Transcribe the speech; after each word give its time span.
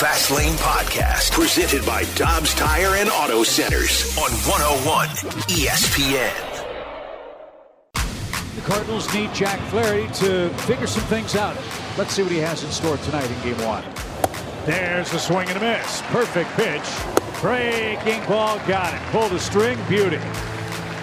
Fast 0.00 0.30
Lane 0.30 0.54
Podcast, 0.54 1.30
presented 1.30 1.84
by 1.84 2.04
Dobbs 2.14 2.54
Tire 2.54 2.96
and 2.96 3.10
Auto 3.10 3.42
Centers 3.42 4.16
on 4.16 4.30
101 4.48 5.08
ESPN. 5.50 6.32
The 8.54 8.60
Cardinals 8.62 9.12
need 9.12 9.34
Jack 9.34 9.60
Flaherty 9.68 10.10
to 10.20 10.48
figure 10.60 10.86
some 10.86 11.02
things 11.02 11.36
out. 11.36 11.54
Let's 11.98 12.14
see 12.14 12.22
what 12.22 12.32
he 12.32 12.38
has 12.38 12.64
in 12.64 12.70
store 12.70 12.96
tonight 12.96 13.30
in 13.30 13.42
game 13.42 13.66
one. 13.66 13.84
There's 14.64 15.10
the 15.10 15.18
swing 15.18 15.50
and 15.50 15.58
a 15.58 15.60
miss. 15.60 16.00
Perfect 16.06 16.48
pitch. 16.52 17.42
Breaking 17.42 18.26
ball. 18.26 18.58
Got 18.66 18.94
it. 18.94 19.02
Pull 19.12 19.28
the 19.28 19.38
string. 19.38 19.78
Beauty. 19.86 20.16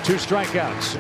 Two 0.04 0.16
strikeouts. 0.16 1.00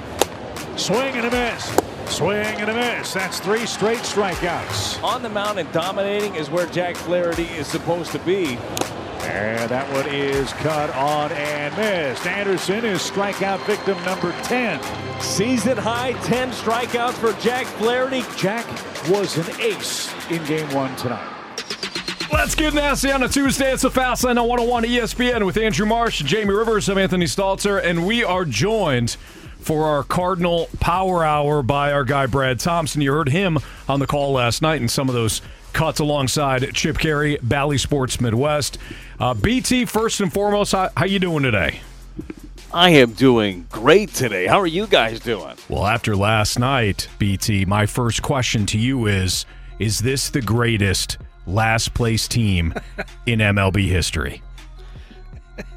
Swing 0.77 1.15
and 1.15 1.25
a 1.25 1.31
miss. 1.31 1.86
Swing 2.09 2.45
and 2.45 2.69
a 2.69 2.73
miss. 2.73 3.13
That's 3.13 3.39
three 3.39 3.65
straight 3.65 3.99
strikeouts. 3.99 5.03
On 5.03 5.21
the 5.21 5.29
mound 5.29 5.59
and 5.59 5.71
dominating 5.71 6.35
is 6.35 6.49
where 6.49 6.65
Jack 6.67 6.95
Flaherty 6.95 7.43
is 7.43 7.67
supposed 7.67 8.11
to 8.13 8.19
be. 8.19 8.57
And 9.21 9.69
that 9.69 9.91
one 9.93 10.07
is 10.07 10.53
cut 10.53 10.89
on 10.95 11.31
and 11.33 11.75
missed. 11.75 12.25
Anderson 12.25 12.85
is 12.85 13.01
strikeout 13.01 13.59
victim 13.65 14.01
number 14.05 14.31
10. 14.43 14.79
Season 15.21 15.77
high 15.77 16.13
10 16.23 16.51
strikeouts 16.51 17.13
for 17.13 17.33
Jack 17.41 17.65
Flaherty. 17.65 18.23
Jack 18.37 18.65
was 19.09 19.37
an 19.37 19.61
ace 19.61 20.11
in 20.31 20.43
game 20.45 20.73
one 20.73 20.95
tonight. 20.95 21.33
Let's 22.31 22.55
get 22.55 22.73
nasty 22.73 23.11
on 23.11 23.23
a 23.23 23.29
Tuesday. 23.29 23.73
It's 23.73 23.83
the 23.83 23.91
Fast 23.91 24.23
Lane 24.23 24.37
on 24.37 24.47
101 24.47 24.83
ESPN 24.83 25.45
with 25.45 25.57
Andrew 25.57 25.85
Marsh, 25.85 26.21
Jamie 26.23 26.53
Rivers. 26.53 26.89
I'm 26.89 26.97
Anthony 26.97 27.25
Stalter, 27.25 27.81
and 27.83 28.05
we 28.05 28.23
are 28.23 28.45
joined 28.45 29.17
for 29.67 29.83
our 29.83 30.01
Cardinal 30.01 30.69
Power 30.79 31.25
Hour 31.25 31.61
by 31.61 31.91
our 31.91 32.05
guy 32.05 32.25
Brad 32.25 32.57
Thompson. 32.57 33.01
You 33.01 33.11
heard 33.11 33.27
him 33.27 33.59
on 33.89 33.99
the 33.99 34.07
call 34.07 34.31
last 34.31 34.61
night 34.61 34.79
and 34.79 34.89
some 34.89 35.09
of 35.09 35.13
those 35.13 35.41
cuts 35.73 35.99
alongside 35.99 36.73
Chip 36.73 36.97
Caray, 36.97 37.35
Bally 37.43 37.77
Sports 37.77 38.21
Midwest. 38.21 38.77
Uh, 39.19 39.33
BT, 39.33 39.83
first 39.83 40.21
and 40.21 40.31
foremost, 40.31 40.71
how, 40.71 40.89
how 40.95 41.03
you 41.03 41.19
doing 41.19 41.43
today? 41.43 41.81
I 42.73 42.91
am 42.91 43.11
doing 43.11 43.67
great 43.69 44.13
today. 44.13 44.47
How 44.47 44.61
are 44.61 44.67
you 44.67 44.87
guys 44.87 45.19
doing? 45.19 45.57
Well, 45.67 45.85
after 45.85 46.15
last 46.15 46.57
night, 46.57 47.09
BT, 47.19 47.65
my 47.65 47.85
first 47.85 48.21
question 48.21 48.65
to 48.67 48.77
you 48.77 49.05
is 49.05 49.45
Is 49.79 49.99
this 49.99 50.29
the 50.29 50.41
greatest 50.41 51.17
last 51.45 51.93
place 51.93 52.25
team 52.29 52.73
in 53.25 53.39
MLB 53.39 53.89
history? 53.89 54.41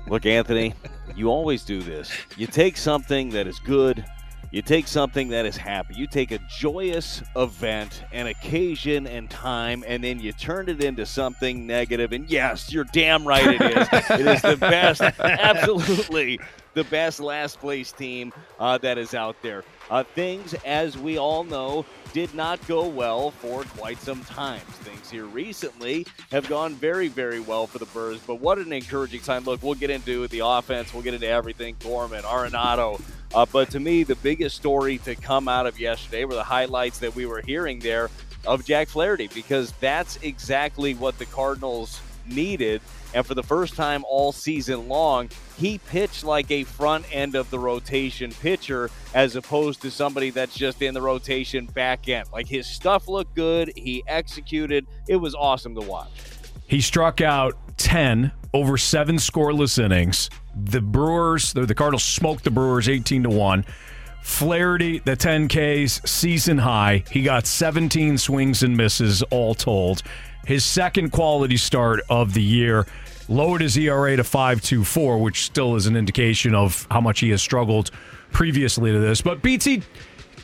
Look, 0.09 0.27
Anthony, 0.27 0.75
you 1.15 1.29
always 1.29 1.65
do 1.65 1.81
this. 1.83 2.11
You 2.37 2.47
take 2.47 2.77
something 2.77 3.31
that 3.31 3.47
is 3.47 3.59
good, 3.61 4.05
you 4.51 4.63
take 4.63 4.89
something 4.89 5.29
that 5.29 5.47
is 5.47 5.57
happy, 5.57 5.95
you 5.95 6.09
take 6.09 6.33
a 6.33 6.39
joyous 6.49 7.23
event, 7.37 8.03
an 8.13 8.27
occasion, 8.27 9.07
and 9.07 9.31
time, 9.31 9.85
and 9.87 10.03
then 10.03 10.19
you 10.19 10.33
turn 10.33 10.69
it 10.69 10.83
into 10.83 11.07
something 11.07 11.67
negative. 11.67 12.13
And 12.13 12.29
yes, 12.29 12.73
you're 12.73 12.85
damn 12.85 13.27
right 13.27 13.47
it 13.47 13.61
is. 13.61 13.89
it 14.11 14.27
is 14.27 14.43
the 14.43 14.57
best, 14.57 15.01
absolutely 15.21 16.41
the 16.75 16.85
best 16.85 17.21
last 17.21 17.61
place 17.61 17.93
team 17.93 18.33
uh, 18.59 18.79
that 18.79 18.99
is 18.99 19.15
out 19.15 19.37
there. 19.43 19.65
Uh, 19.91 20.05
things, 20.05 20.55
as 20.65 20.97
we 20.97 21.19
all 21.19 21.43
know, 21.43 21.85
did 22.13 22.33
not 22.35 22.65
go 22.69 22.87
well 22.87 23.33
for 23.33 23.65
quite 23.65 23.99
some 23.99 24.23
time. 24.25 24.61
Things 24.61 25.11
here 25.11 25.25
recently 25.25 26.07
have 26.31 26.49
gone 26.49 26.75
very, 26.75 27.09
very 27.09 27.41
well 27.41 27.67
for 27.67 27.79
the 27.79 27.87
Birds, 27.87 28.21
but 28.25 28.37
what 28.37 28.59
an 28.59 28.73
encouraging 28.73 29.21
time. 29.21 29.45
Look, 29.45 29.63
we'll 29.63 29.75
get 29.75 29.91
into 29.91 30.29
the 30.29 30.41
offense, 30.45 30.95
we'll 30.95 31.03
get 31.03 31.15
into 31.15 31.29
everything 31.29 31.77
Gorman, 31.81 32.23
Arenado. 32.23 33.01
Uh, 33.35 33.47
but 33.53 33.71
to 33.71 33.81
me, 33.81 34.05
the 34.05 34.17
biggest 34.17 34.57
story 34.57 34.99
to 34.99 35.15
come 35.15 35.49
out 35.49 35.67
of 35.67 35.79
yesterday 35.79 36.25
were 36.25 36.35
the 36.35 36.43
highlights 36.43 36.99
that 37.01 37.15
we 37.15 37.27
were 37.27 37.43
hearing 37.43 37.81
there 37.81 38.11
of 38.47 38.65
Jack 38.65 38.89
Flaherty, 38.89 39.29
because 39.29 39.73
that's 39.81 40.17
exactly 40.23 40.95
what 40.95 41.19
the 41.19 41.27
Cardinals 41.27 42.01
needed. 42.27 42.81
And 43.15 43.27
for 43.27 43.35
the 43.35 43.43
first 43.43 43.75
time 43.75 44.05
all 44.09 44.33
season 44.33 44.89
long, 44.89 45.31
he 45.59 45.79
pitched 45.79 46.25
like 46.25 46.51
a 46.51 46.65
front 46.65 47.05
end 47.15 47.35
of 47.35 47.51
the 47.51 47.59
rotation 47.59 48.33
pitcher 48.33 48.91
as 49.15 49.37
opposed 49.37 49.83
to 49.83 49.91
somebody 49.91 50.31
that's 50.31 50.55
just 50.55 50.81
in 50.83 50.95
the 50.95 51.03
rotation 51.03 51.67
back 51.67 52.09
end. 52.09 52.29
Like 52.33 52.47
his 52.47 52.67
stuff 52.67 53.09
looked 53.09 53.35
good. 53.35 53.73
He 53.77 54.03
executed. 54.07 54.87
It 55.09 55.17
was 55.17 55.35
awesome 55.35 55.75
to 55.75 55.81
watch. 55.81 56.11
He 56.67 56.81
struck 56.81 57.21
out 57.21 57.57
10 57.79 58.31
over 58.55 58.77
seven 58.77 59.17
scoreless 59.17 59.83
innings. 59.83 60.31
The 60.55 60.81
Brewers, 60.81 61.53
the, 61.53 61.75
Cardinals 61.75 62.05
smoked 62.05 62.45
the 62.45 62.51
Brewers 62.51 62.89
18 62.89 63.25
to 63.25 63.31
1. 63.31 63.65
Flaherty, 64.23 64.99
the 65.01 65.17
10Ks, 65.17 66.07
season 66.07 66.59
high. 66.59 67.03
He 67.11 67.23
got 67.23 67.47
17 67.47 68.19
swings 68.19 68.63
and 68.63 68.77
misses 68.77 69.23
all 69.25 69.55
told. 69.55 70.03
His 70.47 70.65
second 70.65 71.11
quality 71.11 71.57
start 71.57 72.01
of 72.09 72.35
the 72.35 72.43
year 72.43 72.87
lowered 73.29 73.61
his 73.61 73.77
ERA 73.77 74.17
to 74.17 74.23
5.24, 74.23 75.21
which 75.23 75.45
still 75.45 75.77
is 75.77 75.87
an 75.87 75.97
indication 75.97 76.55
of 76.55 76.87
how 76.91 77.01
much 77.01 77.21
he 77.21 77.31
has 77.31 77.41
struggled 77.43 77.91
previously 78.33 78.91
to 78.91 78.99
this. 78.99 79.21
But 79.21 79.43
BT, 79.43 79.83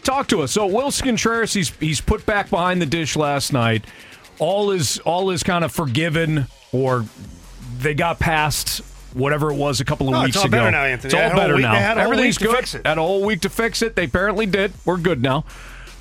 talk 0.04 0.28
to 0.28 0.42
us. 0.42 0.52
So 0.52 0.68
Willson 0.68 1.04
Contreras, 1.06 1.52
he's 1.52 1.70
he's 1.80 2.00
put 2.00 2.24
back 2.26 2.50
behind 2.50 2.80
the 2.80 2.86
dish 2.86 3.16
last 3.16 3.52
night. 3.52 3.84
All 4.38 4.70
is 4.70 4.98
all 5.00 5.30
is 5.30 5.42
kind 5.42 5.64
of 5.64 5.72
forgiven, 5.72 6.46
or 6.72 7.04
they 7.78 7.94
got 7.94 8.18
past 8.18 8.82
whatever 9.14 9.50
it 9.50 9.56
was 9.56 9.80
a 9.80 9.84
couple 9.84 10.08
of 10.08 10.12
No, 10.12 10.20
weeks 10.22 10.36
it's 10.36 10.44
all 10.44 10.46
ago. 10.48 10.58
better 10.58 10.70
now, 10.70 10.84
Anthony. 10.84 11.06
It's 11.08 11.14
all 11.14 11.20
They 11.20 11.22
had 11.24 11.32
a 11.32 11.34
whole 11.34 11.42
better 11.42 11.54
week- 11.54 11.62
now. 11.62 11.72
they 11.72 11.80
had 11.80 11.96
a 11.98 12.02
whole 12.02 12.12
Everything's 12.12 12.38
good. 12.38 12.54
fix 12.54 12.74
it. 12.74 12.86
Had 12.86 12.98
a 12.98 13.02
whole 13.02 13.24
week 13.24 13.40
to 13.40 13.48
fix 13.48 13.80
it. 13.82 13.96
They 13.96 14.04
apparently 14.04 14.44
did. 14.46 14.72
We're 14.84 14.98
good 14.98 15.22
now. 15.22 15.44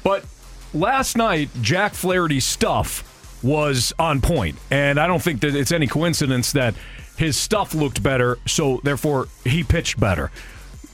But 0.04 0.26
last 0.74 1.16
night, 1.18 1.50
Jack 1.62 1.94
Flaherty's 1.94 2.44
stuff 2.46 3.04
was 3.46 3.94
on 4.00 4.22
point, 4.22 4.58
and 4.72 5.00
I 5.00 5.06
don't 5.06 5.22
think 5.22 5.42
that 5.42 5.56
it's 5.56 5.72
any 5.72 5.86
coincidence 5.86 6.52
that 6.54 6.74
his 7.16 7.38
stuff 7.38 7.74
looked 7.76 8.02
better, 8.02 8.40
so 8.46 8.82
therefore 8.84 9.28
he 9.44 9.64
pitched 9.64 10.00
better. 10.00 10.32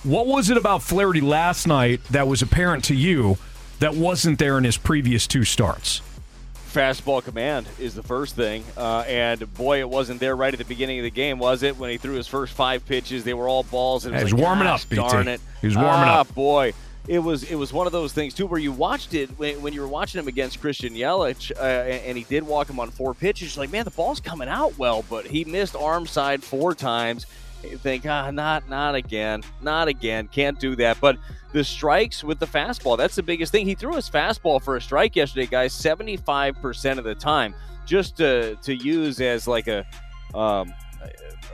What 0.03 0.27
was 0.27 0.49
it 0.49 0.57
about 0.57 0.83
Flaherty 0.83 1.21
last 1.21 1.65
night 1.67 2.03
that 2.09 2.27
was 2.27 2.41
apparent 2.41 2.83
to 2.85 2.95
you 2.95 3.37
that 3.79 3.95
wasn't 3.95 4.37
there 4.37 4.57
in 4.57 4.63
his 4.65 4.77
previous 4.77 5.27
two 5.27 5.45
starts? 5.45 6.01
Fastball 6.71 7.23
command 7.23 7.67
is 7.79 7.95
the 7.95 8.03
first 8.03 8.35
thing, 8.35 8.63
uh, 8.77 9.03
and 9.07 9.53
boy, 9.55 9.79
it 9.79 9.89
wasn't 9.89 10.19
there 10.19 10.35
right 10.35 10.53
at 10.53 10.57
the 10.57 10.65
beginning 10.65 10.99
of 10.99 11.03
the 11.03 11.11
game, 11.11 11.37
was 11.39 11.63
it? 11.63 11.77
When 11.77 11.89
he 11.89 11.97
threw 11.97 12.13
his 12.13 12.27
first 12.27 12.53
five 12.53 12.85
pitches, 12.85 13.23
they 13.23 13.33
were 13.33 13.47
all 13.47 13.63
balls. 13.63 14.05
And 14.05 14.15
it 14.15 14.19
He 14.19 14.23
was 14.25 14.33
like, 14.33 14.41
warming 14.41 14.65
"Gosh 14.65 14.83
up, 14.83 14.89
BT. 14.89 15.01
Darn 15.01 15.27
it! 15.27 15.41
He 15.61 15.67
was 15.67 15.75
warming 15.75 16.09
ah, 16.09 16.21
up. 16.21 16.33
boy. 16.33 16.73
It 17.07 17.19
was 17.19 17.43
it 17.43 17.55
was 17.55 17.73
one 17.73 17.87
of 17.87 17.93
those 17.93 18.13
things 18.13 18.33
too 18.33 18.45
where 18.45 18.59
you 18.59 18.71
watched 18.71 19.15
it 19.15 19.29
when, 19.39 19.59
when 19.61 19.73
you 19.73 19.81
were 19.81 19.87
watching 19.87 20.19
him 20.19 20.27
against 20.27 20.61
Christian 20.61 20.93
Yelich, 20.93 21.51
uh, 21.57 21.63
and, 21.63 22.15
he 22.15 22.23
did 22.25 22.43
walk 22.43 22.69
him 22.69 22.79
on 22.79 22.91
four 22.91 23.15
pitches. 23.15 23.57
Like, 23.57 23.71
man, 23.71 23.85
the 23.85 23.91
ball's 23.91 24.19
coming 24.19 24.47
out 24.47 24.77
well, 24.77 25.03
but 25.09 25.25
he 25.25 25.43
missed 25.43 25.75
arm 25.75 26.05
side 26.05 26.43
four 26.43 26.75
times. 26.75 27.25
You 27.63 27.77
think, 27.77 28.05
ah, 28.05 28.29
not 28.29 28.69
not 28.69 28.93
again, 28.93 29.41
not 29.61 29.87
again, 29.87 30.27
can't 30.27 30.59
do 30.59 30.75
that. 30.75 30.99
But 31.01 31.17
the 31.53 31.63
strikes 31.63 32.23
with 32.23 32.39
the 32.39 32.45
fastball, 32.45 32.97
that's 32.97 33.15
the 33.15 33.23
biggest 33.23 33.51
thing. 33.51 33.65
He 33.65 33.73
threw 33.75 33.95
his 33.95 34.09
fastball 34.09 34.61
for 34.61 34.77
a 34.77 34.81
strike 34.81 35.15
yesterday, 35.15 35.47
guys, 35.47 35.73
75% 35.73 36.97
of 36.97 37.03
the 37.03 37.15
time. 37.15 37.55
Just 37.85 38.17
to 38.17 38.55
to 38.57 38.75
use 38.75 39.19
as 39.19 39.47
like 39.47 39.67
a 39.67 39.85
um, 40.35 40.71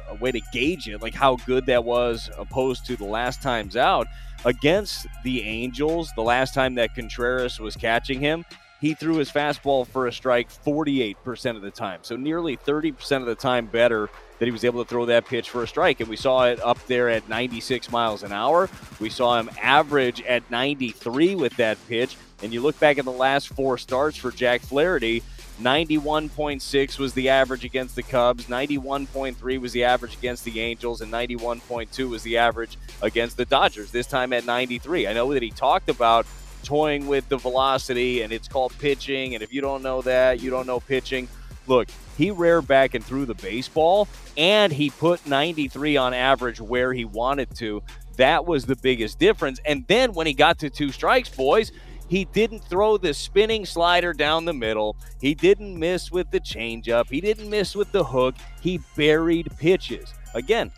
a 0.10 0.16
way 0.16 0.32
to 0.32 0.42
gauge 0.52 0.88
it, 0.88 1.02
like 1.02 1.14
how 1.14 1.36
good 1.46 1.66
that 1.66 1.84
was 1.84 2.30
opposed 2.38 2.86
to 2.86 2.96
the 2.96 3.06
last 3.06 3.42
times 3.42 3.76
out 3.76 4.08
against 4.46 5.08
the 5.24 5.44
Angels. 5.44 6.12
The 6.16 6.24
last 6.24 6.54
time 6.54 6.76
that 6.76 6.96
Contreras 6.96 7.60
was 7.60 7.76
catching 7.76 8.20
him, 8.20 8.46
he 8.80 8.94
threw 8.94 9.16
his 9.16 9.32
fastball 9.32 9.88
for 9.88 10.08
a 10.08 10.14
strike 10.14 10.50
48% 10.50 11.56
of 11.56 11.62
the 11.62 11.72
time. 11.72 12.00
So 12.04 12.16
nearly 12.16 12.58
30% 12.58 13.18
of 13.18 13.26
the 13.26 13.36
time 13.36 13.66
better 13.66 14.10
that 14.40 14.46
he 14.46 14.52
was 14.52 14.64
able 14.64 14.84
to 14.84 14.90
throw 14.90 15.06
that 15.08 15.26
pitch 15.26 15.50
for 15.50 15.64
a 15.64 15.68
strike. 15.68 16.00
And 16.00 16.10
we 16.10 16.16
saw 16.16 16.46
it 16.46 16.60
up 16.62 16.78
there 16.86 17.10
at 17.10 17.28
96 17.28 17.92
miles 17.92 18.22
an 18.22 18.32
hour. 18.32 18.70
We 19.00 19.10
saw 19.10 19.40
him 19.40 19.50
average 19.62 20.22
at 20.24 20.50
93 20.52 21.36
with 21.36 21.56
that 21.58 21.78
pitch. 21.88 22.18
And 22.44 22.54
you 22.54 22.62
look 22.62 22.80
back 22.80 23.00
at 23.00 23.06
the 23.06 23.12
last 23.12 23.48
four 23.50 23.80
starts 23.80 24.16
for 24.16 24.32
Jack 24.32 24.62
Flaherty, 24.62 25.24
91.6 25.60 27.00
was 27.00 27.14
the 27.14 27.30
average 27.30 27.66
against 27.66 27.96
the 27.96 28.04
Cubs, 28.04 28.46
91.3 28.46 29.60
was 29.60 29.72
the 29.72 29.84
average 29.84 30.16
against 30.16 30.44
the 30.46 30.60
Angels, 30.60 31.02
and 31.02 31.12
91.2 31.12 32.10
was 32.10 32.22
the 32.22 32.38
average 32.38 32.78
against 33.02 33.38
the 33.38 33.46
Dodgers, 33.46 33.90
this 33.92 34.06
time 34.06 34.34
at 34.34 34.46
93. 34.46 35.08
I 35.08 35.14
know 35.14 35.34
that 35.34 35.42
he 35.42 35.50
talked 35.50 35.90
about 35.90 36.28
toying 36.64 37.08
with 37.08 37.28
the 37.30 37.38
velocity, 37.38 38.22
and 38.22 38.32
it's 38.32 38.48
called 38.48 38.78
pitching, 38.78 39.34
and 39.34 39.44
if 39.44 39.52
you 39.52 39.62
don't 39.62 39.82
know 39.82 40.02
that, 40.04 40.42
you 40.42 40.52
don't 40.52 40.68
know 40.68 40.80
pitching. 40.80 41.28
Look, 41.66 41.90
he 42.18 42.30
reared 42.30 42.68
back 42.68 42.94
and 42.94 43.04
threw 43.04 43.26
the 43.26 43.36
baseball, 43.36 44.08
and 44.38 44.72
he 44.72 44.92
put 44.92 45.26
93 45.26 45.98
on 45.98 46.14
average 46.14 46.62
where 46.62 46.94
he 46.94 47.04
wanted 47.04 47.56
to. 47.58 47.82
That 48.18 48.46
was 48.46 48.66
the 48.66 48.76
biggest 48.76 49.20
difference. 49.20 49.60
And 49.66 49.86
then 49.88 50.14
when 50.14 50.28
he 50.28 50.34
got 50.34 50.60
to 50.60 50.70
two 50.70 50.92
strikes, 50.92 51.30
boys, 51.30 51.72
he 52.08 52.26
didn't 52.26 52.60
throw 52.60 52.98
the 52.98 53.14
spinning 53.14 53.66
slider 53.66 54.14
down 54.14 54.46
the 54.46 54.54
middle. 54.54 54.96
He 55.20 55.34
didn't 55.34 55.78
miss 55.78 56.12
with 56.12 56.32
the 56.32 56.40
changeup. 56.40 57.10
He 57.10 57.22
didn't 57.22 57.50
miss 57.50 57.76
with 57.76 57.92
the 57.92 58.04
hook. 58.04 58.36
He 58.62 58.80
buried 58.96 59.52
pitches. 59.58 60.14
Again, 60.34 60.72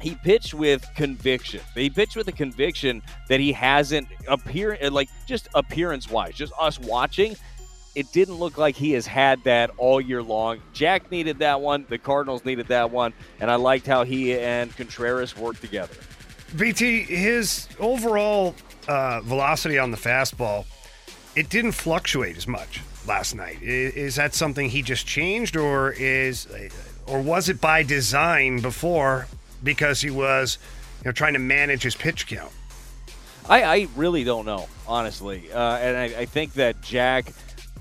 he 0.00 0.14
pitched 0.14 0.52
with 0.52 0.86
conviction. 0.94 1.60
He 1.74 1.88
pitched 1.88 2.16
with 2.16 2.28
a 2.28 2.32
conviction 2.32 3.02
that 3.28 3.40
he 3.40 3.52
hasn't 3.52 4.08
appear 4.28 4.78
uh, 4.82 4.90
like 4.90 5.08
just 5.26 5.48
appearance 5.54 6.10
wise, 6.10 6.34
just 6.34 6.52
us 6.58 6.78
watching. 6.78 7.36
It 7.94 8.12
didn't 8.12 8.34
look 8.34 8.58
like 8.58 8.76
he 8.76 8.92
has 8.92 9.06
had 9.06 9.42
that 9.44 9.70
all 9.78 10.02
year 10.02 10.22
long. 10.22 10.60
Jack 10.74 11.10
needed 11.10 11.38
that 11.38 11.62
one. 11.62 11.86
The 11.88 11.96
Cardinals 11.96 12.44
needed 12.44 12.68
that 12.68 12.90
one, 12.90 13.14
and 13.40 13.50
I 13.50 13.54
liked 13.54 13.86
how 13.86 14.04
he 14.04 14.38
and 14.38 14.74
Contreras 14.76 15.34
worked 15.34 15.62
together. 15.62 15.94
BT, 16.56 17.02
his 17.04 17.68
overall 17.80 18.54
uh, 18.88 19.20
velocity 19.22 19.78
on 19.78 19.90
the 19.90 19.96
fastball, 19.96 20.64
it 21.34 21.48
didn't 21.48 21.72
fluctuate 21.72 22.36
as 22.36 22.46
much 22.46 22.80
last 23.06 23.34
night. 23.34 23.62
Is, 23.62 23.94
is 23.94 24.14
that 24.16 24.34
something 24.34 24.70
he 24.70 24.82
just 24.82 25.06
changed, 25.06 25.56
or 25.56 25.92
is, 25.92 26.46
or 27.06 27.20
was 27.20 27.48
it 27.48 27.60
by 27.60 27.82
design 27.82 28.60
before 28.60 29.26
because 29.62 30.00
he 30.00 30.10
was, 30.10 30.58
you 30.98 31.06
know, 31.06 31.12
trying 31.12 31.34
to 31.34 31.38
manage 31.38 31.82
his 31.82 31.96
pitch 31.96 32.26
count? 32.26 32.52
I, 33.48 33.62
I 33.62 33.88
really 33.94 34.24
don't 34.24 34.44
know, 34.44 34.68
honestly, 34.88 35.50
uh, 35.52 35.76
and 35.76 35.96
I, 35.96 36.20
I 36.20 36.24
think 36.26 36.54
that 36.54 36.80
Jack. 36.82 37.32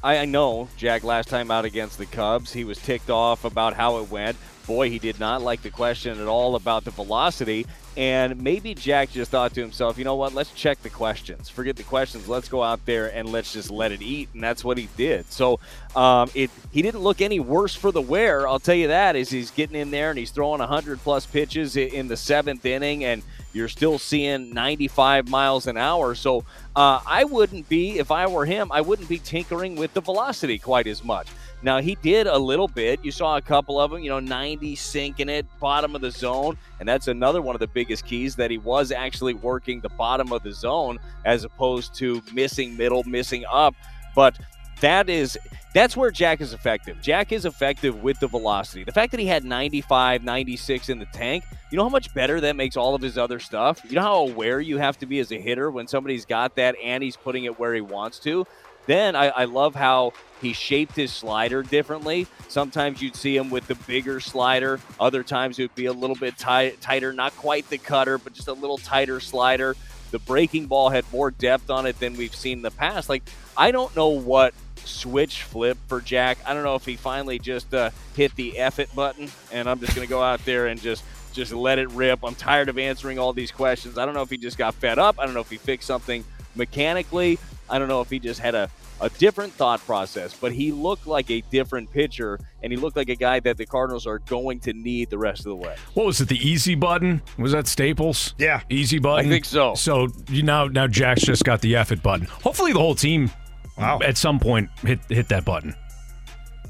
I, 0.04 0.20
I 0.20 0.26
know 0.26 0.70
Jack 0.78 1.04
last 1.04 1.30
time 1.30 1.50
out 1.50 1.66
against 1.66 1.98
the 1.98 2.06
Cubs, 2.06 2.54
he 2.54 2.64
was 2.64 2.78
ticked 2.78 3.10
off 3.10 3.44
about 3.44 3.74
how 3.74 3.98
it 3.98 4.12
went 4.12 4.38
boy, 4.66 4.90
he 4.90 5.00
did 5.00 5.20
not 5.20 5.42
like 5.42 5.62
the 5.62 5.70
question 5.70 6.20
at 6.20 6.28
all 6.28 6.56
about 6.56 6.84
the 6.84 6.92
velocity. 6.92 7.66
And 7.98 8.42
maybe 8.42 8.76
Jack 8.76 9.12
just 9.12 9.32
thought 9.32 9.54
to 9.54 9.62
himself, 9.62 9.98
you 9.98 10.04
know 10.04 10.16
what, 10.16 10.34
let's 10.34 10.52
check 10.52 10.82
the 10.82 10.90
questions. 10.90 11.48
Forget 11.48 11.78
the 11.78 11.84
questions. 11.84 12.28
Let's 12.28 12.50
go 12.50 12.62
out 12.62 12.86
there 12.86 13.08
and 13.16 13.30
let's 13.30 13.54
just 13.54 13.72
let 13.72 13.92
it 13.92 14.02
eat. 14.02 14.30
And 14.34 14.44
that's 14.44 14.64
what 14.66 14.78
he 14.78 14.90
did. 14.98 15.32
So 15.32 15.60
um, 15.96 16.30
it 16.36 16.52
he 16.72 16.82
didn't 16.82 17.02
look 17.02 17.22
any 17.22 17.40
worse 17.40 17.74
for 17.74 17.92
the 17.92 18.02
wear. 18.02 18.48
I'll 18.48 18.60
tell 18.60 18.76
you 18.76 18.90
that 18.90 19.16
as 19.16 19.30
he's 19.30 19.50
getting 19.52 19.78
in 19.78 19.92
there 19.92 20.10
and 20.10 20.20
he's 20.20 20.32
throwing 20.32 20.60
100 20.60 21.00
plus 21.00 21.26
pitches 21.26 21.78
in 21.78 22.10
the 22.10 22.18
seventh 22.18 22.66
inning. 22.66 23.06
And 23.06 23.24
you're 23.56 23.70
still 23.70 23.98
seeing 23.98 24.54
95 24.54 25.30
miles 25.30 25.66
an 25.66 25.78
hour. 25.78 26.14
So 26.14 26.44
uh, 26.76 27.00
I 27.08 27.24
wouldn't 27.24 27.70
be, 27.70 27.98
if 28.00 28.12
I 28.12 28.28
were 28.28 28.46
him, 28.46 28.70
I 28.72 28.82
wouldn't 28.82 29.08
be 29.08 29.20
tinkering 29.20 29.78
with 29.78 29.94
the 29.94 30.02
velocity 30.02 30.60
quite 30.60 30.88
as 30.88 31.04
much. 31.04 31.28
Now, 31.62 31.82
he 31.82 31.96
did 31.96 32.28
a 32.28 32.38
little 32.38 32.68
bit. 32.68 33.04
You 33.04 33.12
saw 33.12 33.38
a 33.38 33.42
couple 33.42 33.80
of 33.80 33.92
them, 33.92 34.02
you 34.02 34.10
know, 34.10 34.20
90 34.20 34.76
sinking 34.76 35.30
it, 35.30 35.46
bottom 35.60 35.96
of 35.96 36.02
the 36.02 36.12
zone. 36.12 36.58
And 36.80 36.88
that's 36.88 37.08
another 37.08 37.42
one 37.42 37.56
of 37.56 37.60
the 37.60 37.68
biggest 37.68 38.06
keys 38.06 38.36
that 38.36 38.52
he 38.52 38.58
was 38.58 38.92
actually 38.92 39.34
working 39.34 39.82
the 39.82 39.90
bottom 39.90 40.32
of 40.32 40.44
the 40.44 40.52
zone 40.52 41.00
as 41.26 41.44
opposed 41.44 41.96
to 41.96 42.22
missing 42.34 42.78
middle, 42.78 43.04
missing 43.04 43.46
up. 43.50 43.74
But 44.16 44.38
that 44.82 45.10
is 45.10 45.38
that's 45.74 45.98
where 45.98 46.10
Jack 46.10 46.40
is 46.40 46.54
effective. 46.54 47.02
Jack 47.02 47.34
is 47.34 47.46
effective 47.46 48.02
with 48.02 48.18
the 48.20 48.28
velocity. 48.28 48.86
The 48.86 48.94
fact 48.94 49.12
that 49.12 49.20
he 49.20 49.26
had 49.26 49.44
95, 49.44 50.24
96 50.24 50.90
in 50.90 51.00
the 51.00 51.06
tank, 51.08 51.44
you 51.70 51.78
know 51.78 51.84
how 51.84 51.90
much 51.90 52.14
better 52.14 52.40
that 52.40 52.56
makes 52.56 52.78
all 52.78 52.96
of 52.96 53.02
his 53.02 53.18
other 53.18 53.40
stuff? 53.40 53.82
You 53.84 53.96
know 53.96 54.02
how 54.02 54.16
aware 54.28 54.62
you 54.62 54.78
have 54.78 54.98
to 55.00 55.06
be 55.06 55.20
as 55.20 55.34
a 55.34 55.40
hitter 55.40 55.70
when 55.70 55.88
somebody's 55.88 56.26
got 56.26 56.56
that 56.56 56.76
and 56.82 57.04
he's 57.04 57.18
putting 57.18 57.44
it 57.44 57.60
where 57.60 57.74
he 57.74 57.82
wants 57.82 58.20
to? 58.20 58.48
Then 58.86 59.16
I, 59.16 59.28
I 59.28 59.46
love 59.46 59.76
how 59.76 60.14
he 60.42 60.54
shaped 60.54 60.96
his 60.96 61.12
slider 61.12 61.64
differently. 61.64 62.28
Sometimes 62.50 63.02
you'd 63.02 63.16
see 63.16 63.36
him 63.36 63.50
with 63.50 63.68
the 63.68 63.76
bigger 63.76 64.20
slider. 64.20 64.80
Other 65.00 65.24
times 65.24 65.58
it 65.60 65.64
would 65.64 65.76
be 65.76 65.86
a 65.86 65.94
little 65.94 66.16
bit 66.16 66.38
tight, 66.38 66.82
tighter, 66.82 67.14
not 67.14 67.36
quite 67.38 67.70
the 67.70 67.78
cutter, 67.78 68.18
but 68.18 68.34
just 68.34 68.48
a 68.48 68.54
little 68.54 68.78
tighter 68.78 69.20
slider. 69.20 69.76
The 70.12 70.20
breaking 70.20 70.68
ball 70.68 70.90
had 70.90 71.04
more 71.12 71.32
depth 71.32 71.70
on 71.70 71.86
it 71.86 72.00
than 72.00 72.16
we've 72.16 72.36
seen 72.36 72.60
in 72.60 72.62
the 72.62 72.72
past. 72.72 73.10
Like, 73.10 73.24
I 73.58 73.72
don't 73.72 73.96
know 73.96 74.10
what 74.10 74.54
switch 74.76 75.44
flip 75.44 75.78
for 75.88 76.00
Jack. 76.00 76.38
I 76.46 76.54
don't 76.54 76.64
know 76.64 76.76
if 76.76 76.86
he 76.86 76.96
finally 76.96 77.40
just 77.40 77.74
uh, 77.74 77.90
hit 78.16 78.36
the 78.36 78.60
F 78.60 78.80
it 78.80 78.94
button, 78.94 79.30
and 79.52 79.68
I'm 79.68 79.80
just 79.80 79.96
going 79.96 80.08
to 80.08 80.10
go 80.10 80.22
out 80.22 80.44
there 80.46 80.68
and 80.68 80.80
just 80.80 81.04
just 81.34 81.52
let 81.52 81.80
it 81.80 81.90
rip. 81.90 82.24
I'm 82.24 82.36
tired 82.36 82.70
of 82.70 82.78
answering 82.78 83.20
all 83.20 83.34
these 83.34 83.52
questions. 83.52 83.98
I 83.98 84.06
don't 84.06 84.14
know 84.14 84.22
if 84.22 84.30
he 84.30 84.38
just 84.38 84.58
got 84.58 84.74
fed 84.74 84.98
up. 84.98 85.20
I 85.20 85.26
don't 85.26 85.34
know 85.34 85.42
if 85.42 85.50
he 85.50 85.58
fixed 85.58 85.86
something 85.86 86.24
mechanically. 86.56 87.40
I 87.70 87.80
don't 87.80 87.88
know 87.88 88.02
if 88.02 88.10
he 88.10 88.20
just 88.20 88.40
had 88.40 88.54
a, 88.54 88.70
a 89.02 89.10
different 89.10 89.52
thought 89.54 89.80
process, 89.86 90.36
but 90.36 90.52
he 90.52 90.72
looked 90.72 91.08
like 91.08 91.32
a 91.32 91.42
different 91.50 91.92
pitcher, 91.92 92.40
and 92.62 92.72
he 92.72 92.78
looked 92.78 92.96
like 92.96 93.10
a 93.10 93.16
guy 93.16 93.40
that 93.40 93.58
the 93.58 93.66
Cardinals 93.66 94.06
are 94.06 94.20
going 94.20 94.60
to 94.62 94.74
need 94.74 95.10
the 95.10 95.18
rest 95.18 95.40
of 95.42 95.46
the 95.46 95.56
way. 95.56 95.76
What 95.96 96.06
was 96.06 96.22
it? 96.22 96.28
The 96.28 96.38
easy 96.38 96.76
button 96.76 97.22
was 97.38 97.52
that 97.54 97.68
Staples? 97.68 98.36
Yeah, 98.38 98.62
easy 98.70 99.00
button. 99.00 99.26
I 99.26 99.30
think 99.30 99.46
so. 99.46 99.74
So 99.76 100.10
you 100.30 100.44
now 100.44 100.68
now 100.68 100.88
Jack's 100.88 101.24
just 101.24 101.44
got 101.44 101.62
the 101.62 101.76
F 101.76 101.92
it 101.92 102.04
button. 102.04 102.28
Hopefully 102.28 102.74
the 102.74 102.80
whole 102.80 102.96
team, 102.96 103.32
wow. 103.78 104.00
at 104.04 104.18
some 104.18 104.40
point 104.40 104.70
hit 104.82 105.00
hit 105.10 105.28
that 105.30 105.44
button. 105.44 105.76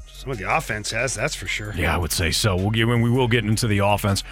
Some 0.08 0.32
of 0.32 0.38
the 0.38 0.56
offense 0.56 0.90
has, 0.90 1.14
that's 1.14 1.36
for 1.36 1.46
sure. 1.46 1.72
Yeah, 1.76 1.94
I 1.94 1.98
would 1.98 2.10
say 2.10 2.32
so. 2.32 2.56
We'll 2.56 2.70
get 2.70 2.88
when 2.88 3.00
we 3.00 3.10
will 3.10 3.28
get 3.28 3.44
into 3.44 3.68
the 3.68 3.78
offense. 3.78 4.24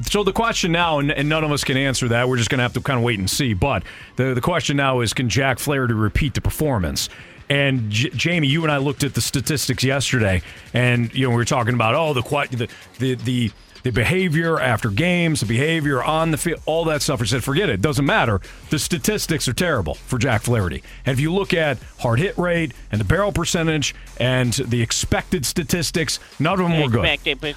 So 0.00 0.24
the 0.24 0.32
question 0.32 0.72
now, 0.72 0.98
and, 0.98 1.12
and, 1.12 1.28
none 1.28 1.44
of 1.44 1.52
us 1.52 1.62
can 1.62 1.76
answer 1.76 2.08
that. 2.08 2.28
We're 2.28 2.36
just 2.36 2.50
going 2.50 2.58
to 2.58 2.62
have 2.62 2.72
to 2.72 2.80
kind 2.80 2.98
of 2.98 3.04
wait 3.04 3.18
and 3.18 3.30
see. 3.30 3.54
But 3.54 3.84
the 4.16 4.34
the 4.34 4.40
question 4.40 4.76
now 4.76 5.00
is, 5.00 5.12
can 5.12 5.28
Jack 5.28 5.58
Flaherty 5.58 5.94
repeat 5.94 6.34
the 6.34 6.40
performance? 6.40 7.08
And 7.48 7.90
J- 7.90 8.10
Jamie, 8.10 8.48
you 8.48 8.62
and 8.62 8.72
I 8.72 8.78
looked 8.78 9.04
at 9.04 9.14
the 9.14 9.20
statistics 9.20 9.84
yesterday, 9.84 10.42
and 10.74 11.14
you 11.14 11.24
know 11.24 11.30
we 11.30 11.36
were 11.36 11.44
talking 11.44 11.74
about 11.74 11.94
oh 11.94 12.14
the 12.14 12.22
the 12.50 12.68
the, 12.98 13.14
the 13.14 13.50
the 13.82 13.90
behavior 13.90 14.60
after 14.60 14.90
games, 14.90 15.40
the 15.40 15.46
behavior 15.46 16.02
on 16.02 16.30
the 16.30 16.36
field, 16.36 16.60
all 16.66 16.84
that 16.84 17.02
stuff. 17.02 17.20
I 17.20 17.24
said, 17.24 17.44
forget 17.44 17.68
it. 17.68 17.80
Doesn't 17.80 18.06
matter. 18.06 18.40
The 18.70 18.78
statistics 18.78 19.48
are 19.48 19.52
terrible 19.52 19.94
for 19.94 20.18
Jack 20.18 20.42
Flaherty. 20.42 20.82
And 21.04 21.12
if 21.12 21.20
you 21.20 21.32
look 21.32 21.52
at 21.52 21.78
hard 21.98 22.18
hit 22.18 22.36
rate 22.38 22.72
and 22.90 23.00
the 23.00 23.04
barrel 23.04 23.32
percentage 23.32 23.94
and 24.18 24.52
the 24.52 24.82
expected 24.82 25.44
statistics, 25.44 26.18
none 26.38 26.60
of 26.60 26.68
them 26.68 26.80
were 26.80 26.88
good. 26.88 27.02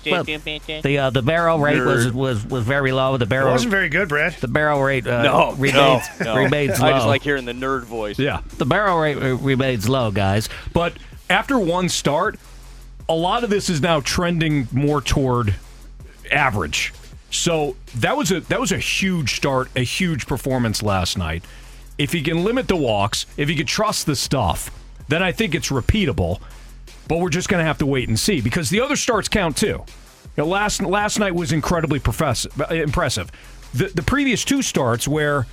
Well, 0.05 0.23
the 0.23 0.97
uh, 0.97 1.09
the 1.09 1.21
barrel 1.21 1.59
rate 1.59 1.79
was, 1.79 2.11
was 2.11 2.45
was 2.45 2.63
very 2.63 2.91
low. 2.91 3.17
The 3.17 3.25
barrel 3.25 3.49
it 3.49 3.51
wasn't 3.51 3.71
very 3.71 3.89
good, 3.89 4.09
Brad. 4.09 4.33
The 4.33 4.47
barrel 4.47 4.81
rate 4.81 5.05
uh, 5.05 5.21
no, 5.23 5.53
remains, 5.53 6.07
no, 6.19 6.25
no. 6.25 6.35
remains 6.37 6.79
low. 6.79 6.87
I 6.87 6.91
just 6.93 7.07
like 7.07 7.21
hearing 7.21 7.45
the 7.45 7.53
nerd 7.53 7.83
voice. 7.83 8.17
Yeah, 8.17 8.41
the 8.57 8.65
barrel 8.65 8.99
rate 8.99 9.15
remains 9.15 9.87
low, 9.87 10.11
guys. 10.11 10.49
But 10.73 10.93
after 11.29 11.59
one 11.59 11.89
start, 11.89 12.39
a 13.07 13.15
lot 13.15 13.43
of 13.43 13.49
this 13.49 13.69
is 13.69 13.81
now 13.81 13.99
trending 13.99 14.67
more 14.71 15.01
toward 15.01 15.55
average. 16.31 16.93
So 17.29 17.75
that 17.95 18.15
was 18.15 18.31
a 18.31 18.41
that 18.41 18.59
was 18.59 18.71
a 18.71 18.77
huge 18.77 19.35
start, 19.35 19.69
a 19.75 19.81
huge 19.81 20.25
performance 20.27 20.81
last 20.81 21.17
night. 21.17 21.43
If 21.97 22.11
he 22.11 22.21
can 22.21 22.43
limit 22.43 22.67
the 22.67 22.75
walks, 22.75 23.25
if 23.37 23.49
he 23.49 23.55
could 23.55 23.67
trust 23.67 24.05
the 24.05 24.15
stuff, 24.15 24.69
then 25.07 25.23
I 25.23 25.31
think 25.31 25.55
it's 25.55 25.69
repeatable. 25.69 26.39
But 27.07 27.19
we're 27.19 27.29
just 27.29 27.49
going 27.49 27.61
to 27.61 27.65
have 27.65 27.77
to 27.79 27.85
wait 27.85 28.07
and 28.09 28.19
see 28.19 28.41
because 28.41 28.69
the 28.69 28.81
other 28.81 28.95
starts 28.95 29.27
count 29.27 29.57
too. 29.57 29.83
You 30.37 30.43
know, 30.43 30.45
last 30.45 30.81
last 30.81 31.19
night 31.19 31.35
was 31.35 31.51
incredibly 31.51 32.01
impressive. 32.69 33.31
The 33.73 33.87
the 33.87 34.03
previous 34.03 34.43
two 34.43 34.61
starts 34.61 35.07
where 35.07 35.45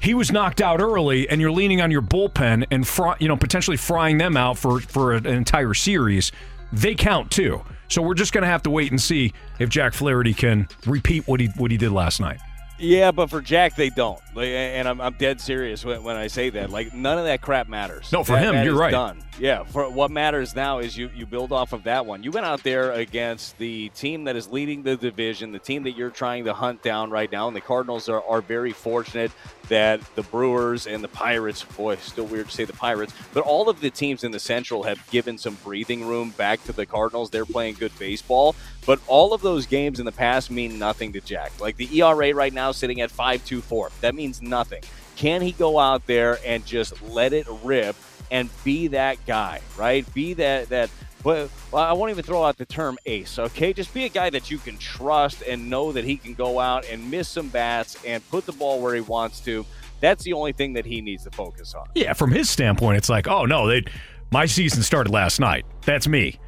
he 0.00 0.14
was 0.14 0.32
knocked 0.32 0.60
out 0.60 0.80
early 0.80 1.28
and 1.28 1.40
you're 1.40 1.52
leaning 1.52 1.80
on 1.80 1.90
your 1.90 2.02
bullpen 2.02 2.66
and 2.70 2.86
fr- 2.86 3.16
you 3.18 3.28
know 3.28 3.36
potentially 3.36 3.76
frying 3.76 4.18
them 4.18 4.36
out 4.36 4.58
for 4.58 4.80
for 4.80 5.12
an 5.12 5.26
entire 5.26 5.74
series, 5.74 6.32
they 6.72 6.94
count 6.94 7.30
too. 7.30 7.62
So 7.90 8.02
we're 8.02 8.14
just 8.14 8.32
going 8.32 8.42
to 8.42 8.48
have 8.48 8.62
to 8.62 8.70
wait 8.70 8.90
and 8.90 9.00
see 9.00 9.32
if 9.58 9.68
Jack 9.68 9.92
Flaherty 9.92 10.32
can 10.32 10.68
repeat 10.86 11.26
what 11.26 11.40
he 11.40 11.48
what 11.56 11.70
he 11.70 11.76
did 11.76 11.90
last 11.90 12.20
night. 12.20 12.40
Yeah, 12.80 13.12
but 13.12 13.28
for 13.28 13.40
Jack, 13.42 13.76
they 13.76 13.90
don't. 13.90 14.20
And 14.34 14.88
I'm, 14.88 15.00
I'm 15.00 15.12
dead 15.14 15.40
serious 15.40 15.84
when, 15.84 16.02
when 16.02 16.16
I 16.16 16.28
say 16.28 16.50
that. 16.50 16.70
Like, 16.70 16.94
none 16.94 17.18
of 17.18 17.24
that 17.26 17.42
crap 17.42 17.68
matters. 17.68 18.10
No, 18.10 18.24
for 18.24 18.32
that, 18.32 18.42
him, 18.42 18.54
that 18.54 18.64
you're 18.64 18.74
right. 18.74 18.90
Done. 18.90 19.22
Yeah, 19.38 19.64
for 19.64 19.88
what 19.88 20.10
matters 20.10 20.54
now 20.54 20.80
is 20.80 20.96
you, 20.96 21.10
you 21.14 21.24
build 21.24 21.52
off 21.52 21.72
of 21.72 21.84
that 21.84 22.04
one. 22.04 22.22
You 22.22 22.30
went 22.30 22.46
out 22.46 22.62
there 22.62 22.92
against 22.92 23.56
the 23.58 23.88
team 23.90 24.24
that 24.24 24.36
is 24.36 24.48
leading 24.48 24.82
the 24.82 24.96
division, 24.96 25.52
the 25.52 25.58
team 25.58 25.82
that 25.84 25.92
you're 25.92 26.10
trying 26.10 26.44
to 26.44 26.52
hunt 26.52 26.82
down 26.82 27.10
right 27.10 27.30
now, 27.30 27.48
and 27.48 27.56
the 27.56 27.60
Cardinals 27.60 28.08
are, 28.08 28.22
are 28.24 28.42
very 28.42 28.72
fortunate 28.72 29.32
that 29.68 30.00
the 30.14 30.22
Brewers 30.24 30.86
and 30.86 31.02
the 31.02 31.08
Pirates, 31.08 31.62
boy, 31.64 31.96
still 31.96 32.26
weird 32.26 32.48
to 32.48 32.52
say 32.52 32.64
the 32.64 32.74
Pirates, 32.74 33.14
but 33.32 33.42
all 33.44 33.70
of 33.70 33.80
the 33.80 33.88
teams 33.88 34.24
in 34.24 34.32
the 34.32 34.40
Central 34.40 34.82
have 34.82 35.08
given 35.10 35.38
some 35.38 35.54
breathing 35.64 36.06
room 36.06 36.30
back 36.30 36.62
to 36.64 36.72
the 36.72 36.84
Cardinals. 36.84 37.30
They're 37.30 37.46
playing 37.46 37.76
good 37.76 37.96
baseball, 37.98 38.54
but 38.86 39.00
all 39.06 39.32
of 39.32 39.42
those 39.42 39.66
games 39.66 39.98
in 40.00 40.06
the 40.06 40.12
past 40.12 40.50
mean 40.50 40.78
nothing 40.78 41.12
to 41.12 41.20
Jack. 41.20 41.52
Like 41.60 41.76
the 41.76 42.00
ERA 42.00 42.34
right 42.34 42.52
now 42.52 42.72
sitting 42.72 43.00
at 43.00 43.10
5.24. 43.10 43.90
That 44.00 44.14
means 44.14 44.42
nothing. 44.42 44.82
Can 45.16 45.42
he 45.42 45.52
go 45.52 45.78
out 45.78 46.06
there 46.06 46.38
and 46.46 46.64
just 46.64 47.00
let 47.02 47.32
it 47.32 47.46
rip 47.62 47.96
and 48.30 48.48
be 48.64 48.88
that 48.88 49.24
guy, 49.26 49.60
right? 49.76 50.12
Be 50.14 50.34
that 50.34 50.68
that 50.70 50.90
but 51.22 51.50
well, 51.70 51.82
I 51.82 51.92
won't 51.92 52.10
even 52.10 52.24
throw 52.24 52.44
out 52.44 52.56
the 52.56 52.64
term 52.64 52.98
ace, 53.04 53.38
okay? 53.38 53.72
Just 53.72 53.92
be 53.92 54.04
a 54.04 54.08
guy 54.08 54.30
that 54.30 54.50
you 54.50 54.58
can 54.58 54.78
trust 54.78 55.42
and 55.42 55.68
know 55.68 55.92
that 55.92 56.04
he 56.04 56.16
can 56.16 56.34
go 56.34 56.58
out 56.58 56.86
and 56.88 57.10
miss 57.10 57.28
some 57.28 57.48
bats 57.48 57.96
and 58.06 58.26
put 58.30 58.46
the 58.46 58.52
ball 58.52 58.80
where 58.80 58.94
he 58.94 59.02
wants 59.02 59.40
to. 59.40 59.66
That's 60.00 60.24
the 60.24 60.32
only 60.32 60.52
thing 60.52 60.72
that 60.74 60.86
he 60.86 61.02
needs 61.02 61.24
to 61.24 61.30
focus 61.30 61.74
on. 61.74 61.88
Yeah, 61.94 62.14
from 62.14 62.30
his 62.30 62.48
standpoint, 62.48 62.96
it's 62.96 63.10
like, 63.10 63.28
oh 63.28 63.44
no, 63.44 63.66
they, 63.66 63.84
my 64.30 64.46
season 64.46 64.82
started 64.82 65.12
last 65.12 65.40
night. 65.40 65.66
That's 65.84 66.08
me. 66.08 66.38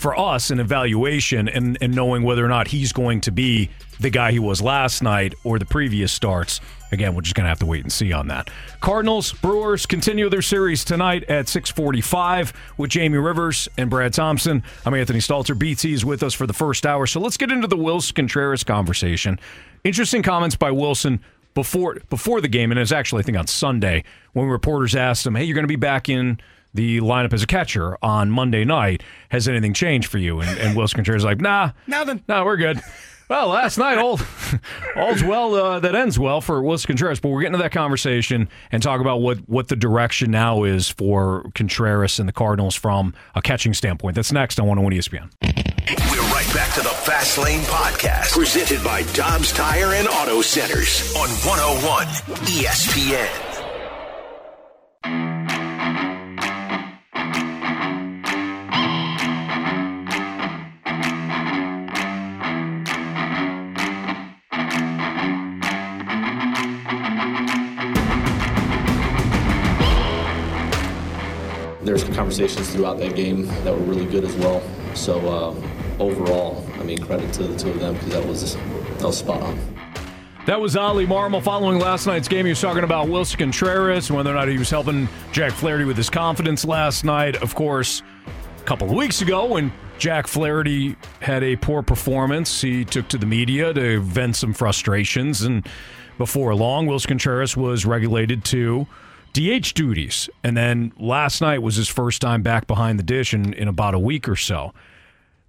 For 0.00 0.18
us, 0.18 0.50
an 0.50 0.60
evaluation 0.60 1.46
and, 1.46 1.76
and 1.82 1.94
knowing 1.94 2.22
whether 2.22 2.42
or 2.42 2.48
not 2.48 2.68
he's 2.68 2.90
going 2.90 3.20
to 3.20 3.30
be 3.30 3.68
the 4.00 4.08
guy 4.08 4.32
he 4.32 4.38
was 4.38 4.62
last 4.62 5.02
night 5.02 5.34
or 5.44 5.58
the 5.58 5.66
previous 5.66 6.10
starts. 6.10 6.62
Again, 6.90 7.14
we're 7.14 7.20
just 7.20 7.34
going 7.34 7.44
to 7.44 7.50
have 7.50 7.58
to 7.58 7.66
wait 7.66 7.82
and 7.82 7.92
see 7.92 8.10
on 8.10 8.28
that. 8.28 8.48
Cardinals, 8.80 9.34
Brewers 9.34 9.84
continue 9.84 10.30
their 10.30 10.40
series 10.40 10.84
tonight 10.84 11.24
at 11.24 11.48
645 11.48 12.54
with 12.78 12.88
Jamie 12.88 13.18
Rivers 13.18 13.68
and 13.76 13.90
Brad 13.90 14.14
Thompson. 14.14 14.62
I'm 14.86 14.94
Anthony 14.94 15.18
Stalter. 15.18 15.56
BT 15.56 15.92
is 15.92 16.02
with 16.02 16.22
us 16.22 16.32
for 16.32 16.46
the 16.46 16.54
first 16.54 16.86
hour. 16.86 17.06
So 17.06 17.20
let's 17.20 17.36
get 17.36 17.52
into 17.52 17.66
the 17.66 17.76
Willson 17.76 18.14
Contreras 18.14 18.64
conversation. 18.64 19.38
Interesting 19.84 20.22
comments 20.22 20.56
by 20.56 20.70
Willson 20.70 21.20
before 21.52 21.96
before 22.08 22.40
the 22.40 22.48
game, 22.48 22.70
and 22.70 22.80
it's 22.80 22.90
actually 22.90 23.20
I 23.20 23.24
think 23.24 23.36
on 23.36 23.48
Sunday 23.48 24.04
when 24.32 24.46
reporters 24.46 24.96
asked 24.96 25.26
him, 25.26 25.34
"Hey, 25.34 25.44
you're 25.44 25.54
going 25.54 25.64
to 25.64 25.68
be 25.68 25.76
back 25.76 26.08
in 26.08 26.38
the 26.74 27.00
lineup 27.00 27.32
as 27.32 27.42
a 27.42 27.46
catcher 27.46 27.96
on 28.02 28.30
Monday 28.30 28.64
night. 28.64 29.02
Has 29.30 29.48
anything 29.48 29.74
changed 29.74 30.08
for 30.08 30.18
you?" 30.18 30.40
And, 30.40 30.58
and 30.58 30.76
Willson 30.76 30.94
Contreras 30.96 31.22
is 31.22 31.24
like, 31.26 31.40
"Nah, 31.40 31.72
Nothing. 31.86 32.22
no, 32.28 32.44
we're 32.44 32.56
good." 32.56 32.80
Well, 33.28 33.46
last 33.50 33.78
night, 33.78 33.96
all 33.96 34.18
all's 34.96 35.22
well 35.22 35.54
uh, 35.54 35.78
that 35.78 35.94
ends 35.94 36.18
well 36.18 36.40
for 36.40 36.60
Willson 36.62 36.88
Contreras. 36.88 37.20
But 37.20 37.28
we're 37.28 37.42
getting 37.42 37.52
to 37.52 37.62
that 37.62 37.70
conversation 37.70 38.48
and 38.72 38.82
talk 38.82 39.00
about 39.00 39.18
what 39.20 39.38
what 39.48 39.68
the 39.68 39.76
direction 39.76 40.32
now 40.32 40.64
is 40.64 40.88
for 40.88 41.48
Contreras 41.54 42.18
and 42.18 42.28
the 42.28 42.32
Cardinals 42.32 42.74
from 42.74 43.14
a 43.36 43.40
catching 43.40 43.72
standpoint. 43.72 44.16
That's 44.16 44.32
next 44.32 44.58
on 44.58 44.66
101 44.66 44.92
ESPN. 45.00 45.30
We're 46.10 46.22
right 46.32 46.54
back 46.54 46.74
to 46.74 46.80
the 46.80 46.88
Fast 46.88 47.38
Lane 47.38 47.60
Podcast, 47.62 48.32
presented 48.32 48.82
by 48.82 49.02
Dobbs 49.12 49.52
Tire 49.52 49.94
and 49.94 50.08
Auto 50.08 50.40
Centers 50.42 51.14
on 51.14 51.28
101 51.28 52.06
ESPN. 52.48 53.28
There's 71.82 72.04
conversations 72.04 72.70
throughout 72.72 72.98
that 72.98 73.16
game 73.16 73.46
that 73.64 73.72
were 73.72 73.84
really 73.84 74.06
good 74.06 74.24
as 74.24 74.34
well. 74.36 74.62
So 74.94 75.18
uh, 75.28 76.02
overall, 76.02 76.66
I 76.78 76.82
mean, 76.82 76.98
credit 76.98 77.32
to 77.34 77.44
the 77.44 77.58
two 77.58 77.70
of 77.70 77.80
them 77.80 77.94
because 77.94 78.10
that 78.10 78.26
was 78.26 78.56
that 78.56 79.02
was 79.02 79.18
spot 79.18 79.42
on. 79.42 79.58
That 80.46 80.60
was 80.60 80.74
Oli 80.74 81.06
Marmol 81.06 81.42
following 81.42 81.78
last 81.78 82.06
night's 82.06 82.26
game. 82.26 82.46
He 82.46 82.50
was 82.50 82.60
talking 82.60 82.82
about 82.82 83.08
Willson 83.08 83.38
Contreras 83.38 84.08
and 84.08 84.16
whether 84.16 84.30
or 84.30 84.34
not 84.34 84.48
he 84.48 84.58
was 84.58 84.70
helping 84.70 85.08
Jack 85.32 85.52
Flaherty 85.52 85.84
with 85.84 85.96
his 85.96 86.10
confidence 86.10 86.64
last 86.64 87.04
night. 87.04 87.36
Of 87.42 87.54
course, 87.54 88.02
a 88.58 88.64
couple 88.64 88.88
of 88.88 88.94
weeks 88.94 89.20
ago 89.20 89.46
when 89.46 89.70
Jack 89.98 90.26
Flaherty 90.26 90.96
had 91.20 91.42
a 91.42 91.56
poor 91.56 91.82
performance, 91.82 92.62
he 92.62 92.86
took 92.86 93.06
to 93.08 93.18
the 93.18 93.26
media 93.26 93.72
to 93.74 94.00
vent 94.00 94.34
some 94.34 94.54
frustrations. 94.54 95.42
And 95.42 95.68
before 96.16 96.54
long, 96.54 96.86
Willson 96.86 97.08
Contreras 97.08 97.54
was 97.54 97.84
regulated 97.84 98.42
to 98.46 98.86
DH 99.32 99.74
duties. 99.74 100.28
And 100.42 100.56
then 100.56 100.92
last 100.98 101.40
night 101.40 101.62
was 101.62 101.76
his 101.76 101.88
first 101.88 102.20
time 102.20 102.42
back 102.42 102.66
behind 102.66 102.98
the 102.98 103.02
dish 103.02 103.32
in, 103.34 103.52
in 103.54 103.68
about 103.68 103.94
a 103.94 103.98
week 103.98 104.28
or 104.28 104.36
so. 104.36 104.72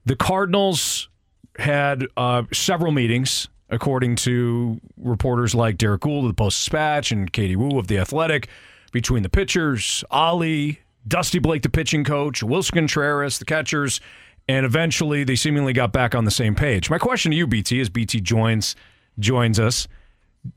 The 0.06 0.16
Cardinals 0.16 1.10
had 1.58 2.06
uh, 2.18 2.44
several 2.54 2.92
meetings, 2.92 3.48
according 3.70 4.16
to 4.18 4.80
reporters 4.98 5.54
like 5.54 5.78
Derrick 5.78 6.02
Goold 6.02 6.24
of 6.24 6.30
the 6.30 6.34
Post 6.34 6.60
Dispatch 6.60 7.12
and 7.12 7.32
Katie 7.32 7.56
Woo 7.56 7.78
of 7.78 7.88
The 7.88 7.98
Athletic, 7.98 8.48
between 8.92 9.24
the 9.24 9.30
pitchers, 9.30 10.04
Oli, 10.12 10.80
Dusty 11.08 11.40
Blake, 11.40 11.62
the 11.62 11.70
pitching 11.70 12.04
coach, 12.04 12.42
Willson 12.42 12.74
Contreras, 12.74 13.40
the 13.40 13.46
catchers, 13.46 14.02
and 14.48 14.66
eventually 14.66 15.24
they 15.24 15.36
seemingly 15.36 15.74
got 15.74 15.92
back 15.94 16.14
on 16.14 16.26
the 16.26 16.32
same 16.32 16.56
page. 16.56 16.90
My 16.90 16.98
question 16.98 17.32
to 17.32 17.38
you, 17.38 17.48
BT, 17.48 17.80
as 17.80 17.90
BT 17.90 18.22
joins 18.22 18.76
joins 19.20 19.60
us, 19.60 19.88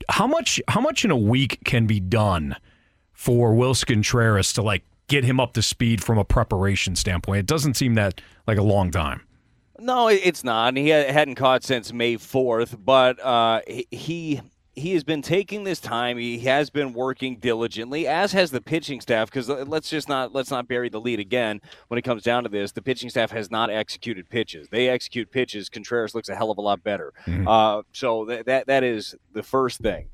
how 0.08 0.26
much 0.26 0.60
how 0.68 0.80
much 0.80 1.04
in 1.04 1.10
a 1.10 1.16
week 1.16 1.60
can 1.64 1.86
be 1.86 2.00
done 2.00 2.56
for 3.24 3.52
Willson 3.54 3.86
Contreras 3.86 4.52
to 4.52 4.62
like 4.62 4.82
get 5.08 5.24
him 5.24 5.40
up 5.40 5.54
to 5.54 5.62
speed 5.62 6.02
from 6.04 6.18
a 6.18 6.24
preparation 6.24 6.94
standpoint? 6.94 7.38
It 7.40 7.46
doesn't 7.46 7.74
seem 7.74 7.94
that 7.94 8.20
like 8.46 8.58
a 8.58 8.62
long 8.62 8.90
time. 8.90 9.22
No, 9.78 10.08
it's 10.08 10.44
not. 10.44 10.68
And 10.68 10.78
he 10.78 10.88
hadn't 10.90 11.34
caught 11.34 11.64
since 11.64 11.92
May 11.92 12.16
4th, 12.16 12.76
but 12.84 13.18
uh, 13.24 13.60
he- 13.90 14.40
he 14.76 14.92
has 14.94 15.04
been 15.04 15.22
taking 15.22 15.62
this 15.62 15.78
time. 15.78 16.18
He 16.18 16.40
has 16.40 16.68
been 16.68 16.94
working 16.94 17.36
diligently, 17.36 18.08
as 18.08 18.32
has 18.32 18.50
the 18.50 18.60
pitching 18.60 19.00
staff. 19.00 19.30
Because 19.30 19.48
let's 19.48 19.88
just 19.88 20.08
not 20.08 20.34
let's 20.34 20.50
not 20.50 20.66
bury 20.66 20.88
the 20.88 21.00
lead 21.00 21.20
again. 21.20 21.60
When 21.86 21.96
it 21.96 22.02
comes 22.02 22.24
down 22.24 22.42
to 22.42 22.48
this, 22.48 22.72
the 22.72 22.82
pitching 22.82 23.08
staff 23.08 23.30
has 23.30 23.52
not 23.52 23.70
executed 23.70 24.28
pitches. 24.28 24.68
They 24.70 24.88
execute 24.88 25.30
pitches. 25.30 25.68
Contreras 25.68 26.12
looks 26.14 26.28
a 26.28 26.34
hell 26.34 26.50
of 26.50 26.58
a 26.58 26.60
lot 26.60 26.82
better. 26.82 27.12
Uh, 27.46 27.82
so 27.92 28.24
that, 28.24 28.46
that 28.46 28.66
that 28.66 28.82
is 28.82 29.14
the 29.32 29.44
first 29.44 29.80
thing. 29.80 30.08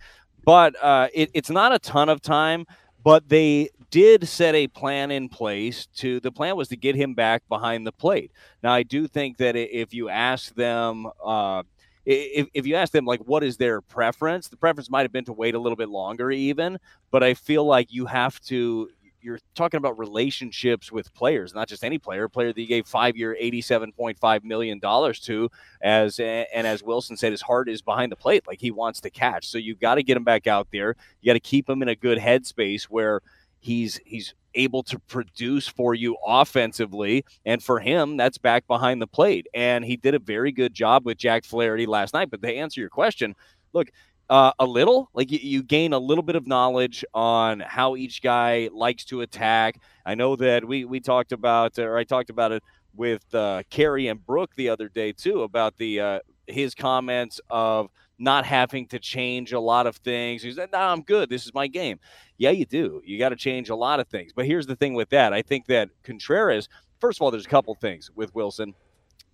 But 0.45 0.75
uh, 0.83 1.09
it, 1.15 1.31
it's 1.33 1.51
not 1.51 1.73
a 1.73 1.79
ton 1.79 2.09
of 2.11 2.21
time. 2.21 2.67
But 3.03 3.29
they 3.29 3.71
did 3.91 4.29
set 4.29 4.55
a 4.55 4.69
plan 4.69 5.11
in 5.11 5.29
place 5.29 5.87
to 5.97 6.21
the 6.21 6.31
plan 6.31 6.57
was 6.57 6.69
to 6.69 6.77
get 6.77 6.95
him 6.95 7.15
back 7.15 7.43
behind 7.49 7.87
the 7.87 7.93
plate. 7.93 8.31
Now 8.63 8.73
I 8.73 8.83
do 8.83 9.07
think 9.07 9.39
that 9.39 9.57
if 9.57 9.93
you 9.95 10.09
ask 10.09 10.55
them 10.55 11.07
uh, 11.25 11.63
if, 12.07 12.49
if 12.55 12.67
you 12.67 12.77
ask 12.77 12.93
them 12.93 13.05
like 13.05 13.21
what 13.21 13.45
is 13.45 13.57
their 13.57 13.81
preference, 13.81 14.49
the 14.49 14.57
preference 14.57 14.91
might 14.91 15.03
have 15.03 15.13
been 15.13 15.25
to 15.27 15.33
wait 15.33 15.55
a 15.55 15.59
little 15.59 15.77
bit 15.77 15.89
longer 15.89 16.31
even, 16.31 16.79
but 17.11 17.23
I 17.23 17.35
feel 17.35 17.65
like 17.65 17.93
you 17.93 18.07
have 18.07 18.41
to 18.43 18.91
you're 19.23 19.39
talking 19.55 19.79
about 19.79 19.99
relationships 19.99 20.91
with 20.91 21.13
players, 21.15 21.55
not 21.55 21.69
just 21.69 21.85
any 21.85 21.99
player, 21.99 22.29
player 22.29 22.53
that 22.53 22.61
you 22.61 22.67
gave 22.67 22.87
five 22.87 23.17
year, 23.17 23.37
$87.5 23.41 24.45
million 24.45 24.81
to, 24.81 25.51
as 25.83 26.19
and 26.19 26.67
as 26.67 26.83
Willson 26.83 27.17
said, 27.17 27.33
his 27.33 27.43
heart 27.43 27.69
is 27.69 27.83
behind 27.83 28.13
the 28.13 28.17
plate. 28.17 28.47
Like 28.47 28.61
he 28.61 28.71
wants 28.71 29.01
to 29.03 29.11
catch. 29.11 29.49
So 29.49 29.59
you've 29.59 29.81
got 29.81 29.97
to 29.97 30.03
get 30.03 30.17
him 30.17 30.25
back 30.25 30.47
out 30.47 30.69
there. 30.73 30.97
You 31.21 31.31
got 31.31 31.35
to 31.35 31.41
keep 31.41 31.69
him 31.69 31.83
in 31.83 31.89
a 31.89 31.97
good 31.97 32.19
headspace 32.19 32.85
where 32.85 33.21
he's 33.61 34.01
he's 34.05 34.35
able 34.55 34.83
to 34.83 34.99
produce 35.01 35.69
for 35.69 35.95
you 35.95 36.17
offensively 36.27 37.25
and 37.45 37.63
for 37.63 37.79
him 37.79 38.17
that's 38.17 38.39
back 38.39 38.67
behind 38.67 39.01
the 39.01 39.07
plate 39.07 39.47
and 39.55 39.85
he 39.85 39.97
did 39.97 40.15
a 40.15 40.19
very 40.19 40.51
good 40.51 40.75
job 40.75 41.07
with 41.07 41.17
Jack 41.17 41.45
Flaherty 41.45 41.87
last 41.87 42.15
night 42.15 42.31
but 42.31 42.43
to 42.43 42.53
answer 42.53 42.81
your 42.81 42.91
question 42.91 43.37
look 43.73 43.91
uh, 44.31 44.53
a 44.59 44.65
little 44.65 45.11
like 45.13 45.31
you, 45.31 45.41
you 45.43 45.63
gain 45.63 45.93
a 45.93 45.99
little 45.99 46.23
bit 46.23 46.37
of 46.37 46.47
knowledge 46.47 47.05
on 47.13 47.61
how 47.61 47.97
each 47.97 48.23
guy 48.23 48.71
likes 48.73 49.05
to 49.05 49.21
attack 49.21 49.81
I 50.07 50.15
know 50.15 50.37
that 50.37 50.65
we 50.65 50.85
we 50.85 51.01
talked 51.01 51.33
about 51.33 51.79
or 51.79 51.97
I 51.97 52.05
talked 52.05 52.31
about 52.31 52.53
it 52.53 52.63
with 52.95 53.23
uh, 53.35 53.63
Kerry 53.71 54.09
and 54.09 54.25
Brooke 54.25 54.55
the 54.57 54.69
other 54.69 54.89
day 54.89 55.13
too 55.13 55.43
about 55.43 55.77
the 55.77 56.01
uh, 56.01 56.21
his 56.47 56.75
comments 56.75 57.41
of 57.51 57.91
not 58.19 58.45
having 58.45 58.87
to 58.89 58.99
change 58.99 59.53
a 59.53 59.61
lot 59.61 59.87
of 59.87 59.97
things. 59.97 60.43
He 60.43 60.53
said, 60.53 60.71
"No, 60.73 60.79
I'm 60.79 61.03
good. 61.03 61.31
This 61.31 61.47
is 61.47 61.55
my 61.55 61.67
game." 61.67 61.99
Yeah, 62.39 62.51
you 62.51 62.67
do. 62.67 63.03
You 63.05 63.19
got 63.19 63.31
to 63.31 63.37
change 63.37 63.71
a 63.71 63.77
lot 63.77 64.01
of 64.01 64.09
things. 64.09 64.33
But 64.35 64.47
here's 64.47 64.67
the 64.67 64.77
thing 64.77 64.95
with 64.95 65.11
that. 65.11 65.33
I 65.33 65.43
think 65.43 65.67
that 65.67 65.91
Contreras, 66.03 66.69
first 66.99 67.19
of 67.19 67.23
all, 67.23 67.31
there's 67.31 67.47
a 67.47 67.51
couple 67.51 67.75
things 67.75 68.11
with 68.15 68.35
Willson. 68.35 68.75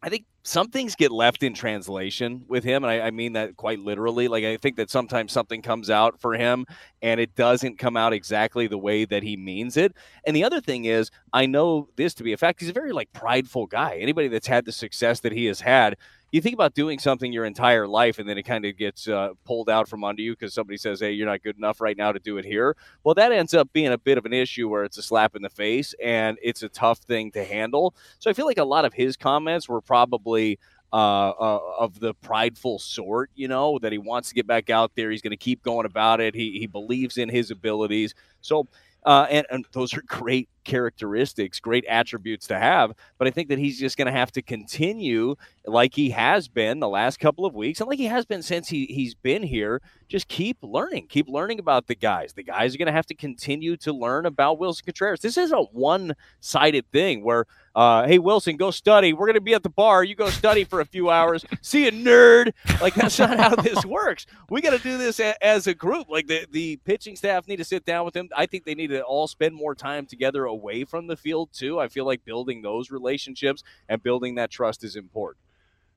I 0.02 0.08
think 0.08 0.26
some 0.46 0.68
things 0.68 0.94
get 0.94 1.10
left 1.10 1.42
in 1.42 1.54
translation 1.54 2.44
with 2.46 2.62
him, 2.62 2.84
and 2.84 2.90
I, 2.90 3.08
I 3.08 3.10
mean 3.10 3.32
that 3.32 3.56
quite 3.56 3.80
literally. 3.80 4.28
Like 4.28 4.44
I 4.44 4.56
think 4.56 4.76
that 4.76 4.90
sometimes 4.90 5.32
something 5.32 5.60
comes 5.60 5.90
out 5.90 6.20
for 6.20 6.34
him, 6.34 6.66
and 7.02 7.18
it 7.18 7.34
doesn't 7.34 7.80
come 7.80 7.96
out 7.96 8.12
exactly 8.12 8.68
the 8.68 8.78
way 8.78 9.04
that 9.06 9.24
he 9.24 9.36
means 9.36 9.76
it. 9.76 9.92
And 10.24 10.36
the 10.36 10.44
other 10.44 10.60
thing 10.60 10.84
is, 10.84 11.10
I 11.32 11.46
know 11.46 11.88
this 11.96 12.14
to 12.14 12.22
be 12.22 12.32
a 12.32 12.36
fact. 12.36 12.60
He's 12.60 12.68
a 12.68 12.72
very 12.72 12.92
like 12.92 13.12
prideful 13.12 13.66
guy. 13.66 13.96
Anybody 13.96 14.28
that's 14.28 14.46
had 14.46 14.66
the 14.66 14.72
success 14.72 15.18
that 15.20 15.32
he 15.32 15.46
has 15.46 15.62
had, 15.62 15.96
you 16.36 16.42
think 16.42 16.54
about 16.54 16.74
doing 16.74 16.98
something 16.98 17.32
your 17.32 17.46
entire 17.46 17.88
life 17.88 18.18
and 18.18 18.28
then 18.28 18.36
it 18.36 18.42
kind 18.42 18.64
of 18.66 18.76
gets 18.76 19.08
uh, 19.08 19.30
pulled 19.44 19.70
out 19.70 19.88
from 19.88 20.04
under 20.04 20.20
you 20.20 20.32
because 20.32 20.52
somebody 20.52 20.76
says, 20.76 21.00
hey, 21.00 21.10
you're 21.10 21.26
not 21.26 21.42
good 21.42 21.56
enough 21.56 21.80
right 21.80 21.96
now 21.96 22.12
to 22.12 22.18
do 22.18 22.36
it 22.36 22.44
here. 22.44 22.76
Well, 23.02 23.14
that 23.14 23.32
ends 23.32 23.54
up 23.54 23.72
being 23.72 23.88
a 23.88 23.98
bit 23.98 24.18
of 24.18 24.26
an 24.26 24.34
issue 24.34 24.68
where 24.68 24.84
it's 24.84 24.98
a 24.98 25.02
slap 25.02 25.34
in 25.34 25.40
the 25.42 25.48
face 25.48 25.94
and 26.02 26.36
it's 26.42 26.62
a 26.62 26.68
tough 26.68 26.98
thing 26.98 27.32
to 27.32 27.42
handle. 27.42 27.94
So 28.18 28.30
I 28.30 28.34
feel 28.34 28.44
like 28.46 28.58
a 28.58 28.64
lot 28.64 28.84
of 28.84 28.92
his 28.94 29.16
comments 29.16 29.68
were 29.68 29.80
probably. 29.80 30.58
Uh, 30.92 31.30
uh, 31.30 31.60
of 31.80 31.98
the 31.98 32.14
prideful 32.14 32.78
sort, 32.78 33.28
you 33.34 33.48
know, 33.48 33.76
that 33.80 33.90
he 33.90 33.98
wants 33.98 34.28
to 34.28 34.34
get 34.36 34.46
back 34.46 34.70
out 34.70 34.92
there. 34.94 35.10
He's 35.10 35.20
going 35.20 35.32
to 35.32 35.36
keep 35.36 35.62
going 35.64 35.84
about 35.84 36.20
it. 36.20 36.32
He, 36.34 36.60
he 36.60 36.68
believes 36.68 37.18
in 37.18 37.28
his 37.28 37.50
abilities. 37.50 38.14
So, 38.40 38.68
uh, 39.04 39.26
and, 39.28 39.44
and 39.50 39.66
those 39.72 39.94
are 39.94 40.02
great 40.06 40.48
characteristics, 40.66 41.60
great 41.60 41.86
attributes 41.86 42.46
to 42.48 42.58
have. 42.58 42.92
But 43.16 43.28
I 43.28 43.30
think 43.30 43.48
that 43.48 43.58
he's 43.58 43.78
just 43.78 43.96
going 43.96 44.06
to 44.06 44.12
have 44.12 44.32
to 44.32 44.42
continue 44.42 45.36
like 45.64 45.94
he 45.94 46.10
has 46.10 46.48
been 46.48 46.80
the 46.80 46.88
last 46.88 47.18
couple 47.18 47.46
of 47.46 47.54
weeks 47.54 47.80
and 47.80 47.88
like 47.88 47.98
he 47.98 48.06
has 48.06 48.26
been 48.26 48.42
since 48.42 48.68
he, 48.68 48.86
he's 48.86 49.14
been 49.14 49.42
here. 49.42 49.80
Just 50.08 50.28
keep 50.28 50.58
learning, 50.62 51.08
keep 51.08 51.28
learning 51.28 51.58
about 51.58 51.88
the 51.88 51.96
guys. 51.96 52.32
The 52.32 52.44
guys 52.44 52.74
are 52.74 52.78
going 52.78 52.86
to 52.86 52.92
have 52.92 53.06
to 53.06 53.14
continue 53.14 53.76
to 53.78 53.92
learn 53.92 54.26
about 54.26 54.60
Willson 54.60 54.84
Contreras. 54.84 55.20
This 55.20 55.36
is 55.36 55.50
a 55.50 55.62
one 55.62 56.14
sided 56.40 56.84
thing 56.92 57.24
where, 57.24 57.46
uh, 57.74 58.06
hey, 58.06 58.18
Willson, 58.18 58.56
go 58.56 58.70
study. 58.70 59.12
We're 59.12 59.26
going 59.26 59.34
to 59.34 59.40
be 59.40 59.54
at 59.54 59.64
the 59.64 59.68
bar. 59.68 60.04
You 60.04 60.14
go 60.14 60.30
study 60.30 60.62
for 60.62 60.80
a 60.80 60.84
few 60.84 61.10
hours. 61.10 61.44
See 61.60 61.86
you, 61.86 61.90
nerd. 61.90 62.52
Like, 62.80 62.94
that's 62.94 63.18
not 63.18 63.36
how 63.36 63.56
this 63.56 63.84
works. 63.86 64.26
We 64.48 64.60
got 64.60 64.70
to 64.70 64.78
do 64.78 64.96
this 64.96 65.18
a, 65.18 65.34
as 65.44 65.66
a 65.66 65.74
group. 65.74 66.08
Like, 66.08 66.28
the, 66.28 66.46
the 66.52 66.76
pitching 66.84 67.16
staff 67.16 67.48
need 67.48 67.56
to 67.56 67.64
sit 67.64 67.84
down 67.84 68.04
with 68.04 68.14
him. 68.14 68.28
I 68.34 68.46
think 68.46 68.64
they 68.64 68.76
need 68.76 68.88
to 68.88 69.02
all 69.02 69.26
spend 69.26 69.56
more 69.56 69.74
time 69.74 70.06
together 70.06 70.46
away 70.56 70.84
from 70.84 71.06
the 71.06 71.16
field, 71.16 71.50
too. 71.52 71.78
I 71.78 71.88
feel 71.88 72.06
like 72.06 72.24
building 72.24 72.62
those 72.62 72.90
relationships 72.90 73.62
and 73.88 74.02
building 74.02 74.36
that 74.36 74.50
trust 74.50 74.82
is 74.82 74.96
important. 74.96 75.42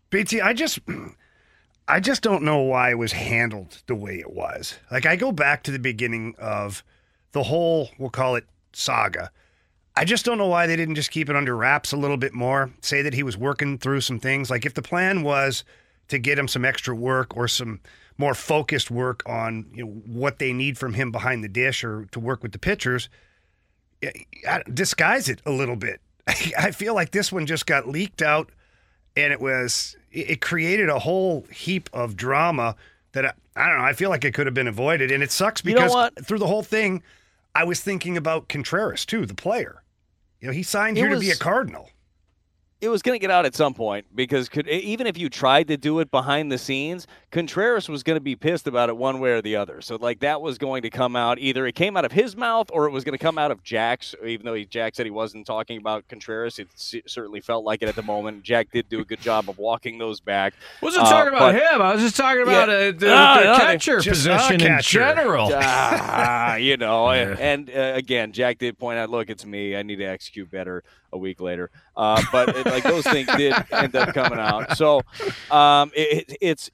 BT, 0.10 0.42
I 0.42 0.54
just 0.54 0.80
I 1.88 2.00
just 2.00 2.22
don't 2.22 2.44
know 2.44 2.60
why 2.60 2.92
it 2.92 2.98
was 2.98 3.14
handled 3.14 3.82
the 3.88 3.96
way 3.96 4.20
it 4.20 4.32
was. 4.32 4.78
Like 4.92 5.06
I 5.06 5.16
go 5.16 5.32
back 5.32 5.64
to 5.64 5.72
the 5.72 5.80
beginning 5.80 6.36
of 6.38 6.84
the 7.32 7.44
whole, 7.44 7.90
we'll 7.98 8.10
call 8.10 8.36
it 8.36 8.46
saga. 8.74 9.32
I 9.96 10.06
just 10.06 10.24
don't 10.24 10.38
know 10.38 10.48
why 10.48 10.68
they 10.68 10.76
didn't 10.76 10.96
just 10.96 11.12
keep 11.12 11.30
it 11.30 11.36
under 11.36 11.58
wraps 11.58 11.92
a 11.92 11.98
little 11.98 12.18
bit 12.18 12.34
more. 12.34 12.72
Say 12.82 13.02
that 13.02 13.14
he 13.14 13.24
was 13.24 13.38
working 13.38 13.78
through 13.78 14.02
some 14.02 14.20
things. 14.20 14.50
Like 14.50 14.66
if 14.66 14.74
the 14.74 14.82
plan 14.82 15.24
was 15.24 15.64
to 16.08 16.20
get 16.20 16.40
him 16.40 16.48
some 16.48 16.64
extra 16.64 16.96
work 16.96 17.36
or 17.36 17.48
some 17.48 17.80
more 18.18 18.34
focused 18.34 18.92
work 18.92 19.24
on 19.26 19.66
you 19.74 19.86
know 19.86 19.92
what 20.06 20.40
they 20.40 20.54
need 20.54 20.78
from 20.78 20.94
him 20.94 21.12
behind 21.12 21.44
the 21.44 21.50
dish 21.50 21.84
or 21.84 22.06
to 22.12 22.20
work 22.20 22.44
with 22.44 22.52
the 22.52 22.60
pitchers, 22.60 23.10
disguise 24.74 25.30
it 25.30 25.42
a 25.46 25.52
little 25.52 25.76
bit. 25.76 26.02
I 26.28 26.72
feel 26.72 26.94
like 26.94 27.12
this 27.12 27.32
one 27.32 27.46
just 27.46 27.66
got 27.66 27.88
leaked 27.88 28.22
out 28.22 28.52
and 29.16 29.34
it 29.34 29.42
was 29.42 29.96
it 30.12 30.42
created 30.42 30.90
a 30.90 31.00
whole 31.00 31.46
heap 31.52 31.90
of 31.94 32.16
drama 32.16 32.76
that 33.12 33.26
I, 33.26 33.34
I 33.56 33.68
don't 33.68 33.80
know. 33.80 33.84
I 33.84 33.94
feel 33.94 34.10
like 34.10 34.26
it 34.26 34.34
could 34.34 34.48
have 34.48 34.54
been 34.54 34.68
avoided, 34.68 35.12
and 35.12 35.22
it 35.22 35.32
sucks 35.32 35.62
because 35.62 35.92
you 35.92 35.98
know 35.98 36.10
through 36.24 36.40
the 36.40 36.48
whole 36.48 36.64
thing, 36.64 37.04
I 37.54 37.64
was 37.64 37.82
thinking 37.82 38.18
about 38.18 38.48
Contreras 38.48 39.06
too, 39.06 39.26
the 39.26 39.34
player. 39.34 39.84
You 40.40 40.48
know, 40.48 40.54
he 40.54 40.64
signed 40.64 40.98
it 40.98 41.02
here 41.02 41.10
was, 41.10 41.20
to 41.20 41.26
be 41.26 41.32
a 41.32 41.36
Cardinal 41.36 41.90
it 42.82 42.88
was 42.88 43.02
going 43.02 43.14
to 43.14 43.20
get 43.20 43.30
out 43.30 43.46
at 43.46 43.54
some 43.54 43.74
point 43.74 44.06
because 44.16 44.48
could, 44.48 44.66
even 44.68 45.06
if 45.06 45.18
you 45.18 45.30
tried 45.30 45.68
to 45.68 45.76
do 45.76 46.00
it 46.00 46.10
behind 46.12 46.50
the 46.50 46.58
scenes, 46.58 47.08
Contreras 47.30 47.90
was 47.90 48.04
going 48.04 48.16
to 48.16 48.22
be 48.22 48.38
pissed 48.38 48.68
about 48.68 48.88
it 48.88 48.96
one 48.96 49.20
way 49.20 49.32
or 49.32 49.42
the 49.42 49.58
other. 49.58 49.82
So 49.82 49.98
like 49.98 50.22
that 50.22 50.42
was 50.42 50.58
going 50.58 50.84
to 50.84 50.90
come 50.90 51.16
out 51.16 51.40
either 51.40 51.68
it 51.68 51.76
came 51.76 51.98
out 51.98 52.06
of 52.06 52.14
his 52.14 52.38
mouth 52.38 52.70
or 52.72 52.86
it 52.86 52.92
was 52.92 53.04
going 53.04 53.18
to 53.18 53.22
come 53.24 53.38
out 53.38 53.52
of 53.52 53.64
Jack's. 53.64 54.16
Even 54.26 54.46
though 54.46 54.54
he, 54.54 54.66
Jack 54.66 54.96
said 54.96 55.06
he 55.06 55.12
wasn't 55.12 55.46
talking 55.46 55.78
about 55.78 56.08
Contreras, 56.08 56.58
it 56.58 56.70
certainly 56.76 57.42
felt 57.42 57.66
like 57.66 57.82
it 57.82 57.90
at 57.90 57.96
the 57.96 58.04
moment. 58.04 58.44
Jack 58.44 58.72
did 58.72 58.88
do 58.88 59.02
a 59.02 59.06
good 59.06 59.20
job 59.20 59.50
of 59.50 59.58
walking 59.58 59.98
those 59.98 60.22
back. 60.22 60.54
Wasn't 60.82 61.06
uh, 61.06 61.10
talking 61.10 61.34
about 61.34 61.54
but, 61.54 61.56
him. 61.56 61.82
I 61.82 61.94
was 61.94 62.02
just 62.02 62.16
talking 62.16 62.44
about 62.44 62.70
yeah, 62.70 62.76
uh, 62.76 62.92
the, 62.98 63.14
uh, 63.14 63.54
the 63.58 63.60
catcher 63.60 63.98
position 64.02 64.62
in 64.62 64.82
general. 64.82 65.52
Uh, 65.54 66.56
you 66.58 66.78
know, 66.78 67.12
yeah. 67.12 67.36
and, 67.40 67.70
and 67.70 67.70
uh, 67.70 67.98
again, 67.98 68.32
Jack 68.32 68.60
did 68.60 68.80
point 68.80 69.00
out, 69.00 69.10
look, 69.10 69.30
it's 69.30 69.46
me. 69.46 69.76
I 69.76 69.84
need 69.84 69.98
to 69.98 70.06
execute 70.06 70.50
better 70.50 70.82
a 71.12 71.18
week 71.18 71.42
later. 71.42 71.72
Uh, 71.96 72.22
but 72.32 72.50
it, 72.50 72.66
like 72.66 72.84
those 72.84 73.06
things 73.06 73.30
did 73.36 73.54
end 73.72 73.96
up 73.96 74.14
coming 74.14 74.40
out. 74.40 74.78
So 74.78 75.02
um, 75.52 75.92
it, 75.96 76.38
it's 76.42 76.70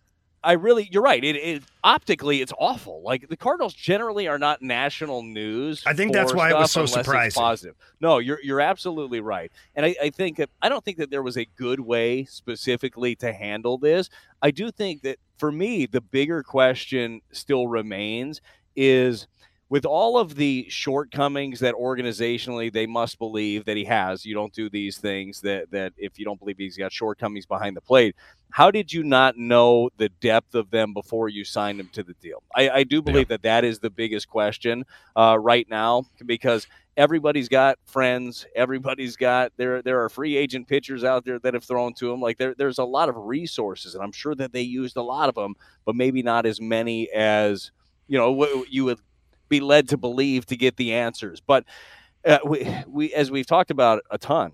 I 0.46 0.54
really, 0.54 0.88
you're 0.92 1.02
right. 1.02 1.24
It, 1.24 1.36
it, 1.36 1.64
optically, 1.84 2.42
it's 2.42 2.54
awful. 2.60 3.02
Like 3.02 3.28
the 3.30 3.36
Cardinals 3.36 3.74
generally 3.74 4.28
are 4.28 4.38
not 4.38 4.62
national 4.62 5.24
news. 5.24 5.82
I 5.88 5.94
think 5.94 6.14
that's 6.14 6.36
why 6.36 6.52
it 6.52 6.54
was 6.56 6.72
so 6.72 6.86
surprising. 6.86 7.42
Positive. 7.42 7.76
No, 8.00 8.20
you're 8.20 8.40
you're 8.44 8.62
absolutely 8.62 9.22
right. 9.22 9.52
And 9.76 9.88
I, 9.88 9.96
I 10.00 10.10
think 10.12 10.38
that 10.38 10.52
I 10.62 10.70
don't 10.70 10.86
think 10.86 10.98
that 10.98 11.10
there 11.10 11.24
was 11.24 11.36
a 11.36 11.46
good 11.58 11.80
way 11.80 12.26
specifically 12.26 13.16
to 13.18 13.34
handle 13.34 13.80
this. 13.80 14.12
I 14.44 14.52
do 14.52 14.70
think 14.70 15.02
that 15.02 15.18
for 15.38 15.52
me, 15.52 15.88
the 15.88 16.02
bigger 16.02 16.44
question 16.44 17.22
still 17.32 17.68
remains 17.68 18.40
is 18.76 19.28
with 19.76 19.86
all 19.86 20.18
of 20.18 20.36
the 20.36 20.66
shortcomings 20.70 21.60
that 21.60 21.76
organizationally 21.76 22.72
they 22.72 22.88
must 22.88 23.20
believe 23.20 23.66
that 23.66 23.76
he 23.76 23.84
has, 23.84 24.26
you 24.26 24.34
don't 24.34 24.54
do 24.54 24.70
these 24.70 25.00
things 25.00 25.42
that 25.42 25.70
that 25.70 25.92
if 25.98 26.18
you 26.18 26.24
don't 26.24 26.40
believe 26.40 26.56
he's 26.58 26.78
got 26.78 26.94
shortcomings 26.94 27.46
behind 27.46 27.76
the 27.76 27.82
plate. 27.82 28.16
How 28.52 28.72
did 28.72 28.94
you 28.94 29.04
not 29.04 29.36
know 29.36 29.90
the 29.98 30.08
depth 30.08 30.56
of 30.56 30.72
them 30.72 30.94
before 30.94 31.28
you 31.28 31.44
signed 31.44 31.78
him 31.78 31.90
to 31.92 32.04
the 32.04 32.14
deal? 32.22 32.42
I, 32.56 32.70
I 32.70 32.84
do 32.86 33.02
believe 33.02 33.30
yeah. 33.30 33.34
that 33.34 33.42
that 33.42 33.66
is 33.66 33.80
the 33.80 33.90
biggest 33.90 34.30
question 34.30 34.86
uh, 35.18 35.38
right 35.42 35.68
now 35.70 36.06
because 36.26 36.68
everybody's 36.96 37.50
got 37.50 37.78
friends. 37.86 38.46
Everybody's 38.56 39.18
got 39.18 39.52
there. 39.58 39.82
There 39.82 40.02
are 40.02 40.08
free 40.08 40.38
agent 40.38 40.70
pitchers 40.70 41.04
out 41.04 41.26
there 41.26 41.38
that 41.40 41.54
have 41.54 41.66
thrown 41.66 41.94
to 41.96 42.14
him. 42.14 42.22
Like 42.22 42.38
there, 42.38 42.56
there's 42.58 42.78
a 42.78 42.86
lot 42.86 43.10
of 43.10 43.18
resources, 43.18 43.94
and 43.94 44.02
I'm 44.02 44.14
sure 44.14 44.36
that 44.36 44.54
they 44.54 44.62
used 44.62 44.96
a 44.96 45.04
lot 45.04 45.28
of 45.28 45.36
them, 45.36 45.54
but 45.84 45.98
maybe 45.98 46.24
not 46.24 46.46
as 46.46 46.62
many 46.62 47.10
as 47.12 47.72
you 48.08 48.18
know 48.18 48.64
you 48.70 48.86
would 48.86 49.00
be 49.50 49.60
led 49.60 49.90
to 49.90 49.98
believe 49.98 50.46
to 50.48 50.58
get 50.58 50.78
the 50.78 50.94
answers. 50.94 51.40
But 51.40 51.66
uh, 52.26 52.40
we, 52.46 52.68
we, 52.88 53.14
as 53.14 53.32
we've 53.32 53.46
talked 53.46 53.72
about 53.72 54.02
a 54.10 54.18
ton, 54.18 54.54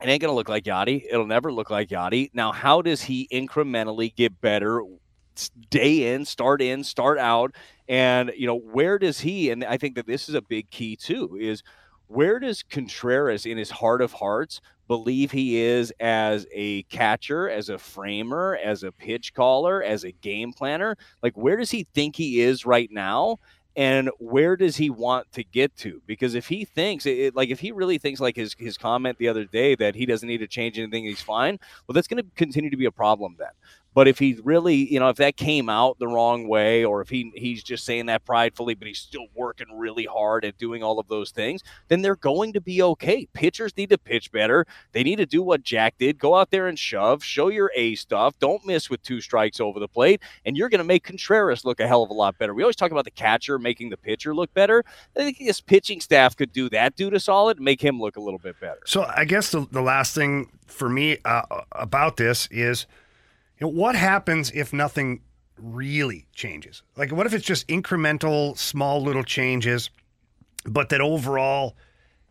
it 0.00 0.08
ain't 0.08 0.20
going 0.20 0.30
to 0.32 0.36
look 0.36 0.48
like 0.48 0.64
Yadi. 0.64 1.04
It'll 1.08 1.26
never 1.26 1.52
look 1.52 1.70
like 1.70 1.88
Yadi. 1.88 2.30
Now, 2.34 2.52
how 2.52 2.82
does 2.82 3.02
he 3.02 3.28
incrementally 3.32 4.14
get 4.14 4.40
better 4.40 4.82
day 5.70 6.12
in, 6.12 6.24
start 6.24 6.60
in, 6.60 6.82
start 6.84 7.18
out? 7.18 7.54
And, 7.88 8.32
you 8.36 8.46
know, 8.46 8.58
where 8.58 8.98
does 8.98 9.20
he, 9.20 9.50
and 9.50 9.64
I 9.64 9.76
think 9.76 9.94
that 9.96 10.06
this 10.06 10.28
is 10.28 10.34
a 10.34 10.42
big 10.42 10.70
key 10.70 10.96
too, 10.96 11.36
is 11.40 11.62
where 12.08 12.38
does 12.38 12.62
Contreras 12.62 13.46
in 13.46 13.56
his 13.56 13.70
heart 13.70 14.02
of 14.02 14.12
hearts 14.12 14.60
believe 14.88 15.30
he 15.30 15.60
is 15.60 15.92
as 16.00 16.46
a 16.52 16.82
catcher, 16.84 17.48
as 17.48 17.68
a 17.68 17.78
framer, 17.78 18.58
as 18.62 18.82
a 18.82 18.92
pitch 18.92 19.32
caller, 19.32 19.82
as 19.82 20.04
a 20.04 20.12
game 20.12 20.52
planner? 20.52 20.96
Like, 21.22 21.36
where 21.36 21.56
does 21.56 21.70
he 21.70 21.86
think 21.94 22.16
he 22.16 22.40
is 22.40 22.66
right 22.66 22.90
now? 22.90 23.38
And 23.76 24.10
where 24.18 24.56
does 24.56 24.76
he 24.76 24.90
want 24.90 25.30
to 25.32 25.42
get 25.44 25.74
to? 25.78 26.02
Because 26.06 26.34
if 26.34 26.46
he 26.46 26.64
thinks 26.64 27.06
it, 27.06 27.34
like 27.34 27.48
if 27.48 27.60
he 27.60 27.72
really 27.72 27.98
thinks 27.98 28.20
like 28.20 28.36
his 28.36 28.54
his 28.58 28.76
comment 28.76 29.18
the 29.18 29.28
other 29.28 29.44
day 29.44 29.74
that 29.76 29.94
he 29.94 30.06
doesn't 30.06 30.28
need 30.28 30.38
to 30.38 30.46
change 30.46 30.78
anything 30.78 31.04
he's 31.04 31.22
fine 31.22 31.58
well 31.86 31.94
that's 31.94 32.08
going 32.08 32.22
to 32.22 32.28
continue 32.36 32.70
to 32.70 32.76
be 32.76 32.84
a 32.84 32.90
problem 32.90 33.36
then 33.38 33.48
but 33.94 34.08
if 34.08 34.18
he 34.18 34.38
really, 34.42 34.92
you 34.92 34.98
know, 34.98 35.08
if 35.08 35.16
that 35.16 35.36
came 35.36 35.68
out 35.68 35.98
the 35.98 36.08
wrong 36.08 36.48
way, 36.48 36.84
or 36.84 37.00
if 37.00 37.08
he 37.08 37.32
he's 37.34 37.62
just 37.62 37.84
saying 37.84 38.06
that 38.06 38.24
pridefully, 38.24 38.74
but 38.74 38.88
he's 38.88 38.98
still 38.98 39.26
working 39.34 39.66
really 39.76 40.04
hard 40.04 40.44
at 40.44 40.58
doing 40.58 40.82
all 40.82 40.98
of 40.98 41.08
those 41.08 41.30
things, 41.30 41.62
then 41.88 42.02
they're 42.02 42.16
going 42.16 42.52
to 42.54 42.60
be 42.60 42.82
okay. 42.82 43.26
Pitchers 43.32 43.76
need 43.76 43.90
to 43.90 43.98
pitch 43.98 44.32
better. 44.32 44.66
They 44.92 45.02
need 45.02 45.16
to 45.16 45.26
do 45.26 45.42
what 45.42 45.62
Jack 45.62 45.98
did: 45.98 46.18
go 46.18 46.34
out 46.34 46.50
there 46.50 46.68
and 46.68 46.78
shove, 46.78 47.22
show 47.22 47.48
your 47.48 47.70
A 47.74 47.94
stuff. 47.94 48.38
Don't 48.38 48.64
miss 48.66 48.88
with 48.88 49.02
two 49.02 49.20
strikes 49.20 49.60
over 49.60 49.78
the 49.78 49.88
plate, 49.88 50.20
and 50.44 50.56
you're 50.56 50.68
going 50.68 50.78
to 50.78 50.84
make 50.84 51.04
Contreras 51.04 51.64
look 51.64 51.80
a 51.80 51.86
hell 51.86 52.02
of 52.02 52.10
a 52.10 52.14
lot 52.14 52.38
better. 52.38 52.54
We 52.54 52.62
always 52.62 52.76
talk 52.76 52.90
about 52.90 53.04
the 53.04 53.10
catcher 53.10 53.58
making 53.58 53.90
the 53.90 53.96
pitcher 53.96 54.34
look 54.34 54.52
better. 54.54 54.84
I 55.16 55.20
think 55.20 55.36
his 55.36 55.60
pitching 55.60 56.00
staff 56.00 56.36
could 56.36 56.52
do 56.52 56.68
that 56.70 56.96
dude 56.96 57.14
a 57.14 57.20
solid, 57.20 57.60
make 57.60 57.80
him 57.80 58.00
look 58.00 58.16
a 58.16 58.20
little 58.20 58.38
bit 58.38 58.58
better. 58.60 58.80
So 58.86 59.04
I 59.04 59.24
guess 59.24 59.50
the, 59.50 59.66
the 59.70 59.82
last 59.82 60.14
thing 60.14 60.50
for 60.66 60.88
me 60.88 61.18
uh, 61.24 61.42
about 61.72 62.16
this 62.16 62.48
is 62.50 62.86
know, 63.62 63.68
what 63.68 63.94
happens 63.94 64.50
if 64.52 64.72
nothing 64.72 65.20
really 65.58 66.26
changes? 66.34 66.82
Like, 66.96 67.12
what 67.12 67.26
if 67.26 67.34
it's 67.34 67.44
just 67.44 67.66
incremental, 67.68 68.56
small 68.58 69.02
little 69.02 69.24
changes, 69.24 69.90
but 70.64 70.88
that 70.90 71.00
overall, 71.00 71.76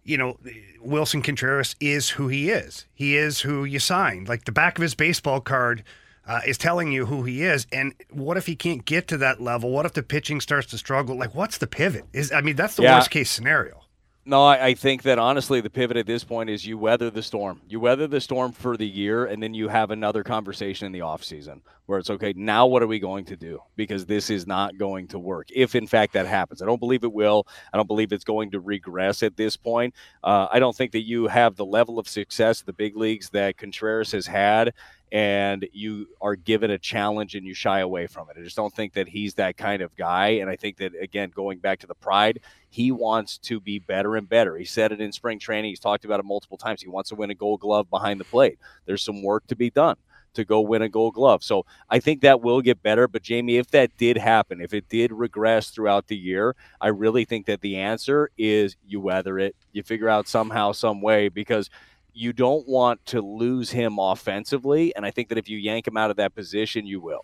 you 0.04 0.18
know, 0.18 0.38
Willson 0.84 1.24
Contreras 1.24 1.76
is 1.80 2.10
who 2.10 2.28
he 2.28 2.50
is. 2.50 2.86
He 2.94 3.18
is 3.18 3.42
who 3.42 3.66
you 3.66 3.80
signed. 3.80 4.28
Like 4.28 4.46
the 4.46 4.52
back 4.52 4.78
of 4.78 4.82
his 4.82 4.96
baseball 4.96 5.42
card 5.42 5.84
uh, 6.28 6.42
is 6.46 6.58
telling 6.58 6.92
you 6.92 7.06
who 7.06 7.24
he 7.24 7.44
is. 7.44 7.68
And 7.72 7.94
what 8.10 8.38
if 8.38 8.46
he 8.46 8.56
can't 8.56 8.86
get 8.86 9.08
to 9.10 9.18
that 9.18 9.42
level? 9.42 9.72
What 9.72 9.86
if 9.86 9.94
the 9.94 10.04
pitching 10.04 10.42
starts 10.42 10.68
to 10.68 10.78
struggle? 10.78 11.18
Like, 11.18 11.36
what's 11.36 11.58
the 11.58 11.68
pivot? 11.68 12.06
Is 12.14 12.32
I 12.32 12.42
mean, 12.42 12.56
that's 12.56 12.76
the 12.76 12.84
yeah. 12.84 12.96
worst 12.96 13.12
case 13.12 13.30
scenario. 13.30 13.81
No, 14.24 14.44
I, 14.44 14.68
I, 14.68 14.74
think 14.76 15.02
that 15.04 15.18
honestly, 15.18 15.62
the 15.62 15.70
pivot 15.72 15.98
at 15.98 16.06
this 16.06 16.24
point 16.24 16.48
is 16.52 16.64
you 16.64 16.78
weather 16.78 17.10
the 17.10 17.24
storm. 17.24 17.60
You 17.68 17.80
weather 17.80 18.06
the 18.06 18.22
storm 18.22 18.52
for 18.52 18.78
the 18.78 18.88
year, 18.88 19.26
and 19.26 19.42
then 19.42 19.56
you 19.56 19.68
have 19.68 19.90
another 19.90 20.24
conversation 20.24 20.86
in 20.86 20.92
the 20.92 21.00
offseason 21.00 21.62
where 21.88 21.98
it's 21.98 22.12
okay, 22.12 22.32
now 22.38 22.68
what 22.68 22.84
are 22.84 22.88
we 22.88 23.00
going 23.00 23.26
to 23.26 23.36
do? 23.36 23.60
Because 23.76 24.06
this 24.06 24.30
is 24.30 24.46
not 24.46 24.78
going 24.78 25.08
to 25.08 25.20
work. 25.20 25.48
If 25.54 25.74
in 25.74 25.88
fact 25.88 26.14
that 26.14 26.28
happens, 26.28 26.62
I 26.62 26.68
don't 26.68 26.80
believe 26.80 27.04
it 27.04 27.12
will. 27.12 27.48
I 27.74 27.78
don't 27.78 27.88
believe 27.88 28.14
it's 28.14 28.24
going 28.24 28.52
to 28.52 28.60
regress 28.60 29.24
at 29.24 29.36
this 29.36 29.58
point. 29.58 29.96
Uh, 30.24 30.48
I 30.52 30.60
don't 30.60 30.76
think 30.76 30.92
that 30.92 31.02
you 31.02 31.26
have 31.26 31.56
the 31.56 31.66
level 31.66 31.98
of 31.98 32.08
success 32.08 32.62
the 32.62 32.74
big 32.74 32.96
leagues 32.96 33.32
that 33.32 33.58
Contreras 33.58 34.12
has 34.12 34.28
had 34.28 34.74
and 35.12 35.68
you 35.74 36.08
are 36.22 36.36
given 36.36 36.72
a 36.72 36.78
challenge 36.78 37.36
and 37.36 37.46
you 37.46 37.54
shy 37.54 37.80
away 37.82 38.08
from 38.08 38.30
it. 38.30 38.38
I 38.40 38.44
just 38.44 38.56
don't 38.56 38.74
think 38.74 38.94
that 38.94 39.10
he's 39.10 39.34
that 39.34 39.58
kind 39.58 39.82
of 39.82 39.96
guy. 39.96 40.28
And 40.30 40.50
I 40.50 40.56
think 40.56 40.78
that, 40.78 40.94
again, 41.00 41.32
going 41.36 41.60
back 41.60 41.80
to 41.80 41.88
the 41.88 41.96
pride, 41.96 42.40
he 42.70 42.92
wants 42.92 43.38
to 43.40 43.60
be 43.60 43.80
better 43.80 44.16
and 44.16 44.30
better. 44.30 44.56
He 44.56 44.64
said 44.64 44.94
it 44.94 45.02
in 45.02 45.12
spring 45.12 45.38
training. 45.38 45.70
He's 45.70 45.80
talked 45.80 46.06
about 46.06 46.22
it 46.22 46.26
multiple 46.26 46.58
times. 46.58 46.82
He 46.82 46.88
wants 46.88 47.10
to 47.10 47.16
win 47.16 47.30
a 47.30 47.36
gold 47.36 47.60
glove 47.60 47.90
behind 47.90 48.20
the 48.22 48.26
plate. 48.26 48.58
There's 48.86 49.04
some 49.04 49.22
work 49.22 49.46
to 49.48 49.56
be 49.56 49.70
done. 49.70 49.98
to 50.34 50.46
go 50.46 50.62
win 50.62 50.82
a 50.82 50.90
gold 50.90 51.14
glove. 51.16 51.44
So 51.44 51.66
I 51.90 52.00
think 52.00 52.22
that 52.22 52.42
will 52.42 52.62
get 52.62 52.82
better. 52.82 53.08
But 53.08 53.24
Jamie, 53.24 53.58
if 53.58 53.72
that 53.72 53.96
did 53.98 54.18
happen, 54.18 54.62
if 54.62 54.74
it 54.74 54.88
did 54.90 55.12
regress 55.12 55.70
throughout 55.70 56.08
the 56.08 56.18
year, 56.18 56.56
I 56.80 56.88
really 56.88 57.26
think 57.26 57.46
that 57.48 57.62
the 57.62 57.78
answer 57.78 58.30
is 58.38 58.76
you 58.86 59.00
weather 59.02 59.40
it. 59.40 59.56
You 59.74 59.84
figure 59.84 60.10
out 60.10 60.28
somehow, 60.28 60.72
some 60.72 61.02
way, 61.02 61.30
because 61.30 61.70
you 62.14 62.34
don't 62.34 62.68
want 62.68 63.06
to 63.08 63.22
lose 63.22 63.72
him 63.72 63.98
offensively. 64.00 64.96
And 64.96 65.06
I 65.06 65.12
think 65.12 65.30
that 65.30 65.38
if 65.38 65.50
you 65.50 65.58
yank 65.58 65.88
him 65.88 65.98
out 65.98 66.12
of 66.12 66.18
that 66.18 66.36
position, 66.36 66.86
you 66.86 67.00
will. 67.00 67.22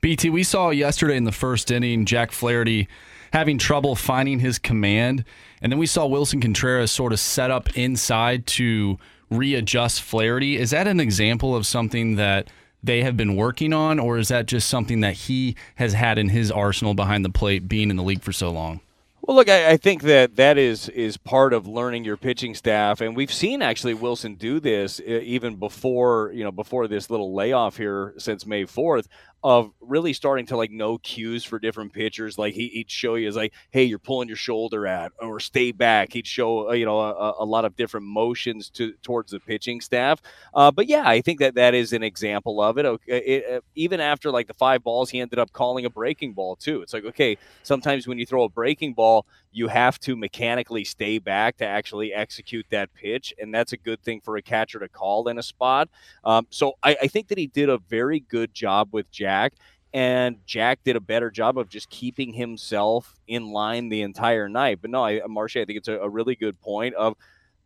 BT, 0.00 0.30
we 0.30 0.42
saw 0.42 0.70
yesterday 0.70 1.16
in 1.16 1.24
the 1.24 1.32
first 1.32 1.70
inning 1.70 2.06
Jack 2.06 2.32
Flaherty 2.32 2.88
having 3.32 3.58
trouble 3.58 3.94
finding 3.94 4.40
his 4.40 4.58
command. 4.58 5.24
And 5.60 5.70
then 5.70 5.78
we 5.78 5.86
saw 5.86 6.06
Willson 6.06 6.40
Contreras 6.40 6.90
sort 6.90 7.12
of 7.12 7.20
set 7.20 7.50
up 7.50 7.76
inside 7.76 8.46
to 8.48 8.98
readjust 9.30 10.02
Flaherty. 10.02 10.56
Is 10.56 10.70
that 10.70 10.86
an 10.86 11.00
example 11.00 11.54
of 11.54 11.66
something 11.66 12.16
that 12.16 12.48
they 12.82 13.02
have 13.02 13.16
been 13.16 13.36
working 13.36 13.72
on, 13.72 13.98
or 13.98 14.16
is 14.16 14.28
that 14.28 14.46
just 14.46 14.68
something 14.68 15.00
that 15.00 15.14
he 15.14 15.54
has 15.74 15.92
had 15.92 16.18
in 16.18 16.30
his 16.30 16.50
arsenal 16.50 16.94
behind 16.94 17.24
the 17.24 17.30
plate 17.30 17.68
being 17.68 17.90
in 17.90 17.96
the 17.96 18.02
league 18.02 18.22
for 18.22 18.32
so 18.32 18.50
long? 18.50 18.80
Well, 19.22 19.36
look, 19.36 19.50
I, 19.50 19.72
I, 19.72 19.76
think 19.76 20.02
that 20.02 20.36
that 20.36 20.56
is 20.56 20.88
is 20.88 21.18
part 21.18 21.52
of 21.52 21.66
learning 21.66 22.04
your 22.04 22.16
pitching 22.16 22.54
staff, 22.54 23.02
and 23.02 23.14
we've 23.14 23.32
seen 23.32 23.60
actually 23.60 23.94
Willson 23.94 24.38
do 24.38 24.60
this 24.60 24.98
even 25.00 25.56
before 25.56 26.32
you 26.34 26.42
know 26.42 26.50
before 26.50 26.88
this 26.88 27.10
little 27.10 27.34
layoff 27.34 27.76
here 27.76 28.14
since 28.16 28.46
May 28.46 28.64
fourth 28.64 29.08
of 29.42 29.72
really 29.80 30.12
starting 30.12 30.44
to 30.44 30.56
like 30.56 30.70
know 30.70 30.98
cues 30.98 31.44
for 31.44 31.58
different 31.58 31.92
pitchers. 31.92 32.36
Like 32.36 32.54
he, 32.54 32.72
would 32.76 32.90
show 32.90 33.14
you 33.14 33.26
is 33.26 33.36
like, 33.36 33.54
hey, 33.70 33.84
you're 33.84 33.98
pulling 33.98 34.28
your 34.28 34.36
shoulder 34.36 34.86
at, 34.86 35.12
or 35.18 35.40
stay 35.40 35.72
back. 35.72 36.12
He'd 36.12 36.26
show 36.26 36.70
uh, 36.70 36.72
you 36.72 36.84
know 36.84 37.00
a, 37.00 37.34
a, 37.38 37.44
lot 37.44 37.64
of 37.64 37.76
different 37.76 38.06
motions 38.06 38.68
to 38.70 38.92
towards 39.02 39.32
the 39.32 39.40
pitching 39.40 39.80
staff. 39.80 40.20
Uh, 40.52 40.70
but 40.70 40.88
yeah, 40.88 41.08
I 41.08 41.20
think 41.20 41.40
that 41.40 41.54
that 41.54 41.74
is 41.74 41.92
an 41.92 42.02
example 42.02 42.60
of 42.60 42.76
it. 42.78 42.84
Okay, 42.84 43.18
it, 43.18 43.44
uh, 43.50 43.60
even 43.74 44.00
after 44.00 44.30
like 44.30 44.46
the 44.46 44.54
five 44.54 44.82
balls, 44.82 45.10
he 45.10 45.20
ended 45.20 45.38
up 45.38 45.52
calling 45.52 45.86
a 45.86 45.90
breaking 45.90 46.34
ball 46.34 46.56
too. 46.56 46.82
It's 46.82 46.92
like 46.92 47.04
okay, 47.04 47.38
sometimes 47.62 48.06
when 48.06 48.18
you 48.18 48.26
throw 48.26 48.44
a 48.44 48.48
breaking 48.48 48.92
ball, 48.92 49.09
you 49.52 49.68
have 49.68 49.98
to 50.00 50.16
mechanically 50.16 50.84
stay 50.84 51.18
back 51.18 51.56
to 51.58 51.66
actually 51.66 52.12
execute 52.12 52.66
that 52.70 52.92
pitch, 52.94 53.34
and 53.40 53.54
that's 53.54 53.72
a 53.72 53.76
good 53.76 54.00
thing 54.02 54.20
for 54.20 54.36
a 54.36 54.42
catcher 54.42 54.78
to 54.78 54.88
call 54.88 55.28
in 55.28 55.38
a 55.38 55.42
spot. 55.42 55.88
Um, 56.24 56.46
so 56.50 56.74
I, 56.82 56.96
I 57.02 57.06
think 57.08 57.28
that 57.28 57.38
he 57.38 57.46
did 57.46 57.68
a 57.68 57.78
very 57.78 58.20
good 58.20 58.54
job 58.54 58.88
with 58.92 59.10
Jack. 59.10 59.54
And 59.92 60.36
Jack 60.46 60.84
did 60.84 60.94
a 60.94 61.00
better 61.00 61.32
job 61.32 61.58
of 61.58 61.68
just 61.68 61.90
keeping 61.90 62.32
himself 62.32 63.16
in 63.26 63.50
line 63.50 63.88
the 63.88 64.02
entire 64.02 64.48
night. 64.48 64.78
But 64.80 64.90
no, 64.90 65.04
I, 65.04 65.20
Marshy, 65.26 65.60
I 65.60 65.64
think 65.64 65.78
it's 65.78 65.88
a, 65.88 65.98
a 65.98 66.08
really 66.08 66.36
good 66.36 66.60
point 66.60 66.94
of 66.94 67.16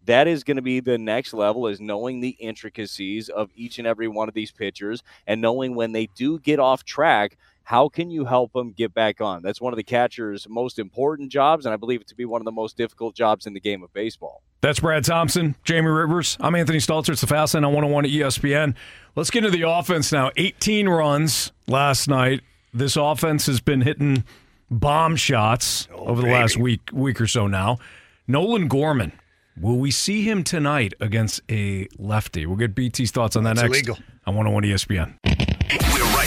that 0.06 0.28
is 0.28 0.44
going 0.44 0.56
to 0.56 0.62
be 0.62 0.80
the 0.80 0.98
next 0.98 1.32
level 1.32 1.66
is 1.66 1.80
knowing 1.80 2.20
the 2.20 2.36
intricacies 2.40 3.28
of 3.28 3.50
each 3.54 3.78
and 3.78 3.86
every 3.86 4.08
one 4.08 4.28
of 4.28 4.34
these 4.34 4.50
pitchers 4.50 5.02
and 5.26 5.40
knowing 5.40 5.74
when 5.74 5.92
they 5.92 6.06
do 6.14 6.38
get 6.38 6.58
off 6.58 6.84
track 6.84 7.36
how 7.64 7.88
can 7.88 8.10
you 8.10 8.24
help 8.24 8.52
them 8.52 8.72
get 8.72 8.94
back 8.94 9.20
on 9.20 9.42
that's 9.42 9.60
one 9.60 9.72
of 9.72 9.76
the 9.76 9.82
catcher's 9.82 10.46
most 10.48 10.78
important 10.78 11.30
jobs 11.30 11.66
and 11.66 11.72
i 11.72 11.76
believe 11.76 12.00
it 12.00 12.06
to 12.06 12.14
be 12.14 12.24
one 12.24 12.40
of 12.40 12.44
the 12.44 12.52
most 12.52 12.76
difficult 12.76 13.14
jobs 13.14 13.46
in 13.46 13.54
the 13.54 13.60
game 13.60 13.82
of 13.82 13.92
baseball 13.92 14.42
that's 14.60 14.80
brad 14.80 15.04
thompson 15.04 15.54
jamie 15.64 15.88
rivers 15.88 16.36
i'm 16.40 16.54
anthony 16.54 16.78
stalter 16.78 17.10
it's 17.10 17.20
the 17.20 17.26
fast 17.26 17.54
lane 17.54 17.64
on 17.64 17.72
101 17.72 18.04
at 18.04 18.10
espn 18.10 18.74
Let's 19.16 19.30
get 19.30 19.44
into 19.44 19.56
the 19.56 19.68
offense 19.68 20.10
now. 20.10 20.32
18 20.36 20.88
runs 20.88 21.52
last 21.68 22.08
night. 22.08 22.40
This 22.72 22.96
offense 22.96 23.46
has 23.46 23.60
been 23.60 23.80
hitting 23.82 24.24
bomb 24.70 25.14
shots 25.14 25.86
oh, 25.92 26.06
over 26.06 26.20
the 26.20 26.26
baby. 26.26 26.34
last 26.34 26.56
week 26.56 26.80
week 26.92 27.20
or 27.20 27.28
so 27.28 27.46
now. 27.46 27.78
Nolan 28.26 28.66
Gorman. 28.66 29.12
Will 29.60 29.78
we 29.78 29.92
see 29.92 30.22
him 30.22 30.42
tonight 30.42 30.94
against 31.00 31.40
a 31.48 31.86
lefty? 31.96 32.44
We'll 32.44 32.56
get 32.56 32.74
BT's 32.74 33.12
thoughts 33.12 33.36
on 33.36 33.44
that 33.44 33.54
That's 33.54 33.70
next 33.70 33.86
illegal. 33.86 33.98
on 34.26 34.34
101 34.34 34.64
ESPN. 34.64 35.53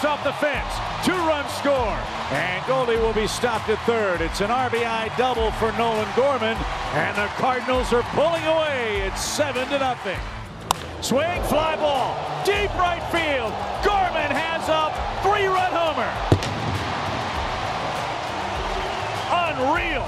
That'll 0.00 0.16
bounce 0.16 0.18
off 0.18 0.24
the 0.24 0.32
fence. 0.34 1.04
Two-run 1.04 1.48
score. 1.50 1.98
And 2.30 2.66
Goldie 2.66 2.96
will 2.96 3.12
be 3.12 3.26
stopped 3.26 3.68
at 3.68 3.78
third. 3.86 4.20
It's 4.20 4.40
an 4.40 4.50
RBI 4.50 5.16
double 5.16 5.50
for 5.52 5.72
Nolan 5.72 6.08
Gorman. 6.14 6.56
And 6.94 7.16
the 7.16 7.26
Cardinals 7.36 7.92
are 7.92 8.02
pulling 8.14 8.44
away. 8.44 9.00
It's 9.06 9.20
seven 9.20 9.66
to 9.68 9.78
nothing. 9.78 10.18
Swing, 11.00 11.42
fly 11.44 11.76
ball. 11.76 12.16
Deep 12.44 12.72
right 12.74 13.02
field. 13.10 13.52
Gorman 13.84 14.30
has 14.30 14.68
a 14.68 14.92
three-run 15.22 15.72
homer. 15.72 16.12
Unreal. 19.30 20.06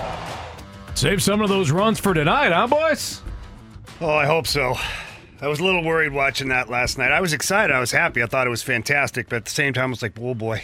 Save 0.95 1.23
some 1.23 1.41
of 1.41 1.49
those 1.49 1.71
runs 1.71 1.99
for 1.99 2.15
tonight, 2.15 2.53
huh, 2.53 2.67
boys? 2.67 3.23
Oh, 4.01 4.11
I 4.11 4.27
hope 4.27 4.47
so. 4.47 4.77
I 5.43 5.49
was 5.49 5.59
a 5.59 5.65
little 5.65 5.83
worried 5.83 6.13
watching 6.13 6.49
that 6.49 6.69
last 6.69 6.99
night. 6.99 7.13
I 7.13 7.21
was 7.21 7.33
excited. 7.33 7.75
I 7.75 7.81
was 7.81 7.93
happy. 7.93 8.23
I 8.23 8.27
thought 8.27 8.47
it 8.47 8.51
was 8.51 8.63
fantastic. 8.63 9.29
But 9.31 9.37
at 9.37 9.45
the 9.47 9.51
same 9.51 9.73
time, 9.73 9.87
I 9.87 9.91
was 9.91 10.03
like, 10.03 10.19
oh 10.21 10.35
boy, 10.35 10.63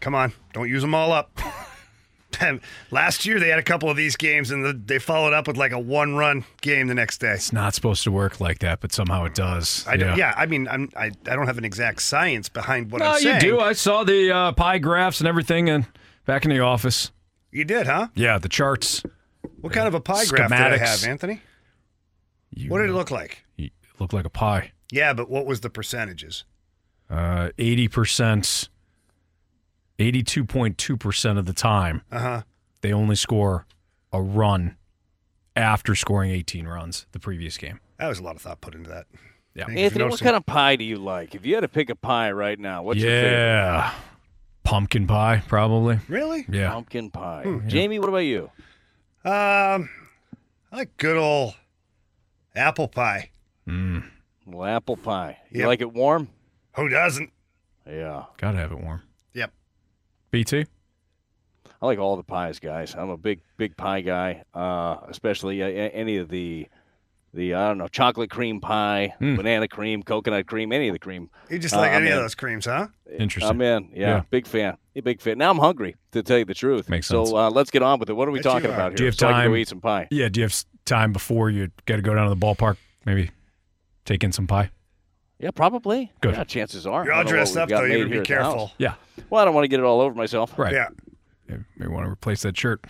come 0.00 0.14
on. 0.14 0.32
Don't 0.52 0.68
use 0.68 0.82
them 0.82 0.94
all 0.94 1.12
up. 1.12 1.38
last 2.90 3.24
year, 3.24 3.40
they 3.40 3.48
had 3.48 3.58
a 3.58 3.62
couple 3.62 3.88
of 3.88 3.96
these 3.96 4.16
games 4.16 4.50
and 4.50 4.64
the, 4.64 4.72
they 4.74 4.98
followed 4.98 5.32
up 5.32 5.46
with 5.46 5.56
like 5.56 5.72
a 5.72 5.78
one 5.78 6.14
run 6.14 6.44
game 6.60 6.88
the 6.88 6.94
next 6.94 7.18
day. 7.18 7.32
It's 7.32 7.54
not 7.54 7.74
supposed 7.74 8.04
to 8.04 8.12
work 8.12 8.38
like 8.38 8.58
that, 8.58 8.80
but 8.80 8.92
somehow 8.92 9.24
it 9.24 9.34
does. 9.34 9.86
I 9.86 9.94
yeah. 9.94 10.16
yeah, 10.16 10.34
I 10.36 10.44
mean, 10.44 10.68
I'm, 10.68 10.90
I, 10.94 11.06
I 11.26 11.34
don't 11.34 11.46
have 11.46 11.58
an 11.58 11.64
exact 11.64 12.02
science 12.02 12.50
behind 12.50 12.92
what 12.92 12.98
no, 12.98 13.06
I'm 13.06 13.20
saying. 13.20 13.36
you 13.36 13.40
do. 13.40 13.60
I 13.60 13.72
saw 13.72 14.04
the 14.04 14.30
uh, 14.30 14.52
pie 14.52 14.78
graphs 14.78 15.20
and 15.20 15.28
everything 15.28 15.70
and 15.70 15.86
back 16.26 16.44
in 16.44 16.50
the 16.50 16.60
office. 16.60 17.10
You 17.50 17.64
did, 17.64 17.86
huh? 17.86 18.08
Yeah, 18.14 18.38
the 18.38 18.48
charts. 18.48 19.02
What 19.60 19.72
kind 19.72 19.88
of 19.88 19.94
a 19.94 20.00
pie 20.00 20.26
graph 20.26 20.50
did 20.50 20.58
I 20.58 20.76
have, 20.76 21.04
Anthony? 21.04 21.40
You 22.54 22.70
what 22.70 22.78
did 22.78 22.90
it 22.90 22.92
look 22.92 23.10
like? 23.10 23.44
Looked 23.98 24.12
like 24.12 24.24
a 24.24 24.30
pie. 24.30 24.72
Yeah, 24.90 25.12
but 25.12 25.30
what 25.30 25.46
was 25.46 25.60
the 25.60 25.70
percentages? 25.70 26.44
Uh, 27.08 27.50
80%, 27.58 28.68
82.2% 29.98 31.38
of 31.38 31.46
the 31.46 31.52
time, 31.52 32.02
uh-huh. 32.10 32.42
they 32.80 32.92
only 32.92 33.16
score 33.16 33.66
a 34.12 34.20
run 34.20 34.76
after 35.56 35.94
scoring 35.94 36.30
18 36.30 36.66
runs 36.66 37.06
the 37.12 37.18
previous 37.18 37.56
game. 37.56 37.80
That 37.98 38.08
was 38.08 38.18
a 38.18 38.22
lot 38.22 38.36
of 38.36 38.42
thought 38.42 38.60
put 38.60 38.74
into 38.74 38.90
that. 38.90 39.06
Yeah. 39.54 39.66
Anthony, 39.68 40.04
what 40.04 40.18
some... 40.18 40.24
kind 40.24 40.36
of 40.36 40.46
pie 40.46 40.76
do 40.76 40.84
you 40.84 40.96
like? 40.96 41.34
If 41.34 41.44
you 41.44 41.54
had 41.54 41.60
to 41.60 41.68
pick 41.68 41.90
a 41.90 41.94
pie 41.94 42.32
right 42.32 42.58
now, 42.58 42.82
what's 42.82 43.00
yeah. 43.00 43.06
your 43.06 43.22
favorite? 43.22 43.38
Yeah. 43.38 43.94
Pumpkin 44.64 45.06
pie, 45.06 45.42
probably. 45.46 45.98
Really? 46.08 46.46
Yeah. 46.48 46.70
Pumpkin 46.72 47.10
pie. 47.10 47.42
Hmm. 47.42 47.68
Jamie, 47.68 47.98
what 47.98 48.08
about 48.08 48.18
you? 48.18 48.50
Um, 49.24 49.90
I 50.70 50.76
like 50.76 50.96
good 50.96 51.16
old 51.16 51.54
apple 52.54 52.88
pie. 52.88 53.30
Mm. 53.68 54.04
Well, 54.46 54.68
apple 54.68 54.96
pie. 54.96 55.38
You 55.50 55.60
yep. 55.60 55.68
like 55.68 55.80
it 55.80 55.92
warm? 55.92 56.28
Who 56.76 56.88
doesn't? 56.88 57.30
Yeah. 57.86 58.24
Gotta 58.38 58.58
have 58.58 58.72
it 58.72 58.80
warm. 58.80 59.02
Yep. 59.34 59.52
BT? 60.30 60.66
I 61.80 61.86
like 61.86 61.98
all 61.98 62.16
the 62.16 62.22
pies, 62.22 62.58
guys. 62.58 62.94
I'm 62.96 63.10
a 63.10 63.16
big, 63.16 63.40
big 63.56 63.76
pie 63.76 64.02
guy, 64.02 64.44
uh, 64.54 64.98
especially 65.08 65.62
uh, 65.62 65.66
any 65.66 66.16
of 66.16 66.28
the, 66.28 66.68
the 67.34 67.54
I 67.54 67.68
don't 67.68 67.78
know, 67.78 67.88
chocolate 67.88 68.30
cream 68.30 68.60
pie, 68.60 69.14
mm. 69.20 69.36
banana 69.36 69.66
cream, 69.66 70.02
coconut 70.02 70.46
cream, 70.46 70.72
any 70.72 70.88
of 70.88 70.92
the 70.92 71.00
cream. 71.00 71.28
You 71.50 71.58
just 71.58 71.74
like 71.74 71.90
uh, 71.90 71.96
any 71.96 72.10
of 72.10 72.20
those 72.20 72.36
creams, 72.36 72.66
huh? 72.66 72.86
Interesting. 73.18 73.50
I'm 73.50 73.60
in. 73.60 73.90
Yeah, 73.92 74.00
yeah. 74.00 74.22
big 74.30 74.46
fan. 74.46 74.76
A 74.94 75.00
big 75.00 75.20
fan. 75.20 75.38
Now 75.38 75.50
I'm 75.50 75.58
hungry, 75.58 75.96
to 76.12 76.22
tell 76.22 76.38
you 76.38 76.44
the 76.44 76.54
truth. 76.54 76.88
Makes 76.88 77.08
sense. 77.08 77.30
So 77.30 77.36
uh, 77.36 77.50
let's 77.50 77.70
get 77.70 77.82
on 77.82 77.98
with 77.98 78.10
it. 78.10 78.12
What 78.12 78.28
are 78.28 78.32
we 78.32 78.38
Bet 78.38 78.44
talking 78.44 78.70
about 78.70 78.92
here? 78.92 78.96
Do 78.96 79.02
you 79.04 79.06
have 79.08 79.16
so 79.16 79.28
time? 79.28 79.50
to 79.50 79.56
eat 79.56 79.68
some 79.68 79.80
pie. 79.80 80.06
Yeah. 80.10 80.28
Do 80.28 80.40
you 80.40 80.44
have 80.44 80.64
time 80.84 81.12
before 81.12 81.50
you 81.50 81.70
got 81.86 81.96
to 81.96 82.02
go 82.02 82.14
down 82.14 82.28
to 82.28 82.34
the 82.34 82.40
ballpark? 82.40 82.76
Maybe 83.04 83.30
take 84.04 84.24
in 84.24 84.32
some 84.32 84.46
pie? 84.46 84.70
Yeah, 85.38 85.50
probably. 85.50 86.12
Good. 86.20 86.34
Yeah, 86.34 86.44
chances 86.44 86.86
are. 86.86 87.04
You're 87.04 87.14
all 87.14 87.24
dressed 87.24 87.56
up, 87.56 87.68
though. 87.68 87.82
You 87.82 88.04
to 88.04 88.10
be 88.10 88.20
careful. 88.20 88.70
Yeah. 88.78 88.94
Well, 89.28 89.42
I 89.42 89.44
don't 89.44 89.54
want 89.54 89.64
to 89.64 89.68
get 89.68 89.80
it 89.80 89.84
all 89.84 90.00
over 90.00 90.14
myself. 90.14 90.56
Right. 90.56 90.72
Yeah. 90.72 90.88
You 91.48 91.64
may 91.76 91.88
want 91.88 92.06
to 92.06 92.10
replace 92.10 92.42
that 92.42 92.56
shirt. 92.56 92.84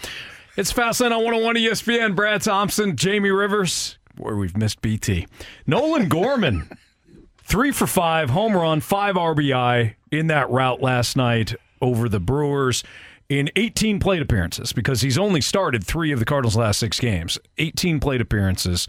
It's 0.56 0.70
Fastlane 0.70 1.16
on 1.16 1.24
101 1.24 1.56
ESPN. 1.56 2.14
Brad 2.14 2.42
Thompson, 2.42 2.94
Jamie 2.94 3.30
Rivers, 3.30 3.96
where 4.18 4.36
we've 4.36 4.54
missed 4.54 4.82
BT. 4.82 5.26
Nolan 5.66 6.08
Gorman, 6.10 6.68
three 7.42 7.72
for 7.72 7.86
five, 7.86 8.28
home 8.28 8.54
run, 8.54 8.80
five 8.80 9.14
RBI 9.14 9.94
in 10.10 10.26
that 10.26 10.50
route 10.50 10.82
last 10.82 11.16
night 11.16 11.54
over 11.80 12.06
the 12.06 12.20
Brewers 12.20 12.84
in 13.30 13.50
18 13.56 13.98
plate 13.98 14.20
appearances 14.20 14.74
because 14.74 15.00
he's 15.00 15.16
only 15.16 15.40
started 15.40 15.82
three 15.82 16.12
of 16.12 16.18
the 16.18 16.26
Cardinals' 16.26 16.56
last 16.56 16.78
six 16.78 17.00
games. 17.00 17.38
18 17.56 17.98
plate 17.98 18.20
appearances. 18.20 18.86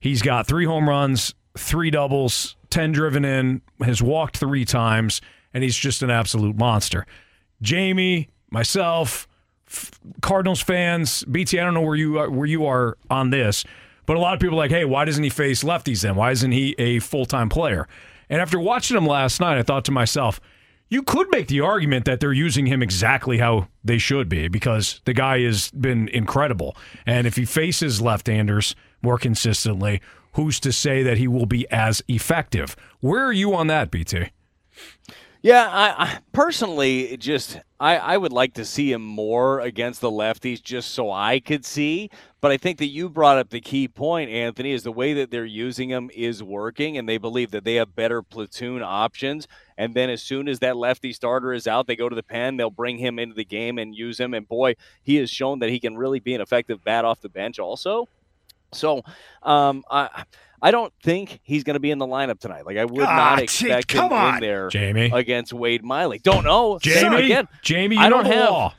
He's 0.00 0.20
got 0.20 0.48
three 0.48 0.64
home 0.64 0.88
runs, 0.88 1.32
three 1.56 1.90
doubles, 1.90 2.56
10 2.70 2.92
driven 2.92 3.24
in, 3.24 3.62
has 3.80 4.02
walked 4.02 4.36
three 4.36 4.64
times, 4.64 5.20
and 5.52 5.62
he's 5.62 5.76
just 5.76 6.02
an 6.02 6.10
absolute 6.10 6.56
monster. 6.56 7.06
Jamie, 7.62 8.28
myself, 8.50 9.28
Cardinals 10.20 10.60
fans, 10.60 11.24
BT, 11.24 11.58
I 11.58 11.64
don't 11.64 11.74
know 11.74 11.82
where 11.82 11.96
you 11.96 12.18
are, 12.18 12.30
where 12.30 12.46
you 12.46 12.66
are 12.66 12.96
on 13.10 13.30
this, 13.30 13.64
but 14.06 14.16
a 14.16 14.20
lot 14.20 14.34
of 14.34 14.40
people 14.40 14.56
are 14.56 14.62
like, 14.62 14.70
hey, 14.70 14.84
why 14.84 15.04
doesn't 15.04 15.22
he 15.22 15.30
face 15.30 15.62
lefties 15.62 16.02
then? 16.02 16.16
Why 16.16 16.30
isn't 16.30 16.52
he 16.52 16.74
a 16.78 16.98
full 16.98 17.26
time 17.26 17.48
player? 17.48 17.88
And 18.28 18.40
after 18.40 18.58
watching 18.58 18.96
him 18.96 19.06
last 19.06 19.40
night, 19.40 19.58
I 19.58 19.62
thought 19.62 19.84
to 19.86 19.92
myself, 19.92 20.40
you 20.88 21.02
could 21.02 21.28
make 21.30 21.48
the 21.48 21.60
argument 21.60 22.04
that 22.04 22.20
they're 22.20 22.32
using 22.32 22.66
him 22.66 22.82
exactly 22.82 23.38
how 23.38 23.68
they 23.82 23.98
should 23.98 24.28
be 24.28 24.48
because 24.48 25.00
the 25.06 25.14
guy 25.14 25.40
has 25.40 25.70
been 25.70 26.08
incredible. 26.08 26.76
And 27.06 27.26
if 27.26 27.36
he 27.36 27.44
faces 27.44 28.00
left 28.00 28.26
handers 28.26 28.76
more 29.02 29.18
consistently, 29.18 30.00
who's 30.34 30.60
to 30.60 30.72
say 30.72 31.02
that 31.02 31.18
he 31.18 31.28
will 31.28 31.46
be 31.46 31.68
as 31.70 32.02
effective? 32.08 32.76
Where 33.00 33.24
are 33.24 33.32
you 33.32 33.54
on 33.54 33.66
that, 33.68 33.90
BT? 33.90 34.30
Yeah, 35.42 35.68
I, 35.70 36.04
I 36.04 36.18
personally 36.32 37.18
just 37.18 37.60
I, 37.78 37.98
I 37.98 38.16
would 38.16 38.32
like 38.32 38.54
to 38.54 38.64
see 38.64 38.90
him 38.90 39.02
more 39.02 39.60
against 39.60 40.00
the 40.00 40.10
lefties 40.10 40.62
just 40.62 40.92
so 40.92 41.10
I 41.10 41.38
could 41.38 41.66
see. 41.66 42.08
But 42.40 42.50
I 42.50 42.56
think 42.56 42.78
that 42.78 42.86
you 42.86 43.10
brought 43.10 43.36
up 43.36 43.50
the 43.50 43.60
key 43.60 43.86
point, 43.86 44.30
Anthony, 44.30 44.72
is 44.72 44.84
the 44.84 44.90
way 44.92 45.12
that 45.12 45.30
they're 45.30 45.44
using 45.44 45.90
him 45.90 46.10
is 46.14 46.42
working, 46.42 46.96
and 46.96 47.06
they 47.06 47.18
believe 47.18 47.50
that 47.50 47.64
they 47.64 47.74
have 47.74 47.94
better 47.94 48.22
platoon 48.22 48.82
options. 48.82 49.46
And 49.76 49.94
then 49.94 50.08
as 50.08 50.22
soon 50.22 50.48
as 50.48 50.60
that 50.60 50.78
lefty 50.78 51.12
starter 51.12 51.52
is 51.52 51.66
out, 51.66 51.86
they 51.86 51.96
go 51.96 52.08
to 52.08 52.16
the 52.16 52.22
pen, 52.22 52.56
they'll 52.56 52.70
bring 52.70 52.96
him 52.96 53.18
into 53.18 53.34
the 53.34 53.44
game 53.44 53.76
and 53.76 53.94
use 53.94 54.18
him. 54.18 54.32
And 54.32 54.48
boy, 54.48 54.76
he 55.02 55.16
has 55.16 55.28
shown 55.28 55.58
that 55.58 55.68
he 55.68 55.78
can 55.78 55.94
really 55.94 56.20
be 56.20 56.34
an 56.34 56.40
effective 56.40 56.82
bat 56.82 57.04
off 57.04 57.20
the 57.20 57.28
bench 57.28 57.58
also. 57.58 58.08
So 58.74 59.02
um, 59.42 59.82
I 59.90 60.24
I 60.62 60.70
don't 60.70 60.92
think 61.02 61.40
he's 61.42 61.64
going 61.64 61.74
to 61.74 61.80
be 61.80 61.90
in 61.90 61.98
the 61.98 62.06
lineup 62.06 62.38
tonight. 62.40 62.64
Like 62.66 62.76
I 62.76 62.84
would 62.84 63.02
Ah, 63.04 63.16
not 63.16 63.38
gee, 63.38 63.44
expect 63.44 63.88
come 63.88 64.06
him 64.06 64.12
on. 64.12 64.34
in 64.36 64.40
there 64.40 64.68
Jamie. 64.68 65.10
against 65.12 65.52
Wade 65.52 65.84
Miley. 65.84 66.18
Don't 66.18 66.44
know. 66.44 66.78
Jamie, 66.80 67.24
again, 67.24 67.48
Jamie, 67.62 67.96
you 67.96 68.02
I 68.02 68.08
don't 68.08 68.24
have. 68.26 68.50
law. 68.50 68.74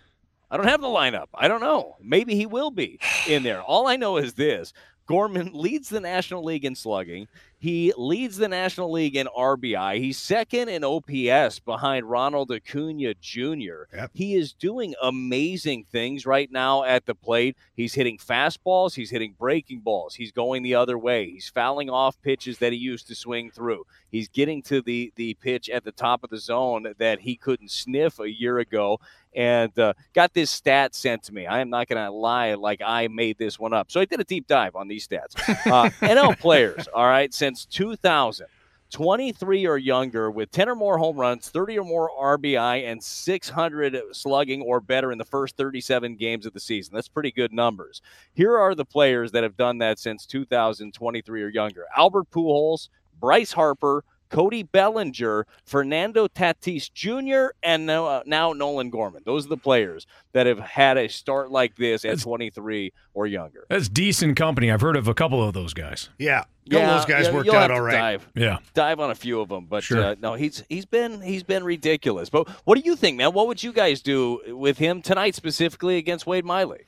I 0.49 0.57
don't 0.57 0.67
have 0.67 0.81
the 0.81 0.87
lineup. 0.87 1.25
I 1.33 1.47
don't 1.47 1.61
know. 1.61 1.95
Maybe 2.01 2.35
he 2.35 2.45
will 2.45 2.71
be 2.71 2.99
in 3.27 3.43
there. 3.43 3.61
All 3.61 3.87
I 3.87 3.95
know 3.97 4.17
is 4.17 4.35
this: 4.35 4.73
Gorman 5.07 5.51
leads 5.53 5.89
the 5.89 5.99
National 5.99 6.43
League 6.43 6.65
in 6.65 6.75
slugging. 6.75 7.27
He 7.57 7.93
leads 7.97 8.37
the 8.37 8.47
National 8.47 8.91
League 8.91 9.15
in 9.15 9.27
RBI. 9.27 9.99
He's 9.99 10.17
second 10.17 10.69
in 10.69 10.83
OPS 10.83 11.59
behind 11.59 12.09
Ronald 12.09 12.51
Acuna 12.51 13.13
Jr. 13.15 13.85
Yep. 13.93 14.11
He 14.13 14.35
is 14.35 14.53
doing 14.53 14.95
amazing 15.01 15.85
things 15.91 16.25
right 16.25 16.51
now 16.51 16.83
at 16.83 17.05
the 17.05 17.15
plate. 17.15 17.57
He's 17.75 17.93
hitting 17.93 18.17
fastballs. 18.17 18.95
He's 18.95 19.11
hitting 19.11 19.35
breaking 19.37 19.81
balls. 19.81 20.15
He's 20.15 20.31
going 20.31 20.63
the 20.63 20.75
other 20.75 20.97
way. 20.97 21.29
He's 21.29 21.49
fouling 21.49 21.89
off 21.89 22.21
pitches 22.21 22.59
that 22.59 22.73
he 22.73 22.77
used 22.77 23.07
to 23.07 23.15
swing 23.15 23.51
through. 23.51 23.85
He's 24.15 24.29
getting 24.29 24.61
to 24.63 24.81
the 24.81 25.11
the 25.15 25.33
pitch 25.35 25.69
at 25.69 25.83
the 25.83 25.91
top 25.91 26.23
of 26.23 26.29
the 26.29 26.37
zone 26.37 26.93
that 26.97 27.19
he 27.19 27.35
couldn't 27.35 27.69
sniff 27.69 28.19
a 28.19 28.31
year 28.31 28.59
ago 28.59 28.99
and 29.35 29.77
uh, 29.77 29.93
got 30.13 30.33
this 30.33 30.49
stat 30.49 30.95
sent 30.95 31.23
to 31.23 31.33
me. 31.33 31.45
I 31.45 31.59
am 31.59 31.69
not 31.69 31.89
going 31.89 32.01
to 32.01 32.09
lie 32.11 32.53
like 32.53 32.81
I 32.81 33.09
made 33.09 33.37
this 33.37 33.59
one 33.59 33.73
up. 33.73 33.91
So 33.91 33.99
I 33.99 34.05
did 34.05 34.21
a 34.21 34.23
deep 34.23 34.47
dive 34.47 34.77
on 34.77 34.87
these 34.87 35.05
stats. 35.05 35.37
Uh, 35.67 35.89
NL 36.01 36.39
players, 36.39 36.87
all 36.93 37.05
right, 37.05 37.33
since 37.33 37.65
2000. 37.65 38.47
23 38.91 39.65
or 39.65 39.77
younger 39.77 40.31
with 40.31 40.51
10 40.51 40.69
or 40.69 40.75
more 40.75 40.97
home 40.97 41.17
runs, 41.17 41.49
30 41.49 41.79
or 41.79 41.83
more 41.83 42.09
RBI, 42.37 42.89
and 42.89 43.03
600 43.03 43.97
slugging 44.13 44.61
or 44.61 44.79
better 44.79 45.11
in 45.11 45.17
the 45.17 45.25
first 45.25 45.57
37 45.57 46.15
games 46.15 46.45
of 46.45 46.53
the 46.53 46.59
season. 46.59 46.93
That's 46.93 47.09
pretty 47.09 47.31
good 47.31 47.51
numbers. 47.51 48.01
Here 48.35 48.55
are 48.55 48.75
the 48.75 48.85
players 48.85 49.31
that 49.31 49.43
have 49.43 49.57
done 49.57 49.79
that 49.79 49.99
since 49.99 50.25
2023 50.27 51.41
or 51.41 51.49
younger 51.49 51.85
Albert 51.97 52.29
Pujols, 52.31 52.89
Bryce 53.25 53.53
Harper, 53.53 54.03
Cody 54.29 54.61
Bellinger, 54.61 55.47
Fernando 55.65 56.27
Tatis 56.27 56.93
Jr., 56.93 57.55
and 57.63 57.87
now, 57.87 58.05
uh, 58.05 58.21
now 58.27 58.53
Nolan 58.53 58.91
Gorman. 58.91 59.23
Those 59.25 59.47
are 59.47 59.49
the 59.49 59.57
players 59.57 60.05
that 60.33 60.45
have 60.45 60.59
had 60.59 60.95
a 60.99 61.07
start 61.07 61.49
like 61.49 61.75
this 61.75 62.05
at 62.05 62.19
23 62.19 62.93
or 63.15 63.25
younger. 63.25 63.65
That's 63.67 63.89
decent 63.89 64.37
company. 64.37 64.69
I've 64.69 64.81
heard 64.81 64.95
of 64.95 65.07
a 65.07 65.15
couple 65.15 65.41
of 65.43 65.55
those 65.55 65.73
guys. 65.73 66.09
Yeah. 66.19 66.43
All 66.71 66.79
those 66.81 67.05
guys 67.05 67.25
yeah, 67.25 67.33
worked 67.33 67.47
you'll 67.47 67.55
out 67.55 67.71
have 67.71 67.79
all. 67.81 67.89
Dive, 67.89 68.27
Yeah. 68.35 68.59
dive 68.75 68.99
on 68.99 69.09
a 69.09 69.15
few 69.15 69.41
of 69.41 69.49
them, 69.49 69.65
but 69.67 69.83
Sure. 69.83 70.03
uh, 70.03 70.15
no, 70.21 70.35
he's 70.35 70.63
he's 70.69 70.85
been 70.85 71.21
he's 71.21 71.41
been 71.43 71.63
ridiculous. 71.63 72.29
But 72.29 72.47
what 72.65 72.75
do 72.79 72.81
you 72.85 72.95
think, 72.95 73.17
man? 73.17 73.33
What 73.33 73.47
would 73.47 73.63
you 73.63 73.73
guys 73.73 74.01
do 74.03 74.39
with 74.49 74.77
him 74.77 75.01
tonight, 75.01 75.33
specifically 75.33 75.97
against 75.97 76.27
Wade 76.27 76.45
Miley? 76.45 76.85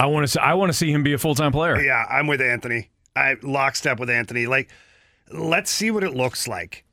I 0.00 0.06
want 0.06 0.24
to 0.24 0.28
see, 0.28 0.40
I 0.40 0.54
want 0.54 0.70
to 0.70 0.76
see 0.76 0.90
him 0.90 1.04
be 1.04 1.12
a 1.12 1.18
full 1.18 1.36
time 1.36 1.52
player. 1.52 1.80
Yeah, 1.80 2.04
I'm 2.10 2.26
with 2.26 2.40
Anthony. 2.40 2.90
I 3.14 3.36
lockstep 3.42 4.00
with 4.00 4.10
Anthony. 4.10 4.46
Like, 4.46 4.68
let's 5.32 5.70
see 5.70 5.90
what 5.90 6.04
it 6.04 6.14
looks 6.14 6.48
like. 6.48 6.84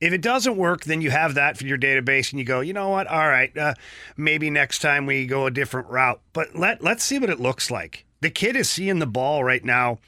If 0.00 0.12
it 0.12 0.20
doesn't 0.20 0.56
work, 0.56 0.84
then 0.84 1.00
you 1.00 1.10
have 1.10 1.34
that 1.34 1.56
for 1.56 1.64
your 1.64 1.78
database, 1.78 2.30
and 2.30 2.38
you 2.38 2.44
go, 2.44 2.60
you 2.60 2.74
know 2.74 2.90
what? 2.90 3.06
All 3.06 3.28
right, 3.28 3.56
uh, 3.56 3.74
maybe 4.16 4.50
next 4.50 4.80
time 4.80 5.06
we 5.06 5.26
go 5.26 5.46
a 5.46 5.50
different 5.50 5.88
route. 5.88 6.20
But 6.32 6.54
let 6.54 6.82
let's 6.82 7.02
see 7.02 7.18
what 7.18 7.30
it 7.30 7.40
looks 7.40 7.70
like. 7.70 8.04
The 8.20 8.30
kid 8.30 8.56
is 8.56 8.68
seeing 8.68 8.98
the 8.98 9.06
ball 9.06 9.42
right 9.42 9.64
now 9.64 9.98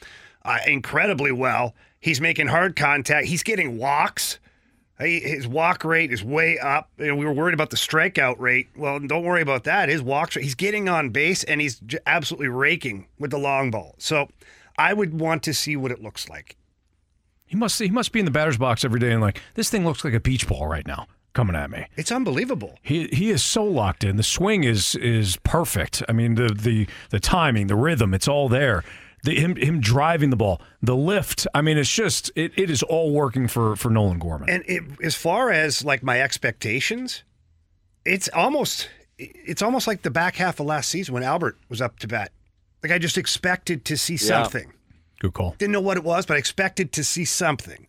uh, 0.44 0.58
incredibly 0.66 1.32
well. 1.32 1.74
He's 2.00 2.20
making 2.20 2.48
hard 2.48 2.76
contact. 2.76 3.26
He's 3.26 3.42
getting 3.42 3.78
walks. 3.78 4.38
His 4.98 5.46
walk 5.46 5.84
rate 5.84 6.12
is 6.12 6.24
way 6.24 6.58
up. 6.58 6.90
You 6.98 7.08
know, 7.08 7.16
we 7.16 7.24
were 7.24 7.32
worried 7.32 7.54
about 7.54 7.70
the 7.70 7.76
strikeout 7.76 8.40
rate. 8.40 8.68
Well, 8.76 8.98
don't 8.98 9.24
worry 9.24 9.42
about 9.42 9.64
that. 9.64 9.88
His 9.88 10.02
walks 10.02 10.34
he's 10.34 10.56
getting 10.56 10.88
on 10.88 11.10
base 11.10 11.44
and 11.44 11.60
he's 11.60 11.80
absolutely 12.04 12.48
raking 12.48 13.06
with 13.18 13.30
the 13.30 13.38
long 13.38 13.70
ball. 13.70 13.94
So 13.98 14.28
I 14.76 14.92
would 14.92 15.18
want 15.20 15.44
to 15.44 15.54
see 15.54 15.76
what 15.76 15.92
it 15.92 16.02
looks 16.02 16.28
like. 16.28 16.56
He 17.48 17.56
must 17.56 17.78
he 17.78 17.90
must 17.90 18.12
be 18.12 18.20
in 18.20 18.24
the 18.24 18.30
batter's 18.30 18.58
box 18.58 18.84
every 18.84 19.00
day 19.00 19.10
and 19.10 19.20
like 19.20 19.40
this 19.54 19.70
thing 19.70 19.84
looks 19.84 20.04
like 20.04 20.14
a 20.14 20.20
beach 20.20 20.46
ball 20.46 20.66
right 20.66 20.86
now 20.86 21.06
coming 21.32 21.56
at 21.56 21.70
me. 21.70 21.86
It's 21.96 22.12
unbelievable. 22.12 22.78
He 22.82 23.08
he 23.08 23.30
is 23.30 23.42
so 23.42 23.64
locked 23.64 24.04
in. 24.04 24.16
The 24.16 24.22
swing 24.22 24.64
is 24.64 24.94
is 24.96 25.36
perfect. 25.44 26.02
I 26.08 26.12
mean 26.12 26.34
the 26.34 26.48
the 26.48 26.86
the 27.10 27.20
timing, 27.20 27.66
the 27.66 27.76
rhythm, 27.76 28.14
it's 28.14 28.28
all 28.28 28.48
there. 28.48 28.84
The, 29.24 29.34
him 29.34 29.56
him 29.56 29.80
driving 29.80 30.30
the 30.30 30.36
ball, 30.36 30.60
the 30.80 30.94
lift. 30.94 31.46
I 31.52 31.60
mean, 31.60 31.76
it's 31.76 31.92
just 31.92 32.30
it, 32.36 32.52
it 32.56 32.70
is 32.70 32.84
all 32.84 33.12
working 33.12 33.48
for 33.48 33.74
for 33.74 33.90
Nolan 33.90 34.20
Gorman. 34.20 34.48
And 34.48 34.62
it, 34.66 34.82
as 35.02 35.16
far 35.16 35.50
as 35.50 35.84
like 35.84 36.04
my 36.04 36.20
expectations, 36.20 37.24
it's 38.04 38.28
almost 38.32 38.88
it's 39.18 39.60
almost 39.60 39.86
like 39.88 40.02
the 40.02 40.10
back 40.10 40.36
half 40.36 40.60
of 40.60 40.66
last 40.66 40.88
season 40.88 41.14
when 41.14 41.24
Albert 41.24 41.56
was 41.68 41.80
up 41.80 41.98
to 42.00 42.08
bat. 42.08 42.30
Like 42.82 42.92
I 42.92 42.98
just 42.98 43.18
expected 43.18 43.84
to 43.86 43.96
see 43.96 44.16
something. 44.16 44.72
Good 45.20 45.34
call. 45.34 45.54
Didn't 45.58 45.72
know 45.72 45.80
what 45.80 45.96
it 45.96 46.04
was, 46.04 46.26
but 46.26 46.34
I 46.34 46.38
expected 46.38 46.92
to 46.92 47.04
see 47.04 47.24
something. 47.24 47.86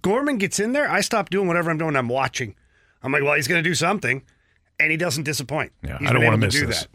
Gorman 0.00 0.38
gets 0.38 0.58
in 0.60 0.72
there, 0.72 0.88
I 0.90 1.00
stop 1.00 1.28
doing 1.30 1.48
whatever 1.48 1.70
I'm 1.70 1.78
doing. 1.78 1.96
I'm 1.96 2.08
watching. 2.08 2.54
I'm 3.02 3.12
like, 3.12 3.22
well, 3.22 3.34
he's 3.34 3.48
going 3.48 3.62
to 3.62 3.68
do 3.68 3.74
something, 3.74 4.22
and 4.78 4.90
he 4.90 4.96
doesn't 4.96 5.24
disappoint. 5.24 5.72
Yeah, 5.82 5.98
He's 5.98 6.08
I 6.08 6.12
don't 6.12 6.24
wanna 6.24 6.36
miss 6.38 6.54
do 6.54 6.66
this. 6.66 6.82
that. 6.82 6.88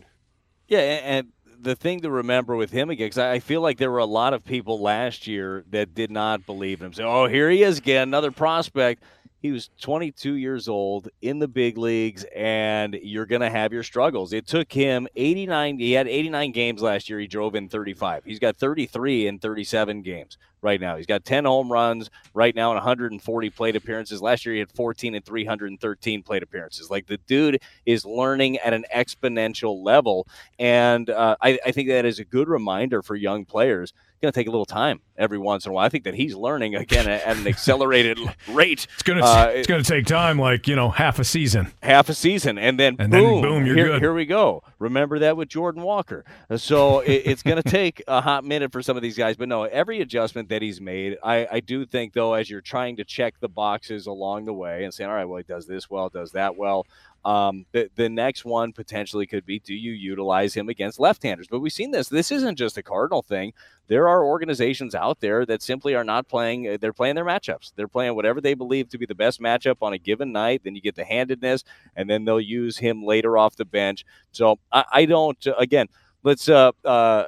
Yeah, 0.69 0.79
and 0.79 1.27
the 1.59 1.75
thing 1.75 2.01
to 2.01 2.09
remember 2.09 2.55
with 2.55 2.71
him 2.71 2.89
again, 2.89 3.07
because 3.07 3.17
I 3.17 3.39
feel 3.39 3.61
like 3.61 3.77
there 3.77 3.91
were 3.91 3.97
a 3.99 4.05
lot 4.05 4.33
of 4.33 4.43
people 4.45 4.79
last 4.81 5.27
year 5.27 5.65
that 5.71 5.93
did 5.93 6.11
not 6.11 6.45
believe 6.45 6.81
him. 6.81 6.93
Say, 6.93 7.03
"Oh, 7.03 7.27
here 7.27 7.49
he 7.49 7.63
is 7.63 7.77
again, 7.79 8.03
another 8.09 8.31
prospect." 8.31 9.03
He 9.39 9.51
was 9.51 9.69
22 9.81 10.33
years 10.33 10.67
old 10.67 11.09
in 11.21 11.39
the 11.39 11.47
big 11.47 11.77
leagues, 11.77 12.25
and 12.35 12.97
you're 13.01 13.27
going 13.27 13.41
to 13.41 13.49
have 13.49 13.71
your 13.71 13.83
struggles. 13.83 14.33
It 14.33 14.47
took 14.47 14.71
him 14.71 15.07
89. 15.15 15.77
He 15.77 15.91
had 15.91 16.07
89 16.07 16.51
games 16.51 16.81
last 16.81 17.07
year. 17.07 17.19
He 17.19 17.27
drove 17.27 17.53
in 17.53 17.69
35. 17.69 18.23
He's 18.25 18.39
got 18.39 18.57
33 18.57 19.27
in 19.27 19.39
37 19.39 20.01
games 20.01 20.37
right 20.61 20.81
now. 20.81 20.97
He's 20.97 21.05
got 21.05 21.23
10 21.23 21.45
home 21.45 21.71
runs 21.71 22.09
right 22.33 22.55
now 22.55 22.71
and 22.71 22.77
140 22.77 23.49
plate 23.51 23.75
appearances. 23.75 24.21
Last 24.21 24.45
year 24.45 24.53
he 24.53 24.59
had 24.59 24.71
14 24.71 25.15
and 25.15 25.23
313 25.23 26.23
plate 26.23 26.43
appearances. 26.43 26.89
Like 26.89 27.07
the 27.07 27.17
dude 27.27 27.61
is 27.85 28.05
learning 28.05 28.57
at 28.57 28.73
an 28.73 28.85
exponential 28.93 29.83
level, 29.83 30.27
and 30.57 31.09
uh, 31.09 31.35
I, 31.41 31.59
I 31.65 31.71
think 31.71 31.89
that 31.89 32.05
is 32.05 32.19
a 32.19 32.25
good 32.25 32.47
reminder 32.47 33.01
for 33.01 33.15
young 33.15 33.45
players. 33.45 33.93
Going 34.21 34.31
to 34.31 34.39
take 34.39 34.47
a 34.47 34.51
little 34.51 34.65
time 34.65 35.01
every 35.15 35.37
once 35.37 35.65
in 35.65 35.71
a 35.71 35.73
while. 35.73 35.85
I 35.85 35.89
think 35.89 36.03
that 36.05 36.15
he's 36.15 36.33
learning 36.35 36.75
again 36.75 37.07
at, 37.07 37.23
at 37.23 37.37
an 37.37 37.47
accelerated 37.47 38.17
rate. 38.49 38.87
It's 38.95 39.03
gonna 39.03 39.23
Uh, 39.23 39.51
it's 39.53 39.67
gonna 39.67 39.83
take 39.83 40.05
time, 40.05 40.39
like 40.39 40.67
you 40.67 40.75
know, 40.75 40.89
half 40.89 41.19
a 41.19 41.23
season. 41.23 41.71
half 41.83 42.09
a 42.09 42.13
season, 42.15 42.57
and 42.57 42.79
then 42.79 42.95
And 42.99 43.13
then 43.13 43.21
boom, 43.23 43.41
boom, 43.41 43.65
you're 43.65 43.75
here, 43.75 43.87
good. 43.89 44.01
here 44.01 44.13
we 44.13 44.25
go. 44.25 44.63
Remember 44.79 45.19
that 45.19 45.37
with 45.37 45.49
Jordan 45.49 45.83
Walker. 45.83 46.25
So 46.55 46.99
it, 47.01 47.23
it's 47.25 47.43
going 47.43 47.57
to 47.61 47.69
take 47.69 48.01
a 48.07 48.21
hot 48.21 48.43
minute 48.43 48.71
for 48.71 48.81
some 48.81 48.95
of 48.97 49.03
these 49.03 49.17
guys, 49.17 49.35
but 49.37 49.47
no, 49.49 49.63
every 49.65 50.01
adjustment 50.01 50.49
that 50.49 50.61
he's 50.61 50.81
made, 50.81 51.17
I, 51.23 51.47
I 51.51 51.59
do 51.59 51.85
think 51.85 52.13
though, 52.13 52.33
as 52.33 52.49
you're 52.49 52.61
trying 52.61 52.95
to 52.97 53.03
check 53.03 53.35
the 53.39 53.49
boxes 53.49 54.07
along 54.07 54.45
the 54.45 54.53
way 54.53 54.83
and 54.83 54.93
saying, 54.93 55.09
all 55.09 55.15
right, 55.15 55.25
well, 55.25 55.37
he 55.37 55.43
does 55.43 55.67
this 55.67 55.89
well, 55.89 56.09
does 56.09 56.31
that 56.31 56.57
well. 56.57 56.85
Um, 57.25 57.65
the, 57.71 57.89
the 57.95 58.07
next 58.09 58.45
one 58.45 58.71
potentially 58.71 59.27
could 59.27 59.45
be 59.45 59.59
do 59.59 59.73
you 59.73 59.91
utilize 59.91 60.53
him 60.53 60.69
against 60.69 60.99
left-handers? 60.99 61.47
But 61.49 61.59
we've 61.59 61.73
seen 61.73 61.91
this. 61.91 62.07
This 62.07 62.31
isn't 62.31 62.55
just 62.55 62.77
a 62.77 62.83
Cardinal 62.83 63.21
thing. 63.21 63.53
There 63.87 64.07
are 64.07 64.23
organizations 64.23 64.95
out 64.95 65.19
there 65.19 65.45
that 65.45 65.61
simply 65.61 65.95
are 65.95 66.03
not 66.03 66.27
playing. 66.27 66.67
uh, 66.67 66.77
They're 66.79 66.93
playing 66.93 67.15
their 67.15 67.25
matchups. 67.25 67.73
They're 67.75 67.87
playing 67.87 68.15
whatever 68.15 68.41
they 68.41 68.53
believe 68.53 68.89
to 68.89 68.97
be 68.97 69.05
the 69.05 69.15
best 69.15 69.41
matchup 69.41 69.77
on 69.81 69.93
a 69.93 69.97
given 69.97 70.31
night. 70.31 70.61
Then 70.63 70.75
you 70.75 70.81
get 70.81 70.95
the 70.95 71.05
handedness, 71.05 71.63
and 71.95 72.09
then 72.09 72.25
they'll 72.25 72.39
use 72.41 72.77
him 72.77 73.03
later 73.03 73.37
off 73.37 73.55
the 73.55 73.65
bench. 73.65 74.05
So 74.31 74.59
I, 74.71 74.85
I 74.91 75.05
don't. 75.05 75.45
Again, 75.57 75.87
let's 76.23 76.49
uh, 76.49 76.71
uh, 76.85 77.25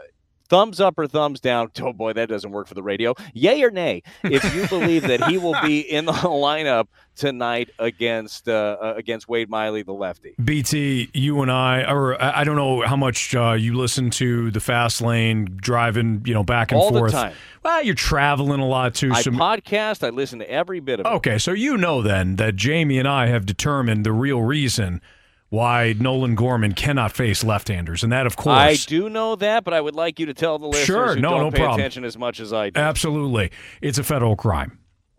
thumbs 0.50 0.80
up 0.82 0.98
or 0.98 1.08
thumbs 1.08 1.40
down. 1.40 1.72
Oh 1.82 1.94
boy, 1.94 2.14
that 2.14 2.28
doesn't 2.30 2.52
work 2.52 2.68
for 2.68 2.74
the 2.74 2.84
radio. 2.84 3.14
Yay 3.34 3.62
or 3.64 3.72
nay? 3.72 4.04
If 4.24 4.54
you 4.54 4.68
believe 4.68 5.04
that 5.04 5.24
he 5.26 5.38
will 5.38 5.56
be 5.64 5.80
in 5.80 6.06
the 6.06 6.12
lineup 6.14 6.88
tonight 7.16 7.70
against 7.80 8.48
uh, 8.50 8.78
uh, 8.82 8.94
against 8.98 9.28
Wade 9.30 9.50
Miley, 9.50 9.82
the 9.84 9.94
lefty. 9.94 10.36
BT, 10.44 11.10
you 11.14 11.42
and 11.42 11.52
I, 11.52 11.84
or 11.90 12.22
I 12.22 12.44
don't 12.44 12.56
know 12.56 12.82
how 12.82 12.96
much 12.96 13.34
uh, 13.36 13.52
you 13.54 13.76
listen 13.76 14.10
to 14.12 14.52
the 14.52 14.60
fast 14.60 15.02
lane 15.02 15.58
driving, 15.62 16.22
you 16.26 16.34
know, 16.34 16.44
back 16.44 16.72
and 16.72 16.82
All 16.82 16.92
the 16.92 17.00
forth. 17.00 17.12
time. 17.12 17.34
Well, 17.64 17.84
you're 17.84 17.96
traveling 17.96 18.60
a 18.60 18.68
lot 18.68 18.94
too. 18.96 19.12
I 19.14 19.22
so- 19.22 19.32
podcast. 19.32 20.06
I 20.06 20.10
listen 20.10 20.40
to 20.40 20.50
every 20.50 20.80
bit 20.80 21.00
of 21.00 21.06
it. 21.06 21.10
Okay, 21.10 21.38
so 21.38 21.52
you 21.52 21.78
know 21.78 22.02
then 22.02 22.36
that 22.38 22.56
Jamie 22.56 23.00
and 23.00 23.08
I 23.08 23.28
have 23.28 23.46
determined 23.46 24.06
the 24.06 24.14
real 24.14 24.42
reason 24.42 25.02
why 25.50 25.96
Nolan 26.00 26.36
Gorman 26.36 26.74
cannot 26.74 27.12
face 27.12 27.44
left-handers, 27.44 28.04
and 28.04 28.12
that, 28.12 28.26
of 28.28 28.36
course, 28.38 28.58
I 28.58 28.76
do 28.88 29.10
know 29.10 29.36
that, 29.38 29.64
but 29.64 29.74
I 29.74 29.82
would 29.82 29.96
like 29.96 30.20
you 30.20 30.26
to 30.28 30.34
tell 30.34 30.60
the 30.60 30.68
listeners 30.68 30.86
Sure, 30.86 31.16
who 31.16 31.22
no, 31.22 31.32
don't 31.32 31.40
no 31.42 31.52
pay 31.52 31.58
problem. 31.58 31.80
attention 31.80 32.04
as 32.06 32.18
much 32.18 32.40
as 32.40 32.54
I 32.54 32.70
do. 32.70 32.80
absolutely, 32.80 33.52
it's 33.82 33.98
a 33.98 34.04
federal 34.04 34.36
crime. 34.36 34.78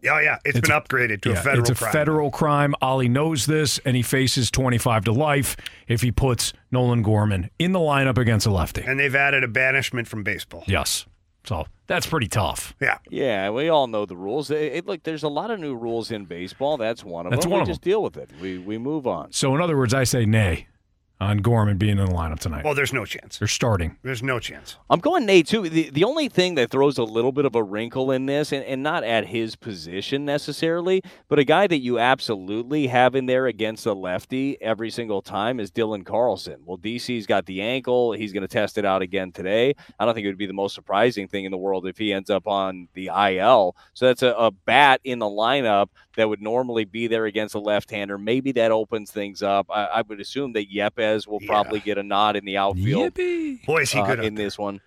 Oh 0.09 0.19
yeah, 0.19 0.39
it's 0.47 0.57
It's 0.57 0.67
been 0.69 0.75
a- 0.77 0.81
upgraded 0.81 1.21
to 1.23 1.31
Yeah, 1.31 1.41
a 1.41 1.43
federal 1.43 1.61
it's 1.61 1.71
a 1.71 1.75
crime. 1.75 1.93
federal 1.93 2.31
crime. 2.31 2.75
Oli 2.81 3.09
knows 3.09 3.45
this, 3.45 3.79
and 3.85 3.95
he 3.97 4.03
faces 4.03 4.51
25 4.51 5.05
to 5.05 5.13
life 5.13 5.57
if 5.89 6.01
he 6.01 6.11
puts 6.11 6.55
Nolan 6.71 7.03
Gorman 7.03 7.51
in 7.59 7.73
the 7.73 7.81
lineup 7.81 8.17
against 8.17 8.47
a 8.47 8.51
lefty. 8.51 8.81
and 8.83 8.99
they've 8.99 9.15
added 9.15 9.45
a 9.45 9.49
banishment 9.49 10.09
from 10.09 10.23
baseball. 10.23 10.65
Yes, 10.67 11.05
so 11.45 11.67
that's 11.91 12.07
pretty 12.07 12.29
tough. 12.29 12.73
Yeah. 12.81 12.99
Yeah, 13.11 13.51
we 13.51 13.69
all 13.69 13.87
know 13.89 14.07
the 14.07 14.17
rules. 14.17 14.51
It, 14.51 14.73
it- 14.73 14.87
look, 14.87 15.03
there's 15.03 15.25
a 15.25 15.29
lot 15.29 15.51
of 15.51 15.59
new 15.59 15.75
rules 15.75 16.11
in 16.11 16.25
baseball. 16.25 16.77
That's 16.77 17.05
one 17.05 17.27
of 17.27 17.31
That's 17.33 17.45
them. 17.45 17.51
one 17.51 17.59
we 17.59 17.63
of 17.63 17.69
just 17.69 17.83
deal 17.83 18.03
with 18.03 18.17
it. 18.17 18.31
We 18.41 18.59
we 18.59 18.79
move 18.79 19.07
on. 19.07 19.33
So, 19.33 19.55
in 19.55 19.61
other 19.61 19.77
words, 19.77 19.93
I 19.93 20.05
say 20.05 20.25
nay 20.25 20.69
on 21.21 21.39
Gorman 21.39 21.77
being 21.77 21.99
in 21.99 22.07
the 22.07 22.13
lineup 22.13 22.39
tonight. 22.39 22.65
Well, 22.65 22.75
there's 22.75 22.93
no 22.93 23.05
chance. 23.05 23.39
They're 23.39 23.49
starting. 23.49 23.97
There's 24.03 24.23
no 24.23 24.39
chance. 24.41 24.77
I'm 24.89 25.01
going 25.01 25.27
Nate 25.27 25.47
too. 25.47 25.69
The 25.69 25.91
the 25.91 26.05
only 26.05 26.29
thing 26.29 26.55
that 26.55 26.71
throws 26.71 26.97
a 26.99 27.05
little 27.05 27.33
bit 27.33 27.45
of 27.45 27.55
a 27.55 27.63
wrinkle 27.63 28.11
in 28.11 28.27
this, 28.27 28.53
and, 28.53 28.65
and 28.65 28.83
not 28.83 29.05
at 29.05 29.27
his 29.27 29.55
position 29.57 30.25
necessarily, 30.25 31.03
but 31.29 31.39
a 31.39 31.45
guy 31.45 31.67
that 31.67 31.79
you 31.79 31.99
absolutely 31.99 32.87
have 32.87 33.15
in 33.15 33.27
there 33.27 33.47
against 33.47 33.87
a 33.87 33.93
lefty 33.93 34.61
every 34.63 34.91
single 34.91 35.21
time 35.21 35.61
is 35.61 35.71
Dylan 35.71 36.05
Carlson. 36.05 36.57
Well, 36.65 36.79
DC's 36.79 37.27
got 37.27 37.47
the 37.47 37.61
ankle. 37.61 38.13
He's 38.13 38.33
going 38.33 38.43
to 38.43 38.49
test 38.49 38.79
it 38.79 38.85
out 38.85 39.03
again 39.03 39.33
today. 39.33 39.75
I 39.99 40.05
don't 40.05 40.15
think 40.15 40.25
it 40.25 40.29
would 40.29 40.39
be 40.39 40.47
the 40.47 40.53
most 40.53 40.75
surprising 40.75 41.29
thing 41.29 41.45
in 41.45 41.51
the 41.51 41.59
world 41.59 41.87
if 41.87 41.99
he 41.99 42.13
ends 42.13 42.31
up 42.31 42.47
on 42.47 42.89
the 42.95 43.11
IL. 43.15 43.77
So 43.95 44.07
that's 44.07 44.23
a, 44.23 44.35
a 44.39 44.51
bat 44.51 45.01
in 45.05 45.19
the 45.19 45.27
lineup 45.27 45.89
that 46.21 46.29
would 46.29 46.43
normally 46.43 46.85
be 46.85 47.07
there 47.07 47.25
against 47.25 47.55
a 47.55 47.59
left-hander. 47.59 48.19
Maybe 48.19 48.53
that 48.53 48.71
opens 48.71 49.11
things 49.11 49.43
up. 49.43 49.67
I, 49.71 49.85
I 49.87 50.03
would 50.03 50.21
assume 50.21 50.53
that 50.53 50.71
Yepez 50.71 51.27
will 51.27 51.41
probably 51.41 51.81
get 51.81 51.97
a 51.97 52.03
nod 52.03 52.37
in 52.37 52.45
the 52.45 52.59
outfield 52.59 53.15
Boy, 53.65 53.81
is 53.81 53.91
he 53.91 53.99
uh, 53.99 54.07
good 54.07 54.19
out 54.19 54.25
in 54.27 54.35
this 54.35 54.59
one. 54.59 54.83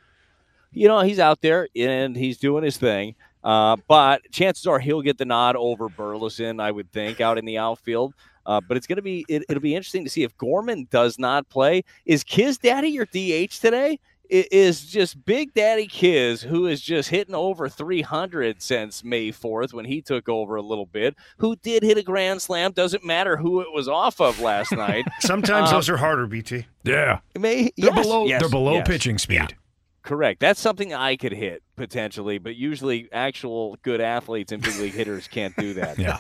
You 0.71 0.87
know, 0.87 1.01
he's 1.01 1.17
out 1.17 1.41
there 1.41 1.67
and 1.75 2.15
he's 2.15 2.37
doing 2.37 2.63
his 2.63 2.77
thing. 2.77 3.15
Uh, 3.43 3.77
but 3.87 4.21
chances 4.31 4.67
are 4.67 4.77
he'll 4.77 5.01
get 5.01 5.17
the 5.17 5.25
nod 5.25 5.55
over 5.55 5.89
Burleson, 5.89 6.59
I 6.59 6.69
would 6.69 6.91
think, 6.91 7.19
out 7.19 7.39
in 7.39 7.45
the 7.45 7.57
outfield. 7.57 8.13
Uh, 8.45 8.61
but 8.61 8.77
it's 8.77 8.85
going 8.85 8.97
to 8.97 9.01
be 9.01 9.25
it, 9.27 9.43
it'll 9.49 9.61
be 9.61 9.73
interesting 9.73 10.03
to 10.03 10.09
see 10.11 10.21
if 10.21 10.37
Gorman 10.37 10.87
does 10.91 11.17
not 11.17 11.49
play. 11.49 11.83
Is 12.05 12.23
Kiz 12.23 12.59
Daddy 12.59 12.89
your 12.89 13.05
DH 13.05 13.59
today? 13.59 13.99
I- 14.33 14.47
Is 14.51 14.85
just 14.85 15.23
Big 15.25 15.53
Daddy 15.53 15.85
Kiz, 15.87 16.41
who 16.41 16.65
is 16.65 16.81
just 16.81 17.09
hitting 17.09 17.35
over 17.35 17.69
300 17.69 18.61
since 18.61 19.03
May 19.03 19.31
4th 19.31 19.73
when 19.73 19.85
he 19.85 20.01
took 20.01 20.27
over 20.27 20.55
a 20.55 20.61
little 20.61 20.85
bit, 20.87 21.15
who 21.37 21.55
did 21.55 21.83
hit 21.83 21.97
a 21.97 22.03
grand 22.03 22.41
slam. 22.41 22.71
Doesn't 22.71 23.05
matter 23.05 23.37
who 23.37 23.61
it 23.61 23.67
was 23.73 23.87
off 23.87 24.19
of 24.19 24.39
last 24.39 24.71
night. 24.75 25.05
Sometimes 25.19 25.69
Um, 25.69 25.75
those 25.75 25.89
are 25.89 25.97
harder, 25.97 26.25
BT. 26.27 26.65
Yeah. 26.83 27.19
May, 27.37 27.71
They're 27.77 27.93
yes, 27.93 28.01
below 28.05 28.25
yes, 28.25 28.41
they're 28.41 28.49
below 28.49 28.73
yes. 28.75 28.87
pitching 28.87 29.17
speed. 29.19 29.55
Correct. 30.01 30.41
That's 30.41 30.59
something 30.59 30.93
I 30.93 31.15
could 31.15 31.31
hit 31.31 31.63
potentially, 31.77 32.37
but 32.37 32.55
usually 32.57 33.07
actual 33.13 33.77
good 33.83 34.01
athletes 34.01 34.51
and 34.51 34.61
big 34.61 34.75
league 34.77 34.93
hitters 34.93 35.29
can't 35.29 35.55
do 35.55 35.75
that. 35.75 35.97
Yeah. 35.97 36.17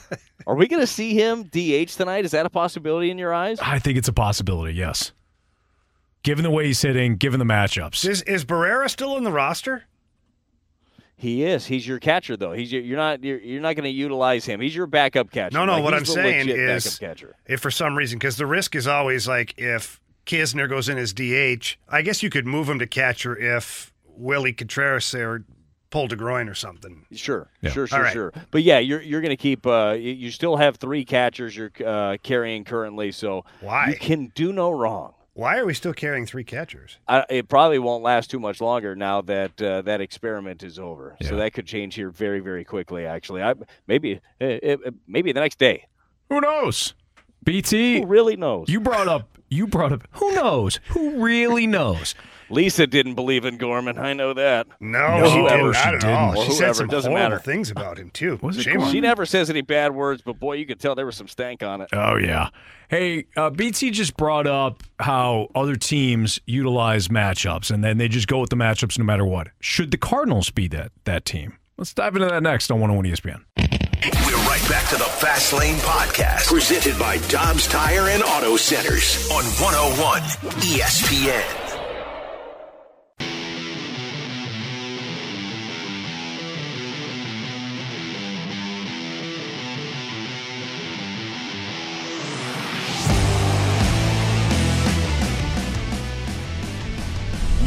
Are 0.47 0.55
we 0.55 0.67
going 0.69 0.79
to 0.81 0.87
see 0.87 1.13
him 1.15 1.43
DH 1.43 1.89
tonight? 1.97 2.23
Is 2.23 2.31
that 2.31 2.45
a 2.45 2.49
possibility 2.49 3.11
in 3.11 3.17
your 3.17 3.33
eyes? 3.33 3.59
I 3.59 3.79
think 3.79 3.97
it's 3.97 4.07
a 4.07 4.13
possibility, 4.13 4.73
yes. 4.73 5.11
Given 6.23 6.43
the 6.43 6.51
way 6.51 6.65
he's 6.67 6.81
hitting, 6.81 7.17
given 7.17 7.39
the 7.39 7.45
matchups. 7.45 8.07
Is 8.07 8.21
is 8.23 8.45
Barrera 8.45 8.89
still 8.89 9.17
in 9.17 9.23
the 9.23 9.31
roster? 9.31 9.83
He 11.15 11.43
is. 11.43 11.65
He's 11.65 11.87
your 11.87 11.99
catcher 11.99 12.35
though. 12.35 12.51
He's 12.53 12.71
your, 12.71 12.81
you're 12.81 12.97
not 12.97 13.23
you're, 13.23 13.39
you're 13.39 13.61
not 13.61 13.75
going 13.75 13.83
to 13.85 13.89
utilize 13.89 14.45
him. 14.45 14.59
He's 14.59 14.75
your 14.75 14.87
backup 14.87 15.31
catcher. 15.31 15.57
No, 15.57 15.65
no. 15.65 15.73
Like, 15.73 15.83
what 15.83 15.93
I'm 15.93 16.05
saying 16.05 16.49
is, 16.49 16.97
catcher. 16.97 17.35
if 17.45 17.59
for 17.61 17.71
some 17.71 17.95
reason, 17.95 18.19
because 18.19 18.37
the 18.37 18.45
risk 18.45 18.75
is 18.75 18.87
always 18.87 19.27
like 19.27 19.53
if 19.57 20.01
Knizner 20.25 20.67
goes 20.69 20.89
in 20.89 20.97
as 20.97 21.13
DH, 21.13 21.77
I 21.87 22.01
guess 22.01 22.23
you 22.23 22.29
could 22.29 22.45
move 22.47 22.67
him 22.69 22.79
to 22.79 22.87
catcher 22.87 23.37
if 23.37 23.93
Willie 24.05 24.53
Contreras 24.53 25.11
there 25.11 25.43
pulled 25.91 26.11
a 26.11 26.15
groin 26.15 26.49
or 26.49 26.55
something. 26.55 27.05
Sure, 27.13 27.49
Yeah. 27.61 27.69
sure, 27.69 27.85
sure, 27.87 28.01
right. 28.01 28.13
sure. 28.13 28.33
But 28.51 28.63
yeah, 28.63 28.79
you're 28.79 29.01
you're 29.01 29.21
going 29.21 29.29
to 29.29 29.37
keep. 29.37 29.65
Uh, 29.67 29.95
you, 29.97 30.11
you 30.13 30.31
still 30.31 30.55
have 30.57 30.77
three 30.77 31.05
catchers 31.05 31.55
you're 31.55 31.71
uh, 31.85 32.17
carrying 32.23 32.63
currently, 32.63 33.11
so 33.11 33.45
Why? 33.61 33.89
you 33.89 33.95
can 33.97 34.31
do 34.35 34.51
no 34.51 34.71
wrong. 34.71 35.13
Why 35.35 35.57
are 35.57 35.65
we 35.65 35.73
still 35.73 35.93
carrying 35.93 36.27
three 36.27 36.43
catchers? 36.43 36.99
I, 37.07 37.25
it 37.27 37.49
probably 37.49 37.79
won't 37.79 38.03
last 38.03 38.29
too 38.29 38.39
much 38.39 38.61
longer 38.61 38.95
now 38.95 39.21
that 39.21 39.59
uh, 39.59 39.81
that 39.81 39.99
experiment 39.99 40.61
is 40.61 40.77
over. 40.77 41.15
So 41.23 41.37
that 41.37 41.53
could 41.53 41.65
change 41.65 41.95
here 41.95 42.11
very, 42.11 42.39
very 42.39 42.63
quickly. 42.63 43.07
Actually, 43.07 43.41
I 43.41 43.55
maybe 43.87 44.19
eh, 44.39 44.59
eh, 44.61 44.75
maybe 45.07 45.31
the 45.31 45.39
next 45.39 45.57
day. 45.57 45.87
Who 46.29 46.39
knows? 46.39 46.93
BT, 47.43 48.01
Who 48.01 48.05
really 48.05 48.35
knows? 48.35 48.69
you 48.69 48.79
brought 48.79 49.07
up 49.07 49.39
you 49.49 49.65
brought 49.65 49.91
up 49.91 50.07
who 50.11 50.33
knows? 50.35 50.79
Who 50.89 51.23
really 51.23 51.65
knows? 51.65 52.13
Lisa 52.53 52.87
didn't 52.87 53.15
believe 53.15 53.45
in 53.45 53.57
Gorman. 53.57 53.97
I 53.97 54.13
know 54.13 54.33
that. 54.33 54.67
No, 54.79 55.19
No, 55.19 55.25
she 55.25 55.31
she 55.31 55.35
didn't. 55.41 55.49
didn't. 55.49 55.71
Not 55.73 55.95
at 55.95 56.05
all. 56.05 56.37
Or 56.39 56.45
She 56.45 56.51
said 56.51 56.73
some 56.75 56.87
doesn't 56.87 57.11
horrible 57.11 57.29
matter. 57.31 57.43
things 57.43 57.71
about 57.71 57.97
him 57.97 58.09
too. 58.11 58.39
Was 58.41 58.57
it 58.57 58.63
Shame 58.63 58.81
on 58.81 58.91
She 58.91 58.97
her. 58.97 59.01
never 59.01 59.25
says 59.25 59.49
any 59.49 59.61
bad 59.61 59.93
words, 59.93 60.21
but 60.23 60.39
boy, 60.39 60.53
you 60.53 60.65
could 60.65 60.79
tell 60.79 60.95
there 60.95 61.05
was 61.05 61.15
some 61.15 61.27
stank 61.27 61.63
on 61.63 61.81
it. 61.81 61.89
Oh 61.93 62.15
yeah. 62.17 62.49
Hey, 62.89 63.25
uh, 63.35 63.49
BT 63.49 63.89
just 63.91 64.15
brought 64.17 64.45
up 64.45 64.83
how 64.99 65.47
other 65.55 65.75
teams 65.75 66.39
utilize 66.45 67.07
matchups, 67.07 67.71
and 67.71 67.83
then 67.83 67.97
they 67.97 68.07
just 68.07 68.27
go 68.27 68.39
with 68.39 68.51
the 68.51 68.55
matchups 68.55 68.99
no 68.99 69.03
matter 69.05 69.25
what. 69.25 69.47
Should 69.59 69.89
the 69.91 69.97
Cardinals 69.97 70.51
be 70.51 70.67
that 70.69 70.91
that 71.05 71.25
team? 71.25 71.57
Let's 71.77 71.93
dive 71.93 72.15
into 72.15 72.27
that 72.27 72.43
next 72.43 72.69
on 72.69 72.79
101 72.79 73.05
ESPN. 73.11 73.41
We're 73.57 74.35
right 74.45 74.69
back 74.69 74.87
to 74.89 74.95
the 74.95 75.05
Fast 75.05 75.53
Lane 75.53 75.77
Podcast, 75.77 76.47
presented 76.47 76.99
by 76.99 77.17
Dobbs 77.29 77.67
Tire 77.67 78.09
and 78.09 78.21
Auto 78.21 78.57
Centers 78.57 79.27
on 79.31 79.43
101 79.59 80.21
ESPN. 80.61 81.62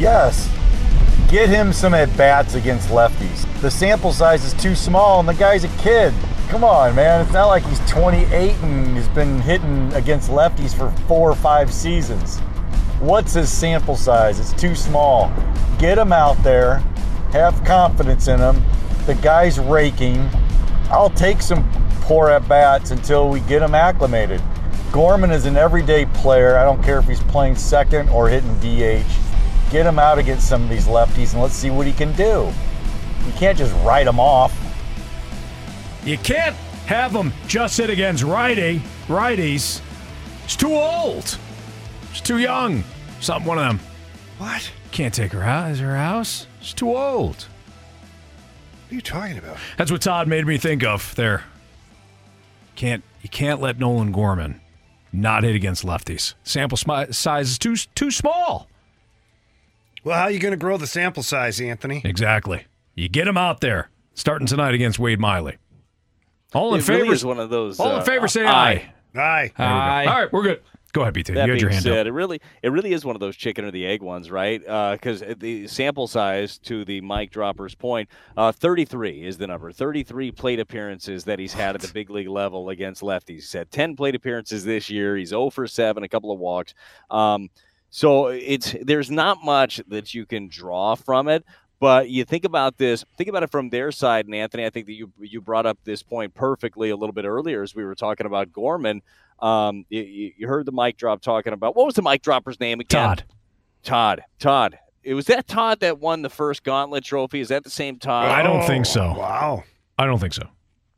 Yes. 0.07 0.49
Get 1.29 1.49
him 1.49 1.73
some 1.73 1.93
at 1.93 2.15
bats 2.15 2.55
against 2.55 2.87
lefties. 2.87 3.43
The 3.59 3.69
sample 3.69 4.13
size 4.13 4.45
is 4.45 4.53
too 4.53 4.73
small 4.73 5.19
and 5.19 5.27
the 5.27 5.33
guy's 5.33 5.65
a 5.65 5.77
kid. 5.79 6.13
Come 6.47 6.63
on, 6.63 6.95
man. 6.95 7.19
It's 7.19 7.33
not 7.33 7.47
like 7.47 7.65
he's 7.65 7.81
28 7.89 8.55
and 8.63 8.95
he's 8.95 9.09
been 9.09 9.41
hitting 9.41 9.91
against 9.91 10.29
lefties 10.29 10.73
for 10.73 10.91
four 11.09 11.29
or 11.29 11.35
five 11.35 11.73
seasons. 11.73 12.37
What's 13.01 13.33
his 13.33 13.51
sample 13.51 13.97
size? 13.97 14.39
It's 14.39 14.53
too 14.53 14.75
small. 14.75 15.29
Get 15.77 15.97
him 15.97 16.13
out 16.13 16.41
there. 16.41 16.77
Have 17.33 17.61
confidence 17.65 18.29
in 18.29 18.39
him. 18.39 18.63
The 19.07 19.15
guy's 19.15 19.59
raking. 19.59 20.25
I'll 20.89 21.09
take 21.09 21.41
some 21.41 21.69
poor 21.99 22.29
at 22.29 22.47
bats 22.47 22.91
until 22.91 23.27
we 23.27 23.41
get 23.41 23.61
him 23.61 23.75
acclimated. 23.75 24.41
Gorman 24.93 25.31
is 25.31 25.45
an 25.45 25.57
everyday 25.57 26.05
player. 26.05 26.57
I 26.57 26.63
don't 26.63 26.81
care 26.81 26.97
if 26.97 27.05
he's 27.09 27.19
playing 27.23 27.57
second 27.57 28.07
or 28.07 28.29
hitting 28.29 28.57
DH. 28.61 29.26
Get 29.69 29.85
him 29.85 29.99
out 29.99 30.17
against 30.17 30.47
some 30.47 30.63
of 30.63 30.69
these 30.69 30.85
lefties 30.87 31.33
and 31.33 31.41
let's 31.41 31.53
see 31.53 31.69
what 31.69 31.87
he 31.87 31.93
can 31.93 32.13
do. 32.13 32.51
You 33.25 33.33
can't 33.33 33.57
just 33.57 33.73
write 33.85 34.07
him 34.07 34.19
off. 34.19 34.55
You 36.05 36.17
can't 36.17 36.55
have 36.85 37.11
him 37.11 37.33
just 37.47 37.77
hit 37.77 37.89
against 37.89 38.23
righty 38.23 38.81
righties. 39.07 39.81
It's 40.45 40.55
too 40.55 40.73
old. 40.73 41.37
It's 42.11 42.21
too 42.21 42.37
young. 42.37 42.83
Something 43.19 43.47
one 43.47 43.57
of 43.57 43.65
them. 43.65 43.79
What? 44.37 44.71
Can't 44.91 45.13
take 45.13 45.33
her 45.33 45.43
out. 45.43 45.71
Is 45.71 45.79
her 45.79 45.97
house? 45.97 46.47
It's 46.61 46.73
too 46.73 46.95
old. 46.95 47.35
What 47.35 48.91
are 48.91 48.95
you 48.95 49.01
talking 49.01 49.37
about? 49.37 49.57
That's 49.77 49.91
what 49.91 50.01
Todd 50.01 50.29
made 50.29 50.47
me 50.47 50.57
think 50.57 50.83
of 50.85 51.13
there. 51.15 51.43
Can't 52.75 53.03
you 53.21 53.27
can't 53.27 53.59
let 53.59 53.79
Nolan 53.79 54.13
Gorman 54.13 54.61
not 55.11 55.43
hit 55.43 55.55
against 55.55 55.83
lefties. 55.83 56.35
Sample 56.43 56.77
smi- 56.77 57.13
size 57.13 57.49
is 57.49 57.59
too 57.59 57.75
too 57.75 58.11
small. 58.11 58.69
Well, 60.03 60.17
how 60.17 60.23
are 60.25 60.31
you 60.31 60.39
going 60.39 60.51
to 60.51 60.57
grow 60.57 60.77
the 60.77 60.87
sample 60.87 61.23
size, 61.23 61.59
Anthony? 61.59 62.01
Exactly. 62.03 62.65
You 62.95 63.09
get 63.09 63.27
him 63.27 63.37
out 63.37 63.61
there 63.61 63.89
starting 64.13 64.47
tonight 64.47 64.73
against 64.73 64.99
Wade 64.99 65.19
Miley. 65.19 65.57
All 66.53 66.73
in 66.73 66.79
It 66.79 66.83
favor 66.83 67.03
really 67.03 67.13
is 67.13 67.25
one 67.25 67.39
of 67.39 67.49
those. 67.49 67.79
All 67.79 67.87
uh, 67.91 67.99
in 67.99 68.05
favor 68.05 68.27
say 68.27 68.45
aye. 68.45 68.71
aye. 68.71 68.91
Aye. 69.15 69.51
There 69.57 69.67
we 69.67 69.73
go. 69.73 69.75
Aye. 69.75 70.05
All 70.05 70.21
right, 70.21 70.33
we're 70.33 70.43
good. 70.43 70.61
Go 70.93 71.01
ahead, 71.01 71.13
BT. 71.13 71.33
That 71.33 71.45
you 71.45 71.51
had 71.51 71.61
your 71.61 71.69
being 71.69 71.73
hand 71.73 71.83
said, 71.83 71.99
up. 71.99 72.07
it 72.07 72.11
really 72.11 72.41
it 72.63 72.69
really 72.71 72.93
is 72.93 73.03
one 73.05 73.15
of 73.15 73.19
those 73.19 73.35
chicken 73.35 73.65
or 73.65 73.71
the 73.71 73.85
egg 73.85 74.01
ones, 74.01 74.31
right? 74.31 74.61
Because 74.61 75.21
the 75.37 75.67
sample 75.67 76.07
size, 76.07 76.57
to 76.59 76.85
the 76.85 77.01
Mike 77.01 77.29
Dropper's 77.29 77.75
point, 77.75 78.09
uh, 78.37 78.51
33 78.51 79.23
is 79.25 79.37
the 79.37 79.45
number. 79.47 79.71
33 79.71 80.31
plate 80.31 80.59
appearances 80.59 81.25
that 81.25 81.39
he's 81.39 81.53
had 81.53 81.75
at 81.75 81.81
the 81.81 81.91
big 81.93 82.09
league 82.09 82.29
level 82.29 82.69
against 82.69 83.01
lefties. 83.03 83.27
He's 83.27 83.53
had 83.53 83.69
10 83.69 83.95
plate 83.95 84.15
appearances 84.15 84.63
this 84.63 84.89
year. 84.89 85.17
He's 85.17 85.29
0 85.29 85.49
for 85.49 85.67
7, 85.67 86.03
a 86.03 86.07
couple 86.09 86.31
of 86.31 86.39
walks. 86.39 86.73
Um, 87.11 87.49
so 87.89 88.27
it's 88.27 88.75
there's 88.81 89.09
not 89.11 89.43
much 89.43 89.81
that 89.87 90.13
you 90.13 90.25
can 90.25 90.47
draw 90.47 90.95
from 90.95 91.27
it. 91.27 91.45
But 91.79 92.09
you 92.09 92.25
think 92.25 92.43
about 92.43 92.77
this, 92.79 93.05
think 93.19 93.29
about 93.29 93.43
it 93.43 93.51
from 93.51 93.69
their 93.69 93.91
side, 93.91 94.25
and 94.25 94.33
Anthony, 94.33 94.65
I 94.65 94.71
think 94.71 94.87
that 94.87 94.93
you 94.93 95.11
you 95.19 95.41
brought 95.41 95.67
up 95.67 95.77
this 95.83 96.01
point 96.01 96.33
perfectly 96.33 96.89
a 96.89 96.95
little 96.95 97.13
bit 97.13 97.25
earlier 97.25 97.61
as 97.61 97.75
we 97.75 97.85
were 97.85 97.93
talking 97.93 98.25
about 98.25 98.51
Gorman. 98.51 99.03
Um, 99.39 99.85
you, 99.89 100.33
you 100.35 100.47
heard 100.47 100.65
the 100.65 100.71
mic 100.71 100.97
drop 100.97 101.21
talking 101.21 101.53
about 101.53 101.75
what 101.75 101.85
was 101.85 101.93
the 101.93 102.01
mic 102.01 102.23
dropper's 102.23 102.59
name 102.59 102.79
again? 102.79 103.07
Todd. 103.07 103.23
Todd. 103.83 104.23
Todd. 104.39 104.79
It 105.03 105.13
was 105.13 105.25
that 105.25 105.47
Todd 105.47 105.79
that 105.81 105.99
won 105.99 106.23
the 106.23 106.29
first 106.29 106.63
Gauntlet 106.63 107.03
Trophy. 107.03 107.39
Is 107.41 107.49
that 107.49 107.63
the 107.63 107.69
same 107.69 107.99
Todd? 107.99 108.31
I 108.31 108.41
don't 108.41 108.65
think 108.65 108.87
so. 108.87 109.13
Wow. 109.13 109.63
I 109.99 110.05
don't 110.05 110.19
think 110.19 110.33
so. 110.33 110.47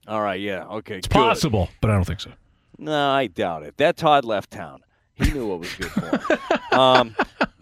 All 0.08 0.22
right. 0.22 0.40
Yeah. 0.40 0.64
Okay. 0.66 0.98
It's 0.98 1.08
possible, 1.08 1.70
but 1.82 1.92
I 1.92 1.96
don't 1.96 2.06
think 2.06 2.22
so. 2.22 2.32
No, 2.78 3.12
I 3.12 3.28
doubt 3.28 3.64
it. 3.64 3.76
That 3.78 3.98
Todd 3.98 4.24
left 4.24 4.52
town. 4.52 4.80
He 5.20 5.32
knew 5.32 5.48
what 5.48 5.60
was 5.60 5.74
good 5.76 5.92
for 5.92 6.08
him. 6.18 6.80
um, 6.80 7.16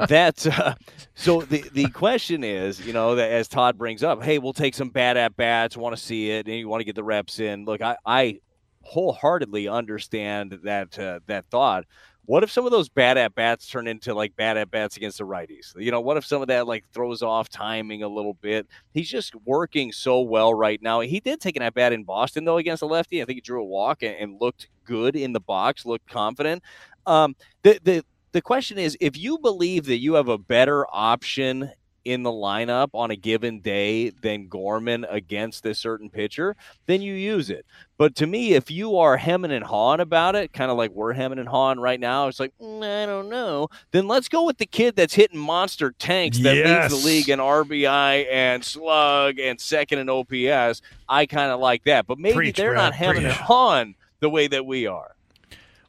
that's 0.08 0.45
uh, 0.45 0.76
so. 1.16 1.41
The 1.41 1.68
the 1.74 1.89
question 1.89 2.43
is, 2.43 2.86
you 2.86 2.93
know, 2.93 3.16
that 3.16 3.32
as 3.32 3.47
Todd 3.47 3.78
brings 3.78 4.03
up, 4.03 4.24
hey, 4.24 4.38
we'll 4.38 4.53
take 4.53 4.76
some 4.76 4.89
bad 4.89 5.18
at 5.18 5.36
bats. 5.36 5.76
Want 5.76 5.95
to 5.95 6.01
see 6.01 6.30
it, 6.30 6.47
and 6.47 6.55
you 6.55 6.68
want 6.68 6.82
to 6.82 6.86
get 6.86 6.95
the 6.95 7.03
reps 7.03 7.39
in. 7.39 7.66
Look, 7.66 7.82
I, 7.82 7.97
I 8.05 8.39
wholeheartedly 8.82 9.68
understand 9.68 10.60
that 10.64 10.97
uh, 10.97 11.20
that 11.26 11.45
thought. 11.49 11.86
What 12.26 12.43
if 12.43 12.51
some 12.51 12.66
of 12.66 12.72
those 12.72 12.89
bad 12.89 13.18
at 13.18 13.36
bats 13.36 13.70
turn 13.70 13.88
into 13.88 14.14
like 14.14 14.36
bad 14.36 14.58
at 14.58 14.70
bats 14.70 14.97
against 14.97 15.18
the 15.18 15.24
righties? 15.24 15.74
You 15.78 15.91
know, 15.91 16.01
what 16.01 16.18
if 16.18 16.26
some 16.26 16.41
of 16.41 16.49
that 16.49 16.68
like 16.68 16.84
throws 16.91 17.22
off 17.22 17.47
timing 17.47 18.03
a 18.03 18.08
little 18.10 18.34
bit? 18.34 18.68
He's 18.93 19.10
just 19.10 19.34
working 19.45 19.93
so 19.93 20.20
well 20.20 20.53
right 20.53 20.82
now. 20.82 20.99
He 20.99 21.22
did 21.22 21.39
take 21.39 21.55
an 21.55 21.62
at 21.62 21.74
bat 21.74 21.93
in 21.93 22.03
Boston 22.03 22.43
though 22.43 22.58
against 22.58 22.84
a 22.84 22.86
lefty. 22.86 23.22
I 23.22 23.26
think 23.26 23.38
he 23.38 23.41
drew 23.41 23.62
a 23.62 23.66
walk 23.66 24.03
and, 24.03 24.14
and 24.16 24.41
looked 24.41 24.68
good 24.84 25.16
in 25.16 25.32
the 25.32 25.39
box, 25.39 25.86
looked 25.86 26.10
confident. 26.10 26.64
Um, 27.08 27.36
the 27.64 27.80
the 27.84 28.05
the 28.34 28.41
question 28.41 28.78
is, 28.78 28.95
if 29.01 29.18
you 29.18 29.39
believe 29.39 29.86
that 29.86 29.97
you 29.97 30.14
have 30.16 30.28
a 30.28 30.38
better 30.38 30.86
option 30.93 31.72
in 32.05 32.24
the 32.24 32.30
lineup 32.32 32.88
on 32.93 33.12
a 33.12 33.16
given 33.18 33.60
day 33.60 34.10
than 34.12 34.47
Gorman 34.47 35.05
against 35.10 35.66
a 35.66 35.74
certain 35.76 36.10
pitcher, 36.10 36.55
then 36.86 37.01
you 37.01 37.14
use 37.14 37.49
it. 37.49 37.66
But 37.97 38.16
to 38.16 38.28
me, 38.28 38.53
if 38.53 38.72
you 38.72 38.97
are 38.97 39.18
hemming 39.18 39.51
and 39.51 39.66
hawing 39.66 39.99
about 39.99 40.34
it, 40.36 40.53
kind 40.53 40.72
of 40.72 40.78
like 40.78 40.91
we're 40.91 41.12
hemming 41.12 41.38
and 41.39 41.49
hawing 41.49 41.82
right 41.82 41.99
now, 41.99 42.28
it's 42.30 42.39
like, 42.39 42.53
mm, 42.62 42.82
I 42.82 43.05
don't 43.05 43.28
know. 43.28 43.68
Then 43.91 44.08
let's 44.08 44.30
go 44.30 44.43
with 44.45 44.58
the 44.58 44.66
kid 44.66 44.95
that's 44.95 45.16
hitting 45.16 45.38
monster 45.39 45.91
tanks 45.99 46.38
that 46.39 46.55
Yes. 46.55 46.91
leads 46.91 47.01
the 47.03 47.08
league 47.10 47.28
in 47.30 47.39
RBI 47.39 48.26
and 48.32 48.64
slug 48.64 49.38
and 49.38 49.60
second 49.60 49.99
in 49.99 50.10
OPS. 50.10 50.82
I 51.10 51.26
kind 51.26 51.51
of 51.51 51.60
like 51.60 51.84
that. 51.86 52.08
But 52.08 52.20
maybe 52.20 52.36
Preach, 52.36 52.55
they're 52.55 52.72
Brad, 52.72 52.84
not 52.86 52.93
hemming 52.93 53.26
and 53.26 53.34
hawing 53.34 53.95
the 54.22 54.30
way 54.30 54.47
that 54.47 54.66
we 54.66 54.88
are. 54.88 55.14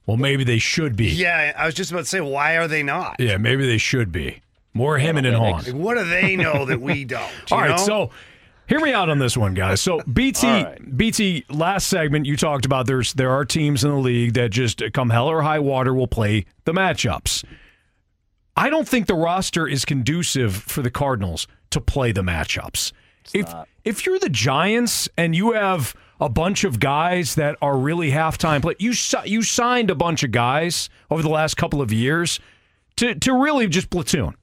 Well, 0.09 0.17
maybe 0.17 0.43
they 0.43 0.59
should 0.59 0.97
be. 0.97 1.09
Yeah, 1.11 1.53
I 1.55 1.67
was 1.67 1.75
just 1.75 1.91
about 1.91 2.01
to 2.01 2.07
say, 2.07 2.23
why 2.23 2.57
are 2.57 2.67
they 2.67 2.83
not? 2.83 3.17
Yeah, 3.19 3.37
maybe 3.37 3.67
they 3.67 3.77
should 3.77 4.11
be. 4.11 4.41
More 4.73 4.97
hemming 4.97 5.27
and 5.27 5.37
hawing. 5.37 5.65
Like, 5.65 5.75
what 5.75 5.99
do 5.99 6.05
they 6.05 6.35
know 6.35 6.65
that 6.65 6.81
we 6.81 7.05
don't? 7.05 7.21
you 7.51 7.55
All 7.57 7.61
right, 7.61 7.73
know? 7.73 7.77
so 7.77 8.11
hear 8.67 8.81
me 8.81 8.95
out 8.95 9.11
on 9.11 9.19
this 9.19 9.37
one, 9.37 9.53
guys. 9.53 9.83
So 9.83 10.01
BT, 10.11 10.47
All 10.47 10.65
right. 10.65 10.97
BT, 10.97 11.45
last 11.51 11.89
segment 11.89 12.25
you 12.25 12.39
talked 12.39 12.65
about 12.65 12.87
there's 12.87 13.13
there 13.13 13.31
are 13.31 13.45
teams 13.45 13.85
in 13.85 13.91
the 13.91 13.99
league 13.99 14.33
that 14.33 14.51
just 14.51 14.83
come 14.95 15.11
hell 15.11 15.29
or 15.29 15.43
high 15.43 15.59
water 15.59 15.93
will 15.93 16.09
play 16.09 16.47
the 16.65 16.73
matchups. 16.73 17.45
I 18.57 18.71
don't 18.71 18.89
think 18.89 19.09
the 19.09 19.15
roster 19.15 19.69
is 19.69 19.85
conducive 19.85 20.57
for 20.57 20.81
the 20.81 20.91
Cardinals 20.91 21.47
to 21.69 21.83
play 21.83 22.13
the 22.13 22.23
matchups. 22.23 22.93
if 23.35 23.53
if 23.85 24.07
you're 24.07 24.19
the 24.19 24.31
Giants 24.31 25.07
and 25.19 25.37
you 25.37 25.53
have 25.53 25.95
a 26.21 26.29
bunch 26.29 26.65
of 26.65 26.81
guys 26.81 27.35
that 27.37 27.57
are 27.63 27.77
really 27.77 28.11
halftime 28.11 28.63
play, 28.63 28.75
you 28.79 28.93
you 29.25 29.43
signed 29.43 29.91
a 29.91 29.95
bunch 29.95 30.23
of 30.23 30.33
guys 30.33 30.89
over 31.11 31.23
the 31.23 31.29
last 31.29 31.57
couple 31.57 31.81
of 31.81 31.93
years 31.93 32.41
to 32.97 33.15
to 33.15 33.33
really 33.33 33.69
just 33.69 33.91
platoon. 33.91 34.35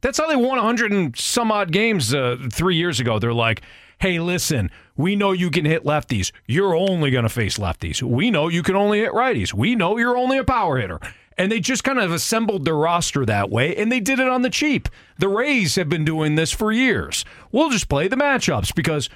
That's 0.00 0.18
how 0.18 0.28
they 0.28 0.36
won 0.36 0.56
100 0.56 0.92
and 0.92 1.16
some 1.16 1.52
odd 1.52 1.72
games 1.72 2.14
uh, 2.14 2.36
three 2.50 2.76
years 2.76 3.00
ago. 3.00 3.18
They're 3.18 3.34
like, 3.34 3.60
hey, 4.00 4.18
listen, 4.18 4.70
we 4.96 5.14
know 5.14 5.32
you 5.32 5.50
can 5.50 5.66
hit 5.66 5.84
lefties. 5.84 6.32
You're 6.46 6.74
only 6.74 7.10
going 7.10 7.24
to 7.24 7.28
face 7.28 7.58
lefties. 7.58 8.02
We 8.02 8.30
know 8.30 8.48
you 8.48 8.62
can 8.62 8.76
only 8.76 9.00
hit 9.00 9.12
righties. 9.12 9.52
We 9.52 9.74
know 9.74 9.98
you're 9.98 10.16
only 10.16 10.38
a 10.38 10.44
power 10.44 10.78
hitter. 10.78 11.00
And 11.36 11.52
they 11.52 11.60
just 11.60 11.84
kind 11.84 11.98
of 11.98 12.12
assembled 12.12 12.64
their 12.64 12.76
roster 12.76 13.24
that 13.24 13.50
way, 13.50 13.74
and 13.76 13.90
they 13.90 14.00
did 14.00 14.18
it 14.18 14.28
on 14.28 14.42
the 14.42 14.50
cheap. 14.50 14.88
The 15.18 15.28
Rays 15.28 15.76
have 15.76 15.88
been 15.88 16.04
doing 16.04 16.34
this 16.34 16.52
for 16.52 16.70
years. 16.70 17.24
We'll 17.50 17.70
just 17.70 17.88
play 17.88 18.08
the 18.08 18.16
matchups 18.16 18.74
because, 18.74 19.08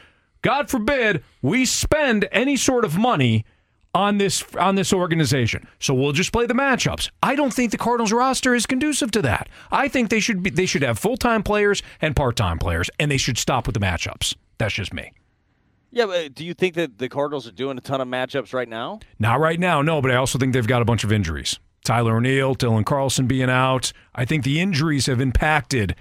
God 0.44 0.68
forbid, 0.68 1.24
we 1.40 1.64
spend 1.64 2.28
any 2.30 2.56
sort 2.56 2.84
of 2.84 2.98
money 2.98 3.46
on 3.94 4.18
this 4.18 4.44
on 4.56 4.74
this 4.74 4.92
organization. 4.92 5.66
So 5.78 5.94
we'll 5.94 6.12
just 6.12 6.32
play 6.32 6.44
the 6.44 6.54
matchups. 6.54 7.10
I 7.22 7.34
don't 7.34 7.52
think 7.52 7.70
the 7.70 7.78
Cardinals 7.78 8.12
roster 8.12 8.54
is 8.54 8.66
conducive 8.66 9.10
to 9.12 9.22
that. 9.22 9.48
I 9.72 9.88
think 9.88 10.10
they 10.10 10.20
should 10.20 10.42
be 10.42 10.50
they 10.50 10.66
should 10.66 10.82
have 10.82 10.98
full-time 10.98 11.42
players 11.42 11.82
and 12.02 12.14
part-time 12.14 12.58
players 12.58 12.90
and 13.00 13.10
they 13.10 13.16
should 13.16 13.38
stop 13.38 13.66
with 13.66 13.72
the 13.72 13.80
matchups. 13.80 14.34
That's 14.58 14.74
just 14.74 14.92
me. 14.92 15.12
Yeah, 15.90 16.06
but 16.06 16.24
uh, 16.24 16.28
do 16.34 16.44
you 16.44 16.52
think 16.52 16.74
that 16.74 16.98
the 16.98 17.08
Cardinals 17.08 17.48
are 17.48 17.52
doing 17.52 17.78
a 17.78 17.80
ton 17.80 18.02
of 18.02 18.08
matchups 18.08 18.52
right 18.52 18.68
now? 18.68 19.00
Not 19.18 19.40
right 19.40 19.58
now, 19.58 19.80
no, 19.80 20.02
but 20.02 20.10
I 20.10 20.16
also 20.16 20.38
think 20.38 20.52
they've 20.52 20.66
got 20.66 20.82
a 20.82 20.84
bunch 20.84 21.04
of 21.04 21.12
injuries. 21.12 21.58
Tyler 21.84 22.16
O'Neill, 22.16 22.54
Dylan 22.54 22.84
Carlson 22.84 23.26
being 23.26 23.48
out. 23.48 23.92
I 24.14 24.24
think 24.24 24.44
the 24.44 24.60
injuries 24.60 25.06
have 25.06 25.20
impacted 25.20 25.94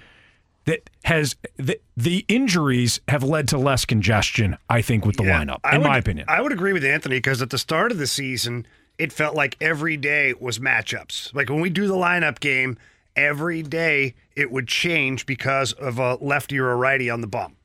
that 0.66 0.88
has 1.04 1.36
the, 1.56 1.78
the 1.96 2.24
injuries 2.28 3.00
have 3.08 3.22
led 3.22 3.48
to 3.48 3.58
less 3.58 3.84
congestion, 3.84 4.56
I 4.68 4.80
think, 4.82 5.04
with 5.04 5.16
the 5.16 5.24
Yeah, 5.24 5.42
lineup, 5.44 5.60
in 5.72 5.80
would- 5.82 5.88
my 5.88 5.98
opinion. 5.98 6.26
I 6.28 6.40
would 6.40 6.52
agree 6.52 6.72
with 6.72 6.84
Anthony 6.84 7.16
because 7.16 7.42
at 7.42 7.50
the 7.50 7.58
start 7.58 7.92
of 7.92 7.98
the 7.98 8.06
season, 8.06 8.66
it 8.98 9.12
felt 9.12 9.34
like 9.34 9.56
every 9.60 9.96
day 9.96 10.32
was 10.38 10.58
matchups. 10.58 11.34
Like 11.34 11.50
when 11.50 11.60
we 11.60 11.68
do 11.70 11.86
the 11.86 11.94
lineup 11.94 12.40
game, 12.40 12.78
every 13.16 13.62
day 13.62 14.14
it 14.36 14.50
would 14.50 14.66
change 14.68 15.26
because 15.26 15.72
of 15.72 15.98
a 15.98 16.14
lefty 16.16 16.58
or 16.58 16.70
a 16.70 16.76
righty 16.76 17.10
on 17.10 17.20
the 17.20 17.26
bump. 17.26 17.56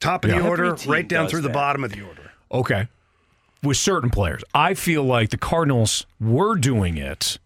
Top 0.00 0.24
of 0.24 0.30
Yeah. 0.30 0.40
the 0.40 0.48
order, 0.48 0.74
right 0.86 1.06
down 1.06 1.24
does 1.24 1.30
through 1.30 1.42
the 1.42 1.48
bottom 1.50 1.84
of 1.84 1.92
the 1.92 2.02
order. 2.02 2.32
Okay. 2.50 2.88
With 3.62 3.76
certain 3.76 4.10
players, 4.10 4.42
I 4.52 4.74
feel 4.74 5.04
like 5.04 5.30
the 5.30 5.38
Cardinals 5.38 6.04
were 6.20 6.56
doing 6.56 6.98
it 6.98 7.38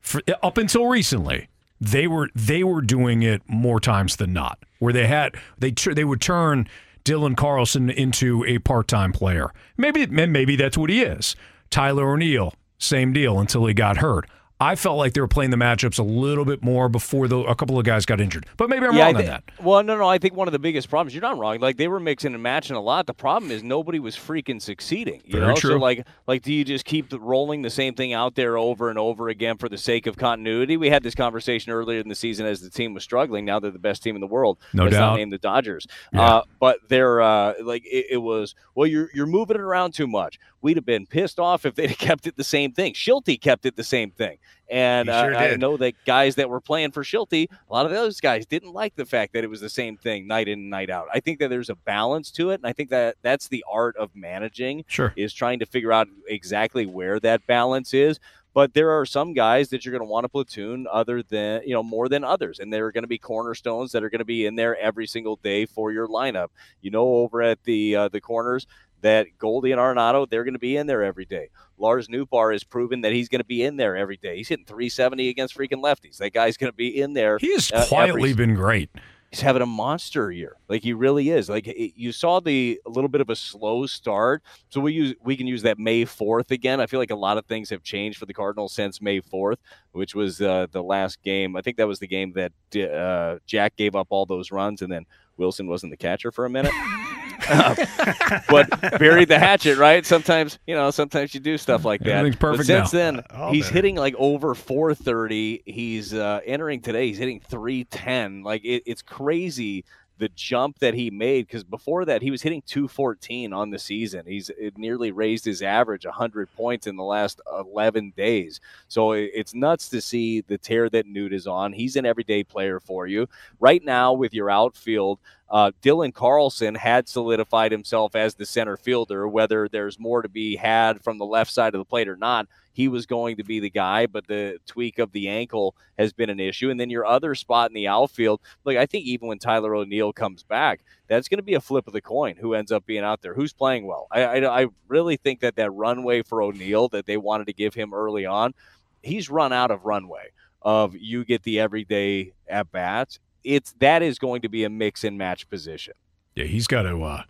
for, 0.00 0.20
up 0.42 0.58
until 0.58 0.86
recently. 0.86 1.48
They 1.80 2.06
were 2.06 2.28
they 2.34 2.62
were 2.62 2.82
doing 2.82 3.22
it 3.22 3.42
more 3.46 3.80
times 3.80 4.16
than 4.16 4.32
not. 4.32 4.58
Where 4.78 4.92
they 4.92 5.06
had 5.06 5.34
they 5.58 5.70
they 5.70 6.04
would 6.04 6.20
turn 6.20 6.68
Dylan 7.04 7.36
Carlson 7.36 7.88
into 7.90 8.44
a 8.44 8.58
part 8.58 8.88
time 8.88 9.12
player. 9.12 9.50
Maybe 9.76 10.06
maybe 10.06 10.56
that's 10.56 10.76
what 10.76 10.90
he 10.90 11.02
is. 11.02 11.36
Tyler 11.70 12.12
O'Neill, 12.12 12.54
same 12.78 13.12
deal 13.12 13.38
until 13.38 13.66
he 13.66 13.74
got 13.74 13.98
hurt. 13.98 14.28
I 14.60 14.76
felt 14.76 14.98
like 14.98 15.14
they 15.14 15.22
were 15.22 15.28
playing 15.28 15.50
the 15.50 15.56
matchups 15.56 15.98
a 15.98 16.02
little 16.02 16.44
bit 16.44 16.62
more 16.62 16.90
before 16.90 17.26
the, 17.28 17.38
a 17.38 17.54
couple 17.54 17.78
of 17.78 17.84
guys 17.86 18.04
got 18.04 18.20
injured. 18.20 18.46
But 18.58 18.68
maybe 18.68 18.86
I'm 18.86 18.94
yeah, 18.94 19.06
wrong 19.06 19.16
I 19.16 19.18
on 19.20 19.24
that. 19.24 19.44
Well, 19.62 19.82
no, 19.82 19.96
no. 19.96 20.06
I 20.06 20.18
think 20.18 20.34
one 20.34 20.48
of 20.48 20.52
the 20.52 20.58
biggest 20.58 20.90
problems. 20.90 21.14
You're 21.14 21.22
not 21.22 21.38
wrong. 21.38 21.58
Like 21.60 21.78
they 21.78 21.88
were 21.88 21.98
mixing 21.98 22.34
and 22.34 22.42
matching 22.42 22.76
a 22.76 22.80
lot. 22.80 23.06
The 23.06 23.14
problem 23.14 23.50
is 23.50 23.62
nobody 23.62 23.98
was 23.98 24.16
freaking 24.16 24.60
succeeding. 24.60 25.22
You 25.24 25.40
Very 25.40 25.46
know, 25.46 25.54
so 25.54 25.68
true. 25.70 25.78
like, 25.78 26.06
like, 26.26 26.42
do 26.42 26.52
you 26.52 26.64
just 26.64 26.84
keep 26.84 27.10
rolling 27.12 27.62
the 27.62 27.70
same 27.70 27.94
thing 27.94 28.12
out 28.12 28.34
there 28.34 28.58
over 28.58 28.90
and 28.90 28.98
over 28.98 29.30
again 29.30 29.56
for 29.56 29.70
the 29.70 29.78
sake 29.78 30.06
of 30.06 30.18
continuity? 30.18 30.76
We 30.76 30.90
had 30.90 31.02
this 31.02 31.14
conversation 31.14 31.72
earlier 31.72 32.00
in 32.00 32.08
the 32.08 32.14
season 32.14 32.44
as 32.44 32.60
the 32.60 32.68
team 32.70 32.92
was 32.92 33.02
struggling. 33.02 33.46
Now 33.46 33.60
they're 33.60 33.70
the 33.70 33.78
best 33.78 34.02
team 34.02 34.14
in 34.14 34.20
the 34.20 34.26
world. 34.26 34.58
No 34.74 34.84
Let's 34.84 34.94
not 34.94 35.10
doubt. 35.10 35.16
name 35.16 35.30
the 35.30 35.38
Dodgers. 35.38 35.86
Yeah. 36.12 36.22
Uh, 36.22 36.42
but 36.58 36.76
they're 36.88 37.22
uh, 37.22 37.54
like 37.62 37.84
it, 37.86 38.06
it 38.10 38.18
was. 38.18 38.54
Well, 38.74 38.86
you're 38.86 39.08
you're 39.14 39.26
moving 39.26 39.56
it 39.56 39.62
around 39.62 39.94
too 39.94 40.06
much. 40.06 40.38
We'd 40.62 40.76
have 40.76 40.84
been 40.86 41.06
pissed 41.06 41.38
off 41.38 41.64
if 41.64 41.74
they'd 41.74 41.90
have 41.90 41.98
kept 42.10 42.26
it 42.26 42.36
the 42.36 42.44
same 42.44 42.72
thing. 42.72 42.94
Shildt 42.94 43.40
kept 43.40 43.66
it 43.66 43.76
the 43.76 43.84
same 43.84 44.10
thing. 44.10 44.38
And 44.70 45.08
He 45.08 45.14
uh, 45.14 45.26
I 45.26 45.56
know 45.56 45.76
that 45.78 45.94
guys 46.04 46.36
that 46.36 46.48
were 46.48 46.60
playing 46.60 46.92
for 46.92 47.02
Shildt, 47.02 47.32
a 47.32 47.72
lot 47.72 47.86
of 47.86 47.92
those 47.92 48.20
guys 48.20 48.46
didn't 48.46 48.72
like 48.72 48.94
the 48.94 49.06
fact 49.06 49.32
that 49.32 49.42
it 49.42 49.50
was 49.50 49.60
the 49.60 49.68
same 49.70 49.96
thing 49.96 50.26
night 50.28 50.46
in 50.48 50.60
and 50.60 50.70
night 50.70 50.90
out. 50.90 51.08
I 51.12 51.20
think 51.20 51.40
that 51.40 51.48
there's 51.48 51.70
a 51.70 51.74
balance 51.74 52.30
to 52.32 52.50
it, 52.50 52.54
and 52.54 52.66
I 52.66 52.72
think 52.72 52.90
that 52.90 53.16
that's 53.22 53.48
the 53.48 53.64
art 53.70 53.96
of 53.96 54.14
managing 54.14 54.84
Sure. 54.86 55.12
is 55.16 55.32
trying 55.32 55.58
to 55.58 55.66
figure 55.66 55.92
out 55.92 56.08
exactly 56.28 56.86
where 56.86 57.18
that 57.20 57.46
balance 57.46 57.92
is. 57.94 58.20
But 58.52 58.74
there 58.74 58.90
are 58.90 59.06
some 59.06 59.32
guys 59.32 59.68
that 59.68 59.84
you're 59.84 59.92
going 59.92 60.06
to 60.06 60.10
want 60.10 60.24
to 60.24 60.28
platoon 60.28 60.86
other 60.90 61.22
than 61.22 61.62
you 61.64 61.72
know 61.72 61.84
more 61.84 62.08
than 62.08 62.24
others, 62.24 62.58
and 62.58 62.72
there 62.72 62.84
are 62.86 62.92
going 62.92 63.04
to 63.04 63.08
be 63.08 63.18
cornerstones 63.18 63.92
that 63.92 64.02
are 64.02 64.10
going 64.10 64.18
to 64.18 64.24
be 64.24 64.44
in 64.44 64.56
there 64.56 64.76
every 64.76 65.06
single 65.06 65.36
day 65.36 65.66
for 65.66 65.92
your 65.92 66.08
lineup. 66.08 66.48
You 66.80 66.90
know, 66.90 67.06
over 67.06 67.42
at 67.42 67.62
the 67.62 67.94
uh, 67.94 68.08
the 68.08 68.20
corners 68.20 68.66
that 69.02 69.26
Goldie 69.38 69.72
and 69.72 69.80
Arenado 69.80 70.28
they're 70.28 70.44
going 70.44 70.54
to 70.54 70.58
be 70.60 70.76
in 70.76 70.86
there 70.86 71.02
every 71.02 71.24
day. 71.24 71.48
Lars 71.78 72.08
Nootbaar 72.08 72.52
has 72.52 72.62
proven 72.64 73.00
that 73.02 73.12
he's 73.12 73.28
going 73.28 73.40
to 73.40 73.46
be 73.46 73.62
in 73.62 73.76
there 73.76 73.96
every 73.96 74.16
day. 74.18 74.36
He's 74.36 74.48
hitting 74.48 74.66
370 74.66 75.28
against 75.28 75.56
freaking 75.56 75.82
lefties. 75.82 76.18
That 76.18 76.32
guy's 76.32 76.56
going 76.56 76.70
to 76.72 76.76
be 76.76 77.00
in 77.00 77.14
there. 77.14 77.38
He 77.38 77.52
has 77.52 77.72
uh, 77.72 77.86
quietly 77.86 78.30
every- 78.30 78.34
been 78.34 78.54
great. 78.54 78.90
he's 79.30 79.40
having 79.40 79.62
a 79.62 79.66
monster 79.66 80.30
year. 80.30 80.56
Like 80.68 80.82
he 80.82 80.92
really 80.92 81.30
is. 81.30 81.48
Like 81.48 81.66
it, 81.68 81.94
you 81.96 82.12
saw 82.12 82.40
the 82.40 82.78
a 82.84 82.90
little 82.90 83.08
bit 83.08 83.20
of 83.22 83.30
a 83.30 83.36
slow 83.36 83.86
start, 83.86 84.42
so 84.68 84.80
we 84.80 84.92
use 84.92 85.14
we 85.22 85.36
can 85.36 85.46
use 85.46 85.62
that 85.62 85.78
May 85.78 86.04
fourth 86.04 86.50
again. 86.50 86.80
I 86.80 86.86
feel 86.86 87.00
like 87.00 87.10
a 87.10 87.16
lot 87.16 87.38
of 87.38 87.46
things 87.46 87.70
have 87.70 87.82
changed 87.82 88.18
for 88.18 88.26
the 88.26 88.34
Cardinals 88.34 88.74
since 88.74 89.00
May 89.00 89.20
fourth, 89.20 89.58
which 89.92 90.14
was 90.14 90.42
uh, 90.42 90.66
the 90.70 90.82
last 90.82 91.22
game. 91.22 91.56
I 91.56 91.62
think 91.62 91.78
that 91.78 91.88
was 91.88 91.98
the 92.00 92.08
game 92.08 92.34
that 92.34 92.52
uh, 92.92 93.38
Jack 93.46 93.76
gave 93.76 93.96
up 93.96 94.08
all 94.10 94.26
those 94.26 94.50
runs, 94.52 94.82
and 94.82 94.92
then 94.92 95.06
Willson 95.38 95.66
wasn't 95.66 95.92
the 95.92 95.96
catcher 95.96 96.30
for 96.30 96.44
a 96.44 96.50
minute. 96.50 96.72
but 98.48 98.98
buried 98.98 99.28
the 99.28 99.38
hatchet, 99.38 99.78
right? 99.78 100.04
Sometimes, 100.04 100.58
you 100.66 100.74
know, 100.74 100.90
sometimes 100.90 101.34
you 101.34 101.40
do 101.40 101.56
stuff 101.58 101.84
like 101.84 102.00
that. 102.02 102.10
Everything's 102.16 102.40
perfect 102.40 102.58
but 102.60 102.66
since 102.66 102.92
now. 102.92 102.98
then, 102.98 103.22
All 103.34 103.52
he's 103.52 103.64
better. 103.64 103.74
hitting 103.74 103.96
like 103.96 104.14
over 104.18 104.54
430. 104.54 105.62
He's 105.66 106.14
uh, 106.14 106.40
entering 106.44 106.80
today. 106.80 107.06
He's 107.08 107.18
hitting 107.18 107.40
310. 107.40 108.42
Like 108.42 108.64
it, 108.64 108.82
it's 108.86 109.02
crazy 109.02 109.84
the 110.18 110.28
jump 110.34 110.78
that 110.80 110.92
he 110.92 111.10
made 111.10 111.46
because 111.46 111.64
before 111.64 112.04
that 112.04 112.20
he 112.20 112.30
was 112.30 112.42
hitting 112.42 112.62
214 112.66 113.54
on 113.54 113.70
the 113.70 113.78
season. 113.78 114.22
He's 114.26 114.50
it 114.50 114.76
nearly 114.76 115.12
raised 115.12 115.46
his 115.46 115.62
average 115.62 116.04
100 116.04 116.54
points 116.54 116.86
in 116.86 116.96
the 116.96 117.02
last 117.02 117.40
11 117.50 118.12
days. 118.14 118.60
So 118.88 119.12
it- 119.12 119.30
it's 119.32 119.54
nuts 119.54 119.88
to 119.88 120.02
see 120.02 120.42
the 120.42 120.58
tear 120.58 120.90
that 120.90 121.06
Newt 121.06 121.32
is 121.32 121.46
on. 121.46 121.72
He's 121.72 121.96
an 121.96 122.04
everyday 122.04 122.44
player 122.44 122.80
for 122.80 123.06
you 123.06 123.28
right 123.60 123.82
now 123.82 124.12
with 124.12 124.34
your 124.34 124.50
outfield. 124.50 125.20
Uh, 125.50 125.72
Dylan 125.82 126.14
Carlson 126.14 126.76
had 126.76 127.08
solidified 127.08 127.72
himself 127.72 128.14
as 128.14 128.34
the 128.34 128.46
center 128.46 128.76
fielder. 128.76 129.26
Whether 129.26 129.68
there's 129.68 129.98
more 129.98 130.22
to 130.22 130.28
be 130.28 130.56
had 130.56 131.02
from 131.02 131.18
the 131.18 131.26
left 131.26 131.52
side 131.52 131.74
of 131.74 131.80
the 131.80 131.84
plate 131.84 132.08
or 132.08 132.16
not, 132.16 132.46
he 132.72 132.86
was 132.86 133.04
going 133.04 133.36
to 133.36 133.44
be 133.44 133.58
the 133.58 133.68
guy, 133.68 134.06
but 134.06 134.28
the 134.28 134.58
tweak 134.66 135.00
of 135.00 135.10
the 135.10 135.28
ankle 135.28 135.74
has 135.98 136.12
been 136.12 136.30
an 136.30 136.38
issue. 136.38 136.70
And 136.70 136.78
then 136.78 136.88
your 136.88 137.04
other 137.04 137.34
spot 137.34 137.68
in 137.68 137.74
the 137.74 137.88
outfield, 137.88 138.40
like 138.64 138.76
I 138.76 138.86
think 138.86 139.06
even 139.06 139.26
when 139.26 139.38
Tyler 139.38 139.74
O'Neill 139.74 140.12
comes 140.12 140.44
back, 140.44 140.82
that's 141.08 141.28
going 141.28 141.38
to 141.38 141.44
be 141.44 141.54
a 141.54 141.60
flip 141.60 141.88
of 141.88 141.92
the 141.92 142.00
coin. 142.00 142.36
Who 142.36 142.54
ends 142.54 142.70
up 142.70 142.86
being 142.86 143.02
out 143.02 143.20
there? 143.20 143.34
Who's 143.34 143.52
playing 143.52 143.86
well? 143.86 144.06
I, 144.12 144.22
I, 144.22 144.62
I 144.62 144.66
really 144.86 145.16
think 145.16 145.40
that 145.40 145.56
that 145.56 145.72
runway 145.72 146.22
for 146.22 146.42
O'Neill 146.42 146.88
that 146.90 147.06
they 147.06 147.16
wanted 147.16 147.48
to 147.48 147.52
give 147.52 147.74
him 147.74 147.92
early 147.92 148.24
on, 148.24 148.54
he's 149.02 149.28
run 149.28 149.52
out 149.52 149.72
of 149.72 149.84
runway. 149.84 150.30
Of 150.62 150.94
you 150.94 151.24
get 151.24 151.42
the 151.42 151.58
everyday 151.58 152.34
at 152.46 152.70
bats. 152.70 153.18
It's 153.44 153.72
that 153.80 154.02
is 154.02 154.18
going 154.18 154.42
to 154.42 154.48
be 154.48 154.64
a 154.64 154.70
mix 154.70 155.04
and 155.04 155.16
match 155.18 155.48
position. 155.48 155.94
Yeah, 156.34 156.44
he's 156.44 156.66
got 156.66 156.82
to. 156.82 157.02
Uh, 157.02 157.22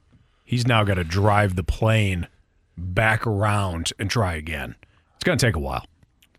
he's 0.45 0.67
now 0.67 0.85
got 0.85 0.95
to 0.95 1.05
drive 1.05 1.57
the 1.57 1.63
plane 1.65 2.29
back 2.77 3.27
around 3.27 3.93
and 3.99 4.11
try 4.11 4.35
again. 4.35 4.75
It's 5.17 5.25
going 5.25 5.39
to 5.39 5.47
take 5.47 5.57
a 5.57 5.61
while. 5.61 5.85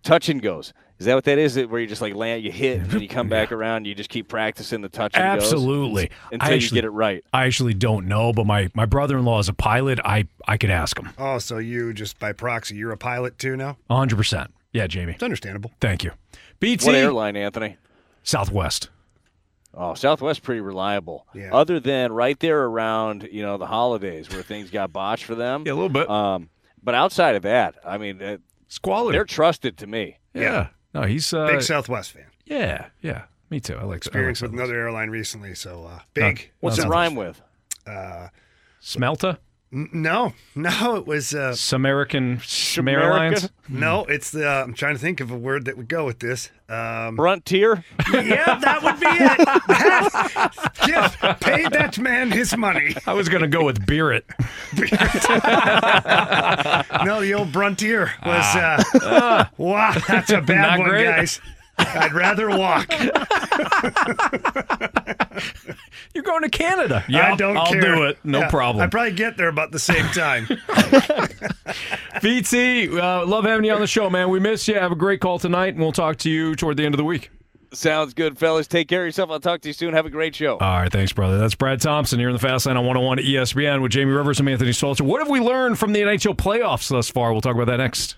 Touch 0.03 0.29
and 0.29 0.41
goes. 0.41 0.73
Is 0.97 1.05
that 1.05 1.15
what 1.15 1.23
that 1.23 1.39
is? 1.39 1.57
Where 1.57 1.81
you 1.81 1.87
just 1.87 2.01
like 2.01 2.13
land, 2.13 2.43
you 2.43 2.51
hit, 2.51 2.79
and 2.81 2.89
then 2.91 3.01
you 3.01 3.07
come 3.07 3.27
back 3.37 3.51
around, 3.51 3.85
you 3.87 3.95
just 3.95 4.09
keep 4.09 4.27
practicing 4.27 4.81
the 4.81 4.89
touch 4.89 5.15
and 5.15 5.39
goes? 5.39 5.51
Absolutely. 5.51 6.11
until 6.31 6.47
I 6.47 6.51
you 6.51 6.55
actually- 6.57 6.75
get 6.75 6.85
it 6.85 6.89
right. 6.91 7.23
I 7.33 7.45
actually 7.45 7.73
don't 7.73 8.07
know, 8.07 8.31
but 8.33 8.45
my, 8.45 8.69
my 8.75 8.85
brother 8.85 9.17
in 9.17 9.25
law 9.25 9.39
is 9.39 9.49
a 9.49 9.53
pilot. 9.53 9.99
I 10.05 10.27
I 10.47 10.57
could 10.57 10.69
ask 10.69 10.99
him. 10.99 11.09
Oh, 11.17 11.39
so 11.39 11.57
you 11.57 11.93
just 11.93 12.19
by 12.19 12.33
proxy, 12.33 12.75
you're 12.75 12.91
a 12.91 12.97
pilot 12.97 13.39
too 13.39 13.55
now? 13.55 13.77
100. 13.87 14.15
percent 14.15 14.51
Yeah, 14.73 14.85
Jamie. 14.85 15.13
It's 15.13 15.23
understandable. 15.23 15.71
Thank 15.81 16.03
you. 16.03 16.11
BT 16.59 16.85
What 16.85 16.95
airline, 16.95 17.35
Anthony? 17.35 17.77
Southwest. 18.23 18.89
Oh, 19.73 19.93
Southwest 19.93 20.43
pretty 20.43 20.61
reliable. 20.61 21.25
Yeah. 21.33 21.49
Other 21.53 21.79
than 21.79 22.11
right 22.11 22.39
there 22.39 22.63
around 22.63 23.27
you 23.31 23.41
know 23.41 23.57
the 23.57 23.67
holidays 23.67 24.29
where 24.29 24.41
things 24.43 24.69
got 24.69 24.91
botched 24.91 25.23
for 25.25 25.35
them. 25.35 25.63
Yeah, 25.65 25.73
a 25.73 25.75
little 25.75 25.89
bit. 25.89 26.09
Um, 26.09 26.49
but 26.83 26.93
outside 26.95 27.35
of 27.35 27.43
that, 27.43 27.75
I 27.85 27.97
mean, 27.97 28.21
uh, 28.21 28.37
It's 28.65 28.79
quality. 28.79 29.17
they're 29.17 29.25
trusted 29.25 29.77
to 29.77 29.87
me. 29.87 30.17
yeah. 30.33 30.67
No, 30.93 31.03
he's 31.03 31.33
uh, 31.33 31.47
Big 31.47 31.61
Southwest 31.61 32.11
fan. 32.11 32.25
Yeah, 32.45 32.87
yeah. 33.01 33.23
Me 33.49 33.61
too. 33.61 33.75
I 33.77 33.83
like 33.83 33.97
Experience 33.97 34.41
I 34.41 34.45
with 34.47 34.53
another 34.53 34.75
airline 34.75 35.09
recently, 35.09 35.55
so 35.55 35.85
uh, 35.85 35.99
big. 36.13 36.51
What's 36.59 36.77
it 36.77 36.81
Southwest. 36.81 36.93
rhyme 36.93 37.15
with? 37.15 37.41
Uh, 37.87 38.27
Smelta. 38.81 39.37
N- 39.73 39.89
No, 39.93 40.33
no, 40.55 40.95
it 40.97 41.07
was. 41.07 41.33
Uh, 41.33 41.51
Samerican 41.51 42.39
Smerlines. 42.41 43.49
no, 43.69 44.03
it's 44.05 44.31
the. 44.31 44.49
Uh, 44.49 44.63
I'm 44.63 44.73
trying 44.73 44.95
to 44.95 44.99
think 44.99 45.19
of 45.21 45.31
a 45.31 45.37
word 45.37 45.65
that 45.65 45.77
would 45.77 45.87
go 45.87 46.05
with 46.05 46.19
this. 46.19 46.49
Um, 46.69 47.15
Frontier. 47.17 47.83
yeah, 48.13 48.57
that 48.59 48.81
would 48.83 48.99
be 48.99 49.07
it. 49.07 50.87
Just 50.87 51.19
pay 51.41 51.67
that 51.69 51.97
man 51.99 52.31
his 52.31 52.55
money. 52.55 52.95
I 53.05 53.13
was 53.13 53.27
gonna 53.29 53.47
go 53.47 53.63
with 53.65 53.85
Beer 53.85 54.11
No, 57.05 57.21
the 57.21 57.33
old 57.37 57.51
Bruntier 57.51 58.09
was. 58.25 58.55
Uh, 58.55 59.45
wow, 59.57 59.93
that's 60.07 60.31
a 60.31 60.41
bad 60.41 60.61
Not 60.61 60.79
one, 60.79 60.89
great. 60.89 61.05
guys. 61.05 61.41
I'd 61.77 62.13
rather 62.13 62.49
walk. 62.49 62.87
You're 66.13 66.23
going 66.23 66.41
to 66.43 66.49
Canada. 66.49 67.03
Yeah, 67.07 67.33
I 67.33 67.35
don't 67.35 67.53
care. 67.55 67.63
I'll 67.63 67.71
care. 67.71 67.81
do 67.81 68.03
it. 68.03 68.17
No 68.23 68.39
Yeah, 68.41 68.49
problem. 68.49 68.83
I 68.83 68.87
probably 68.87 69.13
get 69.13 69.37
there 69.37 69.47
about 69.47 69.71
the 69.71 69.79
same 69.79 70.05
time. 70.07 70.47
BT, 72.21 72.99
uh, 72.99 73.25
love 73.25 73.45
having 73.45 73.65
you 73.65 73.73
on 73.73 73.79
the 73.81 73.87
show, 73.87 74.09
man. 74.09 74.29
We 74.29 74.39
miss 74.39 74.67
you. 74.67 74.75
Have 74.75 74.91
a 74.91 74.95
great 74.95 75.21
call 75.21 75.39
tonight, 75.39 75.69
and 75.73 75.79
we'll 75.79 75.91
talk 75.91 76.17
to 76.17 76.29
you 76.29 76.55
toward 76.55 76.77
the 76.77 76.83
end 76.85 76.93
of 76.93 76.97
the 76.97 77.05
week. 77.05 77.31
Sounds 77.73 78.13
good, 78.13 78.37
fellas. 78.37 78.67
Take 78.67 78.89
care 78.89 79.01
of 79.03 79.07
yourself. 79.07 79.31
I'll 79.31 79.39
talk 79.39 79.61
to 79.61 79.69
you 79.69 79.73
soon. 79.73 79.93
Have 79.93 80.05
a 80.05 80.09
great 80.09 80.35
show. 80.35 80.57
All 80.57 80.81
right, 80.81 80.91
thanks, 80.91 81.13
brother. 81.13 81.37
That's 81.37 81.55
Brad 81.55 81.79
Thompson 81.79 82.19
here 82.19 82.27
in 82.27 82.33
the 82.33 82.39
Fast 82.39 82.65
Lane 82.65 82.75
on 82.75 82.85
101 82.85 83.19
ESPN 83.19 83.81
with 83.81 83.93
Jamie 83.93 84.11
Rivers 84.11 84.41
and 84.41 84.49
Anthony 84.49 84.71
Stalter. 84.71 85.01
What 85.01 85.19
have 85.21 85.29
we 85.29 85.39
learned 85.39 85.79
from 85.79 85.93
the 85.93 86.01
NHL 86.01 86.35
playoffs 86.35 86.89
thus 86.89 87.09
far? 87.09 87.31
We'll 87.31 87.39
talk 87.41 87.55
about 87.55 87.67
that 87.67 87.77
next. 87.77 88.17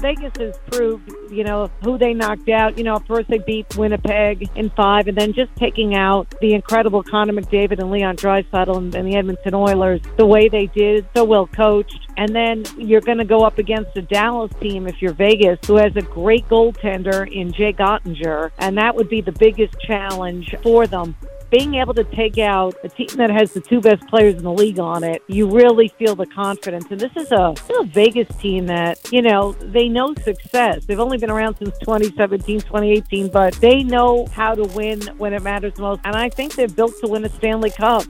Vegas 0.00 0.32
has 0.38 0.58
proved, 0.70 1.10
you 1.30 1.44
know, 1.44 1.70
who 1.82 1.98
they 1.98 2.14
knocked 2.14 2.48
out. 2.48 2.78
You 2.78 2.84
know, 2.84 2.98
first 3.06 3.28
they 3.28 3.38
beat 3.38 3.76
Winnipeg 3.76 4.48
in 4.54 4.70
five, 4.70 5.08
and 5.08 5.16
then 5.16 5.32
just 5.32 5.54
taking 5.56 5.94
out 5.94 6.32
the 6.40 6.54
incredible 6.54 7.02
Connor 7.02 7.32
McDavid 7.32 7.78
and 7.78 7.90
Leon 7.90 8.16
Draisaitl 8.16 8.76
and, 8.76 8.94
and 8.94 9.08
the 9.08 9.16
Edmonton 9.16 9.54
Oilers 9.54 10.00
the 10.16 10.26
way 10.26 10.48
they 10.48 10.66
did, 10.66 11.06
so 11.14 11.24
well 11.24 11.46
coached. 11.46 12.08
And 12.16 12.34
then 12.34 12.64
you're 12.78 13.00
going 13.00 13.18
to 13.18 13.24
go 13.24 13.44
up 13.44 13.58
against 13.58 13.96
a 13.96 14.02
Dallas 14.02 14.52
team 14.60 14.86
if 14.86 15.02
you're 15.02 15.12
Vegas, 15.12 15.58
who 15.66 15.76
has 15.76 15.94
a 15.96 16.02
great 16.02 16.48
goaltender 16.48 17.30
in 17.30 17.52
Jake 17.52 17.78
Oettinger, 17.78 18.50
and 18.58 18.78
that 18.78 18.94
would 18.94 19.08
be 19.08 19.20
the 19.20 19.32
biggest 19.32 19.78
challenge 19.80 20.54
for 20.62 20.86
them 20.86 21.14
being 21.50 21.74
able 21.74 21.94
to 21.94 22.04
take 22.04 22.38
out 22.38 22.74
a 22.82 22.88
team 22.88 23.08
that 23.16 23.30
has 23.30 23.52
the 23.52 23.60
two 23.60 23.80
best 23.80 24.06
players 24.08 24.34
in 24.34 24.42
the 24.42 24.52
league 24.52 24.78
on 24.78 25.04
it, 25.04 25.22
you 25.28 25.48
really 25.48 25.88
feel 25.88 26.14
the 26.14 26.26
confidence. 26.26 26.86
And 26.90 27.00
this 27.00 27.12
is 27.16 27.30
a, 27.30 27.54
a 27.78 27.84
Vegas 27.84 28.34
team 28.38 28.66
that, 28.66 29.12
you 29.12 29.22
know, 29.22 29.52
they 29.52 29.88
know 29.88 30.14
success. 30.14 30.84
They've 30.86 31.00
only 31.00 31.18
been 31.18 31.30
around 31.30 31.56
since 31.58 31.76
2017, 31.78 32.60
2018, 32.60 33.28
but 33.28 33.54
they 33.54 33.82
know 33.82 34.26
how 34.32 34.54
to 34.54 34.64
win 34.74 35.00
when 35.18 35.32
it 35.32 35.42
matters 35.42 35.76
most. 35.78 36.00
And 36.04 36.16
I 36.16 36.28
think 36.28 36.54
they're 36.54 36.68
built 36.68 36.94
to 37.00 37.08
win 37.08 37.24
a 37.24 37.28
Stanley 37.28 37.70
Cup. 37.70 38.04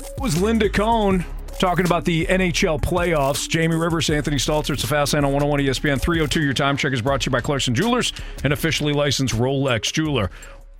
It 0.00 0.20
was 0.20 0.40
Linda 0.40 0.68
Cohn 0.68 1.24
talking 1.58 1.86
about 1.86 2.04
the 2.04 2.26
NHL 2.26 2.80
playoffs. 2.80 3.48
Jamie 3.48 3.76
Rivers, 3.76 4.10
Anthony 4.10 4.36
Stalter. 4.36 4.70
It's 4.70 4.84
a 4.84 4.86
Fast 4.86 5.14
Lane 5.14 5.24
on 5.24 5.32
101 5.32 5.60
ESPN 5.60 6.00
302. 6.00 6.42
Your 6.42 6.52
time 6.52 6.76
check 6.76 6.92
is 6.92 7.00
brought 7.00 7.20
to 7.22 7.26
you 7.26 7.32
by 7.32 7.40
Clarkson 7.40 7.74
Jewelers, 7.74 8.12
an 8.42 8.52
officially 8.52 8.92
licensed 8.92 9.34
Rolex 9.34 9.92
jeweler. 9.92 10.30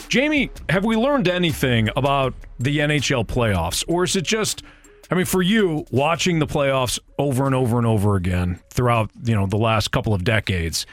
Jamie, 0.08 0.50
have 0.68 0.84
we 0.84 0.96
learned 0.96 1.28
anything 1.28 1.88
about 1.96 2.34
the 2.58 2.78
NHL 2.78 3.26
playoffs? 3.26 3.84
Or 3.88 4.04
is 4.04 4.16
it 4.16 4.24
just, 4.24 4.62
I 5.10 5.14
mean, 5.14 5.24
for 5.24 5.42
you, 5.42 5.86
watching 5.90 6.38
the 6.38 6.46
playoffs 6.46 6.98
over 7.18 7.46
and 7.46 7.54
over 7.54 7.78
and 7.78 7.86
over 7.86 8.16
again 8.16 8.60
throughout, 8.70 9.10
you 9.24 9.34
know, 9.34 9.46
the 9.46 9.56
last 9.56 9.90
couple 9.90 10.14
of 10.14 10.24
decades, 10.24 10.86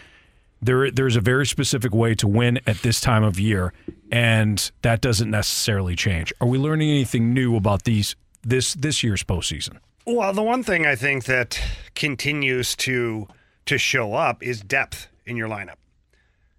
there 0.62 0.91
there's 0.91 1.16
a 1.16 1.22
very 1.22 1.45
specific 1.45 1.93
way 1.93 2.16
to 2.16 2.28
win 2.28 2.60
at 2.68 2.78
this 2.78 3.02
time 3.02 3.24
of 3.24 3.39
year, 3.39 3.74
and 4.12 4.72
that 4.84 5.02
doesn't 5.02 5.30
necessarily 5.30 5.95
change. 5.95 6.32
Are 6.39 6.47
we 6.47 6.58
learning 6.58 6.89
anything 6.89 7.34
new 7.34 7.56
about 7.56 7.84
these 7.84 8.16
this 8.43 8.74
this 8.76 9.04
year's 9.04 9.24
postseason? 9.24 9.78
Well, 10.06 10.34
the 10.34 10.43
one 10.43 10.64
thing 10.64 10.86
I 10.86 10.95
think 10.95 11.26
that 11.26 11.62
continues 11.95 12.76
to 12.78 13.28
to 13.66 13.78
show 13.78 14.14
up 14.14 14.43
is 14.43 14.62
depth 14.62 15.08
in 15.26 15.36
your 15.36 15.47
lineup. 15.47 15.76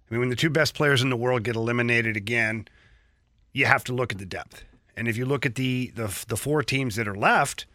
I 0.09 0.13
mean, 0.13 0.19
when 0.19 0.29
the 0.29 0.35
two 0.35 0.49
best 0.49 0.73
players 0.75 1.01
in 1.01 1.09
the 1.09 1.17
world 1.17 1.43
get 1.43 1.55
eliminated 1.55 2.15
again, 2.17 2.67
you 3.51 3.65
have 3.65 3.83
to 3.85 3.93
look 3.93 4.11
at 4.11 4.17
the 4.17 4.25
depth. 4.25 4.63
And 4.95 5.07
if 5.07 5.17
you 5.17 5.25
look 5.25 5.45
at 5.45 5.55
the 5.55 5.91
the, 5.95 6.25
the 6.27 6.37
four 6.37 6.61
teams 6.63 6.95
that 6.95 7.07
are 7.07 7.15
left, 7.15 7.65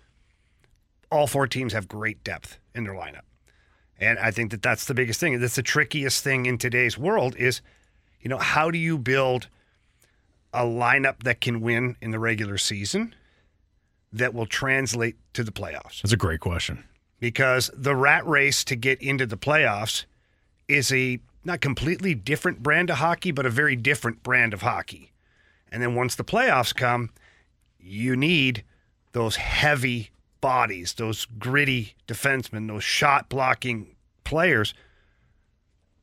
all 1.11 1.27
four 1.27 1.47
teams 1.47 1.73
have 1.73 1.89
great 1.89 2.23
depth 2.23 2.59
in 2.75 2.85
their 2.85 2.95
lineup. 2.95 3.23
And 3.99 4.19
I 4.19 4.31
think 4.31 4.53
that 4.53 4.63
that's 4.63 4.85
the 4.85 4.95
biggest 4.95 5.19
thing. 5.19 5.41
That's 5.41 5.57
the 5.57 5.63
trickiest 5.63 6.23
thing 6.23 6.47
in 6.47 6.59
today's 6.59 6.97
world 6.97 7.35
is, 7.37 7.61
you 8.21 8.29
know, 8.29 8.39
how 8.39 8.71
do 8.71 8.79
you 8.79 8.99
build 8.99 9.49
a 10.53 10.65
lineup 10.65 11.25
that 11.25 11.41
can 11.41 11.61
win 11.61 11.97
in 12.01 12.13
the 12.13 12.19
regular 12.21 12.59
season 12.59 13.15
that 14.13 14.33
will 14.35 14.47
translate 14.47 15.17
to 15.33 15.43
the 15.43 15.51
playoffs? 15.51 16.03
That's 16.03 16.13
a 16.13 16.17
great 16.17 16.41
question. 16.41 16.85
because 17.21 17.71
the 17.75 17.95
rat 17.97 18.27
race 18.27 18.65
to 18.65 18.77
get 18.77 19.01
into 19.03 19.27
the 19.27 19.37
playoffs 19.37 20.05
is 20.69 20.93
a 20.93 21.19
not 21.45 21.61
completely 21.61 22.15
different 22.15 22.63
brand 22.63 22.91
of 22.91 22.97
hockey, 22.97 23.31
but 23.31 23.47
a 23.47 23.51
very 23.51 23.77
different 23.77 24.23
brand 24.23 24.53
of 24.53 24.63
hockey. 24.63 25.13
And 25.71 25.83
then 25.83 25.95
once 25.95 26.15
the 26.15 26.25
playoffs 26.25 26.75
come, 26.75 27.11
you 27.79 28.17
need 28.17 28.65
those 29.13 29.37
heavy 29.37 30.11
bodies, 30.41 30.95
those 30.95 31.27
gritty 31.39 31.95
defensemen, 32.07 32.69
those 32.69 32.85
shot 32.85 33.29
blocking 33.29 33.95
players. 34.25 34.75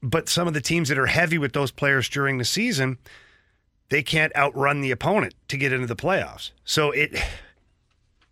But 0.02 0.30
some 0.30 0.48
of 0.48 0.54
the 0.54 0.62
teams 0.62 0.90
that 0.90 1.00
are 1.00 1.06
heavy 1.08 1.38
with 1.38 1.54
those 1.54 1.72
players 1.72 2.10
during 2.10 2.38
the 2.38 2.46
season, 2.46 2.98
they 3.90 4.04
can't 4.04 4.36
outrun 4.36 4.82
the 4.82 4.92
opponent 4.92 5.36
to 5.48 5.58
get 5.58 5.74
into 5.74 5.88
the 5.88 5.96
playoffs. 5.96 6.52
So 6.64 6.92
it 6.92 7.16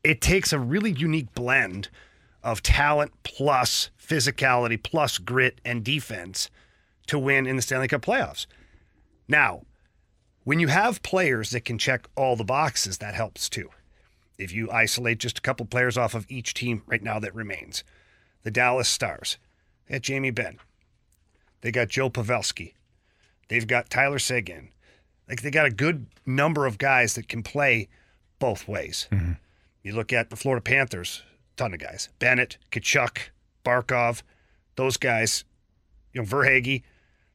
it 0.03 0.19
takes 0.19 0.51
a 0.51 0.59
really 0.59 0.91
unique 0.91 1.33
blend 1.33 1.89
of 2.43 2.61
talent 2.61 3.11
plus 3.23 3.89
physicality 3.97 4.81
plus 4.81 5.17
grit 5.17 5.61
and 5.63 5.83
defense 5.83 6.49
to 7.07 7.19
win 7.19 7.45
in 7.45 7.55
the 7.55 7.61
Stanley 7.61 7.87
Cup 7.87 8.01
playoffs. 8.01 8.45
Now, 9.27 9.63
when 10.43 10.59
you 10.59 10.67
have 10.67 11.03
players 11.03 11.51
that 11.51 11.65
can 11.65 11.77
check 11.77 12.07
all 12.15 12.35
the 12.35 12.43
boxes, 12.43 12.97
that 12.97 13.13
helps 13.13 13.49
too. 13.49 13.69
If 14.37 14.51
you 14.51 14.69
isolate 14.71 15.19
just 15.19 15.37
a 15.37 15.41
couple 15.41 15.65
players 15.65 15.97
off 15.97 16.15
of 16.15 16.25
each 16.29 16.53
team 16.53 16.83
right 16.85 17.03
now 17.03 17.19
that 17.19 17.35
remains, 17.35 17.83
the 18.43 18.51
Dallas 18.51 18.89
Stars, 18.89 19.37
they 19.87 19.95
got 19.95 20.01
Jamie 20.01 20.31
Benn, 20.31 20.57
they 21.61 21.71
got 21.71 21.87
Joe 21.87 22.09
Pavelski, 22.09 22.73
they've 23.47 23.67
got 23.67 23.89
Tyler 23.89 24.19
Seguin. 24.19 24.69
Like 25.29 25.41
they 25.41 25.51
got 25.51 25.65
a 25.65 25.71
good 25.71 26.07
number 26.25 26.65
of 26.65 26.77
guys 26.77 27.15
that 27.15 27.29
can 27.29 27.43
play 27.43 27.87
both 28.39 28.67
ways. 28.67 29.07
Mm-hmm. 29.11 29.33
You 29.81 29.93
look 29.93 30.11
at 30.11 30.29
the 30.29 30.35
Florida 30.35 30.61
Panthers, 30.61 31.23
ton 31.55 31.73
of 31.73 31.79
guys. 31.79 32.09
Bennett, 32.19 32.57
Tkachuk, 32.71 33.17
Barkov, 33.63 34.21
those 34.75 34.97
guys, 34.97 35.45
you 36.11 36.21
know, 36.21 36.27
Verhaeghe, 36.27 36.83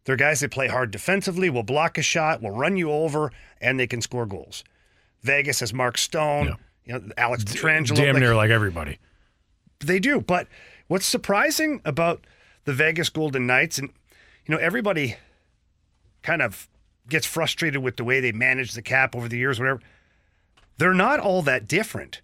they're 0.09 0.17
guys 0.17 0.41
that 0.41 0.51
play 0.51 0.69
hard 0.69 0.91
defensively, 0.91 1.51
will 1.51 1.63
block 1.63 1.99
a 1.99 2.03
shot, 2.03 2.41
will 2.41 2.51
run 2.51 2.79
you 2.79 2.91
over, 2.91 3.31
and 3.61 3.79
they 3.79 3.87
can 3.87 4.01
score 4.01 4.25
goals. 4.25 4.65
Vegas 5.21 5.61
has 5.61 5.75
Mark 5.75 5.99
Stone, 5.99 6.57
you 6.87 6.95
know, 6.95 7.03
Alex 7.19 7.45
Pietrangelo. 7.45 7.95
Damn 7.95 8.15
like- 8.15 8.23
near 8.23 8.35
like 8.35 8.49
everybody. 8.49 8.99
they 9.81 9.99
do. 9.99 10.23
But 10.23 10.49
what's 10.87 11.05
surprising 11.05 11.83
about 11.85 12.27
the 12.65 12.73
Vegas 12.73 13.11
Golden 13.11 13.47
Knights, 13.47 13.77
and 13.79 13.91
you 14.47 14.55
know, 14.55 14.59
everybody 14.59 15.17
kind 16.23 16.41
of 16.41 16.71
gets 17.11 17.27
frustrated 17.27 17.83
with 17.83 17.99
the 17.99 18.05
way 18.05 18.19
they 18.21 18.33
manage 18.33 18.73
the 18.73 18.81
cap 18.81 19.15
over 19.15 19.29
the 19.29 19.37
years, 19.37 19.61
whatever. 19.61 19.81
They're 20.79 20.95
not 20.95 21.21
all 21.21 21.43
that 21.43 21.69
different 21.69 22.23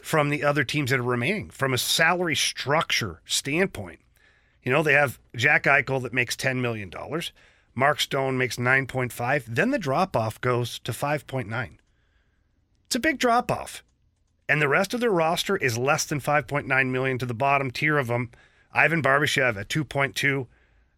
from 0.00 0.30
the 0.30 0.42
other 0.42 0.64
teams 0.64 0.90
that 0.90 1.00
are 1.00 1.02
remaining 1.02 1.50
from 1.50 1.74
a 1.74 1.78
salary 1.78 2.34
structure 2.34 3.20
standpoint. 3.26 3.98
You 4.66 4.72
know, 4.72 4.82
they 4.82 4.92
have 4.92 5.18
Jack 5.34 5.62
Eichel 5.62 6.02
that 6.02 6.12
makes 6.12 6.36
$10 6.36 6.56
million. 6.60 6.92
Mark 7.74 8.00
Stone 8.00 8.36
makes 8.36 8.56
9.5. 8.56 9.44
Then 9.46 9.70
the 9.70 9.78
drop 9.78 10.14
off 10.14 10.38
goes 10.42 10.78
to 10.80 10.92
5.9. 10.92 11.78
It's 12.86 12.96
a 12.96 13.00
big 13.00 13.18
drop 13.18 13.50
off 13.50 13.82
and 14.48 14.62
the 14.62 14.68
rest 14.68 14.94
of 14.94 15.00
their 15.00 15.10
roster 15.10 15.56
is 15.56 15.78
less 15.78 16.04
than 16.04 16.20
5.9 16.20 16.90
million 16.90 17.18
to 17.18 17.26
the 17.26 17.34
bottom 17.34 17.70
tier 17.70 17.98
of 17.98 18.06
them. 18.06 18.30
Ivan 18.72 19.02
Barbashev 19.02 19.56
at 19.56 19.68
2.2, 19.68 20.46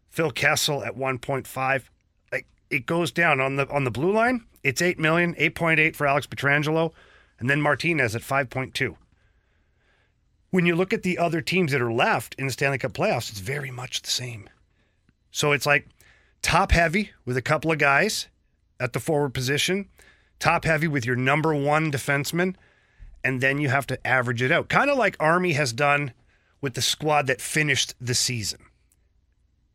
Phil 0.09 0.31
Kessel 0.31 0.83
at 0.83 0.95
1.5. 0.95 1.83
Like 2.31 2.47
it 2.69 2.85
goes 2.85 3.11
down 3.11 3.39
on 3.39 3.55
the 3.55 3.67
on 3.69 3.83
the 3.83 3.91
blue 3.91 4.11
line. 4.11 4.45
It's 4.63 4.81
8 4.81 4.99
million, 4.99 5.33
8.8 5.35 5.95
for 5.95 6.05
Alex 6.05 6.27
Pietrangelo, 6.27 6.91
and 7.39 7.49
then 7.49 7.61
Martinez 7.61 8.15
at 8.15 8.21
5.2. 8.21 8.95
When 10.51 10.65
you 10.65 10.75
look 10.75 10.93
at 10.93 11.03
the 11.03 11.17
other 11.17 11.41
teams 11.41 11.71
that 11.71 11.81
are 11.81 11.91
left 11.91 12.35
in 12.35 12.47
the 12.47 12.51
Stanley 12.51 12.79
Cup 12.79 12.93
playoffs, 12.93 13.29
it's 13.29 13.39
very 13.39 13.71
much 13.71 14.01
the 14.01 14.09
same. 14.09 14.49
So 15.31 15.51
it's 15.51 15.65
like 15.65 15.87
top 16.41 16.71
heavy 16.71 17.11
with 17.25 17.37
a 17.37 17.41
couple 17.41 17.71
of 17.71 17.77
guys 17.77 18.27
at 18.79 18.93
the 18.93 18.99
forward 18.99 19.33
position, 19.33 19.89
top 20.39 20.65
heavy 20.65 20.87
with 20.87 21.05
your 21.05 21.15
number 21.15 21.53
one 21.53 21.91
defenseman, 21.91 22.55
and 23.23 23.41
then 23.41 23.59
you 23.59 23.69
have 23.69 23.85
to 23.87 24.07
average 24.07 24.41
it 24.41 24.51
out. 24.51 24.69
Kind 24.69 24.89
of 24.89 24.97
like 24.97 25.15
Army 25.19 25.53
has 25.53 25.73
done 25.73 26.13
with 26.61 26.73
the 26.73 26.81
squad 26.81 27.27
that 27.27 27.41
finished 27.41 27.93
the 27.99 28.15
season. 28.15 28.59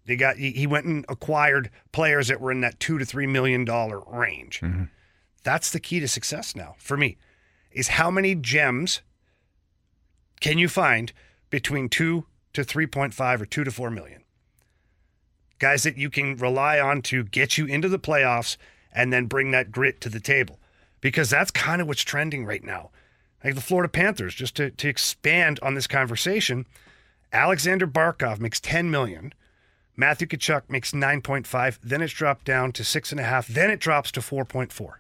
They 0.06 0.16
got 0.16 0.36
he 0.36 0.50
he 0.52 0.66
went 0.66 0.86
and 0.86 1.04
acquired 1.08 1.70
players 1.92 2.28
that 2.28 2.40
were 2.40 2.52
in 2.52 2.60
that 2.60 2.78
two 2.78 2.98
to 2.98 3.04
three 3.04 3.26
million 3.26 3.64
dollar 3.64 4.00
range. 4.06 4.60
Mm-hmm. 4.60 4.84
That's 5.44 5.70
the 5.70 5.80
key 5.80 6.00
to 6.00 6.08
success 6.08 6.54
now 6.54 6.74
for 6.78 6.96
me. 6.96 7.16
Is 7.70 7.88
how 7.88 8.10
many 8.10 8.34
gems 8.34 9.00
can 10.44 10.58
you 10.58 10.68
find 10.68 11.10
between 11.48 11.88
two 11.88 12.26
to 12.52 12.62
three 12.62 12.86
point 12.86 13.14
five 13.14 13.40
or 13.40 13.46
two 13.46 13.64
to 13.64 13.70
four 13.70 13.88
million? 13.88 14.24
Guys 15.58 15.84
that 15.84 15.96
you 15.96 16.10
can 16.10 16.36
rely 16.36 16.78
on 16.78 17.00
to 17.00 17.24
get 17.24 17.56
you 17.56 17.64
into 17.64 17.88
the 17.88 17.98
playoffs 17.98 18.58
and 18.92 19.10
then 19.10 19.24
bring 19.24 19.52
that 19.52 19.72
grit 19.72 20.02
to 20.02 20.10
the 20.10 20.20
table. 20.20 20.60
Because 21.00 21.30
that's 21.30 21.50
kind 21.50 21.80
of 21.80 21.88
what's 21.88 22.02
trending 22.02 22.44
right 22.44 22.62
now. 22.62 22.90
Like 23.42 23.54
the 23.54 23.62
Florida 23.62 23.88
Panthers, 23.88 24.34
just 24.34 24.54
to, 24.56 24.68
to 24.68 24.86
expand 24.86 25.58
on 25.62 25.72
this 25.72 25.86
conversation, 25.86 26.66
Alexander 27.32 27.86
Barkov 27.86 28.38
makes 28.38 28.60
10 28.60 28.90
million. 28.90 29.32
Matthew 29.96 30.26
Tkachuk 30.26 30.64
makes 30.68 30.92
9.5. 30.92 31.78
Then 31.82 32.02
it's 32.02 32.12
dropped 32.12 32.44
down 32.44 32.72
to 32.72 32.84
six 32.84 33.12
and 33.12 33.20
a 33.20 33.24
half. 33.24 33.46
Then 33.46 33.70
it 33.70 33.80
drops 33.80 34.12
to 34.12 34.20
4.4. 34.20 34.96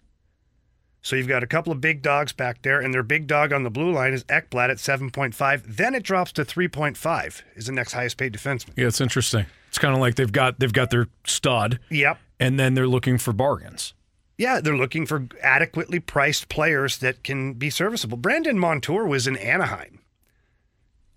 So 1.04 1.16
you've 1.16 1.28
got 1.28 1.42
a 1.42 1.46
couple 1.46 1.70
of 1.70 1.82
big 1.82 2.00
dogs 2.00 2.32
back 2.32 2.62
there, 2.62 2.80
and 2.80 2.94
their 2.94 3.02
big 3.02 3.26
dog 3.26 3.52
on 3.52 3.62
the 3.62 3.68
blue 3.68 3.92
line 3.92 4.14
is 4.14 4.24
Ekblad 4.24 4.70
at 4.70 4.78
7.5. 4.78 5.62
Then 5.76 5.94
it 5.94 6.02
drops 6.02 6.32
to 6.32 6.46
3.5 6.46 7.42
is 7.56 7.66
the 7.66 7.72
next 7.72 7.92
highest 7.92 8.16
paid 8.16 8.32
defenseman. 8.32 8.72
Yeah, 8.74 8.86
it's 8.86 9.02
interesting. 9.02 9.44
It's 9.68 9.78
kind 9.78 9.94
of 9.94 10.00
like 10.00 10.14
they've 10.14 10.32
got 10.32 10.58
they've 10.58 10.72
got 10.72 10.88
their 10.88 11.08
stud. 11.26 11.78
Yep. 11.90 12.18
And 12.40 12.58
then 12.58 12.72
they're 12.72 12.88
looking 12.88 13.18
for 13.18 13.34
bargains. 13.34 13.92
Yeah, 14.38 14.62
they're 14.62 14.78
looking 14.78 15.04
for 15.04 15.28
adequately 15.42 16.00
priced 16.00 16.48
players 16.48 16.96
that 16.98 17.22
can 17.22 17.52
be 17.52 17.68
serviceable. 17.68 18.16
Brandon 18.16 18.58
Montour 18.58 19.04
was 19.04 19.26
in 19.26 19.36
Anaheim. 19.36 20.00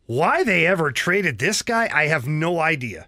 Why 0.05 0.43
they 0.43 0.67
ever 0.67 0.91
traded 0.91 1.39
this 1.39 1.61
guy, 1.61 1.89
I 1.93 2.07
have 2.07 2.27
no 2.27 2.59
idea. 2.59 3.07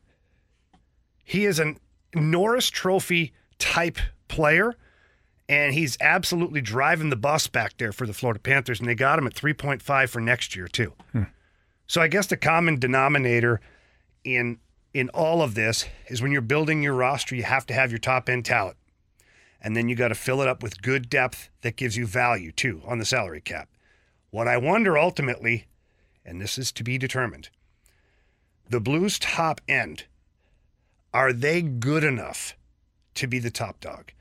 He 1.26 1.46
is 1.46 1.60
a 1.60 1.76
Norris 2.16 2.70
Trophy 2.70 3.34
type 3.58 3.98
player, 4.30 4.76
and 5.50 5.74
he's 5.74 5.98
absolutely 6.00 6.62
driving 6.62 7.10
the 7.10 7.16
bus 7.16 7.48
back 7.48 7.76
there 7.78 7.92
for 7.92 8.06
the 8.06 8.14
Florida 8.14 8.40
Panthers, 8.40 8.80
and 8.80 8.88
they 8.88 8.94
got 8.94 9.18
him 9.18 9.26
at 9.26 9.34
3.5 9.34 10.10
for 10.10 10.22
next 10.22 10.56
year, 10.56 10.68
too. 10.68 10.94
Hmm. 11.12 11.24
So 11.88 12.02
I 12.02 12.08
guess 12.08 12.28
the 12.28 12.38
common 12.38 12.80
denominator 12.80 13.60
in 14.24 14.60
in 14.92 15.10
all 15.10 15.42
of 15.42 15.54
this 15.56 15.86
is 16.08 16.22
when 16.22 16.32
you're 16.32 16.42
building 16.42 16.82
your 16.82 16.96
roster, 16.96 17.36
you 17.36 17.44
have 17.44 17.66
to 17.68 17.74
have 17.74 17.92
your 17.92 18.00
top 18.00 18.28
end 18.28 18.46
talent. 18.46 18.78
And 19.62 19.76
then 19.76 19.88
you 19.88 19.96
got 19.96 20.08
to 20.08 20.16
fill 20.16 20.42
it 20.42 20.48
up 20.48 20.64
with 20.64 20.82
good 20.82 21.10
depth 21.10 21.50
that 21.62 21.76
gives 21.76 21.96
you 21.96 22.08
value 22.08 22.52
too 22.52 22.82
on 22.88 22.98
the 22.98 23.06
salary 23.06 23.42
cap. 23.42 23.70
What 24.32 24.48
I 24.48 24.58
wonder 24.58 24.98
ultimately, 24.98 25.68
and 26.26 26.42
this 26.42 26.58
is 26.58 26.72
to 26.74 26.84
be 26.84 26.98
determined, 26.98 27.50
the 28.68 28.80
Blues 28.80 29.20
top 29.20 29.62
end, 29.68 30.06
are 31.14 31.34
they 31.34 31.62
good 31.62 32.04
enough 32.04 32.56
to 33.16 33.28
be 33.28 33.38
the 33.38 33.52
top 33.52 33.80
dog? 33.80 34.12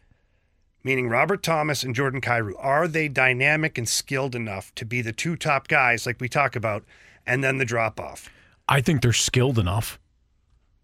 Meaning 0.85 1.09
Robert 1.09 1.43
Thomas 1.43 1.83
and 1.83 1.95
Jordan 1.95 2.21
Kyrou, 2.21 2.53
are 2.59 2.87
they 2.87 3.09
dynamic 3.09 3.77
and 3.79 3.89
skilled 3.89 4.35
enough 4.35 4.75
to 4.77 4.85
be 4.85 5.03
the 5.03 5.13
two 5.13 5.37
top 5.37 5.69
guys 5.69 6.07
like 6.07 6.21
we 6.21 6.29
talk 6.29 6.55
about, 6.57 6.85
and 7.27 7.43
then 7.43 7.59
the 7.59 7.65
drop 7.65 7.99
off? 7.99 8.31
I 8.69 8.81
think 8.81 9.03
they're 9.03 9.13
skilled 9.13 9.59
enough. 9.59 9.99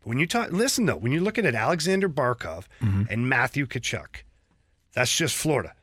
When 0.02 0.18
you 0.18 0.26
talk, 0.26 0.50
listen 0.52 0.84
though, 0.86 0.96
when 0.96 1.12
you're 1.12 1.22
looking 1.22 1.46
at 1.46 1.54
Alexander 1.54 2.08
Barkov 2.08 2.64
and 2.80 3.28
Matthew 3.28 3.66
Tkachuk, 3.66 4.22
that's 4.92 5.16
just 5.16 5.34
Florida. 5.36 5.74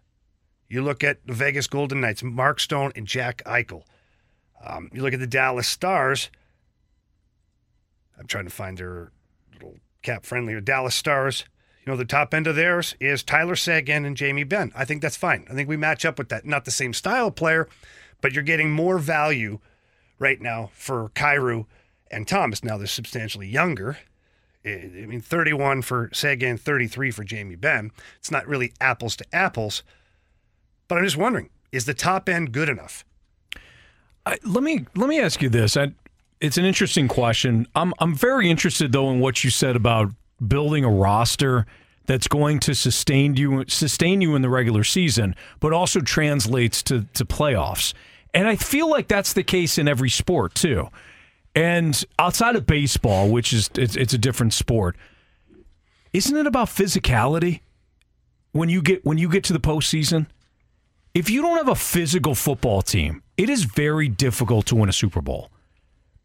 You 0.67 0.83
look 0.83 1.03
at 1.03 1.25
the 1.25 1.33
Vegas 1.33 1.67
Golden 1.67 2.01
Knights, 2.01 2.21
Mark 2.23 2.59
Stone 2.59 2.91
and 2.95 3.07
Jack 3.07 3.41
Eichel. 3.45 3.83
Um, 4.63 4.89
you 4.93 5.01
look 5.01 5.13
at 5.13 5.19
the 5.19 5.27
Dallas 5.27 5.67
Stars. 5.67 6.29
I'm 8.17 8.27
trying 8.27 8.45
to 8.45 8.51
find 8.51 8.77
their 8.77 9.11
little 9.53 9.77
cap 10.03 10.25
friendly 10.25 10.53
or 10.53 10.61
Dallas 10.61 10.93
Stars. 10.95 11.45
Know, 11.91 11.97
the 11.97 12.05
top 12.05 12.33
end 12.33 12.47
of 12.47 12.55
theirs 12.55 12.95
is 13.01 13.21
Tyler 13.21 13.57
Seguin 13.57 14.05
and 14.05 14.15
Jamie 14.15 14.45
Benn. 14.45 14.71
I 14.73 14.85
think 14.85 15.01
that's 15.01 15.17
fine. 15.17 15.45
I 15.49 15.53
think 15.53 15.67
we 15.67 15.75
match 15.75 16.05
up 16.05 16.17
with 16.17 16.29
that. 16.29 16.45
Not 16.45 16.63
the 16.63 16.71
same 16.71 16.93
style 16.93 17.31
player, 17.31 17.67
but 18.21 18.31
you're 18.31 18.43
getting 18.43 18.71
more 18.71 18.97
value 18.97 19.59
right 20.17 20.39
now 20.39 20.69
for 20.73 21.09
Kyrou 21.15 21.65
and 22.09 22.25
Thomas. 22.25 22.63
Now 22.63 22.77
they're 22.77 22.87
substantially 22.87 23.49
younger. 23.49 23.97
I 24.63 25.05
mean, 25.05 25.19
31 25.19 25.81
for 25.81 26.09
Seguin, 26.13 26.57
33 26.57 27.11
for 27.11 27.25
Jamie 27.25 27.57
Benn. 27.57 27.91
It's 28.19 28.31
not 28.31 28.47
really 28.47 28.71
apples 28.79 29.17
to 29.17 29.25
apples, 29.35 29.83
but 30.87 30.97
I'm 30.97 31.03
just 31.03 31.17
wondering: 31.17 31.49
is 31.73 31.83
the 31.83 31.93
top 31.93 32.29
end 32.29 32.53
good 32.53 32.69
enough? 32.69 33.03
Let 34.45 34.63
me 34.63 34.85
let 34.95 35.09
me 35.09 35.19
ask 35.19 35.41
you 35.41 35.49
this. 35.49 35.75
I, 35.75 35.91
it's 36.39 36.57
an 36.57 36.63
interesting 36.63 37.09
question. 37.09 37.67
I'm 37.75 37.93
I'm 37.99 38.15
very 38.15 38.49
interested 38.49 38.93
though 38.93 39.09
in 39.11 39.19
what 39.19 39.43
you 39.43 39.49
said 39.49 39.75
about 39.75 40.13
building 40.47 40.85
a 40.85 40.89
roster 40.89 41.65
that's 42.11 42.27
going 42.27 42.59
to 42.59 42.75
sustain 42.75 43.37
you 43.37 43.63
sustain 43.69 44.19
you 44.19 44.35
in 44.35 44.41
the 44.41 44.49
regular 44.49 44.83
season, 44.83 45.33
but 45.61 45.71
also 45.71 46.01
translates 46.01 46.83
to 46.83 47.05
to 47.13 47.23
playoffs. 47.23 47.93
And 48.33 48.49
I 48.49 48.57
feel 48.57 48.89
like 48.89 49.07
that's 49.07 49.31
the 49.31 49.43
case 49.43 49.77
in 49.77 49.87
every 49.87 50.09
sport 50.09 50.53
too. 50.53 50.89
And 51.55 52.03
outside 52.19 52.57
of 52.57 52.65
baseball, 52.65 53.29
which 53.29 53.53
is 53.53 53.69
it's, 53.75 53.95
it's 53.95 54.13
a 54.13 54.17
different 54.17 54.51
sport, 54.51 54.97
isn't 56.11 56.35
it 56.35 56.45
about 56.45 56.67
physicality? 56.67 57.61
When 58.51 58.67
you 58.67 58.81
get 58.81 59.05
when 59.05 59.17
you 59.17 59.29
get 59.29 59.45
to 59.45 59.53
the 59.53 59.61
postseason, 59.61 60.27
if 61.13 61.29
you 61.29 61.41
don't 61.41 61.55
have 61.55 61.69
a 61.69 61.75
physical 61.75 62.35
football 62.35 62.81
team, 62.81 63.23
it 63.37 63.49
is 63.49 63.63
very 63.63 64.09
difficult 64.09 64.65
to 64.65 64.75
win 64.75 64.89
a 64.89 64.93
Super 64.93 65.21
Bowl. 65.21 65.49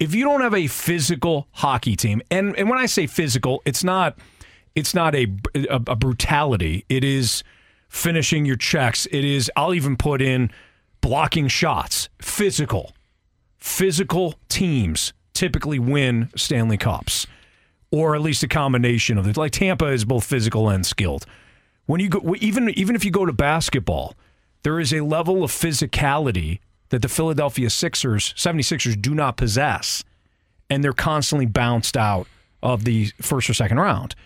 If 0.01 0.17
you 0.17 0.25
don't 0.25 0.41
have 0.41 0.55
a 0.55 0.67
physical 0.67 1.47
hockey 1.53 1.95
team, 1.95 2.23
and, 2.29 2.57
and 2.57 2.69
when 2.69 2.81
I 2.81 2.87
say 2.87 3.07
physical, 3.07 3.63
it's 3.65 3.85
not 3.85 4.19
it's 4.77 4.95
not 4.95 5.15
a, 5.15 5.27
a, 5.55 5.81
a 5.89 5.97
brutality. 5.97 6.85
It 6.89 7.03
is 7.03 7.43
finishing 7.89 8.45
your 8.45 8.57
checks. 8.57 9.07
It 9.07 9.25
is 9.25 9.51
I'll 9.57 9.75
even 9.75 9.97
put 9.97 10.23
in 10.23 10.51
blocking 11.01 11.49
shots. 11.49 12.09
Physical. 12.21 12.93
Physical 13.57 14.35
teams 14.49 15.13
typically 15.33 15.79
win 15.79 16.31
Stanley 16.37 16.77
Cups. 16.77 17.27
Or 17.91 18.15
at 18.15 18.21
least 18.21 18.43
a 18.43 18.49
combination 18.49 19.17
of 19.17 19.27
it. 19.27 19.37
Like 19.37 19.53
Tampa 19.53 19.87
is 19.87 20.05
both 20.05 20.25
physical 20.25 20.69
and 20.69 20.85
skilled. 20.85 21.25
When 21.87 22.01
you 22.01 22.09
go 22.09 22.35
even 22.39 22.69
even 22.71 22.95
if 22.95 23.05
you 23.05 23.11
go 23.11 23.25
to 23.25 23.33
basketball, 23.33 24.15
there 24.63 24.79
is 24.79 24.93
a 24.93 25.01
level 25.01 25.43
of 25.43 25.51
physicality 25.51 26.59
that 26.91 27.03
the 27.03 27.09
Philadelphia 27.09 27.71
Sixers, 27.71 28.35
76ers 28.35 29.01
do 29.01 29.15
not 29.15 29.37
possess. 29.37 30.05
And 30.69 30.83
they're 30.83 30.93
constantly 30.93 31.47
bounced 31.47 31.97
out 31.97 32.27
of 32.63 32.85
the 32.85 33.07
first 33.23 33.49
or 33.49 33.55
second 33.55 33.79
round. 33.79 34.17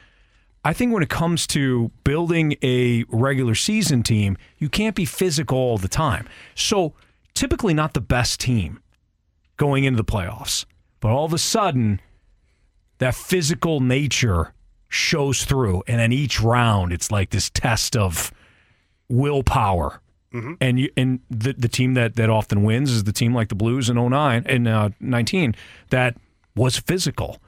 I 0.65 0.73
think 0.73 0.93
when 0.93 1.03
it 1.03 1.09
comes 1.09 1.47
to 1.49 1.91
building 2.05 2.55
a 2.63 3.05
regular 3.09 3.55
season 3.55 4.03
team, 4.03 4.37
you 4.59 4.69
can't 4.69 4.95
be 4.95 5.05
physical 5.07 5.57
all 5.57 5.79
the 5.79 5.89
time. 5.89 6.29
So, 6.55 6.95
typically 7.35 7.73
not 7.73 7.95
the 7.95 8.01
best 8.01 8.41
team 8.41 8.81
going 9.57 9.85
into 9.85 9.97
the 9.97 10.05
playoffs. 10.05 10.67
But 11.01 11.13
all 11.13 11.25
of 11.25 11.33
a 11.33 11.39
sudden, 11.39 12.01
that 12.99 13.15
physical 13.15 13.81
nature 13.81 14.53
shows 14.89 15.45
through. 15.45 15.83
And 15.87 15.99
then 15.99 16.13
each 16.13 16.41
round, 16.41 16.93
it's 16.93 17.11
like 17.11 17.31
this 17.31 17.49
test 17.49 17.97
of 17.97 18.33
willpower. 19.09 20.01
Mhm. 20.33 20.57
And 20.61 20.79
you, 20.79 20.91
and 20.97 21.21
the, 21.31 21.55
the 21.55 21.69
team 21.69 21.95
that, 21.95 22.17
that 22.17 22.29
often 22.31 22.63
wins 22.63 22.91
is 22.93 23.05
the 23.05 23.13
team 23.13 23.35
like 23.35 23.49
the 23.49 23.55
Blues 23.55 23.89
in 23.89 23.97
09 23.97 24.45
and 24.47 24.69
uh, 24.69 24.91
19 25.01 25.55
that 25.89 26.17
was 26.55 26.79
physical. 26.79 27.39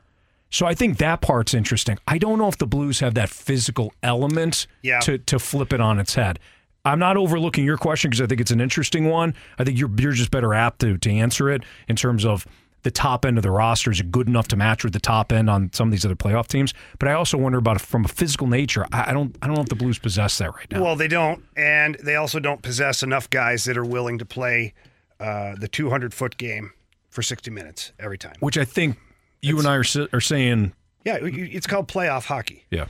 So 0.53 0.67
I 0.67 0.75
think 0.75 0.99
that 0.99 1.21
part's 1.23 1.55
interesting. 1.55 1.99
I 2.07 2.19
don't 2.19 2.39
know 2.39 2.47
if 2.47 2.59
the 2.59 2.67
Blues 2.67 3.01
have 3.01 3.15
that 3.15 3.31
physical 3.31 3.93
element 4.03 4.67
Yeah. 4.83 5.01
to, 5.01 5.19
to 5.19 5.39
flip 5.39 5.73
it 5.73 5.81
on 5.81 5.99
its 5.99 6.15
head. 6.15 6.39
I'm 6.85 6.99
not 6.99 7.17
overlooking 7.17 7.65
your 7.65 7.79
question 7.79 8.11
because 8.11 8.21
I 8.21 8.27
think 8.27 8.41
it's 8.41 8.51
an 8.51 8.61
interesting 8.61 9.09
one. 9.09 9.35
I 9.59 9.65
think 9.65 9.79
you're 9.79 9.91
you're 9.99 10.13
just 10.13 10.31
better 10.31 10.53
apt 10.53 10.81
to, 10.81 10.99
to 10.99 11.11
answer 11.11 11.49
it 11.49 11.63
in 11.89 11.97
terms 11.97 12.25
of 12.25 12.47
the 12.83 12.91
top 12.91 13.25
end 13.25 13.39
of 13.39 13.43
the 13.45 13.51
roster 13.53 13.93
is 13.93 14.01
it 14.01 14.11
good 14.11 14.27
enough 14.27 14.49
to 14.49 14.57
match 14.57 14.83
with 14.83 14.93
the 14.93 14.99
top 15.01 15.33
end 15.33 15.49
on 15.49 15.71
some 15.73 15.87
of 15.89 15.93
these 15.93 16.05
other 16.05 16.17
playoff 16.17 16.49
teams. 16.49 16.75
But 16.99 17.09
I 17.09 17.13
also 17.13 17.39
wonder 17.39 17.59
about 17.59 17.81
from 17.81 18.05
a 18.05 18.09
physical 18.09 18.49
nature. 18.49 18.85
I, 18.93 19.11
I 19.11 19.13
don't 19.13 19.37
I 19.41 19.47
don't 19.47 19.55
know 19.55 19.63
if 19.63 19.69
the 19.69 19.77
Blues 19.77 19.99
possess 20.01 20.37
that 20.39 20.53
right 20.55 20.69
now. 20.71 20.83
Well, 20.83 20.97
they 20.97 21.07
don't, 21.09 21.45
and 21.57 21.95
they 22.03 22.17
also 22.17 22.41
don't 22.41 22.61
possess 22.61 23.03
enough 23.05 23.31
guys 23.31 23.65
that 23.67 23.79
are 23.79 23.85
willing 23.85 24.19
to 24.19 24.25
play 24.27 24.75
uh, 25.21 25.55
the 25.57 25.69
200 25.69 26.13
foot 26.13 26.37
game 26.37 26.73
for 27.09 27.23
60 27.23 27.49
minutes 27.53 27.93
every 28.01 28.19
time. 28.19 28.35
Which 28.41 28.59
I 28.59 28.65
think 28.65 28.99
you 29.43 29.59
and 29.59 29.67
I 29.67 29.77
are, 29.77 29.85
are 30.13 30.21
saying. 30.21 30.73
Yeah, 31.05 31.19
it's 31.21 31.67
called 31.67 31.89
playoff 31.89 32.27
hockey. 32.27 32.65
Yeah. 32.71 32.87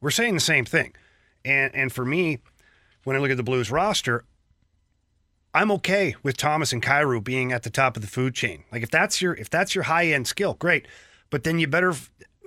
We're 0.00 0.10
saying 0.10 0.34
the 0.34 0.40
same 0.40 0.64
thing. 0.64 0.94
And 1.44 1.74
and 1.74 1.92
for 1.92 2.04
me, 2.04 2.38
when 3.04 3.16
I 3.16 3.18
look 3.20 3.30
at 3.30 3.36
the 3.36 3.42
Blues 3.42 3.70
roster, 3.70 4.24
I'm 5.52 5.70
okay 5.72 6.16
with 6.22 6.36
Thomas 6.36 6.72
and 6.72 6.82
Kyrou 6.82 7.22
being 7.22 7.52
at 7.52 7.62
the 7.62 7.70
top 7.70 7.96
of 7.96 8.02
the 8.02 8.08
food 8.08 8.34
chain. 8.34 8.64
Like 8.72 8.82
if 8.82 8.90
that's 8.90 9.22
your 9.22 9.34
if 9.34 9.50
that's 9.50 9.74
your 9.74 9.84
high 9.84 10.06
end 10.06 10.26
skill, 10.26 10.54
great. 10.54 10.88
But 11.30 11.44
then 11.44 11.58
you 11.58 11.66
better 11.66 11.94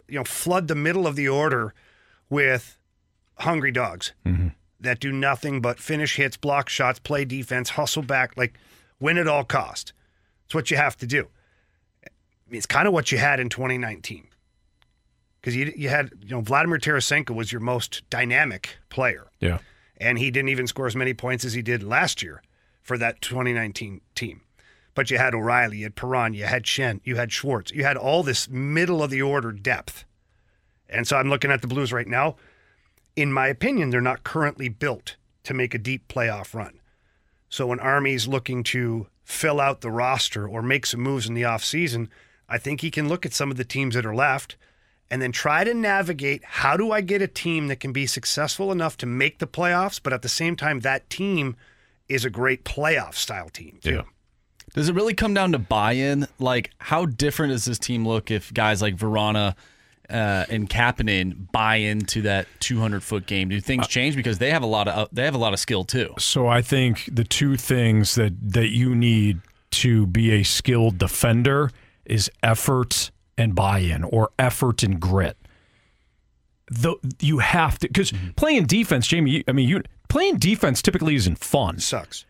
you 0.07 0.15
know 0.15 0.23
flood 0.23 0.67
the 0.67 0.75
middle 0.75 1.07
of 1.07 1.15
the 1.15 1.29
order 1.29 1.73
with 2.29 2.77
hungry 3.35 3.71
dogs 3.71 4.13
mm-hmm. 4.25 4.49
that 4.79 4.99
do 4.99 5.11
nothing 5.11 5.61
but 5.61 5.79
finish 5.79 6.15
hits, 6.15 6.38
block 6.38 6.69
shots, 6.69 6.99
play 6.99 7.23
defense, 7.23 7.71
hustle 7.71 8.01
back, 8.01 8.35
like 8.35 8.57
win 8.99 9.17
at 9.17 9.27
all 9.27 9.43
cost. 9.43 9.93
It's 10.45 10.55
what 10.55 10.71
you 10.71 10.77
have 10.77 10.97
to 10.97 11.07
do. 11.07 11.27
It's 12.51 12.65
kind 12.65 12.87
of 12.87 12.93
what 12.93 13.11
you 13.11 13.17
had 13.17 13.39
in 13.39 13.49
2019 13.49 14.27
because 15.41 15.55
you 15.55 15.71
you 15.75 15.89
had 15.89 16.11
you 16.21 16.29
know 16.29 16.41
Vladimir 16.41 16.77
Tarasenko 16.79 17.35
was 17.35 17.51
your 17.51 17.61
most 17.61 18.03
dynamic 18.09 18.77
player, 18.89 19.27
Yeah. 19.39 19.59
and 19.97 20.17
he 20.17 20.31
didn't 20.31 20.49
even 20.49 20.67
score 20.67 20.87
as 20.87 20.95
many 20.95 21.13
points 21.13 21.45
as 21.45 21.53
he 21.53 21.61
did 21.61 21.83
last 21.83 22.21
year 22.21 22.41
for 22.81 22.97
that 22.97 23.21
2019 23.21 24.01
team. 24.15 24.41
But 24.95 25.11
you 25.11 25.17
had 25.17 25.35
O'Reilly, 25.35 25.77
you 25.77 25.83
had 25.83 25.95
Perron, 25.95 26.33
you 26.33 26.45
had 26.45 26.63
Schenn, 26.63 27.01
you 27.03 27.17
had 27.17 27.31
Schwartz, 27.31 27.71
you 27.71 27.83
had 27.83 27.97
all 27.97 28.23
this 28.23 28.49
middle 28.49 29.03
of 29.03 29.11
the 29.11 29.21
order 29.21 29.51
depth. 29.51 30.05
And 30.89 31.05
so 31.07 31.17
I'm 31.17 31.29
looking 31.29 31.51
at 31.51 31.61
the 31.61 31.67
Blues 31.67 31.91
right 31.93 32.07
now. 32.07 32.35
In 33.15 33.31
my 33.33 33.47
opinion, 33.47 33.89
they're 33.89 34.01
not 34.01 34.23
currently 34.23 34.69
built 34.69 35.15
to 35.43 35.53
make 35.53 35.73
a 35.73 35.77
deep 35.77 36.07
playoff 36.07 36.53
run. 36.55 36.79
So 37.49 37.67
when 37.67 37.79
Army's 37.79 38.27
looking 38.27 38.63
to 38.65 39.07
fill 39.23 39.59
out 39.59 39.81
the 39.81 39.91
roster 39.91 40.47
or 40.47 40.61
make 40.61 40.85
some 40.85 41.01
moves 41.01 41.27
in 41.27 41.33
the 41.35 41.41
offseason, 41.43 42.07
I 42.49 42.57
think 42.57 42.81
he 42.81 42.91
can 42.91 43.09
look 43.09 43.25
at 43.25 43.33
some 43.33 43.51
of 43.51 43.57
the 43.57 43.65
teams 43.65 43.95
that 43.95 44.05
are 44.05 44.15
left 44.15 44.55
and 45.09 45.21
then 45.21 45.31
try 45.31 45.63
to 45.63 45.73
navigate 45.73 46.43
how 46.43 46.77
do 46.77 46.91
I 46.91 47.01
get 47.01 47.21
a 47.21 47.27
team 47.27 47.67
that 47.67 47.79
can 47.79 47.93
be 47.93 48.05
successful 48.05 48.71
enough 48.71 48.97
to 48.97 49.05
make 49.05 49.39
the 49.39 49.47
playoffs, 49.47 49.99
but 50.01 50.13
at 50.13 50.21
the 50.21 50.29
same 50.29 50.55
time, 50.55 50.81
that 50.81 51.09
team 51.09 51.55
is 52.09 52.25
a 52.25 52.29
great 52.29 52.63
playoff 52.63 53.15
style 53.15 53.49
team. 53.49 53.79
Too. 53.81 54.03
Does 54.73 54.89
it 54.89 54.95
really 54.95 55.13
come 55.13 55.33
down 55.33 55.53
to 55.53 55.59
buy-in? 55.59 56.27
Like, 56.39 56.71
how 56.79 57.05
different 57.05 57.53
does 57.53 57.65
this 57.65 57.79
team 57.79 58.07
look 58.07 58.31
if 58.31 58.53
guys 58.53 58.81
like 58.81 58.97
Vrana 58.97 59.55
uh, 60.09 60.45
and 60.49 60.69
Kapanen 60.69 61.51
buy 61.51 61.77
into 61.77 62.21
that 62.23 62.47
200-foot 62.59 63.25
game? 63.25 63.49
Do 63.49 63.59
things 63.61 63.87
change 63.87 64.15
because 64.15 64.39
they 64.39 64.51
have 64.51 64.63
a 64.63 64.67
lot 64.67 64.87
of 64.87 64.97
uh, 64.97 65.07
they 65.11 65.23
have 65.23 65.35
a 65.35 65.39
lot 65.39 65.53
of 65.53 65.59
skill 65.59 65.85
too? 65.85 66.13
So 66.19 66.47
I 66.47 66.61
think 66.61 67.09
the 67.11 67.23
two 67.23 67.55
things 67.55 68.15
that 68.15 68.33
that 68.53 68.69
you 68.69 68.93
need 68.93 69.39
to 69.71 70.05
be 70.05 70.31
a 70.31 70.43
skilled 70.43 70.97
defender 70.97 71.71
is 72.10 72.30
effort 72.41 73.12
and 73.38 73.53
buy-in, 73.53 74.03
or 74.03 74.32
effort 74.39 74.84
and 74.84 74.99
grit. 74.99 75.38
The, 76.70 76.95
you 77.20 77.39
have 77.39 77.80
to 77.80 77.88
because 77.88 78.12
mm-hmm. 78.12 78.32
playing 78.32 78.66
defense, 78.66 79.08
Jamie. 79.08 79.32
You, 79.32 79.43
I 79.47 79.51
mean, 79.53 79.70
you 79.70 79.84
playing 80.10 80.38
defense 80.38 80.82
typically 80.82 81.16
isn't 81.16 81.38
fun. 81.38 81.76
It 81.76 81.82
Sucks. 81.82 82.26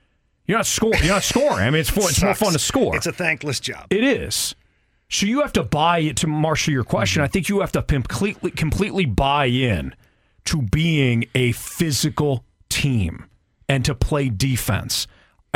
You're 0.46 0.60
not 0.60 0.66
scoring. 0.66 1.00
You're 1.04 1.14
not 1.14 1.24
scoring. 1.24 1.68
I 1.68 1.70
mean, 1.70 1.82
it's, 1.82 1.96
it's 1.96 2.24
more 2.24 2.36
fun 2.36 2.54
to 2.54 2.60
score. 2.60 2.96
It's 2.96 3.08
a 3.08 3.12
thankless 3.12 3.60
job. 3.60 3.88
It 3.90 4.04
is. 4.04 4.56
So 5.10 5.26
you 5.26 5.42
have 5.42 5.54
to 5.54 5.64
buy 5.64 6.00
it 6.00 6.18
to 6.18 6.28
marshal 6.28 6.74
your 6.74 6.84
question. 6.84 7.22
Mm-hmm. 7.22 7.26
I 7.26 7.30
think 7.30 7.50
you 7.50 7.60
have 7.62 7.72
to 7.74 7.82
completely 7.82 8.52
completely 8.52 9.06
buy 9.06 9.46
in 9.46 9.94
to 10.46 10.62
being 10.62 11.26
a 11.36 11.52
physical 11.54 12.46
team 12.70 13.26
and 13.68 13.84
to 13.86 13.96
play 13.96 14.30
defense. 14.30 15.08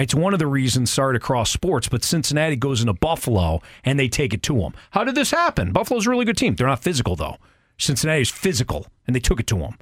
It's 0.01 0.15
one 0.15 0.33
of 0.33 0.39
the 0.39 0.47
reasons 0.47 0.91
started 0.91 1.21
across 1.21 1.51
sports, 1.51 1.87
but 1.87 2.03
Cincinnati 2.03 2.55
goes 2.55 2.81
into 2.81 2.93
Buffalo 2.93 3.61
and 3.83 3.99
they 3.99 4.07
take 4.07 4.33
it 4.33 4.43
to 4.43 4.59
them. 4.59 4.73
How 4.91 5.03
did 5.03 5.15
this 5.15 5.31
happen? 5.31 5.71
Buffalo's 5.71 6.07
a 6.07 6.09
really 6.09 6.25
good 6.25 6.37
team. 6.37 6.55
They're 6.55 6.67
not 6.67 6.83
physical 6.83 7.15
though. 7.15 7.37
Cincinnati 7.77 8.21
is 8.21 8.29
physical 8.31 8.87
and 9.07 9.15
they 9.15 9.19
took 9.19 9.39
it 9.39 9.47
to 9.47 9.57
them. 9.57 9.77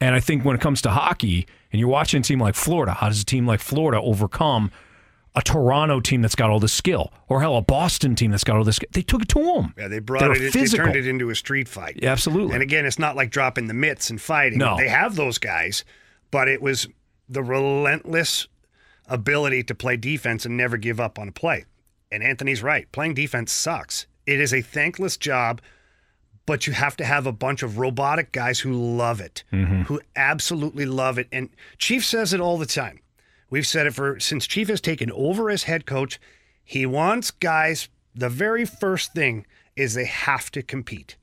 And 0.00 0.14
I 0.14 0.20
think 0.20 0.44
when 0.44 0.56
it 0.56 0.60
comes 0.60 0.82
to 0.82 0.90
hockey 0.90 1.46
and 1.72 1.80
you're 1.80 1.88
watching 1.88 2.20
a 2.20 2.22
team 2.24 2.40
like 2.40 2.54
Florida, 2.54 2.92
how 2.92 3.08
does 3.08 3.22
a 3.22 3.24
team 3.24 3.46
like 3.46 3.60
Florida 3.60 4.00
overcome 4.00 4.70
a 5.34 5.42
Toronto 5.42 6.00
team 6.00 6.22
that's 6.22 6.34
got 6.34 6.48
all 6.48 6.60
this 6.60 6.72
skill, 6.72 7.12
or 7.28 7.40
hell, 7.40 7.56
a 7.56 7.62
Boston 7.62 8.14
team 8.14 8.30
that's 8.30 8.44
got 8.44 8.56
all 8.56 8.64
this. 8.64 8.76
skill? 8.76 8.88
They 8.92 9.02
took 9.02 9.22
it 9.22 9.28
to 9.30 9.42
them. 9.42 9.74
Yeah, 9.76 9.88
they 9.88 9.98
brought 9.98 10.20
They're 10.20 10.32
it. 10.32 10.52
They 10.52 10.66
turned 10.66 10.94
it 10.94 11.06
into 11.08 11.30
a 11.30 11.34
street 11.34 11.68
fight. 11.68 11.98
Yeah, 12.00 12.12
absolutely. 12.12 12.54
And 12.54 12.62
again, 12.62 12.86
it's 12.86 12.98
not 12.98 13.16
like 13.16 13.30
dropping 13.30 13.66
the 13.66 13.74
mitts 13.74 14.10
and 14.10 14.20
fighting. 14.20 14.58
No. 14.58 14.76
they 14.76 14.88
have 14.88 15.16
those 15.16 15.38
guys, 15.38 15.84
but 16.30 16.46
it 16.48 16.62
was 16.62 16.86
the 17.28 17.42
relentless 17.42 18.46
ability 19.08 19.62
to 19.64 19.74
play 19.74 19.96
defense 19.96 20.44
and 20.44 20.56
never 20.56 20.76
give 20.76 21.00
up 21.00 21.18
on 21.18 21.28
a 21.28 21.32
play. 21.32 21.64
And 22.10 22.22
Anthony's 22.22 22.62
right. 22.62 22.90
Playing 22.92 23.14
defense 23.14 23.52
sucks. 23.52 24.06
It 24.26 24.40
is 24.40 24.54
a 24.54 24.62
thankless 24.62 25.16
job, 25.16 25.60
but 26.46 26.66
you 26.66 26.72
have 26.72 26.96
to 26.96 27.04
have 27.04 27.26
a 27.26 27.32
bunch 27.32 27.62
of 27.62 27.78
robotic 27.78 28.32
guys 28.32 28.60
who 28.60 28.72
love 28.72 29.20
it, 29.20 29.44
mm-hmm. 29.52 29.82
who 29.82 30.00
absolutely 30.16 30.86
love 30.86 31.18
it. 31.18 31.28
And 31.32 31.50
Chief 31.78 32.04
says 32.04 32.32
it 32.32 32.40
all 32.40 32.58
the 32.58 32.66
time. 32.66 33.00
We've 33.50 33.66
said 33.66 33.86
it 33.86 33.94
for 33.94 34.18
since 34.20 34.46
Chief 34.46 34.68
has 34.68 34.80
taken 34.80 35.10
over 35.12 35.50
as 35.50 35.64
head 35.64 35.86
coach. 35.86 36.20
He 36.64 36.86
wants 36.86 37.30
guys, 37.30 37.88
the 38.14 38.30
very 38.30 38.64
first 38.64 39.12
thing 39.12 39.46
is 39.76 39.94
they 39.94 40.06
have 40.06 40.50
to 40.52 40.62
compete. 40.62 41.16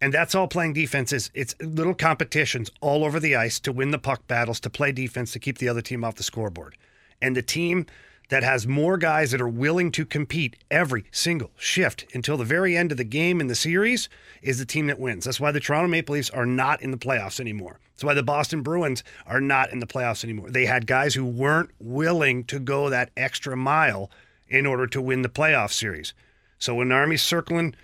And 0.00 0.12
that's 0.12 0.34
all 0.34 0.48
playing 0.48 0.72
defense 0.72 1.12
is. 1.12 1.30
It's 1.32 1.54
little 1.60 1.94
competitions 1.94 2.70
all 2.80 3.04
over 3.04 3.20
the 3.20 3.36
ice 3.36 3.60
to 3.60 3.70
win 3.70 3.92
the 3.92 3.98
puck 3.98 4.26
battles, 4.26 4.58
to 4.60 4.70
play 4.70 4.90
defense, 4.90 5.32
to 5.32 5.38
keep 5.38 5.58
the 5.58 5.68
other 5.68 5.80
team 5.80 6.02
off 6.02 6.16
the 6.16 6.24
scoreboard. 6.24 6.76
And 7.22 7.34
the 7.34 7.42
team 7.42 7.86
that 8.28 8.42
has 8.42 8.66
more 8.66 8.96
guys 8.96 9.30
that 9.30 9.40
are 9.40 9.48
willing 9.48 9.92
to 9.92 10.04
compete 10.04 10.56
every 10.70 11.04
single 11.10 11.50
shift 11.56 12.06
until 12.14 12.36
the 12.36 12.44
very 12.44 12.76
end 12.76 12.90
of 12.90 12.98
the 12.98 13.04
game 13.04 13.40
in 13.40 13.46
the 13.46 13.54
series 13.54 14.08
is 14.40 14.58
the 14.58 14.64
team 14.64 14.86
that 14.86 14.98
wins. 14.98 15.24
That's 15.24 15.40
why 15.40 15.52
the 15.52 15.60
Toronto 15.60 15.88
Maple 15.88 16.14
Leafs 16.14 16.30
are 16.30 16.46
not 16.46 16.82
in 16.82 16.90
the 16.90 16.96
playoffs 16.96 17.40
anymore. 17.40 17.78
That's 17.94 18.04
why 18.04 18.14
the 18.14 18.22
Boston 18.22 18.62
Bruins 18.62 19.04
are 19.26 19.40
not 19.40 19.70
in 19.70 19.80
the 19.80 19.86
playoffs 19.86 20.24
anymore. 20.24 20.50
They 20.50 20.66
had 20.66 20.86
guys 20.86 21.14
who 21.14 21.24
weren't 21.24 21.70
willing 21.78 22.44
to 22.44 22.58
go 22.58 22.88
that 22.88 23.10
extra 23.16 23.56
mile 23.56 24.10
in 24.48 24.66
order 24.66 24.86
to 24.86 25.02
win 25.02 25.22
the 25.22 25.28
playoff 25.28 25.72
series. 25.72 26.14
So 26.58 26.74
when 26.74 26.90
Army's 26.90 27.22
circling 27.22 27.74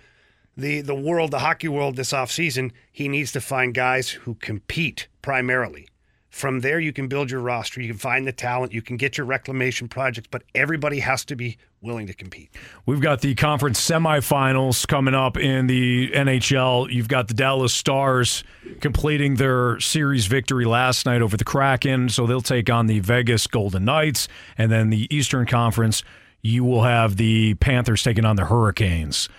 the 0.57 0.81
the 0.81 0.95
world, 0.95 1.31
the 1.31 1.39
hockey 1.39 1.67
world 1.67 1.95
this 1.95 2.11
offseason, 2.11 2.71
he 2.91 3.07
needs 3.07 3.31
to 3.33 3.41
find 3.41 3.73
guys 3.73 4.09
who 4.09 4.33
compete 4.35 5.07
primarily. 5.21 5.87
From 6.29 6.59
there, 6.59 6.79
you 6.79 6.93
can 6.93 7.07
build 7.07 7.31
your 7.31 7.41
roster. 7.41 7.81
You 7.81 7.87
can 7.87 7.97
find 7.97 8.27
the 8.27 8.31
talent. 8.31 8.71
You 8.71 8.81
can 8.81 8.97
get 8.97 9.17
your 9.17 9.25
reclamation 9.25 9.87
projects, 9.87 10.27
but 10.29 10.43
everybody 10.53 10.99
has 10.99 11.25
to 11.25 11.35
be 11.35 11.57
willing 11.81 12.07
to 12.07 12.13
compete. 12.13 12.49
We've 12.85 13.01
got 13.01 13.21
the 13.21 13.33
conference 13.35 13.79
semifinals 13.81 14.87
coming 14.87 15.15
up 15.15 15.37
in 15.37 15.67
the 15.67 16.11
NHL. 16.11 16.91
You've 16.91 17.07
got 17.07 17.29
the 17.29 17.33
Dallas 17.33 17.73
Stars 17.73 18.43
completing 18.79 19.35
their 19.35 19.79
series 19.79 20.27
victory 20.27 20.65
last 20.65 21.05
night 21.05 21.21
over 21.21 21.35
the 21.35 21.45
Kraken, 21.45 22.09
so 22.09 22.27
they'll 22.27 22.41
take 22.41 22.69
on 22.69 22.87
the 22.87 22.99
Vegas 22.99 23.47
Golden 23.47 23.85
Knights. 23.85 24.27
And 24.57 24.71
then 24.71 24.91
the 24.91 25.13
Eastern 25.13 25.47
Conference, 25.47 26.03
you 26.41 26.63
will 26.63 26.83
have 26.83 27.17
the 27.17 27.55
Panthers 27.55 28.03
taking 28.03 28.25
on 28.25 28.35
the 28.35 28.45
Hurricanes. 28.45 29.29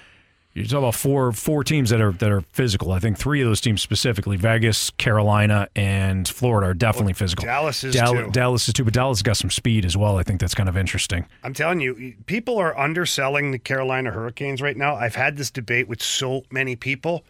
You're 0.53 0.65
talking 0.65 0.79
about 0.79 0.97
four 0.97 1.31
four 1.31 1.63
teams 1.63 1.91
that 1.91 2.01
are 2.01 2.11
that 2.13 2.31
are 2.31 2.41
physical. 2.53 2.91
I 2.91 2.99
think 2.99 3.17
three 3.17 3.41
of 3.41 3.47
those 3.47 3.61
teams 3.61 3.83
specifically, 3.83 4.37
Vegas, 4.37 4.91
Carolina, 4.91 5.69
and 5.77 6.27
Florida, 6.29 6.71
are 6.71 6.75
definitely 6.75 7.13
physical. 7.13 7.45
Dallas 7.45 7.85
is 7.85 7.95
Dal- 7.95 8.15
too. 8.15 8.31
Dallas 8.33 8.67
is 8.67 8.75
too, 8.75 8.83
but 8.83 8.93
Dallas 8.93 9.19
has 9.19 9.23
got 9.23 9.37
some 9.37 9.51
speed 9.51 9.85
as 9.85 9.97
well. 9.97 10.19
I 10.19 10.25
think 10.25 10.41
that's 10.41 10.55
kind 10.55 10.69
of 10.69 10.77
interesting. 10.77 11.27
I'm 11.45 11.55
telling 11.55 11.81
you, 11.81 12.15
people 12.27 12.59
are 12.59 12.77
underselling 12.77 13.53
the 13.53 13.61
Carolina 13.61 14.11
Hurricanes 14.11 14.61
right 14.61 14.77
now. 14.77 14.97
I've 14.97 15.15
had 15.15 15.37
this 15.37 15.53
debate 15.53 15.87
with 15.87 16.03
so 16.03 16.43
many 16.51 16.75
people. 16.75 17.25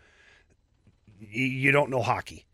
You 1.19 1.73
don't 1.73 1.91
know 1.91 2.01
hockey. 2.01 2.47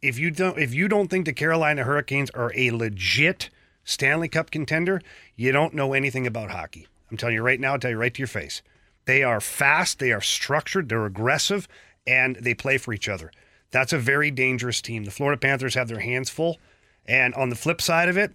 If 0.00 0.18
you 0.18 0.30
don't, 0.30 0.58
if 0.58 0.72
you 0.72 0.88
don't 0.88 1.08
think 1.08 1.26
the 1.26 1.34
Carolina 1.34 1.84
Hurricanes 1.84 2.30
are 2.30 2.50
a 2.56 2.70
legit 2.70 3.50
Stanley 3.84 4.28
Cup 4.28 4.50
contender, 4.50 5.02
you 5.36 5.52
don't 5.52 5.74
know 5.74 5.92
anything 5.92 6.26
about 6.26 6.50
hockey. 6.50 6.86
I'm 7.10 7.18
telling 7.18 7.34
you 7.34 7.42
right 7.42 7.60
now. 7.60 7.72
I'll 7.72 7.78
tell 7.78 7.90
you 7.90 7.98
right 7.98 8.14
to 8.14 8.18
your 8.18 8.26
face. 8.26 8.62
They 9.04 9.22
are 9.22 9.40
fast. 9.40 9.98
They 9.98 10.12
are 10.12 10.20
structured. 10.20 10.88
They're 10.88 11.06
aggressive, 11.06 11.68
and 12.06 12.36
they 12.36 12.54
play 12.54 12.78
for 12.78 12.92
each 12.92 13.08
other. 13.08 13.30
That's 13.70 13.92
a 13.92 13.98
very 13.98 14.30
dangerous 14.30 14.80
team. 14.82 15.04
The 15.04 15.10
Florida 15.10 15.38
Panthers 15.40 15.74
have 15.74 15.88
their 15.88 16.00
hands 16.00 16.30
full, 16.30 16.58
and 17.06 17.34
on 17.34 17.48
the 17.48 17.56
flip 17.56 17.80
side 17.80 18.08
of 18.08 18.16
it, 18.16 18.32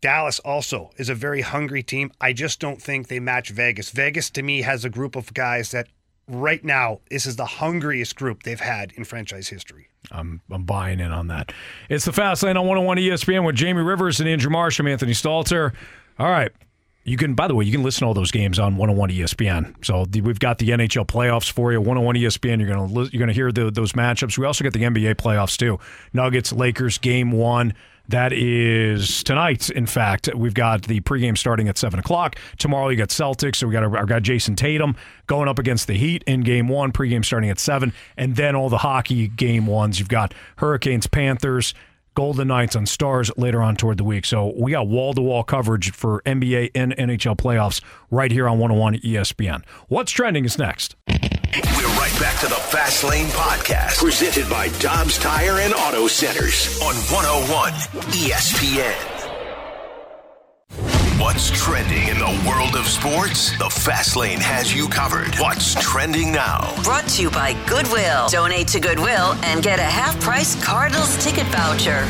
Dallas 0.00 0.38
also 0.40 0.90
is 0.98 1.08
a 1.08 1.14
very 1.14 1.40
hungry 1.40 1.82
team. 1.82 2.12
I 2.20 2.34
just 2.34 2.60
don't 2.60 2.80
think 2.80 3.08
they 3.08 3.20
match 3.20 3.48
Vegas. 3.50 3.90
Vegas 3.90 4.28
to 4.30 4.42
me 4.42 4.62
has 4.62 4.84
a 4.84 4.90
group 4.90 5.16
of 5.16 5.32
guys 5.32 5.70
that 5.70 5.88
right 6.28 6.62
now 6.62 7.00
this 7.10 7.26
is 7.26 7.36
the 7.36 7.46
hungriest 7.46 8.14
group 8.14 8.42
they've 8.42 8.60
had 8.60 8.92
in 8.92 9.04
franchise 9.04 9.48
history. 9.48 9.88
I'm 10.10 10.42
I'm 10.50 10.64
buying 10.64 11.00
in 11.00 11.10
on 11.10 11.28
that. 11.28 11.52
It's 11.88 12.04
the 12.04 12.12
Fast 12.12 12.42
Lane 12.42 12.58
on 12.58 12.66
101 12.66 12.98
ESPN 12.98 13.46
with 13.46 13.56
Jamie 13.56 13.80
Rivers 13.80 14.20
and 14.20 14.28
Andrew 14.28 14.50
Marsh. 14.50 14.78
I'm 14.78 14.86
Anthony 14.86 15.12
Stalter. 15.12 15.72
All 16.18 16.30
right. 16.30 16.52
You 17.04 17.18
can, 17.18 17.34
by 17.34 17.48
the 17.48 17.54
way, 17.54 17.66
you 17.66 17.72
can 17.72 17.82
listen 17.82 18.00
to 18.00 18.06
all 18.06 18.14
those 18.14 18.30
games 18.30 18.58
on 18.58 18.76
101 18.76 19.10
ESPN. 19.10 19.74
So 19.84 20.06
the, 20.06 20.22
we've 20.22 20.38
got 20.38 20.58
the 20.58 20.70
NHL 20.70 21.06
playoffs 21.06 21.50
for 21.50 21.70
you. 21.70 21.78
101 21.78 22.16
ESPN. 22.16 22.60
You're 22.60 22.68
gonna 22.68 23.08
you're 23.12 23.20
gonna 23.20 23.32
hear 23.32 23.52
the, 23.52 23.70
those 23.70 23.92
matchups. 23.92 24.38
We 24.38 24.46
also 24.46 24.64
got 24.64 24.72
the 24.72 24.82
NBA 24.82 25.16
playoffs 25.16 25.58
too. 25.58 25.78
Nuggets, 26.14 26.52
Lakers, 26.52 26.96
game 26.98 27.30
one. 27.30 27.74
That 28.08 28.34
is 28.34 29.22
tonight. 29.22 29.70
In 29.70 29.86
fact, 29.86 30.28
we've 30.34 30.52
got 30.52 30.82
the 30.82 31.00
pregame 31.00 31.38
starting 31.38 31.68
at 31.68 31.78
seven 31.78 31.98
o'clock. 31.98 32.36
Tomorrow 32.58 32.88
you 32.88 32.96
got 32.96 33.08
Celtics. 33.08 33.56
So 33.56 33.66
we 33.66 33.72
got 33.72 33.82
our, 33.82 33.96
our 33.96 34.06
guy 34.06 34.20
Jayson 34.20 34.56
Tatum 34.56 34.96
going 35.26 35.48
up 35.48 35.58
against 35.58 35.86
the 35.86 35.94
Heat 35.94 36.22
in 36.26 36.40
game 36.40 36.68
one. 36.68 36.92
Pregame 36.92 37.24
starting 37.24 37.50
at 37.50 37.58
seven, 37.58 37.92
and 38.16 38.36
then 38.36 38.56
all 38.56 38.70
the 38.70 38.78
hockey 38.78 39.28
game 39.28 39.66
ones. 39.66 39.98
You've 39.98 40.08
got 40.08 40.32
Hurricanes, 40.56 41.06
Panthers. 41.06 41.74
Golden 42.14 42.48
Knights 42.48 42.76
on 42.76 42.86
Stars 42.86 43.30
later 43.36 43.62
on 43.62 43.76
toward 43.76 43.98
the 43.98 44.04
week. 44.04 44.24
So 44.24 44.52
we 44.56 44.70
got 44.72 44.88
wall 44.88 45.14
to 45.14 45.20
wall 45.20 45.42
coverage 45.42 45.92
for 45.92 46.22
NBA 46.24 46.70
and 46.74 46.96
NHL 46.96 47.36
playoffs 47.36 47.80
right 48.10 48.30
here 48.30 48.48
on 48.48 48.58
101 48.58 49.00
ESPN. 49.00 49.64
What's 49.88 50.12
trending 50.12 50.44
is 50.44 50.58
next. 50.58 50.96
We're 51.08 51.86
right 51.98 52.16
back 52.20 52.40
to 52.40 52.46
the 52.46 52.54
Fast 52.54 53.04
Lane 53.04 53.26
Podcast, 53.28 53.98
presented 53.98 54.48
by 54.50 54.68
Dobbs 54.80 55.18
Tire 55.18 55.60
and 55.60 55.72
Auto 55.74 56.08
Centers 56.08 56.80
on 56.82 56.94
101 56.94 57.72
ESPN. 58.12 59.13
What's 61.34 61.50
trending 61.50 62.06
in 62.06 62.18
the 62.18 62.48
world 62.48 62.76
of 62.76 62.86
sports? 62.86 63.58
The 63.58 63.68
Fast 63.68 64.14
Lane 64.14 64.38
has 64.38 64.72
you 64.72 64.86
covered. 64.86 65.34
What's 65.40 65.74
trending 65.74 66.30
now? 66.30 66.80
Brought 66.84 67.08
to 67.08 67.22
you 67.22 67.30
by 67.30 67.54
Goodwill. 67.66 68.28
Donate 68.28 68.68
to 68.68 68.78
Goodwill 68.78 69.34
and 69.42 69.60
get 69.60 69.80
a 69.80 69.82
half 69.82 70.18
price 70.20 70.54
Cardinals 70.64 71.22
ticket 71.24 71.46
voucher. 71.46 72.06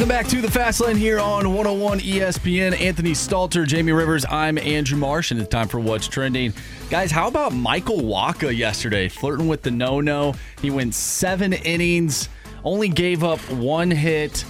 Welcome 0.00 0.16
back 0.16 0.28
to 0.28 0.40
the 0.40 0.50
Fast 0.50 0.80
Lane 0.80 0.96
here 0.96 1.20
on 1.20 1.52
101 1.52 2.00
ESPN. 2.00 2.80
Anthony 2.80 3.10
Stalter, 3.10 3.66
Jamie 3.66 3.92
Rivers. 3.92 4.24
I'm 4.30 4.56
Andrew 4.56 4.96
Marsh, 4.96 5.30
and 5.30 5.38
it's 5.38 5.50
time 5.50 5.68
for 5.68 5.78
What's 5.78 6.08
Trending. 6.08 6.54
Guys, 6.88 7.10
how 7.10 7.28
about 7.28 7.52
Michael 7.52 7.98
Wacha 7.98 8.56
yesterday? 8.56 9.08
Flirting 9.10 9.46
with 9.46 9.60
the 9.60 9.70
no 9.70 10.00
no. 10.00 10.34
He 10.62 10.70
went 10.70 10.94
seven 10.94 11.52
innings, 11.52 12.30
only 12.64 12.88
gave 12.88 13.22
up 13.22 13.40
one 13.50 13.90
hit, 13.90 14.42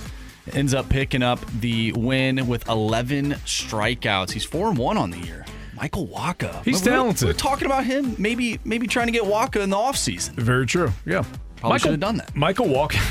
ends 0.53 0.72
up 0.72 0.88
picking 0.88 1.24
up 1.24 1.44
the 1.59 1.90
win 1.94 2.46
with 2.46 2.68
11 2.68 3.32
strikeouts. 3.44 4.30
He's 4.30 4.44
4 4.44 4.68
and 4.68 4.78
1 4.78 4.96
on 4.96 5.11
the 5.11 5.18
year. 5.18 5.44
Michael 5.74 6.07
Wacha. 6.07 6.62
He's 6.64 6.80
We 6.80 6.90
were- 6.92 6.96
talented. 6.96 7.24
We 7.26 7.30
are 7.32 7.36
talking 7.36 7.66
about 7.66 7.84
him, 7.84 8.14
maybe 8.18 8.61
maybe 8.62 8.86
trying 8.86 9.07
to 9.09 9.12
get 9.12 9.24
Wacha 9.24 9.61
in 9.64 9.70
the 9.70 9.76
offseason. 9.76 10.34
Very 10.34 10.66
true. 10.66 10.92
Yeah. 11.05 11.24
Probably 11.57 11.80
should 11.80 11.90
have 11.90 11.98
done 11.98 12.18
that. 12.18 12.36
Michael 12.36 12.68
Walker. 12.68 13.01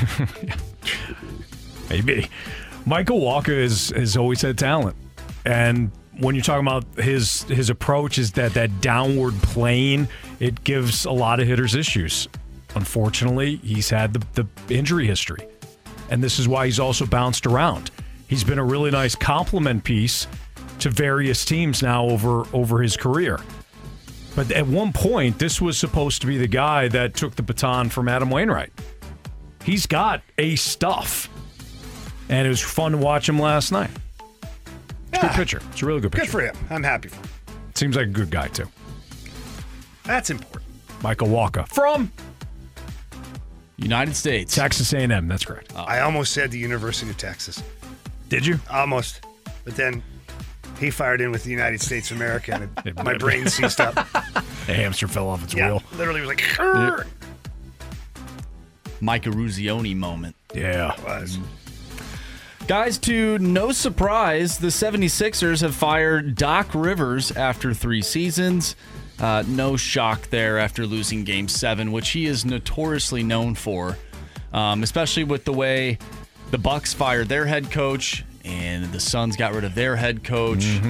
Maybe. 1.90 2.28
Michael 2.86 3.20
Walker 3.20 3.52
is, 3.52 3.90
has 3.90 4.16
always 4.16 4.40
had 4.40 4.56
talent. 4.56 4.96
And 5.44 5.90
when 6.18 6.34
you're 6.34 6.44
talking 6.44 6.66
about 6.66 6.84
his 7.02 7.42
his 7.44 7.70
approach 7.70 8.18
is 8.18 8.32
that 8.32 8.54
that 8.54 8.80
downward 8.80 9.34
plane, 9.42 10.08
it 10.38 10.64
gives 10.64 11.04
a 11.04 11.10
lot 11.10 11.40
of 11.40 11.46
hitters 11.46 11.74
issues. 11.74 12.28
Unfortunately, 12.74 13.56
he's 13.56 13.90
had 13.90 14.12
the, 14.12 14.44
the 14.66 14.74
injury 14.74 15.06
history. 15.06 15.46
And 16.10 16.22
this 16.22 16.38
is 16.38 16.46
why 16.46 16.66
he's 16.66 16.80
also 16.80 17.06
bounced 17.06 17.46
around. 17.46 17.90
He's 18.28 18.44
been 18.44 18.58
a 18.58 18.64
really 18.64 18.90
nice 18.90 19.14
compliment 19.14 19.82
piece 19.82 20.26
to 20.80 20.90
various 20.90 21.44
teams 21.44 21.82
now 21.82 22.04
over 22.06 22.44
over 22.52 22.82
his 22.82 22.96
career. 22.96 23.40
But 24.36 24.52
at 24.52 24.66
one 24.66 24.92
point, 24.92 25.38
this 25.38 25.60
was 25.60 25.76
supposed 25.76 26.20
to 26.20 26.26
be 26.26 26.38
the 26.38 26.46
guy 26.46 26.88
that 26.88 27.14
took 27.14 27.34
the 27.34 27.42
baton 27.42 27.88
from 27.88 28.08
Adam 28.08 28.30
Wainwright. 28.30 28.72
He's 29.64 29.86
got 29.86 30.22
a 30.38 30.56
stuff. 30.56 31.28
And 32.30 32.46
it 32.46 32.48
was 32.48 32.60
fun 32.60 32.92
to 32.92 32.98
watch 32.98 33.28
him 33.28 33.38
last 33.40 33.72
night. 33.72 33.90
It's 35.12 35.18
a 35.18 35.26
good 35.26 35.30
pitcher. 35.32 35.60
It's 35.72 35.82
a 35.82 35.86
really 35.86 36.00
good 36.00 36.12
pitcher. 36.12 36.24
Good 36.24 36.30
for 36.30 36.40
him. 36.40 36.56
I'm 36.70 36.82
happy 36.84 37.08
for 37.08 37.16
him. 37.16 37.28
Seems 37.74 37.96
like 37.96 38.06
a 38.06 38.10
good 38.10 38.30
guy, 38.30 38.46
too. 38.48 38.68
That's 40.04 40.30
important. 40.30 40.62
Michael 41.02 41.28
Walker 41.28 41.64
from 41.64 42.12
United 43.78 44.14
States. 44.14 44.54
Texas 44.54 44.92
A&M. 44.92 45.26
That's 45.26 45.44
correct. 45.44 45.72
Oh. 45.74 45.80
I 45.82 46.00
almost 46.00 46.32
said 46.32 46.52
the 46.52 46.58
University 46.58 47.10
of 47.10 47.18
Texas. 47.18 47.62
Did 48.28 48.46
you? 48.46 48.60
Almost. 48.70 49.26
But 49.64 49.74
then 49.74 50.00
he 50.78 50.90
fired 50.90 51.20
in 51.20 51.32
with 51.32 51.42
the 51.42 51.50
United 51.50 51.80
States 51.80 52.12
of 52.12 52.16
America 52.16 52.54
and 52.54 52.64
it, 52.64 52.70
It 52.98 53.04
my 53.04 53.16
brain 53.18 53.48
seized 53.48 53.80
up. 53.80 54.06
The 54.66 54.74
hamster 54.76 55.08
fell 55.08 55.26
off 55.28 55.42
its 55.42 55.52
yeah, 55.54 55.68
wheel. 55.72 55.82
literally 55.96 56.20
was 56.20 56.28
like, 56.28 56.38
"Grr." 56.38 57.04
Mike 59.00 59.24
Eruzione 59.24 59.96
moment. 59.96 60.36
Yeah. 60.54 60.94
was. 61.02 61.38
Guys, 62.70 62.98
to 62.98 63.36
no 63.40 63.72
surprise, 63.72 64.56
the 64.56 64.68
76ers 64.68 65.60
have 65.60 65.74
fired 65.74 66.36
Doc 66.36 66.72
Rivers 66.72 67.32
after 67.32 67.74
three 67.74 68.00
seasons. 68.00 68.76
Uh, 69.18 69.42
no 69.48 69.76
shock 69.76 70.30
there 70.30 70.56
after 70.56 70.86
losing 70.86 71.24
game 71.24 71.48
seven, 71.48 71.90
which 71.90 72.10
he 72.10 72.26
is 72.26 72.44
notoriously 72.44 73.24
known 73.24 73.56
for, 73.56 73.98
um, 74.52 74.84
especially 74.84 75.24
with 75.24 75.44
the 75.44 75.52
way 75.52 75.98
the 76.52 76.58
Bucks 76.58 76.94
fired 76.94 77.28
their 77.28 77.44
head 77.44 77.72
coach 77.72 78.24
and 78.44 78.84
the 78.92 79.00
Suns 79.00 79.36
got 79.36 79.52
rid 79.52 79.64
of 79.64 79.74
their 79.74 79.96
head 79.96 80.22
coach. 80.22 80.80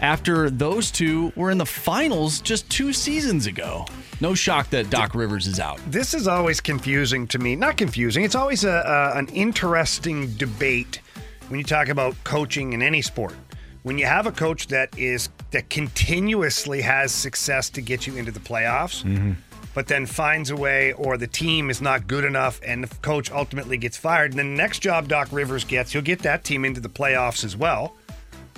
After 0.00 0.48
those 0.50 0.92
two 0.92 1.32
were 1.34 1.50
in 1.50 1.58
the 1.58 1.66
finals 1.66 2.40
just 2.40 2.70
two 2.70 2.92
seasons 2.92 3.46
ago. 3.46 3.86
No 4.20 4.34
shock 4.34 4.70
that 4.70 4.88
Doc 4.88 5.16
Rivers 5.16 5.48
is 5.48 5.58
out. 5.58 5.80
This 5.88 6.14
is 6.14 6.28
always 6.28 6.60
confusing 6.60 7.26
to 7.26 7.40
me. 7.40 7.56
Not 7.56 7.76
confusing. 7.76 8.22
It's 8.22 8.36
always 8.36 8.62
a, 8.62 8.70
a, 8.70 9.18
an 9.18 9.26
interesting 9.30 10.32
debate 10.34 11.00
when 11.48 11.58
you 11.58 11.64
talk 11.64 11.88
about 11.88 12.14
coaching 12.24 12.72
in 12.72 12.82
any 12.82 13.02
sport. 13.02 13.34
When 13.82 13.96
you 13.98 14.06
have 14.06 14.26
a 14.26 14.32
coach 14.32 14.66
that 14.68 14.96
is 14.98 15.28
that 15.50 15.70
continuously 15.70 16.82
has 16.82 17.12
success 17.12 17.70
to 17.70 17.80
get 17.80 18.06
you 18.06 18.16
into 18.16 18.30
the 18.30 18.40
playoffs, 18.40 19.02
mm-hmm. 19.02 19.32
but 19.74 19.86
then 19.86 20.04
finds 20.04 20.50
a 20.50 20.56
way, 20.56 20.92
or 20.94 21.16
the 21.16 21.26
team 21.26 21.70
is 21.70 21.80
not 21.80 22.06
good 22.06 22.24
enough, 22.24 22.60
and 22.66 22.84
the 22.84 22.94
coach 22.96 23.30
ultimately 23.30 23.78
gets 23.78 23.96
fired. 23.96 24.32
And 24.32 24.38
then 24.38 24.50
the 24.50 24.56
next 24.56 24.80
job 24.80 25.08
Doc 25.08 25.28
Rivers 25.32 25.64
gets, 25.64 25.92
he'll 25.92 26.02
get 26.02 26.18
that 26.20 26.44
team 26.44 26.64
into 26.64 26.80
the 26.80 26.88
playoffs 26.88 27.44
as 27.44 27.56
well. 27.56 27.96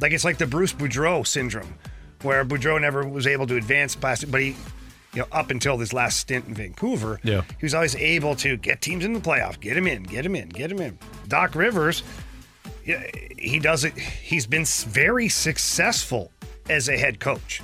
Like 0.01 0.13
it's 0.13 0.25
like 0.25 0.39
the 0.39 0.47
Bruce 0.47 0.73
Boudreau 0.73 1.27
syndrome, 1.27 1.75
where 2.23 2.45
Boudreau 2.45 2.81
never 2.81 3.07
was 3.07 3.27
able 3.27 3.47
to 3.49 3.57
advance 3.57 3.95
past 3.95 4.23
it, 4.25 4.31
but 4.33 4.41
he, 4.41 4.57
you 5.13 5.21
know, 5.21 5.27
up 5.31 5.51
until 5.51 5.77
this 5.77 5.93
last 5.93 6.19
stint 6.19 6.47
in 6.49 6.55
Vancouver, 6.55 7.21
Yeah. 7.23 7.43
he 7.59 7.65
was 7.67 7.75
always 7.75 7.95
able 7.97 8.35
to 8.37 8.57
get 8.57 8.81
teams 8.81 9.05
in 9.05 9.13
the 9.13 9.21
playoffs, 9.21 9.61
get 9.61 9.75
them 9.75 9.87
in, 9.87 10.03
get 10.05 10.23
them 10.23 10.35
in, 10.35 10.49
get 10.49 10.71
them 10.71 10.81
in. 10.81 10.99
Doc 11.29 11.55
Rivers, 11.55 12.03
he 12.85 13.59
does 13.59 13.85
it. 13.85 13.97
He's 13.97 14.47
been 14.47 14.65
very 14.65 15.29
successful 15.29 16.31
as 16.69 16.89
a 16.89 16.97
head 16.97 17.21
coach, 17.21 17.63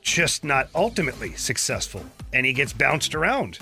just 0.00 0.44
not 0.44 0.68
ultimately 0.74 1.32
successful, 1.34 2.04
and 2.32 2.44
he 2.46 2.52
gets 2.52 2.72
bounced 2.72 3.14
around. 3.14 3.58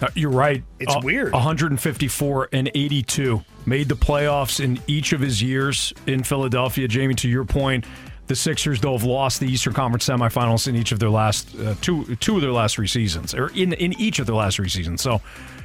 Uh, 0.00 0.08
You're 0.14 0.30
right. 0.30 0.62
It's 0.78 0.94
Uh, 0.94 1.00
weird. 1.02 1.32
154 1.32 2.48
and 2.52 2.70
82 2.74 3.42
made 3.66 3.88
the 3.88 3.96
playoffs 3.96 4.62
in 4.62 4.80
each 4.86 5.12
of 5.12 5.20
his 5.20 5.42
years 5.42 5.92
in 6.06 6.22
Philadelphia. 6.22 6.86
Jamie, 6.86 7.14
to 7.14 7.28
your 7.28 7.44
point, 7.44 7.84
the 8.28 8.36
Sixers 8.36 8.80
though 8.80 8.92
have 8.92 9.02
lost 9.04 9.40
the 9.40 9.46
Eastern 9.46 9.72
Conference 9.72 10.06
semifinals 10.06 10.68
in 10.68 10.76
each 10.76 10.92
of 10.92 10.98
their 11.00 11.10
last 11.10 11.48
uh, 11.58 11.74
two 11.80 12.14
two 12.16 12.36
of 12.36 12.42
their 12.42 12.52
last 12.52 12.76
three 12.76 12.86
seasons, 12.86 13.34
or 13.34 13.48
in 13.54 13.72
in 13.72 13.98
each 13.98 14.18
of 14.18 14.26
their 14.26 14.36
last 14.36 14.56
three 14.56 14.68
seasons. 14.68 15.00
So 15.02 15.20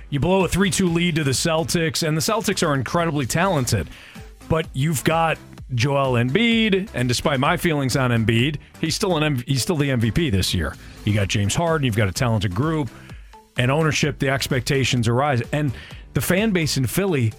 you 0.10 0.20
blow 0.20 0.46
a 0.46 0.48
three 0.48 0.72
two 0.72 0.88
lead 0.88 1.16
to 1.16 1.24
the 1.24 1.32
Celtics, 1.32 2.08
and 2.08 2.16
the 2.18 2.22
Celtics 2.22 2.66
are 2.68 2.74
incredibly 2.74 3.26
talented, 3.28 3.90
but 4.54 4.68
you've 4.74 5.04
got. 5.04 5.40
Joel 5.74 6.24
Embiid, 6.24 6.88
and 6.94 7.08
despite 7.08 7.40
my 7.40 7.58
feelings 7.58 7.96
on 7.98 8.12
Embiid, 8.12 8.58
he's 8.80 8.94
still 8.94 9.18
an 9.18 9.24
M- 9.24 9.44
he's 9.48 9.64
still 9.64 9.76
the 9.76 9.90
MVP 9.90 10.32
this 10.32 10.54
year. 10.54 10.76
You 11.04 11.16
got 11.16 11.30
James 11.30 11.56
Harden, 11.56 11.84
you've 11.84 11.96
got 11.96 12.08
a 12.08 12.12
talented 12.12 12.54
group 12.54 12.92
and 13.58 13.72
ownership, 13.72 14.20
the 14.20 14.30
expectations 14.30 15.08
arise, 15.08 15.42
and 15.52 15.72
the 16.14 16.22
fan 16.22 16.52
base 16.52 16.78
in 16.78 16.86
Philly 16.86 17.34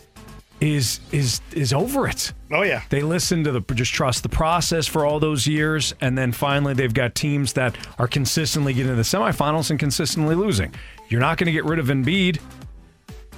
is 0.60 0.98
is 1.12 1.42
is 1.52 1.72
over 1.72 2.08
it. 2.08 2.32
Oh 2.50 2.62
yeah, 2.62 2.82
They 2.88 3.02
listen 3.02 3.44
to 3.44 3.52
the 3.52 3.60
just 3.74 3.92
trust 3.92 4.24
the 4.24 4.28
process 4.28 4.88
for 4.88 5.06
all 5.06 5.20
those 5.20 5.46
years, 5.46 5.94
and 6.00 6.18
then 6.18 6.32
finally 6.32 6.74
they've 6.74 6.92
got 6.92 7.14
teams 7.14 7.52
that 7.52 7.76
are 8.00 8.08
consistently 8.08 8.74
getting 8.74 8.90
to 8.90 8.96
the 8.96 9.02
semifinals 9.02 9.70
and 9.70 9.78
consistently 9.78 10.34
losing. 10.34 10.74
You're 11.08 11.20
not 11.20 11.38
going 11.38 11.46
to 11.46 11.52
get 11.52 11.66
rid 11.66 11.78
of 11.78 11.86
Embiid, 11.86 12.40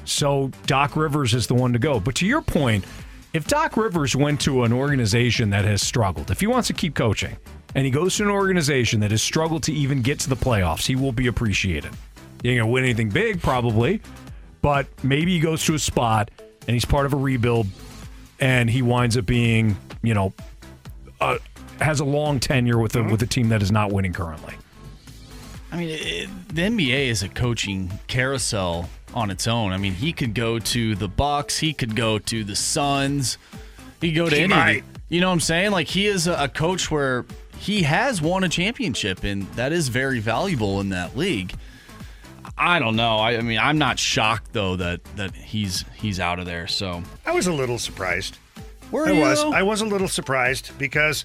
so 0.06 0.50
Doc 0.64 0.96
Rivers 0.96 1.34
is 1.34 1.48
the 1.48 1.54
one 1.54 1.74
to 1.74 1.78
go. 1.78 2.00
But 2.00 2.14
to 2.16 2.26
your 2.26 2.40
point, 2.40 2.86
if 3.32 3.46
Doc 3.46 3.76
Rivers 3.76 4.16
went 4.16 4.40
to 4.42 4.64
an 4.64 4.72
organization 4.72 5.50
that 5.50 5.64
has 5.64 5.82
struggled, 5.82 6.30
if 6.30 6.40
he 6.40 6.46
wants 6.46 6.68
to 6.68 6.74
keep 6.74 6.94
coaching, 6.94 7.36
and 7.74 7.84
he 7.84 7.90
goes 7.90 8.16
to 8.16 8.22
an 8.22 8.30
organization 8.30 9.00
that 9.00 9.10
has 9.10 9.22
struggled 9.22 9.62
to 9.64 9.72
even 9.72 10.02
get 10.02 10.18
to 10.20 10.28
the 10.28 10.36
playoffs, 10.36 10.86
he 10.86 10.96
will 10.96 11.12
be 11.12 11.26
appreciated. 11.26 11.92
He 12.42 12.50
ain't 12.50 12.60
gonna 12.60 12.70
win 12.70 12.84
anything 12.84 13.10
big, 13.10 13.42
probably, 13.42 14.00
but 14.62 14.86
maybe 15.02 15.32
he 15.32 15.40
goes 15.40 15.64
to 15.66 15.74
a 15.74 15.78
spot 15.78 16.30
and 16.40 16.74
he's 16.74 16.84
part 16.84 17.06
of 17.06 17.12
a 17.12 17.16
rebuild, 17.16 17.66
and 18.40 18.68
he 18.70 18.82
winds 18.82 19.16
up 19.16 19.26
being, 19.26 19.76
you 20.02 20.14
know, 20.14 20.32
uh, 21.20 21.38
has 21.80 22.00
a 22.00 22.04
long 22.04 22.40
tenure 22.40 22.78
with 22.78 22.96
a 22.96 23.02
with 23.02 23.22
a 23.22 23.26
team 23.26 23.48
that 23.50 23.62
is 23.62 23.70
not 23.70 23.92
winning 23.92 24.12
currently. 24.12 24.54
I 25.70 25.76
mean, 25.76 25.88
it, 25.90 26.28
the 26.48 26.62
NBA 26.62 27.08
is 27.08 27.22
a 27.22 27.28
coaching 27.28 27.92
carousel 28.06 28.88
on 29.16 29.30
its 29.30 29.48
own. 29.48 29.72
I 29.72 29.78
mean, 29.78 29.94
he 29.94 30.12
could 30.12 30.34
go 30.34 30.58
to 30.58 30.94
the 30.94 31.08
Bucks, 31.08 31.58
he 31.58 31.72
could 31.72 31.96
go 31.96 32.18
to 32.18 32.44
the 32.44 32.54
Suns, 32.54 33.38
he 34.00 34.12
could 34.12 34.16
go 34.16 34.28
to 34.28 34.36
He 34.36 34.42
any. 34.42 34.54
might. 34.54 34.84
You 35.08 35.20
know 35.20 35.28
what 35.28 35.32
I'm 35.34 35.40
saying? 35.40 35.70
Like 35.72 35.88
he 35.88 36.06
is 36.06 36.26
a, 36.26 36.48
coach 36.48 36.90
where 36.90 37.24
he 37.58 37.82
has 37.82 38.20
won 38.20 38.44
a 38.44 38.48
championship, 38.48 39.24
and 39.24 39.44
that 39.54 39.72
is 39.72 39.88
very 39.88 40.18
valuable 40.20 40.80
in 40.80 40.90
that 40.90 41.16
league. 41.16 41.54
I 42.58 42.78
don't 42.78 42.96
know. 42.96 43.16
I, 43.16 43.36
I 43.36 43.40
mean, 43.40 43.58
I'm 43.58 43.78
not 43.78 43.98
shocked 43.98 44.52
though 44.52 44.76
that 44.76 45.02
that 45.16 45.34
he's 45.34 45.84
he's 45.94 46.20
out 46.20 46.38
of 46.38 46.46
there. 46.46 46.66
So 46.66 47.02
I 47.24 47.32
was 47.32 47.46
a 47.46 47.52
little 47.52 47.78
surprised. 47.78 48.38
Were 48.90 49.08
I 49.08 49.12
was. 49.12 49.42
I 49.42 49.62
was 49.62 49.80
a 49.80 49.86
little 49.86 50.08
surprised 50.08 50.72
because 50.78 51.24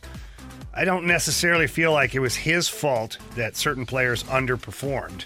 I 0.73 0.85
don't 0.85 1.05
necessarily 1.05 1.67
feel 1.67 1.91
like 1.91 2.15
it 2.15 2.19
was 2.19 2.35
his 2.35 2.69
fault 2.69 3.17
that 3.35 3.55
certain 3.57 3.85
players 3.85 4.23
underperformed. 4.23 5.25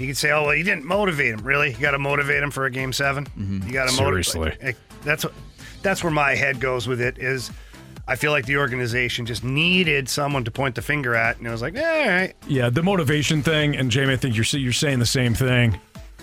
You 0.00 0.06
could 0.08 0.16
say, 0.16 0.30
"Oh, 0.32 0.44
well, 0.46 0.54
you 0.54 0.64
didn't 0.64 0.84
motivate 0.84 1.34
him." 1.34 1.40
Really, 1.44 1.70
you 1.72 1.76
got 1.78 1.90
to 1.92 1.98
motivate 1.98 2.42
him 2.42 2.50
for 2.50 2.64
a 2.66 2.70
game 2.70 2.92
7 2.92 3.26
You 3.66 3.72
got 3.72 3.88
to 3.88 3.92
Seriously. 3.94 4.40
motivate. 4.40 4.76
That's 5.04 5.24
what. 5.24 5.34
That's 5.82 6.02
where 6.04 6.10
my 6.12 6.34
head 6.34 6.60
goes 6.60 6.86
with 6.88 7.00
it. 7.00 7.18
Is 7.18 7.50
I 8.08 8.16
feel 8.16 8.32
like 8.32 8.44
the 8.46 8.56
organization 8.56 9.24
just 9.26 9.44
needed 9.44 10.08
someone 10.08 10.44
to 10.44 10.50
point 10.50 10.74
the 10.74 10.82
finger 10.82 11.14
at, 11.14 11.38
and 11.38 11.46
it 11.46 11.50
was 11.50 11.62
like, 11.62 11.76
eh, 11.76 12.02
all 12.02 12.08
right. 12.08 12.34
Yeah, 12.48 12.68
the 12.70 12.82
motivation 12.82 13.42
thing, 13.42 13.76
and 13.76 13.90
Jamie, 13.90 14.14
I 14.14 14.16
think 14.16 14.36
you're 14.36 14.44
you're 14.60 14.72
saying 14.72 14.98
the 14.98 15.06
same 15.06 15.34
thing. 15.34 15.78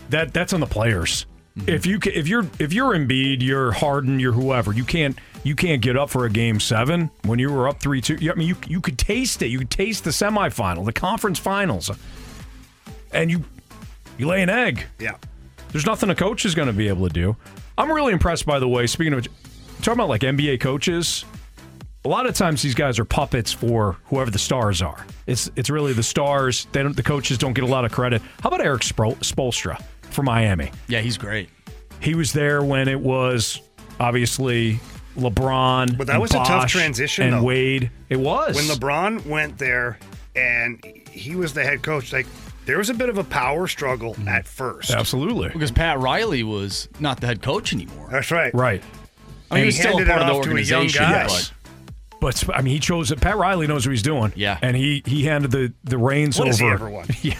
That 0.09 0.33
that's 0.33 0.53
on 0.53 0.59
the 0.59 0.65
players. 0.67 1.25
If 1.65 1.85
you 1.87 1.99
if 2.05 2.27
you're 2.27 2.45
if 2.59 2.71
you're 2.73 2.93
Embiid, 2.93 3.41
you're 3.41 3.71
Harden, 3.71 4.19
you're 4.19 4.31
whoever, 4.33 4.73
you 4.73 4.83
can't 4.83 5.17
you 5.43 5.55
can't 5.55 5.81
get 5.81 5.97
up 5.97 6.09
for 6.09 6.25
a 6.25 6.29
game 6.29 6.59
seven 6.59 7.09
when 7.25 7.39
you 7.39 7.51
were 7.51 7.67
up 7.67 7.79
three 7.79 7.99
two. 8.01 8.17
I 8.31 8.35
mean, 8.35 8.47
you 8.47 8.55
you 8.67 8.79
could 8.81 8.97
taste 8.99 9.41
it. 9.41 9.47
You 9.47 9.59
could 9.59 9.71
taste 9.71 10.03
the 10.03 10.11
semifinal, 10.11 10.85
the 10.85 10.93
conference 10.93 11.39
finals, 11.39 11.89
and 13.11 13.31
you 13.31 13.43
you 14.17 14.27
lay 14.27 14.41
an 14.41 14.49
egg. 14.49 14.85
Yeah. 14.99 15.15
There's 15.71 15.85
nothing 15.85 16.09
a 16.09 16.15
coach 16.15 16.45
is 16.45 16.55
going 16.55 16.67
to 16.67 16.73
be 16.73 16.87
able 16.87 17.07
to 17.07 17.13
do. 17.13 17.35
I'm 17.77 17.91
really 17.91 18.13
impressed, 18.13 18.45
by 18.45 18.59
the 18.59 18.67
way. 18.67 18.87
Speaking 18.87 19.13
of 19.13 19.27
talking 19.79 19.93
about 19.93 20.09
like 20.09 20.21
NBA 20.21 20.59
coaches, 20.59 21.25
a 22.05 22.07
lot 22.09 22.25
of 22.25 22.33
times 22.35 22.61
these 22.61 22.73
guys 22.75 22.97
are 22.99 23.05
puppets 23.05 23.51
for 23.51 23.97
whoever 24.05 24.31
the 24.31 24.39
stars 24.39 24.81
are. 24.81 25.05
It's 25.27 25.51
it's 25.55 25.69
really 25.69 25.93
the 25.93 26.03
stars. 26.03 26.67
They 26.71 26.81
don't, 26.83 26.95
the 26.95 27.03
coaches 27.03 27.37
don't 27.37 27.53
get 27.53 27.63
a 27.63 27.67
lot 27.67 27.85
of 27.85 27.91
credit. 27.91 28.21
How 28.41 28.47
about 28.49 28.61
Erik 28.61 28.81
Spro- 28.81 29.17
Spoelstra 29.17 29.81
for 30.01 30.23
Miami? 30.23 30.71
yeah, 30.87 31.01
he's 31.01 31.17
great. 31.17 31.49
He 31.99 32.15
was 32.15 32.31
there 32.31 32.63
when 32.63 32.87
it 32.87 32.99
was 32.99 33.61
obviously 33.99 34.79
LeBron. 35.17 35.97
But 35.97 36.07
that 36.07 36.13
and 36.13 36.21
was 36.21 36.31
a 36.31 36.37
tough 36.37 36.69
transition, 36.69 37.25
And 37.25 37.33
though. 37.37 37.43
Wade. 37.43 37.91
It 38.09 38.17
was 38.19 38.55
When 38.55 38.65
LeBron 38.65 39.25
went 39.25 39.57
there 39.57 39.99
and 40.35 40.83
he 41.11 41.35
was 41.35 41.53
the 41.53 41.63
head 41.63 41.81
coach, 41.81 42.13
like 42.13 42.27
there 42.67 42.77
was 42.77 42.89
a 42.91 42.93
bit 42.93 43.09
of 43.09 43.17
a 43.17 43.23
power 43.23 43.67
struggle 43.67 44.13
mm-hmm. 44.13 44.27
at 44.27 44.45
first. 44.45 44.91
absolutely 44.91 45.49
Because 45.49 45.71
Pat 45.71 45.99
Riley 45.99 46.43
was 46.43 46.87
not 46.99 47.19
the 47.19 47.27
head 47.27 47.41
coach 47.41 47.73
anymore. 47.73 48.09
That's 48.11 48.29
right. 48.29 48.53
right. 48.53 48.83
I 49.49 49.55
mean, 49.55 49.63
he 49.63 49.65
was 49.67 49.77
still 49.77 49.99
a 49.99 50.05
part 50.05 50.21
of 50.21 50.27
the 50.27 50.33
off 50.33 50.43
to 50.43 50.55
a 50.55 50.61
young 50.61 50.81
organization. 50.83 51.01
guy. 51.01 51.27
but- 51.27 51.51
But 52.19 52.55
I 52.55 52.61
mean, 52.61 52.73
he 52.73 52.79
chose 52.79 53.11
it. 53.11 53.21
Pat 53.21 53.37
Riley 53.37 53.67
knows 53.67 53.85
what 53.85 53.91
he's 53.91 54.01
doing. 54.01 54.33
Yeah. 54.35 54.57
and 54.61 54.75
he 54.75 55.01
he 55.05 55.23
handed 55.25 55.51
the 55.51 55.73
the 55.83 55.97
reins 55.97 56.37
What 56.37 56.47
over. 56.47 56.51
has 56.51 56.59
he 56.59 56.67
ever 56.67 56.89
won? 56.89 57.05
Yeah, 57.21 57.39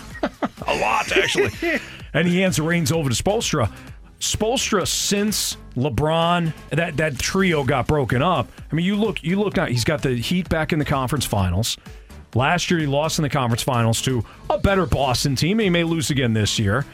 a 0.68 0.76
lot 0.78 1.12
actually. 1.12 1.52
and 2.14 2.28
he 2.28 2.42
hands 2.42 2.56
the 2.58 2.64
reins 2.64 2.92
over 2.92 3.10
to 3.10 3.16
Spoelstra. 3.24 3.72
Spoelstra, 4.20 4.88
since 4.88 5.58
LeBron 5.76 6.54
that 6.70 6.98
that 6.98 7.20
trio 7.20 7.64
got 7.64 7.88
broken 7.88 8.22
up. 8.22 8.48
I 8.72 8.76
mean, 8.76 8.86
you 8.86 8.96
look 8.96 9.24
you 9.24 9.40
look 9.40 9.56
now. 9.58 9.66
He's 9.66 9.84
got 9.84 10.02
the 10.02 10.16
Heat 10.16 10.48
back 10.50 10.72
in 10.74 10.80
the 10.80 10.86
conference 10.86 11.26
finals. 11.26 11.78
Last 12.38 12.70
year, 12.70 12.80
he 12.80 12.86
lost 12.86 13.18
in 13.18 13.24
the 13.24 13.30
conference 13.30 13.64
finals 13.64 14.00
to 14.04 14.24
a 14.52 14.60
better 14.60 14.86
Boston 14.86 15.36
team. 15.36 15.58
He 15.58 15.72
may 15.72 15.84
lose 15.84 16.12
again 16.12 16.34
this 16.34 16.60
year. 16.60 16.86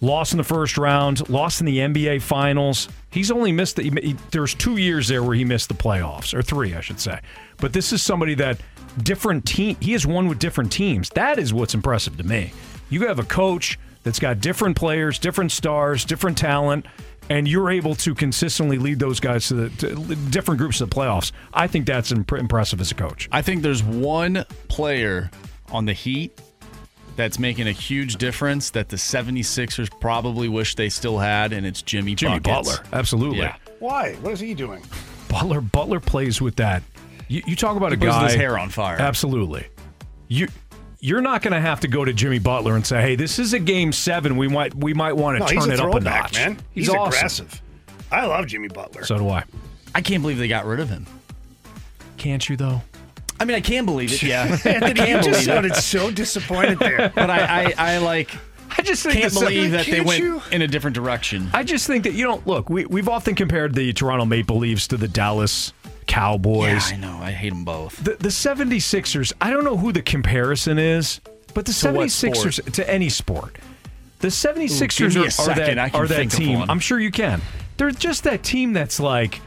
Lost 0.00 0.32
in 0.32 0.36
the 0.36 0.44
first 0.44 0.78
round. 0.78 1.28
Lost 1.28 1.58
in 1.58 1.66
the 1.66 1.78
NBA 1.78 2.22
finals. 2.22 2.88
He's 3.10 3.32
only 3.32 3.50
missed 3.50 3.74
the. 3.74 3.82
He, 3.82 4.12
there's 4.30 4.54
two 4.54 4.76
years 4.76 5.08
there 5.08 5.24
where 5.24 5.34
he 5.34 5.44
missed 5.44 5.66
the 5.66 5.74
playoffs, 5.74 6.32
or 6.32 6.42
three, 6.42 6.76
I 6.76 6.80
should 6.80 7.00
say. 7.00 7.18
But 7.56 7.72
this 7.72 7.92
is 7.92 8.04
somebody 8.04 8.34
that 8.34 8.60
different 9.02 9.44
team. 9.44 9.76
He 9.80 9.90
has 9.94 10.06
won 10.06 10.28
with 10.28 10.38
different 10.38 10.70
teams. 10.70 11.08
That 11.10 11.40
is 11.40 11.52
what's 11.52 11.74
impressive 11.74 12.16
to 12.18 12.22
me. 12.22 12.52
You 12.88 13.08
have 13.08 13.18
a 13.18 13.24
coach 13.24 13.80
that's 14.04 14.20
got 14.20 14.40
different 14.40 14.76
players, 14.76 15.18
different 15.18 15.50
stars, 15.50 16.04
different 16.04 16.38
talent, 16.38 16.86
and 17.30 17.48
you're 17.48 17.70
able 17.70 17.94
to 17.96 18.14
consistently 18.14 18.78
lead 18.78 18.98
those 18.98 19.20
guys 19.20 19.48
to 19.48 19.54
the 19.54 19.68
to 19.70 20.14
different 20.30 20.58
groups 20.58 20.78
to 20.78 20.86
the 20.86 20.94
playoffs. 20.94 21.32
I 21.52 21.66
think 21.66 21.86
that's 21.86 22.12
imp- 22.12 22.32
impressive 22.32 22.80
as 22.80 22.90
a 22.90 22.94
coach. 22.94 23.28
I 23.32 23.42
think 23.42 23.62
there's 23.62 23.82
one 23.82 24.44
player 24.68 25.30
on 25.70 25.86
the 25.86 25.92
Heat 25.92 26.38
that's 27.16 27.38
making 27.38 27.68
a 27.68 27.72
huge 27.72 28.16
difference 28.16 28.70
that 28.70 28.88
the 28.88 28.96
76ers 28.96 29.88
probably 30.00 30.48
wish 30.48 30.74
they 30.74 30.88
still 30.88 31.18
had, 31.18 31.52
and 31.52 31.64
it's 31.64 31.80
Jimmy, 31.80 32.14
Jimmy 32.14 32.40
Buckets. 32.40 32.76
Butler, 32.76 32.86
absolutely. 32.92 33.38
Yeah. 33.38 33.56
Why? 33.78 34.14
What 34.14 34.32
is 34.32 34.40
he 34.40 34.54
doing? 34.54 34.82
Butler 35.28 35.60
Butler 35.60 36.00
plays 36.00 36.40
with 36.40 36.56
that. 36.56 36.82
You, 37.28 37.42
you 37.46 37.56
talk 37.56 37.76
about 37.76 37.92
He 37.92 37.94
a 37.94 37.98
guy 37.98 38.24
his 38.24 38.34
hair 38.34 38.58
on 38.58 38.68
fire. 38.70 38.96
Absolutely. 39.00 39.66
You 40.28 40.48
you're 41.04 41.20
not 41.20 41.42
going 41.42 41.52
to 41.52 41.60
have 41.60 41.80
to 41.80 41.88
go 41.88 42.02
to 42.02 42.14
Jimmy 42.14 42.38
Butler 42.38 42.74
and 42.76 42.86
say, 42.86 43.02
"Hey, 43.02 43.14
this 43.14 43.38
is 43.38 43.52
a 43.52 43.58
game 43.58 43.92
7. 43.92 44.36
We 44.38 44.48
might 44.48 44.74
we 44.74 44.94
might 44.94 45.12
want 45.12 45.36
to 45.36 45.40
No, 45.40 45.46
he's 45.46 45.60
turn 45.64 45.70
a 45.70 45.74
it 45.74 45.80
up 45.80 45.88
a 45.88 45.90
throwback, 45.92 46.22
notch." 46.22 46.34
man. 46.34 46.56
He's, 46.72 46.86
He's, 46.86 46.88
awesome. 46.94 47.08
aggressive. 47.18 47.62
I 48.10 48.24
love 48.24 48.46
Jimmy 48.46 48.68
Butler. 48.68 49.04
So 49.04 49.18
do 49.18 49.28
I. 49.28 49.44
I 49.94 50.00
can't 50.00 50.22
believe 50.22 50.38
they 50.38 50.48
got 50.48 50.64
rid 50.64 50.80
of 50.80 50.88
him. 50.88 51.06
Can't 52.16 52.48
you 52.48 52.56
though? 52.56 52.80
I 53.38 53.44
mean, 53.44 53.56
I 53.56 53.60
can 53.60 53.84
believe 53.84 54.12
it. 54.12 54.22
Yeah, 54.22 54.44
Anthony, 54.64 54.88
you 54.88 54.94
can 54.94 55.16
just 55.22 55.28
believe 55.30 55.44
sounded 55.44 55.72
it. 55.72 55.76
so 55.76 56.10
disappointed 56.10 56.78
there. 56.78 57.08
But 57.14 57.28
I, 57.30 57.64
I, 57.66 57.74
I 57.76 57.98
like 57.98 58.30
I 58.78 58.82
just 58.82 59.02
think 59.02 59.16
can't 59.20 59.32
the- 59.32 59.40
believe 59.40 59.72
that 59.72 59.84
they 59.86 59.92
Can't 59.96 60.06
went 60.06 60.22
you? 60.22 60.40
in 60.52 60.62
a 60.62 60.66
different 60.66 60.94
direction. 60.94 61.50
I 61.52 61.64
just 61.64 61.86
think 61.86 62.04
that 62.04 62.14
you 62.14 62.24
know, 62.26 62.42
look, 62.46 62.70
we 62.70 62.86
we've 62.86 63.08
often 63.08 63.34
compared 63.34 63.74
the 63.74 63.92
Toronto 63.92 64.24
Maple 64.24 64.56
Leafs 64.56 64.88
to 64.88 64.96
the 64.96 65.08
Dallas 65.08 65.72
Cowboys. 66.06 66.90
Yeah, 66.90 66.96
I 66.96 67.00
know. 67.00 67.18
I 67.22 67.30
hate 67.32 67.50
them 67.50 67.64
both. 67.64 68.02
The 68.02 68.12
the 68.12 68.28
76ers, 68.28 69.32
I 69.40 69.50
don't 69.50 69.64
know 69.64 69.76
who 69.76 69.92
the 69.92 70.02
comparison 70.02 70.78
is, 70.78 71.20
but 71.54 71.66
the 71.66 71.72
To 71.72 71.92
what 71.92 72.08
76ers 72.08 72.72
to 72.74 72.90
any 72.90 73.08
sport. 73.08 73.56
The 74.20 74.28
76ers 74.28 74.96
give 74.98 75.14
me 75.14 75.20
a 75.20 75.24
are, 75.24 75.26
are 75.26 75.30
second, 75.30 75.78
I 75.80 75.88
that, 75.90 75.94
are 75.94 76.06
that 76.06 76.30
team. 76.30 76.64
I'm 76.68 76.80
sure 76.80 76.98
you 76.98 77.10
can. 77.10 77.42
They're 77.76 77.90
just 77.90 78.24
that 78.24 78.42
team 78.42 78.72
that's 78.72 78.98
like, 78.98 79.40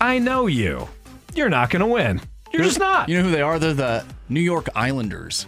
I 0.00 0.18
know 0.18 0.46
you. 0.46 0.88
You're 1.34 1.50
not 1.50 1.68
going 1.70 1.80
to 1.80 1.86
win. 1.86 2.20
You're 2.52 2.62
just 2.64 2.78
not. 2.78 3.08
You 3.10 3.18
know 3.18 3.24
who 3.24 3.30
they 3.30 3.42
are? 3.42 3.58
They're 3.58 3.74
the 3.74 4.04
New 4.30 4.40
York 4.40 4.68
Islanders. 4.74 5.46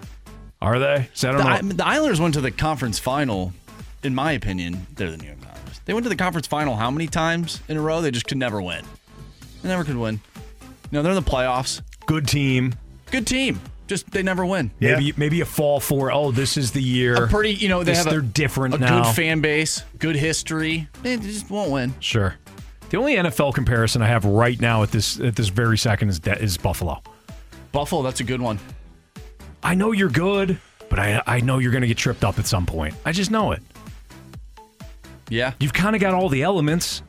Are 0.60 0.78
they? 0.78 1.08
So 1.14 1.30
I 1.30 1.32
don't 1.32 1.40
I- 1.46 1.60
know. 1.60 1.72
the 1.72 1.86
Islanders 1.86 2.20
went 2.20 2.34
to 2.34 2.40
the 2.40 2.50
conference 2.50 2.98
final. 2.98 3.52
In 4.02 4.14
my 4.14 4.32
opinion, 4.32 4.86
they're 4.96 5.10
the 5.10 5.16
New 5.16 5.26
York 5.28 5.38
Islanders. 5.50 5.80
They 5.86 5.94
went 5.94 6.04
to 6.04 6.10
the 6.10 6.16
conference 6.16 6.46
final 6.46 6.76
how 6.76 6.90
many 6.90 7.06
times 7.06 7.60
in 7.68 7.76
a 7.76 7.80
row? 7.80 8.02
They 8.02 8.10
just 8.10 8.26
could 8.26 8.38
never 8.38 8.60
win. 8.60 8.84
They 9.62 9.68
never 9.70 9.82
could 9.84 9.96
win. 9.96 10.20
You 10.90 10.96
know, 10.98 11.02
they're 11.02 11.12
in 11.12 11.22
the 11.22 11.30
playoffs. 11.30 11.82
Good 12.06 12.26
team. 12.26 12.74
Good 13.10 13.26
team. 13.26 13.60
Just 13.86 14.10
they 14.10 14.22
never 14.22 14.44
win. 14.44 14.70
Maybe 14.80 15.14
maybe 15.16 15.40
a 15.40 15.46
fall 15.46 15.80
for 15.80 16.12
oh 16.12 16.30
this 16.30 16.56
is 16.58 16.72
the 16.72 16.82
year. 16.82 17.24
A 17.24 17.28
pretty, 17.28 17.54
you 17.54 17.68
know, 17.68 17.82
they 17.82 17.92
This- 17.92 17.98
have 17.98 18.06
a, 18.08 18.10
they're 18.10 18.20
different 18.20 18.74
a 18.74 18.78
now. 18.78 19.04
good 19.04 19.14
fan 19.14 19.40
base, 19.40 19.82
good 19.98 20.14
history. 20.16 20.88
They 21.02 21.16
just 21.16 21.50
won't 21.50 21.70
win. 21.70 21.94
Sure. 22.00 22.34
The 22.90 22.96
only 22.98 23.16
NFL 23.16 23.54
comparison 23.54 24.02
I 24.02 24.06
have 24.08 24.24
right 24.26 24.60
now 24.60 24.82
at 24.82 24.90
this 24.90 25.18
at 25.20 25.36
this 25.36 25.48
very 25.48 25.78
second 25.78 26.10
is 26.10 26.18
De- 26.20 26.38
is 26.42 26.56
Buffalo. 26.58 27.02
Buffalo, 27.72 28.02
that's 28.02 28.20
a 28.20 28.24
good 28.24 28.40
one. 28.42 28.58
I 29.62 29.74
know 29.74 29.92
you're 29.92 30.08
good, 30.10 30.58
but 30.90 30.98
I 30.98 31.22
I 31.26 31.40
know 31.40 31.58
you're 31.58 31.72
going 31.72 31.82
to 31.82 31.88
get 31.88 31.96
tripped 31.98 32.24
up 32.24 32.38
at 32.38 32.46
some 32.46 32.66
point. 32.66 32.94
I 33.06 33.12
just 33.12 33.30
know 33.30 33.52
it. 33.52 33.62
Yeah. 35.30 35.52
You've 35.60 35.74
kind 35.74 35.94
of 35.94 36.00
got 36.00 36.14
all 36.14 36.28
the 36.28 36.42
elements. 36.42 37.02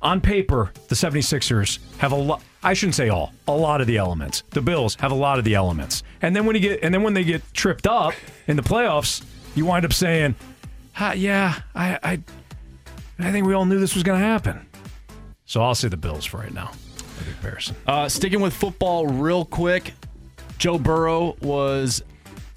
On 0.00 0.20
paper, 0.20 0.72
the 0.88 0.94
76ers 0.94 1.78
have 1.98 2.12
a 2.12 2.16
lot 2.16 2.42
I 2.62 2.74
shouldn't 2.74 2.96
say 2.96 3.08
all, 3.08 3.32
a 3.46 3.52
lot 3.52 3.80
of 3.80 3.86
the 3.86 3.98
elements. 3.98 4.42
The 4.50 4.60
Bills 4.60 4.96
have 4.96 5.12
a 5.12 5.14
lot 5.14 5.38
of 5.38 5.44
the 5.44 5.54
elements. 5.54 6.02
And 6.22 6.34
then 6.34 6.44
when 6.44 6.56
you 6.56 6.60
get 6.60 6.80
and 6.82 6.92
then 6.92 7.02
when 7.02 7.14
they 7.14 7.24
get 7.24 7.42
tripped 7.54 7.86
up 7.86 8.14
in 8.46 8.56
the 8.56 8.62
playoffs, 8.62 9.24
you 9.54 9.64
wind 9.64 9.84
up 9.84 9.92
saying, 9.92 10.34
"Ha, 10.94 11.12
yeah, 11.12 11.60
I 11.74 11.98
I 12.02 12.20
I 13.18 13.30
think 13.32 13.46
we 13.46 13.54
all 13.54 13.64
knew 13.64 13.78
this 13.78 13.94
was 13.94 14.02
going 14.02 14.20
to 14.20 14.26
happen." 14.26 14.66
So 15.44 15.62
I'll 15.62 15.74
say 15.74 15.88
the 15.88 15.96
Bills 15.96 16.24
for 16.24 16.38
right 16.38 16.52
now. 16.52 16.72
comparison. 17.24 17.76
Uh, 17.86 18.08
sticking 18.08 18.40
with 18.40 18.52
football 18.52 19.06
real 19.06 19.44
quick, 19.44 19.94
Joe 20.58 20.78
Burrow 20.78 21.36
was 21.40 22.02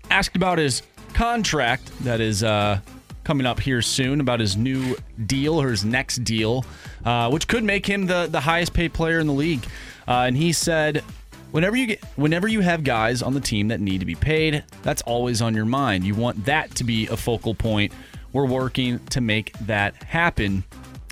asked 0.09 0.35
about 0.35 0.57
his 0.57 0.81
contract 1.13 1.91
that 2.03 2.19
is 2.19 2.43
uh, 2.43 2.79
coming 3.23 3.45
up 3.45 3.59
here 3.59 3.81
soon, 3.81 4.19
about 4.19 4.39
his 4.39 4.57
new 4.57 4.95
deal 5.25 5.61
or 5.61 5.69
his 5.69 5.85
next 5.85 6.23
deal, 6.23 6.65
uh, 7.05 7.29
which 7.29 7.47
could 7.47 7.63
make 7.63 7.85
him 7.85 8.05
the, 8.07 8.27
the 8.29 8.39
highest 8.39 8.73
paid 8.73 8.93
player 8.93 9.19
in 9.19 9.27
the 9.27 9.33
league. 9.33 9.63
Uh, 10.07 10.25
and 10.27 10.37
he 10.37 10.51
said, 10.51 11.03
Whenever 11.51 11.75
you 11.75 11.87
get, 11.87 12.03
whenever 12.15 12.47
you 12.47 12.61
have 12.61 12.81
guys 12.83 13.21
on 13.21 13.33
the 13.33 13.41
team 13.41 13.67
that 13.67 13.81
need 13.81 13.99
to 13.99 14.05
be 14.05 14.15
paid, 14.15 14.63
that's 14.83 15.01
always 15.01 15.41
on 15.41 15.53
your 15.53 15.65
mind. 15.65 16.05
You 16.05 16.15
want 16.15 16.45
that 16.45 16.73
to 16.75 16.85
be 16.85 17.07
a 17.07 17.17
focal 17.17 17.53
point. 17.53 17.91
We're 18.31 18.45
working 18.45 18.99
to 19.07 19.19
make 19.19 19.51
that 19.59 20.01
happen 20.03 20.63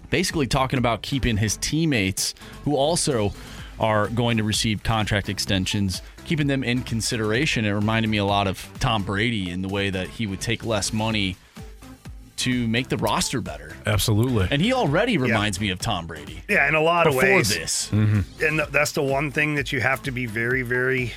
basically 0.09 0.47
talking 0.47 0.79
about 0.79 1.01
keeping 1.01 1.37
his 1.37 1.57
teammates 1.57 2.33
who 2.63 2.75
also 2.75 3.33
are 3.79 4.07
going 4.07 4.37
to 4.37 4.43
receive 4.43 4.83
contract 4.83 5.29
extensions, 5.29 6.01
keeping 6.25 6.47
them 6.47 6.63
in 6.63 6.83
consideration. 6.83 7.65
It 7.65 7.71
reminded 7.71 8.09
me 8.09 8.17
a 8.17 8.25
lot 8.25 8.47
of 8.47 8.69
Tom 8.79 9.03
Brady 9.03 9.49
in 9.49 9.61
the 9.61 9.69
way 9.69 9.89
that 9.89 10.07
he 10.07 10.27
would 10.27 10.41
take 10.41 10.65
less 10.65 10.91
money 10.91 11.37
to 12.39 12.67
make 12.67 12.89
the 12.89 12.97
roster 12.97 13.41
better. 13.41 13.75
Absolutely. 13.85 14.47
And 14.51 14.61
he 14.61 14.73
already 14.73 15.17
reminds 15.17 15.59
me 15.59 15.69
of 15.69 15.79
Tom 15.79 16.07
Brady. 16.07 16.41
Yeah, 16.49 16.67
in 16.67 16.75
a 16.75 16.81
lot 16.81 17.07
of 17.07 17.13
Before 17.13 17.35
ways. 17.35 17.49
this. 17.55 17.91
And 17.91 18.59
that's 18.71 18.91
the 18.93 19.03
one 19.03 19.31
thing 19.31 19.55
that 19.55 19.71
you 19.71 19.79
have 19.81 20.01
to 20.03 20.11
be 20.11 20.25
very, 20.25 20.61
very 20.61 21.13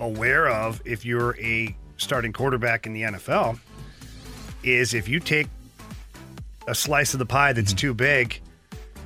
aware 0.00 0.48
of 0.48 0.80
if 0.84 1.04
you're 1.04 1.36
a 1.40 1.74
starting 1.96 2.32
quarterback 2.32 2.86
in 2.86 2.92
the 2.92 3.02
NFL 3.02 3.58
is 4.62 4.94
if 4.94 5.08
you 5.08 5.20
take 5.20 5.46
a 6.66 6.74
slice 6.74 7.12
of 7.12 7.18
the 7.18 7.26
pie 7.26 7.52
that's 7.52 7.72
too 7.72 7.94
big. 7.94 8.40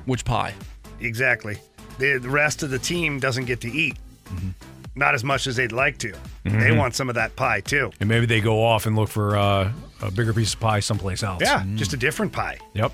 Which 0.05 0.25
pie? 0.25 0.53
Exactly. 1.01 1.57
The, 1.97 2.17
the 2.17 2.29
rest 2.29 2.63
of 2.63 2.69
the 2.69 2.79
team 2.79 3.19
doesn't 3.19 3.45
get 3.45 3.61
to 3.61 3.71
eat. 3.71 3.97
Not 4.95 5.13
as 5.13 5.23
much 5.23 5.47
as 5.47 5.55
they'd 5.55 5.71
like 5.71 5.97
to. 5.99 6.13
They 6.43 6.49
Mhm. 6.51 6.77
want 6.77 6.95
some 6.95 7.09
of 7.09 7.15
that 7.15 7.35
pie 7.35 7.61
too. 7.61 7.91
And 7.99 8.07
maybe 8.09 8.25
they 8.25 8.41
go 8.41 8.63
off 8.63 8.85
and 8.85 8.95
look 8.95 9.09
for 9.09 9.37
uh, 9.37 9.71
a 10.01 10.11
bigger 10.11 10.33
piece 10.33 10.53
of 10.53 10.59
pie 10.59 10.79
someplace 10.79 11.23
else. 11.23 11.41
Yeah, 11.41 11.63
just 11.75 11.93
a 11.93 11.97
different 11.97 12.31
pie. 12.31 12.57
Yep. 12.73 12.93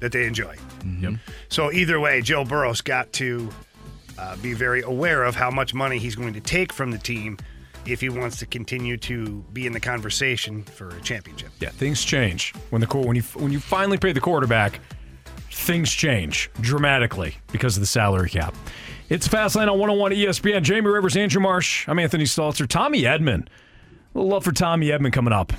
that 0.00 0.12
they 0.12 0.26
enjoy. 0.26 0.56
Yep. 1.00 1.14
So 1.48 1.72
either 1.72 1.98
way, 2.00 2.22
Joe 2.22 2.44
Burrow's 2.44 2.80
got 2.80 3.12
to 3.14 3.50
uh, 4.18 4.36
be 4.36 4.52
very 4.52 4.82
aware 4.82 5.24
of 5.24 5.34
how 5.34 5.50
much 5.50 5.74
money 5.74 5.98
he's 5.98 6.14
going 6.14 6.34
to 6.34 6.40
take 6.40 6.72
from 6.72 6.90
the 6.90 6.98
team 6.98 7.38
if 7.86 8.00
he 8.00 8.08
wants 8.08 8.38
to 8.38 8.46
continue 8.46 8.96
to 8.96 9.44
be 9.52 9.66
in 9.66 9.72
the 9.72 9.80
conversation 9.80 10.62
for 10.64 10.88
a 10.88 11.00
championship. 11.02 11.50
Yeah, 11.60 11.70
things 11.70 12.04
change 12.04 12.54
when 12.70 12.80
the 12.80 12.86
when 12.96 13.16
you 13.16 13.22
when 13.34 13.52
you 13.52 13.60
finally 13.60 13.98
pay 13.98 14.12
the 14.12 14.20
quarterback. 14.20 14.80
Things 15.50 15.90
change 15.90 16.50
dramatically 16.60 17.34
because 17.50 17.76
of 17.76 17.80
the 17.80 17.86
salary 17.86 18.28
cap. 18.28 18.54
It's 19.08 19.26
Fastlane 19.26 19.70
on 19.72 19.78
101 19.78 20.12
ESPN. 20.12 20.62
Jamie 20.62 20.88
Rivers, 20.88 21.16
Andrew 21.16 21.40
Marsh. 21.40 21.88
I'm 21.88 21.98
Anthony 21.98 22.24
Stalter. 22.24 22.68
Tommy 22.68 23.02
Edman. 23.02 23.46
A 23.46 24.18
little 24.18 24.30
love 24.30 24.44
for 24.44 24.52
Tommy 24.52 24.88
Edman 24.88 25.12
coming 25.12 25.32
up. 25.32 25.52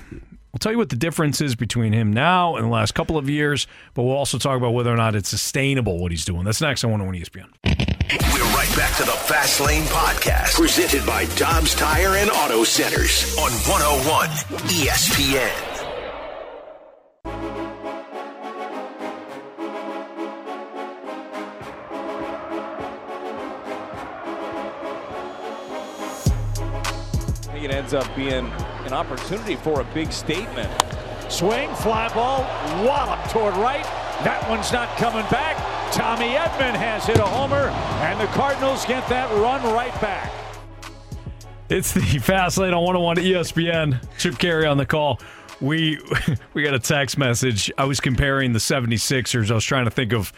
We'll 0.58 0.62
tell 0.72 0.72
you 0.72 0.80
what 0.80 0.90
the 0.90 0.96
difference 0.96 1.40
is 1.40 1.54
between 1.56 1.94
him 1.94 2.12
now 2.12 2.56
and 2.56 2.66
the 2.66 2.70
last 2.72 2.96
couple 2.96 3.16
of 3.16 3.30
years, 3.30 3.68
but 3.94 4.02
we'll 4.02 4.16
also 4.16 4.40
talk 4.40 4.58
about 4.58 4.72
whether 4.72 4.92
or 4.92 4.98
not 4.98 5.14
it's 5.14 5.30
sustainable 5.30 6.00
what 6.00 6.10
he's 6.10 6.26
doing. 6.26 6.46
That's 6.46 6.62
next 6.62 6.84
on 6.84 6.90
101 6.90 7.22
ESPN. 7.22 7.46
We're 8.34 8.56
right 8.56 8.76
back 8.76 8.98
to 8.98 9.04
the 9.04 9.12
Fast 9.12 9.62
Lane 9.62 9.84
Podcast, 9.84 10.56
presented 10.56 11.06
by 11.06 11.26
Dobbs 11.36 11.76
Tire 11.76 12.16
and 12.16 12.32
Auto 12.32 12.64
Centers 12.64 13.38
on 13.38 13.52
101 13.52 14.30
ESPN. 14.66 15.54
I 27.48 27.52
think 27.52 27.64
it 27.64 27.72
ends 27.72 27.94
up 27.94 28.08
being 28.16 28.52
an 28.88 28.94
opportunity 28.94 29.58
for 29.58 29.82
a 29.82 29.84
big 29.94 30.12
statement. 30.14 30.72
Swing, 31.30 31.70
fly 31.76 32.08
ball, 32.14 32.42
wallop 32.86 33.30
toward 33.30 33.54
right. 33.58 33.84
That 34.24 34.50
one's 34.50 34.72
not 34.72 34.88
coming 34.98 35.26
back. 35.30 35.58
Tommy 35.92 36.30
Edman 36.30 36.74
has 36.74 37.06
hit 37.06 37.18
a 37.18 37.26
homer, 37.26 37.68
and 38.02 38.20
the 38.20 38.28
Cardinals 38.28 38.86
get 38.86 39.08
that 39.10 39.30
run 39.32 39.62
right 39.74 39.94
back. 40.02 40.32
It's 41.70 41.92
the 41.92 42.02
Fast 42.20 42.58
Lane 42.58 42.74
on 42.74 42.82
101 42.82 43.18
ESPN. 43.18 44.18
Chip 44.18 44.36
Caray 44.36 44.66
on 44.66 44.78
the 44.78 44.86
call. 44.86 45.20
We 45.60 46.00
we 46.54 46.64
got 46.64 46.74
a 46.74 46.80
text 46.80 47.18
message. 47.18 47.70
I 47.78 47.84
was 47.84 48.00
comparing 48.00 48.54
the 48.54 48.60
76ers. 48.60 49.52
I 49.52 49.56
was 49.56 49.66
trying 49.66 49.86
to 49.86 49.92
think 49.92 50.14
of 50.14 50.32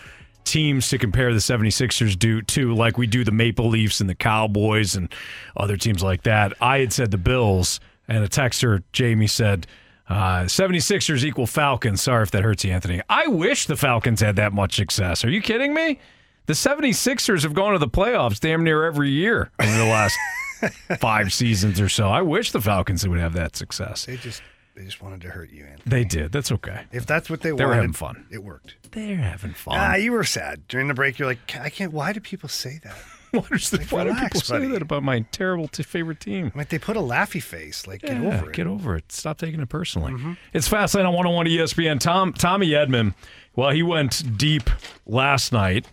teams 0.43 0.89
to 0.89 0.97
compare 0.97 1.31
the 1.31 1.39
76ers 1.39 2.17
do 2.17 2.41
to 2.41 2.73
like 2.73 2.97
we 2.97 3.05
do 3.05 3.23
the 3.23 3.31
Maple 3.31 3.69
Leafs 3.69 4.01
and 4.01 4.09
the 4.09 4.15
Cowboys 4.15 4.95
and 4.95 5.13
other 5.55 5.77
teams 5.77 6.01
like 6.01 6.23
that. 6.23 6.53
I 6.59 6.79
had 6.79 6.91
said 6.91 7.11
the 7.11 7.19
Bills 7.19 7.79
and 8.09 8.23
a 8.23 8.27
texter 8.27 8.83
Jamie 8.91 9.27
said 9.27 9.67
uh, 10.09 10.43
76ers 10.43 11.23
equal 11.23 11.45
Falcons. 11.47 12.01
Sorry 12.01 12.23
if 12.23 12.31
that 12.31 12.43
hurts 12.43 12.65
you, 12.65 12.71
Anthony. 12.71 13.01
I 13.07 13.27
wish 13.27 13.67
the 13.67 13.77
Falcons 13.77 14.21
had 14.21 14.35
that 14.37 14.51
much 14.53 14.75
success. 14.75 15.23
Are 15.23 15.29
you 15.29 15.41
kidding 15.41 15.73
me? 15.73 15.99
The 16.47 16.53
76ers 16.53 17.43
have 17.43 17.53
gone 17.53 17.73
to 17.73 17.79
the 17.79 17.87
playoffs 17.87 18.39
damn 18.39 18.63
near 18.63 18.83
every 18.83 19.11
year 19.11 19.51
over 19.59 19.71
the 19.71 19.85
last 19.85 20.17
five 20.99 21.31
seasons 21.31 21.79
or 21.79 21.89
so. 21.89 22.09
I 22.09 22.23
wish 22.23 22.51
the 22.51 22.59
Falcons 22.59 23.07
would 23.07 23.19
have 23.19 23.33
that 23.33 23.55
success. 23.55 24.05
They 24.05 24.17
just 24.17 24.41
they 24.75 24.85
just 24.85 25.01
wanted 25.01 25.21
to 25.21 25.29
hurt 25.29 25.51
you, 25.51 25.65
Anthony. 25.65 25.83
They 25.85 26.03
did. 26.05 26.31
That's 26.31 26.51
okay. 26.53 26.85
If 26.91 27.05
that's 27.05 27.29
what 27.29 27.41
they, 27.41 27.51
wanted, 27.51 27.61
They 27.61 27.65
were 27.67 27.75
having 27.75 27.93
fun. 27.93 28.25
It 28.31 28.43
worked. 28.43 28.75
They're 28.91 29.17
having 29.17 29.53
fun. 29.53 29.75
Ah, 29.77 29.95
you 29.95 30.11
were 30.13 30.23
sad 30.23 30.67
during 30.67 30.87
the 30.87 30.93
break. 30.93 31.19
You're 31.19 31.27
like, 31.27 31.55
I 31.59 31.69
can't. 31.69 31.93
Why 31.93 32.13
do 32.13 32.19
people 32.19 32.49
say 32.49 32.79
that? 32.83 32.95
What 33.39 33.51
is 33.51 33.69
the, 33.69 33.77
Like, 33.77 33.91
why 33.91 34.03
do 34.03 34.09
relax, 34.09 34.23
people 34.25 34.41
say 34.41 34.55
buddy. 34.59 34.67
that 34.69 34.81
about 34.81 35.03
my 35.03 35.21
terrible 35.31 35.67
t- 35.67 35.83
favorite 35.83 36.19
team? 36.19 36.51
Like 36.55 36.69
they 36.69 36.79
put 36.79 36.97
a 36.97 37.01
laughy 37.01 37.41
face. 37.41 37.85
Like 37.87 38.01
get 38.01 38.17
over 38.17 38.27
it. 38.27 38.31
Mm-hmm. 38.41 38.51
Get 38.51 38.67
over 38.67 38.95
it. 38.95 39.11
Stop 39.11 39.37
taking 39.37 39.59
it 39.59 39.69
personally. 39.69 40.13
It's 40.53 40.67
Fastlane 40.67 41.05
on 41.07 41.13
101 41.13 41.45
ESPN. 41.45 41.99
Tom 41.99 42.33
Tommy 42.33 42.69
Edman, 42.69 43.13
well, 43.55 43.69
he 43.71 43.83
went 43.83 44.37
deep 44.37 44.69
last 45.05 45.51
night. 45.51 45.85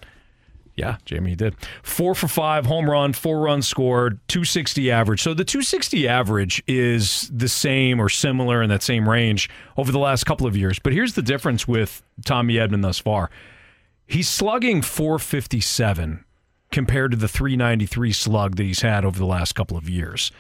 Yeah, 0.77 0.99
Jamie 1.07 1.31
he 1.31 1.37
did. 1.37 1.57
Four 1.83 2.15
for 2.15 2.29
five, 2.29 2.67
home 2.67 2.91
run, 2.91 3.15
four 3.15 3.41
runs 3.41 3.67
scored, 3.67 4.19
260 4.29 4.91
average. 4.91 5.23
So 5.23 5.33
the 5.33 5.43
260 5.43 6.07
average 6.07 6.63
is 6.67 7.31
the 7.35 7.49
same 7.49 7.99
or 7.99 8.11
similar 8.11 8.63
in 8.63 8.69
that 8.69 8.83
same 8.83 9.09
range 9.09 9.49
over 9.79 9.91
the 9.91 9.99
last 9.99 10.25
couple 10.25 10.47
of 10.47 10.55
years. 10.55 10.79
But 10.79 10.93
here's 10.93 11.15
the 11.15 11.23
difference 11.23 11.67
with 11.67 12.03
Tommy 12.27 12.57
Edman 12.57 12.83
thus 12.83 12.99
far. 12.99 13.31
He's 14.07 14.29
slugging 14.29 14.83
457 14.83 16.26
compared 16.73 17.11
to 17.13 17.17
the 17.17 17.29
393 17.29 18.13
slug 18.13 18.57
that 18.57 18.65
he's 18.65 18.83
had 18.83 19.05
over 19.05 19.19
the 19.19 19.27
last 19.27 19.55
couple 19.55 19.77
of 19.77 19.89
years 19.89 20.33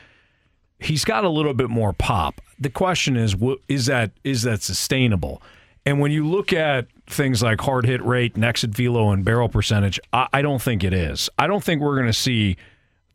he's 0.79 1.05
got 1.05 1.25
a 1.25 1.29
little 1.29 1.55
bit 1.55 1.71
more 1.71 1.93
pop. 1.93 2.41
The 2.59 2.71
question 2.71 3.17
is, 3.17 3.37
is 3.69 3.87
that 3.87 4.13
is 4.25 4.43
that 4.43 4.63
sustainable? 4.63 5.43
And 5.85 6.01
when 6.01 6.11
you 6.11 6.27
look 6.27 6.53
at 6.53 6.89
things 7.07 7.43
like 7.43 7.61
hard 7.61 7.87
hit 7.87 8.05
rate, 8.05 8.37
exit 8.43 8.71
velo, 8.71 9.11
and 9.11 9.25
barrel 9.25 9.49
percentage, 9.49 10.01
I, 10.13 10.27
I 10.33 10.43
don't 10.43 10.61
think 10.61 10.83
it 10.83 10.93
is. 10.93 11.31
I 11.39 11.47
don't 11.47 11.63
think 11.63 11.81
we're 11.81 11.95
going 11.95 12.09
to 12.09 12.13
see 12.13 12.57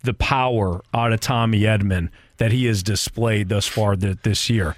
the 0.03 0.13
power 0.13 0.81
out 0.93 1.11
of 1.11 1.19
Tommy 1.19 1.61
Edman 1.61 2.09
that 2.37 2.51
he 2.51 2.65
has 2.65 2.81
displayed 2.81 3.49
thus 3.49 3.67
far 3.67 3.95
th- 3.95 4.19
this 4.23 4.49
year. 4.49 4.75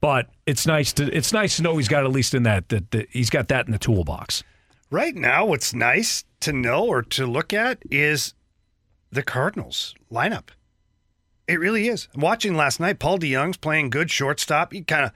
But 0.00 0.28
it's 0.46 0.66
nice 0.66 0.92
to 0.94 1.14
it's 1.14 1.32
nice 1.32 1.56
to 1.56 1.62
know 1.62 1.76
he's 1.76 1.88
got 1.88 2.04
at 2.04 2.12
least 2.12 2.34
in 2.34 2.42
that 2.44 2.68
that, 2.68 2.90
that 2.90 3.08
he's 3.10 3.30
got 3.30 3.48
that 3.48 3.66
in 3.66 3.72
the 3.72 3.78
toolbox. 3.78 4.42
Right 4.90 5.14
now, 5.14 5.46
what's 5.46 5.72
nice 5.72 6.24
to 6.40 6.52
know 6.52 6.84
or 6.84 7.02
to 7.02 7.26
look 7.26 7.52
at 7.52 7.78
is 7.90 8.34
the 9.10 9.22
Cardinals 9.22 9.94
lineup. 10.10 10.48
It 11.46 11.58
really 11.58 11.88
is. 11.88 12.08
Watching 12.14 12.54
last 12.54 12.78
night, 12.78 12.98
Paul 12.98 13.18
DeJong's 13.18 13.56
playing 13.56 13.90
good 13.90 14.10
shortstop. 14.10 14.72
He 14.72 14.82
kind 14.82 15.04
of 15.04 15.12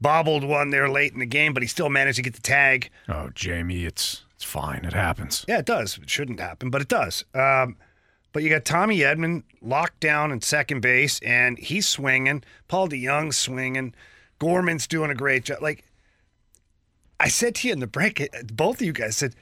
bobbled 0.00 0.44
one 0.44 0.70
there 0.70 0.88
late 0.88 1.12
in 1.12 1.18
the 1.18 1.26
game, 1.26 1.52
but 1.52 1.62
he 1.62 1.66
still 1.66 1.90
managed 1.90 2.16
to 2.16 2.22
get 2.22 2.34
the 2.34 2.40
tag. 2.40 2.90
Oh, 3.08 3.30
Jamie, 3.34 3.84
it's 3.84 4.24
it's 4.34 4.44
fine. 4.44 4.84
It 4.84 4.92
happens. 4.94 5.44
Yeah, 5.46 5.58
it 5.58 5.66
does. 5.66 5.98
It 5.98 6.08
shouldn't 6.10 6.40
happen, 6.40 6.70
but 6.70 6.82
it 6.82 6.88
does. 6.88 7.24
Um, 7.34 7.76
but 8.32 8.42
you 8.42 8.50
got 8.50 8.64
Tommy 8.64 8.98
Edman 8.98 9.44
locked 9.62 10.00
down 10.00 10.32
in 10.32 10.40
second 10.40 10.80
base, 10.80 11.20
and 11.20 11.58
he's 11.58 11.86
swinging. 11.86 12.42
Paul 12.66 12.88
DeJong's 12.88 13.36
swinging. 13.36 13.94
Gorman's 14.40 14.86
doing 14.86 15.10
a 15.10 15.14
great 15.14 15.44
job. 15.44 15.62
Like 15.62 15.84
I 17.20 17.28
said 17.28 17.54
to 17.56 17.68
you 17.68 17.72
in 17.74 17.80
the 17.80 17.86
break, 17.86 18.28
both 18.52 18.76
of 18.80 18.86
you 18.86 18.92
guys 18.92 19.16
said, 19.16 19.36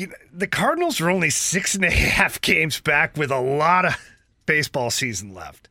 you 0.00 0.12
the 0.32 0.46
Cardinals 0.46 1.00
are 1.00 1.10
only 1.10 1.30
six 1.30 1.74
and 1.74 1.84
a 1.84 1.90
half 2.16 2.40
games 2.40 2.80
back 2.80 3.16
with 3.16 3.30
a 3.30 3.40
lot 3.40 3.84
of 3.84 3.96
baseball 4.46 4.90
season 4.90 5.34
left. 5.34 5.68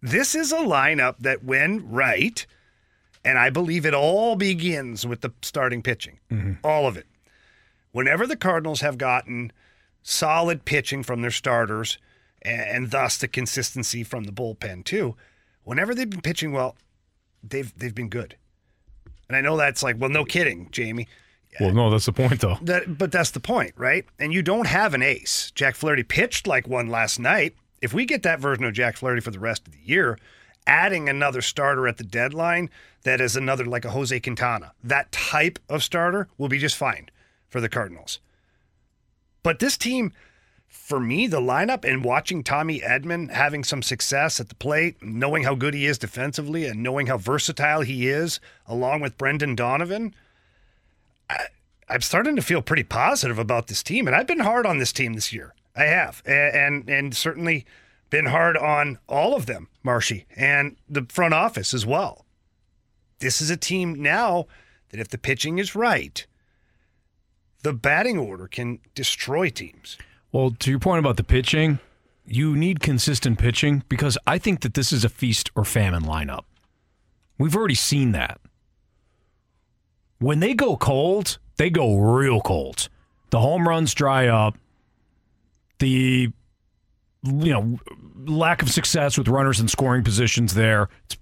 This 0.00 0.34
is 0.34 0.52
a 0.52 0.58
lineup 0.58 1.16
that, 1.18 1.44
when 1.44 1.90
right, 1.90 2.46
and 3.22 3.38
I 3.38 3.50
believe 3.50 3.84
it 3.84 3.92
all 3.92 4.34
begins 4.34 5.06
with 5.06 5.20
the 5.20 5.32
starting 5.42 5.82
pitching, 5.82 6.18
mm-hmm. 6.30 6.52
all 6.64 6.86
of 6.86 6.96
it. 6.96 7.06
Whenever 7.92 8.26
the 8.26 8.36
Cardinals 8.36 8.80
have 8.80 8.96
gotten 8.96 9.52
solid 10.02 10.64
pitching 10.64 11.02
from 11.02 11.20
their 11.20 11.30
starters 11.30 11.98
and, 12.40 12.62
and 12.62 12.90
thus 12.90 13.18
the 13.18 13.28
consistency 13.28 14.02
from 14.02 14.24
the 14.24 14.32
bullpen 14.32 14.84
too, 14.84 15.16
whenever 15.64 15.94
they've 15.94 16.08
been 16.08 16.22
pitching 16.22 16.52
well, 16.52 16.76
they've 17.42 17.76
they've 17.76 17.94
been 17.94 18.08
good. 18.08 18.36
And 19.28 19.36
I 19.36 19.42
know 19.42 19.56
that's 19.56 19.82
like, 19.82 19.96
well, 19.98 20.10
no 20.10 20.24
kidding, 20.24 20.68
Jamie. 20.70 21.06
Well, 21.58 21.72
no, 21.72 21.90
that's 21.90 22.06
the 22.06 22.12
point, 22.12 22.40
though. 22.40 22.58
That, 22.62 22.96
but 22.96 23.10
that's 23.10 23.32
the 23.32 23.40
point, 23.40 23.72
right? 23.76 24.06
And 24.18 24.32
you 24.32 24.42
don't 24.42 24.66
have 24.66 24.94
an 24.94 25.02
ace. 25.02 25.50
Jack 25.54 25.74
Flaherty 25.74 26.02
pitched 26.02 26.46
like 26.46 26.68
one 26.68 26.86
last 26.88 27.18
night. 27.18 27.56
If 27.82 27.92
we 27.92 28.04
get 28.04 28.22
that 28.22 28.40
version 28.40 28.64
of 28.64 28.72
Jack 28.72 28.96
Flaherty 28.96 29.20
for 29.20 29.30
the 29.30 29.38
rest 29.38 29.66
of 29.66 29.72
the 29.72 29.80
year, 29.82 30.18
adding 30.66 31.08
another 31.08 31.42
starter 31.42 31.88
at 31.88 31.96
the 31.96 32.04
deadline 32.04 32.70
that 33.02 33.20
is 33.20 33.36
another 33.36 33.64
like 33.64 33.84
a 33.84 33.90
Jose 33.90 34.18
Quintana, 34.20 34.72
that 34.84 35.10
type 35.10 35.58
of 35.68 35.82
starter 35.82 36.28
will 36.38 36.48
be 36.48 36.58
just 36.58 36.76
fine 36.76 37.08
for 37.48 37.60
the 37.60 37.68
Cardinals. 37.68 38.20
But 39.42 39.58
this 39.58 39.76
team, 39.76 40.12
for 40.68 41.00
me, 41.00 41.26
the 41.26 41.40
lineup 41.40 41.84
and 41.84 42.04
watching 42.04 42.44
Tommy 42.44 42.80
Edman 42.80 43.30
having 43.30 43.64
some 43.64 43.82
success 43.82 44.38
at 44.38 44.48
the 44.50 44.54
plate, 44.54 45.02
knowing 45.02 45.44
how 45.44 45.54
good 45.54 45.74
he 45.74 45.86
is 45.86 45.98
defensively 45.98 46.66
and 46.66 46.82
knowing 46.82 47.06
how 47.06 47.18
versatile 47.18 47.80
he 47.80 48.08
is, 48.08 48.38
along 48.66 49.00
with 49.00 49.18
Brendan 49.18 49.54
Donovan, 49.54 50.14
I, 51.30 51.46
I'm 51.88 52.00
starting 52.02 52.36
to 52.36 52.42
feel 52.42 52.62
pretty 52.62 52.84
positive 52.84 53.38
about 53.38 53.66
this 53.68 53.82
team. 53.82 54.06
And 54.06 54.14
I've 54.16 54.26
been 54.26 54.40
hard 54.40 54.66
on 54.66 54.78
this 54.78 54.92
team 54.92 55.14
this 55.14 55.32
year. 55.32 55.54
I 55.76 55.84
have. 55.84 56.22
A- 56.26 56.54
And 56.56 56.88
and 56.90 57.16
certainly 57.16 57.64
been 58.10 58.26
hard 58.26 58.56
on 58.56 58.98
all 59.08 59.36
of 59.36 59.46
them, 59.46 59.68
Marshy, 59.84 60.26
and 60.36 60.76
the 60.88 61.06
front 61.08 61.32
office 61.34 61.72
as 61.72 61.86
well. 61.86 62.26
This 63.20 63.40
is 63.40 63.50
a 63.50 63.56
team 63.56 64.02
now 64.02 64.46
that 64.88 64.98
if 65.00 65.08
the 65.08 65.18
pitching 65.18 65.58
is 65.58 65.74
right, 65.76 66.26
the 67.62 67.72
batting 67.72 68.18
order 68.18 68.48
can 68.48 68.80
destroy 68.94 69.48
teams. 69.50 69.96
Well, 70.32 70.50
to 70.58 70.70
your 70.70 70.80
point 70.80 70.98
about 71.00 71.18
the 71.18 71.24
pitching, 71.24 71.78
you 72.26 72.56
need 72.56 72.80
consistent 72.80 73.38
pitching 73.38 73.84
because 73.88 74.16
I 74.26 74.38
think 74.38 74.60
that 74.62 74.74
this 74.74 74.92
is 74.92 75.04
a 75.04 75.08
feast 75.08 75.50
or 75.54 75.64
famine 75.64 76.02
lineup. 76.02 76.44
We've 77.38 77.54
already 77.56 77.74
seen 77.74 78.12
that. 78.12 78.39
When 80.20 80.40
they 80.40 80.54
go 80.54 80.76
cold, 80.76 81.38
they 81.56 81.70
go 81.70 81.96
real 81.96 82.40
cold. 82.40 82.88
The 83.30 83.40
home 83.40 83.66
runs 83.66 83.94
dry 83.94 84.28
up. 84.28 84.56
The 85.78 86.30
you 87.22 87.52
know 87.52 87.78
lack 88.16 88.62
of 88.62 88.70
success 88.70 89.16
with 89.16 89.28
runners 89.28 89.60
in 89.60 89.68
scoring 89.68 90.04
positions 90.04 90.54
there. 90.54 90.88
It's, 91.06 91.16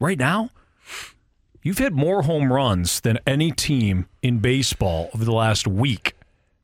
right 0.00 0.18
now, 0.18 0.50
you've 1.62 1.78
hit 1.78 1.92
more 1.92 2.22
home 2.22 2.52
runs 2.52 3.00
than 3.00 3.18
any 3.26 3.52
team 3.52 4.06
in 4.22 4.38
baseball 4.38 5.10
over 5.14 5.24
the 5.24 5.32
last 5.32 5.66
week 5.66 6.14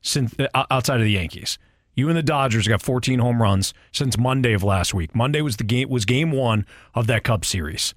since 0.01 0.35
uh, 0.39 0.65
outside 0.71 0.99
of 0.99 1.05
the 1.05 1.11
Yankees. 1.11 1.59
You 1.93 2.07
and 2.07 2.17
the 2.17 2.23
Dodgers 2.23 2.67
got 2.67 2.81
14 2.81 3.19
home 3.19 3.41
runs 3.41 3.73
since 3.91 4.17
Monday 4.17 4.53
of 4.53 4.63
last 4.63 4.93
week. 4.93 5.13
Monday 5.13 5.41
was 5.41 5.57
the 5.57 5.63
game 5.63 5.89
was 5.89 6.05
game 6.05 6.31
1 6.31 6.65
of 6.95 7.05
that 7.07 7.23
Cubs 7.23 7.49
series. 7.49 7.93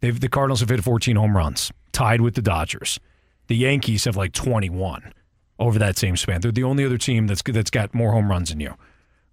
They've 0.00 0.18
the 0.18 0.28
Cardinals 0.28 0.60
have 0.60 0.70
hit 0.70 0.82
14 0.82 1.14
home 1.16 1.36
runs, 1.36 1.70
tied 1.92 2.20
with 2.20 2.34
the 2.34 2.42
Dodgers. 2.42 3.00
The 3.48 3.56
Yankees 3.56 4.04
have 4.04 4.16
like 4.16 4.32
21 4.32 5.12
over 5.58 5.78
that 5.78 5.98
same 5.98 6.16
span. 6.16 6.40
They're 6.40 6.52
the 6.52 6.64
only 6.64 6.84
other 6.84 6.98
team 6.98 7.26
that's 7.26 7.42
that's 7.42 7.70
got 7.70 7.94
more 7.94 8.12
home 8.12 8.30
runs 8.30 8.50
than 8.50 8.60
you. 8.60 8.74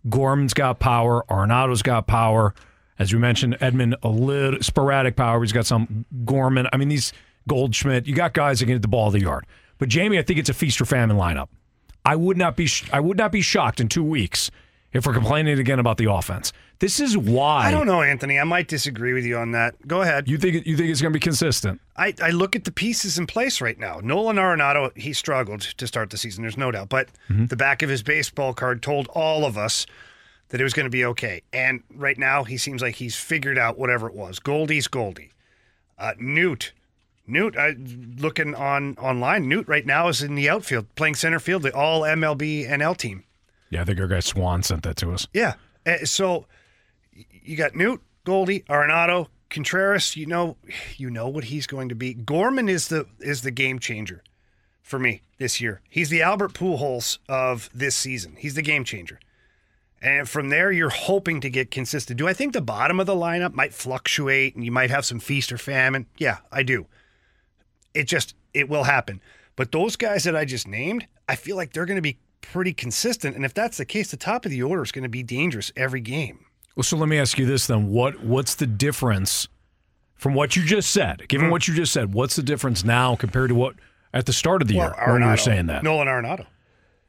Gorman's 0.10 0.54
got 0.54 0.80
power. 0.80 1.24
Arenado's 1.30 1.82
got 1.82 2.08
power. 2.08 2.54
As 3.00 3.14
we 3.14 3.20
mentioned, 3.20 3.58
Edman 3.60 3.94
a 4.02 4.10
little 4.10 4.62
sporadic 4.62 5.16
power. 5.16 5.42
He's 5.42 5.52
got 5.52 5.66
some 5.66 6.06
Gorman. 6.26 6.68
I 6.74 6.78
mean, 6.78 6.90
these 6.90 7.14
Goldschmidt. 7.48 8.08
You 8.08 8.16
got 8.16 8.34
guys 8.34 8.60
that 8.60 8.66
can 8.66 8.74
hit 8.74 8.82
the 8.82 8.88
ball 8.88 9.08
of 9.08 9.14
the 9.14 9.22
yard. 9.22 9.46
But 9.78 9.90
Jamie, 9.90 10.18
I 10.18 10.24
think 10.24 10.40
it's 10.40 10.50
a 10.50 10.54
feast 10.54 10.82
or 10.82 10.86
famine 10.86 11.18
lineup. 11.18 11.50
I 12.04 12.16
would 12.16 12.38
not 12.38 12.56
be 12.56 12.66
sh- 12.66 12.90
I 12.92 13.00
would 13.00 13.18
not 13.18 13.32
be 13.32 13.42
shocked 13.42 13.80
in 13.80 13.88
two 13.88 14.04
weeks 14.04 14.50
if 14.94 15.06
we're 15.06 15.14
complaining 15.14 15.60
again 15.60 15.80
about 15.80 15.98
the 15.98 16.12
offense. 16.12 16.54
This 16.80 17.00
is 17.00 17.18
why 17.18 17.66
I 17.68 17.72
don't 17.72 17.88
know, 17.88 18.02
Anthony. 18.02 18.40
I 18.40 18.44
might 18.44 18.68
disagree 18.68 19.14
with 19.14 19.26
you 19.26 19.38
on 19.38 19.52
that. 19.52 19.76
Go 19.88 20.02
ahead. 20.02 20.28
You 20.28 20.38
think 20.38 20.66
you 20.66 20.78
think 20.78 20.90
it's 20.90 21.02
going 21.02 21.12
to 21.12 21.18
be 21.18 21.22
consistent? 21.22 21.82
I, 21.96 22.14
I 22.22 22.30
look 22.30 22.56
at 22.56 22.66
the 22.66 22.72
pieces 22.72 23.18
in 23.18 23.26
place 23.26 23.62
right 23.62 23.80
now. 23.80 24.00
Nolan 24.04 24.36
Arenado, 24.38 24.96
he 24.96 25.14
struggled 25.14 25.62
to 25.62 25.88
start 25.88 26.12
the 26.12 26.18
season, 26.18 26.44
there's 26.44 26.58
no 26.58 26.72
doubt. 26.72 26.90
But 26.90 27.10
the 27.30 27.56
back 27.56 27.82
of 27.82 27.90
his 27.90 28.04
baseball 28.04 28.54
card 28.54 28.82
told 28.84 29.08
all 29.08 29.46
of 29.46 29.58
us 29.58 29.88
that 30.50 30.62
it 30.62 30.64
was 30.64 30.74
going 30.74 30.86
to 30.86 30.92
be 30.92 31.04
okay. 31.06 31.42
And 31.52 31.84
right 31.94 32.18
now, 32.18 32.44
he 32.44 32.58
seems 32.58 32.82
like 32.82 32.96
he's 32.96 33.16
figured 33.16 33.58
out 33.58 33.78
whatever 33.78 34.08
it 34.08 34.14
was. 34.16 34.40
Goldie's 34.40 34.88
Goldie. 34.88 35.32
Uh, 35.98 36.14
Newt. 36.20 36.74
Newt, 37.30 37.58
uh, 37.58 37.72
looking 38.20 38.56
on 38.56 38.96
online, 38.98 39.50
Newt 39.50 39.68
right 39.68 39.86
now 39.86 40.08
is 40.08 40.22
in 40.22 40.36
the 40.36 40.50
outfield, 40.50 40.86
playing 40.96 41.16
center 41.16 41.40
field, 41.40 41.64
the 41.64 41.76
all 41.76 42.04
MLB 42.04 42.70
NL 42.70 42.96
team. 42.96 43.26
Yeah, 43.70 43.82
I 43.82 43.86
think 43.86 44.00
our 44.00 44.08
guy 44.08 44.20
Swan 44.20 44.64
sent 44.64 44.84
that 44.84 44.96
to 44.98 45.12
us. 45.12 45.28
Yeah. 45.34 45.56
Uh, 45.86 46.06
so 46.06 46.46
you 47.32 47.56
got 47.58 47.76
Newt, 47.76 48.02
Goldie, 48.24 48.62
Arenado, 48.62 49.28
Contreras. 49.50 50.16
You 50.16 50.26
know, 50.26 50.58
you 50.96 51.10
know 51.10 51.28
what 51.28 51.46
he's 51.46 51.68
going 51.68 51.90
to 51.90 51.96
be. 51.96 52.14
Gorman 52.14 52.70
is 52.70 52.88
the 52.88 53.08
is 53.20 53.42
the 53.42 53.52
game 53.52 53.80
changer 53.80 54.24
for 54.82 55.00
me 55.00 55.22
this 55.38 55.60
year. 55.60 55.82
He's 55.90 56.10
the 56.10 56.22
Albert 56.22 56.54
Pujols 56.54 57.18
of 57.28 57.70
this 57.74 57.96
season. 57.96 58.36
He's 58.38 58.56
the 58.56 58.62
game 58.62 58.84
changer. 58.84 59.20
And 60.02 60.30
from 60.30 60.50
there, 60.50 60.72
you're 60.72 60.90
hoping 60.90 61.42
to 61.42 61.50
get 61.50 61.72
consistent. 61.72 62.20
Do 62.20 62.28
I 62.28 62.34
think 62.34 62.54
the 62.54 62.62
bottom 62.62 63.00
of 63.00 63.08
the 63.08 63.16
lineup 63.16 63.54
might 63.54 63.74
fluctuate 63.74 64.56
and 64.56 64.64
you 64.64 64.72
might 64.72 64.92
have 64.92 65.06
some 65.06 65.20
feast 65.20 65.52
or 65.52 65.58
famine? 65.58 66.06
Yeah, 66.18 66.38
I 66.52 66.64
do. 66.64 66.86
It 67.94 68.04
just 68.04 68.36
it 68.54 68.70
will 68.70 68.84
happen. 68.84 69.22
But 69.56 69.72
those 69.72 69.96
guys 69.96 70.24
that 70.26 70.36
I 70.36 70.46
just 70.46 70.68
named, 70.68 71.08
I 71.28 71.36
feel 71.36 71.56
like 71.56 71.74
they're 71.74 71.86
going 71.86 71.98
to 71.98 72.02
be 72.02 72.20
pretty 72.42 72.74
consistent. 72.74 73.36
And 73.36 73.46
if 73.46 73.54
that's 73.54 73.78
the 73.78 73.86
case, 73.86 74.12
the 74.12 74.18
top 74.18 74.46
of 74.46 74.52
the 74.52 74.64
order 74.64 74.84
is 74.84 74.92
going 74.92 75.04
to 75.04 75.10
be 75.10 75.24
dangerous 75.24 75.72
every 75.76 76.02
game. 76.02 76.46
Well, 76.76 76.84
so 76.84 76.98
let 76.98 77.10
me 77.10 77.18
ask 77.18 77.38
you 77.40 77.46
this 77.46 77.68
then: 77.68 77.90
what 77.90 78.24
what's 78.24 78.56
the 78.56 78.68
difference 78.68 79.48
from 80.16 80.34
what 80.34 80.56
you 80.56 80.64
just 80.64 80.92
said? 80.92 81.28
Given 81.28 81.48
hmm. 81.48 81.52
what 81.52 81.68
you 81.68 81.74
just 81.74 81.92
said, 81.92 82.14
what's 82.14 82.36
the 82.36 82.44
difference 82.44 82.84
now 82.84 83.16
compared 83.16 83.50
to 83.50 83.56
what 83.56 83.76
at 84.14 84.26
the 84.26 84.34
start 84.34 84.62
of 84.62 84.68
the 84.68 84.78
Well, 84.78 84.94
year 84.96 85.14
when 85.14 85.24
you 85.24 85.28
were 85.28 85.38
saying 85.38 85.68
that? 85.68 85.84
Nolan 85.84 86.08
Arenado. 86.08 86.46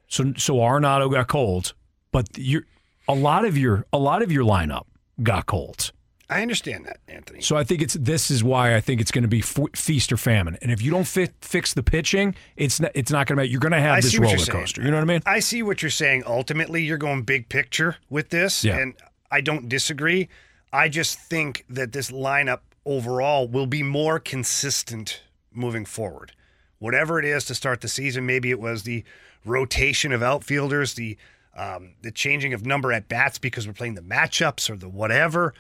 So 0.09 0.33
so 0.37 0.55
Arenado 0.55 1.11
got 1.13 1.29
cold, 1.29 1.75
but 2.13 2.27
you 2.37 2.63
a 3.07 3.15
lot 3.15 3.45
of 3.45 3.59
your 3.59 3.85
a 3.93 3.99
lot 3.99 4.23
of 4.23 4.33
your 4.33 4.45
lineup 4.45 4.85
got 5.23 5.47
cold. 5.47 5.93
I 6.31 6.43
understand 6.43 6.85
that, 6.85 6.99
Anthony. 7.09 7.41
So 7.41 7.57
I 7.57 7.65
think 7.65 7.81
it's 7.81 7.95
this 7.95 8.31
is 8.31 8.45
why 8.45 8.75
I 8.77 8.81
think 8.81 9.01
it's 9.01 9.11
going 9.11 9.23
to 9.23 9.29
be 9.29 9.39
f- 9.41 9.59
feast 9.75 10.13
or 10.13 10.19
famine. 10.19 10.59
And 10.61 10.71
if 10.71 10.83
you 10.83 10.91
don't 10.91 11.07
fi- 11.07 11.31
fix 11.41 11.73
the 11.73 11.83
pitching, 11.83 12.35
it's 12.57 12.81
not, 12.81 12.91
it's 12.95 13.11
not 13.11 13.27
going 13.27 13.39
to 13.39 13.45
be. 13.45 13.49
You're 13.49 13.61
going 13.61 13.73
to 13.73 13.81
have 13.81 13.97
I 13.97 14.01
this 14.03 14.19
roller 14.19 14.37
coaster. 14.37 14.83
You 14.83 14.91
know 14.91 14.99
what 14.99 15.03
I 15.03 15.07
mean? 15.07 15.23
I 15.25 15.41
see 15.41 15.63
what 15.63 15.81
you're 15.81 15.91
saying. 15.91 16.25
Ultimately, 16.27 16.83
you're 16.83 16.99
going 16.99 17.23
big 17.23 17.49
picture 17.49 17.97
with 18.11 18.29
this, 18.29 18.63
Yeah. 18.63 18.77
and 18.79 18.95
I 19.31 19.41
don't 19.41 19.69
disagree. 19.71 20.29
I 20.71 20.91
just 20.91 21.19
think 21.19 21.65
that 21.71 21.93
this 21.93 22.11
lineup 22.11 22.61
overall 22.85 23.49
will 23.49 23.67
be 23.67 23.83
more 23.83 24.19
consistent 24.19 25.23
moving 25.53 25.87
forward. 25.87 26.33
Whatever 26.79 27.19
it 27.19 27.25
is 27.25 27.45
to 27.47 27.55
start 27.55 27.81
the 27.81 27.89
season, 27.89 28.27
maybe 28.27 28.51
it 28.51 28.61
was 28.61 28.83
the 28.83 29.03
rotation 29.47 30.13
of 30.13 30.23
outfielders, 30.23 30.95
the 30.95 31.17
um, 31.57 31.95
the 32.03 32.13
changing 32.13 32.53
of 32.53 32.65
number 32.65 32.93
at 32.93 33.09
bats 33.09 33.39
because 33.39 33.67
we're 33.67 33.73
playing 33.73 33.95
the 33.95 34.03
matchups 34.03 34.71
or 34.71 34.77
the 34.77 34.89
whatever. 34.89 35.55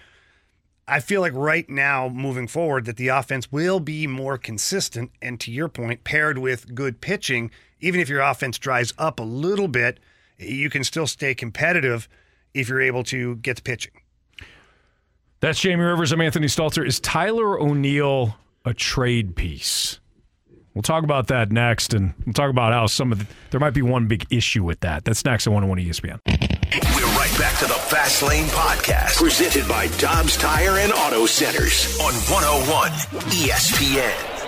I 0.88 1.00
feel 1.00 1.20
like 1.20 1.34
right 1.34 1.68
now, 1.68 2.08
moving 2.08 2.48
forward, 2.48 2.86
that 2.86 2.96
the 2.96 3.08
offense 3.08 3.52
will 3.52 3.78
be 3.78 4.06
more 4.06 4.38
consistent. 4.38 5.10
And 5.20 5.38
to 5.40 5.52
your 5.52 5.68
point, 5.68 6.02
paired 6.02 6.38
with 6.38 6.74
good 6.74 7.00
pitching, 7.00 7.50
even 7.80 8.00
if 8.00 8.08
your 8.08 8.22
offense 8.22 8.58
dries 8.58 8.94
up 8.96 9.20
a 9.20 9.24
little 9.24 9.68
bit, 9.68 10.00
you 10.38 10.70
can 10.70 10.84
still 10.84 11.06
stay 11.06 11.34
competitive 11.34 12.08
if 12.54 12.68
you're 12.68 12.80
able 12.80 13.04
to 13.04 13.36
get 13.36 13.56
the 13.56 13.62
pitching. 13.62 13.92
That's 15.40 15.60
Jamie 15.60 15.84
Rivers. 15.84 16.10
I'm 16.10 16.20
Anthony 16.20 16.46
Stalter. 16.46 16.84
Is 16.84 16.98
Tyler 17.00 17.60
O'Neill 17.60 18.36
a 18.64 18.72
trade 18.72 19.36
piece? 19.36 20.00
We'll 20.74 20.82
talk 20.82 21.04
about 21.04 21.26
that 21.28 21.52
next, 21.52 21.92
and 21.92 22.14
we'll 22.24 22.32
talk 22.32 22.50
about 22.50 22.72
how 22.72 22.86
some 22.86 23.12
of 23.12 23.18
the, 23.18 23.26
there 23.50 23.60
might 23.60 23.74
be 23.74 23.82
one 23.82 24.06
big 24.06 24.26
issue 24.30 24.64
with 24.64 24.80
that. 24.80 25.04
That's 25.04 25.24
next 25.24 25.46
on 25.46 25.52
101 25.52 25.86
ESPN. 25.86 26.57
Back 27.38 27.56
to 27.60 27.66
the 27.66 27.74
Fast 27.74 28.24
Lane 28.24 28.46
Podcast, 28.46 29.16
presented 29.16 29.68
by 29.68 29.86
Dobbs 29.98 30.36
Tire 30.36 30.78
and 30.78 30.92
Auto 30.92 31.24
Centers 31.24 31.96
on 32.00 32.12
101 32.12 32.90
ESPN. 33.30 34.38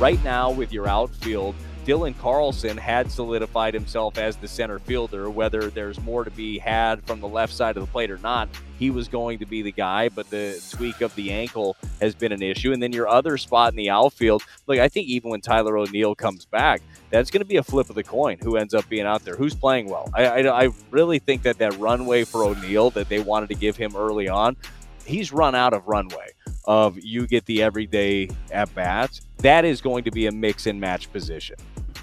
Right 0.00 0.24
now, 0.24 0.50
with 0.50 0.72
your 0.72 0.88
outfield, 0.88 1.54
Dylan 1.84 2.16
Carlson 2.18 2.76
had 2.76 3.10
solidified 3.10 3.74
himself 3.74 4.16
as 4.16 4.36
the 4.36 4.46
center 4.46 4.78
fielder. 4.78 5.28
Whether 5.28 5.68
there's 5.68 6.00
more 6.00 6.22
to 6.22 6.30
be 6.30 6.58
had 6.58 7.02
from 7.02 7.20
the 7.20 7.26
left 7.26 7.52
side 7.52 7.76
of 7.76 7.84
the 7.84 7.90
plate 7.90 8.08
or 8.08 8.18
not, 8.18 8.48
he 8.78 8.90
was 8.90 9.08
going 9.08 9.40
to 9.40 9.46
be 9.46 9.62
the 9.62 9.72
guy, 9.72 10.08
but 10.08 10.30
the 10.30 10.62
tweak 10.70 11.00
of 11.00 11.12
the 11.16 11.32
ankle 11.32 11.76
has 12.00 12.14
been 12.14 12.30
an 12.30 12.40
issue. 12.40 12.72
And 12.72 12.80
then 12.80 12.92
your 12.92 13.08
other 13.08 13.36
spot 13.36 13.72
in 13.72 13.76
the 13.76 13.90
outfield, 13.90 14.44
look, 14.68 14.78
I 14.78 14.88
think 14.88 15.08
even 15.08 15.30
when 15.30 15.40
Tyler 15.40 15.76
O'Neill 15.76 16.14
comes 16.14 16.44
back, 16.44 16.82
that's 17.10 17.32
going 17.32 17.40
to 17.40 17.46
be 17.46 17.56
a 17.56 17.64
flip 17.64 17.90
of 17.90 17.96
the 17.96 18.04
coin 18.04 18.38
who 18.40 18.56
ends 18.56 18.74
up 18.74 18.88
being 18.88 19.06
out 19.06 19.24
there, 19.24 19.34
who's 19.34 19.54
playing 19.54 19.88
well. 19.88 20.08
I, 20.14 20.26
I, 20.26 20.64
I 20.64 20.68
really 20.92 21.18
think 21.18 21.42
that 21.42 21.58
that 21.58 21.76
runway 21.78 22.22
for 22.22 22.44
O'Neill 22.44 22.90
that 22.90 23.08
they 23.08 23.18
wanted 23.18 23.48
to 23.48 23.56
give 23.56 23.76
him 23.76 23.96
early 23.96 24.28
on, 24.28 24.56
he's 25.04 25.32
run 25.32 25.56
out 25.56 25.74
of 25.74 25.88
runway 25.88 26.28
of 26.64 26.96
you 27.00 27.26
get 27.26 27.44
the 27.46 27.62
everyday 27.62 28.28
at 28.52 28.72
bats. 28.74 29.20
That 29.38 29.64
is 29.64 29.80
going 29.80 30.04
to 30.04 30.12
be 30.12 30.26
a 30.26 30.32
mix 30.32 30.66
and 30.66 30.80
match 30.80 31.12
position. 31.12 31.56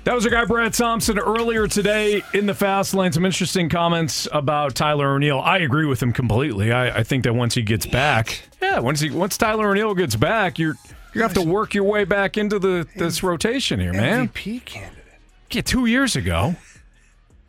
That 0.06 0.16
was 0.16 0.26
our 0.26 0.32
guy 0.32 0.46
Brad 0.46 0.74
Thompson 0.74 1.20
earlier 1.20 1.68
today 1.68 2.24
in 2.34 2.46
the 2.46 2.54
fast 2.54 2.94
lane. 2.94 3.12
Some 3.12 3.26
interesting 3.26 3.70
comments 3.70 4.28
about 4.32 4.74
Tyler 4.74 5.14
O'Neill. 5.14 5.40
I 5.40 5.60
agree 5.60 5.86
with 5.86 6.02
him 6.02 6.14
completely. 6.14 6.72
I, 6.72 7.00
I 7.00 7.04
think 7.04 7.26
that 7.26 7.34
once 7.34 7.54
he 7.54 7.62
gets 7.62 7.86
back, 7.86 8.44
yeah, 8.62 8.80
once 8.80 9.02
he 9.02 9.10
once 9.10 9.38
Tyler 9.38 9.70
O'Neill 9.70 9.94
gets 9.94 10.16
back, 10.16 10.58
you're 10.58 10.76
you 11.14 11.22
have 11.22 11.34
to 11.34 11.42
work 11.42 11.74
your 11.74 11.84
way 11.84 12.06
back 12.06 12.38
into 12.38 12.60
the 12.60 12.88
this 12.96 13.22
rotation 13.24 13.80
here, 13.80 13.94
man. 13.94 14.30
MVP 14.30 14.66
candidate. 14.66 15.04
Yeah, 15.52 15.62
two 15.62 15.86
years 15.86 16.16
ago. 16.16 16.56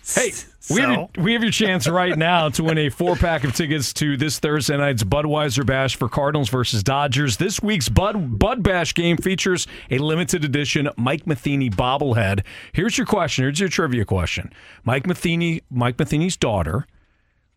Hey, 0.06 0.32
we, 0.68 0.80
have 0.82 0.90
your, 0.90 1.08
we 1.24 1.32
have 1.32 1.42
your 1.42 1.52
chance 1.52 1.88
right 1.88 2.16
now 2.18 2.50
to 2.50 2.64
win 2.64 2.76
a 2.76 2.90
four 2.90 3.16
pack 3.16 3.44
of 3.44 3.54
tickets 3.54 3.92
to 3.94 4.16
this 4.16 4.38
Thursday 4.38 4.76
night's 4.76 5.02
Budweiser 5.02 5.64
Bash 5.64 5.96
for 5.96 6.08
Cardinals 6.08 6.50
versus 6.50 6.82
Dodgers. 6.82 7.38
This 7.38 7.62
week's 7.62 7.88
Bud 7.88 8.38
Bud 8.38 8.62
Bash 8.62 8.94
game 8.94 9.16
features 9.16 9.66
a 9.90 9.98
limited 9.98 10.44
edition 10.44 10.90
Mike 10.96 11.26
Matheny 11.26 11.70
bobblehead. 11.70 12.44
Here's 12.72 12.98
your 12.98 13.06
question. 13.06 13.44
Here's 13.44 13.60
your 13.60 13.70
trivia 13.70 14.04
question. 14.04 14.52
Mike 14.84 15.06
Matheny, 15.06 15.62
Mike 15.70 15.98
Matheny's 15.98 16.36
daughter, 16.36 16.86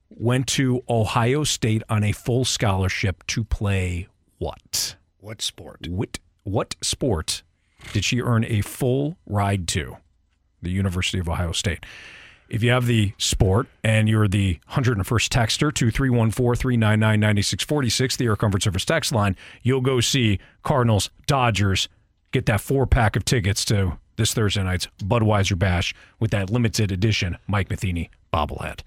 went 0.09 0.47
to 0.47 0.83
Ohio 0.87 1.43
State 1.43 1.83
on 1.89 2.03
a 2.03 2.13
full 2.13 2.45
scholarship 2.45 3.25
to 3.27 3.43
play 3.43 4.07
what? 4.37 4.95
What 5.19 5.41
sport? 5.41 5.87
What 5.87 6.19
what 6.43 6.75
sport 6.81 7.43
did 7.91 8.05
she 8.05 8.21
earn 8.21 8.45
a 8.45 8.61
full 8.61 9.17
ride 9.25 9.67
to? 9.69 9.97
The 10.61 10.71
University 10.71 11.19
of 11.19 11.27
Ohio 11.27 11.51
State. 11.51 11.85
If 12.53 12.61
you 12.61 12.69
have 12.69 12.85
the 12.85 13.13
sport 13.17 13.65
and 13.83 14.07
you're 14.07 14.27
the 14.27 14.59
101st 14.69 15.29
texter 15.29 15.73
to 15.73 15.87
314-399-9646, 15.87 18.17
the 18.17 18.25
Air 18.25 18.35
Comfort 18.35 18.61
Service 18.61 18.85
text 18.85 19.11
line, 19.11 19.35
you'll 19.63 19.81
go 19.81 19.99
see 19.99 20.37
Cardinals, 20.61 21.09
Dodgers, 21.25 21.89
get 22.31 22.45
that 22.45 22.61
four 22.61 22.85
pack 22.85 23.15
of 23.15 23.25
tickets 23.25 23.65
to 23.65 23.97
this 24.17 24.35
Thursday 24.35 24.61
night's 24.61 24.87
Budweiser 24.99 25.57
Bash 25.57 25.95
with 26.19 26.29
that 26.29 26.51
limited 26.51 26.91
edition 26.91 27.39
Mike 27.47 27.71
Matheny 27.71 28.11
bobblehead. 28.31 28.81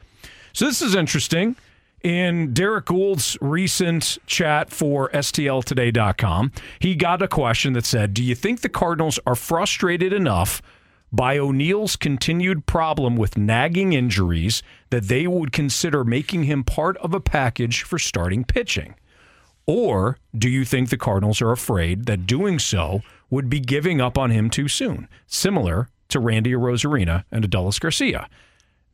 So 0.52 0.66
this 0.66 0.80
is 0.80 0.94
interesting. 0.94 1.56
In 2.05 2.55
Derrick 2.55 2.84
Goold's 2.84 3.36
recent 3.40 4.18
chat 4.26 4.70
for 4.70 5.10
STLtoday.com, 5.10 6.52
he 6.78 6.94
got 6.94 7.20
a 7.20 7.26
question 7.26 7.72
that 7.72 7.84
said, 7.84 8.14
Do 8.14 8.22
you 8.22 8.36
think 8.36 8.60
the 8.60 8.68
Cardinals 8.68 9.18
are 9.26 9.34
frustrated 9.34 10.12
enough 10.12 10.62
by 11.16 11.38
O'Neill's 11.38 11.97
continued 11.97 12.66
problem 12.66 13.16
with 13.16 13.38
nagging 13.38 13.94
injuries 13.94 14.62
that 14.90 15.05
they 15.05 15.26
would 15.26 15.51
consider 15.51 16.05
making 16.05 16.44
him 16.44 16.62
part 16.62 16.98
of 16.98 17.14
a 17.14 17.20
package 17.20 17.82
for 17.82 17.98
starting 17.98 18.44
pitching? 18.44 18.94
Or 19.64 20.18
do 20.36 20.51
you 20.51 20.66
think 20.66 20.90
the 20.90 20.98
Cardinals 20.98 21.40
are 21.40 21.52
afraid 21.52 22.05
that 22.05 22.26
doing 22.26 22.59
so 22.59 23.01
would 23.30 23.48
be 23.48 23.60
giving 23.60 23.98
up 23.98 24.18
on 24.18 24.30
him 24.30 24.51
too 24.51 24.68
soon, 24.68 25.09
similar 25.26 25.88
to 26.09 26.20
Randy 26.20 26.52
Arozarena 26.52 27.24
and 27.32 27.44
Adolis 27.44 27.80
Garcia? 27.80 28.28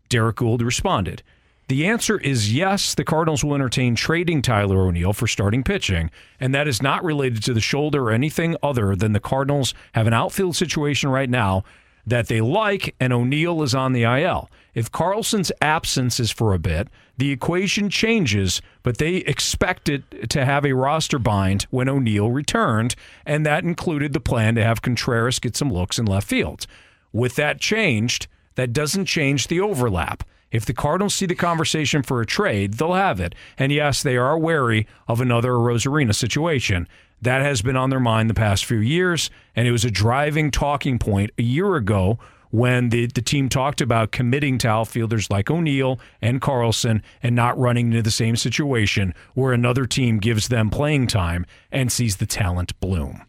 Derrick 0.09 0.37
Goold 0.37 0.63
responded, 0.63 1.25
the 1.69 1.87
answer 1.87 2.19
is 2.19 2.53
yes, 2.53 2.95
the 2.95 3.05
Cardinals 3.05 3.43
will 3.43 3.55
entertain 3.55 3.95
trading 3.95 4.43
Tyler 4.43 4.83
O'Neill 4.83 5.13
for 5.13 5.27
starting 5.27 5.65
pitching, 5.65 6.11
and 6.39 6.55
that 6.55 6.69
is 6.69 6.83
not 6.83 7.03
related 7.03 7.43
to 7.45 7.55
the 7.55 7.61
shoulder 7.61 8.05
or 8.05 8.11
anything 8.11 8.57
other 8.63 8.95
than 8.95 9.13
the 9.13 9.21
Cardinals 9.21 9.73
have 9.95 10.07
an 10.07 10.13
outfield 10.13 10.55
situation 10.55 11.09
right 11.09 11.31
now 11.31 11.65
that 12.07 12.29
they 12.29 12.41
like, 12.41 12.95
and 12.99 13.13
O'Neill 13.13 13.63
is 13.63 13.75
on 13.75 13.93
the 13.93 14.03
IL. 14.05 14.51
If 14.75 14.91
Carlson's 14.91 15.53
absence 15.61 16.19
is 16.19 16.31
for 16.31 16.55
a 16.55 16.59
bit, 16.59 16.89
the 17.19 17.31
equation 17.31 17.91
changes, 17.91 18.63
but 18.83 18.99
they 18.99 19.17
expected 19.17 20.31
to 20.31 20.45
have 20.45 20.65
a 20.65 20.73
roster 20.73 21.19
bind 21.19 21.67
when 21.71 21.89
O'Neill 21.89 22.31
returned, 22.31 22.95
and 23.27 23.45
that 23.45 23.65
included 23.65 24.13
the 24.13 24.21
plan 24.21 24.55
to 24.55 24.65
have 24.65 24.83
Contreras 24.83 25.39
get 25.39 25.57
some 25.57 25.73
looks 25.73 25.99
in 25.99 26.07
left 26.07 26.27
field. 26.27 26.67
With 27.13 27.37
that 27.37 27.61
changed, 27.61 28.27
that 28.55 28.73
doesn't 28.73 29.07
change 29.07 29.49
the 29.49 29.61
overlap. 29.61 30.25
If 30.51 30.67
the 30.67 30.75
Cardinals 30.75 31.15
see 31.15 31.27
the 31.27 31.35
conversation 31.35 32.03
for 32.03 32.21
a 32.21 32.27
trade, 32.27 32.75
they'll 32.75 32.93
have 32.93 33.21
it. 33.21 33.35
And 33.59 33.73
yes, 33.73 34.03
they 34.03 34.17
are 34.17 34.39
wary 34.39 34.87
of 35.09 35.21
another 35.21 35.53
Arozarena 35.53 36.15
situation. 36.15 36.87
That 37.23 37.43
has 37.43 37.63
been 37.63 37.77
on 37.77 37.91
their 37.91 38.01
mind 38.01 38.29
the 38.29 38.35
past 38.35 38.65
few 38.65 38.79
years, 38.79 39.31
and 39.55 39.67
it 39.67 39.73
was 39.73 39.85
a 39.85 39.91
driving 39.91 40.51
talking 40.51 40.99
point 40.99 41.31
a 41.39 41.43
year 41.43 41.77
ago 41.77 42.19
when 42.51 42.91
the, 42.91 43.07
the 43.07 43.23
team 43.23 43.49
talked 43.49 43.81
about 43.81 44.13
committing 44.13 44.59
to 44.59 44.69
outfielders 44.69 45.31
like 45.31 45.51
O'Neill 45.51 45.99
and 46.21 46.41
Carlson 46.41 47.03
and 47.23 47.35
not 47.35 47.59
running 47.59 47.87
into 47.87 48.03
the 48.03 48.11
same 48.11 48.37
situation 48.37 49.15
where 49.35 49.53
another 49.53 49.87
team 49.87 50.19
gives 50.19 50.49
them 50.49 50.69
playing 50.69 51.07
time 51.07 51.47
and 51.71 51.91
sees 51.91 52.17
the 52.17 52.27
talent 52.27 52.79
bloom. 52.79 53.23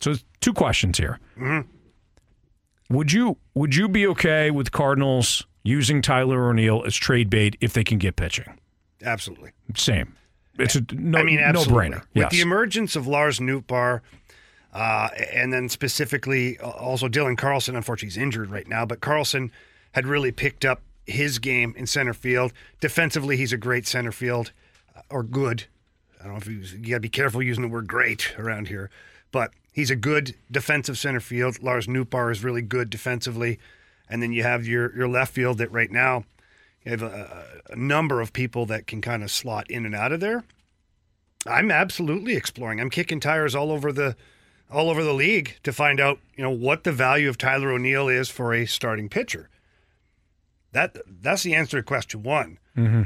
So, 0.00 0.14
two 0.40 0.52
questions 0.52 0.98
here. 0.98 1.20
Mm-hmm. 1.38 2.96
Would 2.96 3.12
you 3.12 3.38
would 3.54 3.76
you 3.76 3.88
be 3.88 4.06
okay 4.08 4.50
with 4.50 4.72
Cardinals 4.72 5.46
using 5.62 6.02
Tyler 6.02 6.48
O'Neill 6.48 6.82
as 6.84 6.96
trade 6.96 7.30
bait 7.30 7.56
if 7.60 7.72
they 7.72 7.84
can 7.84 7.98
get 7.98 8.16
pitching? 8.16 8.58
Absolutely. 9.04 9.52
Same. 9.76 10.16
It's 10.58 10.76
a 10.76 10.84
no, 10.92 11.18
I 11.18 11.22
mean, 11.22 11.40
no 11.40 11.64
brainer. 11.64 12.02
With 12.14 12.30
the 12.30 12.40
emergence 12.40 12.94
of 12.94 13.06
Lars 13.06 13.38
Nootbaar, 13.38 14.00
uh, 14.72 15.08
and 15.32 15.52
then 15.52 15.68
specifically 15.68 16.58
uh, 16.58 16.70
also 16.70 17.08
Dylan 17.08 17.36
Carlson, 17.36 17.76
unfortunately, 17.76 18.14
he's 18.14 18.22
injured 18.22 18.50
right 18.50 18.66
now, 18.66 18.84
but 18.84 19.00
Carlson 19.00 19.50
had 19.92 20.06
really 20.06 20.32
picked 20.32 20.64
up 20.64 20.82
his 21.06 21.38
game 21.38 21.74
in 21.76 21.86
center 21.86 22.14
field. 22.14 22.52
Defensively, 22.80 23.36
he's 23.36 23.52
a 23.52 23.56
great 23.56 23.86
center 23.86 24.12
field, 24.12 24.52
uh, 24.96 25.00
or 25.10 25.22
good. 25.22 25.64
I 26.20 26.24
don't 26.24 26.32
know 26.32 26.38
if 26.38 26.46
he's, 26.46 26.74
you 26.74 26.90
got 26.90 26.96
to 26.96 27.00
be 27.00 27.08
careful 27.08 27.42
using 27.42 27.62
the 27.62 27.68
word 27.68 27.88
great 27.88 28.38
around 28.38 28.68
here, 28.68 28.90
but 29.32 29.52
he's 29.72 29.90
a 29.90 29.96
good 29.96 30.34
defensive 30.50 30.96
center 30.96 31.20
field. 31.20 31.62
Lars 31.62 31.86
Nootbaar 31.86 32.30
is 32.30 32.44
really 32.44 32.62
good 32.62 32.90
defensively. 32.90 33.58
And 34.08 34.22
then 34.22 34.32
you 34.32 34.42
have 34.42 34.66
your, 34.66 34.94
your 34.94 35.08
left 35.08 35.32
field 35.32 35.58
that 35.58 35.72
right 35.72 35.90
now 35.90 36.24
you 36.84 36.90
have 36.92 37.02
a, 37.02 37.44
a 37.70 37.76
number 37.76 38.20
of 38.20 38.32
people 38.32 38.66
that 38.66 38.86
can 38.86 39.00
kind 39.00 39.22
of 39.22 39.30
slot 39.30 39.70
in 39.70 39.86
and 39.86 39.94
out 39.94 40.12
of 40.12 40.20
there. 40.20 40.44
I'm 41.46 41.70
absolutely 41.70 42.34
exploring. 42.36 42.80
I'm 42.80 42.90
kicking 42.90 43.20
tires 43.20 43.54
all 43.54 43.70
over 43.70 43.92
the 43.92 44.16
all 44.70 44.88
over 44.88 45.04
the 45.04 45.12
league 45.12 45.58
to 45.64 45.72
find 45.72 46.00
out, 46.00 46.18
you 46.34 46.42
know, 46.42 46.50
what 46.50 46.84
the 46.84 46.92
value 46.92 47.28
of 47.28 47.36
Tyler 47.36 47.72
O'Neill 47.72 48.08
is 48.08 48.30
for 48.30 48.54
a 48.54 48.64
starting 48.64 49.08
pitcher. 49.08 49.48
That 50.72 50.96
that's 51.06 51.42
the 51.42 51.54
answer 51.54 51.78
to 51.78 51.82
question 51.82 52.22
1. 52.22 52.58
Mm-hmm. 52.76 53.02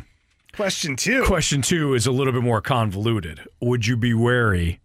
Question 0.54 0.96
2. 0.96 1.24
Question 1.24 1.60
two 1.60 1.92
is 1.92 2.06
a 2.06 2.12
little 2.12 2.32
bit 2.32 2.42
more 2.42 2.62
convoluted. 2.62 3.40
Would 3.60 3.86
you 3.86 3.96
be 3.96 4.14
wary 4.14 4.80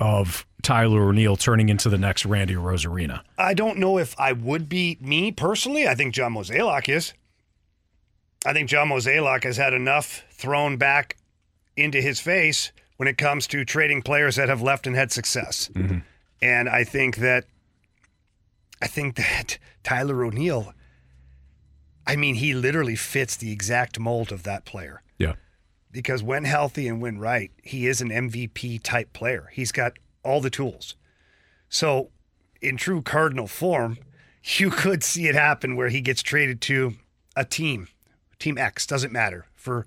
of 0.00 0.46
Tyler 0.62 1.08
O'Neill 1.08 1.36
turning 1.36 1.68
into 1.68 1.90
the 1.90 1.98
next 1.98 2.24
Randy 2.24 2.54
Arozarena? 2.54 3.20
I 3.36 3.52
don't 3.52 3.78
know 3.78 3.98
if 3.98 4.18
I 4.18 4.32
would 4.32 4.68
be 4.68 4.96
me 5.00 5.30
personally. 5.30 5.86
I 5.86 5.94
think 5.94 6.14
John 6.14 6.34
Mozeliak 6.34 6.88
is. 6.88 7.12
I 8.44 8.52
think 8.52 8.68
John 8.68 8.88
Mozeliak 8.88 9.44
has 9.44 9.56
had 9.56 9.72
enough 9.72 10.24
thrown 10.30 10.76
back 10.76 11.16
into 11.76 12.00
his 12.00 12.20
face 12.20 12.72
when 12.96 13.08
it 13.08 13.18
comes 13.18 13.46
to 13.48 13.64
trading 13.64 14.02
players 14.02 14.36
that 14.36 14.48
have 14.48 14.62
left 14.62 14.86
and 14.86 14.94
had 14.94 15.10
success. 15.10 15.70
Mm-hmm. 15.74 15.98
And 16.42 16.68
I 16.68 16.84
think 16.84 17.16
that 17.16 17.44
I 18.82 18.86
think 18.86 19.16
that 19.16 19.58
Tyler 19.82 20.24
O'Neill 20.24 20.72
I 22.06 22.16
mean 22.16 22.36
he 22.36 22.54
literally 22.54 22.96
fits 22.96 23.36
the 23.36 23.50
exact 23.50 23.98
mold 23.98 24.30
of 24.30 24.42
that 24.42 24.64
player. 24.64 25.02
Yeah. 25.18 25.34
Because 25.90 26.22
when 26.22 26.44
healthy 26.44 26.86
and 26.88 27.00
when 27.00 27.18
right, 27.18 27.50
he 27.62 27.86
is 27.86 28.00
an 28.00 28.10
MVP 28.10 28.82
type 28.82 29.12
player. 29.12 29.50
He's 29.52 29.72
got 29.72 29.94
all 30.22 30.40
the 30.40 30.50
tools. 30.50 30.96
So, 31.68 32.10
in 32.60 32.76
true 32.76 33.02
Cardinal 33.02 33.46
form, 33.46 33.98
you 34.44 34.70
could 34.70 35.02
see 35.02 35.28
it 35.28 35.34
happen 35.34 35.76
where 35.76 35.88
he 35.88 36.00
gets 36.00 36.22
traded 36.22 36.60
to 36.62 36.94
a 37.36 37.44
team, 37.44 37.88
Team 38.44 38.58
X, 38.58 38.86
doesn't 38.86 39.10
matter, 39.10 39.46
for 39.54 39.86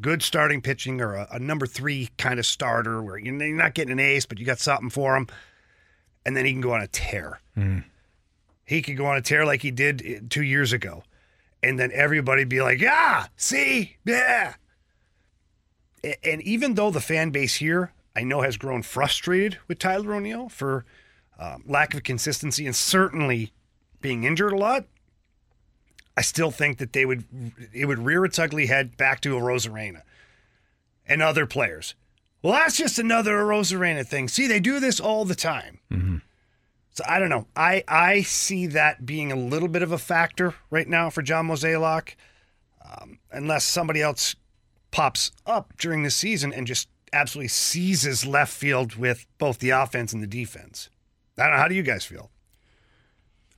good 0.00 0.22
starting 0.22 0.62
pitching 0.62 1.02
or 1.02 1.14
a, 1.14 1.28
a 1.32 1.38
number 1.38 1.66
three 1.66 2.08
kind 2.16 2.38
of 2.38 2.46
starter 2.46 3.02
where 3.02 3.18
you're 3.18 3.34
not 3.34 3.74
getting 3.74 3.92
an 3.92 4.00
ace, 4.00 4.24
but 4.24 4.38
you 4.38 4.46
got 4.46 4.58
something 4.58 4.88
for 4.88 5.14
him, 5.14 5.26
and 6.24 6.34
then 6.34 6.46
he 6.46 6.52
can 6.52 6.62
go 6.62 6.72
on 6.72 6.80
a 6.80 6.86
tear. 6.86 7.40
He 8.64 8.80
could 8.80 8.96
go 8.96 9.04
on 9.04 9.18
a 9.18 9.20
tear 9.20 9.44
like 9.44 9.60
he 9.60 9.70
did 9.70 10.00
uh, 10.00 10.24
two 10.30 10.42
years 10.42 10.72
ago, 10.72 11.04
and 11.62 11.78
then 11.78 11.90
everybody 11.92 12.44
be 12.44 12.62
like, 12.62 12.80
"Yeah, 12.80 13.26
see, 13.36 13.98
yeah." 14.06 14.54
And 16.24 16.40
even 16.40 16.76
though 16.76 16.90
the 16.90 17.00
fan 17.00 17.28
base 17.28 17.56
here, 17.56 17.92
I 18.16 18.22
know, 18.22 18.40
has 18.40 18.56
grown 18.56 18.82
frustrated 18.82 19.58
with 19.68 19.78
Tyler 19.78 20.14
O'Neill 20.14 20.48
for 20.48 20.86
um, 21.38 21.62
lack 21.66 21.92
of 21.92 22.04
consistency 22.04 22.64
and 22.64 22.74
certainly 22.74 23.52
being 24.00 24.24
injured 24.24 24.52
a 24.54 24.56
lot, 24.56 24.86
I 26.18 26.20
still 26.20 26.50
think 26.50 26.78
that 26.78 26.94
they 26.94 27.06
would 27.06 27.22
it 27.72 27.86
would 27.86 28.00
rear 28.00 28.24
its 28.24 28.40
ugly 28.40 28.66
head 28.66 28.96
back 28.96 29.20
to 29.20 29.36
a 29.36 29.40
Arozarena 29.40 30.02
and 31.06 31.22
other 31.22 31.46
players. 31.46 31.94
Well, 32.42 32.54
that's 32.54 32.76
just 32.76 32.98
another 32.98 33.36
Arozarena 33.36 34.04
thing. 34.04 34.26
See, 34.26 34.48
they 34.48 34.58
do 34.58 34.80
this 34.80 34.98
all 34.98 35.24
the 35.24 35.36
time. 35.36 35.78
So 36.90 37.04
I 37.08 37.20
don't 37.20 37.28
know. 37.28 37.46
I 37.54 37.84
I 37.86 38.22
see 38.22 38.66
that 38.66 39.06
being 39.06 39.30
a 39.30 39.36
little 39.36 39.68
bit 39.68 39.82
of 39.82 39.92
a 39.92 39.98
factor 39.98 40.56
right 40.70 40.88
now 40.88 41.08
for 41.08 41.22
John 41.22 41.46
Mozeliak, 41.46 42.16
um, 42.84 43.20
unless 43.30 43.62
somebody 43.62 44.02
else 44.02 44.34
pops 44.90 45.30
up 45.46 45.72
during 45.78 46.02
the 46.02 46.10
season 46.10 46.52
and 46.52 46.66
just 46.66 46.88
absolutely 47.12 47.46
seizes 47.46 48.26
left 48.26 48.52
field 48.52 48.96
with 48.96 49.24
both 49.38 49.60
the 49.60 49.70
offense 49.70 50.12
and 50.12 50.20
the 50.20 50.26
defense. 50.26 50.90
I 51.38 51.44
don't 51.44 51.52
know. 51.52 51.58
How 51.58 51.68
do 51.68 51.76
you 51.76 51.84
guys 51.84 52.04
feel? 52.04 52.32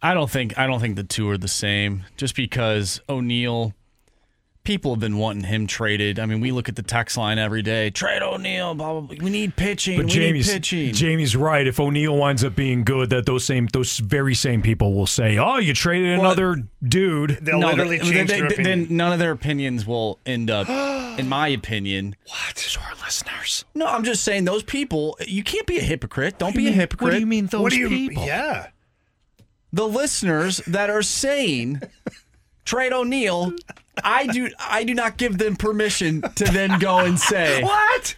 I 0.03 0.15
don't 0.15 0.31
think 0.31 0.59
I 0.59 0.67
don't 0.67 0.81
think 0.81 0.97
the 0.97 1.05
two 1.05 1.29
are 1.31 1.39
the 1.39 1.49
same. 1.49 2.05
Just 2.17 2.35
because 2.35 3.01
O'Neill, 3.09 3.75
people 4.65 4.93
have 4.93 5.01
been 5.01 5.19
wanting 5.19 5.45
him 5.45 5.67
traded. 5.67 6.19
I 6.19 6.25
mean, 6.27 6.41
we 6.41 6.53
look 6.53 6.69
at 6.71 6.77
the 6.77 6.83
text 6.83 7.17
line 7.19 7.39
every 7.39 7.61
day. 7.63 7.91
Trade 7.91 8.23
O'Neill. 8.23 8.75
Blah 8.75 8.93
blah. 8.93 9.01
blah. 9.03 9.17
We 9.23 9.31
need 9.31 9.57
pitching. 9.57 9.99
But 9.99 10.07
we 10.07 10.13
Jamie's 10.13 10.47
need 10.49 10.53
pitching. 10.55 10.95
Jamie's 10.95 11.37
right. 11.37 11.67
If 11.67 11.79
O'Neill 11.79 12.17
winds 12.17 12.43
up 12.45 12.57
being 12.57 12.83
good, 12.85 13.11
that 13.11 13.27
those 13.27 13.45
same 13.45 13.67
those 13.73 13.99
very 13.99 14.35
same 14.35 14.63
people 14.63 14.95
will 14.95 15.07
say, 15.07 15.37
"Oh, 15.39 15.59
you 15.59 15.75
traded 15.75 16.19
another 16.19 16.57
dude." 16.83 17.39
They'll 17.43 17.59
No, 17.61 17.75
then- 17.77 18.27
then, 18.27 18.63
then 18.63 18.87
none 18.91 19.13
of 19.13 19.19
their 19.19 19.33
opinions 19.33 19.87
will 19.87 20.19
end 20.25 20.49
up, 20.51 20.69
in 21.19 21.29
my 21.29 21.49
opinion. 21.49 22.17
What? 22.27 22.59
So 22.59 22.81
our 22.81 22.95
listeners. 23.05 23.65
No, 23.75 23.87
I'm 23.87 24.05
just 24.05 24.25
saying 24.25 24.45
those 24.47 24.63
people. 24.63 25.19
You 25.27 25.43
can't 25.43 25.67
be 25.67 25.77
a 25.79 25.83
hypocrite. 25.83 26.39
Don't 26.39 26.57
be 26.57 26.69
a 26.69 26.73
hypocrite. 26.73 27.05
what 27.07 27.13
do 27.13 27.21
you 27.21 27.27
mean 27.27 27.47
those 27.47 27.61
What 27.61 27.73
do 27.73 27.79
you? 27.79 27.89
people? 27.89 28.25
Yeah. 28.25 28.69
The 29.73 29.87
listeners 29.89 30.59
that 30.67 30.91
are 30.91 31.03
saying 31.03 31.81
trade 32.65 32.93
O'Neill. 32.93 33.53
I 34.03 34.27
do 34.29 34.49
I 34.59 34.85
do 34.85 34.95
not 34.95 35.17
give 35.19 35.37
them 35.39 35.57
permission 35.57 36.23
to 36.23 36.45
then 36.45 36.79
go 36.79 36.99
and 37.01 37.19
say 37.19 37.63
What? 37.63 38.15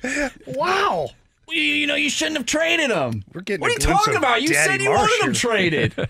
Wow. 0.46 1.10
You, 1.48 1.60
you 1.60 1.86
know 1.86 1.96
you 1.96 2.08
shouldn't 2.08 2.36
have 2.36 2.46
traded 2.46 2.90
him. 2.90 3.24
We're 3.34 3.40
getting 3.40 3.60
What 3.62 3.70
are 3.70 3.72
you 3.72 3.78
talking 3.78 4.16
about? 4.16 4.42
You 4.42 4.48
Daddy 4.48 4.70
said 4.70 4.80
you 4.82 4.90
Marsh 4.90 5.10
wanted 5.10 5.26
him 5.26 5.32
traded. 5.34 5.94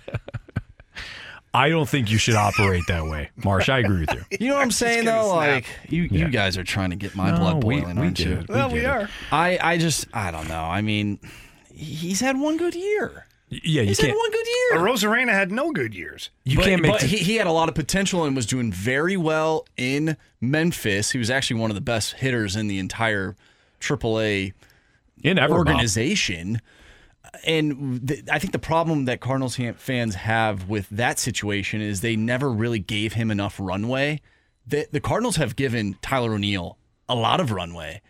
I 1.55 1.69
don't 1.69 1.86
think 1.89 2.10
you 2.10 2.16
should 2.16 2.35
operate 2.35 2.85
that 2.89 3.05
way, 3.05 3.28
Marsh. 3.44 3.69
I 3.69 3.81
agree 3.81 4.01
with 4.06 4.14
you. 4.14 4.24
You 4.40 4.48
know 4.48 4.55
what 4.55 4.62
I'm 4.62 4.70
saying 4.70 5.05
though? 5.05 5.24
snap. 5.24 5.36
Like 5.36 5.66
you, 5.89 6.05
Yeah. 6.05 6.24
you 6.24 6.28
guys 6.31 6.56
are 6.56 6.64
trying 6.64 6.90
to 6.90 6.97
get 6.97 7.14
my 7.14 7.31
No, 7.31 7.36
blood 7.39 7.60
boiling, 7.60 7.97
we 7.97 8.02
aren't 8.02 8.16
get 8.16 8.27
you? 8.27 8.44
Well, 8.48 8.69
we 8.70 8.81
get 8.81 8.85
it. 8.85 9.02
are. 9.05 9.09
I, 9.31 9.59
I 9.62 9.77
just 9.78 10.06
I 10.14 10.31
don't 10.31 10.48
know. 10.48 10.62
I 10.62 10.81
mean, 10.81 11.19
he's 11.74 12.20
had 12.20 12.39
one 12.39 12.56
good 12.56 12.74
year. 12.74 13.27
Yeah, 13.64 13.82
you 13.82 13.88
He's 13.88 14.00
had 14.00 14.06
can't. 14.06 14.18
one 14.18 14.30
good 14.30 14.46
But 14.70 14.78
year. 14.78 14.86
Arozarena 14.86 15.32
had 15.32 15.52
no 15.52 15.72
good 15.72 15.94
years. 15.94 16.30
You 16.44 16.56
but, 16.56 16.64
can't 16.64 16.82
make. 16.82 16.92
but 16.92 17.00
the- 17.02 17.06
he, 17.06 17.18
he 17.18 17.36
had 17.36 17.46
a 17.46 17.52
lot 17.52 17.68
of 17.68 17.74
potential 17.74 18.24
and 18.24 18.34
was 18.34 18.46
doing 18.46 18.72
very 18.72 19.16
well 19.16 19.66
in 19.76 20.16
Memphis. 20.40 21.10
He 21.10 21.18
was 21.18 21.30
actually 21.30 21.60
one 21.60 21.70
of 21.70 21.74
the 21.74 21.80
best 21.82 22.14
hitters 22.14 22.56
in 22.56 22.66
the 22.68 22.78
entire 22.78 23.36
AAA 23.80 24.52
in 25.22 25.38
ever 25.38 25.54
organization. 25.54 26.60
And 27.46 28.06
th- 28.08 28.24
I 28.30 28.38
think 28.38 28.52
the 28.52 28.58
problem 28.58 29.04
that 29.06 29.20
Cardinals 29.20 29.56
fans 29.76 30.14
have 30.16 30.68
with 30.68 30.88
that 30.90 31.18
situation 31.18 31.80
is 31.80 32.00
they 32.00 32.16
never 32.16 32.50
really 32.50 32.78
gave 32.78 33.14
him 33.14 33.30
enough 33.30 33.56
runway. 33.60 34.20
The, 34.66 34.86
the 34.90 35.00
Cardinals 35.00 35.36
have 35.36 35.56
given 35.56 35.96
Tyler 36.02 36.34
O'Neill 36.34 36.78
a 37.08 37.14
lot 37.14 37.40
of 37.40 37.50
runway, 37.50 38.00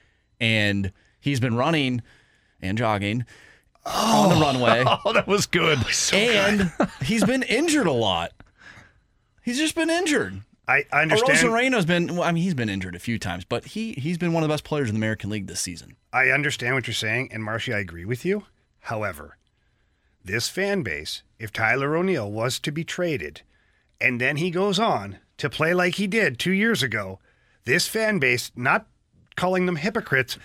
and 0.40 0.92
he's 1.20 1.40
been 1.40 1.54
running 1.56 2.02
and 2.60 2.76
jogging 2.76 3.24
Oh. 3.84 4.30
on 4.30 4.38
the 4.38 4.44
runway. 4.44 4.84
Oh, 5.04 5.12
that 5.12 5.26
was 5.26 5.46
good. 5.58 5.78
and 6.12 6.72
he's 7.02 7.24
been 7.24 7.42
injured 7.42 7.86
a 7.86 7.92
lot. 7.92 8.32
He's 9.42 9.58
just 9.58 9.74
been 9.74 9.90
injured. 9.90 10.42
I, 10.68 10.84
I 10.92 11.02
understand. 11.02 11.38
Arozarena's 11.38 11.84
been. 11.84 12.14
Well, 12.14 12.22
I 12.22 12.30
mean, 12.30 12.44
he's 12.44 12.54
been 12.54 12.68
injured 12.68 12.94
a 12.94 13.00
few 13.00 13.18
times, 13.18 13.44
but 13.44 13.64
he 13.64 13.92
he's 13.94 14.16
been 14.18 14.32
one 14.32 14.44
of 14.44 14.48
the 14.48 14.52
best 14.52 14.62
players 14.64 14.88
in 14.88 14.94
the 14.94 15.00
American 15.00 15.28
League 15.30 15.48
this 15.48 15.60
season. 15.60 15.96
I 16.12 16.28
understand 16.28 16.74
what 16.76 16.86
you're 16.86 16.94
saying, 16.94 17.30
and 17.32 17.42
Marshy, 17.42 17.74
I 17.74 17.78
agree 17.80 18.04
with 18.04 18.24
you. 18.24 18.44
However, 18.80 19.36
this 20.24 20.48
fan 20.48 20.82
base, 20.82 21.22
if 21.40 21.52
Tyler 21.52 21.96
O'Neill 21.96 22.30
was 22.30 22.60
to 22.60 22.70
be 22.70 22.84
traded, 22.84 23.42
and 24.00 24.20
then 24.20 24.36
he 24.36 24.50
goes 24.52 24.78
on 24.78 25.18
to 25.38 25.50
play 25.50 25.74
like 25.74 25.96
he 25.96 26.06
did 26.06 26.38
two 26.38 26.52
years 26.52 26.82
ago, 26.82 27.18
this 27.64 27.88
fan 27.88 28.20
base, 28.20 28.52
not 28.54 28.86
calling 29.34 29.66
them 29.66 29.76
hypocrites, 29.76 30.38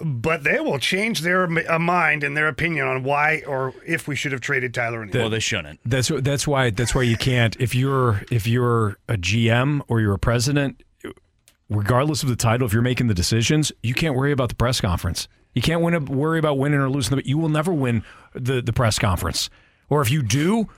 but 0.00 0.44
they 0.44 0.60
will 0.60 0.78
change 0.78 1.20
their 1.20 1.44
uh, 1.70 1.78
mind 1.78 2.24
and 2.24 2.36
their 2.36 2.48
opinion 2.48 2.86
on 2.86 3.02
why 3.02 3.42
or 3.46 3.74
if 3.86 4.08
we 4.08 4.16
should 4.16 4.32
have 4.32 4.40
traded 4.40 4.74
Tyler 4.74 5.02
O'Neill. 5.02 5.22
Well, 5.22 5.30
they 5.30 5.40
shouldn't. 5.40 5.80
That's 5.84 6.10
that's 6.20 6.46
why 6.46 6.70
that's 6.70 6.94
why 6.94 7.02
you 7.02 7.16
can't 7.16 7.56
if 7.60 7.74
you're 7.74 8.22
if 8.30 8.46
you're 8.46 8.98
a 9.08 9.16
GM 9.16 9.82
or 9.88 10.00
you're 10.00 10.14
a 10.14 10.18
president, 10.18 10.82
regardless 11.68 12.22
of 12.22 12.28
the 12.28 12.36
title, 12.36 12.66
if 12.66 12.72
you're 12.72 12.82
making 12.82 13.08
the 13.08 13.14
decisions, 13.14 13.72
you 13.82 13.94
can't 13.94 14.14
worry 14.14 14.32
about 14.32 14.48
the 14.48 14.56
press 14.56 14.80
conference. 14.80 15.28
You 15.54 15.62
can't 15.62 15.82
win, 15.82 16.04
worry 16.04 16.38
about 16.38 16.58
winning 16.58 16.78
or 16.78 16.88
losing. 16.88 17.16
The, 17.16 17.26
you 17.26 17.36
will 17.36 17.48
never 17.48 17.72
win 17.72 18.04
the, 18.34 18.62
the 18.62 18.72
press 18.72 18.98
conference, 18.98 19.50
or 19.88 20.00
if 20.00 20.10
you 20.10 20.22
do, 20.22 20.68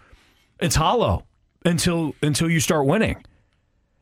it's 0.60 0.76
hollow 0.76 1.26
until 1.64 2.14
until 2.22 2.48
you 2.48 2.60
start 2.60 2.86
winning. 2.86 3.22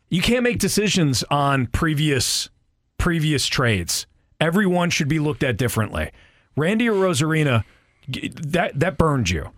You 0.08 0.22
can't 0.22 0.42
make 0.42 0.58
decisions 0.58 1.24
on 1.30 1.66
previous 1.66 2.50
previous 2.98 3.46
trades. 3.46 4.06
Everyone 4.40 4.90
should 4.90 5.08
be 5.08 5.18
looked 5.18 5.42
at 5.42 5.56
differently. 5.56 6.10
Randy 6.56 6.88
or 6.88 6.94
Rosarina, 6.94 7.64
that 8.08 8.78
that 8.80 8.96
burned 8.98 9.30
you. 9.30 9.50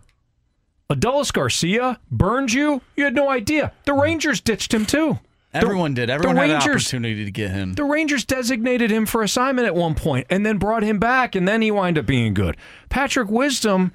Adolis 0.90 1.32
Garcia 1.32 1.98
burned 2.10 2.52
you. 2.52 2.82
You 2.96 3.04
had 3.04 3.14
no 3.14 3.30
idea. 3.30 3.72
The 3.86 3.94
Rangers 3.94 4.40
ditched 4.40 4.74
him 4.74 4.84
too. 4.84 5.18
The- 5.52 5.58
Everyone 5.58 5.94
did. 5.94 6.10
Everyone 6.10 6.36
had 6.36 6.50
an 6.50 6.56
opportunity 6.56 7.24
to 7.24 7.30
get 7.30 7.50
him. 7.50 7.74
The 7.74 7.84
Rangers 7.84 8.24
designated 8.24 8.90
him 8.90 9.06
for 9.06 9.22
assignment 9.22 9.66
at 9.66 9.74
one 9.74 9.94
point 9.94 10.26
and 10.30 10.44
then 10.44 10.58
brought 10.58 10.82
him 10.82 10.98
back, 10.98 11.34
and 11.34 11.46
then 11.46 11.60
he 11.62 11.70
wound 11.70 11.98
up 11.98 12.06
being 12.06 12.32
good. 12.34 12.56
Patrick 12.88 13.30
Wisdom 13.30 13.92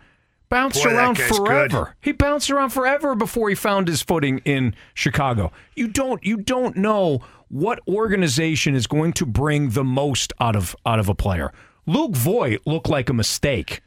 bounced 0.49 0.84
Boy, 0.84 0.91
around 0.91 1.18
forever. 1.18 1.68
good. 1.85 1.93
He 2.01 2.11
bounced 2.11 2.49
around 2.51 2.69
forever 2.69 3.15
before 3.15 3.49
he 3.49 3.55
found 3.55 3.88
his 3.88 4.01
footing 4.03 4.39
in 4.45 4.76
Chicago. 4.93 5.51
You 5.76 5.88
don't 5.88 6.23
you 6.23 6.38
don't 6.38 6.77
know 6.77 7.22
what 7.49 7.80
organization 7.88 8.76
is 8.76 8.88
going 8.88 9.14
to 9.14 9.26
bring 9.26 9.69
the 9.69 9.84
most 9.84 10.34
out 10.40 10.56
of 10.56 10.76
out 10.86 10.99
of 10.99 11.10
a 11.10 11.15
player. 11.15 11.52
Luke 11.86 12.15
Voit 12.15 12.60
looked 12.65 12.90
like 12.90 13.10
a 13.10 13.14
mistake. 13.14 13.82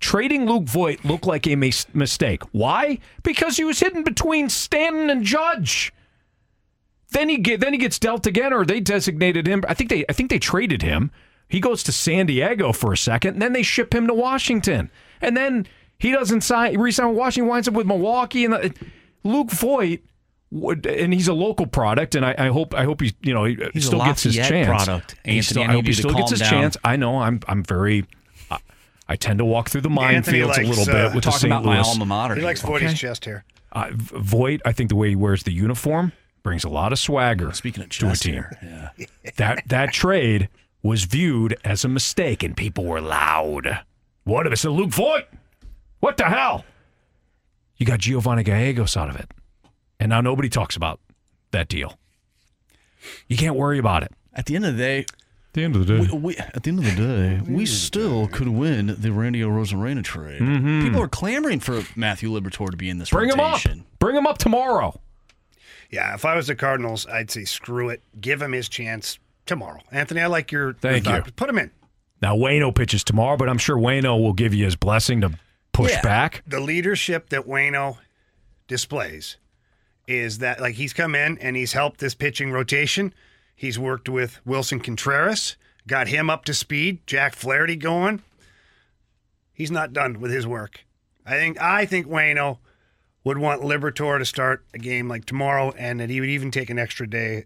Trading 0.00 0.46
Luke 0.46 0.64
Voit 0.64 1.04
looked 1.04 1.26
like 1.26 1.46
a 1.46 1.56
mis- 1.56 1.92
mistake. 1.94 2.42
Why? 2.52 2.98
Because 3.22 3.56
he 3.56 3.64
was 3.64 3.80
hidden 3.80 4.04
between 4.04 4.48
Stanton 4.48 5.10
and 5.10 5.24
Judge. 5.24 5.92
Then 7.10 7.28
he 7.28 7.38
get, 7.38 7.60
then 7.60 7.72
he 7.72 7.78
gets 7.78 7.98
dealt 7.98 8.26
again, 8.26 8.52
or 8.52 8.64
they 8.64 8.80
designated 8.80 9.46
him. 9.46 9.64
I 9.66 9.74
think 9.74 9.90
they 9.90 10.04
I 10.08 10.12
think 10.12 10.30
they 10.30 10.38
traded 10.38 10.82
him. 10.82 11.10
He 11.48 11.60
goes 11.60 11.82
to 11.84 11.92
San 11.92 12.26
Diego 12.26 12.72
for 12.72 12.92
a 12.92 12.96
second, 12.96 13.34
and 13.34 13.42
then 13.42 13.54
they 13.54 13.62
ship 13.62 13.94
him 13.94 14.06
to 14.06 14.14
Washington, 14.14 14.90
and 15.20 15.36
then 15.36 15.66
he 15.98 16.12
doesn't 16.12 16.42
sign 16.42 16.78
resign 16.78 17.08
with 17.08 17.18
Washington. 17.18 17.48
Winds 17.48 17.68
up 17.68 17.74
with 17.74 17.86
Milwaukee, 17.86 18.44
and 18.44 18.54
the, 18.54 18.74
Luke 19.24 19.50
Voit, 19.50 20.00
and 20.50 21.12
he's 21.12 21.28
a 21.28 21.32
local 21.34 21.66
product, 21.66 22.14
and 22.14 22.24
I, 22.24 22.34
I 22.38 22.48
hope 22.48 22.74
I 22.74 22.84
hope 22.84 23.00
he 23.02 23.14
you 23.22 23.34
know 23.34 23.44
he 23.44 23.56
He's 23.74 23.86
still 23.86 23.98
gets 24.04 24.22
his 24.22 24.34
chance. 24.36 24.66
product, 24.66 25.12
He 25.24 25.38
Anthony. 25.38 25.42
still- 25.42 25.62
I 25.62 25.66
I 25.66 25.72
hope 25.72 25.86
he 25.86 25.92
still 25.92 26.14
gets 26.14 26.30
his 26.30 26.40
down. 26.40 26.50
chance. 26.50 26.76
I 26.84 26.96
know 26.96 27.18
I'm 27.18 27.40
I'm 27.48 27.62
very. 27.62 28.06
I, 28.50 28.58
I 29.08 29.16
tend 29.16 29.38
to 29.40 29.44
walk 29.44 29.68
through 29.68 29.82
the 29.82 29.90
Anthony 29.90 30.40
minefields 30.40 30.44
a 30.44 30.46
likes, 30.64 30.68
little 30.78 30.94
uh, 30.94 31.06
bit 31.08 31.14
with 31.14 31.24
the 31.24 31.30
St. 31.30 31.52
about 31.52 31.64
my 31.64 31.76
Louis. 31.76 31.88
alma 31.88 32.06
mater. 32.06 32.34
he 32.34 32.42
likes 32.42 32.60
here. 32.62 32.70
Voity's 32.70 32.88
Okay. 32.90 32.96
chest 32.96 33.24
hair. 33.24 33.44
Uh, 33.72 33.90
V- 33.92 34.16
Voit, 34.20 34.60
I 34.64 34.72
think 34.72 34.88
the 34.88 34.96
way 34.96 35.10
he 35.10 35.16
wears 35.16 35.42
the 35.42 35.52
uniform 35.52 36.12
brings 36.42 36.64
a 36.64 36.68
lot 36.70 36.92
of 36.92 36.98
swagger 36.98 37.52
Speaking 37.52 37.82
of 37.82 37.90
chest 37.90 38.22
to 38.22 38.30
a 38.30 38.32
team. 38.32 38.42
hair, 38.42 38.92
yeah. 38.98 39.06
That 39.36 39.62
that 39.68 39.92
trade 39.92 40.48
was 40.82 41.04
viewed 41.04 41.56
as 41.64 41.84
a 41.84 41.88
mistake, 41.88 42.42
and 42.42 42.56
people 42.56 42.84
were 42.86 43.00
loud. 43.02 43.80
What 44.24 44.46
if 44.46 44.52
it's 44.54 44.64
a 44.64 44.70
Luke 44.70 44.90
Voit? 44.90 45.26
What 46.00 46.16
the 46.16 46.24
hell? 46.24 46.64
You 47.76 47.86
got 47.86 47.98
Giovanni 48.00 48.42
Gallegos 48.42 48.96
out 48.96 49.08
of 49.10 49.16
it, 49.16 49.30
and 50.00 50.10
now 50.10 50.20
nobody 50.20 50.48
talks 50.48 50.76
about 50.76 51.00
that 51.50 51.68
deal. 51.68 51.98
You 53.26 53.36
can't 53.36 53.56
worry 53.56 53.78
about 53.78 54.02
it. 54.02 54.12
At 54.34 54.46
the 54.46 54.56
end 54.56 54.64
of 54.66 54.76
the 54.76 54.82
day, 54.82 54.98
At 55.00 55.06
the 55.54 55.64
end 55.64 55.76
of 55.76 55.86
the 55.86 55.98
day, 55.98 56.08
we, 56.12 56.18
we, 56.18 56.36
at 56.36 56.62
the 56.62 56.70
end 56.70 56.78
of 56.78 56.84
the 56.84 56.94
day, 56.94 57.40
we 57.50 57.64
still 57.66 58.26
could 58.28 58.48
win 58.48 58.94
the 58.98 59.12
Randy 59.12 59.40
Arozarena 59.40 60.04
trade. 60.04 60.40
Mhm. 60.42 60.82
People 60.84 61.02
are 61.02 61.08
clamoring 61.08 61.60
for 61.60 61.82
Matthew 61.96 62.30
Liberatore 62.30 62.70
to 62.70 62.76
be 62.76 62.88
in 62.90 62.98
this 62.98 63.10
bring 63.10 63.30
him 63.30 63.40
up. 63.40 63.60
Bring 63.98 64.14
him 64.16 64.26
up 64.26 64.38
tomorrow. 64.38 65.00
Yeah, 65.90 66.14
if 66.14 66.24
I 66.26 66.34
was 66.36 66.48
the 66.48 66.54
Cardinals, 66.54 67.06
I'd 67.06 67.30
say 67.30 67.44
screw 67.44 67.88
it. 67.88 68.02
Give 68.20 68.42
him 68.42 68.52
his 68.52 68.68
chance. 68.68 69.18
tomorrow. 69.46 69.80
Anthony, 69.90 70.20
I 70.20 70.26
like 70.26 70.52
your. 70.52 70.74
Thank 70.74 71.06
your 71.06 71.16
you. 71.16 71.22
Put 71.34 71.48
him 71.48 71.56
in. 71.58 71.70
Now 72.20 72.36
Waino 72.36 72.74
pitches 72.74 73.02
tomorrow, 73.02 73.38
but 73.38 73.48
I'm 73.48 73.56
sure 73.56 73.78
Waino 73.78 74.20
will 74.20 74.34
give 74.34 74.52
you 74.52 74.66
his 74.66 74.76
blessing 74.76 75.22
to 75.22 75.38
push 75.72 75.90
Yeah. 75.92 76.02
back. 76.02 76.42
The 76.46 76.60
leadership 76.60 77.30
that 77.30 77.46
Waino 77.46 77.96
displays 78.66 79.38
is 80.08 80.38
that 80.38 80.60
like 80.60 80.74
he's 80.74 80.94
come 80.94 81.14
in 81.14 81.38
and 81.38 81.54
he's 81.54 81.74
helped 81.74 82.00
this 82.00 82.14
pitching 82.14 82.50
rotation. 82.50 83.12
He's 83.54 83.78
worked 83.78 84.08
with 84.08 84.40
Willson 84.46 84.82
Contreras, 84.82 85.56
got 85.86 86.08
him 86.08 86.30
up 86.30 86.44
to 86.46 86.54
speed, 86.54 87.06
Jack 87.06 87.36
Flaherty 87.36 87.76
going. 87.76 88.22
He's 89.52 89.70
not 89.70 89.92
done 89.92 90.18
with 90.18 90.30
his 90.30 90.46
work. 90.46 90.84
I 91.26 91.32
think 91.32 91.60
I 91.60 91.84
think 91.84 92.06
Waino 92.06 92.58
would 93.22 93.36
want 93.36 93.62
Liberatore 93.62 94.18
to 94.18 94.24
start 94.24 94.64
a 94.72 94.78
game 94.78 95.08
like 95.08 95.26
tomorrow 95.26 95.72
and 95.72 96.00
that 96.00 96.08
he 96.08 96.20
would 96.20 96.30
even 96.30 96.50
take 96.50 96.70
an 96.70 96.78
extra 96.78 97.06
day 97.06 97.44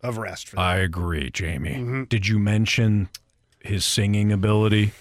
of 0.00 0.16
rest 0.16 0.48
for 0.48 0.56
that. 0.56 0.62
I 0.62 0.76
agree, 0.78 1.30
Jamie. 1.30 1.74
Mm-hmm. 1.74 2.04
Did 2.04 2.26
you 2.26 2.38
mention 2.38 3.10
his 3.60 3.84
singing 3.84 4.32
ability? 4.32 4.92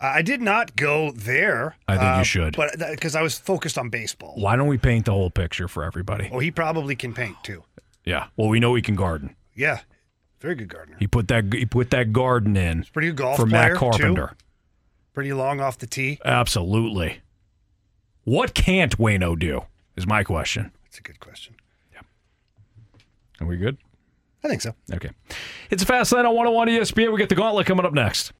I 0.00 0.22
did 0.22 0.40
not 0.40 0.76
go 0.76 1.12
there. 1.12 1.76
I 1.86 1.96
think 1.96 2.04
you 2.04 2.08
uh, 2.08 2.22
should. 2.22 2.56
But 2.56 2.78
because 2.90 3.14
I 3.14 3.22
was 3.22 3.38
focused 3.38 3.76
on 3.76 3.90
baseball. 3.90 4.34
Why 4.36 4.56
don't 4.56 4.66
we 4.66 4.78
paint 4.78 5.04
the 5.04 5.12
whole 5.12 5.30
picture 5.30 5.68
for 5.68 5.84
everybody? 5.84 6.30
Oh, 6.32 6.38
he 6.38 6.50
probably 6.50 6.96
can 6.96 7.12
paint 7.12 7.36
too. 7.42 7.64
Yeah. 8.04 8.28
Well, 8.36 8.48
we 8.48 8.60
know 8.60 8.74
he 8.74 8.82
can 8.82 8.94
garden. 8.94 9.36
Yeah. 9.54 9.80
Very 10.40 10.54
good 10.54 10.68
gardener. 10.68 10.96
He 10.98 11.06
put 11.06 11.28
that 11.28 11.52
he 11.52 11.66
put 11.66 11.90
that 11.90 12.12
garden 12.12 12.56
in 12.56 12.84
Pretty 12.94 13.08
good 13.08 13.16
golf 13.16 13.36
for 13.36 13.46
player, 13.46 13.70
Matt 13.70 13.76
Carpenter. 13.76 14.28
Too. 14.28 14.44
Pretty 15.12 15.32
long 15.34 15.60
off 15.60 15.76
the 15.76 15.86
tee. 15.86 16.18
Absolutely. 16.24 17.20
What 18.24 18.54
can't 18.54 18.96
Waino 18.96 19.38
do? 19.38 19.62
Is 19.96 20.06
my 20.06 20.24
question. 20.24 20.72
That's 20.84 20.98
a 20.98 21.02
good 21.02 21.20
question. 21.20 21.56
Yeah. 21.92 22.00
Are 23.40 23.46
we 23.46 23.58
good? 23.58 23.76
I 24.42 24.48
think 24.48 24.62
so. 24.62 24.74
Okay. 24.94 25.10
It's 25.70 25.82
a 25.82 25.86
fast 25.86 26.12
lane 26.12 26.24
on 26.24 26.34
101 26.34 26.68
ESPN. 26.68 27.12
We 27.12 27.18
get 27.18 27.28
the 27.28 27.34
gauntlet 27.34 27.66
coming 27.66 27.84
up 27.84 27.92
next. 27.92 28.32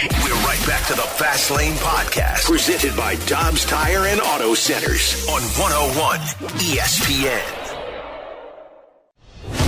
We're 0.00 0.32
right 0.46 0.66
back 0.66 0.86
to 0.86 0.94
the 0.94 1.02
Fast 1.02 1.50
Lane 1.50 1.74
Podcast, 1.74 2.46
presented 2.46 2.96
by 2.96 3.16
Dobbs 3.26 3.66
Tire 3.66 4.06
and 4.06 4.18
Auto 4.18 4.54
Centers 4.54 5.28
on 5.28 5.42
101 5.60 6.18
ESPN. 6.56 7.44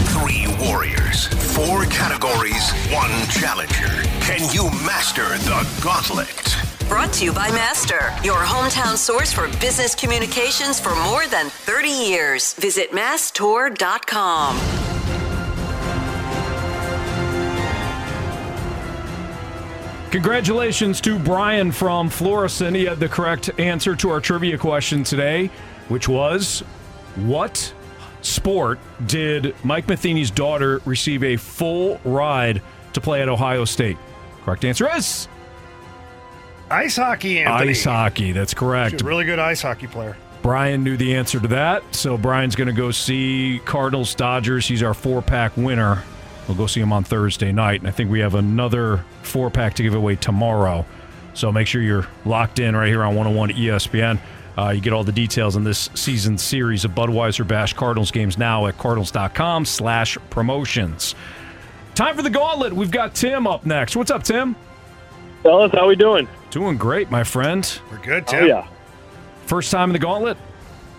Three 0.08 0.46
warriors, 0.66 1.26
four 1.54 1.84
categories, 1.84 2.70
one 2.90 3.10
challenger. 3.28 3.92
Can 4.22 4.40
you 4.54 4.70
master 4.86 5.28
the 5.44 5.68
gauntlet? 5.84 6.88
Brought 6.88 7.12
to 7.14 7.26
you 7.26 7.32
by 7.34 7.50
Master, 7.50 8.00
your 8.24 8.38
hometown 8.38 8.96
source 8.96 9.34
for 9.34 9.48
business 9.60 9.94
communications 9.94 10.80
for 10.80 10.94
more 11.04 11.26
than 11.26 11.50
30 11.50 11.90
years. 11.90 12.54
Visit 12.54 12.92
masstour.com. 12.92 14.56
Congratulations 20.12 21.00
to 21.00 21.18
Brian 21.18 21.72
from 21.72 22.10
Florissant. 22.10 22.76
He 22.76 22.84
had 22.84 23.00
the 23.00 23.08
correct 23.08 23.48
answer 23.58 23.96
to 23.96 24.10
our 24.10 24.20
trivia 24.20 24.58
question 24.58 25.04
today, 25.04 25.46
which 25.88 26.06
was 26.06 26.60
what 27.16 27.72
sport 28.20 28.78
did 29.06 29.54
Mike 29.64 29.88
Matheny's 29.88 30.30
daughter 30.30 30.82
receive 30.84 31.24
a 31.24 31.38
full 31.38 31.98
ride 32.04 32.60
to 32.92 33.00
play 33.00 33.22
at 33.22 33.30
Ohio 33.30 33.64
State? 33.64 33.96
Correct 34.44 34.66
answer 34.66 34.86
is 34.94 35.28
Ice 36.70 36.96
hockey, 36.96 37.40
Anthony. 37.40 37.70
ice 37.70 37.84
hockey. 37.84 38.32
That's 38.32 38.52
correct. 38.52 38.90
She's 38.92 39.00
a 39.02 39.04
really 39.06 39.24
good 39.24 39.38
ice 39.38 39.62
hockey 39.62 39.86
player. 39.86 40.18
Brian 40.42 40.84
knew 40.84 40.98
the 40.98 41.14
answer 41.14 41.40
to 41.40 41.48
that, 41.48 41.82
so 41.94 42.18
Brian's 42.18 42.54
going 42.54 42.68
to 42.68 42.74
go 42.74 42.90
see 42.90 43.62
Cardinals 43.64 44.14
Dodgers. 44.14 44.66
He's 44.68 44.82
our 44.82 44.92
four 44.92 45.22
pack 45.22 45.56
winner. 45.56 46.02
We'll 46.48 46.56
go 46.56 46.66
see 46.66 46.80
him 46.80 46.92
on 46.92 47.04
Thursday 47.04 47.52
night, 47.52 47.80
and 47.80 47.88
I 47.88 47.92
think 47.92 48.10
we 48.10 48.20
have 48.20 48.34
another 48.34 49.04
four 49.22 49.50
pack 49.50 49.74
to 49.74 49.82
give 49.82 49.94
away 49.94 50.16
tomorrow. 50.16 50.84
So 51.34 51.50
make 51.52 51.66
sure 51.66 51.80
you're 51.80 52.06
locked 52.24 52.58
in 52.58 52.76
right 52.76 52.88
here 52.88 53.02
on 53.04 53.14
101 53.14 53.50
ESPN. 53.50 54.18
Uh, 54.58 54.68
you 54.70 54.80
get 54.82 54.92
all 54.92 55.04
the 55.04 55.12
details 55.12 55.56
on 55.56 55.64
this 55.64 55.88
season 55.94 56.36
series 56.36 56.84
of 56.84 56.90
Budweiser 56.90 57.46
Bash 57.46 57.72
Cardinals 57.72 58.10
games 58.10 58.36
now 58.36 58.66
at 58.66 58.76
cardinals.com 58.76 59.64
slash 59.64 60.18
promotions. 60.28 61.14
Time 61.94 62.16
for 62.16 62.22
the 62.22 62.28
gauntlet. 62.30 62.72
We've 62.72 62.90
got 62.90 63.14
Tim 63.14 63.46
up 63.46 63.64
next. 63.64 63.96
What's 63.96 64.10
up, 64.10 64.22
Tim? 64.24 64.54
Fellas, 65.42 65.72
how 65.72 65.88
we 65.88 65.96
doing? 65.96 66.28
Doing 66.50 66.76
great, 66.76 67.10
my 67.10 67.24
friend. 67.24 67.80
We're 67.90 67.98
good, 67.98 68.24
Oh, 68.32 68.44
yeah. 68.44 68.66
First 69.46 69.70
time 69.70 69.88
in 69.88 69.92
the 69.94 69.98
gauntlet? 69.98 70.36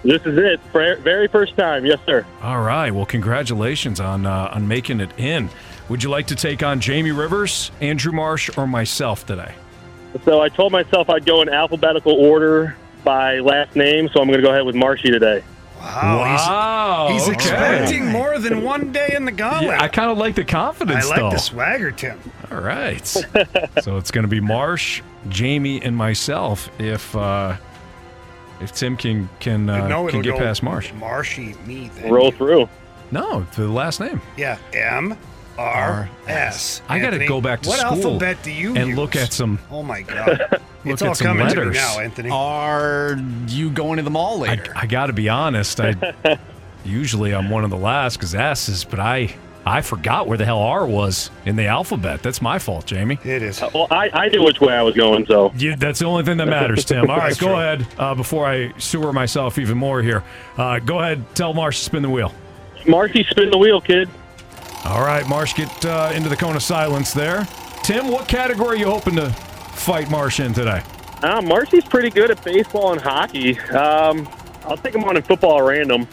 This 0.04 0.22
is 0.26 0.38
it. 0.38 0.60
Very 0.72 1.28
first 1.28 1.56
time. 1.56 1.86
Yes, 1.86 2.00
sir. 2.06 2.26
All 2.42 2.62
right. 2.62 2.92
Well, 2.92 3.06
congratulations 3.06 4.00
on 4.00 4.26
uh, 4.26 4.52
on 4.54 4.68
making 4.68 5.00
it 5.00 5.18
in. 5.18 5.50
Would 5.90 6.04
you 6.04 6.10
like 6.10 6.28
to 6.28 6.36
take 6.36 6.64
on 6.64 6.80
Jamie 6.80 7.12
Rivers, 7.12 7.72
Andrew 7.82 8.12
Marsh, 8.12 8.50
or 8.58 8.68
myself 8.68 9.26
today? 9.26 9.54
So 10.26 10.42
I 10.42 10.50
told 10.50 10.72
myself 10.72 11.10
I'd 11.10 11.26
go 11.26 11.42
in 11.42 11.50
alphabetical 11.50 12.14
order 12.14 12.76
by 13.04 13.40
last 13.40 13.76
name, 13.76 14.10
so 14.10 14.22
I'm 14.22 14.28
going 14.28 14.40
to 14.40 14.44
go 14.44 14.52
ahead 14.52 14.66
with 14.66 14.76
Marshy 14.76 15.10
today. 15.10 15.44
Wow. 15.80 16.20
Wow, 16.20 17.08
He's, 17.12 17.26
he's 17.26 17.36
okay. 17.36 17.50
expecting 17.50 18.08
more 18.08 18.40
than 18.40 18.64
one 18.64 18.94
day 18.94 19.14
in 19.16 19.26
the 19.26 19.34
gauntlet. 19.34 19.72
Yeah, 19.72 19.84
I 19.84 19.90
kind 19.90 20.10
of 20.10 20.18
like 20.18 20.36
the 20.36 20.46
confidence, 20.46 21.06
I 21.06 21.10
like 21.10 21.20
though. 21.20 21.30
the 21.32 21.38
swagger, 21.38 21.92
Tim. 21.92 22.18
All 22.50 22.62
right. 22.62 23.06
so 23.82 23.98
it's 23.98 24.10
going 24.10 24.24
to 24.24 24.30
be 24.30 24.40
Marsh, 24.40 25.02
Jamie, 25.28 25.82
and 25.82 25.96
myself. 25.96 26.70
If 26.80 27.14
uh, 27.18 27.58
if 28.64 28.72
Tim 28.74 28.98
can 28.98 29.30
can 29.40 29.70
uh, 29.70 29.88
no, 29.88 30.08
can 30.08 30.20
it'll 30.20 30.22
get 30.22 30.32
go 30.34 30.40
past 30.40 30.64
Marsh, 30.64 30.92
Marshy, 30.94 31.56
me, 31.66 31.90
then 31.96 32.12
Roll 32.12 32.32
through. 32.32 32.68
no, 33.12 33.46
to 33.54 33.62
the 33.62 33.68
last 33.68 34.00
name. 34.00 34.22
Yeah, 34.38 34.58
M 34.74 35.18
R 35.58 36.10
S. 36.28 36.82
I 36.90 36.98
got 37.00 37.08
to 37.08 37.14
Anthony, 37.14 37.28
go 37.28 37.42
back 37.42 37.62
to 37.62 37.70
what 37.70 37.80
school. 37.80 38.14
alphabet 38.14 38.38
do 38.42 38.52
you 38.52 38.76
and 38.76 38.90
use? 38.90 38.98
look 38.98 39.16
at 39.16 39.32
some? 39.34 39.60
Oh 39.70 39.84
my 39.84 40.02
God! 40.02 40.40
Look 40.86 40.94
it's 40.96 41.02
at 41.02 41.08
all 41.08 41.16
some 41.16 41.28
coming 41.28 41.48
to 41.48 41.54
me 41.56 41.60
letters. 41.60 41.76
now, 41.78 42.00
Anthony. 42.00 42.30
Are 42.30 43.18
you 43.48 43.70
going 43.70 43.98
to 43.98 44.04
the 44.04 44.10
mall 44.10 44.44
I, 44.44 44.50
later? 44.50 44.74
I 44.76 44.86
got 44.86 45.06
to 45.08 45.14
be 45.14 45.30
honest. 45.30 45.80
I 45.80 45.96
usually 46.84 47.34
I'm 47.34 47.50
one 47.50 47.64
of 47.64 47.70
the 47.70 47.78
last 47.78 48.18
because 48.18 48.36
S 48.36 48.68
is, 48.68 48.84
but 48.84 49.00
I 49.00 49.34
I 49.66 49.82
forgot 49.82 50.28
where 50.28 50.38
the 50.38 50.46
hell 50.46 50.60
R 50.60 50.86
was 50.86 51.32
in 51.46 51.56
the 51.56 51.68
alphabet. 51.68 52.22
That's 52.22 52.42
my 52.42 52.60
fault, 52.60 52.86
Jamie. 52.86 53.18
It 53.24 53.42
is. 53.42 53.62
Well, 53.74 53.88
I, 53.90 54.10
I 54.10 54.28
knew 54.28 54.44
which 54.44 54.60
way 54.60 54.74
I 54.74 54.82
was 54.82 54.94
going, 54.96 55.26
so. 55.26 55.54
You, 55.56 55.76
that's 55.76 56.00
the 56.00 56.06
only 56.06 56.24
thing 56.24 56.38
that 56.38 56.48
matters, 56.48 56.84
Tim. 56.84 57.10
All 57.10 57.18
right, 57.18 57.38
go 57.38 57.48
true. 57.48 57.56
ahead. 57.56 57.88
Uh, 57.98 58.14
before 58.14 58.46
I 58.46 58.78
sewer 58.78 59.14
myself 59.14 59.58
even 59.58 59.78
more 59.78 60.02
here, 60.02 60.24
uh, 60.58 60.80
go 60.80 61.00
ahead. 61.00 61.24
Tell 61.36 61.54
Marsh 61.54 61.80
to 61.80 61.86
spin 61.86 62.02
the 62.02 62.10
wheel. 62.10 62.34
Marshy, 62.86 63.24
spin 63.24 63.50
the 63.50 63.58
wheel, 63.58 63.80
kid. 63.80 64.10
All 64.86 65.02
right, 65.02 65.26
Marsh, 65.30 65.54
get 65.54 65.86
uh, 65.86 66.12
into 66.14 66.28
the 66.28 66.36
cone 66.36 66.58
of 66.58 66.64
silence 66.64 67.14
there. 67.14 67.48
Tim, 67.84 68.10
what 68.10 68.28
category 68.28 68.76
are 68.76 68.80
you 68.80 68.86
hoping 68.88 69.16
to 69.16 69.30
fight 69.30 70.10
Marsh 70.10 70.42
in 70.42 70.54
today? 70.54 70.84
Uh, 71.22 71.42
Marshy's 71.42 71.86
pretty 71.86 72.10
good 72.10 72.30
at 72.32 72.44
baseball 72.44 72.92
and 72.92 73.00
hockey. 73.00 73.58
Um, 73.70 74.28
I'll 74.66 74.76
take 74.76 74.94
him 74.94 75.06
on 75.06 75.16
in 75.16 75.24
football 75.24 75.62
random. 75.62 76.06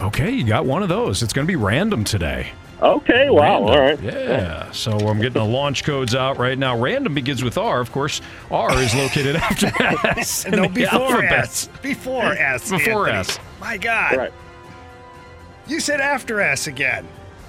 Okay, 0.00 0.30
you 0.30 0.44
got 0.44 0.66
one 0.66 0.82
of 0.82 0.88
those. 0.88 1.22
It's 1.22 1.32
going 1.32 1.46
to 1.46 1.50
be 1.50 1.56
random 1.56 2.04
today. 2.04 2.52
Okay, 2.82 3.30
wow, 3.30 3.64
Random. 3.64 3.68
all 3.70 3.80
right. 3.80 4.02
Yeah. 4.02 4.70
So 4.72 4.92
I'm 4.92 5.16
getting 5.16 5.32
the 5.32 5.44
launch 5.44 5.82
codes 5.82 6.14
out 6.14 6.36
right 6.36 6.58
now. 6.58 6.78
Random 6.78 7.14
begins 7.14 7.42
with 7.42 7.56
R. 7.56 7.80
Of 7.80 7.90
course, 7.90 8.20
R 8.50 8.70
is 8.78 8.94
located 8.94 9.36
after 9.36 9.72
S. 9.82 10.44
in 10.44 10.52
no, 10.52 10.62
the 10.64 10.68
before 10.68 11.00
alphabet. 11.00 11.32
S. 11.32 11.68
Before 11.80 12.22
S. 12.34 12.70
Before 12.70 13.08
Anthony. 13.08 13.38
S. 13.38 13.38
My 13.60 13.78
God. 13.78 14.16
Right. 14.16 14.32
You 15.66 15.80
said 15.80 16.02
after 16.02 16.40
S 16.40 16.66
again. 16.66 17.08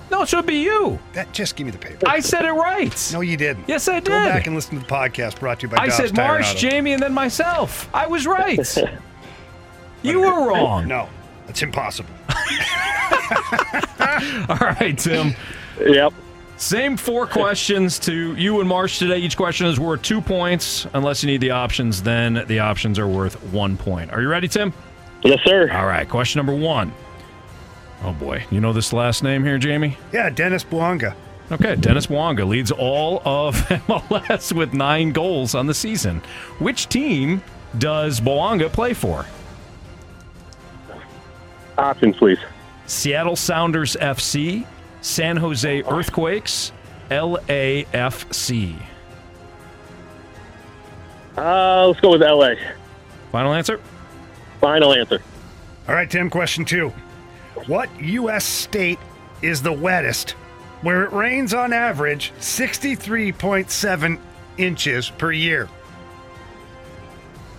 No, 0.10 0.22
it 0.22 0.30
should 0.30 0.46
be 0.46 0.60
you. 0.64 0.98
That 1.12 1.34
just 1.34 1.58
give 1.58 1.66
me 1.66 1.72
the 1.72 1.78
paper. 1.78 2.08
I 2.08 2.22
said 2.22 2.46
it 2.46 2.52
right. 2.54 3.10
No, 3.12 3.20
you 3.20 3.36
didn't. 3.36 3.68
Yes, 3.68 3.90
I 3.90 3.96
did. 3.96 4.06
Go 4.06 4.12
back 4.12 4.48
and 4.48 4.56
listen 4.56 4.76
to 4.76 4.80
the 4.80 4.90
podcast 4.90 5.38
brought 5.42 5.60
to 5.60 5.68
you 5.68 5.76
by 5.76 5.84
I 5.84 5.88
Dobbs 5.88 5.98
said 5.98 6.16
Marsh, 6.16 6.52
Auto. 6.52 6.60
Jamie, 6.60 6.94
and 6.94 7.04
then 7.04 7.14
myself. 7.14 7.90
I 7.94 8.08
was 8.08 8.26
right. 8.26 8.58
you 10.04 10.22
were 10.22 10.48
wrong. 10.48 10.88
No, 10.88 11.10
that's 11.48 11.64
impossible. 11.64 12.14
All 14.50 14.58
right, 14.58 14.96
Tim. 14.98 15.34
Yep. 15.80 16.14
Same 16.58 16.98
four 16.98 17.28
questions 17.28 18.00
to 18.00 18.36
you 18.36 18.60
and 18.60 18.68
Marsh 18.68 19.00
today. 19.00 19.18
Each 19.20 19.38
question 19.38 19.68
is 19.68 19.80
worth 19.80 20.02
two 20.02 20.22
points. 20.22 20.88
Unless 20.94 21.24
you 21.24 21.28
need 21.28 21.42
the 21.42 21.52
options, 21.52 22.02
then 22.02 22.44
the 22.48 22.60
options 22.60 22.98
are 22.98 23.08
worth 23.08 23.42
one 23.54 23.78
point. 23.78 24.12
Are 24.12 24.22
you 24.22 24.28
ready, 24.28 24.48
Tim? 24.48 24.74
Yes, 25.24 25.40
sir. 25.44 25.72
All 25.72 25.86
right, 25.86 26.08
question 26.08 26.40
number 26.40 26.56
one. 26.56 26.92
Oh 28.04 28.14
boy, 28.14 28.46
you 28.52 28.60
know 28.60 28.74
this 28.74 28.94
last 28.94 29.24
name 29.24 29.44
here, 29.44 29.58
Jamie? 29.58 29.98
Yeah, 30.12 30.30
Denis 30.30 30.64
Bouanga. 30.64 31.16
Okay, 31.52 31.76
Dennis 31.76 32.10
Wonga 32.10 32.44
leads 32.44 32.72
all 32.72 33.22
of 33.24 33.56
MLS 33.88 34.52
with 34.52 34.74
nine 34.74 35.12
goals 35.12 35.56
on 35.56 35.66
the 35.66 35.74
season. 35.74 36.22
Which 36.60 36.90
team 36.90 37.42
does 37.78 38.20
Bouanga 38.20 38.72
play 38.72 38.94
for? 38.94 39.26
Options, 41.78 42.18
please. 42.18 42.40
Seattle 42.86 43.36
Sounders 43.36 43.96
FC, 44.00 44.66
San 45.02 45.38
Jose 45.38 45.84
Earthquakes, 45.84 46.72
LAFC. 47.10 48.82
Uh, 51.38 51.88
let's 51.88 52.00
go 52.00 52.12
with 52.12 52.22
LA. 52.22 52.56
Final 53.32 53.54
answer? 53.54 53.80
Final 54.60 54.94
answer. 54.94 55.22
All 55.88 55.94
right, 55.94 56.10
Tim, 56.10 56.30
question 56.30 56.66
two. 56.66 56.90
What 57.68 57.90
U.S. 58.02 58.46
state 58.46 59.00
is 59.42 59.62
the 59.62 59.72
wettest 59.72 60.32
where 60.82 61.04
it 61.04 61.12
rains 61.12 61.54
on 61.54 61.74
average 61.74 62.32
63.7 62.40 64.20
inches 64.58 65.10
per 65.12 65.32
year? 65.32 65.70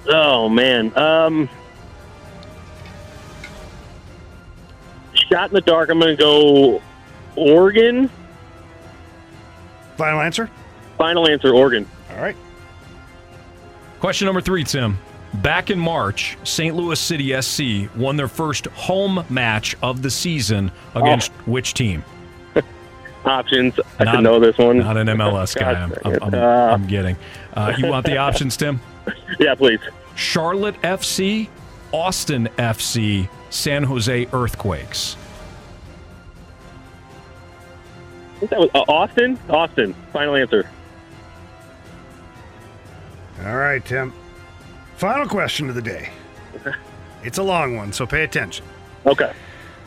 Oh 0.09 0.49
man. 0.49 0.97
Um, 0.97 1.49
shot 5.29 5.51
in 5.51 5.55
the 5.55 5.61
dark. 5.61 5.91
I'm 5.91 5.99
going 6.01 6.17
to 6.17 6.23
go 6.23 6.83
Oregon. 7.37 8.11
Final 9.97 10.21
answer? 10.21 10.51
Final 10.97 11.29
answer, 11.29 11.53
Oregon. 11.55 11.87
All 12.11 12.17
right. 12.23 12.37
Question 14.01 14.27
number 14.27 14.41
three, 14.41 14.65
Tim. 14.65 14.99
Back 15.35 15.71
in 15.71 15.79
March, 15.79 16.39
St. 16.45 16.75
Louis 16.75 16.99
City 16.99 17.39
SC 17.41 17.95
won 17.97 18.17
their 18.17 18.29
first 18.29 18.67
home 18.69 19.25
match 19.29 19.77
of 19.83 20.03
the 20.03 20.11
season 20.11 20.71
against 20.95 21.31
which 21.47 21.75
team? 21.75 22.03
Options. 23.25 23.79
I 23.99 24.05
Not- 24.05 24.15
should 24.15 24.25
know 24.25 24.41
this 24.41 24.57
one. 24.57 24.79
Not 24.79 24.97
an 24.97 25.09
MLS 25.09 25.55
guy. 25.59 25.73
I'm, 25.83 25.93
I'm, 26.05 26.23
I'm, 26.23 26.35
Uh, 26.35 26.39
I'm 26.73 26.87
getting. 26.87 27.17
Uh, 27.55 27.75
you 27.77 27.89
want 27.89 28.07
the 28.07 28.17
options, 28.17 28.57
Tim? 28.57 28.81
Yeah, 29.39 29.55
please. 29.55 29.81
Charlotte 30.17 30.75
FC, 30.83 31.49
Austin 31.93 32.47
FC, 32.59 33.27
San 33.51 33.85
Jose 33.85 34.27
Earthquakes. 34.33 35.17
I 38.37 38.39
think 38.41 38.51
that 38.51 38.61
was 38.61 38.71
uh, 38.75 38.85
Austin. 38.89 39.39
Austin. 39.49 39.95
Final 40.13 40.37
answer. 40.37 40.69
All 43.45 43.57
right, 43.57 43.85
Tim. 43.85 44.13
Final 44.97 45.27
question 45.27 45.69
of 45.69 45.75
the 45.75 45.83
day. 45.83 46.11
Okay. 46.57 46.73
It's 47.25 47.39
a 47.39 47.43
long 47.43 47.77
one, 47.77 47.93
so 47.93 48.07
pay 48.07 48.23
attention. 48.23 48.65
Okay. 49.05 49.33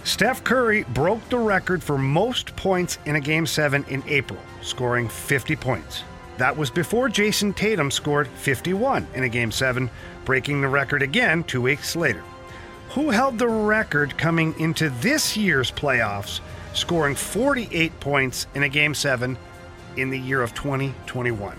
Steph 0.04 0.44
Curry 0.44 0.84
broke 0.90 1.28
the 1.30 1.38
record 1.38 1.82
for 1.82 1.98
most 1.98 2.54
points 2.58 2.98
in 3.06 3.16
a 3.16 3.22
Game 3.22 3.46
7 3.46 3.86
in 3.88 4.04
April, 4.08 4.40
scoring 4.62 5.08
50 5.08 5.56
points. 5.56 6.04
That 6.38 6.58
was 6.58 6.70
before 6.70 7.08
Jayson 7.08 7.54
Tatum 7.54 7.90
scored 7.90 8.28
51 8.28 9.08
in 9.14 9.24
a 9.24 9.30
Game 9.30 9.50
7, 9.50 9.90
breaking 10.26 10.60
the 10.60 10.68
record 10.68 11.02
again 11.02 11.44
two 11.46 11.62
weeks 11.62 11.96
later. 11.96 12.22
Who 12.94 13.10
held 13.10 13.40
the 13.40 13.48
record 13.48 14.18
coming 14.18 14.54
into 14.60 14.90
this 14.90 15.38
year's 15.38 15.72
playoffs, 15.72 16.42
scoring 16.74 17.16
48 17.16 18.00
points 18.00 18.48
in 18.54 18.64
a 18.64 18.70
Game 18.70 18.94
7 18.94 19.38
in 19.96 20.10
the 20.10 20.20
year 20.20 20.42
of 20.42 20.54
2021? 20.54 21.56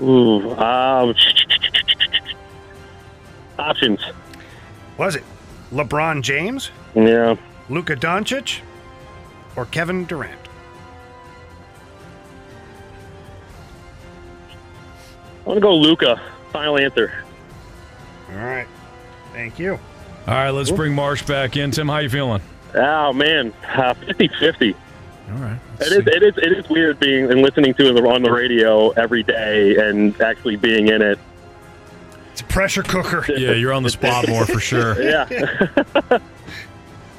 Ooh. 0.00 0.50
Um, 0.52 1.14
options. 3.58 4.00
Was 4.96 5.16
it 5.16 5.24
LeBron 5.72 6.22
James, 6.22 6.70
Yeah. 6.94 7.36
Luka 7.68 7.96
Doncic, 7.96 8.60
or 9.56 9.66
Kevin 9.66 10.04
Durant? 10.04 10.41
I 15.44 15.48
want 15.48 15.56
to 15.56 15.60
go 15.60 15.74
Luka. 15.74 16.20
Final 16.52 16.78
answer. 16.78 17.12
All 18.30 18.36
right. 18.36 18.66
Thank 19.32 19.58
you. 19.58 19.78
All 20.26 20.34
right, 20.34 20.50
let's 20.50 20.70
bring 20.70 20.94
Marsh 20.94 21.22
back 21.22 21.56
in. 21.56 21.70
Tim, 21.72 21.88
how 21.88 21.98
you 21.98 22.08
feeling? 22.08 22.40
Oh 22.74 23.12
man, 23.12 23.52
uh, 23.66 23.94
50-50. 23.94 24.74
All 25.30 25.38
right. 25.38 25.58
It 25.80 25.86
is, 25.92 26.06
it 26.06 26.22
is. 26.22 26.34
It 26.38 26.52
is 26.52 26.68
weird 26.68 27.00
being 27.00 27.30
and 27.30 27.42
listening 27.42 27.74
to 27.74 27.88
it 27.88 28.04
on 28.04 28.22
the 28.22 28.30
radio 28.30 28.90
every 28.90 29.22
day 29.22 29.76
and 29.76 30.18
actually 30.20 30.56
being 30.56 30.88
in 30.88 31.02
it. 31.02 31.18
It's 32.30 32.40
a 32.40 32.44
pressure 32.44 32.82
cooker. 32.82 33.24
Yeah, 33.36 33.52
you're 33.52 33.72
on 33.72 33.82
the 33.82 33.90
spot 33.90 34.28
more 34.28 34.46
for 34.46 34.60
sure. 34.60 35.02
Yeah. 35.02 35.26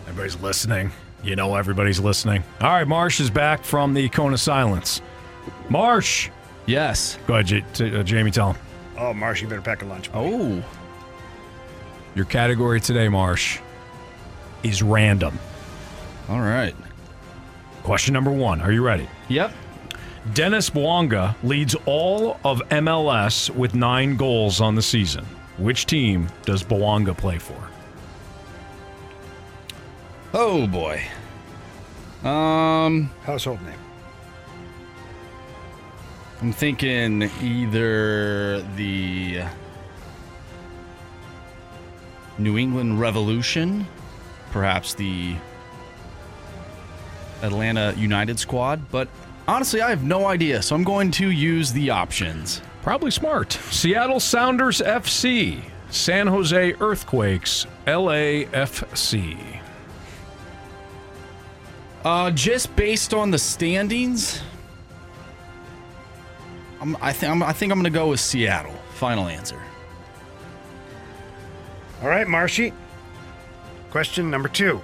Everybody's 0.07 0.39
listening. 0.41 0.91
You 1.23 1.35
know 1.35 1.55
everybody's 1.55 1.99
listening. 1.99 2.43
All 2.61 2.69
right, 2.69 2.87
Marsh 2.87 3.19
is 3.19 3.29
back 3.29 3.63
from 3.63 3.93
the 3.93 4.09
cone 4.09 4.33
of 4.33 4.39
silence. 4.39 5.01
Marsh. 5.69 6.29
Yes. 6.65 7.17
Go 7.27 7.33
ahead, 7.35 7.47
J- 7.47 7.65
t- 7.73 7.95
uh, 7.95 8.03
Jamie. 8.03 8.31
Tell 8.31 8.53
him. 8.53 8.61
Oh, 8.97 9.13
Marsh, 9.13 9.41
you 9.41 9.47
better 9.47 9.61
pack 9.61 9.81
a 9.81 9.85
lunch. 9.85 10.09
Oh. 10.13 10.63
Your 12.15 12.25
category 12.25 12.79
today, 12.79 13.09
Marsh, 13.09 13.59
is 14.61 14.81
random. 14.83 15.37
All 16.29 16.39
right. 16.39 16.75
Question 17.83 18.13
number 18.13 18.31
one. 18.31 18.61
Are 18.61 18.71
you 18.71 18.83
ready? 18.83 19.09
Yep. 19.29 19.51
Denis 20.33 20.69
Bouanga 20.69 21.35
leads 21.43 21.75
all 21.85 22.39
of 22.45 22.59
MLS 22.69 23.49
with 23.49 23.75
nine 23.75 24.15
goals 24.15 24.61
on 24.61 24.75
the 24.75 24.81
season. 24.81 25.25
Which 25.57 25.85
team 25.85 26.27
does 26.45 26.63
Bouanga 26.63 27.15
play 27.17 27.39
for? 27.39 27.57
Oh 30.33 30.65
boy. 30.65 31.03
Um, 32.23 33.09
household 33.23 33.61
name. 33.63 33.77
I'm 36.43 36.51
thinking 36.51 37.31
either 37.41 38.63
the 38.75 39.43
New 42.37 42.57
England 42.57 42.99
Revolution, 42.99 43.87
perhaps 44.51 44.93
the 44.93 45.37
Atlanta 47.43 47.93
United 47.97 48.39
squad, 48.39 48.81
but 48.91 49.07
honestly, 49.47 49.81
I 49.81 49.89
have 49.89 50.03
no 50.03 50.25
idea, 50.25 50.61
so 50.61 50.75
I'm 50.75 50.83
going 50.83 51.11
to 51.11 51.31
use 51.31 51.71
the 51.71 51.89
options. 51.91 52.61
Probably 52.81 53.11
smart. 53.11 53.53
Seattle 53.53 54.19
Sounders 54.19 54.81
FC, 54.81 55.61
San 55.91 56.27
Jose 56.27 56.73
Earthquakes, 56.81 57.67
LAFC. 57.87 59.61
Uh, 62.03 62.31
just 62.31 62.75
based 62.75 63.13
on 63.13 63.31
the 63.31 63.39
standings, 63.39 64.41
I'm, 66.83 66.95
I, 66.99 67.13
th- 67.13 67.31
I'm, 67.31 67.41
I 67.41 67.53
think 67.53 67.71
I'm 67.71 67.79
going 67.79 67.91
to 67.91 67.97
go 67.97 68.09
with 68.09 68.19
Seattle. 68.19 68.73
Final 68.95 69.29
answer. 69.29 69.57
All 72.01 72.09
right, 72.09 72.27
Marshy. 72.27 72.73
Question 73.89 74.29
number 74.29 74.49
two. 74.49 74.81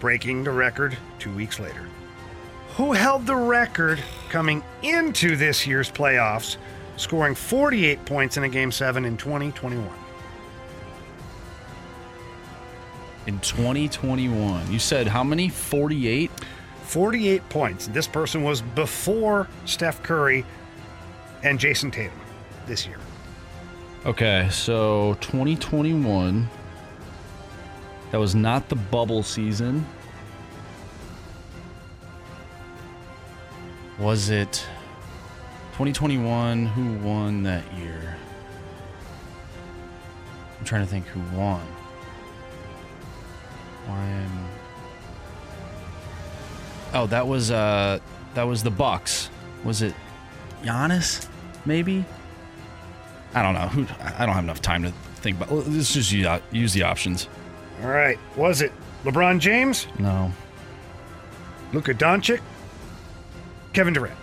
breaking 0.00 0.44
the 0.44 0.50
record 0.50 0.96
two 1.18 1.32
weeks 1.34 1.60
later. 1.60 1.86
Who 2.76 2.92
held 2.92 3.26
the 3.26 3.36
record 3.36 4.02
coming 4.28 4.62
into 4.82 5.36
this 5.36 5.66
year's 5.66 5.90
playoffs, 5.90 6.56
scoring 6.96 7.34
48 7.34 8.04
points 8.04 8.36
in 8.36 8.44
a 8.44 8.48
Game 8.48 8.72
7 8.72 9.04
in 9.04 9.16
2021? 9.16 9.88
In 13.26 13.38
2021, 13.40 14.72
you 14.72 14.78
said 14.78 15.06
how 15.06 15.22
many? 15.22 15.48
48? 15.48 16.30
48 16.82 17.48
points. 17.48 17.86
This 17.88 18.08
person 18.08 18.42
was 18.42 18.62
before 18.62 19.46
Steph 19.66 20.02
Curry 20.02 20.44
and 21.42 21.60
Jayson 21.60 21.90
Tatum 21.92 22.18
this 22.66 22.86
year. 22.86 22.98
Okay, 24.06 24.48
so 24.50 25.16
2021. 25.20 26.48
That 28.12 28.18
was 28.18 28.34
not 28.34 28.68
the 28.68 28.76
bubble 28.76 29.22
season. 29.22 29.84
Was 33.98 34.30
it 34.30 34.64
2021? 35.72 36.66
Who 36.66 37.06
won 37.06 37.42
that 37.42 37.64
year? 37.74 38.16
I'm 40.58 40.64
trying 40.64 40.82
to 40.82 40.88
think 40.88 41.04
who 41.06 41.20
won. 41.36 41.66
I'm. 43.88 44.30
Oh, 46.94 47.06
that 47.08 47.26
was 47.26 47.50
uh, 47.50 47.98
that 48.34 48.44
was 48.44 48.62
the 48.62 48.70
Bucks. 48.70 49.28
Was 49.64 49.82
it 49.82 49.94
Giannis? 50.62 51.28
Maybe. 51.66 52.04
I 53.34 53.42
don't 53.42 53.54
know. 53.54 53.68
Who? 53.68 53.86
I 54.02 54.24
don't 54.26 54.34
have 54.34 54.44
enough 54.44 54.62
time 54.62 54.82
to 54.84 54.90
think 55.16 55.36
about. 55.36 55.52
Let's 55.52 55.92
just 55.92 56.10
use, 56.12 56.26
use 56.50 56.72
the 56.72 56.82
options. 56.82 57.28
All 57.82 57.88
right. 57.88 58.18
Was 58.36 58.60
it 58.62 58.72
LeBron 59.04 59.38
James, 59.38 59.86
No. 59.98 60.32
Luka 61.72 61.92
Doncic, 61.94 62.40
Kevin 63.74 63.92
Durant? 63.94 64.16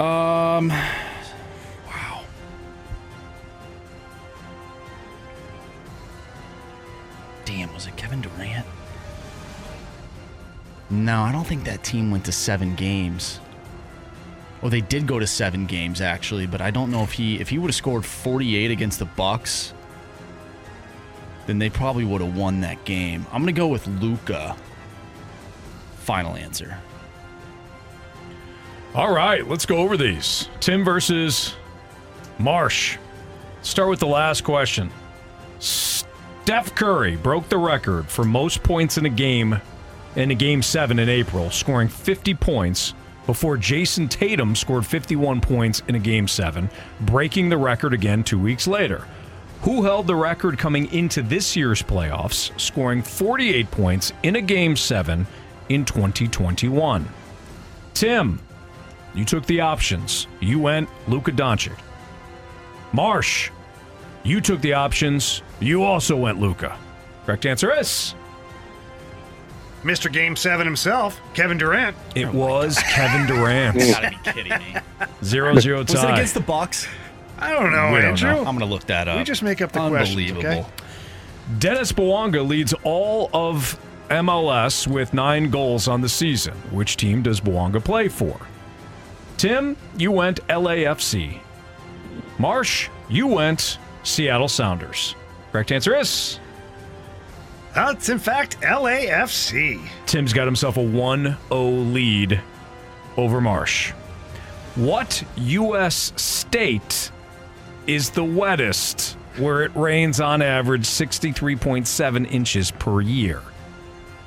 Um. 0.00 0.68
Wow. 1.86 2.24
Damn, 7.44 7.72
was 7.74 7.86
it 7.86 7.96
Kevin 7.96 8.20
Durant? 8.20 8.66
No, 10.90 11.22
I 11.22 11.32
don't 11.32 11.46
think 11.46 11.64
that 11.64 11.82
team 11.84 12.10
went 12.10 12.24
to 12.26 12.32
seven 12.32 12.74
games. 12.74 13.40
Well, 14.62 14.70
they 14.70 14.80
did 14.80 15.08
go 15.08 15.18
to 15.18 15.26
seven 15.26 15.66
games 15.66 16.00
actually, 16.00 16.46
but 16.46 16.60
I 16.60 16.70
don't 16.70 16.90
know 16.90 17.02
if 17.02 17.12
he 17.12 17.40
if 17.40 17.48
he 17.48 17.58
would 17.58 17.68
have 17.68 17.74
scored 17.74 18.06
48 18.06 18.70
against 18.70 19.00
the 19.00 19.04
Bucks, 19.04 19.74
then 21.46 21.58
they 21.58 21.68
probably 21.68 22.04
would 22.04 22.20
have 22.20 22.36
won 22.36 22.60
that 22.60 22.84
game. 22.84 23.26
I'm 23.32 23.42
gonna 23.42 23.52
go 23.52 23.66
with 23.66 23.86
Luka. 23.88 24.56
Final 25.96 26.36
answer. 26.36 26.78
All 28.94 29.12
right, 29.12 29.46
let's 29.48 29.66
go 29.66 29.78
over 29.78 29.96
these. 29.96 30.48
Tim 30.60 30.84
versus 30.84 31.54
Marsh. 32.38 32.98
Start 33.62 33.90
with 33.90 34.00
the 34.00 34.06
last 34.06 34.44
question. 34.44 34.92
Steph 35.58 36.74
Curry 36.74 37.16
broke 37.16 37.48
the 37.48 37.58
record 37.58 38.06
for 38.08 38.24
most 38.24 38.62
points 38.62 38.98
in 38.98 39.06
a 39.06 39.10
game 39.10 39.60
in 40.14 40.30
a 40.30 40.34
game 40.34 40.62
7 40.62 40.98
in 40.98 41.08
April, 41.08 41.50
scoring 41.50 41.88
50 41.88 42.34
points 42.34 42.94
before 43.26 43.56
Jayson 43.56 44.08
Tatum 44.08 44.54
scored 44.54 44.86
51 44.86 45.40
points 45.40 45.82
in 45.88 45.94
a 45.94 45.98
game 45.98 46.26
7, 46.26 46.68
breaking 47.00 47.48
the 47.48 47.56
record 47.56 47.94
again 47.94 48.24
2 48.24 48.38
weeks 48.38 48.66
later. 48.66 49.06
Who 49.62 49.84
held 49.84 50.06
the 50.06 50.16
record 50.16 50.58
coming 50.58 50.92
into 50.92 51.22
this 51.22 51.54
year's 51.54 51.82
playoffs, 51.82 52.58
scoring 52.60 53.00
48 53.00 53.70
points 53.70 54.12
in 54.22 54.36
a 54.36 54.40
game 54.40 54.76
7 54.76 55.26
in 55.68 55.84
2021? 55.84 57.08
Tim, 57.94 58.40
you 59.14 59.24
took 59.24 59.46
the 59.46 59.60
options. 59.60 60.26
You 60.40 60.58
went 60.58 60.88
Luka 61.06 61.30
Doncic. 61.30 61.78
Marsh, 62.92 63.50
you 64.24 64.40
took 64.40 64.60
the 64.62 64.72
options. 64.72 65.42
You 65.60 65.84
also 65.84 66.16
went 66.16 66.40
Luka. 66.40 66.76
Correct 67.24 67.46
answer 67.46 67.72
is 67.72 68.14
Mr. 69.82 70.12
Game 70.12 70.36
7 70.36 70.64
himself, 70.66 71.20
Kevin 71.34 71.58
Durant. 71.58 71.96
it 72.14 72.32
was 72.32 72.78
Kevin 72.78 73.26
Durant. 73.26 73.76
You 73.76 73.92
gotta 73.92 74.10
be 74.10 74.16
kidding 74.32 74.52
me. 74.58 74.76
Zero 75.24 75.58
zero 75.58 75.82
tie. 75.84 75.94
Was 75.94 76.04
it 76.04 76.10
against 76.12 76.34
the 76.34 76.40
Bucks? 76.40 76.86
I 77.38 77.50
don't 77.52 77.72
know, 77.72 77.92
We 77.92 78.00
don't 78.00 78.10
Andrew. 78.10 78.30
know. 78.30 78.38
I'm 78.40 78.56
gonna 78.56 78.66
look 78.66 78.84
that 78.86 79.08
up. 79.08 79.18
We 79.18 79.24
just 79.24 79.42
make 79.42 79.60
up 79.60 79.72
the 79.72 79.88
questions, 79.88 80.10
Unbelievable. 80.30 80.60
okay? 80.60 80.66
Denis 81.58 81.90
Bouanga 81.90 82.46
leads 82.46 82.72
all 82.84 83.28
of 83.34 83.76
MLS 84.10 84.86
with 84.86 85.12
nine 85.12 85.50
goals 85.50 85.88
on 85.88 86.00
the 86.00 86.08
season. 86.08 86.54
Which 86.70 86.96
team 86.96 87.22
does 87.22 87.40
Bouanga 87.40 87.82
play 87.82 88.06
for? 88.08 88.38
Tim, 89.38 89.76
you 89.96 90.12
went 90.12 90.38
LAFC. 90.46 91.40
Marsh, 92.38 92.88
you 93.08 93.26
went 93.26 93.78
Seattle 94.04 94.46
Sounders. 94.48 95.16
Correct 95.50 95.72
answer 95.72 95.96
is 95.96 96.38
It's 97.74 98.08
in 98.08 98.18
fact 98.18 98.60
LAFC. 98.60 99.80
Tim's 100.06 100.32
got 100.32 100.46
himself 100.46 100.76
a 100.76 100.82
1 100.82 101.36
0 101.48 101.68
lead 101.70 102.40
over 103.16 103.40
Marsh. 103.40 103.92
What 104.74 105.22
U.S. 105.36 106.12
state 106.16 107.10
is 107.86 108.10
the 108.10 108.24
wettest 108.24 109.16
where 109.36 109.62
it 109.62 109.74
rains 109.74 110.20
on 110.20 110.42
average 110.42 110.84
63.7 110.84 112.30
inches 112.30 112.70
per 112.70 113.00
year? 113.00 113.42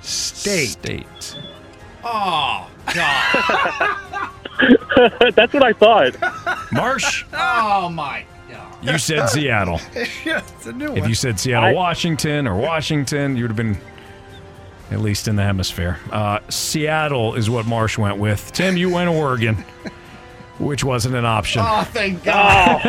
State. 0.01 0.69
State. 0.69 1.37
Oh 2.03 2.69
God. 2.93 4.31
That's 5.35 5.53
what 5.53 5.63
I 5.63 5.73
thought. 5.73 6.15
Marsh, 6.71 7.25
oh 7.33 7.89
my 7.89 8.21
God. 8.21 8.34
You 8.85 8.97
said 8.97 9.27
Seattle. 9.29 9.79
yeah, 10.25 10.41
it's 10.55 10.65
a 10.65 10.71
new 10.73 10.93
If 10.93 10.99
one. 11.01 11.09
you 11.09 11.15
said 11.15 11.39
Seattle, 11.39 11.69
I- 11.69 11.73
Washington, 11.73 12.47
or 12.47 12.55
Washington, 12.55 13.35
you 13.35 13.43
would 13.43 13.51
have 13.51 13.57
been 13.57 13.77
at 14.91 14.99
least 15.01 15.27
in 15.27 15.35
the 15.35 15.43
hemisphere. 15.43 15.99
Uh, 16.11 16.39
Seattle 16.49 17.35
is 17.35 17.49
what 17.49 17.65
Marsh 17.65 17.97
went 17.97 18.17
with. 18.17 18.51
Tim, 18.53 18.77
you 18.77 18.93
went 18.93 19.09
Oregon, 19.09 19.55
which 20.59 20.83
wasn't 20.83 21.15
an 21.15 21.25
option. 21.25 21.63
Oh, 21.65 21.83
thank 21.91 22.23
God. 22.23 22.81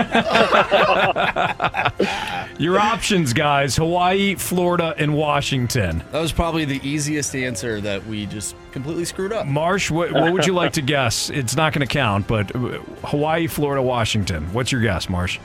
Your 2.58 2.78
options, 2.78 3.32
guys 3.32 3.76
Hawaii, 3.76 4.34
Florida, 4.34 4.94
and 4.98 5.14
Washington. 5.14 6.02
That 6.12 6.20
was 6.20 6.32
probably 6.32 6.64
the 6.64 6.80
easiest 6.86 7.34
answer 7.34 7.80
that 7.80 8.06
we 8.06 8.26
just 8.26 8.54
completely 8.72 9.04
screwed 9.04 9.32
up. 9.32 9.46
Marsh, 9.46 9.90
what, 9.90 10.12
what 10.12 10.32
would 10.32 10.46
you 10.46 10.52
like 10.54 10.72
to 10.74 10.82
guess? 10.94 11.30
It's 11.30 11.56
not 11.56 11.72
going 11.72 11.86
to 11.86 11.92
count, 11.92 12.26
but 12.26 12.54
uh, 12.54 12.78
Hawaii, 13.04 13.46
Florida, 13.46 13.82
Washington. 13.82 14.52
What's 14.52 14.70
your 14.72 14.80
guess, 14.82 15.08
Marsh? 15.08 15.38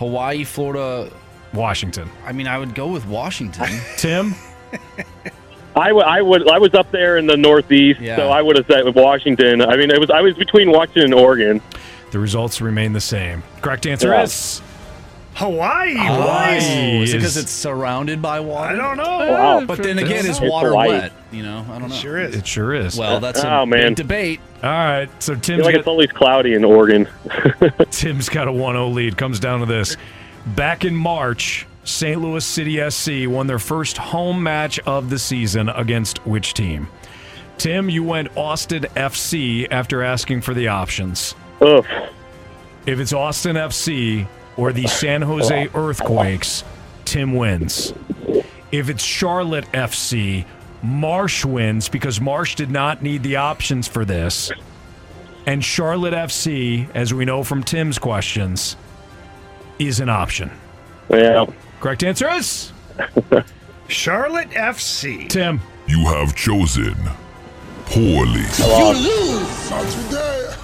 Hawaii, 0.00 0.44
Florida. 0.44 1.10
Washington. 1.52 2.08
I 2.24 2.32
mean, 2.32 2.46
I 2.46 2.56
would 2.58 2.74
go 2.74 2.86
with 2.88 3.04
Washington. 3.06 3.66
Tim? 3.98 4.34
I 5.76 5.92
would, 5.92 6.04
I 6.04 6.22
would, 6.22 6.48
I 6.48 6.58
was 6.58 6.72
up 6.74 6.90
there 6.90 7.18
in 7.18 7.26
the 7.26 7.36
Northeast, 7.36 8.00
Yeah. 8.00 8.16
so 8.16 8.30
I 8.30 8.40
would 8.40 8.56
have 8.56 8.66
said 8.66 8.92
Washington. 8.94 9.60
I 9.60 9.76
mean, 9.76 9.90
it 9.90 10.00
was, 10.00 10.08
I 10.10 10.20
was 10.22 10.34
between 10.34 10.70
Washington 10.70 11.04
and 11.04 11.14
Oregon. 11.14 11.60
The 12.12 12.18
results 12.18 12.60
remain 12.62 12.92
the 12.94 13.00
same. 13.00 13.42
Correct 13.60 13.86
answer 13.86 14.08
Yeah. 14.08 14.22
is 14.22 14.62
Hawaii. 15.34 15.94
Hawaii. 15.94 16.56
Oh, 16.58 16.58
is 16.58 16.60
it 16.60 17.02
is- 17.02 17.12
because 17.14 17.36
it's 17.36 17.52
surrounded 17.52 18.20
by 18.20 18.40
water? 18.40 18.74
I 18.74 18.76
don't 18.76 18.96
know. 18.96 19.32
Wow. 19.32 19.64
But 19.66 19.82
then 19.82 19.98
again, 19.98 20.26
is 20.26 20.30
It's 20.30 20.40
water 20.40 20.68
Hawaii. 20.70 20.88
wet? 20.88 21.12
You 21.32 21.42
know, 21.44 21.64
I 21.70 21.78
don't 21.78 21.88
know. 21.88 21.94
Sure 21.94 22.18
is. 22.18 22.34
It 22.34 22.46
sure 22.46 22.74
is. 22.74 22.96
Well, 22.98 23.20
that's 23.20 23.42
a 23.42 23.50
Oh, 23.60 23.66
man. 23.66 23.90
big 23.90 23.96
debate. 23.96 24.40
All 24.62 24.68
right, 24.70 25.08
so 25.22 25.32
I 25.34 25.36
feel 25.36 25.56
like 25.64 25.72
got, 25.74 25.78
it's 25.80 25.88
always 25.88 26.10
cloudy 26.12 26.54
in 26.54 26.64
Oregon. 26.64 27.08
Tim's 27.90 28.28
got 28.28 28.48
a 28.48 28.52
1 28.52 28.74
0 28.74 28.88
lead. 28.88 29.16
Comes 29.16 29.40
down 29.40 29.60
to 29.60 29.66
this. 29.66 29.96
Back 30.46 30.84
in 30.84 30.94
March, 30.94 31.66
St. 31.84 32.20
Louis 32.20 32.44
City 32.44 32.90
SC 32.90 33.26
won 33.28 33.46
their 33.46 33.58
first 33.58 33.96
home 33.96 34.42
match 34.42 34.78
of 34.80 35.08
the 35.10 35.18
season 35.18 35.68
against 35.70 36.18
which 36.26 36.52
team? 36.54 36.88
Tim, 37.56 37.88
you 37.88 38.02
went 38.02 38.28
Austin 38.36 38.82
FC 38.96 39.66
after 39.70 40.02
asking 40.02 40.40
for 40.42 40.54
the 40.54 40.68
options. 40.68 41.34
Ugh. 41.60 41.84
If 42.86 42.98
it's 43.00 43.12
Austin 43.12 43.56
FC 43.56 44.26
or 44.60 44.74
the 44.74 44.86
San 44.86 45.22
Jose 45.22 45.70
Earthquakes, 45.74 46.64
Tim 47.06 47.34
wins. 47.34 47.94
If 48.70 48.90
it's 48.90 49.02
Charlotte 49.02 49.64
FC, 49.72 50.44
Marsh 50.82 51.46
wins 51.46 51.88
because 51.88 52.20
Marsh 52.20 52.56
did 52.56 52.70
not 52.70 53.02
need 53.02 53.22
the 53.22 53.36
options 53.36 53.88
for 53.88 54.04
this. 54.04 54.52
And 55.46 55.64
Charlotte 55.64 56.12
FC, 56.12 56.86
as 56.94 57.14
we 57.14 57.24
know 57.24 57.42
from 57.42 57.62
Tim's 57.64 57.98
questions, 57.98 58.76
is 59.78 59.98
an 59.98 60.10
option. 60.10 60.50
Yeah. 61.08 61.46
Correct 61.80 62.04
answer 62.04 62.28
is 62.28 62.70
Charlotte 63.88 64.50
FC. 64.50 65.26
Tim. 65.30 65.58
You 65.86 66.04
have 66.04 66.36
chosen 66.36 66.94
poorly. 67.90 68.44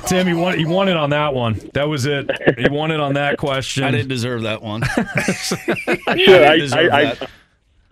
Tim, 0.06 0.28
you 0.28 0.36
won, 0.36 0.58
you 0.60 0.68
won 0.68 0.88
it 0.88 0.96
on 0.96 1.10
that 1.10 1.34
one. 1.34 1.54
That 1.74 1.88
was 1.88 2.06
it. 2.06 2.30
You 2.58 2.70
won 2.70 2.90
it 2.92 3.00
on 3.00 3.14
that 3.14 3.38
question. 3.38 3.82
I 3.84 3.90
didn't 3.90 4.08
deserve 4.08 4.42
that 4.42 4.62
one. 4.62 4.82
I 4.96 5.04
I 6.06 6.16
should, 6.18 6.40
I, 6.40 6.52
I, 6.52 6.98
I, 7.00 7.04
that. 7.14 7.30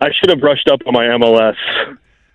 I 0.01 0.11
should 0.11 0.29
have 0.29 0.39
brushed 0.39 0.67
up 0.69 0.81
on 0.87 0.93
my 0.93 1.05
MLS. 1.05 1.55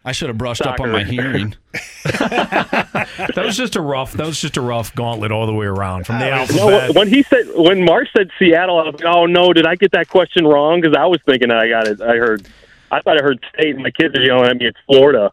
I 0.05 0.13
should 0.13 0.29
have 0.29 0.39
brushed 0.39 0.63
up 0.63 0.81
on 0.81 0.91
my 0.91 1.05
hearing. 1.05 1.55
That 2.05 3.45
was 3.45 3.57
just 3.57 3.77
a 3.77 3.81
rough. 3.83 4.13
That 4.15 4.27
was 4.27 4.41
just 4.41 4.57
a 4.57 4.61
rough 4.61 4.95
gauntlet 4.95 5.31
all 5.31 5.47
the 5.47 5.53
way 5.53 5.67
around 5.67 6.05
from 6.07 6.19
the 6.19 6.27
No, 6.27 6.33
alphabet. 6.33 6.95
when 6.95 7.09
he 7.09 7.23
said 7.25 7.47
when 7.55 7.85
Mark 7.85 8.09
said 8.17 8.31
Seattle, 8.39 8.79
I 8.81 8.85
was 8.85 8.95
like, 8.95 9.05
oh 9.05 9.27
no, 9.27 9.53
did 9.53 9.67
I 9.67 9.75
get 9.77 9.93
that 9.93 10.09
question 10.09 10.47
wrong? 10.47 10.81
Because 10.81 10.97
I 10.97 11.05
was 11.07 11.21
thinking 11.27 11.51
I 11.51 11.69
got 11.69 11.87
it. 11.87 12.01
I 12.01 12.17
heard 12.17 12.47
I 12.91 13.01
thought 13.03 13.19
I 13.21 13.23
heard 13.23 13.45
state, 13.55 13.75
and 13.75 13.83
my 13.85 13.91
kids 13.91 14.15
are 14.17 14.23
yelling 14.23 14.49
at 14.51 14.57
me. 14.57 14.67
It's 14.67 14.79
Florida. 14.87 15.31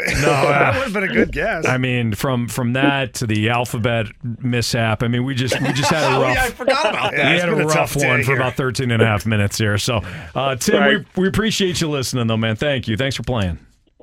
No, 0.00 0.06
that 0.22 0.74
would 0.74 0.84
have 0.84 0.92
been 0.92 1.04
a 1.04 1.08
good 1.08 1.30
guess. 1.32 1.66
I 1.66 1.78
mean, 1.78 2.14
from 2.14 2.48
from 2.48 2.72
that 2.72 3.14
to 3.14 3.26
the 3.28 3.50
alphabet 3.50 4.06
mishap, 4.22 5.02
I 5.02 5.08
mean, 5.08 5.24
we 5.24 5.34
just 5.34 5.60
we 5.60 5.72
just 5.72 5.90
had 5.90 6.02
a 6.12 6.16
Oh, 6.16 6.22
rough. 6.22 6.34
yeah, 6.34 6.42
I 6.44 6.50
forgot 6.50 6.88
about 6.90 7.12
that. 7.12 7.26
We 7.26 7.32
It's 7.34 7.40
had 7.42 7.48
a 7.48 7.52
been 7.52 7.60
a 7.62 7.66
rough 7.66 7.74
tough 7.92 7.94
day 7.94 8.08
one 8.08 8.24
for 8.24 8.34
about 8.34 8.54
13 8.54 8.90
and 8.90 9.00
a 9.00 9.06
half 9.06 9.24
minutes 9.24 9.56
here. 9.56 9.78
So, 9.78 10.00
uh, 10.34 10.56
Tim, 10.56 10.80
Right. 10.80 10.98
we, 11.16 11.22
we 11.22 11.28
appreciate 11.28 11.80
you 11.80 11.88
listening, 11.88 12.26
though, 12.26 12.36
man. 12.36 12.56
Thank 12.56 12.88
you. 12.88 12.96
Thanks 12.96 13.14
for 13.16 13.22
playing. 13.22 13.58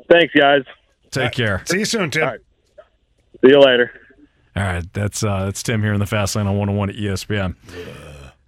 Thanks, 0.10 0.34
guys. 0.34 0.64
Take 1.12 1.34
care. 1.34 1.62
See 1.66 1.80
you 1.80 1.86
soon, 1.86 2.10
Tim. 2.10 2.38
See 3.44 3.50
you 3.50 3.60
later. 3.60 3.92
All 4.56 4.64
right, 4.64 4.94
that's 4.94 5.24
uh, 5.24 5.46
that's 5.46 5.62
Tim 5.64 5.82
here 5.82 5.94
in 5.94 6.00
the 6.00 6.06
Fast 6.06 6.36
Lane 6.36 6.48
on 6.48 6.58
101 6.58 6.90
at 6.90 6.96
ESPN. 6.96 7.56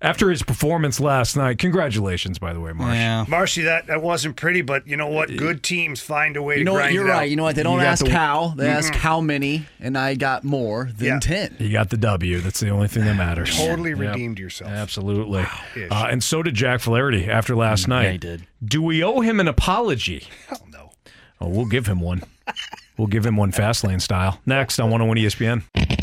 After 0.03 0.30
his 0.30 0.43
performance 0.43 0.99
last 0.99 1.38
night, 1.38 1.57
congratulations, 1.59 2.38
by 2.38 2.51
the 2.51 2.59
way, 2.59 2.73
Marsh. 2.73 2.93
Yeah. 2.95 3.23
Marshy, 3.27 3.61
that, 3.61 3.88
that 3.88 4.01
wasn't 4.01 4.35
pretty, 4.35 4.61
but 4.61 4.85
you 4.85 4.97
know 4.97 5.07
what? 5.07 5.35
Good 5.35 5.63
teams 5.63 6.01
find 6.01 6.35
a 6.35 6.41
way 6.43 6.55
You 6.55 6.59
to 6.59 6.65
know 6.65 6.73
what? 6.73 6.80
grind 6.80 6.93
You're 6.95 7.07
it 7.07 7.11
out. 7.11 7.17
right. 7.19 7.30
You 7.30 7.38
know 7.38 7.43
what? 7.43 7.55
They 7.55 7.63
don't 7.63 7.77
got 7.77 7.85
ask 7.88 8.03
the- 8.03 8.11
how. 8.11 8.53
They 8.57 8.67
ask 8.67 8.93
how 8.93 9.21
many, 9.21 9.65
and 9.80 9.97
I 9.97 10.15
got 10.15 10.43
more 10.43 10.91
than 10.97 11.07
Yeah. 11.07 11.19
ten. 11.19 11.55
You 11.57 11.71
got 11.71 11.89
the 11.89 11.95
W. 11.95 12.39
That's 12.41 12.59
the 12.59 12.69
only 12.69 12.89
thing 12.89 13.05
that 13.05 13.15
matters. 13.15 13.55
Totally 13.57 13.91
Yep. 13.91 13.99
redeemed 13.99 14.39
yourself. 14.39 14.69
Absolutely. 14.71 15.45
Ish. 15.75 15.89
Uh, 15.89 16.07
and 16.11 16.21
so 16.21 16.43
did 16.43 16.53
Jack 16.53 16.81
Flaherty 16.81 17.30
after 17.30 17.55
last 17.55 17.88
night. 17.88 18.01
Mm, 18.03 18.05
yeah, 18.05 18.11
he 18.11 18.17
did. 18.17 18.47
Do 18.63 18.81
we 18.81 19.01
owe 19.01 19.21
him 19.21 19.39
an 19.39 19.47
apology? 19.47 20.27
Hell 20.49 20.67
no. 20.69 20.91
Oh, 21.39 21.47
we'll 21.47 21.65
give 21.65 21.88
him 21.88 22.01
one. 22.01 22.23
we'll 22.97 23.07
give 23.07 23.25
him 23.25 23.38
one 23.38 23.53
fast 23.53 23.85
lane 23.85 24.01
style. 24.01 24.41
Next 24.45 24.80
on 24.80 24.89
101 24.91 25.17
ESPN. 25.17 25.63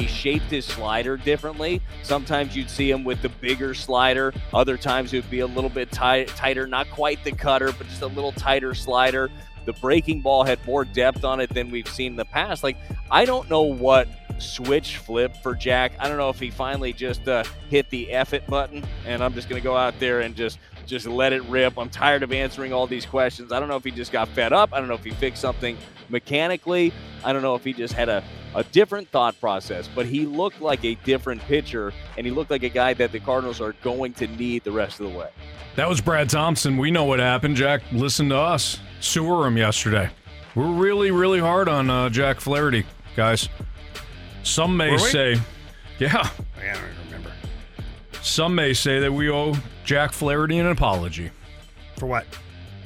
he 0.00 0.06
shaped 0.06 0.46
his 0.46 0.64
slider 0.64 1.18
differently. 1.18 1.82
Sometimes 2.02 2.56
you'd 2.56 2.70
see 2.70 2.90
him 2.90 3.04
with 3.04 3.20
the 3.20 3.28
bigger 3.28 3.74
slider. 3.74 4.32
Other 4.54 4.78
times 4.78 5.12
it 5.12 5.22
would 5.22 5.30
be 5.30 5.40
a 5.40 5.46
little 5.46 5.68
bit 5.68 5.92
tight, 5.92 6.28
tighter, 6.28 6.66
not 6.66 6.90
quite 6.90 7.22
the 7.22 7.32
cutter, 7.32 7.70
but 7.72 7.86
just 7.86 8.00
a 8.00 8.06
little 8.06 8.32
tighter 8.32 8.74
slider. 8.74 9.30
The 9.66 9.74
breaking 9.74 10.22
ball 10.22 10.42
had 10.42 10.64
more 10.66 10.86
depth 10.86 11.22
on 11.22 11.38
it 11.38 11.52
than 11.52 11.70
we've 11.70 11.88
seen 11.88 12.12
in 12.12 12.16
the 12.16 12.24
past. 12.24 12.64
Like 12.64 12.78
I 13.10 13.26
don't 13.26 13.50
know 13.50 13.62
what 13.62 14.08
switch 14.38 14.96
flip 14.96 15.36
for 15.42 15.54
Jack. 15.54 15.92
I 15.98 16.08
don't 16.08 16.16
know 16.16 16.30
if 16.30 16.40
he 16.40 16.50
finally 16.50 16.94
just 16.94 17.28
uh, 17.28 17.44
hit 17.68 17.90
the 17.90 18.10
F 18.10 18.32
it 18.32 18.46
button, 18.46 18.82
and 19.04 19.22
I'm 19.22 19.34
just 19.34 19.50
gonna 19.50 19.60
go 19.60 19.76
out 19.76 19.98
there 20.00 20.20
and 20.20 20.34
just 20.34 20.58
just 20.86 21.06
let 21.06 21.34
it 21.34 21.44
rip. 21.44 21.78
I'm 21.78 21.90
tired 21.90 22.22
of 22.22 22.32
answering 22.32 22.72
all 22.72 22.86
these 22.86 23.04
questions. 23.04 23.52
I 23.52 23.60
don't 23.60 23.68
know 23.68 23.76
if 23.76 23.84
he 23.84 23.90
just 23.90 24.12
got 24.12 24.28
fed 24.28 24.54
up. 24.54 24.72
I 24.72 24.78
don't 24.78 24.88
know 24.88 24.94
if 24.94 25.04
he 25.04 25.10
fixed 25.10 25.42
something 25.42 25.76
mechanically. 26.10 26.92
I 27.24 27.32
don't 27.32 27.42
know 27.42 27.54
if 27.54 27.64
he 27.64 27.72
just 27.72 27.94
had 27.94 28.08
a, 28.08 28.22
a 28.54 28.64
different 28.64 29.08
thought 29.08 29.38
process, 29.40 29.88
but 29.94 30.06
he 30.06 30.26
looked 30.26 30.60
like 30.60 30.84
a 30.84 30.94
different 30.96 31.40
pitcher, 31.42 31.92
and 32.16 32.26
he 32.26 32.32
looked 32.32 32.50
like 32.50 32.62
a 32.62 32.68
guy 32.68 32.94
that 32.94 33.12
the 33.12 33.20
Cardinals 33.20 33.60
are 33.60 33.72
going 33.82 34.12
to 34.14 34.26
need 34.26 34.64
the 34.64 34.72
rest 34.72 35.00
of 35.00 35.10
the 35.10 35.18
way. 35.18 35.28
That 35.76 35.88
was 35.88 36.00
Brad 36.00 36.28
Thompson. 36.28 36.76
We 36.76 36.90
know 36.90 37.04
what 37.04 37.20
happened. 37.20 37.56
Jack 37.56 37.82
listen 37.92 38.28
to 38.30 38.36
us. 38.36 38.78
Sewer 39.00 39.46
him 39.46 39.56
yesterday. 39.56 40.10
We're 40.54 40.66
really, 40.72 41.10
really 41.12 41.38
hard 41.38 41.68
on 41.68 41.88
uh, 41.90 42.08
Jack 42.10 42.40
Flaherty, 42.40 42.84
guys. 43.16 43.48
Some 44.42 44.76
may 44.76 44.88
Were 44.90 44.96
we? 44.96 44.98
say, 44.98 45.36
yeah, 45.98 46.28
I 46.58 46.72
don't 46.74 46.82
remember. 47.06 47.30
some 48.22 48.54
may 48.54 48.72
say 48.72 48.98
that 48.98 49.12
we 49.12 49.30
owe 49.30 49.54
Jack 49.84 50.12
Flaherty 50.12 50.58
an 50.58 50.66
apology 50.66 51.30
For 51.96 52.06
what? 52.06 52.26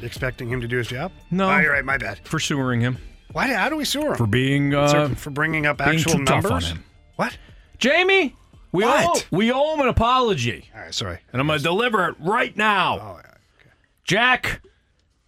Expecting 0.02 0.48
him 0.48 0.60
to 0.60 0.68
do 0.68 0.76
his 0.76 0.88
job? 0.88 1.10
No. 1.30 1.48
Oh, 1.50 1.58
you're 1.58 1.72
right. 1.72 1.84
My 1.84 1.96
bad. 1.96 2.18
for 2.24 2.38
sewering 2.38 2.80
him, 2.80 2.98
Why? 3.32 3.48
How 3.52 3.68
do 3.68 3.76
we 3.76 3.84
sue 3.84 4.06
him? 4.06 4.14
for 4.16 4.26
being 4.26 4.74
uh, 4.74 5.08
For- 5.16 5.30
bringing 5.30 5.66
up 5.66 5.78
being 5.78 5.90
actual 5.90 6.12
too 6.18 6.24
tough 6.24 6.44
numbers? 6.44 6.70
on 6.70 6.76
him. 6.76 6.84
What? 7.16 7.36
Jamie, 7.78 8.36
we 8.72 8.84
What? 8.84 9.24
owe 9.32 9.36
we 9.36 9.50
owe 9.52 9.74
him 9.74 9.80
an 9.80 9.88
apology, 9.88 10.70
All 10.74 10.80
right. 10.82 10.94
Sorry. 10.94 11.18
and 11.32 11.40
I'm 11.40 11.46
going 11.46 11.58
to 11.58 11.62
deliver 11.62 12.08
it 12.08 12.16
right 12.20 12.56
now. 12.56 12.98
Oh, 13.00 13.20
yeah. 13.24 13.70
Jack, 14.04 14.62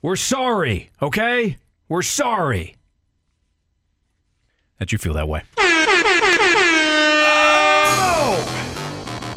we're 0.03 0.17
sorry, 0.17 0.91
okay? 1.03 1.57
We're 1.89 2.03
sorry. 2.03 2.77
That 4.79 4.93
you 4.93 4.99
feel 4.99 5.15
that 5.15 5.29
way. 5.29 5.43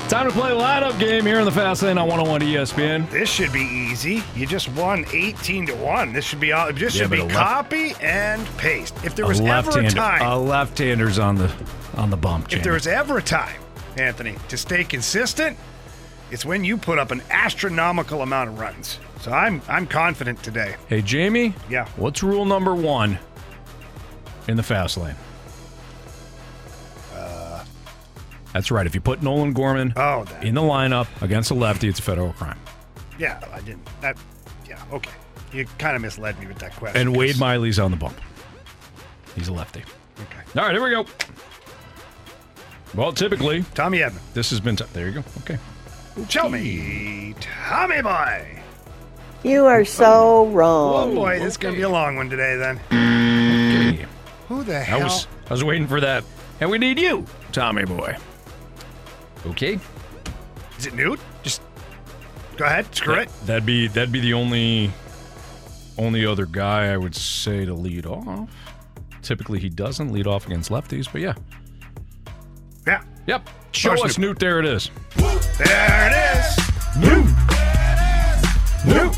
Time 0.10 0.26
to 0.28 0.34
play 0.34 0.50
lineup 0.50 0.98
game 1.00 1.24
here 1.24 1.38
in 1.38 1.46
the 1.46 1.52
Fast 1.52 1.84
Lane 1.84 2.00
on 2.00 2.08
101 2.08 2.42
ESPN. 2.42 3.08
This 3.12 3.30
should 3.30 3.54
be 3.54 3.62
easy. 3.62 4.24
You 4.36 4.48
just 4.48 4.68
won 4.70 5.06
18 5.14 5.68
to 5.68 5.76
1. 5.76 6.14
This 6.14 6.26
should 6.26 6.40
be 6.40 6.52
all 6.52 6.74
this 6.74 6.96
Yeah, 6.96 7.04
should 7.04 7.12
be 7.12 7.20
a 7.20 7.26
left- 7.26 7.36
copy 7.38 7.94
and 8.02 8.44
paste. 8.58 8.96
If 9.04 9.16
there 9.16 9.28
was 9.28 9.40
ever 9.40 9.80
a 9.80 9.88
time 9.88 10.24
a 10.24 10.36
left-hander's 10.36 11.20
on 11.20 11.36
the 11.36 11.52
on 11.96 12.10
the 12.10 12.18
bump. 12.18 12.52
if 12.52 12.64
there 12.64 12.74
was 12.74 12.88
ever 12.88 13.20
a 13.20 13.22
time, 13.22 13.56
Anthony, 13.98 14.36
to 14.48 14.58
stay 14.58 14.84
consistent, 14.84 15.56
it's 16.32 16.44
when 16.44 16.64
you 16.64 16.76
put 16.76 16.98
up 16.98 17.12
an 17.12 17.22
astronomical 17.30 18.24
amount 18.24 18.50
of 18.50 18.60
runs. 18.60 18.98
So 19.22 19.32
I'm 19.32 19.62
I'm 19.70 19.86
confident 19.86 20.42
today. 20.42 20.74
hey 20.88 21.04
Jamie, 21.04 21.54
Yeah. 21.70 21.86
what's 21.98 22.24
rule 22.24 22.46
number 22.46 22.74
one 22.74 23.20
in 24.48 24.58
the 24.58 24.64
Fast 24.64 24.98
Lane? 24.98 25.16
That's 28.54 28.72
right. 28.72 28.86
If 28.86 28.96
you 28.96 29.02
put 29.02 29.22
Nolan 29.22 29.54
Gorman 29.54 29.94
Oh, 29.96 30.24
that. 30.26 30.44
in 30.44 30.56
the 30.56 30.62
lineup 30.62 31.08
against 31.22 31.52
a 31.52 31.54
lefty, 31.54 31.88
it's 31.88 32.00
a 32.00 32.02
federal 32.02 32.34
crime. 32.34 32.58
Yeah, 33.20 33.40
I 33.54 33.60
didn't. 33.62 33.88
That. 34.02 34.18
Yeah. 34.68 34.82
Okay. 34.92 35.12
You 35.54 35.66
kind 35.78 35.96
of 35.96 36.02
misled 36.02 36.40
me 36.40 36.48
with 36.48 36.60
that 36.60 36.76
question. 36.76 37.00
And 37.02 37.16
Wade 37.18 37.38
Miley's 37.40 37.80
on 37.80 37.92
the 37.92 37.98
bump. 37.98 38.20
He's 39.36 39.48
a 39.48 39.54
lefty. 39.54 39.82
Okay. 40.22 40.60
All 40.60 40.66
right, 40.66 40.74
here 40.74 40.84
we 40.84 40.90
go. 40.92 41.06
Well, 42.96 43.14
typically, 43.14 43.64
Tommy 43.76 44.00
Edman. 44.00 44.20
this 44.34 44.50
has 44.50 44.60
been. 44.60 44.76
T- 44.76 44.86
there 44.94 45.08
you 45.08 45.14
go. 45.14 45.24
Okay. 45.42 45.58
Show 46.28 46.50
me, 46.50 47.36
Tommy 47.40 48.02
boy. 48.02 48.62
You 49.44 49.66
are 49.66 49.86
so 49.86 50.48
wrong. 50.48 51.12
Oh 51.12 51.16
boy, 51.16 51.40
this 51.40 51.50
is 51.50 51.58
gonna 51.58 51.76
be 51.76 51.84
a 51.84 51.90
long 51.90 52.16
one 52.16 52.30
today. 52.30 52.58
Then. 52.58 52.78
Okay. 52.88 54.06
Who 54.50 54.64
the 54.64 54.78
I 54.78 54.82
hell? 54.82 55.02
was 55.04 55.28
I 55.50 55.54
was 55.54 55.64
waiting 55.64 55.88
for 55.88 56.02
that. 56.02 56.24
And 56.60 56.70
we 56.70 56.78
need 56.78 57.00
you, 57.00 57.26
Tommy 57.54 57.86
boy. 57.86 58.18
Okay. 59.48 59.80
Is 60.78 60.86
it 60.86 60.94
Newt? 60.94 61.20
Just 61.44 61.62
go 62.58 62.66
ahead. 62.66 62.94
Screw 62.96 63.16
That, 63.16 63.24
it. 63.28 63.46
that'd 63.46 63.66
be 63.66 63.88
that'd 63.88 64.12
be 64.12 64.20
the 64.20 64.34
only 64.34 64.92
only 65.98 66.26
other 66.26 66.46
guy 66.46 66.92
I 66.94 66.98
would 66.98 67.16
say 67.16 67.66
to 67.66 67.74
lead 67.74 68.06
off. 68.06 68.50
Typically, 69.22 69.60
he 69.60 69.70
doesn't 69.70 70.12
lead 70.12 70.28
off 70.28 70.46
against 70.46 70.70
lefties, 70.72 71.08
but 71.12 71.22
yeah. 71.22 71.34
Yeah. 72.88 73.04
Yep. 73.28 73.50
Show 73.74 73.90
First 73.92 74.06
us, 74.06 74.18
Newt. 74.18 74.28
Newt. 74.30 74.40
There 74.40 74.60
it 74.60 74.66
is. 74.66 74.90
There 75.16 76.08
it 76.08 76.38
is. 76.38 76.58
Newt. 76.98 77.26
Newt. 78.86 79.18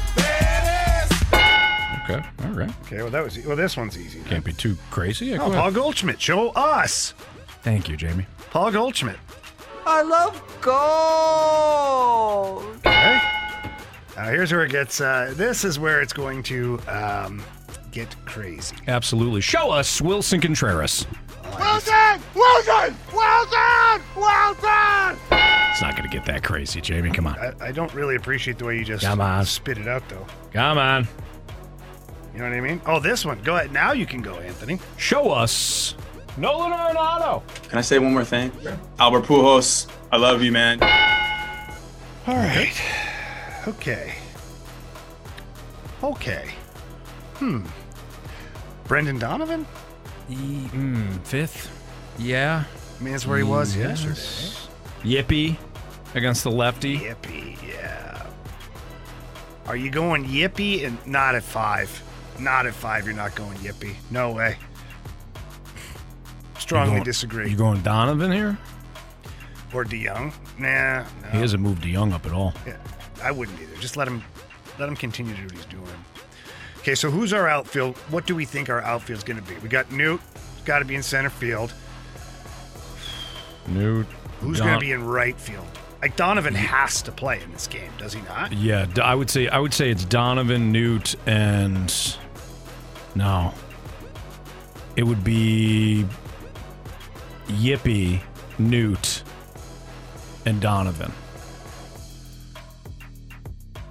Okay. 2.03 2.21
All 2.43 2.51
right. 2.51 2.69
Okay. 2.85 2.97
Well, 2.97 3.11
that 3.11 3.23
was. 3.23 3.37
Well, 3.45 3.55
this 3.55 3.77
one's 3.77 3.97
easy. 3.97 4.19
Can't 4.27 4.43
be 4.43 4.51
too 4.53 4.75
crazy. 4.89 5.37
Oh, 5.37 5.51
Paul. 5.51 5.71
Goldschmidt. 5.71 6.19
Show 6.19 6.49
us. 6.49 7.13
Thank 7.61 7.87
you, 7.87 7.95
Jamie. 7.95 8.25
Paul 8.49 8.71
Goldschmidt. 8.71 9.17
I 9.85 10.01
love 10.03 10.41
gold. 10.61 12.63
Okay. 12.85 13.21
Now 14.15 14.25
here's 14.29 14.51
where 14.51 14.65
it 14.65 14.71
gets. 14.71 15.01
Uh, 15.01 15.33
this 15.35 15.63
is 15.63 15.79
where 15.79 16.01
it's 16.01 16.13
going 16.13 16.43
to 16.43 16.79
um, 16.87 17.41
get 17.91 18.13
crazy. 18.25 18.75
Absolutely. 18.87 19.41
Show 19.41 19.71
us 19.71 20.01
Willson 20.01 20.41
Contreras. 20.41 21.05
Willson! 21.43 22.21
Willson! 22.33 22.95
Willson! 23.11 24.01
Willson! 24.15 25.17
It's 25.71 25.81
not 25.81 25.95
going 25.97 26.09
to 26.09 26.15
get 26.15 26.25
that 26.25 26.43
crazy, 26.43 26.81
Jamie. 26.81 27.11
Come 27.11 27.27
on. 27.27 27.37
I, 27.39 27.53
I 27.67 27.71
don't 27.71 27.93
really 27.93 28.15
appreciate 28.15 28.57
the 28.57 28.65
way 28.65 28.77
you 28.77 28.85
just 28.85 29.03
Come 29.03 29.21
on. 29.21 29.45
spit 29.45 29.77
it 29.77 29.87
out, 29.87 30.07
though. 30.09 30.25
Come 30.53 30.77
on. 30.77 31.07
You 32.33 32.39
know 32.39 32.45
what 32.49 32.53
I 32.53 32.61
mean? 32.61 32.81
Oh, 32.85 32.99
this 32.99 33.25
one. 33.25 33.41
Go 33.41 33.55
ahead. 33.55 33.71
Now 33.73 33.91
you 33.91 34.05
can 34.05 34.21
go, 34.21 34.35
Anthony. 34.35 34.79
Show 34.97 35.31
us 35.31 35.95
Nolan 36.37 36.71
Arenado. 36.71 37.43
Can 37.69 37.77
I 37.77 37.81
say 37.81 37.99
one 37.99 38.13
more 38.13 38.23
thing? 38.23 38.51
Albert 38.99 39.23
Pujols, 39.23 39.87
I 40.11 40.17
love 40.17 40.41
you, 40.41 40.51
man. 40.51 40.81
All 42.27 42.35
right. 42.35 42.73
Okay. 43.67 44.15
Okay. 46.03 46.51
Hmm. 47.35 47.65
Brendan 48.85 49.19
Donovan? 49.19 49.65
Mm, 50.29 51.19
fifth. 51.25 51.69
Yeah. 52.17 52.63
I 52.99 53.03
mean, 53.03 53.13
that's 53.13 53.25
where 53.27 53.37
he 53.37 53.43
was 53.43 53.75
Yes. 53.75 54.03
yesterday. 54.03 55.21
Yippee 55.21 55.57
against 56.15 56.43
the 56.43 56.51
lefty. 56.51 56.99
Yippee, 56.99 57.57
yeah. 57.67 58.23
Are 59.67 59.75
you 59.75 59.89
going 59.89 60.25
yippee 60.25 60.85
and 60.85 60.97
not 61.05 61.35
at 61.35 61.43
five? 61.43 61.89
Not 62.39 62.65
at 62.65 62.73
five. 62.73 63.05
You're 63.05 63.15
not 63.15 63.35
going 63.35 63.57
yippee. 63.59 63.95
No 64.09 64.31
way. 64.31 64.57
Strongly 66.71 66.91
going- 66.95 67.03
disagree. 67.03 67.49
You 67.49 67.55
going 67.57 67.81
Donovan 67.81 68.31
here? 68.31 68.57
or 69.73 69.85
DeJong? 69.85 70.33
Nah, 70.59 70.99
no. 71.03 71.29
He 71.31 71.37
hasn't 71.39 71.63
moved 71.63 71.83
DeJong 71.83 72.11
up 72.13 72.25
at 72.25 72.33
all. 72.33 72.53
Yeah, 72.67 72.75
I 73.23 73.31
wouldn't 73.31 73.57
either. 73.61 73.75
Just 73.81 73.95
let 73.97 74.07
him 74.07 74.21
let 74.79 74.87
him 74.89 74.95
continue 74.95 75.33
to 75.33 75.39
do 75.39 75.45
what 75.45 75.53
he's 75.55 75.65
doing. 75.65 75.85
Okay, 76.79 76.95
so 76.95 77.09
who's 77.11 77.31
our 77.33 77.47
outfield? 77.47 77.95
What 78.09 78.25
do 78.25 78.35
we 78.35 78.43
think 78.45 78.69
our 78.69 78.81
outfield's 78.81 79.23
going 79.23 79.37
to 79.41 79.43
be? 79.47 79.55
We 79.59 79.69
got 79.69 79.91
Newt, 79.91 80.19
got 80.65 80.79
to 80.79 80.85
be 80.85 80.95
in 80.95 81.03
center 81.03 81.29
field. 81.29 81.73
Newt. 83.67 84.07
Who's 84.41 84.57
Don- 84.57 84.67
going 84.67 84.79
to 84.79 84.85
be 84.85 84.91
in 84.91 85.05
right 85.05 85.39
field? 85.39 85.67
Like 86.01 86.15
Donovan 86.15 86.55
has 86.55 87.01
to 87.03 87.11
play 87.11 87.41
in 87.43 87.51
this 87.51 87.67
game, 87.67 87.91
does 87.99 88.13
he 88.13 88.21
not? 88.23 88.51
Yeah, 88.53 88.87
I 89.03 89.13
would 89.13 89.29
say 89.29 89.47
I 89.47 89.59
would 89.59 89.73
say 89.73 89.89
it's 89.91 90.03
Donovan, 90.03 90.71
Newt, 90.71 91.15
and 91.27 91.93
no, 93.13 93.53
it 94.95 95.03
would 95.03 95.23
be 95.23 96.05
Yippee, 97.51 98.21
Newt, 98.59 99.23
and 100.45 100.59
Donovan. 100.61 101.11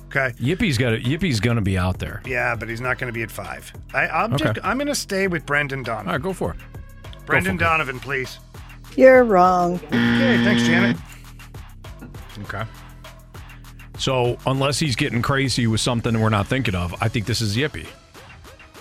Okay. 0.06 0.34
Yippee's 0.40 0.76
got 0.76 0.92
Yippee's 0.94 1.38
gonna 1.38 1.60
be 1.60 1.78
out 1.78 1.98
there. 2.00 2.20
Yeah, 2.26 2.56
but 2.56 2.68
he's 2.68 2.80
not 2.80 2.98
going 2.98 3.06
to 3.06 3.16
be 3.16 3.22
at 3.22 3.30
five. 3.30 3.72
I, 3.94 4.08
I'm 4.08 4.34
Okay. 4.34 4.46
just 4.54 4.58
I'm 4.66 4.76
going 4.76 4.88
to 4.88 4.94
stay 4.94 5.28
with 5.28 5.46
Brendan 5.46 5.84
Donovan. 5.84 6.08
All 6.08 6.14
right, 6.14 6.22
go 6.22 6.32
for 6.32 6.50
it. 6.52 6.56
Brendan 7.26 7.56
for 7.56 7.62
it. 7.62 7.64
Donovan, 7.64 8.00
please. 8.00 8.40
You're 8.96 9.22
wrong. 9.22 9.76
Okay, 9.86 10.42
thanks, 10.42 10.64
Janet. 10.64 10.96
Okay. 12.42 12.64
So 13.98 14.36
unless 14.46 14.80
he's 14.80 14.96
getting 14.96 15.22
crazy 15.22 15.68
with 15.68 15.80
something 15.80 16.18
we're 16.20 16.28
not 16.28 16.48
thinking 16.48 16.74
of, 16.74 16.92
I 17.00 17.06
think 17.06 17.26
this 17.26 17.40
is 17.40 17.56
Yippee. 17.56 17.86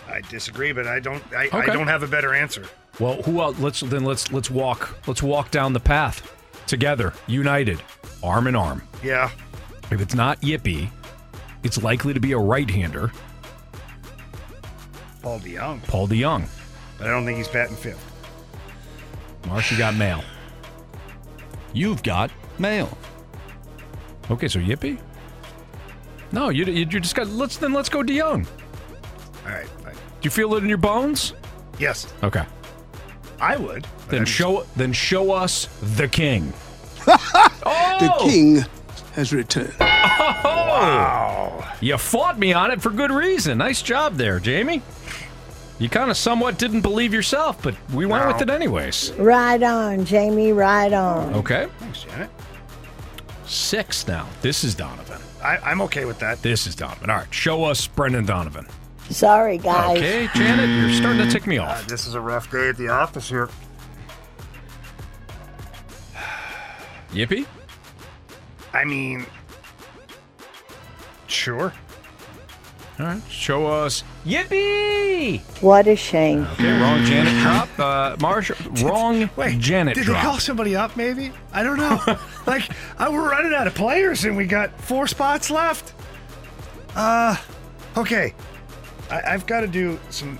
I 0.08 0.22
disagree, 0.22 0.72
but 0.72 0.88
I 0.88 1.00
don't 1.00 1.22
I, 1.32 1.48
I 1.54 1.60
Okay. 1.60 1.74
don't 1.74 1.88
have 1.88 2.02
a 2.02 2.08
better 2.08 2.34
answer. 2.34 2.66
Well, 3.00 3.22
who 3.24 3.42
else? 3.42 3.58
Let's 3.60 3.80
then 3.80 4.04
let's 4.04 4.32
let's 4.32 4.50
walk 4.52 4.98
let's 5.08 5.24
walk 5.24 5.52
down 5.52 5.74
the 5.74 5.80
path 5.80 6.36
together, 6.68 7.14
united, 7.28 7.82
arm 8.22 8.48
in 8.48 8.56
arm. 8.56 8.82
Yeah. 9.04 9.32
If 9.92 10.02
it's 10.02 10.14
not 10.14 10.40
Yippee, 10.42 10.90
it's 11.64 11.82
likely 11.82 12.14
to 12.14 12.20
be 12.20 12.34
a 12.34 12.38
right-hander, 12.38 13.12
Paul 15.22 15.40
DeJong. 15.40 15.84
Paul 15.88 16.08
DeJong. 16.08 16.48
But 16.98 17.08
I 17.08 17.10
don't 17.12 17.26
think 17.26 17.38
he's 17.38 17.48
batting 17.48 17.76
fifth. 17.76 18.06
Marsh, 19.48 19.72
you 19.72 19.78
got 19.78 19.96
mail. 19.96 20.24
You've 21.74 22.04
got 22.04 22.32
mail. 22.60 22.96
Okay, 24.30 24.48
so 24.48 24.60
Yippee. 24.60 25.00
No, 26.32 26.50
you 26.50 26.66
you 26.66 26.86
you 26.86 27.00
just 27.00 27.16
got. 27.16 27.28
Let's 27.28 27.58
then 27.58 27.74
let's 27.74 27.90
go 27.90 28.04
DeJong. 28.04 28.46
All 29.46 29.52
right, 29.52 29.68
fine. 29.68 29.94
Do 29.94 30.00
you 30.22 30.30
feel 30.30 30.54
it 30.56 30.64
in 30.64 30.70
your 30.70 30.78
bones? 30.78 31.34
Yes, 31.80 32.14
Okay. 32.24 32.44
I 33.42 33.58
would. 33.58 33.86
Then 34.10 34.20
I'm- 34.20 34.26
show 34.26 34.66
then 34.76 34.94
show 34.94 35.32
us 35.32 35.68
the 35.96 36.08
king. 36.08 36.54
Oh! 37.66 37.98
The 38.00 38.30
king 38.32 38.66
has 39.16 39.34
returned. 39.34 39.74
Oh! 39.80 39.86
Wow. 40.46 41.74
You 41.82 41.98
fought 41.98 42.38
me 42.40 42.54
on 42.54 42.72
it 42.72 42.82
for 42.82 42.90
good 42.90 43.12
reason. 43.12 43.58
Nice 43.58 43.82
job 43.82 44.16
there, 44.16 44.40
Jamie. 44.40 44.82
You 45.78 45.90
kind 45.90 46.10
of 46.12 46.18
somewhat 46.18 46.58
didn't 46.58 46.82
believe 46.82 47.14
yourself, 47.14 47.62
but 47.62 47.76
we 47.94 48.06
went 48.06 48.28
with 48.28 48.42
it 48.42 48.50
anyways. 48.50 49.12
Right 49.18 49.62
on, 49.62 50.06
Jamie. 50.06 50.52
Right 50.52 50.92
on. 50.94 51.34
Okay. 51.36 51.68
Thanks, 51.80 52.04
Janet. 52.04 52.30
Six 53.46 54.08
now. 54.08 54.28
This 54.42 54.64
is 54.64 54.76
Donovan. 54.76 55.22
I, 55.44 55.58
I'm 55.58 55.82
okay 55.84 56.06
with 56.06 56.20
that. 56.20 56.42
This 56.42 56.68
is 56.68 56.76
Donovan. 56.76 57.10
All 57.10 57.18
right, 57.18 57.34
show 57.34 57.64
us 57.64 57.88
Brendan 57.88 58.26
Donovan. 58.26 58.68
Sorry, 59.10 59.58
guys. 59.58 59.98
Okay, 59.98 60.30
Janet, 60.36 60.70
you're 60.70 60.94
starting 60.94 61.22
to 61.26 61.30
tick 61.32 61.48
me 61.48 61.58
Uh, 61.58 61.66
off. 61.66 61.88
this 61.88 62.06
is 62.08 62.14
a 62.16 62.22
rough 62.22 62.52
day 62.52 62.70
at 62.70 62.78
the 62.78 62.90
office 62.90 63.28
here. 63.30 63.50
Yippee? 67.12 67.46
I 68.74 68.86
mean, 68.86 69.26
sure. 71.28 71.74
All 73.00 73.06
right, 73.06 73.22
show 73.30 73.66
us 73.66 74.04
Yippee! 74.26 75.40
What 75.62 75.88
a 75.88 75.96
shame. 75.96 76.46
Okay, 76.54 76.80
wrong 76.82 77.04
Janet 77.06 77.42
drop. 77.42 77.80
Uh, 77.80 78.16
Marsh, 78.20 78.52
wrong 78.84 79.30
Janet 79.58 79.96
Did 79.96 80.04
drop. 80.04 80.22
they 80.22 80.30
call 80.30 80.38
somebody 80.40 80.76
up? 80.76 80.96
Maybe 80.98 81.32
I 81.54 81.64
don't 81.64 81.78
know. 81.78 82.00
like 82.46 82.70
I, 83.00 83.10
we're 83.10 83.28
running 83.32 83.54
out 83.54 83.66
of 83.68 83.74
players, 83.74 84.26
and 84.26 84.36
we 84.38 84.46
got 84.46 84.80
four 84.82 85.08
spots 85.08 85.50
left. 85.50 85.94
Uh, 86.96 87.38
okay. 87.98 88.34
I, 89.10 89.22
I've 89.34 89.46
got 89.46 89.62
to 89.62 89.68
do 89.68 90.00
some 90.10 90.38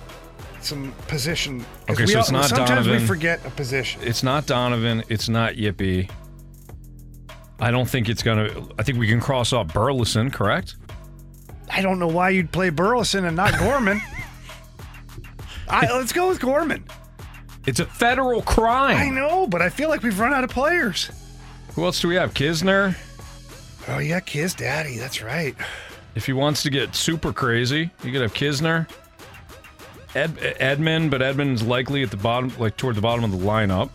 some 0.62 0.92
position. 1.08 1.66
Okay, 1.90 2.06
so 2.06 2.20
it's 2.20 2.30
all- 2.30 2.34
not 2.34 2.46
Sometimes 2.46 2.88
we 2.88 3.00
forget 3.06 3.46
a 3.46 3.50
position. 3.50 4.02
It's 4.04 4.24
not 4.24 4.46
Donovan. 4.46 5.04
It's 5.10 5.30
not 5.30 5.54
Yippee. 5.54 6.10
I 7.62 7.72
don't 7.72 7.90
think 7.90 8.10
it's 8.10 8.24
gonna. 8.24 8.68
I 8.78 8.84
think 8.84 8.98
we 9.00 9.08
can 9.08 9.20
cross 9.20 9.52
off 9.54 9.74
Burleson, 9.74 10.32
correct? 10.32 10.76
I 11.72 11.82
don't 11.82 12.00
know 12.00 12.08
why 12.08 12.30
you'd 12.30 12.52
play 12.52 12.70
Burleson 12.70 13.26
and 13.26 13.36
not 13.36 13.58
Gorman. 13.60 14.02
I, 15.70 15.92
let's 15.94 16.12
go 16.14 16.30
with 16.30 16.40
Gorman. 16.40 16.84
It's 17.68 17.80
a 17.80 17.86
federal 17.86 18.42
crime. 18.42 18.98
I 18.98 19.10
know, 19.10 19.46
but 19.46 19.62
I 19.62 19.70
feel 19.70 19.90
like 19.90 20.02
we've 20.02 20.20
run 20.20 20.34
out 20.34 20.44
of 20.44 20.50
players. 20.50 21.12
Who 21.76 21.84
else 21.86 22.02
do 22.02 22.08
we 22.08 22.16
have? 22.16 22.34
Knizner. 22.34 22.96
Oh 23.88 24.00
yeah, 24.00 24.20
Kiz 24.20 24.54
Daddy. 24.54 24.98
That's 24.98 25.22
right. 25.22 25.56
If 26.16 26.26
he 26.26 26.34
wants 26.34 26.64
to 26.64 26.70
get 26.70 26.96
super 26.96 27.32
crazy, 27.32 27.92
you 28.04 28.12
could 28.12 28.22
have 28.22 28.34
Knizner. 28.34 28.88
Ed, 30.16 30.36
Edman, 30.60 31.10
but 31.10 31.22
Edman's 31.22 31.62
likely 31.64 32.02
at 32.04 32.10
the 32.12 32.18
bottom, 32.18 32.52
like 32.58 32.76
toward 32.78 32.96
the 32.96 33.02
bottom 33.02 33.24
of 33.24 33.32
the 33.32 33.38
lineup. 33.38 33.90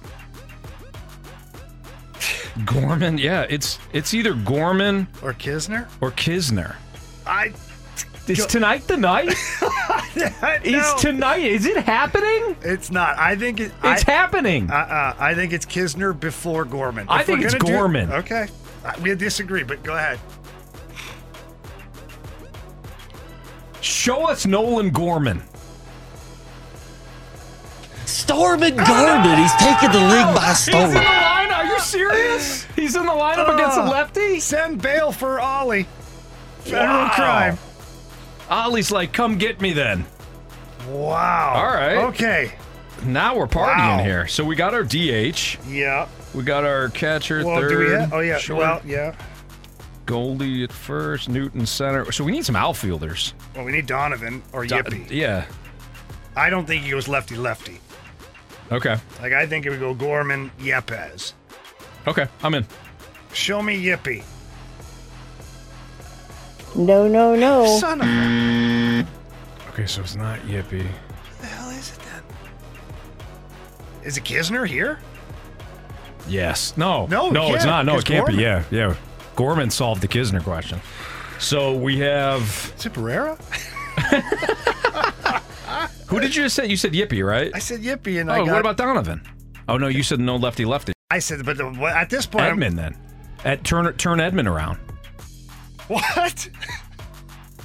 Gorman, 2.64 3.18
yeah, 3.18 3.46
it's 3.50 3.78
it's 3.92 4.14
either 4.14 4.32
Gorman 4.34 5.08
or 5.22 5.32
Knizner 5.34 5.88
or 6.00 6.12
Knizner. 6.12 6.76
I. 7.26 7.52
Is 8.28 8.46
tonight 8.46 8.86
the 8.86 8.96
night? 8.96 9.28
Is 10.64 10.94
tonight? 10.94 11.42
Is 11.42 11.66
it 11.66 11.76
happening? 11.84 12.56
It's 12.62 12.90
not. 12.90 13.18
I 13.18 13.36
think 13.36 13.60
it, 13.60 13.72
It's 13.82 14.08
I, 14.08 14.10
happening. 14.12 14.70
Uh, 14.70 14.74
uh, 14.76 15.14
I 15.18 15.34
think 15.34 15.52
it's 15.52 15.66
Knizner 15.66 16.18
before 16.18 16.64
Gorman. 16.64 17.06
I 17.10 17.20
If 17.20 17.28
we're 17.28 17.34
think 17.34 17.44
it's 17.44 17.54
gonna 17.54 17.64
do- 17.66 17.72
Gorman. 17.76 18.12
okay, 18.12 18.46
Uh, 18.84 18.92
we 19.02 19.14
disagree, 19.14 19.62
but 19.62 19.82
go 19.82 19.94
ahead. 19.96 20.18
Show 23.84 24.24
us 24.30 24.46
Nolan 24.46 24.88
Gorman. 24.90 25.42
Stormin 28.06 28.76
Gorman, 28.76 29.38
he's 29.38 29.52
taking 29.56 29.92
the 29.92 29.98
league 30.00 30.34
by 30.34 30.54
He's 30.56 30.68
in 30.68 30.72
the 30.74 30.80
storm. 30.88 30.94
line. 30.94 31.52
Are 31.52 31.64
you 31.66 31.78
serious? 31.80 32.64
He's 32.76 32.96
in 32.96 33.04
the 33.04 33.12
lineup 33.12 33.52
against 33.54 33.76
a 33.76 33.82
Uh, 33.82 33.90
lefty. 33.90 34.40
Send 34.40 34.80
bail 34.80 35.12
for 35.12 35.38
Oli. 35.38 35.86
Federal 36.60 36.86
Wow. 37.04 37.10
crime. 37.14 37.58
Oli's 38.48 38.90
like, 38.90 39.12
come 39.12 39.36
get 39.36 39.60
me 39.60 39.74
then. 39.74 40.06
Wow. 40.88 41.52
All 41.54 41.66
right. 41.74 41.96
Okay. 42.08 42.52
Now 43.04 43.36
we're 43.36 43.46
partying 43.46 43.98
Wow. 43.98 44.02
here. 44.02 44.26
So 44.26 44.44
we 44.44 44.56
got 44.56 44.72
our 44.72 44.82
DH. 44.82 45.58
Yeah. 45.68 46.06
We 46.32 46.42
got 46.42 46.64
our 46.64 46.88
catcher 46.88 47.44
Well, 47.44 47.56
third. 47.60 47.68
do 47.70 47.78
we 47.80 47.90
have? 47.90 48.12
Oh 48.14 48.20
yeah. 48.20 48.38
short, 48.38 48.60
Well, 48.60 48.80
yeah. 48.86 49.12
Goldie 50.06 50.64
at 50.64 50.72
first, 50.72 51.28
Newton 51.28 51.64
center. 51.66 52.10
So 52.12 52.24
we 52.24 52.32
need 52.32 52.44
some 52.44 52.56
outfielders. 52.56 53.34
Well, 53.54 53.64
we 53.64 53.72
need 53.72 53.86
Donovan 53.86 54.42
or 54.52 54.66
Do- 54.66 54.74
Yippee. 54.76 55.10
yeah. 55.10 55.44
I 56.36 56.50
don't 56.50 56.66
think 56.66 56.82
he 56.84 56.90
goes 56.90 57.06
lefty 57.08 57.36
lefty. 57.36 57.78
Okay. 58.72 58.96
Like 59.20 59.32
I 59.32 59.46
think 59.46 59.66
it 59.66 59.70
would 59.70 59.80
go 59.80 59.94
Gorman 59.94 60.50
Yepez. 60.58 61.32
Okay. 62.06 62.26
I'm 62.42 62.54
in. 62.54 62.66
Show 63.32 63.62
me 63.62 63.82
Yippee. 63.82 64.22
No, 66.76 67.06
no, 67.06 67.36
no. 67.36 67.66
Son 67.78 68.00
of 68.00 68.06
a. 68.06 69.06
Okay, 69.70 69.86
so 69.86 70.00
it's 70.02 70.16
not 70.16 70.38
Yippee. 70.40 70.84
What 70.84 71.40
the 71.40 71.46
hell 71.46 71.70
is 71.70 71.90
it 71.92 71.98
then? 72.00 72.22
Is 74.06 74.16
it 74.16 74.24
Knizner 74.24 74.66
here? 74.66 74.98
Yes. 76.26 76.76
No. 76.76 77.06
No, 77.06 77.30
No, 77.30 77.44
it 77.46 77.54
it's 77.56 77.64
can't, 77.64 77.66
not. 77.66 77.86
No, 77.86 77.94
it's 77.94 78.02
it 78.04 78.06
can't 78.08 78.26
be. 78.26 78.32
Gorman. 78.32 78.64
Yeah. 78.70 78.88
Yeah. 78.88 78.94
Gorman 79.36 79.70
solved 79.70 80.02
the 80.02 80.08
Knizner 80.08 80.42
question. 80.42 80.80
So 81.38 81.74
we 81.74 81.98
have. 81.98 82.42
Is 82.78 82.86
it? 82.86 82.96
Who 86.08 86.20
did 86.20 86.36
you 86.36 86.48
say? 86.48 86.66
You 86.66 86.76
said 86.76 86.92
Yippee, 86.92 87.26
right? 87.26 87.50
I 87.54 87.58
said 87.58 87.80
Yippee, 87.80 88.20
and 88.20 88.30
oh, 88.30 88.34
I 88.34 88.38
got. 88.38 88.48
what 88.48 88.60
about 88.60 88.76
Donovan? 88.76 89.22
Oh 89.68 89.76
no, 89.76 89.88
you 89.88 90.02
said 90.02 90.20
no 90.20 90.36
lefty 90.36 90.64
lefty. 90.64 90.92
I 91.10 91.18
said, 91.18 91.44
but 91.44 91.60
at 91.60 92.10
this 92.10 92.26
point, 92.26 92.44
I'm- 92.44 92.58
Edman 92.58 92.76
then. 92.76 92.96
At 93.44 93.64
turn 93.64 93.92
turn 93.96 94.18
Edman 94.18 94.50
around. 94.50 94.78
what? 95.88 96.48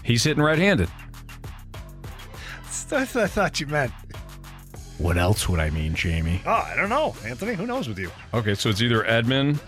He's 0.03 0.23
hitting 0.23 0.43
right-handed. 0.43 0.89
That's 2.89 3.13
what 3.13 3.23
I 3.23 3.27
thought 3.27 3.59
you 3.59 3.67
meant. 3.67 3.91
What 4.97 5.17
else 5.17 5.47
would 5.47 5.59
I 5.59 5.69
mean, 5.69 5.93
Jamie? 5.93 6.41
Oh, 6.45 6.51
I 6.51 6.73
don't 6.75 6.89
know, 6.89 7.15
Anthony. 7.23 7.53
Who 7.53 7.65
knows 7.65 7.87
with 7.87 7.99
you? 7.99 8.11
Okay, 8.33 8.55
so 8.55 8.69
it's 8.69 8.81
either 8.81 9.03
Edman. 9.03 9.59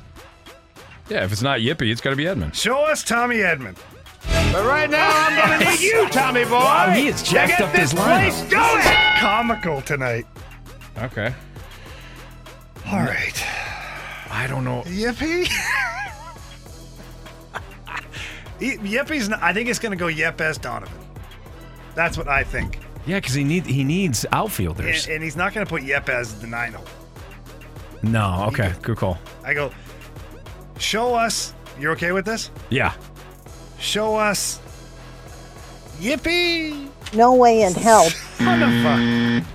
Yeah, 1.12 1.26
if 1.26 1.34
it's 1.34 1.42
not 1.42 1.60
Yippee, 1.60 1.92
it's 1.92 2.00
got 2.00 2.12
to 2.12 2.16
be 2.16 2.24
Edman. 2.24 2.54
Show 2.54 2.86
us 2.86 3.04
Tommy 3.04 3.40
Edman. 3.40 3.76
But 4.54 4.66
right 4.66 4.90
now, 4.90 5.10
I'm 5.14 5.38
gonna 5.60 5.70
need 5.72 5.82
you, 5.82 6.08
Tommy 6.08 6.46
boy. 6.46 6.52
Wow, 6.52 6.90
he 6.92 7.08
has 7.08 7.22
to 7.22 7.32
jacked 7.32 7.60
up 7.60 7.74
this 7.74 7.92
his 7.92 8.00
lineup. 8.00 8.22
place 8.22 8.42
going. 8.50 8.84
Comical 9.20 9.82
tonight. 9.82 10.26
Okay. 11.00 11.34
All 12.88 13.00
right. 13.00 13.46
I 14.30 14.48
don't 14.48 14.64
know. 14.64 14.84
Yippee. 14.86 15.50
He- 18.60 18.78
Yippy's. 18.78 19.28
Not, 19.28 19.42
I 19.42 19.54
think 19.54 19.68
it's 19.70 19.80
going 19.80 19.92
to 19.92 19.98
go 19.98 20.06
Yepez 20.06 20.62
Donovan. 20.62 20.94
That's 21.96 22.16
what 22.16 22.28
I 22.28 22.44
think. 22.44 22.78
Yeah, 23.08 23.18
because 23.20 23.34
he 23.34 23.44
need 23.44 23.66
he 23.66 23.84
needs 23.84 24.24
outfielders. 24.32 25.06
And, 25.08 25.16
and 25.16 25.24
he's 25.24 25.36
not 25.36 25.54
going 25.56 25.66
to 25.66 25.70
put 25.70 25.82
Yepez 25.82 26.40
the 26.40 26.46
nine 26.48 26.74
hole. 26.74 26.86
no, 28.04 28.46
okay, 28.50 28.72
good 28.84 28.98
call. 28.98 29.18
I 29.44 29.54
go. 29.56 29.72
Show 30.82 31.14
us. 31.14 31.54
You're 31.80 31.92
okay 31.94 32.12
with 32.12 32.26
this? 32.26 32.50
Yeah, 32.70 32.94
Show 33.80 34.16
us. 34.16 34.60
Yippee! 36.00 36.90
No 37.14 37.34
way 37.36 37.62
in 37.64 37.74
hell. 37.74 38.10
Son 38.38 38.62
of 38.64 38.70
a. 38.70 39.46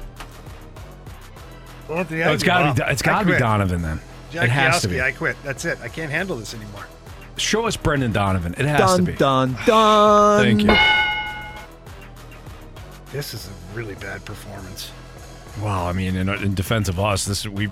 Anthony, 1.93 2.20
No, 2.20 2.31
I 2.31 2.32
it's 2.32 2.43
give 2.43 2.47
got 2.47 2.62
up. 2.62 2.77
to 2.77 2.85
be 2.85 2.90
it's 2.93 3.03
I 3.03 3.05
got 3.05 3.19
to 3.20 3.24
be 3.24 3.31
quit. 3.32 3.39
Donovan 3.40 3.82
then. 3.82 4.01
Jack 4.32 4.44
it 4.44 4.51
has 4.51 4.82
to 4.82 4.89
Yowski, 4.89 4.90
be. 4.90 5.01
I 5.03 5.12
quit. 5.12 5.36
That's 5.44 5.65
it. 5.65 5.78
I 5.82 5.89
can't 5.89 6.11
handle 6.11 6.36
this 6.36 6.55
anymore. 6.55 6.86
Show 7.36 7.66
us 7.66 7.77
Brendan 7.77 8.12
Donovan. 8.12 8.55
It 8.59 8.65
has 8.66 8.78
dun, 8.78 8.97
to 8.98 9.03
be. 9.05 9.12
dun, 9.12 9.57
dun. 9.66 10.43
Thank 10.43 10.62
you. 10.62 10.77
This 13.12 13.35
is 13.35 13.48
a 13.48 13.77
really 13.77 13.94
bad 13.97 14.24
performance. 14.24 14.90
Wow, 15.62 15.86
I 15.89 15.93
mean, 15.93 16.16
in, 16.16 16.28
in 16.28 16.55
defense 16.55 16.89
of 16.89 16.98
us, 16.98 17.24
this 17.24 17.47
we 17.47 17.69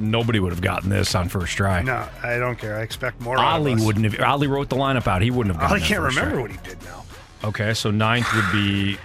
nobody 0.00 0.40
would 0.40 0.52
have 0.52 0.60
gotten 0.62 0.88
this 0.90 1.14
on 1.14 1.28
first 1.28 1.56
try. 1.56 1.82
No, 1.82 2.08
I 2.22 2.38
don't 2.38 2.58
care. 2.58 2.76
I 2.78 2.82
expect 2.82 3.20
more. 3.20 3.38
out 3.38 3.56
of 3.56 3.62
Oli 3.62 3.74
us. 3.74 3.84
wouldn't 3.84 4.12
have. 4.12 4.20
Oli 4.20 4.46
wrote 4.46 4.68
the 4.68 4.76
lineup 4.76 5.06
out. 5.06 5.22
He 5.22 5.30
wouldn't 5.30 5.54
have. 5.56 5.70
Oli 5.70 5.80
gotten 5.80 5.82
that 5.82 5.88
can't 5.88 6.02
first 6.02 6.16
remember 6.16 6.34
try. 6.36 6.42
what 6.42 6.50
he 6.50 6.68
did 6.68 6.82
now. 6.84 7.04
Okay, 7.44 7.74
so 7.74 7.90
ninth 7.90 8.26
would 8.34 8.50
be 8.52 8.98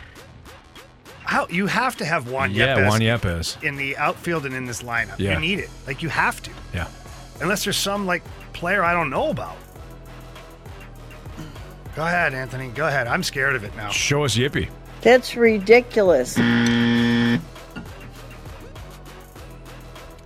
How 1.23 1.47
you 1.49 1.67
have 1.67 1.95
to 1.97 2.05
have 2.05 2.29
Juan 2.29 2.51
yeah, 2.51 2.77
Yepez 2.77 2.87
Juan 2.87 2.99
Yepez. 3.01 3.63
in 3.63 3.75
the 3.77 3.95
outfield 3.97 4.45
and 4.45 4.53
in 4.55 4.65
this 4.65 4.81
lineup. 4.83 5.17
Yeah. 5.19 5.33
You 5.35 5.39
need 5.39 5.59
it. 5.59 5.69
Like 5.87 6.03
you 6.03 6.09
have 6.09 6.41
to. 6.43 6.51
Yeah. 6.73 6.87
Unless 7.41 7.63
there's 7.63 7.77
some 7.77 8.05
like 8.05 8.23
player 8.53 8.83
I 8.83 8.93
don't 8.93 9.09
know 9.09 9.29
about. 9.29 9.55
Go 11.95 12.05
ahead, 12.05 12.33
Anthony. 12.33 12.67
Go 12.69 12.87
ahead. 12.87 13.07
I'm 13.07 13.23
scared 13.23 13.55
of 13.55 13.63
it 13.63 13.73
now. 13.77 13.89
Show 13.89 14.25
us 14.25 14.35
Yippee. 14.35 14.69
That's 15.01 15.35
ridiculous. 15.37 16.37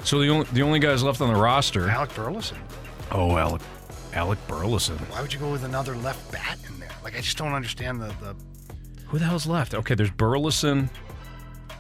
So 0.04 0.20
the 0.20 0.30
only 0.30 0.48
the 0.54 0.62
only 0.62 0.80
guys 0.80 1.04
left 1.04 1.22
on 1.22 1.34
the 1.34 1.40
roster. 1.40 1.90
Alec 1.90 2.14
Burleson. 2.16 2.58
Oh, 3.12 3.38
Alec 3.38 3.62
Alec 4.14 4.40
Burleson. 4.48 4.98
Why 4.98 5.22
would 5.22 5.34
you 5.34 5.40
go 5.40 5.52
with 5.52 5.64
another 5.64 5.96
left 5.96 6.32
bat 6.32 6.58
in 6.68 6.80
there? 6.80 6.90
Like 7.04 7.16
I 7.16 7.22
just 7.22 7.38
don't 7.38 7.54
understand 7.54 8.02
the 8.02 8.08
the. 8.22 8.36
Who 9.08 9.18
the 9.20 9.26
hell's 9.26 9.48
left? 9.48 9.74
Okay, 9.74 9.96
there's 9.96 10.12
Burleson. 10.12 10.90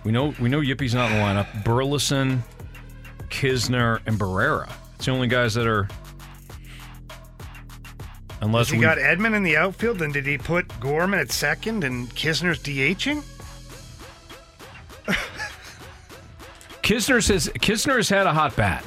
We 0.03 0.11
know 0.11 0.33
we 0.39 0.49
know 0.49 0.61
Yippie's 0.61 0.93
not 0.93 1.11
in 1.11 1.17
the 1.17 1.23
lineup. 1.23 1.63
Burleson, 1.63 2.43
Knizner, 3.29 3.99
and 4.05 4.19
Barrera. 4.19 4.71
It's 4.95 5.05
the 5.05 5.11
only 5.11 5.27
guys 5.27 5.53
that 5.55 5.67
are. 5.67 5.87
Unless 8.41 8.67
Has 8.67 8.73
he 8.73 8.77
we 8.77 8.83
got 8.83 8.97
Edman 8.97 9.35
in 9.35 9.43
the 9.43 9.57
outfield, 9.57 10.01
and 10.01 10.13
did 10.13 10.25
he 10.25 10.37
put 10.37 10.79
Gorman 10.79 11.19
at 11.19 11.29
second 11.31 11.83
and 11.83 12.09
Knizner's 12.15 12.59
DHing? 12.59 13.23
Knizner 16.89 17.21
says 17.23 17.47
Knizner's 17.49 18.09
had 18.09 18.25
a 18.25 18.33
hot 18.33 18.55
bat. 18.55 18.83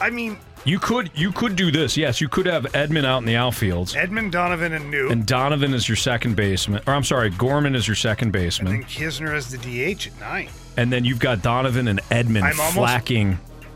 I 0.00 0.10
mean, 0.10 0.38
You 0.64 0.80
could 0.80 1.08
you 1.14 1.30
could 1.30 1.54
do 1.54 1.70
this. 1.70 1.96
Yes, 1.96 2.20
you 2.20 2.28
could 2.28 2.46
have 2.46 2.64
Edman 2.72 3.04
out 3.04 3.18
in 3.18 3.26
the 3.26 3.34
outfields. 3.34 3.94
Edman, 3.94 4.32
Donovan, 4.32 4.72
and 4.72 4.90
New. 4.90 5.08
And 5.08 5.24
Donovan 5.24 5.72
is 5.72 5.88
your 5.88 5.94
second 5.94 6.34
baseman. 6.34 6.82
Or 6.88 6.94
I'm 6.94 7.04
sorry, 7.04 7.30
Gorman 7.30 7.76
is 7.76 7.86
your 7.86 7.94
second 7.94 8.32
baseman. 8.32 8.74
and 8.74 8.86
Knizner 8.86 9.36
as 9.36 9.52
the 9.52 9.58
DH 9.58 10.08
at 10.08 10.18
nine. 10.20 10.48
And 10.76 10.92
then 10.92 11.04
you've 11.04 11.20
got 11.20 11.42
Donovan 11.42 11.86
and 11.86 12.00
Edman 12.10 12.42
I'm 12.42 12.58
almost- 12.58 12.74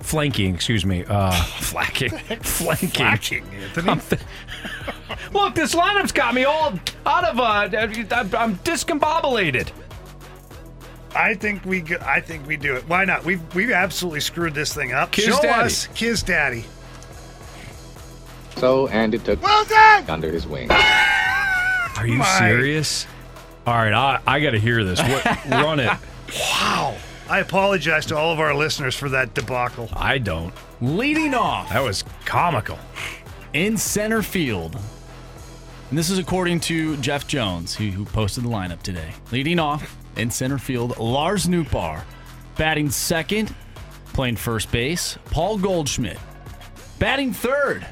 flanking, 0.00 0.54
excuse 0.56 0.84
me, 0.84 1.04
uh, 1.04 1.30
flacking, 1.60 2.10
flanking. 2.44 2.90
Flacking, 2.90 3.52
Anthony. 3.52 4.00
Th- 4.08 4.22
Look, 5.32 5.54
this 5.54 5.74
lineup's 5.76 6.10
got 6.10 6.34
me 6.34 6.44
all 6.44 6.72
out 7.06 7.24
of, 7.24 7.38
uh, 7.38 7.68
I'm 8.36 8.56
discombobulated. 8.58 9.68
I 11.20 11.34
think 11.34 11.64
we 11.64 11.80
go, 11.82 11.96
I 12.00 12.20
think 12.20 12.46
we 12.46 12.56
do 12.56 12.74
it. 12.76 12.88
Why 12.88 13.04
not? 13.04 13.24
We've 13.24 13.42
we've 13.54 13.70
absolutely 13.70 14.20
screwed 14.20 14.54
this 14.54 14.72
thing 14.74 14.92
up. 14.92 15.10
Kiss 15.12 15.26
Show 15.26 15.42
Daddy. 15.42 15.64
us 15.64 15.86
Kiss 15.88 16.22
Daddy. 16.22 16.64
So 18.56 18.88
Andy 18.88 19.18
took 19.18 19.40
Willson! 19.40 20.08
under 20.08 20.30
his 20.30 20.46
wing. 20.46 20.70
Are 20.70 22.06
you 22.06 22.14
My- 22.18 22.38
serious? 22.38 23.06
All 23.66 23.74
right, 23.74 23.92
I, 23.92 24.20
I 24.26 24.40
got 24.40 24.50
to 24.52 24.58
hear 24.58 24.82
this. 24.84 25.00
What, 25.00 25.24
run 25.50 25.80
it. 25.80 25.90
Wow. 26.34 26.96
I 27.28 27.38
apologize 27.40 28.06
to 28.06 28.16
all 28.16 28.32
of 28.32 28.40
our 28.40 28.54
listeners 28.54 28.96
for 28.96 29.08
that 29.10 29.34
debacle. 29.34 29.88
I 29.92 30.18
don't. 30.18 30.52
Leading 30.80 31.34
off 31.34 31.68
That 31.68 31.82
was 31.84 32.02
comical. 32.24 32.78
in 33.52 33.76
center 33.76 34.22
field. 34.22 34.76
And 35.90 35.98
this 35.98 36.08
is 36.10 36.18
according 36.18 36.60
to 36.60 36.96
Jeff 36.96 37.26
Jones, 37.28 37.74
who, 37.76 37.86
who 37.90 38.04
posted 38.04 38.44
the 38.44 38.48
lineup 38.48 38.80
today. 38.82 39.12
Leading 39.30 39.58
off 39.58 39.96
in 40.16 40.30
center 40.30 40.58
field, 40.58 40.98
Lars 40.98 41.46
Nootbaar. 41.46 42.02
Batting 42.56 42.90
second, 42.90 43.54
playing 44.12 44.36
first 44.36 44.70
base, 44.70 45.18
Paul 45.30 45.58
Goldschmidt. 45.58 46.18
Batting 46.98 47.32
third, 47.32 47.86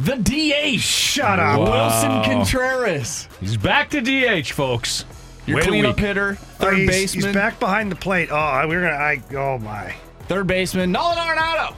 the 0.00 0.16
DH. 0.16 0.80
Shut 0.80 1.38
up. 1.38 1.60
Willson 1.60 2.24
Contreras. 2.24 3.28
He's 3.40 3.56
back 3.56 3.90
to 3.90 4.00
DH, 4.00 4.50
folks. 4.52 5.04
Your 5.46 5.58
Wait 5.58 5.66
cleanup 5.66 5.98
hitter, 5.98 6.30
Oh, 6.40 6.44
third 6.58 6.78
he's, 6.78 6.88
baseman. 6.88 7.24
he's 7.26 7.34
back 7.34 7.60
behind 7.60 7.92
the 7.92 7.96
plate. 7.96 8.30
Oh, 8.32 8.64
we're 8.66 8.80
gonna. 8.80 8.94
I. 8.94 9.22
Oh 9.36 9.58
my. 9.58 9.94
Third 10.26 10.46
baseman, 10.46 10.90
Nolan 10.90 11.18
Arenado. 11.18 11.74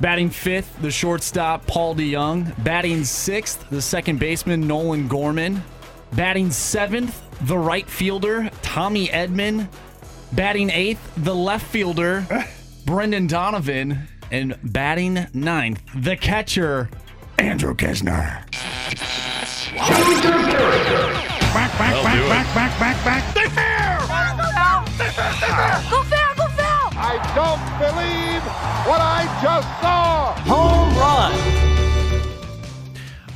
Batting 0.00 0.30
fifth, 0.30 0.80
the 0.82 0.90
shortstop, 0.90 1.66
Paul 1.66 1.94
DeJong. 1.94 2.62
Batting 2.64 3.04
sixth, 3.04 3.68
the 3.70 3.80
second 3.80 4.18
baseman, 4.18 4.66
Nolan 4.66 5.06
Gorman. 5.08 5.62
Batting 6.12 6.50
seventh, 6.50 7.22
the 7.46 7.58
right 7.58 7.88
fielder, 7.88 8.50
Tommy 8.62 9.08
Edman. 9.08 9.68
Batting 10.32 10.70
eighth, 10.70 11.12
the 11.16 11.34
left 11.34 11.66
fielder, 11.66 12.26
Brendan 12.86 13.26
Donovan. 13.26 14.08
And 14.30 14.58
batting 14.64 15.26
ninth, 15.34 15.82
the 15.94 16.16
catcher, 16.16 16.90
Andrew 17.38 17.74
Knizner. 17.74 18.44
Back, 21.54 21.78
back, 21.78 22.02
back, 22.02 22.28
back, 22.28 22.54
back, 22.54 22.78
back, 22.80 23.04
back. 23.04 23.34
They 23.34 23.48
fair! 23.50 23.98
Go 25.90 26.02
foul, 26.02 26.34
go 26.36 26.48
foul! 26.48 26.90
I 26.96 27.18
don't 27.34 27.62
believe 27.78 28.42
what 28.88 29.00
I 29.00 29.26
just 29.42 29.68
saw. 29.80 30.34
Home 30.52 30.80
run. 30.80 30.85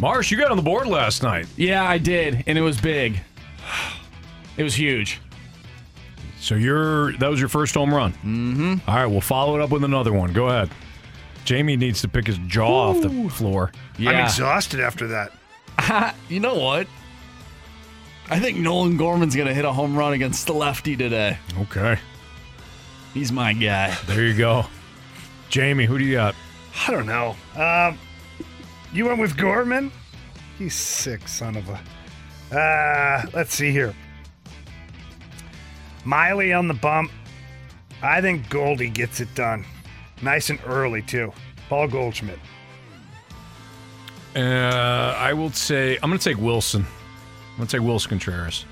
Marsh, 0.00 0.30
you 0.30 0.38
got 0.38 0.50
on 0.50 0.56
the 0.56 0.62
board 0.62 0.86
last 0.86 1.22
night. 1.22 1.46
Yeah, 1.56 1.86
I 1.86 1.98
did, 1.98 2.44
and 2.46 2.56
it 2.56 2.62
was 2.62 2.80
big. 2.80 3.20
It 4.56 4.62
was 4.62 4.74
huge. 4.74 5.20
So 6.40 6.54
you're 6.54 7.12
that 7.18 7.28
was 7.28 7.38
your 7.38 7.50
first 7.50 7.74
home 7.74 7.92
run. 7.94 8.12
Mm-hmm. 8.14 8.74
All 8.88 8.96
right, 8.96 9.06
we'll 9.06 9.20
follow 9.20 9.56
it 9.56 9.62
up 9.62 9.70
with 9.70 9.84
another 9.84 10.12
one. 10.12 10.32
Go 10.32 10.48
ahead. 10.48 10.70
Jamie 11.44 11.76
needs 11.76 12.00
to 12.00 12.08
pick 12.08 12.26
his 12.26 12.38
jaw 12.38 12.90
off 12.90 13.02
the 13.02 13.28
floor. 13.28 13.72
Yeah. 13.98 14.10
I'm 14.10 14.24
exhausted 14.24 14.80
after 14.80 15.06
that. 15.08 16.14
you 16.28 16.40
know 16.40 16.54
what? 16.54 16.86
I 18.30 18.38
think 18.38 18.58
Nolan 18.58 18.96
Gorman's 18.96 19.34
going 19.34 19.48
to 19.48 19.54
hit 19.54 19.64
a 19.64 19.72
home 19.72 19.96
run 19.96 20.12
against 20.12 20.46
the 20.46 20.52
lefty 20.54 20.96
today. 20.96 21.38
Okay. 21.62 21.98
He's 23.12 23.32
my 23.32 23.52
guy. 23.52 23.96
There 24.06 24.24
you 24.24 24.36
go. 24.36 24.66
Jamie, 25.48 25.84
who 25.84 25.98
do 25.98 26.04
you 26.04 26.14
got? 26.14 26.34
I 26.86 26.90
don't 26.92 27.06
know. 27.06 27.34
Um, 27.56 27.98
you 28.92 29.06
went 29.06 29.18
with 29.20 29.36
Gorman. 29.36 29.90
He's 30.58 30.74
sick, 30.74 31.26
son 31.28 31.56
of 31.56 31.68
a. 31.68 32.56
Uh, 32.56 33.26
let's 33.32 33.54
see 33.54 33.70
here. 33.70 33.94
Miley 36.04 36.52
on 36.52 36.68
the 36.68 36.74
bump. 36.74 37.10
I 38.02 38.20
think 38.20 38.48
Goldie 38.48 38.90
gets 38.90 39.20
it 39.20 39.34
done. 39.34 39.64
Nice 40.22 40.50
and 40.50 40.58
early, 40.66 41.02
too. 41.02 41.32
Paul 41.68 41.88
Goldschmidt. 41.88 42.38
Uh, 44.34 45.14
I 45.18 45.32
will 45.32 45.50
say 45.50 45.98
I'm 46.02 46.08
going 46.10 46.18
to 46.18 46.24
take 46.24 46.38
Willson. 46.38 46.84
I'm 46.84 47.56
going 47.56 47.68
to 47.68 47.76
take 47.78 47.86
Willson 47.86 48.08
Contreras. 48.10 48.64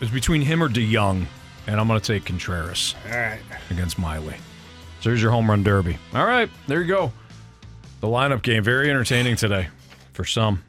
It's 0.00 0.10
between 0.10 0.42
him 0.42 0.62
or 0.62 0.68
DeJong, 0.68 1.26
and 1.66 1.80
I'm 1.80 1.86
going 1.88 2.00
to 2.00 2.06
take 2.06 2.24
Contreras 2.24 2.94
All 3.06 3.12
right. 3.12 3.40
against 3.70 3.98
Miley. 3.98 4.36
So 5.00 5.10
here's 5.10 5.22
your 5.22 5.30
home 5.30 5.48
run 5.48 5.62
derby. 5.62 5.98
All 6.14 6.26
right, 6.26 6.50
there 6.66 6.80
you 6.82 6.88
go. 6.88 7.12
The 8.00 8.06
lineup 8.06 8.42
game 8.42 8.62
very 8.62 8.90
entertaining 8.90 9.36
today 9.36 9.68
for 10.12 10.24
some, 10.24 10.62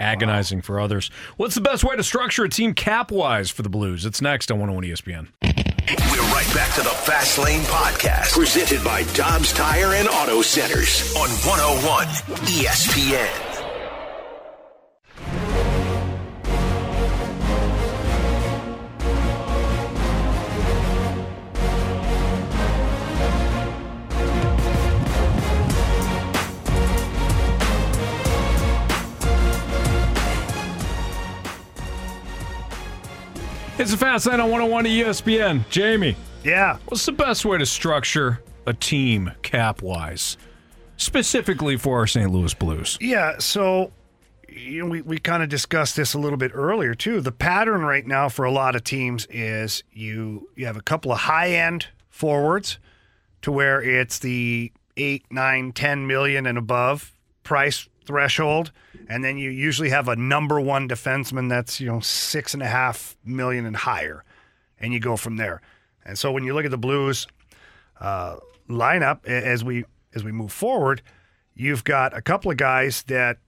agonizing 0.00 0.62
for 0.62 0.80
others. 0.80 1.10
What's 1.36 1.54
the 1.54 1.60
best 1.60 1.84
way 1.84 1.96
to 1.96 2.02
structure 2.02 2.44
a 2.44 2.48
team 2.48 2.74
cap 2.74 3.10
wise 3.10 3.50
for 3.50 3.62
the 3.62 3.68
Blues? 3.68 4.06
It's 4.06 4.22
next 4.22 4.50
on 4.50 4.58
101 4.58 4.84
ESPN. 4.84 5.28
We're 5.42 6.32
right 6.32 6.50
back 6.54 6.74
to 6.74 6.82
the 6.82 6.90
Fast 6.90 7.38
Lane 7.38 7.62
Podcast, 7.62 8.32
presented 8.32 8.82
by 8.84 9.04
Dobbs 9.14 9.52
Tire 9.52 9.94
and 9.94 10.08
Auto 10.08 10.42
Centers 10.42 11.14
on 11.16 11.28
101 11.28 12.06
ESPN. 12.46 13.47
It's 33.78 33.92
a 33.92 33.96
fast 33.96 34.26
line 34.26 34.40
on 34.40 34.50
101 34.50 34.84
to 34.84 34.90
ESPN. 34.90 35.68
Jamie. 35.70 36.16
Yeah. 36.42 36.78
What's 36.86 37.06
the 37.06 37.12
best 37.12 37.44
way 37.44 37.58
to 37.58 37.64
structure 37.64 38.42
a 38.66 38.74
team 38.74 39.30
cap 39.42 39.82
wise, 39.82 40.36
specifically 40.96 41.76
for 41.76 41.98
our 41.98 42.06
St. 42.08 42.28
Louis 42.28 42.52
Blues? 42.54 42.98
Yeah, 43.00 43.38
so 43.38 43.92
you 44.48 44.82
know, 44.82 44.90
we, 44.90 45.02
we 45.02 45.18
kind 45.18 45.44
of 45.44 45.48
discussed 45.48 45.94
this 45.94 46.14
a 46.14 46.18
little 46.18 46.36
bit 46.38 46.50
earlier 46.54 46.92
too. 46.92 47.20
The 47.20 47.30
pattern 47.30 47.82
right 47.82 48.04
now 48.04 48.28
for 48.28 48.44
a 48.44 48.50
lot 48.50 48.74
of 48.74 48.82
teams 48.82 49.26
is 49.30 49.84
you 49.92 50.48
you 50.56 50.66
have 50.66 50.76
a 50.76 50.82
couple 50.82 51.12
of 51.12 51.18
high 51.18 51.52
end 51.52 51.86
forwards 52.08 52.78
to 53.42 53.52
where 53.52 53.80
it's 53.80 54.18
the 54.18 54.72
eight, 54.96 55.24
nine, 55.30 55.70
ten 55.70 56.08
million 56.08 56.46
and 56.46 56.58
above 56.58 57.14
price 57.44 57.88
threshold, 58.04 58.72
and 59.08 59.24
then 59.24 59.38
you 59.38 59.50
usually 59.50 59.88
have 59.88 60.08
a 60.08 60.16
number 60.16 60.60
one 60.60 60.88
defenseman 60.88 61.48
that's 61.48 61.80
you 61.80 61.86
know 61.86 62.00
six 62.00 62.54
and 62.54 62.62
a 62.62 62.66
half 62.66 63.16
million 63.24 63.66
and 63.66 63.76
higher, 63.76 64.24
and 64.78 64.92
you 64.92 65.00
go 65.00 65.16
from 65.16 65.36
there. 65.36 65.60
And 66.04 66.18
so 66.18 66.30
when 66.30 66.44
you 66.44 66.54
look 66.54 66.64
at 66.64 66.70
the 66.70 66.78
Blues 66.78 67.26
uh, 68.00 68.36
lineup 68.68 69.26
as 69.26 69.64
we 69.64 69.84
as 70.14 70.24
we 70.24 70.32
move 70.32 70.52
forward, 70.52 71.02
you've 71.54 71.84
got 71.84 72.16
a 72.16 72.22
couple 72.22 72.50
of 72.50 72.56
guys 72.56 73.02
that 73.04 73.38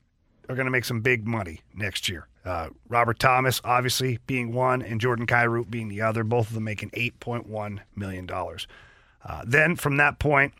are 0.48 0.54
going 0.54 0.66
to 0.66 0.70
make 0.70 0.84
some 0.84 1.00
big 1.00 1.26
money 1.26 1.60
next 1.74 2.08
year. 2.08 2.26
Uh, 2.44 2.68
Robert 2.88 3.18
Thomas, 3.18 3.60
obviously, 3.64 4.18
being 4.26 4.52
one, 4.52 4.82
and 4.82 5.00
Jordan 5.00 5.26
Kyrou 5.26 5.68
being 5.70 5.88
the 5.88 6.00
other, 6.00 6.24
both 6.24 6.48
of 6.48 6.54
them 6.54 6.64
making 6.64 6.90
$8.1 6.90 7.80
million. 7.94 8.28
Uh, 8.32 9.44
then 9.46 9.76
from 9.76 9.98
that 9.98 10.18
point, 10.18 10.54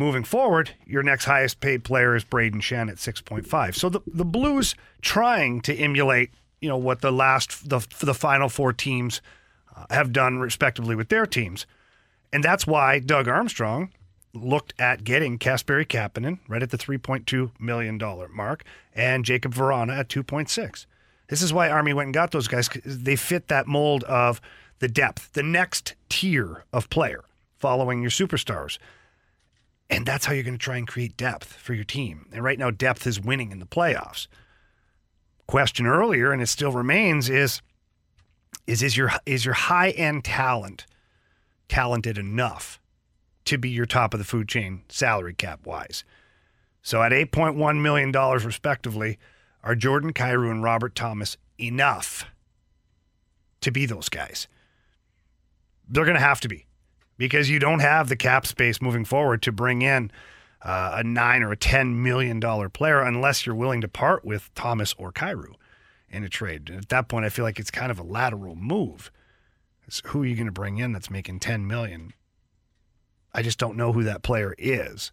moving 0.00 0.24
forward, 0.24 0.70
your 0.86 1.02
next 1.02 1.26
highest 1.26 1.60
paid 1.60 1.84
player 1.84 2.16
is 2.16 2.24
Brayden 2.24 2.62
Schenn 2.62 2.88
at 2.88 2.96
6.5. 2.96 3.74
So 3.74 3.90
the, 3.90 4.00
the 4.06 4.24
Blues 4.24 4.74
trying 5.02 5.60
to 5.60 5.74
emulate, 5.74 6.30
you 6.62 6.70
know, 6.70 6.78
what 6.78 7.02
the 7.02 7.12
last, 7.12 7.68
the, 7.68 7.86
the 8.00 8.14
final 8.14 8.48
four 8.48 8.72
teams 8.72 9.20
uh, 9.76 9.84
have 9.90 10.10
done 10.10 10.38
respectively 10.38 10.96
with 10.96 11.10
their 11.10 11.26
teams. 11.26 11.66
And 12.32 12.42
that's 12.42 12.66
why 12.66 12.98
Doug 12.98 13.28
Armstrong 13.28 13.92
looked 14.32 14.72
at 14.78 15.04
getting 15.04 15.38
Kasperi 15.38 15.86
Kapanen 15.86 16.38
right 16.48 16.62
at 16.62 16.70
the 16.70 16.78
$3.2 16.78 17.50
million 17.60 18.00
mark 18.32 18.64
and 18.94 19.22
Jakub 19.22 19.52
Vrana 19.52 19.98
at 19.98 20.08
2.6. 20.08 20.86
This 21.28 21.42
is 21.42 21.52
why 21.52 21.68
Army 21.68 21.92
went 21.92 22.06
and 22.06 22.14
got 22.14 22.30
those 22.30 22.48
guys. 22.48 22.70
They 22.86 23.16
fit 23.16 23.48
that 23.48 23.66
mold 23.66 24.04
of 24.04 24.40
the 24.78 24.88
depth, 24.88 25.34
the 25.34 25.42
next 25.42 25.94
tier 26.08 26.64
of 26.72 26.88
player 26.88 27.24
following 27.58 28.00
your 28.00 28.10
superstars. 28.10 28.78
And 29.90 30.06
that's 30.06 30.24
how 30.24 30.32
you're 30.32 30.44
going 30.44 30.56
to 30.56 30.64
try 30.64 30.76
and 30.76 30.86
create 30.86 31.16
depth 31.16 31.52
for 31.54 31.74
your 31.74 31.84
team. 31.84 32.28
And 32.32 32.44
right 32.44 32.58
now, 32.58 32.70
depth 32.70 33.06
is 33.06 33.20
winning 33.20 33.50
in 33.50 33.58
the 33.58 33.66
playoffs. 33.66 34.28
Question 35.48 35.84
earlier, 35.84 36.32
and 36.32 36.40
it 36.40 36.46
still 36.46 36.70
remains, 36.70 37.28
is 37.28 37.60
is 38.68 38.84
is 38.84 38.96
your 38.96 39.10
is 39.26 39.44
your 39.44 39.54
high 39.54 39.90
end 39.90 40.22
talent 40.22 40.86
talented 41.68 42.18
enough 42.18 42.80
to 43.46 43.58
be 43.58 43.68
your 43.68 43.86
top 43.86 44.14
of 44.14 44.18
the 44.18 44.24
food 44.24 44.48
chain 44.48 44.82
salary 44.88 45.34
cap 45.34 45.66
wise? 45.66 46.04
So 46.82 47.02
at 47.02 47.12
eight 47.12 47.32
point 47.32 47.56
one 47.56 47.82
million 47.82 48.12
dollars 48.12 48.44
respectively, 48.44 49.18
are 49.64 49.74
Jordan 49.74 50.12
Kyrou 50.12 50.52
and 50.52 50.62
Robert 50.62 50.94
Thomas 50.94 51.36
enough 51.58 52.26
to 53.60 53.72
be 53.72 53.86
those 53.86 54.08
guys? 54.08 54.46
They're 55.88 56.04
going 56.04 56.14
to 56.14 56.20
have 56.20 56.40
to 56.42 56.48
be 56.48 56.66
because 57.20 57.50
you 57.50 57.58
don't 57.58 57.80
have 57.80 58.08
the 58.08 58.16
cap 58.16 58.46
space 58.46 58.80
moving 58.80 59.04
forward 59.04 59.42
to 59.42 59.52
bring 59.52 59.82
in 59.82 60.10
uh, 60.62 60.92
a 60.94 61.04
nine 61.04 61.42
or 61.42 61.52
a 61.52 61.56
ten 61.56 62.02
million 62.02 62.40
dollar 62.40 62.70
player 62.70 63.02
unless 63.02 63.44
you're 63.44 63.54
willing 63.54 63.82
to 63.82 63.88
part 63.88 64.24
with 64.24 64.50
Thomas 64.54 64.94
or 64.96 65.12
Kyrou 65.12 65.52
in 66.08 66.24
a 66.24 66.30
trade. 66.30 66.70
And 66.70 66.78
at 66.78 66.88
that 66.88 67.08
point, 67.08 67.26
I 67.26 67.28
feel 67.28 67.44
like 67.44 67.58
it's 67.58 67.70
kind 67.70 67.92
of 67.92 67.98
a 67.98 68.02
lateral 68.02 68.56
move. 68.56 69.12
Who 70.06 70.22
are 70.22 70.26
you 70.26 70.34
going 70.34 70.46
to 70.46 70.52
bring 70.52 70.78
in 70.78 70.92
that's 70.92 71.10
making 71.10 71.40
ten 71.40 71.66
million? 71.66 72.14
I 73.34 73.42
just 73.42 73.58
don't 73.58 73.76
know 73.76 73.92
who 73.92 74.02
that 74.04 74.22
player 74.22 74.54
is. 74.56 75.12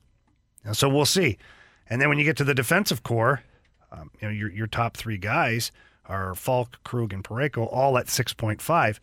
And 0.64 0.78
so 0.78 0.88
we'll 0.88 1.06
see. 1.06 1.38
And 1.90 2.02
then 2.02 2.08
when 2.08 2.20
you 2.20 2.24
get 2.24 2.38
to 2.38 2.46
the 2.46 2.56
defensive 2.56 3.04
core, 3.04 3.44
um, 3.92 4.12
you 4.22 4.30
know 4.30 4.34
your 4.34 4.50
your 4.50 4.68
top 4.68 4.96
three 4.96 5.18
guys 5.18 5.74
are 6.06 6.34
Faulk, 6.36 6.82
Krug, 6.86 7.12
and 7.12 7.22
Parayko, 7.22 7.68
all 7.70 7.98
at 7.98 8.08
six 8.08 8.34
point 8.34 8.62
five 8.62 9.02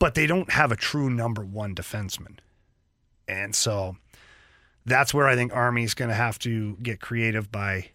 but 0.00 0.14
they 0.14 0.26
don't 0.26 0.50
have 0.50 0.72
a 0.72 0.76
true 0.76 1.08
number 1.08 1.44
one 1.44 1.76
defenseman. 1.76 2.38
And 3.28 3.54
so 3.54 3.96
that's 4.84 5.14
where 5.14 5.28
I 5.28 5.36
think 5.36 5.54
Army's 5.54 5.94
going 5.94 6.08
to 6.08 6.14
have 6.14 6.40
to 6.40 6.76
get 6.82 7.00
creative 7.00 7.52
by 7.52 7.90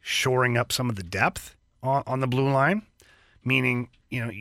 shoring 0.00 0.56
up 0.56 0.72
some 0.72 0.88
of 0.88 0.96
the 0.96 1.02
depth 1.02 1.54
on, 1.82 2.02
on 2.06 2.20
the 2.20 2.26
blue 2.26 2.50
line. 2.50 2.86
Meaning, 3.44 3.90
you 4.08 4.24
know, 4.24 4.32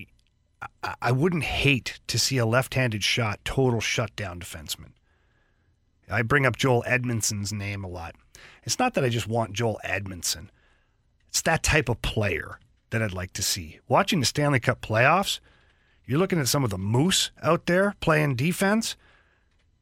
I, 0.83 0.95
I 1.01 1.11
wouldn't 1.11 1.43
hate 1.43 1.99
to 2.07 2.17
see 2.17 2.37
a 2.37 2.45
left 2.45 2.75
handed 2.75 3.03
shot, 3.03 3.43
total 3.43 3.81
shutdown 3.81 4.39
defenseman. 4.39 4.91
I 6.09 6.21
bring 6.21 6.45
up 6.45 6.55
Joel 6.55 6.83
Edmondson's 6.85 7.51
name 7.51 7.83
a 7.83 7.89
lot. 7.89 8.15
It's 8.63 8.79
not 8.79 8.93
that 8.93 9.03
I 9.03 9.09
just 9.09 9.27
want 9.27 9.53
Joel 9.53 9.79
Edmondson, 9.83 10.51
it's 11.27 11.41
that 11.41 11.63
type 11.63 11.89
of 11.89 12.01
player 12.01 12.59
that 12.91 13.01
I'd 13.01 13.11
like 13.11 13.33
to 13.33 13.41
see. 13.41 13.79
Watching 13.89 14.19
the 14.19 14.25
Stanley 14.25 14.59
Cup 14.59 14.81
playoffs, 14.81 15.39
you're 16.07 16.19
looking 16.19 16.39
at 16.39 16.47
some 16.47 16.63
of 16.63 16.69
the 16.69 16.77
moose 16.77 17.31
out 17.43 17.65
there 17.65 17.93
playing 17.99 18.37
defense. 18.37 18.95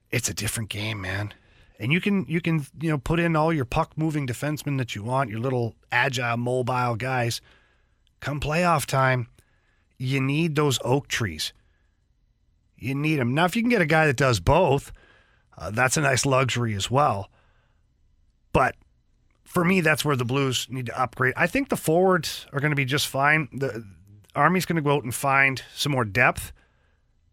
It's 0.09 0.27
a 0.27 0.33
different 0.33 0.69
game, 0.69 0.99
man. 0.99 1.33
And 1.79 1.93
you 1.93 2.01
can 2.01 2.25
you 2.27 2.41
can 2.41 2.65
you 2.81 2.89
know 2.89 2.97
put 2.97 3.19
in 3.19 3.35
all 3.35 3.53
your 3.53 3.65
puck 3.65 3.91
moving 3.95 4.25
defensemen 4.25 4.77
that 4.79 4.95
you 4.95 5.03
want, 5.03 5.29
your 5.29 5.39
little 5.39 5.75
agile, 5.91 6.37
mobile 6.37 6.95
guys. 6.95 7.41
Come 8.21 8.39
playoff 8.39 8.85
time, 8.85 9.27
you 9.97 10.19
need 10.19 10.55
those 10.55 10.79
oak 10.83 11.07
trees. 11.07 11.53
You 12.77 12.95
need 12.95 13.17
them 13.17 13.33
now. 13.33 13.45
If 13.45 13.55
you 13.55 13.61
can 13.61 13.69
get 13.69 13.81
a 13.81 13.85
guy 13.85 14.07
that 14.07 14.17
does 14.17 14.39
both, 14.39 14.91
uh, 15.57 15.71
that's 15.71 15.97
a 15.97 16.01
nice 16.01 16.25
luxury 16.25 16.73
as 16.75 16.89
well. 16.89 17.29
But 18.51 18.75
for 19.43 19.63
me, 19.63 19.81
that's 19.81 20.03
where 20.03 20.15
the 20.15 20.25
Blues 20.25 20.67
need 20.69 20.87
to 20.87 20.99
upgrade. 20.99 21.33
I 21.37 21.47
think 21.47 21.69
the 21.69 21.77
forwards 21.77 22.47
are 22.51 22.59
going 22.59 22.71
to 22.71 22.75
be 22.75 22.85
just 22.85 23.07
fine. 23.07 23.47
The 23.53 23.85
Army's 24.35 24.65
going 24.65 24.75
to 24.75 24.81
go 24.81 24.95
out 24.95 25.03
and 25.03 25.13
find 25.13 25.61
some 25.75 25.91
more 25.91 26.05
depth. 26.05 26.51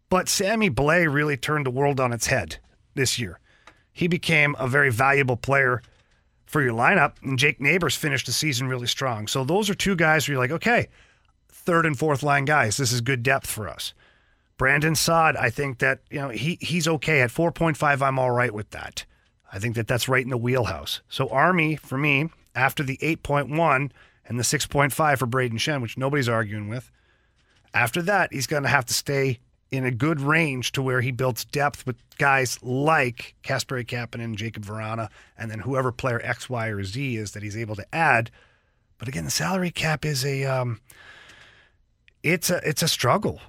But 0.09 0.29
Sammy 0.29 0.69
Blais 0.69 1.11
really 1.11 1.37
turned 1.37 1.65
the 1.65 1.71
world 1.71 1.99
on 1.99 2.13
its 2.13 2.27
head 2.27 2.57
this 2.93 3.17
year. 3.17 3.39
He 3.91 4.07
became 4.07 4.55
a 4.59 4.67
very 4.67 4.91
valuable 4.91 5.37
player 5.37 5.81
for 6.45 6.61
your 6.61 6.73
lineup, 6.73 7.13
and 7.23 7.39
Jake 7.39 7.59
Neighbors 7.59 7.95
finished 7.95 8.27
the 8.27 8.31
season 8.31 8.67
really 8.67 8.87
strong. 8.87 9.27
So 9.27 9.43
those 9.43 9.69
are 9.69 9.75
two 9.75 9.95
guys 9.95 10.27
where 10.27 10.33
you're 10.33 10.43
like, 10.43 10.51
okay, 10.51 10.87
third 11.49 11.85
and 11.85 11.97
fourth 11.97 12.21
line 12.21 12.45
guys, 12.45 12.77
this 12.77 12.91
is 12.91 13.01
good 13.01 13.23
depth 13.23 13.47
for 13.49 13.67
us. 13.67 13.93
Brandon 14.57 14.95
Saad, 14.95 15.35
I 15.35 15.49
think 15.49 15.79
that 15.79 16.01
you 16.11 16.19
know 16.19 16.29
he 16.29 16.57
he's 16.61 16.87
okay 16.87 17.21
at 17.21 17.31
4.5. 17.31 18.01
I'm 18.01 18.19
all 18.19 18.31
right 18.31 18.53
with 18.53 18.69
that. 18.69 19.05
I 19.51 19.59
think 19.59 19.75
that 19.75 19.87
that's 19.87 20.07
right 20.07 20.23
in 20.23 20.29
the 20.29 20.37
wheelhouse. 20.37 21.01
So 21.09 21.27
Army 21.29 21.75
for 21.75 21.97
me 21.97 22.29
after 22.55 22.83
the 22.83 22.97
8.1 22.97 23.91
and 24.25 24.39
the 24.39 24.43
6.5 24.43 25.17
for 25.17 25.27
Brayden 25.27 25.53
Schenn, 25.53 25.81
which 25.81 25.97
nobody's 25.97 26.29
arguing 26.29 26.69
with. 26.69 26.91
After 27.73 28.01
that, 28.03 28.31
he's 28.31 28.47
going 28.47 28.63
to 28.63 28.69
have 28.69 28.85
to 28.85 28.93
stay 28.93 29.39
in 29.71 29.83
a 29.83 29.91
good 29.91 30.21
range 30.21 30.71
to 30.73 30.81
where 30.81 31.01
he 31.01 31.11
builds 31.11 31.45
depth 31.45 31.85
with 31.87 31.97
guys 32.17 32.61
like 32.61 33.33
Casper 33.41 33.81
Kapanen 33.83 34.35
Jakub 34.35 34.63
Vrana, 34.65 35.09
and 35.35 35.49
then 35.49 35.59
whoever 35.59 35.91
player 35.91 36.21
X, 36.23 36.47
Y, 36.47 36.67
or 36.67 36.83
Z 36.83 37.17
is 37.17 37.31
that 37.31 37.41
he's 37.41 37.57
able 37.57 37.75
to 37.75 37.95
add. 37.95 38.29
But 38.99 39.07
again, 39.07 39.25
the 39.25 39.31
salary 39.31 39.71
cap 39.71 40.05
is 40.05 40.23
a 40.23 40.45
um, 40.45 40.79
it's 42.21 42.51
a 42.51 42.57
it's 42.67 42.83
a 42.83 42.87
struggle. 42.87 43.41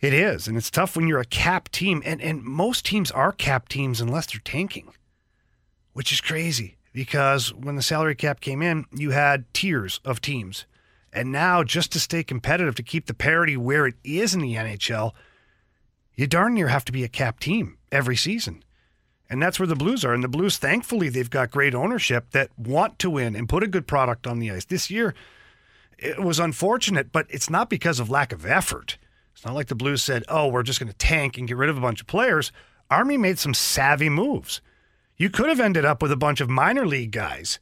It 0.00 0.12
is, 0.12 0.48
and 0.48 0.56
it's 0.56 0.70
tough 0.70 0.96
when 0.96 1.06
you're 1.06 1.20
a 1.20 1.24
cap 1.24 1.68
team, 1.68 2.02
and 2.04 2.20
and 2.20 2.42
most 2.42 2.84
teams 2.84 3.12
are 3.12 3.30
cap 3.30 3.68
teams 3.68 4.00
unless 4.00 4.26
they're 4.26 4.40
tanking, 4.42 4.92
which 5.92 6.10
is 6.10 6.20
crazy 6.20 6.78
because 6.92 7.52
when 7.54 7.76
the 7.76 7.82
salary 7.82 8.14
cap 8.14 8.40
came 8.40 8.62
in, 8.62 8.86
you 8.92 9.10
had 9.10 9.52
tiers 9.54 10.00
of 10.04 10.20
teams. 10.20 10.66
And 11.12 11.32
now, 11.32 11.64
just 11.64 11.92
to 11.92 12.00
stay 12.00 12.22
competitive, 12.22 12.74
to 12.76 12.82
keep 12.82 13.06
the 13.06 13.14
parity 13.14 13.56
where 13.56 13.86
it 13.86 13.96
is 14.04 14.34
in 14.34 14.40
the 14.40 14.54
NHL, 14.54 15.12
you 16.14 16.26
darn 16.26 16.54
near 16.54 16.68
have 16.68 16.84
to 16.84 16.92
be 16.92 17.02
a 17.02 17.08
cap 17.08 17.40
team 17.40 17.78
every 17.90 18.16
season. 18.16 18.62
And 19.28 19.40
that's 19.40 19.58
where 19.58 19.66
the 19.66 19.76
Blues 19.76 20.04
are. 20.04 20.12
And 20.12 20.24
the 20.24 20.28
Blues, 20.28 20.56
thankfully, 20.56 21.08
they've 21.08 21.30
got 21.30 21.50
great 21.50 21.74
ownership 21.74 22.30
that 22.32 22.50
want 22.58 22.98
to 23.00 23.10
win 23.10 23.36
and 23.36 23.48
put 23.48 23.62
a 23.62 23.68
good 23.68 23.86
product 23.86 24.26
on 24.26 24.38
the 24.38 24.50
ice. 24.50 24.64
This 24.64 24.90
year, 24.90 25.14
it 25.98 26.20
was 26.20 26.40
unfortunate, 26.40 27.12
but 27.12 27.26
it's 27.28 27.50
not 27.50 27.70
because 27.70 28.00
of 28.00 28.10
lack 28.10 28.32
of 28.32 28.44
effort. 28.44 28.98
It's 29.32 29.44
not 29.44 29.54
like 29.54 29.68
the 29.68 29.74
Blues 29.74 30.02
said, 30.02 30.24
oh, 30.28 30.48
we're 30.48 30.64
just 30.64 30.80
going 30.80 30.90
to 30.90 30.98
tank 30.98 31.38
and 31.38 31.46
get 31.46 31.56
rid 31.56 31.70
of 31.70 31.78
a 31.78 31.80
bunch 31.80 32.00
of 32.00 32.06
players. 32.06 32.50
Army 32.90 33.16
made 33.16 33.38
some 33.38 33.54
savvy 33.54 34.08
moves. 34.08 34.60
You 35.20 35.28
could 35.28 35.50
have 35.50 35.60
ended 35.60 35.84
up 35.84 36.00
with 36.00 36.10
a 36.10 36.16
bunch 36.16 36.40
of 36.40 36.48
minor 36.48 36.86
league 36.86 37.10
guys 37.10 37.58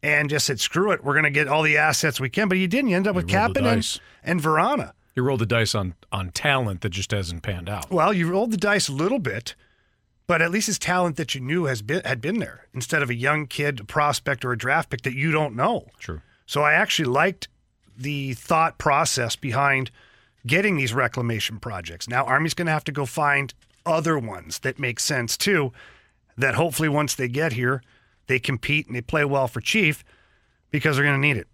and 0.00 0.30
just 0.30 0.46
said, 0.46 0.60
screw 0.60 0.92
it, 0.92 1.02
we're 1.02 1.12
going 1.12 1.24
to 1.24 1.30
get 1.30 1.48
all 1.48 1.62
the 1.62 1.76
assets 1.76 2.20
we 2.20 2.30
can. 2.30 2.48
But 2.48 2.58
you 2.58 2.68
didn't. 2.68 2.90
You 2.90 2.96
end 2.96 3.08
up 3.08 3.16
with 3.16 3.26
Kapanen 3.26 3.72
and, 3.72 4.00
and 4.22 4.40
Vrana. 4.40 4.92
You 5.16 5.24
rolled 5.24 5.40
the 5.40 5.46
dice 5.46 5.74
on 5.74 5.96
on 6.12 6.30
talent 6.30 6.82
that 6.82 6.90
just 6.90 7.10
hasn't 7.10 7.42
panned 7.42 7.68
out. 7.68 7.90
Well, 7.90 8.12
you 8.12 8.30
rolled 8.30 8.52
the 8.52 8.56
dice 8.56 8.88
a 8.88 8.92
little 8.92 9.18
bit, 9.18 9.56
but 10.28 10.40
at 10.40 10.52
least 10.52 10.68
it's 10.68 10.78
talent 10.78 11.16
that 11.16 11.34
you 11.34 11.40
knew 11.40 11.64
has 11.64 11.82
been 11.82 12.00
had 12.04 12.20
been 12.20 12.38
there 12.38 12.68
instead 12.72 13.02
of 13.02 13.10
a 13.10 13.14
young 13.14 13.48
kid, 13.48 13.80
a 13.80 13.84
prospect, 13.84 14.44
or 14.44 14.52
a 14.52 14.56
draft 14.56 14.88
pick 14.88 15.02
that 15.02 15.14
you 15.14 15.32
don't 15.32 15.56
know. 15.56 15.88
True. 15.98 16.22
So 16.46 16.62
I 16.62 16.74
actually 16.74 17.08
liked 17.08 17.48
the 17.98 18.34
thought 18.34 18.78
process 18.78 19.34
behind 19.34 19.90
getting 20.46 20.76
these 20.76 20.94
reclamation 20.94 21.58
projects. 21.58 22.08
Now, 22.08 22.24
Army's 22.24 22.54
going 22.54 22.66
to 22.66 22.72
have 22.72 22.84
to 22.84 22.92
go 22.92 23.04
find 23.04 23.52
other 23.84 24.16
ones 24.16 24.60
that 24.60 24.78
make 24.78 25.00
sense 25.00 25.36
too, 25.36 25.72
that 26.42 26.54
hopefully 26.54 26.88
once 26.88 27.14
they 27.14 27.28
get 27.28 27.54
here, 27.54 27.82
they 28.26 28.38
compete 28.38 28.86
and 28.86 28.94
they 28.94 29.00
play 29.00 29.24
well 29.24 29.48
for 29.48 29.60
Chief 29.60 30.04
because 30.70 30.96
they're 30.96 31.04
going 31.04 31.20
to 31.20 31.26
need 31.26 31.36
it. 31.36 31.48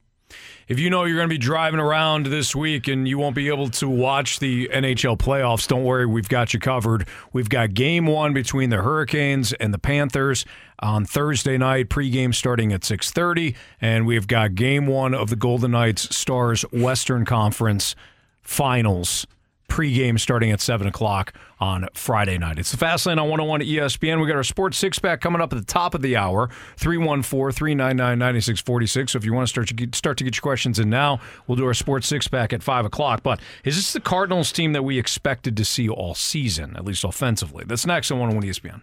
If 0.66 0.78
you 0.78 0.90
know 0.90 1.04
you're 1.04 1.16
going 1.16 1.28
to 1.28 1.34
be 1.34 1.38
driving 1.38 1.80
around 1.80 2.26
this 2.26 2.54
week 2.54 2.88
and 2.88 3.08
you 3.08 3.16
won't 3.16 3.34
be 3.34 3.48
able 3.48 3.70
to 3.70 3.88
watch 3.88 4.38
the 4.38 4.68
NHL 4.68 5.16
playoffs, 5.16 5.66
don't 5.66 5.84
worry, 5.84 6.04
we've 6.04 6.28
got 6.28 6.52
you 6.52 6.60
covered. 6.60 7.08
We've 7.32 7.48
got 7.48 7.72
game 7.72 8.06
one 8.06 8.34
between 8.34 8.68
the 8.68 8.82
Hurricanes 8.82 9.54
and 9.54 9.72
the 9.72 9.78
Panthers 9.78 10.44
on 10.80 11.06
Thursday 11.06 11.56
night, 11.56 11.88
pregame 11.88 12.34
starting 12.34 12.72
at 12.74 12.82
6:30, 12.82 13.54
and 13.80 14.06
we've 14.06 14.26
got 14.26 14.54
game 14.54 14.86
one 14.86 15.14
of 15.14 15.30
the 15.30 15.36
Golden 15.36 15.70
Knights 15.70 16.14
Stars 16.14 16.62
Western 16.72 17.24
Conference 17.24 17.96
Finals 18.42 19.26
pregame 19.68 20.18
starting 20.18 20.50
at 20.50 20.60
7 20.60 20.86
o'clock 20.86 21.32
on 21.60 21.86
Friday 21.92 22.38
night. 22.38 22.58
It's 22.58 22.70
the 22.70 22.76
Fastlane 22.76 23.18
on 23.20 23.28
101 23.28 23.60
ESPN. 23.60 24.20
We 24.20 24.26
got 24.26 24.36
our 24.36 24.42
Sports 24.42 24.78
Six 24.78 24.98
Pack 24.98 25.20
coming 25.20 25.40
up 25.40 25.52
at 25.52 25.58
the 25.58 25.64
top 25.64 25.94
of 25.94 26.02
the 26.02 26.16
hour, 26.16 26.48
314 26.76 27.52
399 27.52 28.18
9646. 28.18 29.12
So 29.12 29.18
if 29.18 29.24
you 29.24 29.32
want 29.32 29.46
to 29.46 29.50
start 29.50 29.68
to, 29.68 29.74
get, 29.74 29.94
start 29.94 30.18
to 30.18 30.24
get 30.24 30.36
your 30.36 30.42
questions 30.42 30.78
in 30.78 30.90
now, 30.90 31.20
we'll 31.46 31.56
do 31.56 31.66
our 31.66 31.74
Sports 31.74 32.06
Six 32.06 32.28
Pack 32.28 32.52
at 32.52 32.62
5 32.62 32.86
o'clock. 32.86 33.22
But 33.22 33.40
is 33.64 33.76
this 33.76 33.92
the 33.92 34.00
Cardinals 34.00 34.52
team 34.52 34.72
that 34.72 34.82
we 34.82 34.98
expected 34.98 35.56
to 35.56 35.64
see 35.64 35.88
all 35.88 36.14
season, 36.14 36.76
at 36.76 36.84
least 36.84 37.04
offensively? 37.04 37.64
That's 37.66 37.86
next 37.86 38.10
on 38.10 38.18
101 38.18 38.48
ESPN. 38.48 38.80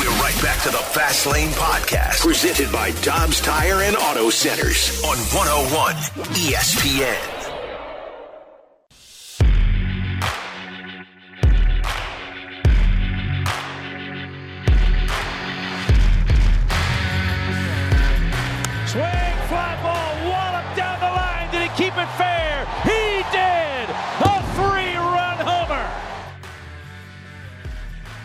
We're 0.00 0.08
right 0.22 0.42
back 0.42 0.62
to 0.62 0.70
the 0.70 0.78
Fast 0.78 1.26
Lane 1.26 1.50
Podcast, 1.50 2.20
presented 2.20 2.72
by 2.72 2.92
Dobbs 3.02 3.40
Tire 3.42 3.82
and 3.82 3.96
Auto 3.96 4.30
Centers 4.30 5.02
on 5.04 5.16
101 5.18 5.94
ESPN. 6.34 7.35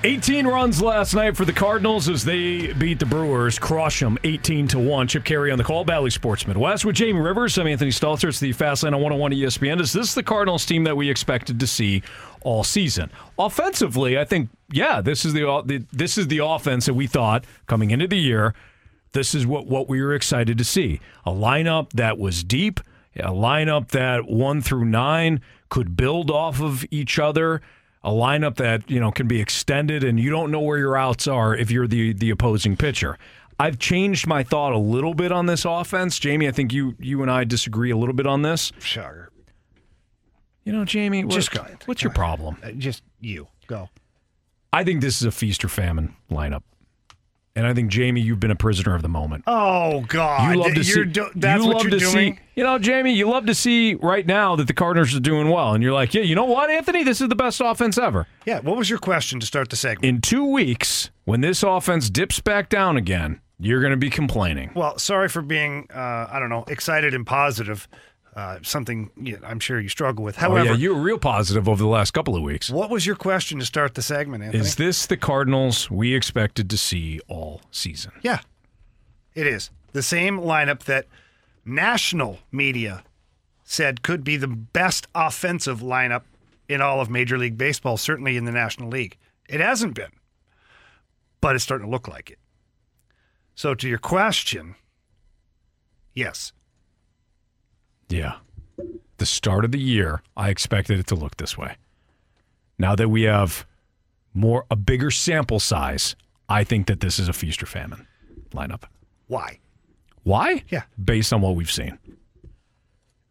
18 0.03 0.47
runs 0.47 0.81
last 0.81 1.13
night 1.13 1.37
for 1.37 1.45
the 1.45 1.53
Cardinals 1.53 2.09
as 2.09 2.25
they 2.25 2.73
beat 2.73 2.97
the 2.97 3.05
Brewers, 3.05 3.59
crush 3.59 3.99
them 3.99 4.17
18 4.23 4.67
to 4.69 4.79
1. 4.79 5.07
Chip 5.07 5.23
Caray 5.23 5.51
on 5.51 5.59
the 5.59 5.63
call, 5.63 5.85
Bally 5.85 6.09
Sports 6.09 6.47
Midwest 6.47 6.85
with 6.85 6.95
Jamie 6.95 7.21
Rivers. 7.21 7.55
I'm 7.59 7.67
Anthony 7.67 7.91
Stalter. 7.91 8.29
It's 8.29 8.39
the 8.39 8.51
Fastlane 8.51 8.95
on 8.95 9.01
101 9.01 9.31
ESPN. 9.31 9.79
Is 9.79 9.93
this 9.93 10.15
the 10.15 10.23
Cardinals 10.23 10.65
team 10.65 10.85
that 10.85 10.97
we 10.97 11.07
expected 11.07 11.59
to 11.59 11.67
see 11.67 12.01
all 12.41 12.63
season? 12.63 13.11
Offensively, 13.37 14.17
I 14.17 14.25
think, 14.25 14.49
yeah, 14.71 15.01
this 15.01 15.23
is 15.23 15.33
the, 15.33 15.85
this 15.91 16.17
is 16.17 16.27
the 16.29 16.39
offense 16.39 16.87
that 16.87 16.95
we 16.95 17.05
thought 17.05 17.45
coming 17.67 17.91
into 17.91 18.07
the 18.07 18.17
year. 18.17 18.55
This 19.11 19.35
is 19.35 19.45
what, 19.45 19.67
what 19.67 19.87
we 19.87 20.01
were 20.01 20.15
excited 20.15 20.57
to 20.57 20.63
see. 20.63 20.99
A 21.27 21.31
lineup 21.31 21.91
that 21.91 22.17
was 22.17 22.43
deep, 22.43 22.79
a 23.17 23.29
lineup 23.29 23.89
that 23.89 24.27
one 24.27 24.63
through 24.63 24.85
nine 24.85 25.41
could 25.69 25.95
build 25.95 26.31
off 26.31 26.59
of 26.59 26.85
each 26.89 27.19
other 27.19 27.61
a 28.03 28.09
lineup 28.09 28.55
that 28.55 28.89
you 28.89 28.99
know 28.99 29.11
can 29.11 29.27
be 29.27 29.39
extended 29.39 30.03
and 30.03 30.19
you 30.19 30.29
don't 30.29 30.51
know 30.51 30.59
where 30.61 30.77
your 30.77 30.97
outs 30.97 31.27
are 31.27 31.55
if 31.55 31.69
you're 31.71 31.87
the 31.87 32.13
the 32.13 32.29
opposing 32.29 32.75
pitcher. 32.77 33.17
I've 33.59 33.77
changed 33.77 34.25
my 34.25 34.41
thought 34.43 34.73
a 34.73 34.77
little 34.77 35.13
bit 35.13 35.31
on 35.31 35.45
this 35.45 35.65
offense, 35.65 36.17
Jamie. 36.17 36.47
I 36.47 36.51
think 36.51 36.73
you 36.73 36.95
you 36.99 37.21
and 37.21 37.29
I 37.29 37.43
disagree 37.43 37.91
a 37.91 37.97
little 37.97 38.15
bit 38.15 38.25
on 38.25 38.41
this. 38.41 38.71
Shocker. 38.79 39.31
You 40.63 40.73
know, 40.73 40.85
Jamie, 40.85 41.23
what, 41.25 41.33
Just 41.33 41.51
go 41.51 41.61
ahead. 41.61 41.77
what's 41.85 42.03
your 42.03 42.11
problem? 42.11 42.57
Uh, 42.63 42.71
just 42.71 43.03
you 43.19 43.47
go. 43.67 43.89
I 44.73 44.83
think 44.83 45.01
this 45.01 45.21
is 45.21 45.23
a 45.27 45.31
feast 45.31 45.65
or 45.65 45.67
famine 45.69 46.15
lineup, 46.29 46.61
and 47.55 47.67
I 47.67 47.73
think 47.73 47.89
Jamie, 47.91 48.21
you've 48.21 48.39
been 48.39 48.51
a 48.51 48.55
prisoner 48.55 48.95
of 48.95 49.01
the 49.01 49.09
moment. 49.09 49.43
Oh 49.47 50.01
God! 50.01 50.51
You 50.53 50.59
love 50.61 50.73
to 50.75 50.83
see. 50.83 51.05
do- 51.05 51.29
that's 51.35 51.63
you 51.63 51.69
what 51.69 51.83
you're 51.83 51.99
doing. 51.99 52.35
see. 52.35 52.39
You 52.55 52.63
know, 52.63 52.77
Jamie, 52.79 53.13
you 53.13 53.27
love 53.29 53.45
to 53.47 53.55
see 53.55 53.95
right 53.95 54.25
now 54.25 54.55
that 54.55 54.67
the 54.67 54.73
Cardinals 54.73 55.15
are 55.15 55.19
doing 55.19 55.49
well, 55.49 55.73
and 55.73 55.83
you're 55.83 55.93
like, 55.93 56.13
yeah, 56.13 56.21
you 56.21 56.35
know 56.35 56.45
what, 56.45 56.69
Anthony, 56.69 57.03
this 57.03 57.21
is 57.21 57.29
the 57.29 57.35
best 57.35 57.61
offense 57.63 57.97
ever. 57.97 58.27
Yeah. 58.45 58.59
What 58.59 58.77
was 58.77 58.89
your 58.89 58.99
question 58.99 59.39
to 59.39 59.45
start 59.45 59.69
the 59.69 59.75
segment? 59.75 60.05
In 60.05 60.21
two 60.21 60.45
weeks, 60.45 61.09
when 61.25 61.41
this 61.41 61.63
offense 61.63 62.09
dips 62.09 62.39
back 62.39 62.69
down 62.69 62.97
again, 62.97 63.41
you're 63.59 63.79
going 63.81 63.91
to 63.91 63.97
be 63.97 64.09
complaining. 64.09 64.71
Well, 64.75 64.97
sorry 64.97 65.29
for 65.29 65.41
being, 65.41 65.87
uh, 65.93 66.27
I 66.31 66.39
don't 66.39 66.49
know, 66.49 66.63
excited 66.67 67.13
and 67.13 67.25
positive. 67.25 67.87
Uh, 68.33 68.59
something 68.61 69.11
you 69.17 69.37
I'm 69.43 69.59
sure 69.59 69.77
you 69.79 69.89
struggle 69.89 70.23
with. 70.23 70.37
However, 70.37 70.69
oh, 70.69 70.71
yeah, 70.71 70.77
you 70.77 70.95
were 70.95 71.01
real 71.01 71.17
positive 71.17 71.67
over 71.67 71.83
the 71.83 71.89
last 71.89 72.11
couple 72.11 72.33
of 72.35 72.43
weeks. 72.43 72.69
what 72.69 72.89
was 72.89 73.05
your 73.05 73.17
question 73.17 73.59
to 73.59 73.65
start 73.65 73.93
the 73.95 74.01
segment, 74.01 74.41
Anthony? 74.41 74.63
Is 74.63 74.75
this 74.75 75.05
the 75.05 75.17
Cardinals 75.17 75.91
we 75.91 76.15
expected 76.15 76.69
to 76.69 76.77
see 76.77 77.19
all 77.27 77.59
season? 77.71 78.13
Yeah, 78.21 78.39
it 79.35 79.47
is 79.47 79.69
the 79.91 80.01
same 80.01 80.39
lineup 80.39 80.83
that 80.83 81.07
national 81.65 82.39
media 82.51 83.03
said 83.63 84.01
could 84.01 84.23
be 84.23 84.37
the 84.37 84.47
best 84.47 85.07
offensive 85.13 85.79
lineup 85.81 86.23
in 86.67 86.81
all 86.81 87.01
of 87.01 87.09
Major 87.09 87.37
League 87.37 87.57
Baseball, 87.57 87.97
certainly 87.97 88.37
in 88.37 88.45
the 88.45 88.51
National 88.51 88.89
League. 88.89 89.17
It 89.49 89.59
hasn't 89.59 89.93
been, 89.93 90.11
but 91.41 91.55
it's 91.55 91.63
starting 91.63 91.87
to 91.87 91.91
look 91.91 92.07
like 92.07 92.29
it. 92.29 92.39
So, 93.55 93.75
to 93.75 93.89
your 93.89 93.97
question, 93.97 94.75
yes, 96.13 96.53
Yeah. 98.11 98.35
The 99.17 99.25
start 99.25 99.65
of 99.65 99.71
the 99.71 99.79
year, 99.79 100.21
I 100.35 100.49
expected 100.49 100.99
it 100.99 101.07
to 101.07 101.15
look 101.15 101.37
this 101.37 101.57
way. 101.57 101.75
Now 102.79 102.95
that 102.95 103.09
we 103.09 103.23
have 103.23 103.65
more 104.33 104.65
a 104.71 104.75
bigger 104.75 105.11
sample 105.11 105.59
size, 105.59 106.15
I 106.49 106.63
think 106.63 106.87
that 106.87 106.99
this 106.99 107.19
is 107.19 107.27
a 107.29 107.33
feast 107.33 107.61
or 107.61 107.65
famine 107.67 108.07
lineup. 108.51 108.83
why? 109.27 109.59
Why? 110.23 110.63
Yeah. 110.69 110.83
Based 111.03 111.33
on 111.33 111.41
what 111.41 111.55
we've 111.55 111.71
seen. 111.71 111.97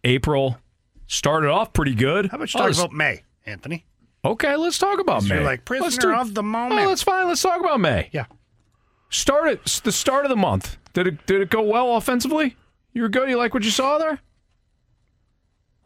April 0.04 0.58
started 1.06 1.48
off 1.50 1.72
pretty 1.72 1.94
good. 1.94 2.26
How 2.30 2.36
about 2.36 2.52
you 2.54 2.60
Oh, 2.60 2.66
talk 2.68 2.76
about 2.76 2.92
May, 2.92 3.22
Anthony? 3.46 3.84
Okay, 4.24 4.56
let's 4.56 4.78
talk 4.78 4.98
about 5.00 5.22
You're 5.24 5.38
May. 5.38 5.44
like 5.44 5.70
Let's 5.70 5.96
prisoner 5.96 6.14
do- 6.14 6.20
of 6.20 6.34
the 6.34 6.40
oh, 6.40 6.44
moment. 6.44 6.80
Oh, 6.80 6.88
that's 6.88 7.02
fine. 7.02 7.28
Let's 7.28 7.42
talk 7.42 7.60
about 7.60 7.80
May. 7.80 8.08
Yeah. 8.12 8.26
Start. 9.08 9.64
The 9.84 9.92
start 9.92 10.24
of 10.24 10.30
the 10.30 10.36
month. 10.36 10.76
Did 10.92 11.06
it 11.06 11.26
did 11.26 11.40
it 11.40 11.50
go 11.50 11.62
well 11.62 11.96
offensively? 11.96 12.56
You 12.92 13.02
were 13.02 13.08
good. 13.08 13.28
You 13.28 13.36
like 13.36 13.54
what 13.54 13.64
you 13.64 13.70
saw 13.70 13.98
there? 13.98 14.20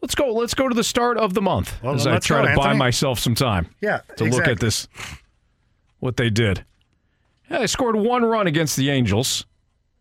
Let's 0.05 0.15
go. 0.15 0.35
Let's 0.35 0.53
go 0.53 0.69
to 0.69 0.75
the 0.75 0.85
start 0.85 1.17
of 1.17 1.33
the 1.33 1.41
month 1.41 1.83
Well, 1.83 1.95
as 1.95 2.07
I 2.07 2.19
try 2.19 2.43
go, 2.43 2.51
to 2.51 2.57
buy 2.59 2.75
myself 2.75 3.19
some 3.19 3.35
time. 3.35 3.75
Yeah, 3.81 4.01
To 4.19 4.25
look 4.25 4.47
at 4.47 4.61
this, 4.61 4.87
what 5.99 6.19
they 6.19 6.29
did. 6.29 6.63
Yeah, 7.51 7.61
they 7.61 7.67
scored 7.67 7.97
one 7.97 8.23
run 8.23 8.47
against 8.47 8.77
the 8.77 8.91
Angels, 8.91 9.47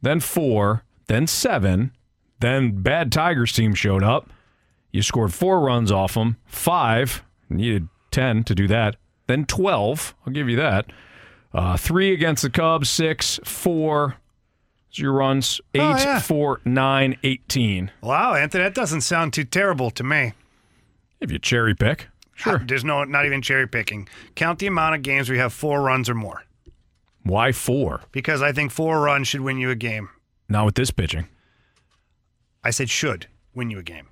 then 0.02 0.20
four, 0.20 0.84
then 1.08 1.26
seven, 1.26 1.94
then 2.42 2.82
bad 2.82 3.14
Tigers 3.14 3.54
team 3.54 3.74
showed 3.74 4.04
up. 4.04 4.30
You 4.92 5.02
scored 5.04 5.34
four 5.34 5.62
runs 5.62 5.90
off 5.90 6.16
them, 6.16 6.36
five, 6.48 7.24
needed 7.50 7.88
10 8.12 8.44
to 8.44 8.54
do 8.54 8.68
that, 8.68 8.98
then 9.28 9.46
12. 9.46 10.16
I'll 10.28 10.34
give 10.34 10.50
you 10.50 10.58
that. 10.58 10.88
Uh, 11.54 11.78
three 11.78 12.12
against 12.12 12.44
the 12.44 12.50
Cubs, 12.50 12.90
six, 12.90 13.40
four. 13.46 14.18
Your 15.00 15.14
runs. 15.14 15.60
Eight, 15.74 15.82
Oh, 15.82 15.98
yeah. 15.98 16.20
four, 16.20 16.62
nine, 16.66 17.18
18. 17.24 17.92
Wow, 18.02 18.36
Anthony, 18.36 18.64
that 18.64 18.76
doesn't 18.76 19.02
sound 19.02 19.34
too 19.34 19.44
terrible 19.44 19.90
to 19.92 20.04
me. 20.04 20.34
If 21.20 21.32
you 21.32 21.40
cherry 21.40 21.74
pick, 21.74 22.08
sure. 22.36 22.60
There's 22.60 22.84
no, 22.84 23.04
not 23.04 23.26
even 23.26 23.42
cherry 23.42 23.68
picking. 23.68 24.08
Count 24.36 24.60
the 24.60 24.68
amount 24.68 24.96
of 24.96 25.02
games 25.02 25.30
you 25.30 25.38
have 25.40 25.54
four 25.54 25.82
runs 25.82 26.10
or 26.10 26.16
more. 26.16 26.44
Why 27.24 27.52
four? 27.54 28.02
Because 28.12 28.42
I 28.42 28.52
think 28.52 28.72
four 28.72 29.00
runs 29.02 29.28
should 29.30 29.42
win 29.42 29.58
you 29.58 29.70
a 29.70 29.76
game. 29.76 30.10
Not 30.50 30.66
with 30.66 30.76
this 30.76 30.92
pitching. 30.92 31.28
I 32.64 32.70
said 32.72 32.90
should 32.90 33.28
win 33.56 33.70
you 33.70 33.80
a 33.80 33.84
game. 33.84 34.08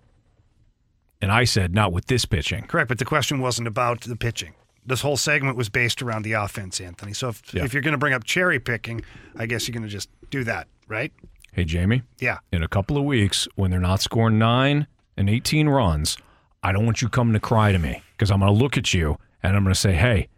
And 1.21 1.31
I 1.31 1.43
said 1.43 1.75
not 1.75 1.91
with 1.93 2.07
this 2.07 2.25
pitching. 2.25 2.63
Correct, 2.67 2.87
but 2.87 2.97
the 2.97 3.05
question 3.05 3.39
wasn't 3.41 3.67
about 3.67 4.01
the 4.01 4.15
pitching. 4.15 4.53
This 4.85 5.01
whole 5.01 5.17
segment 5.17 5.57
was 5.57 5.69
based 5.69 6.01
around 6.01 6.23
the 6.23 6.33
offense, 6.33 6.81
Anthony. 6.81 7.13
So 7.13 7.29
if, 7.29 7.53
Yeah. 7.53 7.63
if 7.63 7.73
you're 7.73 7.83
going 7.83 7.91
to 7.93 7.97
bring 7.97 8.13
up 8.13 8.23
cherry 8.23 8.59
picking, 8.59 9.03
I 9.37 9.45
guess 9.45 9.67
you're 9.67 9.73
going 9.73 9.83
to 9.83 9.89
just 9.89 10.09
do 10.29 10.43
that, 10.45 10.67
right? 10.87 11.11
Hey, 11.53 11.65
Jamie. 11.65 12.01
Yeah. 12.19 12.39
In 12.51 12.63
a 12.63 12.67
couple 12.67 12.97
of 12.97 13.03
weeks, 13.03 13.47
when 13.55 13.69
they're 13.71 13.79
not 13.79 14.01
scoring 14.01 14.39
nine 14.39 14.87
and 15.17 15.29
18 15.29 15.67
runs, 15.69 16.17
I 16.63 16.71
don't 16.71 16.85
want 16.85 17.01
you 17.01 17.09
coming 17.09 17.33
to 17.33 17.39
cry 17.39 17.71
to 17.71 17.79
me 17.79 18.01
because 18.17 18.31
I'm 18.31 18.39
going 18.39 18.51
to 18.53 18.57
look 18.59 18.77
at 18.77 18.93
you 18.93 19.17
and 19.43 19.55
I'm 19.55 19.63
going 19.63 19.73
to 19.73 19.79
say, 19.79 19.93
hey, 19.93 20.29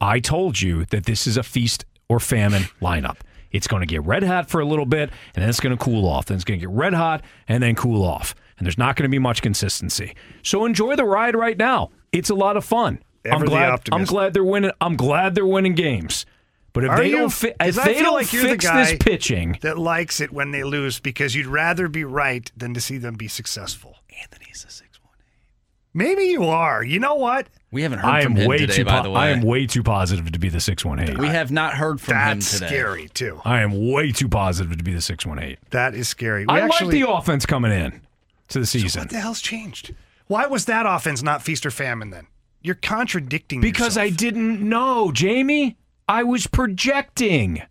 I 0.00 0.20
told 0.20 0.60
you 0.60 0.84
that 0.86 1.06
this 1.06 1.26
is 1.26 1.36
a 1.36 1.42
feast 1.42 1.84
or 2.08 2.20
famine 2.20 2.64
lineup. 2.80 3.16
It's 3.50 3.66
going 3.66 3.80
to 3.80 3.86
get 3.86 4.04
red 4.04 4.22
hot 4.22 4.48
for 4.50 4.60
a 4.60 4.66
little 4.66 4.84
bit 4.86 5.10
and 5.34 5.42
then 5.42 5.48
it's 5.48 5.60
going 5.60 5.76
to 5.76 5.82
cool 5.82 6.06
off. 6.06 6.26
Then 6.26 6.36
it's 6.36 6.44
going 6.44 6.60
to 6.60 6.66
get 6.66 6.74
red 6.74 6.94
hot 6.94 7.22
and 7.48 7.62
then 7.62 7.74
cool 7.74 8.04
off. 8.04 8.34
And 8.58 8.66
there's 8.66 8.78
not 8.78 8.96
going 8.96 9.04
to 9.04 9.14
be 9.14 9.18
much 9.18 9.42
consistency. 9.42 10.14
So 10.42 10.64
enjoy 10.64 10.96
the 10.96 11.04
ride 11.04 11.34
right 11.36 11.56
now. 11.58 11.90
It's 12.12 12.30
a 12.30 12.34
lot 12.34 12.56
of 12.56 12.64
fun. 12.64 13.00
Ever 13.26 13.34
I'm 13.34 13.40
the 13.40 13.46
glad. 13.46 13.80
I'm 13.92 14.04
glad 14.04 14.34
they're 14.34 14.44
winning. 14.44 14.70
I'm 14.80 14.96
glad 14.96 15.34
they're 15.34 15.46
winning 15.46 15.74
games. 15.74 16.26
But 16.72 16.84
if 16.84 16.90
Are 16.90 16.98
they 16.98 17.08
you? 17.10 17.16
don't, 17.16 17.32
fi- 17.32 17.54
if 17.60 17.74
they 17.76 17.94
feel 17.94 18.02
don't 18.04 18.14
like 18.14 18.32
you're 18.34 18.42
the 18.42 18.48
fix 18.50 18.64
guy 18.66 18.84
this 18.84 18.96
pitching, 19.00 19.58
that 19.62 19.78
likes 19.78 20.20
it 20.20 20.30
when 20.30 20.50
they 20.50 20.62
lose 20.62 21.00
because 21.00 21.34
you'd 21.34 21.46
rather 21.46 21.88
be 21.88 22.04
right 22.04 22.50
than 22.54 22.74
to 22.74 22.80
see 22.82 22.98
them 22.98 23.14
be 23.14 23.28
successful. 23.28 23.96
Anthony's 24.22 24.62
a 24.68 24.70
six 24.70 25.00
one 25.02 25.14
eight. 25.18 25.54
Maybe 25.94 26.24
you 26.24 26.44
are. 26.44 26.84
You 26.84 26.98
know 27.00 27.14
what? 27.14 27.48
We 27.70 27.80
haven't 27.82 28.00
heard 28.00 28.08
I 28.10 28.18
am 28.20 28.24
from 28.32 28.36
him 28.36 28.48
way 28.48 28.58
today, 28.58 28.76
too. 28.76 28.84
by 28.84 28.98
po- 28.98 29.02
the 29.04 29.10
way. 29.10 29.20
I 29.20 29.28
am 29.30 29.40
way 29.40 29.66
too 29.66 29.82
positive 29.82 30.30
to 30.30 30.38
be 30.38 30.50
the 30.50 30.60
six 30.60 30.84
one 30.84 31.00
eight. 31.00 31.16
we 31.16 31.28
have 31.28 31.50
not 31.50 31.72
heard 31.74 31.98
from 31.98 32.12
That's 32.14 32.52
him 32.52 32.58
today. 32.58 32.66
scary 32.68 33.08
too. 33.08 33.40
I 33.46 33.62
am 33.62 33.90
way 33.90 34.12
too 34.12 34.28
positive 34.28 34.76
to 34.76 34.84
be 34.84 34.92
the 34.92 35.00
six 35.00 35.24
one 35.24 35.38
eight. 35.38 35.58
That 35.70 35.94
is 35.94 36.08
scary. 36.08 36.44
We 36.44 36.52
I 36.54 36.60
actually, 36.60 36.98
like 37.00 37.06
the 37.06 37.10
offense 37.10 37.46
coming 37.46 37.72
in 37.72 38.02
to 38.48 38.60
the 38.60 38.66
season 38.66 39.00
What 39.00 39.10
the 39.10 39.20
hell's 39.20 39.40
changed? 39.40 39.94
Why 40.26 40.44
was 40.44 40.66
that 40.66 40.84
offense 40.86 41.22
not 41.22 41.40
feast 41.42 41.64
or 41.64 41.70
famine 41.70 42.10
then? 42.10 42.26
You're 42.66 42.74
contradicting 42.74 43.60
me. 43.60 43.68
because 43.70 43.96
I 43.96 44.10
didn't 44.10 44.60
know, 44.60 45.12
Jamie. 45.12 45.76
I 46.08 46.24
was 46.24 46.48
projecting. 46.48 47.62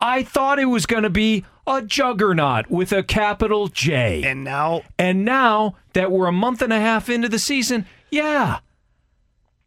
I 0.00 0.22
thought 0.22 0.60
it 0.60 0.66
was 0.66 0.86
going 0.86 1.02
to 1.02 1.10
be 1.10 1.44
a 1.66 1.82
juggernaut 1.82 2.70
with 2.70 2.92
a 2.92 3.02
capital 3.02 3.66
J. 3.66 4.22
And 4.24 4.44
now, 4.44 4.82
and 4.96 5.24
now 5.24 5.74
that 5.92 6.12
we're 6.12 6.26
a 6.28 6.32
month 6.32 6.62
and 6.62 6.72
a 6.72 6.78
half 6.78 7.08
into 7.08 7.28
the 7.28 7.40
season, 7.40 7.84
yeah, 8.10 8.60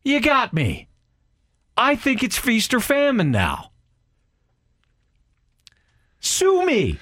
you 0.06 0.22
got 0.22 0.54
me. 0.54 0.88
I 1.76 1.98
think 1.98 2.24
it's 2.24 2.38
feast 2.38 2.74
or 2.74 2.80
famine 2.80 3.30
now. 3.30 3.72
Sue 6.22 6.66
me. 6.66 6.98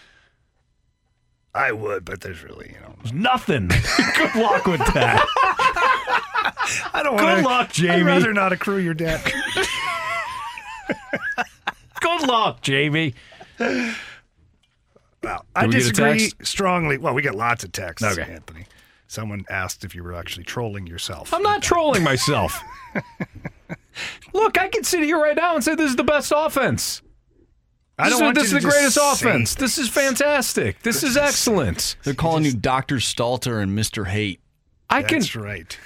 I 1.53 1.71
would, 1.71 2.03
but 2.03 2.21
there's 2.21 2.43
really, 2.43 2.73
you 2.73 2.79
know, 2.81 2.95
there's 3.03 3.13
Nothing. 3.13 3.67
Good 4.17 4.35
luck 4.35 4.65
with 4.65 4.79
that. 4.93 6.25
I 6.93 7.03
don't 7.03 7.15
want 7.15 7.37
Good 7.37 7.45
luck, 7.45 7.71
Jamie. 7.71 7.93
I'd 7.93 8.05
rather 8.05 8.33
not 8.33 8.53
accrue 8.53 8.77
your 8.77 8.93
debt. 8.93 9.23
Good 12.01 12.27
luck, 12.27 12.61
Jamie. 12.61 13.13
Well, 13.59 15.45
I 15.55 15.65
we 15.65 15.73
disagree 15.73 16.31
strongly. 16.41 16.97
Well, 16.97 17.13
we 17.13 17.21
get 17.21 17.35
lots 17.35 17.63
of 17.63 17.71
texts, 17.71 18.17
Okay. 18.17 18.31
Anthony. 18.31 18.65
Someone 19.07 19.43
asked 19.49 19.83
if 19.83 19.95
you 19.95 20.03
were 20.03 20.13
actually 20.13 20.43
trolling 20.43 20.85
yourself. 20.85 21.33
I'm 21.33 21.41
not 21.41 21.63
trolling 21.63 22.03
myself. 22.03 22.61
Look, 24.33 24.57
I 24.57 24.67
can 24.67 24.83
sit 24.83 25.03
here 25.03 25.19
right 25.19 25.35
now 25.35 25.55
and 25.55 25.63
say 25.63 25.75
this 25.75 25.89
is 25.89 25.95
the 25.95 26.03
best 26.03 26.31
offense. 26.35 27.01
I 27.97 28.09
don't 28.09 28.17
is, 28.17 28.21
want 28.21 28.35
this 28.35 28.51
you 28.51 28.57
is 28.57 28.63
to 28.63 28.67
the 28.67 28.71
greatest 28.71 28.99
offense. 29.01 29.55
This 29.55 29.77
is 29.77 29.89
fantastic. 29.89 30.81
This 30.83 31.03
is 31.03 31.17
excellent. 31.17 31.97
They're 32.03 32.13
calling 32.13 32.45
you 32.45 32.53
Dr. 32.53 32.97
Stalter 32.97 33.61
and 33.61 33.77
Mr. 33.77 34.07
Hate. 34.07 34.39
I 34.89 35.03
can 35.03 35.19
That's 35.19 35.35
right. 35.35 35.77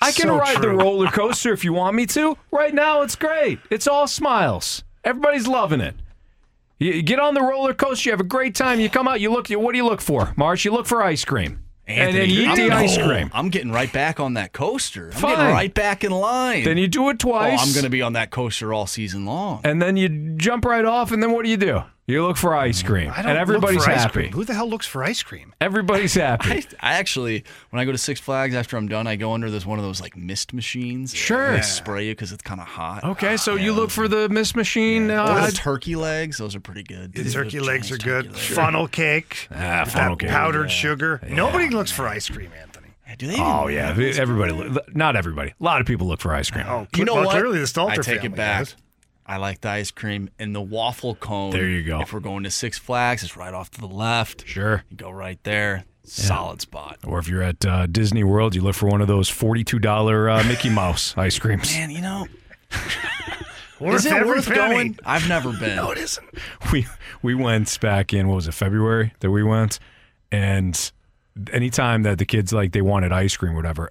I 0.00 0.12
can 0.12 0.28
So 0.28 0.38
ride 0.38 0.62
the 0.62 0.70
roller 0.70 1.08
coaster 1.08 1.52
if 1.52 1.64
you 1.64 1.72
want 1.72 1.96
me 1.96 2.06
to. 2.06 2.36
Right 2.52 2.72
now, 2.74 3.02
it's 3.02 3.16
great. 3.16 3.58
It's 3.70 3.86
all 3.88 4.06
smiles. 4.06 4.84
Everybody's 5.04 5.46
loving 5.48 5.80
it. 5.80 5.94
You 6.78 6.92
you 6.92 7.02
get 7.02 7.18
on 7.18 7.34
the 7.34 7.42
roller 7.42 7.74
coaster, 7.74 8.08
you 8.08 8.12
have 8.12 8.20
a 8.20 8.24
great 8.24 8.54
time. 8.54 8.78
You 8.78 8.88
come 8.88 9.08
out, 9.08 9.20
you 9.20 9.32
look. 9.32 9.48
What 9.48 9.72
do 9.72 9.76
you 9.78 9.84
look 9.84 10.00
for, 10.00 10.32
Marsh? 10.36 10.64
You 10.64 10.72
look 10.72 10.86
for 10.86 11.02
ice 11.02 11.24
cream, 11.24 11.58
and 11.88 12.14
then 12.16 12.30
you 12.30 12.52
eat 12.52 12.54
the 12.56 12.70
ice 12.70 12.96
cream. 12.96 13.30
I'm 13.34 13.48
getting 13.48 13.72
right 13.72 13.92
back 13.92 14.20
on 14.20 14.34
that 14.34 14.52
coaster. 14.52 15.06
I'm 15.06 15.20
Fine. 15.20 15.36
getting 15.36 15.52
right 15.52 15.74
back 15.74 16.04
in 16.04 16.12
line. 16.12 16.62
Then 16.62 16.78
you 16.78 16.86
do 16.86 17.08
it 17.10 17.18
twice. 17.18 17.58
Oh, 17.58 17.64
I'm 17.64 17.72
going 17.72 17.82
to 17.84 17.90
be 17.90 18.00
on 18.02 18.12
that 18.12 18.30
coaster 18.30 18.72
all 18.72 18.86
season 18.86 19.26
long. 19.26 19.62
and 19.64 19.82
then 19.82 19.96
you 19.96 20.08
jump 20.36 20.64
right 20.64 20.84
off, 20.84 21.10
and 21.10 21.20
then 21.20 21.32
what 21.32 21.44
do 21.44 21.50
you 21.50 21.56
do? 21.56 21.82
You 22.08 22.26
look 22.26 22.38
for 22.38 22.56
ice 22.56 22.82
cream, 22.82 23.10
I 23.14 23.20
don't 23.20 23.32
and 23.32 23.38
everybody's 23.38 23.76
look 23.76 23.84
for 23.84 23.90
ice 23.90 24.00
happy. 24.00 24.12
cream. 24.14 24.32
Who 24.32 24.44
the 24.44 24.54
hell 24.54 24.66
looks 24.68 24.86
for 24.86 25.04
ice 25.04 25.22
cream? 25.22 25.52
Everybody's 25.60 26.14
happy. 26.14 26.50
I, 26.50 26.64
I 26.80 26.92
actually, 26.94 27.44
when 27.68 27.80
I 27.80 27.84
go 27.84 27.92
to 27.92 27.98
Six 27.98 28.18
Flags 28.18 28.54
after 28.54 28.78
I'm 28.78 28.88
done, 28.88 29.06
I 29.06 29.16
go 29.16 29.34
under 29.34 29.50
this 29.50 29.66
one 29.66 29.78
of 29.78 29.84
those 29.84 30.00
like 30.00 30.16
mist 30.16 30.54
machines. 30.54 31.14
Sure. 31.14 31.52
They 31.56 31.60
spray 31.60 32.06
you 32.06 32.12
because 32.12 32.32
it's 32.32 32.42
kind 32.42 32.62
of 32.62 32.66
hot. 32.66 33.04
Okay, 33.04 33.36
so 33.36 33.56
you 33.56 33.74
look 33.74 33.90
for 33.90 34.08
the 34.08 34.28
mist 34.30 34.56
Machine. 34.56 35.10
Or 35.10 35.18
Uh, 35.20 35.46
the 35.46 35.52
turkey 35.52 35.96
legs, 35.96 36.38
those 36.38 36.56
are 36.56 36.60
pretty 36.60 36.82
good. 36.82 37.12
The 37.12 37.30
turkey 37.30 37.60
legs 37.60 37.92
are 37.92 37.98
good. 37.98 38.34
Funnel 38.34 38.88
cake. 38.88 39.46
Ah, 39.50 39.82
with 39.84 39.92
funnel 39.92 40.16
that 40.16 40.20
cake. 40.20 40.30
Powdered 40.30 40.70
sugar. 40.70 41.20
Nobody 41.28 41.68
looks 41.68 41.90
for 41.90 42.08
ice 42.08 42.26
cream, 42.30 42.50
Anthony. 42.58 42.88
Do 43.18 43.26
they? 43.26 43.36
oh 43.38 43.66
yeah, 43.68 43.88
everybody. 44.16 44.52
Look, 44.52 44.94
not 44.96 45.14
everybody. 45.16 45.50
A 45.60 45.62
lot 45.64 45.80
of 45.82 45.86
people 45.86 46.06
look 46.06 46.20
for 46.20 46.32
ice 46.34 46.50
cream. 46.50 46.64
Oh, 46.68 46.86
You 46.94 47.04
know 47.04 47.14
well, 47.16 47.24
what? 47.24 47.32
Clearly, 47.32 47.58
the 47.58 47.64
Stalter 47.66 47.90
I 47.90 47.94
take 47.96 48.04
family 48.20 48.26
it 48.28 48.34
back. 48.36 48.58
does. 48.60 48.76
I 49.28 49.36
like 49.36 49.60
the 49.60 49.68
ice 49.68 49.90
cream 49.90 50.30
and 50.38 50.54
the 50.54 50.60
waffle 50.62 51.14
cone. 51.14 51.50
There 51.50 51.68
you 51.68 51.82
go. 51.84 52.00
If 52.00 52.12
we're 52.14 52.20
going 52.20 52.44
to 52.44 52.50
Six 52.50 52.78
Flags, 52.78 53.22
it's 53.22 53.36
right 53.36 53.52
off 53.52 53.70
to 53.72 53.80
the 53.80 53.86
left. 53.86 54.46
Sure. 54.46 54.84
You 54.88 54.96
go 54.96 55.10
right 55.10 55.38
there. 55.42 55.84
Solid 56.04 56.62
spot. 56.62 56.98
Or 57.06 57.18
if 57.18 57.28
you're 57.28 57.42
at 57.42 57.66
uh, 57.66 57.86
Disney 57.86 58.24
World, 58.24 58.54
you 58.54 58.62
look 58.62 58.74
for 58.74 58.86
one 58.88 59.02
of 59.02 59.06
those 59.08 59.28
forty-two 59.28 59.78
dollar 59.78 60.30
uh, 60.30 60.42
Mickey 60.44 60.70
Mouse 60.70 61.14
ice 61.18 61.38
creams. 61.38 61.70
Man, 61.74 61.90
you 61.90 62.00
know, 62.00 62.26
is 63.80 64.06
it 64.06 64.26
worth 64.26 64.46
penny. 64.46 64.56
going? 64.56 64.98
I've 65.04 65.28
never 65.28 65.52
been. 65.58 65.76
No, 65.76 65.90
it 65.90 65.98
isn't. 65.98 66.26
we 66.72 66.86
we 67.20 67.34
went 67.34 67.78
back 67.80 68.14
in 68.14 68.28
what 68.28 68.36
was 68.36 68.48
it 68.48 68.52
February 68.54 69.12
that 69.20 69.30
we 69.30 69.42
went, 69.42 69.78
and 70.32 70.90
anytime 71.52 72.04
that 72.04 72.16
the 72.16 72.24
kids 72.24 72.54
like 72.54 72.72
they 72.72 72.80
wanted 72.82 73.12
ice 73.12 73.36
cream 73.36 73.52
or 73.52 73.56
whatever, 73.56 73.90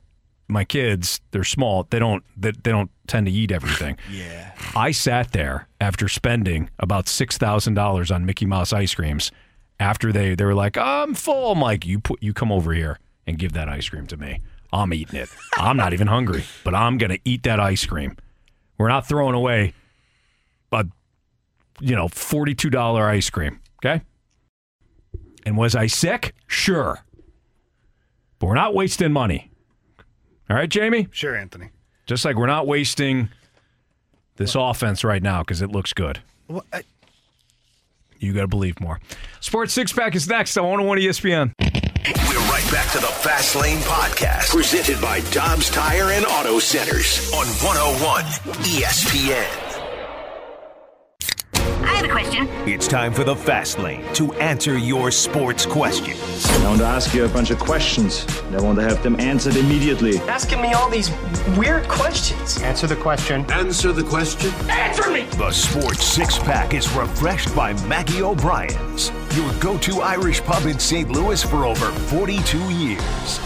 my 0.49 0.63
kids 0.63 1.19
they're 1.31 1.43
small 1.43 1.85
they 1.89 1.99
don't 1.99 2.23
they, 2.37 2.51
they 2.51 2.71
don't 2.71 2.89
tend 3.07 3.25
to 3.27 3.31
eat 3.31 3.51
everything. 3.51 3.97
Yeah. 4.11 4.53
I 4.75 4.91
sat 4.91 5.31
there 5.31 5.67
after 5.81 6.07
spending 6.07 6.69
about 6.79 7.07
six 7.07 7.37
thousand 7.37 7.73
dollars 7.73 8.11
on 8.11 8.25
Mickey 8.25 8.45
Mouse 8.45 8.73
ice 8.73 8.95
creams. 8.95 9.31
After 9.79 10.11
they 10.11 10.35
they 10.35 10.45
were 10.45 10.55
like, 10.55 10.77
I'm 10.77 11.13
full. 11.13 11.51
I'm 11.51 11.61
like, 11.61 11.85
you 11.85 11.99
put 11.99 12.21
you 12.23 12.33
come 12.33 12.51
over 12.51 12.73
here 12.73 12.99
and 13.25 13.37
give 13.37 13.53
that 13.53 13.69
ice 13.69 13.89
cream 13.89 14.07
to 14.07 14.17
me. 14.17 14.41
I'm 14.73 14.93
eating 14.93 15.19
it. 15.19 15.29
I'm 15.55 15.77
not 15.77 15.93
even 15.93 16.07
hungry, 16.07 16.43
but 16.63 16.73
I'm 16.75 16.97
gonna 16.97 17.19
eat 17.25 17.43
that 17.43 17.59
ice 17.59 17.85
cream. 17.85 18.15
We're 18.77 18.89
not 18.89 19.07
throwing 19.07 19.35
away 19.35 19.73
a 20.71 20.85
you 21.79 21.95
know 21.95 22.07
forty 22.07 22.55
two 22.55 22.69
dollar 22.69 23.07
ice 23.07 23.29
cream. 23.29 23.59
Okay. 23.83 24.01
And 25.45 25.57
was 25.57 25.75
I 25.75 25.87
sick? 25.87 26.33
Sure. 26.47 26.99
But 28.39 28.47
we're 28.47 28.55
not 28.55 28.73
wasting 28.75 29.11
money. 29.13 29.46
All 30.49 30.55
right, 30.55 30.69
Jamie? 30.69 31.07
Sure, 31.11 31.35
Anthony. 31.35 31.69
Just 32.05 32.23
like 32.23 32.35
we're 32.37 32.47
not 32.47 32.67
wasting 32.67 33.29
this 34.37 34.55
offense 34.55 35.03
right 35.03 35.21
now 35.21 35.41
because 35.41 35.61
it 35.61 35.71
looks 35.71 35.93
good. 35.93 36.19
Well, 36.47 36.63
I, 36.71 36.83
You 38.19 38.33
got 38.33 38.41
to 38.41 38.47
believe 38.47 38.79
more. 38.79 38.99
Sports 39.41 39.73
Six 39.73 39.91
Pack 39.91 40.15
is 40.15 40.27
next 40.27 40.55
on 40.57 40.63
101 40.63 40.99
ESPN. 40.99 41.51
We're 41.59 42.39
right 42.49 42.71
back 42.71 42.89
to 42.93 42.99
the 42.99 43.07
Fast 43.07 43.55
Lane 43.57 43.79
Podcast, 43.79 44.49
presented 44.51 45.01
by 45.01 45.19
Dobbs 45.31 45.69
Tire 45.69 46.11
and 46.11 46.25
Auto 46.25 46.59
Centers 46.59 47.29
on 47.33 47.45
101 47.45 48.23
ESPN. 48.63 49.66
I 51.87 51.93
have 51.95 52.05
a 52.05 52.09
question. 52.09 52.47
It's 52.67 52.85
time 52.87 53.13
for 53.13 53.23
the 53.23 53.35
Fast 53.35 53.79
Lane 53.79 54.03
to 54.13 54.33
answer 54.33 54.77
your 54.77 55.09
sports 55.09 55.65
questions. 55.65 56.45
I 56.45 56.63
want 56.65 56.79
to 56.79 56.85
ask 56.85 57.13
you 57.13 57.23
a 57.23 57.29
bunch 57.29 57.49
of 57.49 57.59
questions. 57.59 58.25
and 58.43 58.57
I 58.57 58.61
want 58.61 58.77
to 58.77 58.83
have 58.83 59.01
them 59.03 59.17
answered 59.21 59.55
immediately. 59.55 60.17
Asking 60.19 60.61
me 60.61 60.73
all 60.73 60.89
these 60.89 61.09
weird 61.57 61.87
questions. 61.87 62.61
Answer 62.61 62.87
the 62.87 62.95
question. 62.97 63.49
Answer 63.51 63.93
the 63.93 64.03
question. 64.03 64.51
Answer 64.69 65.09
me! 65.09 65.23
The 65.37 65.49
Sports 65.51 66.03
Six 66.03 66.37
Pack 66.39 66.73
is 66.73 66.91
refreshed 66.91 67.55
by 67.55 67.71
Maggie 67.87 68.21
O'Brien's, 68.21 69.11
your 69.35 69.51
go 69.59 69.77
to 69.79 70.01
Irish 70.01 70.41
pub 70.41 70.65
in 70.65 70.77
St. 70.77 71.09
Louis 71.09 71.41
for 71.41 71.65
over 71.65 71.89
42 71.91 72.57
years. 72.73 73.39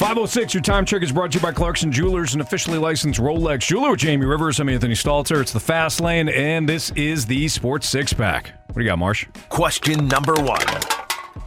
506, 0.00 0.54
your 0.54 0.62
time 0.62 0.86
check 0.86 1.02
is 1.02 1.12
brought 1.12 1.30
to 1.30 1.36
you 1.36 1.42
by 1.42 1.52
Clarkson 1.52 1.92
Jewelers, 1.92 2.32
an 2.32 2.40
officially 2.40 2.78
licensed 2.78 3.20
Rolex 3.20 3.66
jeweler 3.66 3.90
with 3.90 4.00
Jamie 4.00 4.24
Rivers. 4.24 4.58
I'm 4.58 4.70
Anthony 4.70 4.94
Stalter. 4.94 5.42
It's 5.42 5.52
the 5.52 5.60
Fast 5.60 6.00
Lane, 6.00 6.30
and 6.30 6.66
this 6.66 6.88
is 6.92 7.26
the 7.26 7.46
Sports 7.48 7.86
Six 7.86 8.14
Pack. 8.14 8.50
What 8.68 8.76
do 8.76 8.80
you 8.80 8.88
got, 8.88 8.98
Marsh? 8.98 9.26
Question 9.50 10.08
number 10.08 10.32
one. 10.36 10.64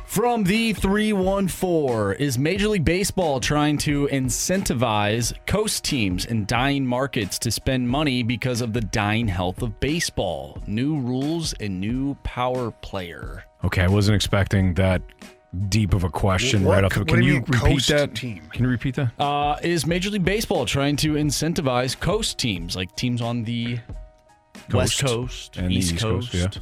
From 0.06 0.44
the 0.44 0.74
314, 0.74 2.24
is 2.24 2.38
Major 2.38 2.68
League 2.68 2.86
Baseball 2.86 3.40
trying 3.40 3.80
to 3.80 4.08
incentivize 4.12 5.34
coast 5.48 5.84
teams 5.84 6.28
in 6.28 6.46
dying 6.46 6.86
markets 6.86 7.40
to 7.40 7.50
spend 7.50 7.90
money 7.90 8.22
because 8.22 8.62
of 8.62 8.72
the 8.72 8.82
dying 8.82 9.28
health 9.28 9.64
of 9.64 9.80
baseball? 9.80 10.62
New 10.68 11.00
rules 11.00 11.54
and 11.54 11.82
new 11.82 12.14
power 12.22 12.70
player. 12.70 13.46
Okay, 13.64 13.82
I 13.82 13.88
wasn't 13.88 14.14
expecting 14.14 14.76
that 14.76 15.02
deep 15.70 15.94
of 15.94 16.04
a 16.04 16.10
question 16.10 16.64
What- 16.64 16.74
right 16.76 16.84
off. 16.84 16.94
the 16.94 17.06
Can 17.06 17.22
you 17.24 17.34
you 17.36 17.40
repeat 17.40 17.60
coast 17.62 17.88
that? 17.90 18.16
team? 18.16 18.42
Can 18.52 18.64
you 18.64 18.70
repeat 18.70 18.96
that? 18.96 19.12
Uh, 19.20 19.58
is 19.62 19.86
Major 19.86 20.10
League 20.10 20.26
Baseball 20.26 20.66
trying 20.66 20.96
to 20.98 21.14
incentivize 21.14 22.00
coast 22.00 22.38
teams, 22.38 22.76
like 22.76 22.96
teams 22.96 23.22
on 23.22 23.44
the 23.44 23.80
West 24.72 25.00
Coast 25.00 25.54
Coast, 25.54 25.58
and 25.58 25.70
the 25.70 25.76
East, 25.76 25.94
East 25.94 26.04
Coast, 26.04 26.32
Coast, 26.32 26.60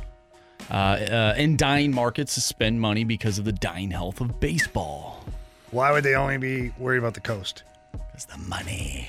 uh, 0.70 0.74
uh, 0.74 1.34
in 1.38 1.56
dying 1.58 1.94
markets 1.94 2.36
to 2.36 2.42
spend 2.42 2.80
money 2.82 3.04
because 3.04 3.40
of 3.40 3.46
the 3.46 3.52
dying 3.54 3.92
health 3.92 4.22
of 4.22 4.40
baseball? 4.40 5.24
why 5.72 5.90
would 5.90 6.04
they 6.04 6.16
only 6.16 6.38
be 6.38 6.70
worried 6.78 6.98
about 6.98 7.14
the 7.14 7.22
coast? 7.22 7.64
Because 7.94 8.26
the 8.26 8.38
money. 8.38 9.08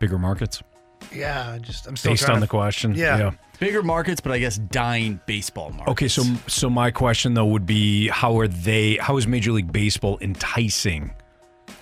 Bigger 0.00 0.18
markets? 0.18 0.60
Yeah, 1.14 1.58
just 1.60 1.86
I'm 1.86 1.96
still 1.96 2.12
Based 2.12 2.28
on 2.28 2.36
to- 2.36 2.40
the 2.40 2.46
question? 2.46 2.94
Yeah. 2.94 3.18
Yeah. 3.18 3.30
Bigger 3.58 3.82
markets, 3.82 4.20
but 4.20 4.32
I 4.32 4.38
guess 4.38 4.58
dying 4.58 5.18
baseball 5.24 5.70
markets. 5.70 5.90
Okay, 5.92 6.08
so 6.08 6.22
so 6.46 6.68
my 6.68 6.90
question 6.90 7.32
though 7.32 7.46
would 7.46 7.64
be 7.64 8.08
how 8.08 8.38
are 8.38 8.48
they 8.48 8.96
how 8.96 9.16
is 9.16 9.26
Major 9.26 9.50
League 9.52 9.72
Baseball 9.72 10.18
enticing 10.20 11.10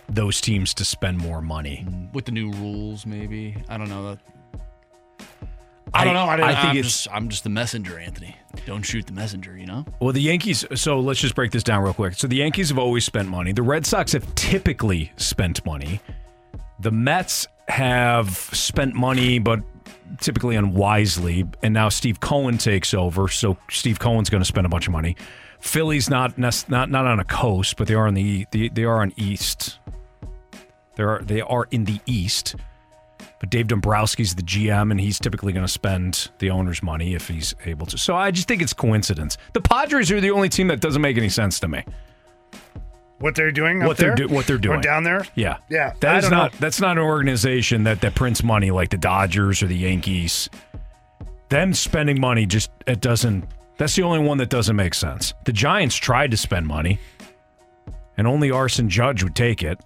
those 0.08 0.40
teams 0.40 0.72
to 0.74 0.84
spend 0.84 1.18
more 1.18 1.40
money? 1.42 1.84
with 2.12 2.26
the 2.26 2.32
new 2.32 2.52
rules, 2.52 3.06
maybe 3.06 3.56
I 3.68 3.76
don't 3.76 3.88
know. 3.88 4.14
That 4.14 4.18
I 5.92 6.04
don't 6.04 6.14
know. 6.14 6.22
I, 6.24 6.34
I 6.34 6.54
think 6.54 6.64
am 6.70 6.76
it's 6.78 6.88
just, 6.88 7.08
I'm 7.12 7.28
just 7.28 7.44
the 7.44 7.50
messenger, 7.50 7.98
Anthony. 7.98 8.36
Don't 8.66 8.82
shoot 8.82 9.06
the 9.06 9.12
messenger, 9.12 9.56
you 9.56 9.66
know? 9.66 9.84
Well, 10.00 10.12
the 10.12 10.20
Yankees. 10.20 10.64
So 10.74 10.98
let's 10.98 11.20
just 11.20 11.34
break 11.36 11.52
this 11.52 11.62
down 11.62 11.82
real 11.84 11.94
quick. 11.94 12.14
So 12.14 12.26
the 12.26 12.36
Yankees 12.36 12.68
have 12.70 12.78
always 12.78 13.04
spent 13.04 13.28
money. 13.28 13.52
The 13.52 13.62
Red 13.62 13.86
Sox 13.86 14.12
have 14.12 14.32
typically 14.34 15.12
spent 15.16 15.64
money. 15.64 16.00
The 16.80 16.90
Mets 16.90 17.46
have 17.68 18.30
spent 18.30 18.94
money, 18.94 19.38
but 19.38 19.60
typically 20.20 20.56
unwisely. 20.56 21.44
And 21.62 21.74
now 21.74 21.88
Steve 21.88 22.20
Cohen 22.20 22.58
takes 22.58 22.94
over. 22.94 23.28
So 23.28 23.56
Steve 23.70 23.98
Cohen's 23.98 24.30
going 24.30 24.42
to 24.42 24.46
spend 24.46 24.66
a 24.66 24.68
bunch 24.68 24.86
of 24.86 24.92
money. 24.92 25.16
Philly's 25.60 26.10
not 26.10 26.36
not 26.36 26.68
not 26.68 26.94
on 26.94 27.18
a 27.20 27.24
coast, 27.24 27.76
but 27.76 27.88
they 27.88 27.94
are 27.94 28.06
on 28.06 28.14
the, 28.14 28.46
the 28.50 28.68
they 28.68 28.84
are 28.84 29.00
on 29.00 29.12
east. 29.16 29.78
They 30.96 31.02
are 31.02 31.22
they 31.22 31.40
are 31.40 31.66
in 31.70 31.84
the 31.84 32.00
east. 32.06 32.56
But 33.40 33.50
Dave 33.50 33.66
Dombrowski's 33.66 34.34
the 34.34 34.42
GM, 34.42 34.90
and 34.90 35.00
he's 35.00 35.18
typically 35.18 35.52
going 35.52 35.66
to 35.66 35.72
spend 35.72 36.30
the 36.38 36.50
owner's 36.50 36.82
money 36.82 37.14
if 37.14 37.28
he's 37.28 37.54
able 37.64 37.86
to. 37.86 37.98
So 37.98 38.14
I 38.14 38.30
just 38.30 38.48
think 38.48 38.62
it's 38.62 38.72
coincidence. 38.72 39.36
The 39.52 39.60
Padres 39.60 40.10
are 40.10 40.20
the 40.20 40.30
only 40.30 40.48
team 40.48 40.68
that 40.68 40.80
doesn't 40.80 41.02
make 41.02 41.16
any 41.16 41.28
sense 41.28 41.60
to 41.60 41.68
me. 41.68 41.84
What 43.24 43.34
they're 43.36 43.52
doing? 43.52 43.80
up 43.80 43.88
What 43.88 43.96
they're 43.96 44.14
there? 44.14 44.26
do, 44.28 44.34
what 44.34 44.46
they're 44.46 44.58
doing 44.58 44.80
Or 44.80 44.82
down 44.82 45.02
there? 45.02 45.24
Yeah, 45.34 45.56
Yeah, 45.70 45.94
That 46.00 46.16
I 46.16 46.18
is 46.18 46.30
not 46.30 46.52
know. 46.52 46.58
that's 46.60 46.78
not 46.78 46.98
an 46.98 47.04
organization 47.04 47.84
that 47.84 48.02
that 48.02 48.14
prints 48.14 48.42
money 48.42 48.70
like 48.70 48.90
the 48.90 48.98
Dodgers 48.98 49.62
or 49.62 49.66
the 49.66 49.76
Yankees. 49.78 50.50
Them 51.48 51.72
spending 51.72 52.20
money 52.20 52.44
just 52.44 52.70
it 52.86 53.00
doesn't. 53.00 53.46
That's 53.78 53.96
the 53.96 54.02
only 54.02 54.18
one 54.18 54.36
that 54.38 54.50
doesn't 54.50 54.76
make 54.76 54.92
sense. 54.92 55.32
The 55.46 55.54
Giants 55.54 55.96
tried 55.96 56.32
to 56.32 56.36
spend 56.36 56.66
money, 56.66 56.98
and 58.18 58.26
only 58.26 58.50
Arson 58.50 58.90
Judge 58.90 59.22
would 59.24 59.34
take 59.34 59.62
it. 59.62 59.78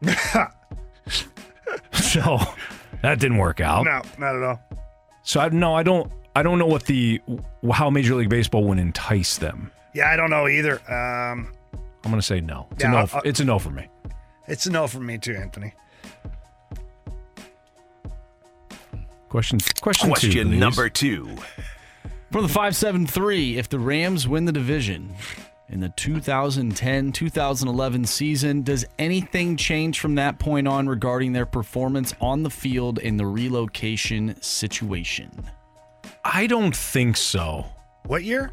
so 1.92 2.38
that 3.02 3.18
didn't 3.20 3.36
work 3.36 3.60
out. 3.60 3.84
No, 3.84 4.00
not 4.18 4.34
at 4.34 4.42
all. 4.42 4.60
So 5.24 5.40
I 5.40 5.48
no, 5.50 5.74
I 5.74 5.82
don't. 5.82 6.10
I 6.34 6.42
don't 6.42 6.58
know 6.58 6.66
what 6.66 6.84
the 6.86 7.20
how 7.70 7.90
Major 7.90 8.14
League 8.14 8.30
Baseball 8.30 8.64
would 8.64 8.78
entice 8.78 9.36
them. 9.36 9.70
Yeah, 9.94 10.10
I 10.10 10.16
don't 10.16 10.30
know 10.30 10.48
either. 10.48 10.80
Um, 10.90 11.52
I'm 12.08 12.12
going 12.12 12.20
to 12.22 12.26
say 12.26 12.40
no. 12.40 12.66
It's 12.70 12.82
Yeah, 12.82 12.88
a 12.88 12.92
no. 12.92 12.96
I'll- 13.00 13.06
for- 13.06 13.20
it's 13.22 13.38
a 13.38 13.44
no 13.44 13.58
for 13.58 13.68
me. 13.68 13.86
it's 14.46 14.64
a 14.64 14.70
no 14.72 14.86
for 14.86 14.98
me 14.98 15.18
too, 15.18 15.34
Anthony. 15.36 15.74
Question. 19.28 19.58
Question. 19.82 20.08
Question 20.08 20.30
please. 20.48 20.58
number 20.58 20.88
two. 20.88 21.36
From 22.32 22.42
the 22.44 22.48
573, 22.48 23.58
if 23.58 23.68
the 23.68 23.78
Rams 23.78 24.26
win 24.26 24.46
the 24.46 24.52
division 24.52 25.14
in 25.68 25.80
the 25.80 25.90
2010 25.90 27.12
2011 27.12 28.06
season, 28.06 28.62
does 28.62 28.86
anything 28.98 29.54
change 29.58 30.00
from 30.00 30.14
that 30.14 30.38
point 30.38 30.66
on 30.66 30.88
regarding 30.88 31.34
their 31.34 31.44
performance 31.44 32.14
on 32.22 32.42
the 32.42 32.48
field 32.50 32.98
in 33.00 33.18
the 33.18 33.26
relocation 33.26 34.34
situation? 34.40 35.30
I 36.24 36.46
don't 36.46 36.74
think 36.74 37.18
so. 37.18 37.66
What 38.06 38.24
year? 38.24 38.50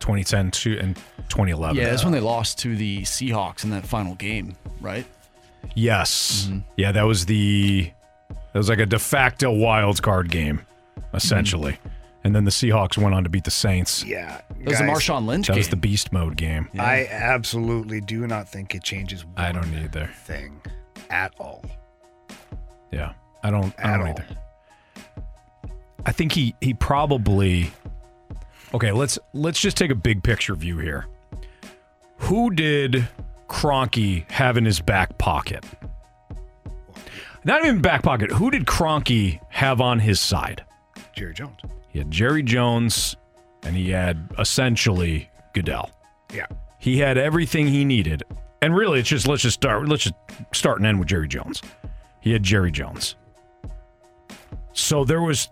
2010 0.00 0.50
to 0.50 0.78
and 0.78 0.96
2011. 1.28 1.76
Yeah, 1.76 1.90
that's 1.90 2.04
when 2.04 2.12
they 2.12 2.20
lost 2.20 2.58
to 2.60 2.74
the 2.76 3.02
Seahawks 3.02 3.64
in 3.64 3.70
that 3.70 3.86
final 3.86 4.14
game, 4.16 4.56
right? 4.80 5.06
Yes. 5.74 6.46
Mm-hmm. 6.48 6.58
Yeah, 6.76 6.92
that 6.92 7.02
was 7.02 7.26
the 7.26 7.90
that 8.52 8.58
was 8.58 8.68
like 8.68 8.78
a 8.80 8.86
de 8.86 8.98
facto 8.98 9.50
wild 9.52 10.02
card 10.02 10.30
game, 10.30 10.62
essentially. 11.14 11.78
And 12.24 12.34
then 12.34 12.44
the 12.44 12.50
Seahawks 12.50 12.98
went 12.98 13.14
on 13.14 13.24
to 13.24 13.30
beat 13.30 13.44
the 13.44 13.50
Saints. 13.50 14.04
Yeah, 14.04 14.42
That 14.50 14.66
was 14.66 14.78
the 14.78 14.84
guys, 14.84 14.98
Marshawn 14.98 15.24
Lynch 15.26 15.46
That 15.46 15.56
was 15.56 15.70
the 15.70 15.76
beast 15.76 16.12
mode 16.12 16.36
game. 16.36 16.68
I 16.78 17.06
absolutely 17.10 18.02
do 18.02 18.26
not 18.26 18.46
think 18.46 18.74
it 18.74 18.82
changes. 18.82 19.24
One 19.24 19.34
I 19.38 19.52
don't 19.52 19.72
either. 19.74 20.10
thing 20.24 20.60
at 21.08 21.32
all. 21.38 21.64
Yeah, 22.92 23.12
I 23.42 23.50
don't. 23.50 23.72
I 23.78 23.96
don't 23.96 24.00
all. 24.02 24.08
either. 24.08 24.26
I 26.04 26.12
think 26.12 26.32
he 26.32 26.54
he 26.60 26.74
probably. 26.74 27.70
Okay, 28.72 28.92
let's 28.92 29.18
let's 29.32 29.60
just 29.60 29.76
take 29.76 29.90
a 29.90 29.96
big 29.96 30.22
picture 30.22 30.54
view 30.54 30.78
here. 30.78 31.06
Who 32.18 32.50
did 32.50 33.08
Kroenke 33.48 34.30
have 34.30 34.56
in 34.56 34.64
his 34.64 34.80
back 34.80 35.18
pocket? 35.18 35.64
Not 37.44 37.64
even 37.64 37.80
back 37.80 38.02
pocket. 38.02 38.30
Who 38.30 38.50
did 38.50 38.66
Kroenke 38.66 39.40
have 39.48 39.80
on 39.80 39.98
his 39.98 40.20
side? 40.20 40.64
Jerry 41.14 41.34
Jones. 41.34 41.58
He 41.88 41.98
had 41.98 42.10
Jerry 42.10 42.42
Jones, 42.42 43.16
and 43.62 43.74
he 43.74 43.90
had 43.90 44.28
essentially 44.38 45.28
Goodell. 45.54 45.90
Yeah. 46.32 46.46
He 46.78 46.98
had 46.98 47.18
everything 47.18 47.66
he 47.66 47.84
needed. 47.84 48.22
And 48.62 48.76
really, 48.76 49.00
it's 49.00 49.08
just 49.08 49.26
let's 49.26 49.42
just 49.42 49.54
start. 49.54 49.88
Let's 49.88 50.04
just 50.04 50.14
start 50.52 50.78
and 50.78 50.86
end 50.86 50.98
with 50.98 51.08
Jerry 51.08 51.28
Jones. 51.28 51.62
He 52.20 52.32
had 52.32 52.42
Jerry 52.42 52.70
Jones. 52.70 53.16
So 54.72 55.04
there 55.04 55.22
was. 55.22 55.48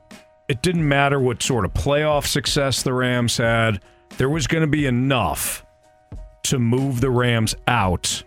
It 0.49 0.63
didn't 0.63 0.87
matter 0.89 1.21
what 1.21 1.43
sort 1.43 1.65
of 1.65 1.75
playoff 1.75 2.27
success 2.27 2.83
the 2.83 2.93
Rams 2.95 3.37
had. 3.37 3.83
There 4.17 4.31
was 4.31 4.47
going 4.47 4.63
to 4.63 4.67
be 4.71 4.87
enough 4.87 5.65
to 6.45 6.59
move 6.59 7.01
the 7.01 7.11
Rams 7.11 7.55
out 7.67 8.23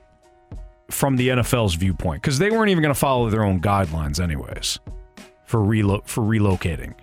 from 0.91 1.15
the 1.15 1.29
NFL's 1.29 1.75
viewpoint 1.75 2.21
because 2.21 2.37
they 2.37 2.51
weren't 2.51 2.69
even 2.69 2.81
going 2.83 2.93
to 2.93 2.99
follow 2.99 3.29
their 3.29 3.43
own 3.43 3.59
guidelines, 3.61 4.19
anyways, 4.19 4.79
for 5.45 5.59
relo- 5.59 6.05
for 6.07 6.21
relocating. 6.21 6.93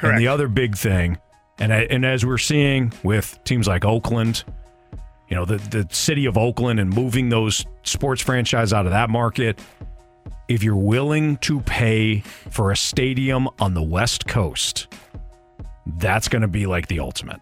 And 0.00 0.18
the 0.18 0.28
other 0.28 0.48
big 0.48 0.76
thing, 0.76 1.18
and 1.58 1.72
I- 1.72 1.86
and 1.90 2.04
as 2.04 2.24
we're 2.26 2.38
seeing 2.38 2.92
with 3.02 3.38
teams 3.44 3.66
like 3.66 3.84
Oakland, 3.84 4.44
you 5.28 5.36
know, 5.36 5.44
the 5.44 5.56
the 5.56 5.86
city 5.90 6.26
of 6.26 6.36
Oakland 6.36 6.78
and 6.78 6.90
moving 6.94 7.30
those 7.30 7.64
sports 7.84 8.20
franchise 8.22 8.72
out 8.72 8.84
of 8.84 8.92
that 8.92 9.10
market, 9.10 9.58
if 10.48 10.62
you're 10.62 10.76
willing 10.76 11.36
to 11.38 11.60
pay 11.60 12.20
for 12.50 12.70
a 12.70 12.76
stadium 12.76 13.48
on 13.58 13.74
the 13.74 13.82
West 13.82 14.26
Coast, 14.26 14.88
that's 15.98 16.28
going 16.28 16.42
to 16.42 16.48
be 16.48 16.66
like 16.66 16.88
the 16.88 17.00
ultimate. 17.00 17.40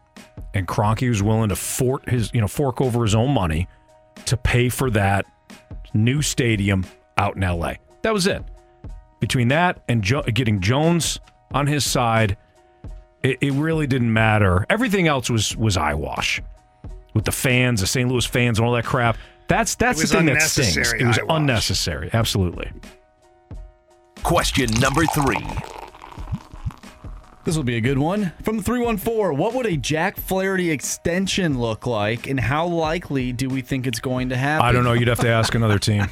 And 0.54 0.66
Kroenke 0.66 1.08
was 1.08 1.22
willing 1.22 1.48
to 1.48 1.56
fort 1.56 2.08
his, 2.08 2.30
you 2.32 2.40
know, 2.40 2.48
fork 2.48 2.80
over 2.80 3.02
his 3.02 3.14
own 3.14 3.32
money 3.32 3.68
to 4.26 4.36
pay 4.36 4.68
for 4.68 4.90
that 4.90 5.26
new 5.94 6.22
stadium 6.22 6.84
out 7.18 7.36
in 7.36 7.42
LA. 7.42 7.74
That 8.02 8.12
was 8.12 8.26
it. 8.26 8.42
Between 9.20 9.48
that 9.48 9.82
and 9.88 10.02
jo- 10.02 10.22
getting 10.22 10.60
Jones 10.60 11.20
on 11.52 11.66
his 11.66 11.84
side, 11.84 12.36
it, 13.22 13.38
it 13.40 13.52
really 13.52 13.86
didn't 13.86 14.12
matter. 14.12 14.66
Everything 14.70 15.06
else 15.06 15.28
was 15.28 15.56
was 15.56 15.76
eyewash 15.76 16.40
with 17.14 17.24
the 17.24 17.32
fans, 17.32 17.80
the 17.80 17.86
St. 17.86 18.08
Louis 18.08 18.24
fans, 18.24 18.58
and 18.58 18.66
all 18.66 18.72
that 18.72 18.84
crap. 18.84 19.16
That's 19.50 19.74
that's 19.74 20.00
the 20.00 20.06
thing 20.06 20.26
that 20.26 20.42
stings. 20.42 20.76
It 20.76 21.04
was 21.04 21.18
eyewash. 21.18 21.40
unnecessary. 21.40 22.08
Absolutely. 22.12 22.70
Question 24.22 24.70
number 24.78 25.04
three. 25.06 25.44
This 27.44 27.56
will 27.56 27.64
be 27.64 27.74
a 27.74 27.80
good 27.80 27.98
one. 27.98 28.32
From 28.44 28.62
314, 28.62 29.36
what 29.36 29.54
would 29.54 29.66
a 29.66 29.76
Jack 29.76 30.16
Flaherty 30.18 30.70
extension 30.70 31.58
look 31.58 31.84
like, 31.84 32.28
and 32.28 32.38
how 32.38 32.64
likely 32.68 33.32
do 33.32 33.48
we 33.48 33.60
think 33.60 33.88
it's 33.88 33.98
going 33.98 34.28
to 34.28 34.36
happen? 34.36 34.64
I 34.64 34.70
don't 34.70 34.84
know. 34.84 34.92
You'd 34.92 35.08
have 35.08 35.18
to 35.20 35.28
ask 35.28 35.52
another 35.56 35.80
team. 35.80 36.06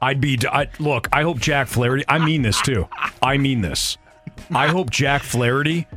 I'd 0.00 0.20
be. 0.20 0.38
I, 0.48 0.68
look, 0.78 1.08
I 1.12 1.22
hope 1.22 1.40
Jack 1.40 1.66
Flaherty. 1.66 2.04
I 2.06 2.24
mean 2.24 2.42
this 2.42 2.62
too. 2.62 2.86
I 3.20 3.36
mean 3.36 3.62
this. 3.62 3.98
I 4.54 4.68
hope 4.68 4.90
Jack 4.90 5.22
Flaherty 5.24 5.88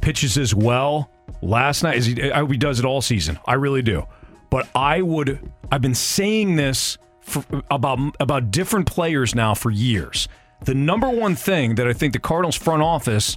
pitches 0.00 0.38
as 0.38 0.56
well 0.56 1.08
last 1.40 1.84
night 1.84 1.98
as 1.98 2.06
he, 2.06 2.32
I 2.32 2.38
hope 2.38 2.50
he 2.50 2.58
does 2.58 2.80
it 2.80 2.84
all 2.84 3.00
season. 3.00 3.38
I 3.46 3.54
really 3.54 3.82
do. 3.82 4.08
But 4.54 4.68
I 4.72 5.02
would. 5.02 5.50
I've 5.72 5.82
been 5.82 5.96
saying 5.96 6.54
this 6.54 6.96
for, 7.22 7.44
about 7.72 7.98
about 8.20 8.52
different 8.52 8.86
players 8.86 9.34
now 9.34 9.52
for 9.52 9.72
years. 9.72 10.28
The 10.64 10.74
number 10.74 11.10
one 11.10 11.34
thing 11.34 11.74
that 11.74 11.88
I 11.88 11.92
think 11.92 12.12
the 12.12 12.20
Cardinals 12.20 12.54
front 12.54 12.80
office 12.80 13.36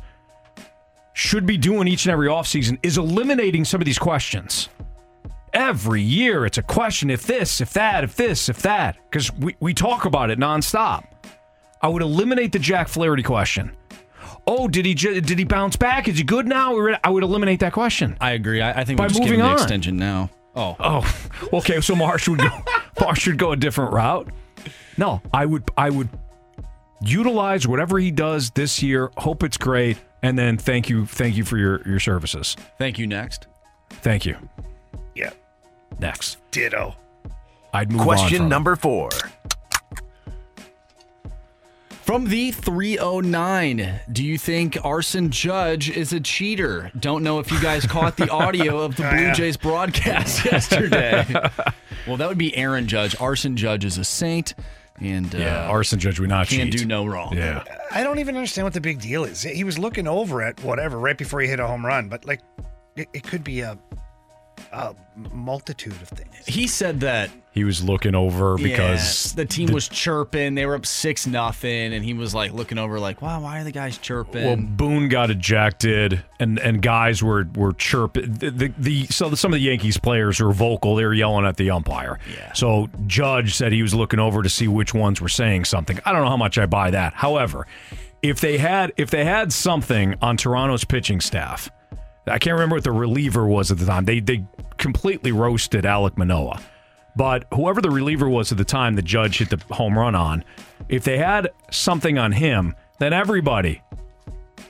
should 1.14 1.48
be 1.48 1.57
doing 1.57 1.88
each 1.88 2.06
and 2.06 2.14
every 2.14 2.27
offseason 2.27 2.77
is 2.84 2.99
eliminating 2.99 3.65
some 3.65 3.81
of 3.81 3.85
these 3.85 3.98
questions. 3.98 4.69
Every 5.53 6.03
year 6.03 6.45
it's 6.45 6.60
a 6.60 6.61
question 6.61 7.10
if 7.10 7.26
this, 7.26 7.61
if 7.61 7.73
that, 7.73 8.03
if 8.03 8.15
this, 8.15 8.48
if 8.48 8.61
that, 8.61 8.98
because 9.10 9.34
we, 9.38 9.56
we 9.60 9.73
talk 9.73 10.06
about 10.06 10.30
it 10.30 10.38
nonstop. 10.38 11.03
I 11.81 11.88
would 11.88 12.03
eliminate 12.03 12.52
the 12.52 12.60
Jack 12.60 12.89
Flaherty 12.89 13.23
question. 13.23 13.72
Oh, 14.45 14.68
did 14.68 14.85
he 14.85 14.94
did 14.94 15.39
he 15.39 15.45
bounce 15.45 15.77
back? 15.77 16.07
Is 16.07 16.19
he 16.19 16.23
good 16.23 16.45
now? 16.45 16.77
I 17.03 17.10
would 17.10 17.23
eliminate 17.23 17.61
that 17.61 17.73
question. 17.73 18.18
I 18.22 18.34
agree. 18.34 18.61
I, 18.61 18.81
I 18.81 18.84
think 18.84 18.99
By 18.99 19.06
we're 19.06 19.10
just 19.10 19.22
moving 19.22 19.38
giving 19.38 19.45
the 19.45 19.49
on. 19.49 19.57
extension 19.57 19.98
now. 19.98 20.30
Oh, 20.57 20.75
Oh, 20.79 21.15
okay. 21.53 21.79
So 21.81 21.95
Marsh 21.95 22.27
would 22.27 22.39
go. 22.39 22.49
Marsh 22.99 23.19
should 23.21 23.38
go 23.38 23.51
a 23.51 23.55
different 23.55 23.93
route. 23.93 24.27
No, 24.97 25.21
I 25.34 25.45
would. 25.45 25.63
I 25.77 25.89
would 25.91 26.09
utilize 27.01 27.67
whatever 27.67 27.99
he 27.99 28.11
does 28.11 28.49
this 28.51 28.81
year. 28.81 29.11
Hope 29.17 29.43
it's 29.43 29.57
great, 29.57 29.97
and 30.23 30.38
then 30.38 30.57
thank 30.57 30.89
you. 30.89 31.05
Thank 31.05 31.38
you 31.38 31.45
for 31.45 31.57
your 31.57 31.88
your 31.88 31.99
services. 31.99 32.55
Thank 32.79 32.97
you. 32.97 33.05
Next. 33.07 33.47
Thank 33.89 34.25
you. 34.25 34.35
Yeah. 35.15 35.31
Next. 35.99 36.38
Ditto. 36.51 36.95
I'd 37.73 37.91
move 37.91 38.01
on 38.01 38.07
Question 38.07 38.49
number 38.49 38.75
four. 38.75 39.09
From 42.07 42.23
the 42.23 42.51
309, 42.51 43.99
do 44.13 44.23
you 44.23 44.38
think 44.38 44.77
Arson 44.81 45.29
Judge 45.29 45.89
is 45.89 46.13
a 46.13 46.21
cheater? 46.21 46.89
Don't 46.97 47.21
know 47.21 47.39
if 47.39 47.51
you 47.51 47.59
guys 47.61 47.85
caught 47.85 48.15
the 48.15 48.29
audio 48.31 48.79
of 48.79 48.95
the 48.95 49.05
Oh, 49.07 49.11
Blue. 49.11 49.34
Jays 49.34 49.57
broadcast 49.57 50.45
yesterday. 50.51 51.25
well, 52.07 52.15
that 52.15 52.29
would 52.29 52.38
be 52.38 52.55
Aaron 52.55 52.88
Judge. 52.88 53.19
Arson 53.19 53.57
Judge 53.57 53.84
is 53.84 53.97
a 53.97 54.05
saint. 54.05 54.53
And 55.01 55.35
uh, 55.35 55.67
arson 55.69 55.99
judge 55.99 56.19
would 56.19 56.29
not 56.29 56.47
can't 56.47 56.71
cheat. 56.71 56.79
do 56.81 56.85
no 56.88 57.05
wrong. 57.05 57.35
Yeah. 57.38 57.63
I 57.91 58.01
don't 58.03 58.17
even 58.17 58.35
understand 58.35 58.65
what 58.65 58.73
the 58.73 58.81
big 58.81 58.99
deal 58.99 59.25
is. 59.25 59.43
He 59.43 59.63
was 59.63 59.77
looking 59.77 60.07
over 60.07 60.41
at 60.41 60.59
whatever 60.63 60.97
right 60.97 61.15
before 61.15 61.39
he 61.41 61.47
hit 61.47 61.59
a 61.59 61.67
home 61.67 61.85
run, 61.85 62.09
but 62.09 62.25
like 62.25 62.39
it, 62.95 63.07
it 63.13 63.21
could 63.23 63.43
be 63.43 63.59
a, 63.59 63.77
a 64.77 64.95
multitude 65.33 65.93
of 65.93 66.07
things. 66.09 66.45
He 66.45 66.67
said 66.67 66.99
that 66.99 67.31
He 67.51 67.63
was 67.63 67.83
looking 67.83 68.13
over 68.13 68.55
because 68.55 69.33
yeah, 69.33 69.37
the 69.37 69.45
team 69.45 69.71
was 69.71 69.89
chirping. 69.89 70.53
They 70.53 70.67
were 70.67 70.75
up 70.75 70.85
six 70.85 71.25
nothing, 71.25 71.93
and 71.93 72.05
he 72.05 72.13
was 72.13 72.35
like 72.35 72.53
looking 72.53 72.77
over, 72.77 72.99
like, 72.99 73.19
"Wow, 73.19 73.41
why 73.41 73.59
are 73.59 73.63
the 73.63 73.71
guys 73.71 73.97
chirping?" 73.97 74.45
Well, 74.45 74.55
Boone 74.57 75.09
got 75.09 75.31
ejected, 75.31 76.23
and 76.39 76.59
and 76.59 76.81
guys 76.81 77.23
were 77.23 77.47
were 77.55 77.73
chirping. 77.73 78.33
The, 78.33 78.51
the, 78.51 78.73
the 78.77 79.05
so 79.07 79.33
some 79.33 79.51
of 79.51 79.59
the 79.59 79.65
Yankees 79.65 79.97
players 79.97 80.39
were 80.39 80.53
vocal. 80.53 80.95
They 80.95 81.05
were 81.05 81.13
yelling 81.15 81.45
at 81.45 81.57
the 81.57 81.71
umpire. 81.71 82.19
Yeah. 82.31 82.53
So 82.53 82.87
Judge 83.07 83.55
said 83.55 83.71
he 83.71 83.81
was 83.81 83.95
looking 83.95 84.19
over 84.19 84.43
to 84.43 84.49
see 84.49 84.67
which 84.67 84.93
ones 84.93 85.19
were 85.19 85.29
saying 85.29 85.65
something. 85.65 85.99
I 86.05 86.11
don't 86.11 86.21
know 86.21 86.29
how 86.29 86.37
much 86.37 86.59
I 86.59 86.67
buy 86.67 86.91
that. 86.91 87.13
However, 87.15 87.65
if 88.21 88.39
they 88.39 88.59
had 88.59 88.93
if 88.97 89.09
they 89.09 89.25
had 89.25 89.51
something 89.51 90.13
on 90.21 90.37
Toronto's 90.37 90.83
pitching 90.83 91.19
staff, 91.21 91.71
I 92.29 92.39
can't 92.39 92.53
remember 92.53 92.75
what 92.75 92.83
the 92.83 92.91
reliever 92.91 93.45
was 93.45 93.71
at 93.71 93.77
the 93.77 93.85
time. 93.85 94.05
They 94.05 94.19
they 94.19 94.45
completely 94.77 95.31
roasted 95.31 95.85
Alek 95.85 96.17
Manoah. 96.17 96.61
But 97.15 97.45
whoever 97.53 97.81
the 97.81 97.89
reliever 97.89 98.29
was 98.29 98.51
at 98.51 98.59
the 98.59 98.65
time, 98.65 98.95
the 98.95 99.01
judge 99.01 99.39
hit 99.39 99.49
the 99.49 99.59
home 99.73 99.97
run 99.97 100.13
on. 100.13 100.43
If 100.87 101.03
they 101.03 101.17
had 101.17 101.49
something 101.71 102.19
on 102.19 102.31
him, 102.31 102.75
then 102.99 103.11
everybody, 103.11 103.81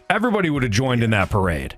everybody 0.10 0.50
would 0.50 0.64
have 0.64 0.72
joined 0.72 1.04
in 1.04 1.10
that 1.10 1.30
parade. 1.30 1.78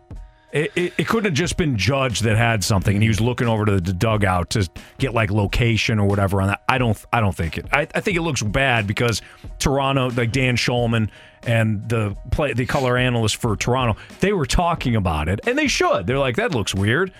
It, 0.51 0.71
it, 0.75 0.93
it 0.97 1.07
couldn't 1.07 1.25
have 1.25 1.33
just 1.35 1.57
been 1.57 1.77
Judge 1.77 2.21
that 2.21 2.35
had 2.35 2.63
something, 2.63 2.95
and 2.95 3.03
he 3.03 3.07
was 3.09 3.21
looking 3.21 3.47
over 3.47 3.65
to 3.65 3.79
the 3.79 3.93
dugout 3.93 4.49
to 4.51 4.67
get 4.97 5.13
like 5.13 5.29
location 5.29 5.99
or 5.99 6.07
whatever 6.07 6.41
on 6.41 6.47
that. 6.47 6.63
I 6.67 6.79
don't, 6.79 6.97
I 7.13 7.19
don't 7.19 7.35
think 7.35 7.57
it. 7.59 7.67
I, 7.71 7.87
I 7.93 7.99
think 8.01 8.17
it 8.17 8.21
looks 8.23 8.41
bad 8.41 8.87
because 8.87 9.21
Toronto, 9.59 10.09
like 10.09 10.31
Dan 10.31 10.55
Shulman 10.55 11.09
and 11.43 11.87
the 11.87 12.17
play, 12.31 12.53
the 12.53 12.65
color 12.65 12.97
analyst 12.97 13.35
for 13.35 13.55
Toronto, 13.55 13.99
they 14.21 14.33
were 14.33 14.47
talking 14.47 14.95
about 14.95 15.29
it, 15.29 15.39
and 15.45 15.55
they 15.57 15.67
should. 15.67 16.07
They're 16.07 16.17
like, 16.17 16.37
that 16.37 16.51
looks 16.55 16.73
weird. 16.73 17.11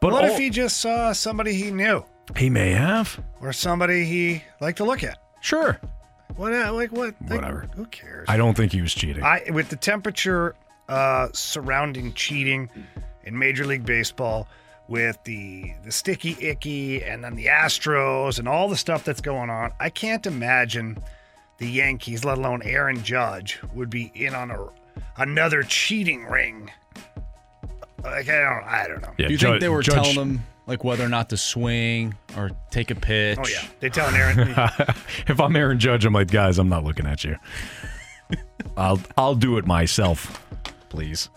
But 0.00 0.12
what 0.12 0.24
all- 0.24 0.30
if 0.30 0.36
he 0.38 0.50
just 0.50 0.76
saw 0.78 1.12
somebody 1.12 1.54
he 1.54 1.70
knew 1.70 2.04
he 2.36 2.50
may 2.50 2.70
have. 2.72 3.18
or 3.40 3.54
somebody 3.54 4.04
he 4.04 4.44
liked 4.60 4.76
to 4.78 4.84
look 4.84 5.02
at? 5.02 5.16
Sure. 5.40 5.80
What? 6.36 6.52
uh, 6.52 6.70
Like 6.74 6.92
what? 6.92 7.14
like, 7.22 7.30
Whatever. 7.40 7.66
Who 7.74 7.86
cares? 7.86 8.26
I 8.28 8.36
don't 8.36 8.54
think 8.54 8.72
he 8.72 8.82
was 8.82 8.92
cheating. 8.92 9.24
I 9.24 9.42
with 9.50 9.70
the 9.70 9.76
temperature 9.76 10.54
uh, 10.88 11.28
surrounding 11.32 12.12
cheating 12.14 12.70
in 13.24 13.38
Major 13.38 13.66
League 13.66 13.84
Baseball, 13.84 14.48
with 14.88 15.22
the 15.24 15.72
the 15.84 15.92
sticky 15.92 16.36
icky, 16.40 17.02
and 17.04 17.22
then 17.22 17.36
the 17.36 17.46
Astros 17.46 18.38
and 18.38 18.48
all 18.48 18.68
the 18.68 18.76
stuff 18.76 19.04
that's 19.04 19.20
going 19.20 19.50
on, 19.50 19.72
I 19.78 19.90
can't 19.90 20.26
imagine 20.26 20.98
the 21.58 21.68
Yankees, 21.68 22.24
let 22.24 22.38
alone 22.38 22.62
Aaron 22.62 23.02
Judge, 23.02 23.60
would 23.74 23.90
be 23.90 24.10
in 24.14 24.34
on 24.34 24.50
a 24.50 24.68
another 25.18 25.62
cheating 25.62 26.24
ring. 26.24 26.70
Like 28.02 28.28
I 28.28 28.40
don't, 28.40 28.64
I 28.64 28.88
don't 28.88 29.02
know. 29.02 29.12
Do 29.16 29.32
you 29.32 29.38
think 29.38 29.60
they 29.60 29.68
were 29.68 29.82
telling 29.82 30.14
them 30.14 30.46
like 30.66 30.84
whether 30.84 31.04
or 31.04 31.08
not 31.08 31.30
to 31.30 31.36
swing 31.36 32.14
or 32.36 32.50
take 32.70 32.90
a 32.90 32.94
pitch? 32.94 33.38
Oh 33.40 33.48
yeah, 33.48 33.66
they 33.80 33.90
telling 33.90 34.14
Aaron. 34.14 34.38
if 35.26 35.40
I'm 35.40 35.54
Aaron 35.54 35.78
Judge, 35.78 36.04
I'm 36.04 36.12
like, 36.12 36.30
guys, 36.30 36.58
I'm 36.58 36.68
not 36.68 36.84
looking 36.84 37.06
at 37.06 37.24
you. 37.24 37.36
I'll 38.76 39.00
I'll 39.16 39.34
do 39.34 39.58
it 39.58 39.66
myself, 39.66 40.42
please. 40.88 41.28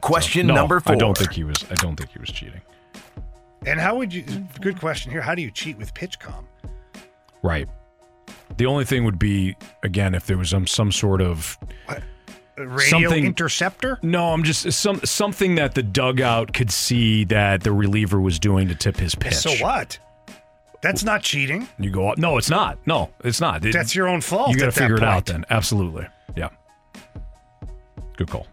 Question 0.00 0.46
No, 0.46 0.54
number 0.54 0.80
four. 0.80 0.94
I 0.94 0.98
don't 0.98 1.16
think 1.16 1.32
he 1.32 1.44
was. 1.44 1.56
I 1.70 1.74
don't 1.74 1.96
think 1.96 2.10
he 2.10 2.18
was 2.18 2.30
cheating. 2.30 2.60
and 3.66 3.78
how 3.78 3.96
would 3.98 4.12
you? 4.14 4.22
Good 4.60 4.80
question 4.80 5.10
here. 5.12 5.20
How 5.20 5.34
do 5.34 5.42
you 5.42 5.50
cheat 5.50 5.76
with 5.76 5.92
PitchCom? 5.94 6.44
Right. 7.42 7.68
The 8.56 8.66
only 8.66 8.84
thing 8.84 9.04
would 9.04 9.18
be 9.18 9.56
again 9.82 10.14
if 10.14 10.26
there 10.26 10.38
was 10.38 10.50
some 10.50 10.66
some 10.66 10.90
sort 10.90 11.20
of 11.20 11.58
A 11.88 12.66
radio 12.66 12.78
Something- 13.08 13.26
interceptor? 13.26 13.98
no. 14.02 14.32
I'm 14.32 14.42
just 14.42 14.72
some 14.72 15.00
something 15.04 15.54
that 15.56 15.74
the 15.74 15.82
dugout 15.82 16.52
could 16.54 16.70
see 16.70 17.24
that 17.24 17.62
the 17.62 17.72
reliever 17.72 18.20
was 18.20 18.38
doing 18.38 18.68
to 18.68 18.74
tip 18.74 18.96
his 18.96 19.14
pitch. 19.14 19.34
So 19.34 19.52
what? 19.64 19.98
That's 20.82 21.04
not 21.04 21.22
cheating. 21.22 21.68
You 21.78 21.90
go. 21.90 22.14
No, 22.16 22.38
it's 22.38 22.48
not. 22.48 22.78
No, 22.86 23.10
it's 23.22 23.40
not. 23.40 23.62
It- 23.66 23.74
That's 23.74 23.94
your 23.94 24.08
own 24.08 24.22
fault 24.22 24.50
You 24.50 24.56
got 24.58 24.66
to 24.66 24.72
figure 24.72 24.96
it 24.96 25.02
out 25.04 25.26
then. 25.26 25.44
Absolutely. 25.50 26.06
Yeah. 26.36 26.48
Good 28.20 28.28
call. 28.28 28.46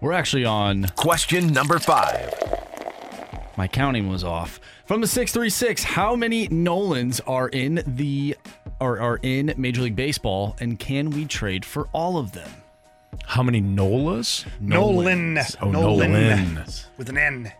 We're 0.00 0.12
actually 0.14 0.46
on 0.46 0.86
question 0.96 1.48
number 1.48 1.78
five. 1.78 2.32
My 3.58 3.68
counting 3.68 4.08
was 4.08 4.24
off. 4.24 4.58
From 4.86 5.02
the 5.02 5.06
636, 5.06 5.84
how 5.84 6.16
many 6.16 6.48
Nolans 6.48 7.20
are 7.26 7.50
in 7.50 7.82
the 7.86 8.34
are, 8.80 8.98
are 8.98 9.20
in 9.22 9.52
Major 9.58 9.82
League 9.82 9.94
Baseball 9.94 10.56
and 10.58 10.78
can 10.78 11.10
we 11.10 11.26
trade 11.26 11.66
for 11.66 11.86
all 11.92 12.16
of 12.16 12.32
them? 12.32 12.48
How 13.26 13.42
many 13.42 13.60
Nolas? 13.60 14.46
Nolan. 14.58 15.36
Oh, 15.60 15.70
Nolan. 15.70 16.10
Nolan. 16.10 16.64
With 16.96 17.10
an 17.10 17.18
N. 17.18 17.52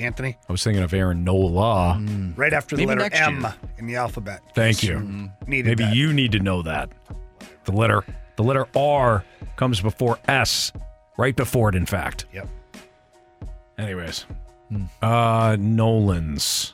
Anthony. 0.00 0.36
I 0.48 0.52
was 0.52 0.64
thinking 0.64 0.82
of 0.82 0.92
Aaron 0.92 1.22
Nola. 1.22 1.96
Mm. 2.00 2.36
Right 2.36 2.52
after 2.52 2.74
the 2.74 2.82
Maybe 2.86 2.98
letter 2.98 3.02
next 3.02 3.20
M 3.20 3.42
year. 3.42 3.54
in 3.78 3.86
the 3.86 3.94
alphabet. 3.94 4.42
Thank 4.56 4.82
you. 4.82 5.30
Needed 5.46 5.66
Maybe 5.68 5.84
that. 5.84 5.94
you 5.94 6.12
need 6.12 6.32
to 6.32 6.40
know 6.40 6.62
that. 6.62 6.90
The 7.66 7.72
letter 7.72 8.02
the 8.36 8.42
letter 8.42 8.66
R 8.76 9.24
comes 9.56 9.80
before 9.80 10.18
S, 10.28 10.72
right 11.18 11.34
before 11.34 11.68
it, 11.68 11.74
in 11.74 11.86
fact. 11.86 12.26
Yep. 12.32 12.48
Anyways, 13.78 14.26
uh, 15.02 15.56
Nolan's. 15.58 16.72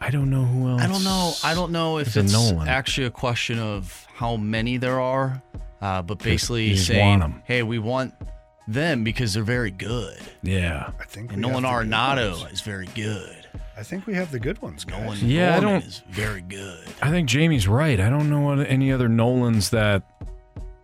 I 0.00 0.10
don't 0.10 0.30
know 0.30 0.44
who 0.44 0.68
else. 0.68 0.82
I 0.82 0.86
don't 0.88 1.04
know. 1.04 1.32
I 1.44 1.54
don't 1.54 1.70
know 1.70 1.98
if 1.98 2.08
is 2.08 2.16
a 2.16 2.20
it's 2.20 2.32
Nolan. 2.32 2.66
actually 2.68 3.06
a 3.06 3.10
question 3.10 3.58
of 3.60 4.06
how 4.14 4.36
many 4.36 4.76
there 4.76 5.00
are, 5.00 5.40
uh, 5.80 6.02
but 6.02 6.18
basically 6.18 6.64
you 6.70 6.74
just 6.74 6.88
saying, 6.88 7.20
want 7.20 7.22
'em. 7.22 7.42
"Hey, 7.44 7.62
we 7.62 7.78
want 7.78 8.12
them 8.66 9.04
because 9.04 9.32
they're 9.34 9.44
very 9.44 9.70
good." 9.70 10.18
Yeah. 10.42 10.90
I 10.98 11.04
think 11.04 11.32
And 11.32 11.44
we 11.44 11.52
have 11.52 11.62
Nolan 11.62 11.86
the 11.86 11.94
Arenado 11.96 12.52
is 12.52 12.62
very 12.62 12.88
good. 12.96 13.41
I 13.76 13.82
think 13.82 14.06
we 14.06 14.14
have 14.14 14.30
the 14.30 14.38
good 14.38 14.60
ones, 14.60 14.84
guys. 14.84 15.00
Nolan 15.02 15.18
Yeah, 15.28 15.56
I 15.56 15.60
don't- 15.60 15.82
is 15.84 16.02
very 16.10 16.42
good. 16.42 16.86
I 17.00 17.10
think 17.10 17.28
Jamie's 17.28 17.66
right. 17.66 17.98
I 17.98 18.10
don't 18.10 18.28
know 18.28 18.52
any 18.60 18.92
other 18.92 19.08
Nolans 19.08 19.70
that. 19.70 20.02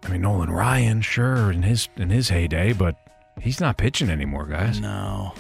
I 0.04 0.08
mean, 0.08 0.22
Nolan 0.22 0.50
Ryan, 0.50 1.00
sure, 1.02 1.50
in 1.52 1.62
his 1.62 1.88
in 1.96 2.08
his 2.10 2.28
heyday, 2.30 2.72
but 2.72 2.96
he's 3.40 3.60
not 3.60 3.76
pitching 3.76 4.08
anymore, 4.10 4.46
guys. 4.46 4.80
No. 4.80 5.34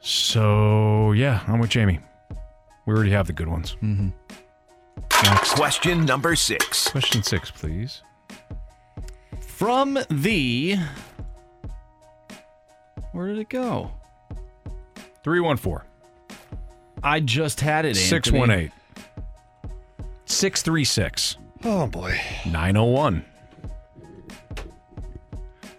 So 0.00 1.12
yeah, 1.12 1.42
I'm 1.46 1.58
with 1.58 1.70
Jamie. 1.70 2.00
We 2.86 2.94
already 2.94 3.10
have 3.10 3.26
the 3.26 3.32
good 3.34 3.48
ones. 3.48 3.76
Mm-hmm. 3.82 4.08
Next. 5.24 5.52
Question 5.54 6.06
number 6.06 6.34
six. 6.36 6.88
Question 6.88 7.22
six, 7.22 7.50
please. 7.50 8.02
From 9.40 9.98
the 10.08 10.76
where 13.12 13.26
did 13.26 13.38
it 13.38 13.48
go? 13.50 13.90
314 15.24 15.87
I 17.02 17.20
just 17.20 17.60
had 17.60 17.84
it. 17.84 17.96
Anthony. 17.96 18.70
618 18.70 18.72
636 20.26 21.36
Oh 21.64 21.86
boy. 21.86 22.18
901. 22.46 23.24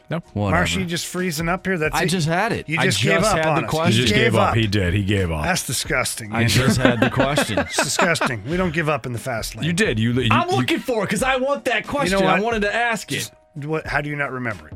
No, 0.09 0.17
Whatever. 0.33 0.56
Marshy 0.57 0.85
just 0.85 1.06
freezing 1.06 1.48
up 1.48 1.67
here. 1.67 1.77
That's 1.77 1.95
I 1.95 2.03
it. 2.03 2.07
just 2.07 2.27
had 2.27 2.51
it. 2.51 2.67
You 2.67 2.80
I 2.80 2.85
just, 2.85 3.03
gave 3.03 3.22
up 3.22 3.38
had 3.38 3.45
on 3.45 3.56
the 3.61 3.67
us. 3.67 3.69
question. 3.69 3.93
He 3.93 4.01
just 4.01 4.14
gave 4.15 4.33
up. 4.35 4.49
up. 4.49 4.56
He 4.56 4.65
did. 4.65 4.95
He 4.95 5.03
gave 5.03 5.30
up. 5.31 5.43
That's 5.43 5.67
disgusting. 5.67 6.33
I 6.33 6.45
just 6.45 6.77
had 6.77 6.99
the 6.99 7.09
question. 7.14 7.59
It's 7.59 7.77
disgusting. 7.77 8.43
We 8.49 8.57
don't 8.57 8.73
give 8.73 8.89
up 8.89 9.06
in 9.06 9.14
the 9.14 9.19
fast 9.19 9.56
lane. 9.56 9.65
You 9.67 9.73
did. 9.73 9.99
You. 9.99 10.14
you 10.14 10.30
I'm 10.31 10.49
you- 10.49 10.56
looking 10.56 10.80
for 10.80 11.03
it 11.03 11.07
because 11.07 11.22
I 11.22 11.35
want 11.38 11.65
that 11.65 11.85
question. 11.85 12.17
I 12.23 12.33
what? 12.39 12.43
wanted 12.43 12.61
to 12.64 12.73
ask 12.73 13.11
it. 13.11 13.30
What? 13.53 13.85
How 13.85 14.01
do 14.01 14.09
you 14.09 14.15
not 14.15 14.31
remember 14.31 14.69
it? 14.69 14.73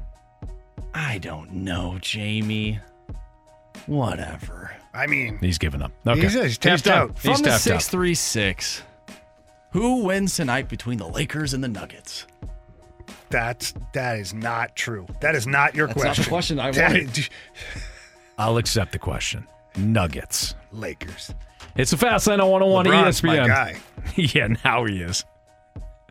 I 0.94 1.18
don't 1.18 1.52
know, 1.52 1.98
Jamie. 2.00 2.80
Whatever. 3.88 4.73
I 4.94 5.08
mean, 5.08 5.38
He's 5.40 5.58
given 5.58 5.82
up. 5.82 5.92
Okay. 6.06 6.22
He's- 6.22 6.34
he's 6.34 6.58
tapped 6.58 6.84
done. 6.86 6.98
out. 6.98 7.12
He's 7.14 7.22
From 7.24 7.32
the 7.44 7.50
tapped 7.50 7.68
out. 7.68 7.82
636, 7.82 8.84
who 9.72 10.04
wins 10.04 10.36
tonight 10.36 10.70
between 10.70 10.98
the 11.00 11.08
Lakers 11.08 11.54
and 11.54 11.64
the 11.64 11.68
Nuggets? 11.68 12.26
that's 13.30 13.74
that 13.94 14.20
is 14.20 14.34
not 14.34 14.76
true. 14.76 15.08
That 15.22 15.34
is 15.36 15.48
not 15.48 15.74
your 15.74 15.88
That's 15.88 15.98
not 15.98 16.04
question. 16.06 16.24
the 16.24 16.30
question 16.30 16.60
I 16.60 16.72
That 16.74 16.92
wanted. 16.92 17.18
is- 17.18 17.30
I'll 18.38 18.58
accept 18.58 18.92
the 18.92 19.00
question. 19.00 19.48
Nuggets. 19.76 20.54
Lakers. 20.72 21.34
It's 21.76 21.92
a 21.94 21.98
fast 21.98 22.28
lane 22.28 22.40
on 22.40 22.50
101 22.52 22.86
LeBron's 22.86 23.24
my 23.24 23.38
ESPN. 23.38 23.48
guy. 23.48 23.76
yeah, 24.16 24.48
now 24.64 24.86
he 24.86 25.02
is. 25.02 25.26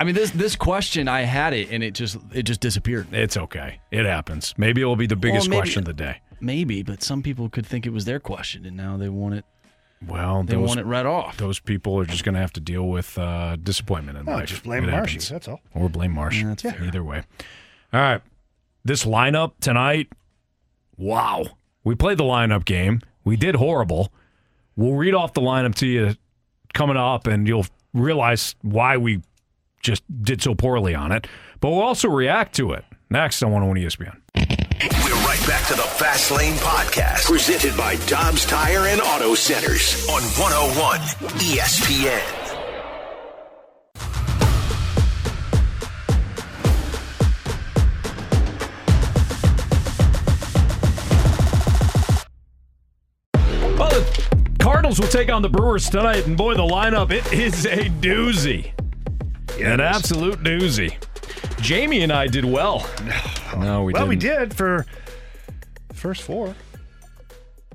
I 0.00 0.04
mean, 0.04 0.16
this 0.16 0.30
this 0.32 0.56
question 0.56 1.06
I 1.06 1.20
had 1.22 1.52
it 1.52 1.70
and 1.70 1.84
it 1.84 1.94
just 1.94 2.16
it 2.32 2.42
just 2.42 2.60
disappeared. 2.60 3.06
It's 3.12 3.36
okay. 3.36 3.78
It 3.92 4.04
happens. 4.04 4.52
Maybe 4.56 4.80
it'll 4.80 4.96
be 4.96 5.06
the 5.06 5.14
biggest 5.14 5.48
maybe- 5.48 5.60
question 5.60 5.80
of 5.80 5.84
the 5.86 5.92
day. 5.92 6.16
Maybe, 6.42 6.82
but 6.82 7.02
some 7.02 7.22
people 7.22 7.48
could 7.48 7.64
think 7.64 7.86
it 7.86 7.90
was 7.92 8.04
their 8.04 8.18
question 8.20 8.66
and 8.66 8.76
now 8.76 8.96
they 8.96 9.08
want 9.08 9.34
it. 9.36 9.44
Well, 10.06 10.42
They 10.42 10.56
those, 10.56 10.66
want 10.66 10.80
it 10.80 10.86
read 10.86 11.06
off. 11.06 11.36
Those 11.36 11.60
people 11.60 11.96
are 12.00 12.04
just 12.04 12.24
going 12.24 12.34
to 12.34 12.40
have 12.40 12.52
to 12.54 12.60
deal 12.60 12.88
with 12.88 13.16
uh, 13.16 13.54
disappointment 13.54 14.18
in 14.18 14.26
No, 14.26 14.32
life. 14.32 14.48
just 14.48 14.64
blame 14.64 14.82
It 14.82 14.90
Marshy. 14.90 15.12
happens. 15.12 15.28
That's 15.28 15.46
all. 15.46 15.60
Or 15.74 15.88
blame 15.88 16.10
Marsh. 16.12 16.40
Yeah, 16.42 16.48
that's 16.48 16.62
fair. 16.62 16.82
Either 16.82 17.04
way. 17.04 17.22
All 17.92 18.00
right. 18.00 18.20
This 18.84 19.04
lineup 19.04 19.52
tonight, 19.60 20.08
wow. 20.96 21.44
We 21.84 21.94
played 21.94 22.18
the 22.18 22.24
lineup 22.24 22.64
game. 22.64 23.00
We 23.22 23.36
did 23.36 23.54
horrible. 23.54 24.12
We'll 24.74 24.94
read 24.94 25.14
off 25.14 25.34
the 25.34 25.40
lineup 25.40 25.76
to 25.76 25.86
you 25.86 26.16
coming 26.74 26.96
up, 26.96 27.28
and 27.28 27.46
you'll 27.46 27.66
realize 27.94 28.56
why 28.62 28.96
we 28.96 29.22
just 29.82 30.02
did 30.22 30.42
so 30.42 30.54
poorly 30.56 30.94
on 30.96 31.12
it, 31.12 31.26
but 31.60 31.70
we'll 31.70 31.80
also 31.82 32.08
react 32.08 32.56
to 32.56 32.72
it. 32.72 32.84
Next 33.10 33.40
on 33.42 33.52
101 33.52 33.76
ESPN. 33.86 35.21
We're 35.42 35.48
right 35.48 35.60
back 35.60 35.68
to 35.68 35.74
the 35.74 35.82
Fast 35.82 36.30
Lane 36.30 36.54
Podcast, 36.54 37.24
presented 37.24 37.76
by 37.76 37.96
Dobbs 38.06 38.44
Tire 38.46 38.86
and 38.86 39.00
Auto 39.00 39.34
Centers 39.34 40.06
on 40.08 40.22
101 40.22 41.00
ESPN. 41.40 42.20
Well, 53.78 53.90
the 53.90 54.56
Cardinals 54.60 55.00
will 55.00 55.08
take 55.08 55.30
on 55.30 55.42
the 55.42 55.48
Brewers 55.48 55.88
tonight, 55.88 56.26
and 56.26 56.36
boy, 56.36 56.54
the 56.54 56.62
lineup 56.62 57.10
it 57.10 57.32
is 57.32 57.64
a 57.66 57.88
doozy, 57.88 58.72
an 59.60 59.80
absolute 59.80 60.40
doozy. 60.40 60.96
Jamie 61.60 62.02
and 62.02 62.12
I 62.12 62.26
did 62.26 62.44
well. 62.44 62.88
No, 63.56 63.84
we 63.84 63.92
well, 63.92 64.02
didn't. 64.02 64.08
we 64.08 64.16
did 64.16 64.54
for 64.54 64.84
the 64.84 65.01
first 66.02 66.22
four. 66.22 66.54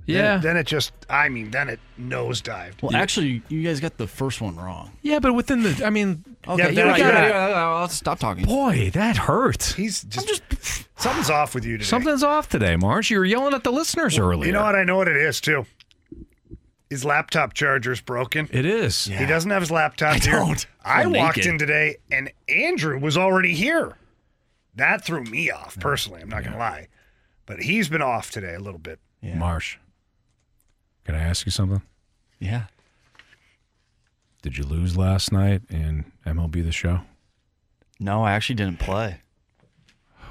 Yeah. 0.06 0.34
Then, 0.38 0.42
then 0.42 0.58
it 0.58 0.68
just, 0.68 0.94
I 1.10 1.28
mean, 1.28 1.52
then 1.52 1.68
it 1.70 1.80
nosedived. 2.00 2.82
Well, 2.82 2.96
actually, 2.96 3.42
you 3.50 3.62
guys 3.64 3.80
got 3.82 3.98
the 3.98 4.08
first 4.08 4.40
one 4.40 4.56
wrong. 4.56 4.92
Yeah, 5.02 5.20
but 5.20 5.34
within 5.34 5.64
the, 5.64 5.82
I 5.86 5.90
mean, 5.90 6.24
Okay, 6.48 6.64
Yeah, 6.64 6.70
you're 6.70 6.76
then 6.76 6.88
right. 6.88 6.96
I 6.96 6.98
You're 7.04 7.12
got 7.12 7.20
right. 7.20 7.30
Yeah, 7.30 7.48
yeah, 7.50 7.82
yeah, 7.82 7.88
stop 7.88 8.20
talking. 8.20 8.46
Boy, 8.46 8.90
that 8.94 9.18
hurts. 9.18 9.74
He's 9.74 10.04
just, 10.04 10.42
something's 10.98 11.30
off 11.30 11.54
with 11.54 11.66
you 11.66 11.78
today. 11.78 11.88
Something's 11.90 12.24
off 12.24 12.48
today, 12.48 12.78
Marsh. 12.78 13.12
You 13.12 13.20
were 13.20 13.26
yelling 13.26 13.54
at 13.54 13.64
the 13.66 13.72
listeners 13.72 14.18
earlier. 14.18 14.46
You 14.48 14.54
know 14.54 14.64
what? 14.64 14.76
I 14.76 14.84
know 14.86 14.96
what 14.96 15.10
it 15.10 15.18
is 15.18 15.42
too. 15.42 15.66
His 16.90 17.04
laptop 17.04 17.54
charger's 17.54 18.00
broken. 18.00 18.48
It 18.50 18.66
is. 18.66 19.06
He 19.06 19.26
doesn't 19.26 19.52
have 19.52 19.62
his 19.62 19.72
laptop 19.72 20.16
I 20.16 20.20
here. 20.20 20.32
don't. 20.40 20.66
I 20.86 21.02
I'm 21.02 21.12
walked 21.12 21.38
naked. 21.38 21.52
in 21.52 21.58
today 21.60 21.98
and 22.10 22.32
Andrew 22.48 22.98
was 22.98 23.18
already 23.18 23.54
here. 23.54 23.98
That 24.76 25.04
threw 25.04 25.24
me 25.26 25.52
off 25.52 25.78
personally. 25.82 26.22
I'm 26.22 26.30
not 26.30 26.46
gonna 26.46 26.58
lie, 26.58 26.88
but 27.48 27.61
he's 27.64 27.90
been 27.90 28.03
off 28.03 28.30
today 28.30 28.53
a 28.53 28.59
little 28.59 28.80
bit. 28.80 29.00
Marsh, 29.24 29.77
can 31.03 31.16
I 31.16 31.19
ask 31.19 31.45
you 31.48 31.51
something? 31.51 31.82
Yeah. 32.40 32.66
Did 34.43 34.58
you 34.58 34.64
lose 34.64 34.95
last 34.95 35.32
night 35.32 35.64
in 35.69 36.06
MLB 36.26 36.64
The 36.64 36.72
Show? 36.72 37.01
No, 38.00 38.24
I 38.24 38.34
actually 38.34 38.56
didn't 38.56 38.80
play. 38.80 39.22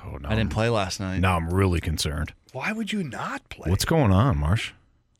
Oh 0.06 0.16
no, 0.18 0.28
I 0.28 0.36
didn't 0.36 0.52
play 0.52 0.68
last 0.68 1.00
night. 1.00 1.18
Now 1.18 1.36
I'm 1.36 1.50
really 1.50 1.80
concerned. 1.80 2.32
Why 2.52 2.70
would 2.72 2.92
you 2.92 3.02
not 3.02 3.48
play? 3.48 3.68
What's 3.68 3.84
going 3.84 4.12
on, 4.12 4.38
Marsh? 4.38 4.72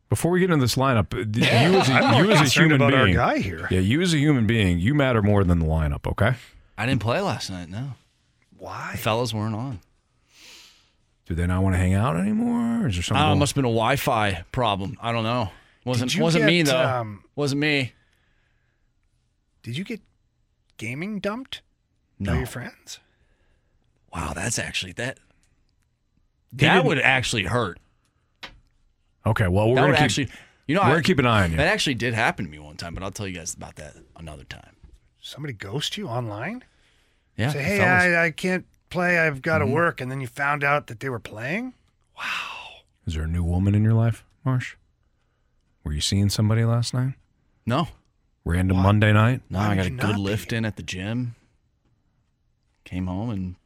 Before 0.09 0.31
we 0.31 0.39
get 0.39 0.51
into 0.51 0.63
this 0.65 0.77
lineup, 0.77 1.13
Yeah, 1.37 1.69
you 1.69 1.79
as 1.79 1.89
a, 1.89 1.93
I'm 1.95 2.13
more 2.13 2.25
you 2.25 2.31
as 2.31 2.57
a 2.57 2.61
human 2.61 2.77
about 2.81 2.95
our 2.95 3.05
being, 3.07 3.17
guy 3.17 3.39
here. 3.39 3.67
yeah, 3.73 3.81
you 3.81 4.01
as 4.01 4.15
a 4.15 4.19
human 4.19 4.47
being, 4.47 4.79
you 4.79 4.95
matter 4.95 5.21
more 5.21 5.43
than 5.43 5.59
the 5.59 5.67
lineup. 5.67 6.07
Okay. 6.07 6.35
I 6.79 6.87
didn't 6.87 7.03
play 7.03 7.21
last 7.21 7.51
night. 7.51 7.69
No, 7.69 7.95
Why? 8.57 8.91
the 8.93 8.99
fellas 8.99 9.35
weren't 9.35 9.57
on. 9.57 9.81
Do 11.27 11.35
they 11.35 11.47
not 11.47 11.63
want 11.63 11.75
to 11.75 11.79
hang 11.79 11.95
out 11.95 12.17
anymore? 12.17 12.85
Or 12.85 12.89
is 12.89 12.95
there 12.95 13.01
I 13.01 13.03
something? 13.03 13.15
don't 13.17 13.27
know, 13.29 13.33
it 13.33 13.37
must 13.37 13.51
have 13.51 13.57
been 13.57 13.65
a 13.71 13.75
Wi-Fi 13.75 14.45
problem. 14.53 14.97
I 15.01 15.13
don't 15.13 15.25
know. 15.25 15.51
Wasn't 15.85 16.17
wasn't 16.19 16.45
me 16.45 16.63
though. 16.63 16.81
um, 16.85 17.23
wasn't 17.37 17.61
me. 17.61 17.93
Did 19.63 19.77
you 19.77 19.85
get 19.85 20.01
gaming 20.77 21.19
dumped 21.21 21.63
No. 22.19 22.33
by 22.33 22.39
your 22.39 22.47
friends? 22.47 22.99
Wow, 24.15 24.33
that's 24.35 24.59
actually 24.59 24.93
that. 24.93 25.19
He 26.53 26.59
That 26.59 26.85
would 26.85 26.99
actually 27.01 27.45
hurt. 27.45 27.79
okay. 29.27 29.49
Well, 29.49 29.69
we're 29.69 29.75
that 29.77 29.81
gonna 29.83 29.93
keep, 29.95 30.03
actually, 30.03 30.29
you 30.67 30.75
know, 30.75 30.81
we're 30.83 30.87
I- 30.87 30.91
gonna 30.91 31.03
keep 31.03 31.19
an 31.19 31.27
eye 31.27 31.45
on 31.45 31.51
you. 31.51 31.57
That 31.57 31.67
actually 31.69 31.95
did 31.95 32.15
happen 32.15 32.45
to 32.47 32.51
me 32.51 32.59
one 32.59 32.77
time, 32.77 32.95
but 32.95 33.03
I'll 33.03 33.11
tell 33.11 33.27
you 33.29 33.35
guys 33.37 33.55
about 33.55 33.77
that 33.77 33.95
another 34.17 34.45
time. 34.45 34.77
Somebody 35.21 35.53
ghost 35.55 35.97
you 35.97 36.09
online? 36.09 36.65
Yeah. 37.37 37.53
Say, 37.53 37.63
hey. 37.63 37.81
I, 37.85 38.27
I 38.27 38.31
can't 38.31 38.65
play. 38.97 39.19
I've 39.19 39.43
got 39.43 39.59
to 39.59 39.65
Mhm. 39.67 39.73
work, 39.73 40.01
and 40.01 40.11
then 40.11 40.21
you 40.21 40.27
found 40.27 40.65
out 40.65 40.87
that 40.89 41.01
they 41.01 41.09
were 41.09 41.19
playing. 41.21 41.75
Wow. 42.17 42.81
Is 43.07 43.15
there 43.15 43.25
a 43.25 43.29
new 43.29 43.45
woman 43.45 43.75
in 43.75 43.85
your 43.85 43.93
life, 43.95 44.25
Marsh? 44.45 44.75
Were 45.85 45.93
you 45.93 46.01
seeing 46.01 46.29
somebody 46.31 46.65
last 46.65 46.93
night? 46.95 47.15
no, 47.67 47.89
Random 48.45 48.77
Monday 48.79 49.13
night? 49.13 49.43
no, 49.51 49.59
Why 49.59 49.73
I 49.73 49.77
got 49.77 49.87
a 49.87 49.91
good 49.91 50.03
not 50.03 50.15
be? 50.17 50.21
lift 50.21 50.53
in 50.53 50.65
at 50.65 50.77
the 50.77 50.83
gym. 50.83 51.35
Came 52.85 53.07
home 53.07 53.31
and 53.31 53.57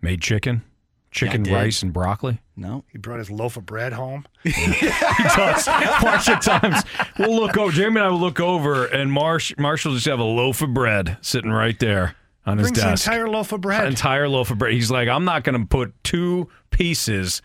Made 0.00 0.20
chicken, 0.22 0.62
chicken, 1.10 1.42
did. 1.44 1.52
rice, 1.54 1.82
and 1.82 1.92
broccoli. 1.92 2.40
no, 2.56 2.84
He 2.90 2.98
brought 2.98 3.18
his 3.18 3.30
loaf 3.30 3.56
of 3.56 3.64
bread 3.66 3.92
home. 3.92 4.26
he 4.42 4.50
does. 4.50 5.66
Marsh 6.02 6.28
at 6.28 6.42
times 6.42 6.82
we'll 7.18 7.36
look 7.36 7.56
over. 7.56 7.70
Jamie 7.72 7.96
and 8.00 8.06
I 8.06 8.08
will 8.08 8.18
look 8.18 8.40
over, 8.40 8.86
and 8.86 9.12
Marsh 9.12 9.52
Marsh 9.58 9.84
will 9.84 9.94
just 9.94 10.06
have 10.06 10.18
a 10.18 10.24
loaf 10.24 10.60
of 10.62 10.72
bread 10.74 11.16
sitting 11.20 11.50
right 11.50 11.78
there 11.78 12.16
on 12.46 12.58
his 12.58 12.66
Brings 12.68 12.78
the 12.82 12.90
desk. 12.90 13.06
entire 13.06 13.28
loaf 13.28 13.52
of 13.52 13.60
bread. 13.60 13.86
entire 13.86 14.28
loaf 14.28 14.50
of 14.50 14.58
bread. 14.58 14.72
He's 14.74 14.90
like, 14.90 15.08
I'm 15.08 15.24
not 15.24 15.44
going 15.44 15.60
to 15.60 15.66
put 15.66 15.94
two 16.04 16.48
pieces 16.70 17.40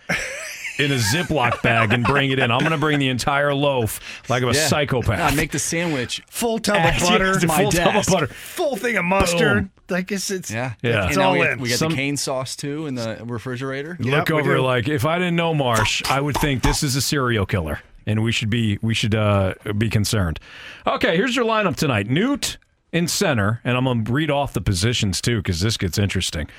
in 0.78 0.92
a 0.92 0.95
Ziploc 0.95 1.61
bag 1.64 1.94
and 1.94 2.03
bring 2.03 2.32
it 2.32 2.40
in. 2.40 2.52
I'm 2.52 2.60
going 2.60 2.72
to 2.72 2.78
bring 2.78 3.00
the 3.00 3.10
entire 3.10 3.53
loaf 3.53 4.00
like 4.30 4.44
I'm 4.44 4.50
a 4.50 4.53
Yeah. 4.53 4.68
psychopath. 4.68 5.32
I 5.34 5.36
make 5.36 5.52
the 5.52 5.60
sandwich. 5.60 6.22
full 6.30 6.60
tub 6.60 6.78
At 6.78 7.02
of 7.02 7.08
butter. 7.08 7.36
the 7.38 7.48
full 7.48 7.72
tub 7.72 7.88
of 7.88 7.94
desk. 7.94 8.11
butter. 8.11 8.28
full 8.28 8.76
thing 8.76 8.98
of 8.98 9.06
mustard. 9.06 9.69
Like 9.90 10.11
it's, 10.11 10.30
it's 10.32 10.52
Yeah, 10.52 10.74
Yeah. 10.82 11.02
And 11.02 11.08
It's 11.10 11.18
now 11.18 11.30
all 11.30 11.34
we, 11.34 11.48
in. 11.48 11.60
we 11.60 11.69
got 11.69 11.78
Some- 11.80 11.92
the 11.92 11.95
cane 11.98 12.18
sauce 12.18 12.56
too 12.56 12.86
in 12.86 12.95
the 12.95 13.19
refrigerator. 13.24 13.98
Yep, 14.00 14.11
Look 14.14 14.30
we 14.30 14.36
over 14.42 14.56
do. 14.56 14.61
like 14.61 14.88
if 14.88 15.06
I 15.06 15.18
didn't 15.18 15.36
know 15.36 15.53
Marsh, 15.53 16.03
I 16.10 16.19
would 16.22 16.36
think 16.38 16.61
this 16.64 16.84
is 16.84 16.95
a 16.95 17.02
serial 17.02 17.45
killer, 17.45 17.80
and 18.06 18.22
we 18.24 18.32
should 18.32 18.50
be 18.50 18.78
we 18.82 18.94
should 18.94 19.16
uh, 19.16 19.56
be 19.78 19.90
concerned. 19.90 20.40
Okay, 20.86 21.16
here's 21.18 21.36
your 21.36 21.45
lineup 21.45 21.76
tonight: 21.76 22.08
Newt 22.08 22.58
in 22.92 23.08
center, 23.08 23.61
and 23.64 23.77
I'm 23.77 23.85
gonna 23.85 24.03
read 24.09 24.32
off 24.32 24.53
the 24.53 24.61
positions 24.61 25.22
too 25.22 25.38
because 25.38 25.61
this 25.61 25.77
gets 25.77 25.98
interesting. 25.98 26.50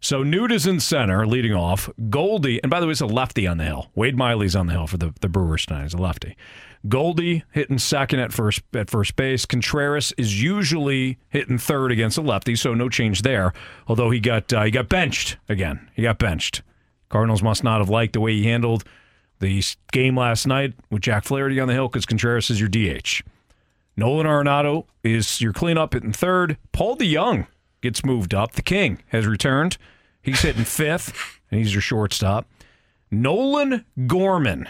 So 0.00 0.22
Newt 0.22 0.52
is 0.52 0.66
in 0.66 0.80
center, 0.80 1.26
leading 1.26 1.54
off. 1.54 1.88
Goldie, 2.10 2.62
and 2.62 2.70
by 2.70 2.80
the 2.80 2.86
way, 2.86 2.92
it's 2.92 3.00
a 3.00 3.06
lefty 3.06 3.46
on 3.46 3.58
the 3.58 3.64
hill. 3.64 3.90
Wade 3.94 4.16
Miley's 4.16 4.54
on 4.54 4.66
the 4.66 4.74
hill 4.74 4.86
for 4.86 4.98
the, 4.98 5.14
the 5.20 5.28
Brewers 5.28 5.66
tonight. 5.66 5.84
He's 5.84 5.94
a 5.94 5.98
lefty. 5.98 6.36
Goldie 6.88 7.44
hitting 7.50 7.78
second 7.78 8.20
at 8.20 8.32
first 8.32 8.62
at 8.74 8.90
first 8.90 9.16
base. 9.16 9.46
Contreras 9.46 10.12
is 10.18 10.40
usually 10.40 11.18
hitting 11.28 11.58
third 11.58 11.90
against 11.90 12.18
a 12.18 12.20
lefty, 12.20 12.54
so 12.54 12.74
no 12.74 12.88
change 12.88 13.22
there. 13.22 13.52
Although 13.88 14.10
he 14.10 14.20
got 14.20 14.52
uh, 14.52 14.62
he 14.64 14.70
got 14.70 14.88
benched 14.88 15.38
again. 15.48 15.90
He 15.94 16.02
got 16.02 16.18
benched. 16.18 16.62
Cardinals 17.08 17.42
must 17.42 17.64
not 17.64 17.80
have 17.80 17.88
liked 17.88 18.12
the 18.12 18.20
way 18.20 18.34
he 18.34 18.44
handled 18.44 18.84
the 19.38 19.62
game 19.92 20.16
last 20.16 20.46
night 20.46 20.74
with 20.90 21.02
Jack 21.02 21.24
Flaherty 21.24 21.60
on 21.60 21.68
the 21.68 21.74
hill 21.74 21.88
because 21.88 22.06
Contreras 22.06 22.50
is 22.50 22.60
your 22.60 22.68
DH. 22.68 23.22
Nolan 23.96 24.26
Arenado 24.26 24.86
is 25.02 25.40
your 25.40 25.52
cleanup 25.52 25.94
hitting 25.94 26.12
third. 26.12 26.58
Paul 26.72 26.96
DeJong 26.96 27.46
gets 27.80 28.04
moved 28.04 28.34
up. 28.34 28.52
The 28.52 28.62
King 28.62 29.02
has 29.08 29.26
returned. 29.26 29.78
He's 30.20 30.42
hitting 30.42 30.64
fifth, 30.64 31.40
and 31.50 31.60
he's 31.60 31.72
your 31.72 31.80
shortstop. 31.80 32.46
Nolan 33.10 33.84
Gorman 34.06 34.68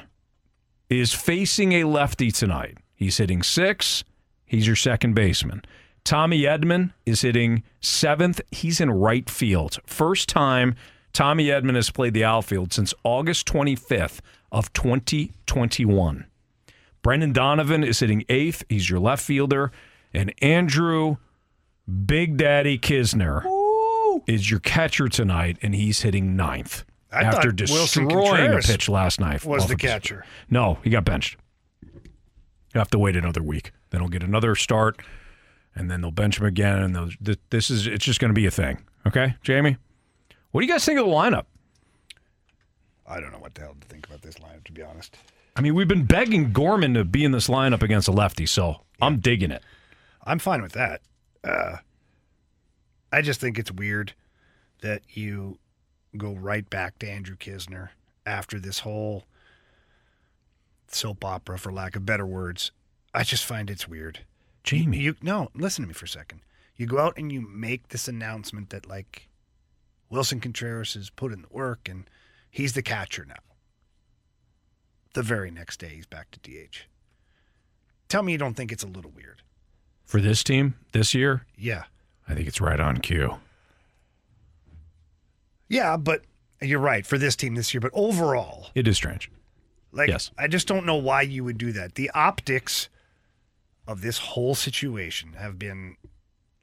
is 0.89 1.13
facing 1.13 1.73
a 1.73 1.85
lefty 1.85 2.31
tonight. 2.31 2.79
He's 2.95 3.17
hitting 3.17 3.43
six. 3.43 4.05
He's 4.45 4.67
your 4.67 4.77
second 4.77 5.15
baseman. 5.15 5.63
Tommy 6.05 6.43
Edman 6.43 6.93
is 7.05 7.23
hitting 7.23 7.65
seventh. 7.81 8.41
He's 8.53 8.81
in 8.81 8.91
right 8.91 9.29
field. 9.29 9.79
First 9.87 10.29
time 10.29 10.77
Tommy 11.13 11.47
Edman 11.47 11.75
has 11.75 11.91
played 11.91 12.15
the 12.15 12.25
outfield 12.25 12.73
since 12.73 12.95
August 13.03 13.47
25th 13.49 14.21
of 14.53 14.73
2021. 14.73 16.27
Brendan 17.07 17.33
Donovan 17.33 17.85
is 17.85 18.01
hitting 18.01 18.25
eighth. 18.29 18.65
He's 18.69 18.91
your 18.91 18.99
left 18.99 19.23
fielder. 19.23 19.71
And 20.13 20.35
Andrew 20.43 21.19
Big 22.05 22.37
Daddy 22.37 22.81
Knizner 22.81 23.45
is 24.27 24.51
your 24.51 24.59
catcher 24.59 25.07
tonight, 25.07 25.57
and 25.63 25.73
he's 25.73 26.01
hitting 26.01 26.35
ninth 26.35 26.85
I 27.13 27.23
after 27.23 27.53
destroying 27.53 28.53
a 28.53 28.59
pitch 28.59 28.89
last 28.89 29.21
night. 29.21 29.45
was 29.45 29.69
the 29.69 29.75
of 29.75 29.81
his- 29.81 29.89
catcher. 29.89 30.25
No, 30.51 30.79
he 30.83 30.91
got 30.91 31.05
benched. 31.05 31.37
You 31.81 32.81
have 32.81 32.91
to 32.91 32.99
wait 32.99 33.15
another 33.15 33.41
week. 33.41 33.71
Then 33.91 34.01
he'll 34.01 34.11
get 34.11 34.25
another 34.25 34.57
start, 34.57 35.01
and 35.77 35.89
then 35.89 36.01
they'll 36.01 36.11
bench 36.11 36.41
him 36.41 36.47
again. 36.47 36.83
And 36.83 36.97
they'll, 36.97 37.11
th- 37.25 37.39
this 37.51 37.71
is 37.71 37.87
it's 37.87 38.05
just 38.05 38.19
going 38.19 38.31
to 38.31 38.35
be 38.35 38.47
a 38.47 38.51
thing. 38.51 38.85
Okay, 39.07 39.37
Jamie, 39.43 39.77
what 40.51 40.61
do 40.61 40.67
you 40.67 40.73
guys 40.73 40.85
think 40.85 40.99
of 40.99 41.07
the 41.07 41.13
lineup? 41.13 41.45
I 43.07 43.21
don't 43.21 43.31
know 43.31 43.39
what 43.39 43.55
the 43.55 43.61
hell 43.61 43.77
to 43.81 43.87
think 43.87 44.09
about 44.09 44.23
this 44.23 44.35
lineup, 44.41 44.65
to 44.65 44.73
be 44.73 44.83
honest. 44.83 45.17
I 45.57 45.63
mean, 45.63 45.75
we've 45.75 45.89
been 45.89 46.05
begging 46.05 46.53
Gorman 46.53 46.95
to 46.95 47.05
be 47.05 47.25
in 47.25 47.33
this 47.33 47.49
lineup 47.49 47.83
against 47.83 48.09
a 48.09 48.13
lefty, 48.13 48.45
so 48.45 48.83
I'm 49.01 49.21
digging 49.21 49.51
it. 49.51 49.63
I'm 50.23 50.39
fine 50.39 50.61
with 50.61 50.73
that. 50.73 51.01
Uh, 51.43 51.77
I 53.11 53.23
just 53.23 53.41
think 53.41 53.59
it's 53.59 53.73
weird 53.73 54.13
that 54.83 55.03
you 55.09 55.59
go 56.17 56.35
right 56.35 56.69
back 56.69 56.99
to 56.99 57.11
Andrew 57.11 57.37
Knizner 57.37 57.91
after 58.27 58.61
this 58.61 58.81
whole 58.81 59.25
soap 60.89 61.25
opera, 61.25 61.59
for 61.59 61.73
lack 61.73 61.97
of 61.97 62.05
better 62.05 62.27
words. 62.27 62.71
I 63.15 63.23
just 63.23 63.45
find 63.45 63.71
it's 63.71 63.89
weird. 63.89 64.21
Jamie. 64.63 64.99
You, 64.99 65.13
you 65.13 65.17
no, 65.23 65.49
listen 65.55 65.85
to 65.85 65.89
me 65.89 65.95
for 65.95 66.05
a 66.05 66.09
second. 66.09 66.41
You 66.77 66.87
go 66.87 66.99
out 66.99 67.17
and 67.17 67.33
you 67.33 67.41
make 67.41 67.89
this 67.89 68.09
announcement 68.09 68.71
that 68.71 68.87
like 68.87 69.29
Willson 70.13 70.43
Contreras 70.43 70.95
has 70.95 71.09
put 71.09 71.33
in 71.33 71.43
the 71.43 71.49
work 71.51 71.89
and 71.89 72.11
he's 72.51 72.75
the 72.75 72.83
catcher 72.83 73.25
now. 73.25 73.37
The 75.17 75.23
very 75.23 75.51
next 75.51 75.81
day 75.81 75.89
he's 75.95 76.05
back 76.05 76.31
to 76.33 76.39
DH. 76.41 76.81
Tell 78.07 78.23
me 78.23 78.33
you 78.33 78.39
don't 78.39 78.53
think 78.53 78.71
it's 78.71 78.83
a 78.85 78.87
little 78.87 79.11
weird. 79.11 79.41
for 80.05 80.21
this 80.21 80.45
team 80.45 80.75
this 80.93 81.15
year, 81.15 81.47
Yeah. 81.57 81.85
I 82.29 82.35
think 82.35 82.47
it's 82.47 82.61
right 82.61 82.79
on 82.79 82.99
cue. 82.99 83.39
Yeah, 85.69 85.97
but 85.97 86.23
you're 86.61 86.79
right 86.79 87.05
for 87.07 87.17
this 87.19 87.35
team 87.35 87.55
this 87.55 87.73
year. 87.75 87.81
But 87.81 87.93
overall, 87.95 88.69
It 88.75 88.87
is 88.87 88.97
strange. 88.99 89.31
like 89.91 90.09
Yes. 90.11 90.31
I 90.39 90.49
just 90.49 90.69
don't 90.69 90.85
know 90.87 90.97
why 90.97 91.23
you 91.23 91.43
would 91.45 91.57
do 91.59 91.73
that. 91.73 91.95
The 91.95 92.11
optics 92.11 92.89
of 93.87 94.03
this 94.03 94.19
whole 94.19 94.55
situation 94.55 95.33
have 95.33 95.59
been 95.59 95.97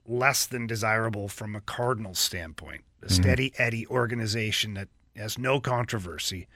less 0.06 0.45
than 0.45 0.67
desirable 0.67 1.27
from 1.27 1.56
a 1.56 1.61
Cardinals 1.61 2.19
standpoint. 2.19 2.83
A 3.01 3.07
Mhm. 3.07 3.11
steady 3.11 3.53
Eddie 3.57 3.88
organization 3.88 4.75
that 4.75 4.90
has 5.15 5.38
no 5.40 5.59
controversy. 5.59 6.48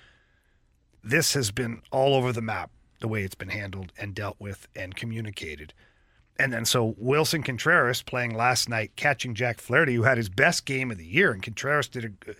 This 1.03 1.33
has 1.33 1.51
been 1.51 1.81
all 1.91 2.15
over 2.15 2.31
the 2.31 2.41
map 2.41 2.71
the 2.99 3.07
way 3.07 3.23
it's 3.23 3.35
been 3.35 3.49
handled 3.49 3.91
and 3.97 4.15
dealt 4.15 4.35
with 4.39 4.67
and 4.75 4.95
communicated. 4.95 5.73
And 6.39 6.51
then 6.53 6.65
so 6.65 6.95
Willson 7.01 7.43
Contreras 7.43 8.01
playing 8.03 8.35
last 8.35 8.69
night, 8.69 8.91
catching 8.95 9.33
Jack 9.33 9.59
Flaherty, 9.59 9.95
who 9.95 10.03
had 10.03 10.17
his 10.17 10.29
best 10.29 10.65
game 10.65 10.91
of 10.91 10.97
the 10.97 11.05
year, 11.05 11.31
and 11.31 11.41
Contreras 11.41 11.87
did 11.87 12.05
a, 12.05 12.33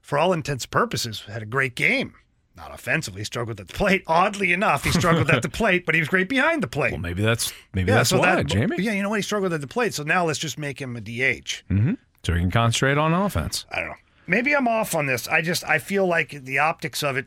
for 0.00 0.18
all 0.18 0.32
intents 0.32 0.64
and 0.64 0.70
purposes, 0.70 1.22
had 1.22 1.42
a 1.42 1.46
great 1.46 1.74
game. 1.74 2.14
Not 2.56 2.74
offensively, 2.74 3.20
he 3.22 3.24
struggled 3.24 3.58
at 3.60 3.68
the 3.68 3.72
plate. 3.74 4.02
Oddly 4.06 4.52
enough, 4.52 4.84
he 4.84 4.90
struggled 4.90 5.30
at 5.30 5.42
the 5.42 5.48
plate, 5.60 5.86
but 5.86 5.94
he 5.94 6.00
was 6.00 6.08
great 6.08 6.28
behind 6.28 6.62
the 6.62 6.66
plate. 6.68 6.92
Well, 6.92 7.00
maybe 7.00 7.22
that's 7.22 7.52
maybe 7.72 7.90
that's 7.90 8.12
why, 8.12 8.42
Jamie. 8.42 8.76
Yeah, 8.78 8.92
you 8.92 9.02
know 9.02 9.08
what? 9.08 9.16
He 9.16 9.22
struggled 9.22 9.52
at 9.52 9.60
the 9.60 9.66
plate, 9.66 9.94
so 9.94 10.02
now 10.02 10.26
let's 10.26 10.38
just 10.38 10.58
make 10.58 10.80
him 10.80 10.94
a 10.96 11.00
DH. 11.00 11.62
hmm 11.68 11.94
So 12.24 12.34
he 12.34 12.40
can 12.40 12.50
concentrate 12.50 12.98
on 12.98 13.14
offense. 13.14 13.64
I 13.72 13.80
don't 13.80 13.88
know. 13.90 13.94
Maybe 14.26 14.54
I'm 14.54 14.68
off 14.68 14.94
on 14.94 15.06
this. 15.06 15.26
I 15.28 15.40
just 15.42 15.64
I 15.64 15.78
feel 15.78 16.06
like 16.06 16.30
the 16.44 16.58
optics 16.58 17.02
of 17.02 17.16
it, 17.16 17.26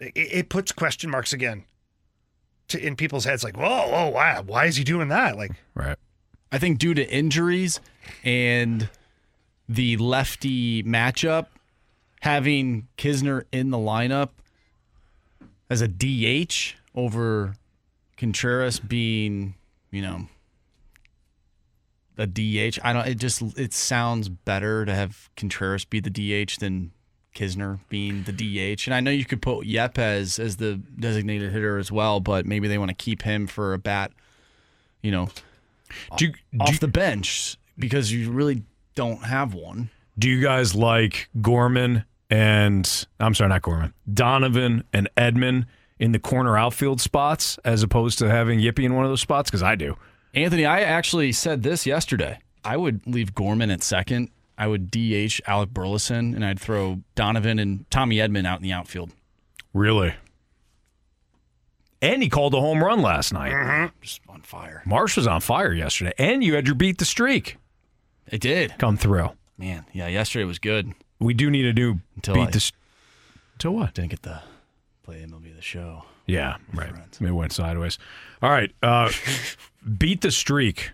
it, 0.00 0.12
it 0.14 0.48
puts 0.48 0.72
question 0.72 1.10
marks 1.10 1.32
again 1.32 1.64
to, 2.68 2.84
in 2.84 2.96
people's 2.96 3.24
heads. 3.24 3.44
Like, 3.44 3.56
whoa, 3.56 3.88
whoa, 3.88 4.08
why, 4.08 4.40
why 4.40 4.66
is 4.66 4.76
he 4.76 4.84
doing 4.84 5.08
that? 5.08 5.36
Like, 5.36 5.52
right. 5.74 5.96
I 6.50 6.58
think 6.58 6.78
due 6.78 6.94
to 6.94 7.08
injuries 7.08 7.78
and 8.24 8.88
the 9.68 9.96
lefty 9.98 10.82
matchup, 10.82 11.46
having 12.22 12.88
Knizner 12.98 13.44
in 13.52 13.70
the 13.70 13.78
lineup 13.78 14.30
as 15.68 15.80
a 15.80 15.88
DH 15.88 16.74
over 16.94 17.54
Contreras 18.16 18.80
being, 18.80 19.54
you 19.90 20.02
know, 20.02 20.28
a 22.18 22.26
DH. 22.26 22.78
I 22.84 22.92
don't. 22.92 23.06
It 23.06 23.18
just 23.18 23.42
it 23.56 23.72
sounds 23.72 24.28
better 24.28 24.84
to 24.84 24.94
have 24.94 25.30
Contreras 25.36 25.84
be 25.84 26.00
the 26.00 26.10
DH 26.10 26.58
than 26.58 26.92
Knizner 27.34 27.80
being 27.88 28.24
the 28.24 28.32
DH. 28.32 28.86
And 28.86 28.94
I 28.94 29.00
know 29.00 29.10
you 29.10 29.24
could 29.24 29.42
put 29.42 29.66
Yepez 29.66 30.38
as 30.38 30.56
the 30.56 30.74
designated 30.98 31.52
hitter 31.52 31.78
as 31.78 31.90
well, 31.92 32.20
but 32.20 32.46
maybe 32.46 32.68
they 32.68 32.78
want 32.78 32.90
to 32.90 32.94
keep 32.94 33.22
him 33.22 33.46
for 33.46 33.72
a 33.72 33.78
bat. 33.78 34.12
You 35.02 35.10
know, 35.10 35.28
do 36.16 36.26
you, 36.26 36.34
off 36.60 36.80
the 36.80 36.88
bench 36.88 37.56
because 37.78 38.12
you 38.12 38.30
really 38.30 38.62
don't 38.94 39.24
have 39.24 39.54
one. 39.54 39.90
Do 40.18 40.28
you 40.28 40.42
guys 40.42 40.74
like 40.74 41.28
Gorman 41.40 42.04
and 42.28 43.06
I'm 43.18 43.34
sorry, 43.34 43.48
not 43.48 43.62
Gorman, 43.62 43.94
Donovan 44.12 44.84
and 44.92 45.08
Edman 45.16 45.66
in 45.98 46.12
the 46.12 46.18
corner 46.18 46.56
outfield 46.56 47.00
spots 47.00 47.58
as 47.64 47.82
opposed 47.82 48.18
to 48.20 48.30
having 48.30 48.60
Yepez 48.60 48.84
in 48.84 48.94
one 48.94 49.04
of 49.04 49.10
those 49.10 49.20
spots? 49.20 49.50
Because 49.50 49.62
I 49.62 49.74
do. 49.74 49.96
Anthony, 50.34 50.64
I 50.64 50.82
actually 50.82 51.32
said 51.32 51.62
this 51.62 51.86
yesterday. 51.86 52.38
I 52.64 52.76
would 52.76 53.06
leave 53.06 53.34
Gorman 53.34 53.70
at 53.70 53.82
second. 53.82 54.30
I 54.60 54.66
would 54.66 54.90
DH 54.90 55.40
Alec 55.46 55.70
Burleson, 55.70 56.34
and 56.34 56.44
I'd 56.44 56.60
throw 56.60 57.00
Donovan 57.14 57.58
and 57.58 57.90
Tommy 57.90 58.16
Edman 58.16 58.46
out 58.46 58.58
in 58.58 58.62
the 58.62 58.72
outfield. 58.72 59.10
Really? 59.72 60.14
And 62.02 62.22
he 62.22 62.28
called 62.28 62.54
a 62.54 62.60
home 62.60 62.82
run 62.82 63.02
last 63.02 63.32
night. 63.32 63.90
Just 64.00 64.20
on 64.28 64.42
fire. 64.42 64.82
Marsh 64.86 65.16
was 65.16 65.26
on 65.26 65.40
fire 65.40 65.72
yesterday, 65.72 66.12
and 66.18 66.42
you 66.42 66.54
had 66.54 66.66
your 66.66 66.74
beat 66.74 66.98
the 66.98 67.04
streak. 67.04 67.56
It 68.26 68.40
did 68.40 68.74
come 68.78 68.96
through. 68.96 69.30
Man, 69.58 69.84
yeah, 69.92 70.06
yesterday 70.08 70.44
was 70.44 70.58
good. 70.58 70.92
We 71.18 71.34
do 71.34 71.50
need 71.50 71.66
a 71.66 71.72
new 71.72 72.00
Until 72.16 72.34
beat 72.34 72.48
I- 72.48 72.50
the. 72.50 72.56
s- 72.56 72.72
Until 73.54 73.74
what? 73.74 73.94
Didn't 73.94 74.10
get 74.10 74.22
the 74.22 74.40
play 75.02 75.22
MLB 75.22 75.54
the 75.54 75.60
show. 75.62 76.04
Yeah, 76.26 76.56
right. 76.72 76.92
It 77.20 77.30
went 77.32 77.52
sideways. 77.52 77.98
All 78.40 78.50
right. 78.50 78.70
Uh, 78.82 79.10
beat 79.98 80.20
the 80.22 80.30
streak. 80.30 80.92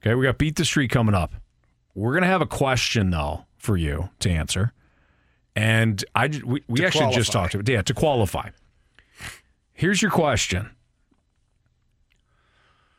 Okay, 0.00 0.14
we 0.14 0.24
got 0.24 0.38
beat 0.38 0.56
the 0.56 0.64
streak 0.64 0.90
coming 0.90 1.14
up. 1.14 1.34
We're 2.00 2.14
gonna 2.14 2.28
have 2.28 2.40
a 2.40 2.46
question 2.46 3.10
though 3.10 3.44
for 3.58 3.76
you 3.76 4.08
to 4.20 4.30
answer, 4.30 4.72
and 5.54 6.02
I 6.14 6.28
we, 6.28 6.64
we 6.66 6.78
To 6.78 6.86
actually 6.86 7.12
just 7.12 7.30
talked 7.30 7.54
about 7.54 7.68
yeah 7.68 7.82
to 7.82 7.92
qualify. 7.92 8.48
Here's 9.74 10.00
your 10.00 10.10
question: 10.10 10.70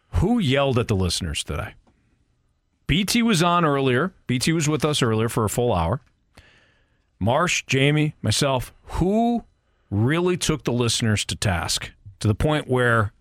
Who 0.09 0.37
yelled 0.37 0.77
at 0.77 0.87
the 0.87 0.95
listeners 0.95 1.43
today? 1.43 1.73
BT 2.85 3.23
was 3.23 3.41
on 3.41 3.65
earlier. 3.65 4.13
BT 4.27 4.53
was 4.53 4.69
with 4.69 4.85
us 4.85 5.01
earlier 5.01 5.29
for 5.29 5.45
a 5.45 5.49
full 5.49 5.73
hour. 5.73 6.01
Marsh, 7.17 7.63
Jamie, 7.65 8.13
myself, 8.21 8.71
who 8.83 9.45
really 9.89 10.37
took 10.37 10.63
the 10.63 10.73
listeners 10.73 11.25
to 11.25 11.35
task 11.35 11.89
to 12.19 12.27
the 12.27 12.35
point 12.35 12.67
where 12.67 13.13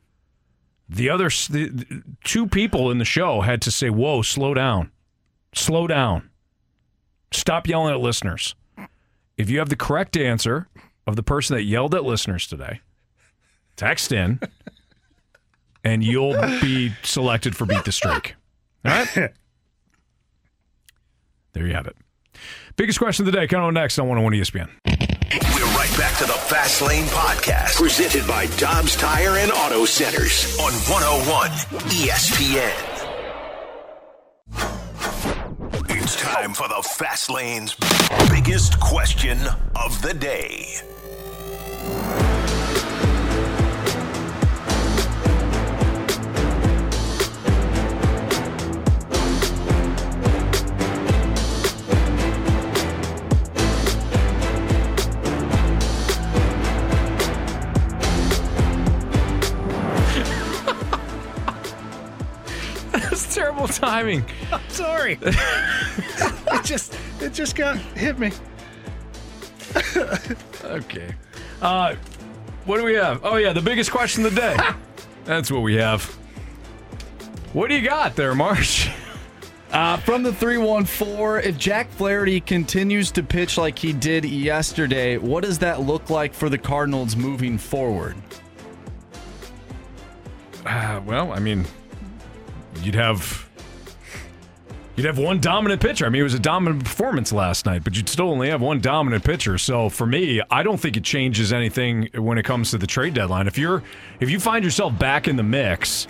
the 0.87 1.09
other 1.09 1.31
the, 1.31 1.69
the 1.69 2.03
two 2.23 2.47
people 2.47 2.91
in 2.91 2.99
the 2.99 3.07
show 3.07 3.41
had 3.41 3.63
to 3.63 3.71
say, 3.71 3.89
"Whoa, 3.89 4.21
slow 4.21 4.53
down, 4.53 4.91
slow 5.55 5.87
down, 5.87 6.31
stop 7.33 7.67
yelling 7.67 7.95
at 7.95 8.01
listeners." 8.01 8.55
If 9.37 9.49
you 9.49 9.59
have 9.59 9.69
the 9.71 9.77
correct 9.77 10.17
answer 10.17 10.69
of 11.07 11.17
the 11.17 11.23
person 11.23 11.57
that 11.57 11.63
yelled 11.63 11.95
at 11.95 12.05
listeners 12.05 12.47
today, 12.47 12.81
text 13.77 14.13
in, 14.13 14.39
and 15.83 16.05
you'll 16.05 16.39
be 16.61 16.93
selected 17.03 17.57
for 17.57 17.65
beat 17.65 17.85
the 17.85 17.93
streak. 17.93 18.35
All 18.85 18.93
right. 18.93 19.33
There 21.53 21.67
you 21.67 21.73
have 21.73 21.87
it. 21.87 21.97
Biggest 22.77 22.99
question 22.99 23.27
of 23.27 23.33
the 23.33 23.39
day 23.39 23.47
coming 23.47 23.67
on 23.67 23.75
next 23.75 23.99
on 23.99 24.09
101 24.09 24.35
ESPN. 24.35 24.69
We're 24.85 25.77
right 25.77 25.99
back 25.99 26.17
to 26.19 26.25
the 26.25 26.33
Fast 26.33 26.83
Lane 26.83 27.07
Podcast, 27.07 27.77
presented 27.77 28.27
by 28.27 28.47
Dobbs 28.59 28.97
Tire 28.97 29.37
and 29.39 29.51
Auto 29.53 29.85
Centers 29.85 30.59
on 30.61 30.73
101 30.73 31.51
ESPN. 31.91 32.90
It's 36.13 36.21
time 36.21 36.55
for 36.55 36.67
the 36.67 36.83
Fast 36.83 37.31
Lane's 37.31 37.77
biggest 38.31 38.81
question 38.81 39.39
of 39.77 40.03
the 40.03 40.13
day. 40.13 40.81
Terrible 63.61 63.69
timing. 63.89 64.25
I'm 64.53 64.69
sorry. 64.69 65.19
it 65.23 66.65
just 66.65 66.97
it 67.21 67.33
just 67.33 67.57
got 67.57 67.77
hit 67.79 68.19
me. 68.19 68.33
Okay. 70.63 71.13
Uh, 71.61 71.97
what 72.65 72.77
do 72.77 72.85
we 72.85 72.95
have? 72.95 73.25
Oh, 73.25 73.37
yeah, 73.37 73.53
the 73.53 73.63
biggest 73.63 73.91
question 73.91 74.25
of 74.25 74.35
the 74.35 74.41
day. 74.41 74.57
That's 75.25 75.51
what 75.51 75.63
we 75.63 75.75
have. 75.77 76.05
What 77.55 77.71
do 77.71 77.75
you 77.75 77.83
got 77.83 78.15
there, 78.15 78.35
Marsh? 78.37 78.89
Uh, 79.73 79.97
from 79.97 80.23
the 80.23 80.33
314, 80.33 81.49
if 81.51 81.59
Jack 81.59 81.91
Flaherty 81.91 82.41
continues 82.41 83.11
to 83.13 83.25
pitch 83.25 83.59
like 83.59 83.77
he 83.79 83.93
did 83.93 84.25
yesterday, 84.25 85.17
what 85.17 85.43
does 85.43 85.59
that 85.59 85.81
look 85.81 86.09
like 86.09 86.35
for 86.35 86.49
the 86.49 86.59
Cardinals 86.59 87.17
moving 87.17 87.59
forward? 87.59 88.15
Uh, 90.65 91.01
well, 91.05 91.33
I 91.33 91.41
mean, 91.41 91.67
you'd 92.83 92.95
have 92.95 93.50
you'd 94.97 95.07
have 95.07 95.19
one 95.19 95.41
dominant 95.41 95.81
pitcher. 95.81 96.07
I 96.07 96.09
mean, 96.09 96.21
it 96.21 96.25
was 96.25 96.35
a 96.35 96.39
dominant 96.41 96.85
performance 96.85 97.33
last 97.33 97.67
night, 97.67 97.85
but 97.85 97.97
you'd 97.97 98.09
still 98.09 98.31
only 98.31 98.51
have 98.51 98.61
one 98.61 98.81
dominant 98.81 99.25
pitcher. 99.25 99.59
So 99.59 99.89
for 99.89 100.07
me, 100.07 100.43
I 100.51 100.63
don't 100.63 100.79
think 100.79 100.97
it 100.97 101.05
changes 101.05 101.53
anything 101.53 102.09
when 102.15 102.39
it 102.39 102.45
comes 102.45 102.71
to 102.71 102.79
the 102.79 102.87
trade 102.87 103.15
deadline. 103.15 103.47
If 103.47 103.59
you're 103.59 103.83
if 104.21 104.31
you 104.31 104.41
find 104.41 104.65
yourself 104.65 104.99
back 104.99 105.29
in 105.29 105.37
the 105.37 105.43
mix, 105.43 106.07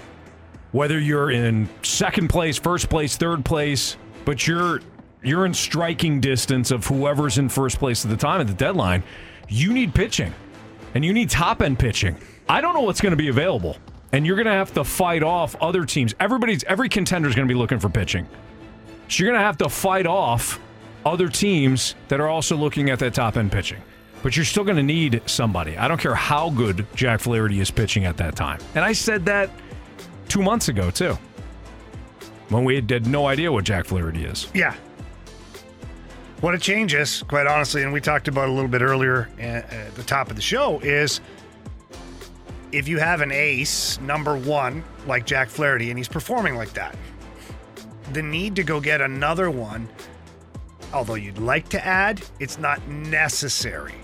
whether 0.73 0.99
you're 0.99 1.31
in 1.31 1.69
second 1.83 2.29
place, 2.29 2.59
first 2.59 2.89
place, 2.89 3.17
third 3.17 3.45
place, 3.45 3.97
but 4.25 4.47
you're 4.47 4.81
you're 5.23 5.45
in 5.45 5.55
striking 5.55 6.21
distance 6.21 6.71
of 6.71 6.87
whoever's 6.87 7.39
in 7.39 7.49
first 7.49 7.79
place 7.79 8.05
at 8.05 8.11
the 8.11 8.17
time 8.17 8.41
at 8.41 8.47
the 8.47 8.55
deadline, 8.55 9.03
you 9.49 9.73
need 9.73 9.95
pitching. 9.95 10.33
And 10.95 11.05
you 11.05 11.13
need 11.13 11.31
top 11.31 11.63
end 11.63 11.79
pitching. 11.79 12.17
I 12.49 12.61
don't 12.61 12.75
know 12.75 12.81
what's 12.81 13.01
going 13.01 13.13
to 13.13 13.17
be 13.17 13.29
available. 13.29 13.77
And 14.13 14.27
you're 14.27 14.35
going 14.35 14.47
to 14.47 14.53
have 14.53 14.73
to 14.75 14.83
fight 14.83 15.23
off 15.23 15.55
other 15.61 15.85
teams. 15.85 16.15
Everybody's 16.19 16.65
every 16.65 16.89
contender 16.89 17.29
is 17.29 17.35
going 17.37 17.47
to 17.47 17.53
be 17.53 17.59
looking 17.59 17.79
for 17.79 17.89
pitching. 17.89 18.27
So 19.11 19.25
you're 19.25 19.33
going 19.33 19.41
to 19.41 19.45
have 19.45 19.59
to 19.59 19.69
fight 19.69 20.07
off 20.07 20.61
other 21.05 21.29
teams 21.29 21.97
that 22.09 22.21
are 22.21 22.29
also 22.29 22.57
looking 22.57 22.91
at 22.91 23.01
that 23.01 23.13
top 23.13 23.37
end 23.37 23.51
pitching. 23.51 23.83
But 24.23 24.37
you're 24.37 24.45
still 24.45 24.65
going 24.65 24.77
to 24.77 24.83
need 24.83 25.23
somebody. 25.27 25.77
I 25.77 25.89
don't 25.89 26.01
care 26.01 26.15
how 26.15 26.51
good 26.51 26.87
Jack 26.95 27.21
Flaherty 27.21 27.59
is 27.59 27.71
pitching 27.71 28.05
at 28.05 28.17
that 28.19 28.37
time. 28.37 28.61
And 28.75 28.85
I 28.85 28.93
said 28.93 29.25
that 29.27 29.51
two 30.29 30.43
months 30.43 30.69
ago, 30.69 30.91
too. 30.91 31.19
when 32.51 32.65
we 32.65 32.75
had 32.75 33.07
no 33.07 33.27
idea 33.27 33.51
what 33.51 33.65
Jack 33.65 33.87
Flaherty 33.87 34.25
is. 34.25 34.49
Yeah. 34.55 34.75
What 36.41 36.55
it 36.55 36.61
changes, 36.61 37.23
quite 37.29 37.47
honestly, 37.47 37.83
and 37.83 37.93
we 37.93 38.01
talked 38.01 38.29
about 38.29 38.49
a 38.49 38.53
little 38.53 38.69
bit 38.69 38.83
earlier 38.83 39.29
at 39.39 39.95
the 39.95 40.03
top 40.03 40.31
of 40.31 40.37
the 40.37 40.43
show, 40.43 40.81
is 40.81 41.21
if 42.73 42.89
you 42.89 42.99
have 42.99 43.21
an 43.21 43.31
ace, 43.31 44.01
number 44.01 44.37
one, 44.37 44.83
like 45.07 45.27
Jack 45.27 45.49
Flaherty, 45.49 45.91
and 45.91 45.99
he's 45.99 46.09
performing 46.09 46.57
like 46.57 46.73
that, 46.73 46.97
the 48.15 48.23
need 48.23 48.57
to 48.57 48.63
go 48.63 48.81
get 48.81 49.01
another 49.01 49.51
one, 49.51 49.89
although 50.93 51.15
you'd 51.15 51.39
like 51.39 51.69
to 51.71 51.85
add, 51.85 52.23
it's 52.39 52.59
not 52.59 52.87
necessary. 52.89 53.95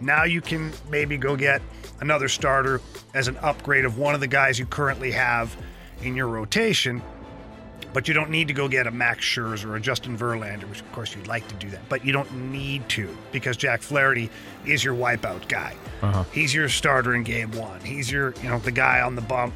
Now 0.00 0.24
you 0.24 0.40
can 0.40 0.72
maybe 0.90 1.16
go 1.16 1.36
get 1.36 1.60
another 2.00 2.28
starter 2.28 2.80
as 3.14 3.28
an 3.28 3.36
upgrade 3.38 3.84
of 3.84 3.98
one 3.98 4.14
of 4.14 4.20
the 4.20 4.26
guys 4.26 4.58
you 4.58 4.66
currently 4.66 5.10
have 5.10 5.56
in 6.02 6.14
your 6.14 6.28
rotation 6.28 7.02
but 7.92 8.06
you 8.06 8.14
don't 8.14 8.30
need 8.30 8.48
to 8.48 8.54
go 8.54 8.68
get 8.68 8.86
a 8.86 8.90
Max 8.90 9.24
Scherzer 9.24 9.66
or 9.66 9.76
a 9.76 9.80
Justin 9.80 10.16
Verlander, 10.16 10.68
which 10.68 10.80
of 10.80 10.92
course 10.92 11.14
you'd 11.14 11.26
like 11.26 11.46
to 11.48 11.54
do 11.54 11.70
that, 11.70 11.80
but 11.88 12.04
you 12.04 12.12
don't 12.12 12.32
need 12.32 12.88
to 12.90 13.16
because 13.32 13.56
Jack 13.56 13.82
Flaherty 13.82 14.30
is 14.66 14.84
your 14.84 14.94
wipeout 14.94 15.48
guy. 15.48 15.74
Uh-huh. 16.02 16.24
He's 16.32 16.54
your 16.54 16.68
starter 16.68 17.14
in 17.14 17.24
game 17.24 17.50
one. 17.52 17.80
He's 17.80 18.10
your, 18.10 18.34
you 18.42 18.50
know, 18.50 18.58
the 18.58 18.70
guy 18.70 19.00
on 19.00 19.14
the 19.14 19.22
bump 19.22 19.54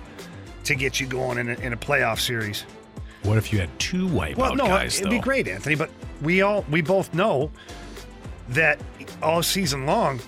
to 0.65 0.75
get 0.75 1.01
you 1.01 1.07
going 1.07 1.39
in 1.39 1.51
a, 1.51 1.55
in 1.55 1.73
a 1.73 1.77
playoff 1.77 2.21
series. 2.21 2.65
What 3.25 3.39
if 3.39 3.53
you 3.53 3.61
had 3.61 3.71
two 3.79 4.07
wipeout 4.09 4.37
Well, 4.37 4.55
no, 4.57 4.67
guys? 4.67 4.99
it'd 4.99 5.11
be 5.11 5.19
great, 5.19 5.47
Anthony. 5.49 5.75
But 5.77 5.91
we 6.23 6.43
all 6.43 6.65
we 6.71 6.81
both 6.83 7.13
know 7.15 7.51
that 8.51 8.81
all 9.23 9.43
season 9.43 9.87
long 9.87 10.21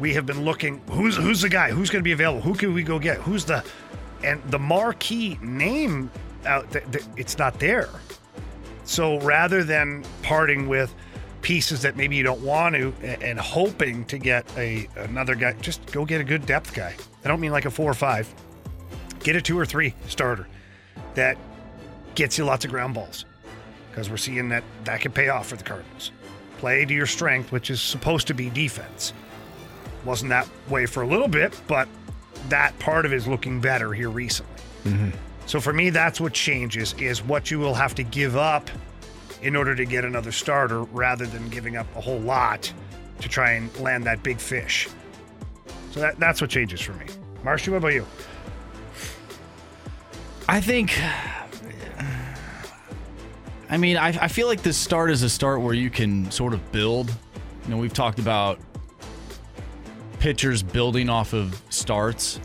we 0.00 0.12
have 0.14 0.26
been 0.26 0.44
looking 0.44 0.80
who's 0.90 1.16
who's 1.16 1.40
the 1.42 1.48
guy 1.48 1.70
who's 1.70 1.90
going 1.90 2.00
to 2.00 2.04
be 2.04 2.12
available 2.12 2.40
who 2.40 2.54
can 2.54 2.72
we 2.74 2.82
go 2.82 2.98
get 2.98 3.18
who's 3.18 3.44
the 3.44 3.62
and 4.24 4.42
the 4.50 4.58
marquee 4.58 5.38
name 5.42 6.10
out 6.46 6.70
th- 6.72 6.84
th- 6.90 7.04
it's 7.16 7.38
not 7.38 7.58
there. 7.60 7.88
So 8.84 9.18
rather 9.20 9.62
than 9.64 10.04
parting 10.22 10.68
with 10.68 10.94
pieces 11.42 11.82
that 11.82 11.96
maybe 11.96 12.16
you 12.16 12.22
don't 12.22 12.40
want 12.40 12.74
to 12.74 12.92
a- 13.02 13.22
and 13.22 13.38
hoping 13.38 14.04
to 14.06 14.18
get 14.18 14.46
a 14.56 14.88
another 14.96 15.34
guy, 15.34 15.52
just 15.60 15.84
go 15.92 16.04
get 16.06 16.20
a 16.20 16.24
good 16.24 16.46
depth 16.46 16.74
guy. 16.74 16.94
I 17.24 17.28
don't 17.28 17.40
mean 17.40 17.52
like 17.52 17.66
a 17.66 17.70
four 17.70 17.90
or 17.90 17.94
five. 17.94 18.32
Get 19.20 19.36
a 19.36 19.42
two 19.42 19.58
or 19.58 19.64
three 19.66 19.94
starter 20.08 20.46
that 21.14 21.36
gets 22.14 22.38
you 22.38 22.44
lots 22.44 22.64
of 22.64 22.70
ground 22.70 22.94
balls 22.94 23.24
because 23.90 24.10
we're 24.10 24.16
seeing 24.16 24.48
that 24.48 24.64
that 24.84 25.00
can 25.00 25.12
pay 25.12 25.28
off 25.28 25.48
for 25.48 25.56
the 25.56 25.64
Cardinals. 25.64 26.10
Play 26.58 26.84
to 26.84 26.94
your 26.94 27.06
strength, 27.06 27.52
which 27.52 27.70
is 27.70 27.80
supposed 27.80 28.26
to 28.28 28.34
be 28.34 28.50
defense. 28.50 29.12
Wasn't 30.04 30.28
that 30.30 30.48
way 30.68 30.86
for 30.86 31.02
a 31.02 31.06
little 31.06 31.28
bit, 31.28 31.58
but 31.66 31.88
that 32.48 32.78
part 32.78 33.06
of 33.06 33.12
it 33.12 33.16
is 33.16 33.26
looking 33.26 33.60
better 33.60 33.92
here 33.92 34.10
recently. 34.10 34.62
Mm-hmm. 34.84 35.10
So 35.46 35.60
for 35.60 35.72
me, 35.72 35.90
that's 35.90 36.20
what 36.20 36.32
changes 36.32 36.94
is 36.94 37.22
what 37.22 37.50
you 37.50 37.58
will 37.58 37.74
have 37.74 37.94
to 37.96 38.02
give 38.02 38.36
up 38.36 38.70
in 39.42 39.56
order 39.56 39.74
to 39.74 39.84
get 39.84 40.04
another 40.04 40.32
starter 40.32 40.82
rather 40.84 41.26
than 41.26 41.48
giving 41.48 41.76
up 41.76 41.86
a 41.96 42.00
whole 42.00 42.20
lot 42.20 42.72
to 43.20 43.28
try 43.28 43.52
and 43.52 43.74
land 43.78 44.04
that 44.04 44.22
big 44.22 44.38
fish. 44.38 44.88
So 45.90 46.00
that, 46.00 46.18
that's 46.18 46.40
what 46.40 46.50
changes 46.50 46.80
for 46.80 46.92
me. 46.94 47.06
Marshy, 47.42 47.70
what 47.70 47.78
about 47.78 47.92
you? 47.92 48.06
I 50.48 50.60
think. 50.60 50.98
I 53.74 53.76
mean, 53.76 53.96
I, 53.96 54.10
I 54.10 54.28
feel 54.28 54.46
like 54.46 54.62
this 54.62 54.76
start 54.76 55.10
is 55.10 55.24
a 55.24 55.28
start 55.28 55.60
where 55.60 55.74
you 55.74 55.90
can 55.90 56.30
sort 56.30 56.54
of 56.54 56.70
build. 56.70 57.10
You 57.64 57.70
know, 57.70 57.76
we've 57.76 57.92
talked 57.92 58.20
about 58.20 58.60
pitchers 60.20 60.62
building 60.62 61.08
off 61.08 61.32
of 61.32 61.60
starts, 61.70 62.38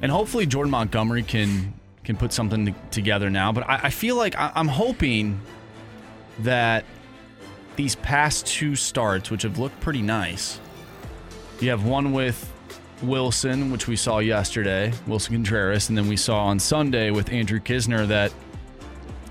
and 0.00 0.12
hopefully 0.12 0.46
Jordan 0.46 0.70
Montgomery 0.70 1.24
can 1.24 1.74
can 2.04 2.16
put 2.16 2.32
something 2.32 2.66
to- 2.66 2.74
together 2.92 3.30
now. 3.30 3.50
But 3.50 3.68
I, 3.68 3.80
I 3.82 3.90
feel 3.90 4.14
like 4.14 4.38
I, 4.38 4.52
I'm 4.54 4.68
hoping 4.68 5.40
that 6.38 6.84
these 7.74 7.96
past 7.96 8.46
two 8.46 8.76
starts, 8.76 9.32
which 9.32 9.42
have 9.42 9.58
looked 9.58 9.80
pretty 9.80 10.02
nice, 10.02 10.60
you 11.58 11.70
have 11.70 11.84
one 11.84 12.12
with 12.12 12.48
Willson, 13.02 13.72
which 13.72 13.88
we 13.88 13.96
saw 13.96 14.20
yesterday, 14.20 14.92
Willson 15.08 15.34
Contreras, 15.34 15.88
and 15.88 15.98
then 15.98 16.06
we 16.06 16.16
saw 16.16 16.44
on 16.44 16.60
Sunday 16.60 17.10
with 17.10 17.28
Andrew 17.32 17.58
Knizner 17.58 18.06
that 18.06 18.32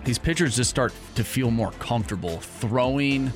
these 0.03 0.17
pitchers 0.17 0.55
just 0.55 0.69
start 0.69 0.93
to 1.15 1.23
feel 1.23 1.51
more 1.51 1.71
comfortable 1.73 2.37
throwing 2.39 3.31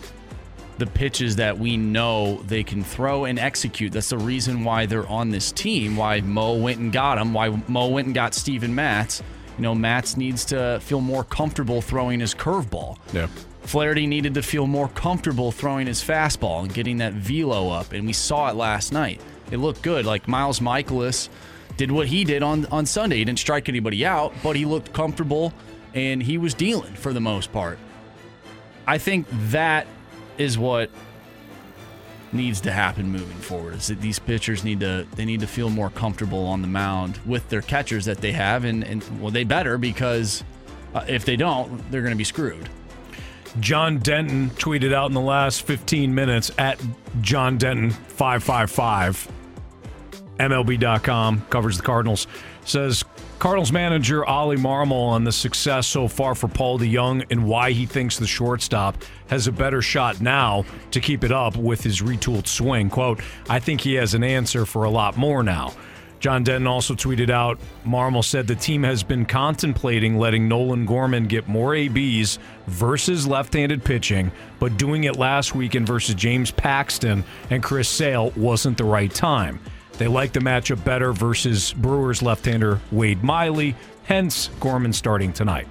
the 0.78 0.88
pitches 0.88 1.36
that 1.36 1.60
we 1.60 1.78
know 1.78 2.42
they 2.48 2.64
can 2.64 2.84
throw 2.84 3.26
and 3.26 3.38
execute. 3.38 3.92
That's 3.92 4.10
the 4.10 4.18
reason 4.18 4.64
why 4.64 4.88
they're 4.88 5.08
on 5.08 5.30
this 5.30 5.52
team, 5.52 5.96
why 5.96 6.22
Mo 6.22 6.56
went 6.56 6.80
and 6.80 6.92
got 6.92 7.20
him, 7.20 7.34
why 7.34 7.50
Mo 7.68 7.90
went 7.90 8.08
and 8.08 8.16
got 8.16 8.34
Steven 8.34 8.74
Matz. 8.74 9.22
You 9.58 9.64
know, 9.64 9.76
Matz 9.76 10.18
needs 10.18 10.44
to 10.46 10.80
feel 10.82 11.02
more 11.02 11.24
comfortable 11.24 11.82
throwing 11.82 12.20
his 12.20 12.34
curveball. 12.34 12.98
Yeah. 13.14 13.28
Flaherty 13.62 14.08
needed 14.08 14.34
to 14.34 14.42
feel 14.42 14.66
more 14.66 14.88
comfortable 14.88 15.52
throwing 15.52 15.86
his 15.86 16.02
fastball 16.02 16.64
and 16.64 16.74
getting 16.74 16.98
that 16.98 17.14
velo 17.14 17.70
up, 17.70 17.94
and 17.94 18.08
we 18.08 18.14
saw 18.14 18.50
it 18.50 18.56
last 18.56 18.92
night. 18.92 19.22
It 19.52 19.58
looked 19.58 19.84
good. 19.84 20.06
Like 20.06 20.28
Miles 20.28 20.62
Mikolas 20.62 21.30
did 21.78 21.92
what 21.92 22.08
he 22.08 22.24
did 22.24 22.42
on, 22.42 22.66
on 22.68 22.86
Sunday. 22.88 23.18
He 23.18 23.26
didn't 23.26 23.40
strike 23.40 23.70
anybody 23.70 24.04
out, 24.04 24.34
but 24.42 24.56
he 24.56 24.66
looked 24.66 24.94
comfortable 24.94 25.54
and 25.94 26.22
he 26.22 26.38
was 26.38 26.54
dealing 26.54 26.94
for 26.94 27.14
the 27.14 27.22
most 27.22 27.52
part. 27.52 27.80
I 28.88 28.98
think 28.98 29.28
that 29.50 29.88
is 30.38 30.58
what 30.58 30.90
needs 32.34 32.62
to 32.62 32.72
happen 32.72 33.12
moving 33.12 33.38
forward. 33.38 33.76
Is 33.76 33.88
that 33.88 34.02
these 34.02 34.20
pitchers 34.20 34.64
need 34.64 34.80
to 34.80 35.06
they 35.16 35.26
need 35.26 35.42
to 35.42 35.48
feel 35.48 35.70
more 35.70 35.90
comfortable 35.90 36.46
on 36.46 36.62
the 36.62 36.68
mound 36.68 37.20
with 37.26 37.48
their 37.50 37.62
catchers 37.62 38.06
that 38.06 38.18
they 38.18 38.32
have, 38.32 38.66
and, 38.66 38.84
and 38.84 39.22
well, 39.22 39.32
they 39.32 39.44
better 39.44 39.78
because 39.78 40.44
uh, 40.94 41.06
if 41.08 41.26
they 41.26 41.36
don't, 41.36 41.90
they're 41.92 42.02
going 42.02 42.14
to 42.14 42.18
be 42.18 42.24
screwed. 42.24 42.70
John 43.60 43.98
Denton 43.98 44.50
tweeted 44.52 44.94
out 44.94 45.08
in 45.08 45.14
the 45.14 45.20
last 45.20 45.64
15 45.64 46.16
minutes 46.16 46.52
at 46.58 46.82
John 47.20 47.58
Denton 47.58 47.92
555. 47.92 49.30
MLB.com 50.40 51.46
covers 51.50 51.78
the 51.78 51.84
Cardinals. 51.84 52.28
Says 52.64 53.04
Cardinals 53.42 53.72
manager 53.72 54.24
Oli 54.30 54.56
Marmol 54.56 55.08
on 55.10 55.24
the 55.24 55.32
success 55.32 55.88
so 55.88 56.08
far 56.08 56.36
for 56.36 56.48
Paul 56.48 56.78
DeJong 56.78 57.26
and 57.32 57.44
why 57.48 57.72
he 57.72 57.88
thinks 57.88 58.20
the 58.20 58.28
shortstop 58.28 59.04
has 59.30 59.48
a 59.48 59.52
better 59.52 59.82
shot 59.82 60.22
now 60.22 60.64
to 60.92 61.00
keep 61.00 61.24
it 61.24 61.32
up 61.32 61.58
with 61.58 61.82
his 61.82 62.02
retooled 62.02 62.46
swing. 62.46 62.88
Quote, 62.88 63.20
I 63.50 63.58
think 63.58 63.82
he 63.82 63.96
has 63.96 64.14
an 64.14 64.24
answer 64.24 64.68
for 64.68 64.84
a 64.84 64.92
lot 64.92 65.18
more 65.18 65.42
now. 65.42 65.74
John 66.20 66.44
Denton 66.44 66.68
also 66.68 66.94
tweeted 66.94 67.32
out 67.32 67.60
Marmol 67.84 68.24
said 68.24 68.46
the 68.46 68.54
team 68.54 68.84
has 68.84 69.02
been 69.02 69.26
contemplating 69.26 70.20
letting 70.20 70.48
Nolan 70.48 70.86
Gorman 70.86 71.26
get 71.26 71.48
more 71.48 71.74
ABs 71.74 72.38
versus 72.68 73.26
left 73.26 73.56
handed 73.56 73.84
pitching, 73.84 74.32
but 74.60 74.78
doing 74.78 75.06
it 75.06 75.16
last 75.16 75.56
weekend 75.56 75.88
versus 75.88 76.14
James 76.14 76.52
Paxton 76.52 77.24
and 77.50 77.64
Chris 77.64 77.90
Sale 77.90 78.34
wasn't 78.36 78.78
the 78.78 78.84
right 78.84 79.12
time. 79.12 79.60
They 79.98 80.08
like 80.08 80.34
the 80.34 80.40
matchup 80.40 80.84
better 80.84 81.14
versus 81.14 81.74
Brewers 81.74 82.22
left 82.22 82.46
hander 82.46 82.80
Wade 82.92 83.24
Miley, 83.24 83.76
hence 84.04 84.50
Gorman 84.60 84.94
starting 84.94 85.32
tonight. 85.34 85.68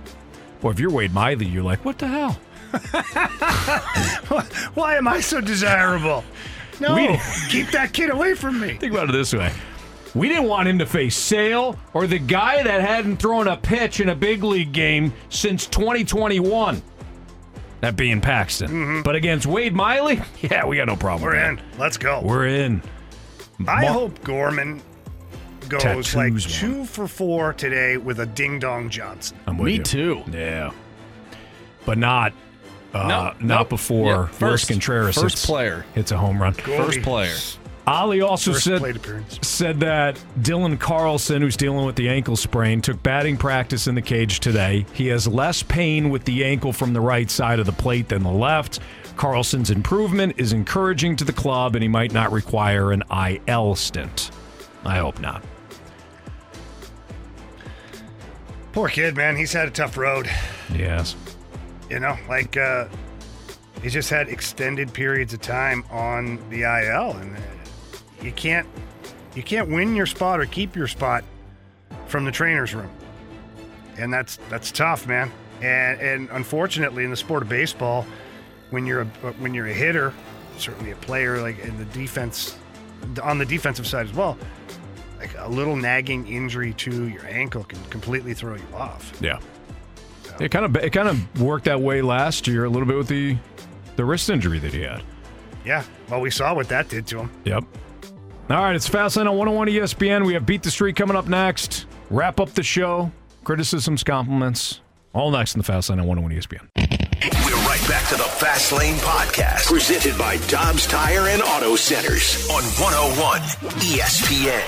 Well, 0.63 0.73
if 0.73 0.79
you're 0.79 0.91
Wade 0.91 1.13
Miley, 1.15 1.47
you're 1.47 1.63
like, 1.65 1.85
what 1.85 1.99
the 1.99 2.07
hell? 2.07 2.39
Why 4.75 4.97
am 4.97 5.09
I 5.09 5.21
so 5.21 5.41
desirable? 5.41 6.25
No, 6.81 6.95
We- 6.95 7.21
keep 7.51 7.71
that 7.73 7.93
kid 7.93 8.09
away 8.09 8.33
from 8.35 8.59
me. 8.59 8.79
Think 8.79 8.95
about 8.95 9.11
it 9.11 9.13
this 9.13 9.35
way. 9.35 9.53
We 10.15 10.29
didn't 10.31 10.45
want 10.45 10.67
him 10.67 10.79
to 10.79 10.87
face 10.87 11.15
Sale 11.15 11.79
or 11.93 12.07
the 12.07 12.19
guy 12.19 12.63
that 12.63 12.81
hadn't 12.81 13.19
thrown 13.19 13.49
a 13.49 13.57
pitch 13.59 14.01
in 14.01 14.09
a 14.09 14.15
big 14.15 14.43
league 14.43 14.73
game 14.73 15.13
since 15.29 15.67
2021. 15.67 16.81
That 17.83 17.97
being 17.97 18.23
Paxton. 18.23 18.71
Mm-hmm. 18.71 19.03
But 19.03 19.15
against 19.15 19.45
Wade 19.47 19.75
Miley, 19.75 20.23
yeah, 20.41 20.65
we 20.65 20.79
got 20.79 20.87
no 20.87 20.97
problem. 20.97 21.31
We're 21.31 21.35
in. 21.51 21.61
Let's 21.79 21.99
go. 21.99 22.23
We're 22.25 22.47
in. 22.47 22.81
I 23.69 23.83
Mo- 23.83 23.93
hope 23.93 24.23
Gorman 24.25 24.81
goes 25.69 25.83
Tattoos 25.83 26.15
like 26.17 26.33
one. 26.33 26.41
two 26.41 26.85
for 26.85 27.07
four 27.07 27.53
today 27.53 27.97
with 27.97 28.21
a 28.21 28.27
ding 28.27 28.59
dong 28.59 28.89
Johnson. 28.91 29.37
I'm 29.47 29.59
with 29.59 29.67
Me 29.67 29.75
you. 29.75 29.83
too. 29.83 30.23
Yeah. 30.33 30.71
But 31.85 31.99
not 31.99 32.33
uh, 32.93 32.99
No, 33.03 33.07
not 33.09 33.41
nope. 33.43 33.69
before 33.69 34.07
Yeah, 34.07 34.17
Willson 34.27 34.33
first- 34.33 34.69
Contreras 34.69 35.15
first 35.17 35.35
hits- 35.37 35.47
player. 35.47 35.85
hits 35.95 36.11
a 36.13 36.17
home 36.19 36.41
run. 36.43 36.55
First 36.55 37.03
player. 37.03 37.35
Oli 37.87 38.21
also 38.21 38.53
First 38.53 38.65
said 38.65 39.01
said 39.43 39.81
that 39.81 40.23
Dylan 40.41 40.79
Carlson, 40.79 41.43
who's 41.43 41.57
dealing 41.57 41.87
with 41.87 41.97
the 41.97 42.09
ankle 42.09 42.37
sprain, 42.37 42.81
took 42.83 43.03
batting 43.03 43.37
practice 43.37 43.87
in 43.89 43.95
the 43.97 44.03
cage 44.03 44.39
today. 44.39 44.87
He 44.93 45.07
has 45.09 45.27
less 45.27 45.63
pain 45.63 46.11
with 46.11 46.25
the 46.25 46.45
ankle 46.45 46.73
from 46.73 46.93
the 46.93 47.01
right 47.01 47.29
side 47.31 47.59
of 47.59 47.67
the 47.67 47.73
plate 47.73 48.09
than 48.09 48.23
the 48.23 48.31
left. 48.31 48.79
Carlson's 49.21 49.71
improvement 49.71 50.33
is 50.39 50.55
encouraging 50.55 51.15
to 51.17 51.25
the 51.25 51.33
club, 51.35 51.77
and 51.77 51.83
he 51.83 51.89
might 51.89 52.11
not 52.11 52.33
require 52.33 52.91
an 52.91 53.03
IL 53.47 53.75
stint. 53.75 54.31
I 54.83 54.97
hope 54.97 55.21
not. 55.21 55.45
Poor 58.73 58.89
kid, 58.89 59.19
man. 59.19 59.37
He's 59.37 59.53
had 59.53 59.69
a 59.69 59.71
tough 59.71 59.99
road. 59.99 60.27
Yes. 60.75 61.17
You 61.91 62.01
know, 62.01 62.17
like 62.31 62.57
uh, 62.57 62.89
he's 63.83 63.93
just 63.93 64.09
had 64.09 64.31
extended 64.31 64.91
periods 64.91 65.35
of 65.35 65.43
time 65.43 65.85
on 65.91 66.39
the 66.49 66.63
IL, 66.63 67.11
and 67.19 67.37
uh, 67.37 67.41
you 68.23 68.33
can't 68.33 68.67
you 69.35 69.43
can't 69.43 69.69
win 69.69 69.95
your 69.95 70.07
spot 70.07 70.41
or 70.41 70.47
keep 70.47 70.75
your 70.75 70.87
spot 70.87 71.25
from 72.07 72.25
the 72.25 72.33
trainer's 72.33 72.75
room. 72.75 72.91
and 73.99 74.11
that's 74.11 74.39
that's 74.49 74.73
tough, 74.73 75.07
man. 75.07 75.31
And 75.61 76.01
and 76.01 76.29
unfortunately, 76.31 77.05
in 77.05 77.11
the 77.11 77.19
sport 77.19 77.43
of 77.43 77.51
baseball, 77.51 78.07
when 78.71 78.87
you're 78.87 79.03
a 79.03 79.05
when 79.39 79.55
you're 79.55 79.67
a 79.67 79.73
hitter, 79.73 80.13
certainly 80.59 80.93
a 80.93 80.97
player 80.97 81.41
like 81.41 81.59
in 81.61 81.77
the 81.79 81.85
defense, 81.87 82.57
on 83.23 83.39
the 83.39 83.47
defensive 83.47 83.87
side 83.87 84.07
as 84.07 84.13
well, 84.13 84.39
like 85.19 85.35
a 85.39 85.49
little 85.49 85.77
nagging 85.77 86.27
injury 86.27 86.73
to 86.75 87.09
your 87.09 87.27
ankle 87.27 87.65
can 87.65 87.83
completely 87.85 88.35
throw 88.35 88.55
you 88.55 88.67
off. 88.75 89.13
Yeah. 89.21 89.39
It 90.41 90.51
kind 90.51 90.65
of 90.65 90.77
it 90.77 90.91
kind 90.91 91.09
of 91.09 91.41
worked 91.41 91.67
that 91.67 91.81
way 91.81 92.01
last 92.03 92.47
year 92.47 92.65
a 92.65 92.71
little 92.71 92.89
bit 92.89 92.97
with 92.97 93.09
the 93.09 93.37
the 93.97 94.05
wrist 94.05 94.31
injury 94.31 94.59
that 94.59 94.73
he 94.73 94.83
had. 94.83 95.03
Yeah. 95.65 95.85
Well, 96.09 96.21
we 96.21 96.31
saw 96.31 96.55
what 96.55 96.69
that 96.69 96.89
did 96.89 97.07
to 97.09 97.19
him. 97.19 97.31
Yep. 97.45 97.65
All 98.49 98.57
right, 98.57 98.75
it's 98.75 98.89
Fastlane 98.89 99.31
on 99.31 99.37
101 99.37 99.69
ESPN. 99.69 100.27
We 100.27 100.33
have 100.35 100.45
Beat 100.45 100.65
the 100.65 100.73
Streak 100.73 100.97
coming 100.97 101.17
up 101.17 101.29
next. 101.29 101.87
Wrap 102.11 102.41
up 102.41 102.51
the 102.51 102.65
show. 102.65 103.13
Criticisms, 103.45 104.03
compliments. 104.03 104.81
All 105.13 105.31
next 105.31 105.55
in 105.55 105.63
the 105.63 105.73
Fastlane 105.73 106.01
on 106.01 106.07
101 106.07 106.33
ESPN. 106.33 107.60
We're 107.81 107.87
right 107.87 108.01
back 108.01 108.09
to 108.09 108.17
the 108.17 108.25
Fast 108.25 108.73
Lane 108.73 108.97
Podcast, 108.97 109.67
presented 109.67 110.19
by 110.19 110.39
Dobbs 110.49 110.87
Tire 110.87 111.29
and 111.29 111.43
Auto 111.43 111.77
Centers 111.77 112.49
on 112.51 112.63
101 112.63 113.41
ESPN. 113.81 114.65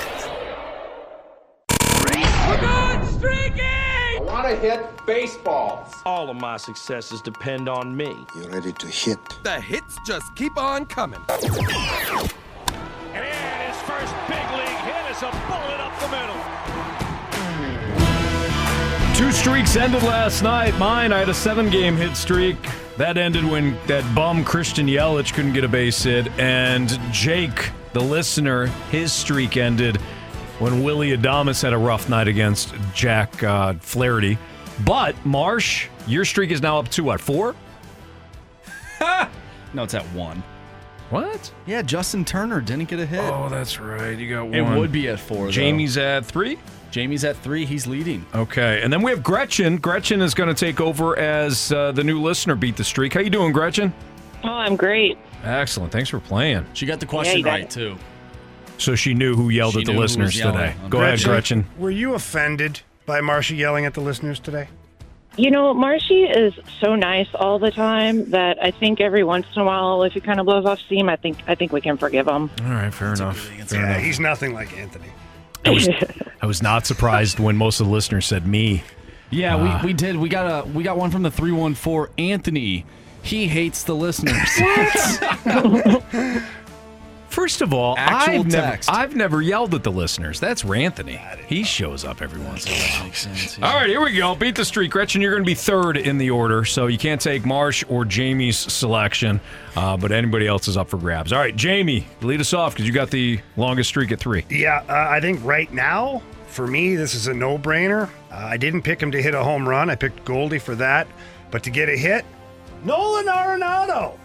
We're 2.49 2.61
going 2.61 3.07
streaking! 3.13 3.65
I 3.65 4.19
want 4.21 4.49
to 4.49 4.57
hit 4.57 4.87
baseballs. 5.07 5.93
All 6.07 6.31
of 6.31 6.37
my 6.37 6.57
successes 6.57 7.21
depend 7.21 7.69
on 7.69 7.97
me. 7.97 8.15
You 8.37 8.49
ready 8.49 8.73
to 8.73 8.87
hit? 8.87 9.19
The 9.43 9.61
hits 9.61 9.99
just 10.07 10.35
keep 10.37 10.57
on 10.57 10.87
coming. 10.87 11.21
And 11.29 11.43
his 13.25 13.77
first 13.83 14.15
big 14.29 14.51
league 14.53 14.62
Two 19.23 19.31
streaks 19.31 19.77
ended 19.77 20.03
last 20.03 20.43
night. 20.43 20.77
Mine, 20.79 21.13
I 21.13 21.21
had 21.21 21.29
a 21.29 21.35
seven 21.35 21.71
game 21.71 21.97
hit 21.97 22.17
streak. 22.17 22.57
That 22.97 23.17
ended 23.17 23.45
when 23.45 23.79
that 23.87 24.03
bum 24.17 24.45
Christian 24.45 24.89
Yelich 24.89 25.33
couldn't 25.33 25.53
get 25.53 25.63
a 25.63 25.69
base 25.69 26.03
hit. 26.03 26.27
And 26.41 26.89
Jake, 27.13 27.71
the 27.93 28.01
listener, 28.01 28.67
his 28.91 29.13
streak 29.13 29.57
ended 29.57 29.99
when 30.59 30.83
Willy 30.83 31.17
Adames 31.17 31.63
had 31.63 31.73
a 31.73 31.79
rough 31.79 32.09
night 32.09 32.27
against 32.27 32.75
Jack 32.95 33.41
uh, 33.45 33.75
Flaherty. 33.75 34.39
But, 34.85 35.15
Marsh, 35.25 35.87
your 36.09 36.25
streak 36.25 36.51
is 36.51 36.61
now 36.61 36.81
up 36.81 36.89
to 36.89 37.05
what, 37.05 37.21
four? 37.21 37.55
No, 39.73 39.85
it's 39.85 39.95
at 39.95 40.05
one. 40.07 40.43
What? 41.13 41.53
Yeah, 41.67 41.83
Justin 41.83 42.25
Turner 42.25 42.61
didn't 42.63 42.89
get 42.89 42.99
a 42.99 43.05
hit. 43.07 43.21
Oh, 43.21 43.49
that's 43.51 43.79
right. 43.79 44.19
You 44.19 44.31
got 44.31 44.45
one. 44.47 44.55
It 44.55 44.79
would 44.79 44.91
be 44.91 45.09
at 45.09 45.21
four. 45.21 45.45
though. 45.47 45.51
Jamie's 45.51 45.97
at 45.99 46.25
three? 46.25 46.59
Jamie's 46.91 47.23
at 47.25 47.37
three. 47.37 47.65
He's 47.67 47.87
leading. 47.87 48.25
Okay, 48.35 48.81
and 48.83 48.93
then 48.93 49.03
we 49.03 49.11
have 49.11 49.23
Gretchen. 49.23 49.77
Gretchen 49.77 50.23
is 50.23 50.33
going 50.35 50.49
to 50.49 50.55
take 50.55 50.81
over 50.81 51.19
as 51.19 51.71
uh, 51.73 51.93
the 51.93 52.03
new 52.03 52.21
listener. 52.21 52.55
Beat 52.55 52.77
the 52.77 52.85
streak. 52.85 53.13
How 53.13 53.21
you 53.21 53.31
doing, 53.31 53.53
Gretchen? 53.53 53.93
Oh, 54.43 54.49
I'm 54.49 54.75
great. 54.77 55.19
Excellent. 55.45 55.93
Thanks 55.93 56.09
for 56.11 56.19
playing. 56.21 56.65
She 56.73 56.87
got 56.87 56.99
the 57.01 57.07
question 57.07 57.39
you 57.39 57.45
got 57.45 57.51
right 57.51 57.63
it. 57.65 57.71
too. 57.71 57.97
So 58.79 58.95
she 58.95 59.15
knew 59.15 59.37
who 59.37 59.51
yelled 59.51 59.75
She 59.75 59.81
at 59.81 59.85
the 59.87 59.93
knew 59.93 59.99
who 59.99 60.03
was 60.03 60.17
listeners 60.17 60.39
yelling 60.39 60.55
today. 60.57 60.75
on 60.83 60.91
Go 60.91 61.03
ahead, 61.03 61.23
Gretchen. 61.23 61.67
Were 61.79 61.91
you 61.91 62.15
offended 62.15 62.81
by 63.07 63.21
Marcia 63.21 63.55
yelling 63.55 63.85
at 63.87 63.95
the 63.95 64.01
listeners 64.01 64.41
today? 64.41 64.69
You 65.37 65.51
know, 65.51 65.73
Marshy 65.73 66.25
is 66.25 66.53
so 66.81 66.95
nice 66.95 67.29
all 67.35 67.59
the 67.59 67.71
time 67.71 68.31
that 68.31 68.63
I 68.63 68.71
think 68.71 69.01
every 69.01 69.25
once 69.25 69.47
in 69.57 69.63
a 69.63 69.65
while, 69.65 70.03
if 70.03 70.13
he 70.13 70.21
kind 70.21 70.39
of 70.39 70.45
blows 70.47 70.67
off 70.67 70.79
steam, 70.81 71.09
I 71.09 71.17
think 71.17 71.39
I 71.47 71.55
think 71.55 71.73
we 71.73 71.81
can 71.81 71.97
forgive 71.97 72.27
him. 72.29 72.51
All 72.63 72.71
right, 72.71 72.93
fair 72.93 73.15
enough. 73.15 73.39
Fair 73.39 73.81
yeah, 73.81 73.93
enough. 73.93 74.03
he's 74.03 74.21
nothing 74.21 74.53
like 74.53 74.77
Anthony. 74.77 75.09
I 75.65 75.71
was, 75.71 75.89
I 76.43 76.47
was 76.47 76.63
not 76.63 76.87
surprised 76.87 77.39
when 77.39 77.57
most 77.57 77.81
of 77.81 77.87
the 77.87 77.93
listeners 77.93 78.27
said 78.27 78.47
me. 78.47 78.83
Yeah, 79.31 79.57
Uh, 79.57 79.81
we, 79.81 79.87
we 79.89 79.93
did. 79.95 80.17
We 80.17 80.29
got 80.29 80.67
a 80.67 80.69
we 80.69 80.83
got 80.83 80.99
one 80.99 81.11
from 81.11 81.23
the 81.23 81.31
three 81.31 81.53
one 81.53 81.75
four. 81.75 82.11
Anthony, 82.19 82.85
he 83.23 83.49
hates 83.49 83.85
the 83.85 83.95
listeners. 83.95 84.37
First 87.33 87.63
of 87.63 87.73
all, 87.73 87.97
Actual 87.97 88.41
I've 88.41 88.47
never. 88.47 88.79
I've 88.89 89.17
never 89.17 89.41
yelled 89.41 89.75
at 89.75 89.83
the 89.83 89.91
listeners. 89.91 90.39
That's 90.39 90.65
Ranthony. 90.65 91.19
He 91.47 91.65
shows 91.65 92.05
up 92.05 92.21
every 92.21 92.41
once 92.43 92.67
in 92.67 92.73
a 92.73 92.77
while. 92.77 93.73
All 93.73 93.81
right, 93.81 93.89
here 93.89 94.05
we 94.05 94.15
go. 94.15 94.35
Beat 94.35 94.55
the 94.55 94.67
streak. 94.67 94.91
Gretchen, 94.91 95.23
you're 95.23 95.31
going 95.31 95.43
to 95.43 95.47
be 95.47 95.55
third 95.55 95.97
in 95.97 96.19
the 96.19 96.29
order, 96.29 96.67
so 96.67 96.89
you 96.89 96.99
can't 96.99 97.23
take 97.23 97.47
Marsh 97.47 97.85
or 97.89 98.05
Jamie's 98.05 98.59
selection, 98.59 99.41
uh, 99.77 99.97
but 99.97 100.13
anybody 100.13 100.47
else 100.47 100.69
is 100.69 100.77
up 100.77 100.91
for 100.91 100.99
grabs. 100.99 101.33
All 101.33 101.39
right, 101.39 101.57
Jamie, 101.57 102.07
lead 102.21 102.43
us 102.43 102.53
off 102.53 102.75
because 102.75 102.87
you 102.87 102.93
got 102.93 103.11
the 103.11 103.41
longest 103.57 103.89
streak 103.89 104.13
at 104.13 104.21
three. 104.21 104.45
Yeah, 104.51 104.85
uh, 104.87 105.09
I 105.11 105.19
think 105.19 105.43
right 105.43 105.73
now, 105.73 106.21
for 106.49 106.67
me, 106.67 106.97
this 106.97 107.15
is 107.15 107.29
a 107.29 107.35
no 107.35 107.57
brainer. 107.57 108.11
Uh, 108.31 108.35
I 108.37 108.59
didn't 108.59 108.83
pick 108.83 109.03
him 109.03 109.11
to 109.11 109.23
hit 109.23 109.35
a 109.35 109.43
home 109.43 109.67
run. 109.67 109.89
I 109.89 109.95
picked 109.95 110.23
Goldie 110.27 110.59
for 110.59 110.75
that. 110.75 111.09
But 111.51 111.63
to 111.63 111.71
get 111.71 111.89
a 111.89 111.97
hit, 111.97 112.27
Nolan 112.85 113.25
Arenado. 113.25 114.19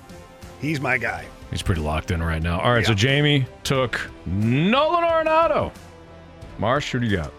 He's 0.59 0.81
my 0.81 0.97
guy. 0.97 1.25
He's 1.51 1.61
pretty 1.61 1.81
locked 1.81 2.11
in 2.11 2.21
right 2.21 2.41
now. 2.41 2.59
All 2.59 2.71
right, 2.71 2.85
so 2.85 2.93
Jamie 2.93 3.45
took 3.63 3.99
Nolan 4.25 5.03
Arenado. 5.03 5.71
Marsh, 6.59 6.91
who 6.91 6.99
do 6.99 7.07
you 7.07 7.17
got? 7.17 7.31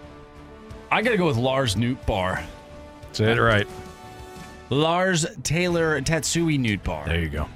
I 0.91 1.03
got 1.03 1.11
to 1.11 1.17
go 1.17 1.27
with 1.27 1.37
Lars 1.37 1.75
Nootbaar. 1.75 2.43
Say 3.13 3.33
it 3.33 3.39
right. 3.39 3.67
Lars 4.71 5.27
Taylor 5.43 6.01
Tatsuji 6.01 6.59
Nootbaar. 6.59 7.07
There 7.07 7.21
you 7.21 7.29
go. 7.29 7.49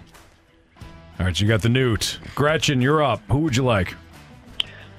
All 1.18 1.26
right, 1.26 1.36
so 1.36 1.42
you 1.42 1.48
got 1.48 1.62
the 1.62 1.68
Newt. 1.68 2.18
Gretchen, 2.34 2.80
you're 2.80 3.02
up. 3.02 3.22
Who 3.28 3.38
would 3.38 3.56
you 3.56 3.64
like? 3.64 3.94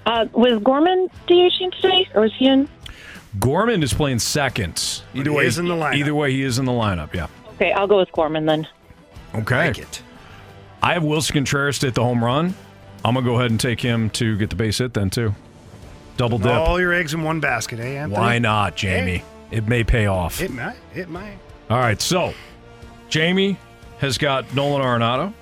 Uh, 0.06 0.26
was 0.32 0.62
Gorman 0.64 1.10
DHing 1.28 1.74
today, 1.76 2.08
or 2.14 2.22
was 2.22 2.34
he 2.34 2.48
in? 2.48 2.68
Gorman 3.40 3.82
is 3.84 3.94
playing 3.94 4.20
second. 4.20 5.02
Either 5.14 5.32
he 5.32 5.36
way, 5.36 5.46
is 5.46 5.58
in 5.58 5.68
the 5.68 5.74
lineup. 5.74 5.96
Either 5.96 6.16
way, 6.16 6.32
he 6.32 6.44
is 6.44 6.60
in 6.60 6.66
the 6.66 6.72
lineup. 6.72 7.14
Yeah. 7.14 7.28
Okay, 7.56 7.72
I'll 7.72 7.88
go 7.88 7.98
with 7.98 8.12
Gorman 8.12 8.46
then. 8.46 8.68
Okay. 9.36 9.74
I 10.84 10.94
have 10.96 11.04
Willson 11.04 11.32
Contreras 11.34 11.80
to 11.80 11.88
hit 11.88 11.96
the 11.96 12.04
home 12.04 12.22
run. 12.24 12.54
I'm 13.06 13.14
gonna 13.14 13.26
go 13.26 13.36
ahead 13.36 13.52
and 13.52 13.60
take 13.60 13.80
him 13.80 14.10
to 14.12 14.38
get 14.38 14.50
the 14.50 14.58
base 14.58 14.80
hit 14.80 14.94
then 14.94 15.10
too. 15.10 15.34
Double 16.18 16.38
dip. 16.38 16.52
All 16.52 16.80
your 16.80 16.94
eggs 16.94 17.14
in 17.14 17.24
one 17.24 17.40
basket, 17.40 17.80
eh, 17.80 17.96
Anthony? 18.00 18.20
Why 18.20 18.38
not, 18.38 18.76
Jamie? 18.76 19.24
It 19.50 19.68
may 19.68 19.84
pay 19.86 20.08
off. 20.08 20.42
It 20.42 20.52
might. 20.52 20.76
It 20.94 21.10
might. 21.10 21.38
All 21.70 21.80
right, 21.80 22.02
so 22.02 22.34
Jamie 23.08 23.58
has 24.00 24.18
got 24.18 24.54
Nolan 24.54 24.82
Arenado. 24.82 25.34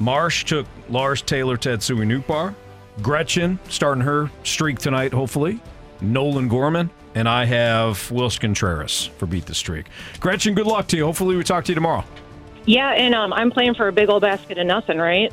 Marsh 0.00 0.44
took 0.44 0.66
Lars 0.88 1.22
Taylor 1.22 1.56
Tatsuji 1.56 2.04
Nootbaar. 2.04 2.54
Gretchen 3.02 3.58
starting 3.68 4.02
her 4.02 4.30
streak 4.42 4.78
tonight, 4.78 5.12
hopefully. 5.12 5.60
Nolan 6.00 6.48
Gorman. 6.48 6.90
And 7.14 7.26
I 7.28 7.46
have 7.46 8.10
Willson 8.10 8.40
Contreras 8.40 9.08
for 9.16 9.24
Beat 9.24 9.46
the 9.46 9.54
Streak. 9.54 9.86
Gretchen, 10.20 10.54
good 10.54 10.66
luck 10.66 10.86
to 10.88 10.98
you. 10.98 11.06
Hopefully, 11.06 11.34
we 11.34 11.44
talk 11.44 11.64
to 11.64 11.70
you 11.70 11.74
tomorrow. 11.74 12.04
Yeah, 12.66 12.90
and 12.90 13.14
um, 13.14 13.32
I'm 13.32 13.50
playing 13.50 13.74
for 13.74 13.88
a 13.88 13.92
big 13.92 14.08
old 14.08 14.22
basket 14.22 14.58
of 14.58 14.66
nothing, 14.66 14.98
right? 14.98 15.32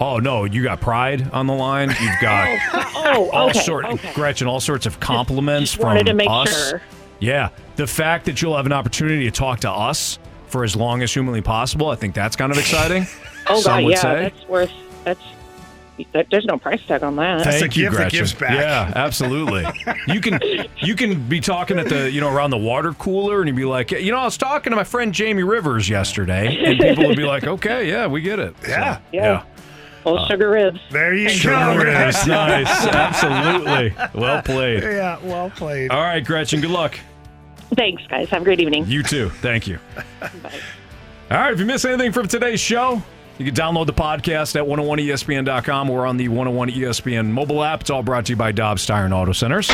Oh, 0.00 0.18
no, 0.18 0.44
you 0.44 0.62
got 0.64 0.80
pride 0.80 1.30
on 1.32 1.46
the 1.46 1.52
line. 1.54 1.88
You've 2.00 2.20
got 2.20 2.58
Oh, 2.96 3.30
all 3.32 3.50
okay, 3.50 3.60
sort, 3.60 3.84
okay. 3.84 4.12
Gretchen, 4.14 4.46
all 4.48 4.58
sorts 4.60 4.86
of 4.86 4.98
compliments 5.00 5.74
from 5.74 5.84
wanted 5.86 6.06
to 6.06 6.14
make 6.14 6.28
us. 6.30 6.70
sure. 6.70 6.82
Yeah, 7.20 7.50
the 7.76 7.86
fact 7.86 8.24
that 8.24 8.42
you'll 8.42 8.56
have 8.56 8.66
an 8.66 8.72
opportunity 8.72 9.24
to 9.26 9.30
talk 9.30 9.60
to 9.60 9.70
us 9.70 10.18
for 10.48 10.64
as 10.64 10.74
long 10.74 11.02
as 11.02 11.12
humanly 11.12 11.40
possible, 11.42 11.88
I 11.88 11.94
think 11.94 12.14
that's 12.14 12.34
kind 12.36 12.50
of 12.52 12.58
exciting. 12.58 13.06
Oh 13.48 13.60
Some 13.60 13.72
God, 13.78 13.84
would 13.84 13.90
yeah, 13.90 14.00
say. 14.00 14.22
that's 14.30 14.48
worth. 14.48 14.70
That's 15.02 15.20
that, 16.12 16.26
there's 16.30 16.44
no 16.44 16.58
price 16.58 16.84
tag 16.86 17.02
on 17.02 17.16
that. 17.16 17.44
Thank 17.44 17.76
you, 17.76 17.90
Gretchen. 17.90 18.26
Yeah, 18.40 18.92
absolutely. 18.94 19.66
you 20.08 20.20
can 20.20 20.40
you 20.78 20.94
can 20.94 21.28
be 21.28 21.40
talking 21.40 21.78
at 21.78 21.88
the 21.88 22.10
you 22.10 22.20
know 22.20 22.34
around 22.34 22.50
the 22.50 22.58
water 22.58 22.92
cooler, 22.92 23.40
and 23.40 23.48
you'd 23.48 23.56
be 23.56 23.64
like, 23.64 23.90
you 23.90 24.10
know, 24.10 24.18
I 24.18 24.24
was 24.24 24.36
talking 24.36 24.70
to 24.70 24.76
my 24.76 24.84
friend 24.84 25.12
Jamie 25.12 25.42
Rivers 25.42 25.88
yesterday, 25.88 26.56
and 26.64 26.78
people 26.78 27.06
would 27.06 27.16
be 27.16 27.24
like, 27.24 27.44
okay, 27.44 27.88
yeah, 27.88 28.06
we 28.06 28.20
get 28.20 28.38
it. 28.38 28.54
Yeah, 28.66 29.00
yeah. 29.12 29.44
Old 30.04 30.26
sugar 30.26 30.50
ribs. 30.50 30.80
There 30.90 31.14
you 31.14 31.28
Sugar 31.28 31.54
go. 31.54 31.76
ribs, 31.84 32.26
nice, 32.26 32.86
absolutely. 32.86 33.94
Well 34.20 34.42
played. 34.42 34.82
Yeah, 34.82 35.18
well 35.22 35.50
played. 35.50 35.90
All 35.92 36.00
right, 36.02 36.24
Gretchen, 36.24 36.60
good 36.60 36.70
luck. 36.70 36.98
Thanks, 37.76 38.04
guys. 38.08 38.28
Have 38.30 38.42
a 38.42 38.44
great 38.44 38.60
evening. 38.60 38.84
You 38.86 39.02
too. 39.02 39.30
Thank 39.30 39.66
you. 39.66 39.78
All 40.22 41.38
right, 41.38 41.52
if 41.52 41.58
you 41.60 41.64
missed 41.64 41.84
anything 41.86 42.12
from 42.12 42.28
today's 42.28 42.60
show, 42.60 43.02
you 43.38 43.44
can 43.44 43.54
download 43.54 43.86
the 43.86 43.92
podcast 43.92 44.56
at 44.56 44.66
101ESPN.com 44.66 45.90
or 45.90 46.06
on 46.06 46.16
the 46.16 46.28
101 46.28 46.70
ESPN 46.70 47.30
mobile 47.30 47.62
app. 47.64 47.80
It's 47.80 47.90
all 47.90 48.02
brought 48.02 48.26
to 48.26 48.32
you 48.32 48.36
by 48.36 48.52
Dobbs 48.52 48.86
Tire 48.86 49.04
and 49.04 49.14
Auto 49.14 49.32
Centers. 49.32 49.68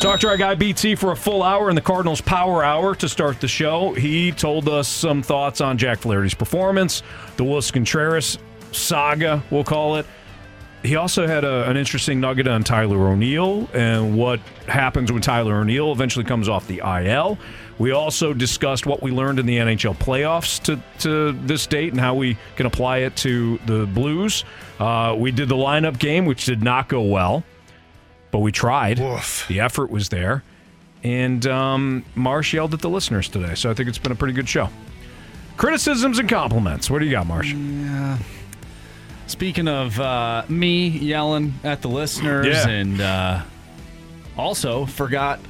Talk 0.00 0.20
to 0.20 0.28
our 0.28 0.36
guy 0.36 0.54
BT 0.54 0.94
for 0.94 1.12
a 1.12 1.16
full 1.16 1.42
hour 1.42 1.68
in 1.68 1.74
the 1.74 1.82
Cardinals 1.82 2.20
Power 2.20 2.64
Hour 2.64 2.94
to 2.96 3.08
start 3.08 3.40
the 3.40 3.48
show. 3.48 3.92
He 3.92 4.32
told 4.32 4.68
us 4.68 4.88
some 4.88 5.22
thoughts 5.22 5.60
on 5.60 5.78
Jack 5.78 5.98
Flaherty's 5.98 6.34
performance, 6.34 7.02
the 7.36 7.44
Willson 7.44 7.72
Contreras 7.72 8.38
saga, 8.72 9.42
we'll 9.50 9.64
call 9.64 9.96
it. 9.96 10.06
He 10.82 10.96
also 10.96 11.28
had 11.28 11.44
a, 11.44 11.68
an 11.70 11.76
interesting 11.76 12.20
nugget 12.20 12.48
on 12.48 12.64
Tyler 12.64 13.08
O'Neill 13.08 13.68
and 13.72 14.16
what 14.16 14.40
happens 14.66 15.12
when 15.12 15.22
Tyler 15.22 15.56
O'Neill 15.60 15.92
eventually 15.92 16.24
comes 16.24 16.48
off 16.48 16.66
the 16.66 16.82
IL. 16.84 17.38
We 17.78 17.90
also 17.90 18.32
discussed 18.32 18.86
what 18.86 19.02
we 19.02 19.10
learned 19.10 19.38
in 19.38 19.46
the 19.46 19.56
NHL 19.58 19.96
playoffs 19.96 20.62
to, 20.64 20.80
to 21.00 21.32
this 21.32 21.66
date 21.66 21.92
and 21.92 22.00
how 22.00 22.14
we 22.14 22.36
can 22.56 22.66
apply 22.66 22.98
it 22.98 23.16
to 23.16 23.58
the 23.66 23.86
Blues. 23.86 24.44
Uh, 24.78 25.16
we 25.18 25.30
did 25.32 25.48
the 25.48 25.56
lineup 25.56 25.98
game, 25.98 26.26
which 26.26 26.44
did 26.44 26.62
not 26.62 26.88
go 26.88 27.02
well, 27.02 27.42
but 28.30 28.38
we 28.40 28.52
tried. 28.52 28.98
The 29.48 29.60
effort 29.60 29.90
was 29.90 30.10
there. 30.10 30.44
And 31.02 31.44
um, 31.46 32.04
Marsh 32.14 32.54
yelled 32.54 32.74
at 32.74 32.80
the 32.80 32.88
listeners 32.90 33.28
today, 33.28 33.54
so 33.56 33.70
I 33.70 33.74
think 33.74 33.88
it's 33.88 33.98
been 33.98 34.12
a 34.12 34.16
pretty 34.16 34.34
good 34.34 34.48
show. 34.48 34.68
Criticisms 35.56 36.18
and 36.18 36.28
compliments. 36.28 36.88
What 36.88 37.00
do 37.00 37.04
you 37.06 37.10
got, 37.10 37.26
Marsh? 37.26 37.52
Yeah. 37.52 38.18
Speaking 39.26 39.66
of 39.66 39.98
uh, 39.98 40.44
me 40.48 40.88
yelling 40.88 41.54
at 41.64 41.82
the 41.82 41.88
listeners, 41.88 42.46
Yeah. 42.46 42.68
and 42.68 43.00
uh, 43.00 43.42
also 44.36 44.86
forgot, 44.86 45.40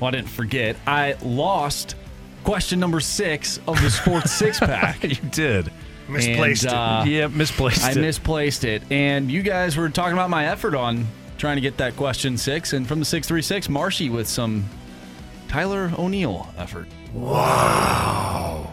well, 0.00 0.08
I 0.08 0.10
didn't 0.12 0.28
forget, 0.28 0.76
I 0.86 1.16
lost 1.22 1.96
question 2.44 2.80
number 2.80 3.00
six 3.00 3.58
of 3.66 3.80
the 3.82 3.90
sports 3.90 4.30
six 4.32 4.58
pack. 4.60 5.02
you 5.02 5.14
did. 5.30 5.70
Misplaced 6.08 6.64
it. 6.64 6.72
Uh, 6.72 7.04
yeah, 7.06 7.26
misplaced 7.26 7.84
I 7.84 7.90
it. 7.90 7.98
I 7.98 8.00
misplaced 8.00 8.64
it. 8.64 8.82
And 8.90 9.30
you 9.30 9.42
guys 9.42 9.76
were 9.76 9.90
talking 9.90 10.14
about 10.14 10.30
my 10.30 10.46
effort 10.46 10.74
on 10.74 11.06
trying 11.36 11.56
to 11.56 11.60
get 11.60 11.76
that 11.76 11.96
question 11.96 12.38
six. 12.38 12.72
And 12.72 12.86
from 12.86 12.98
the 12.98 13.04
636, 13.04 13.68
Marshy 13.68 14.08
with 14.08 14.26
some 14.26 14.64
Tyler 15.48 15.92
O'Neill 15.98 16.48
effort. 16.56 16.88
Wow. 17.12 18.72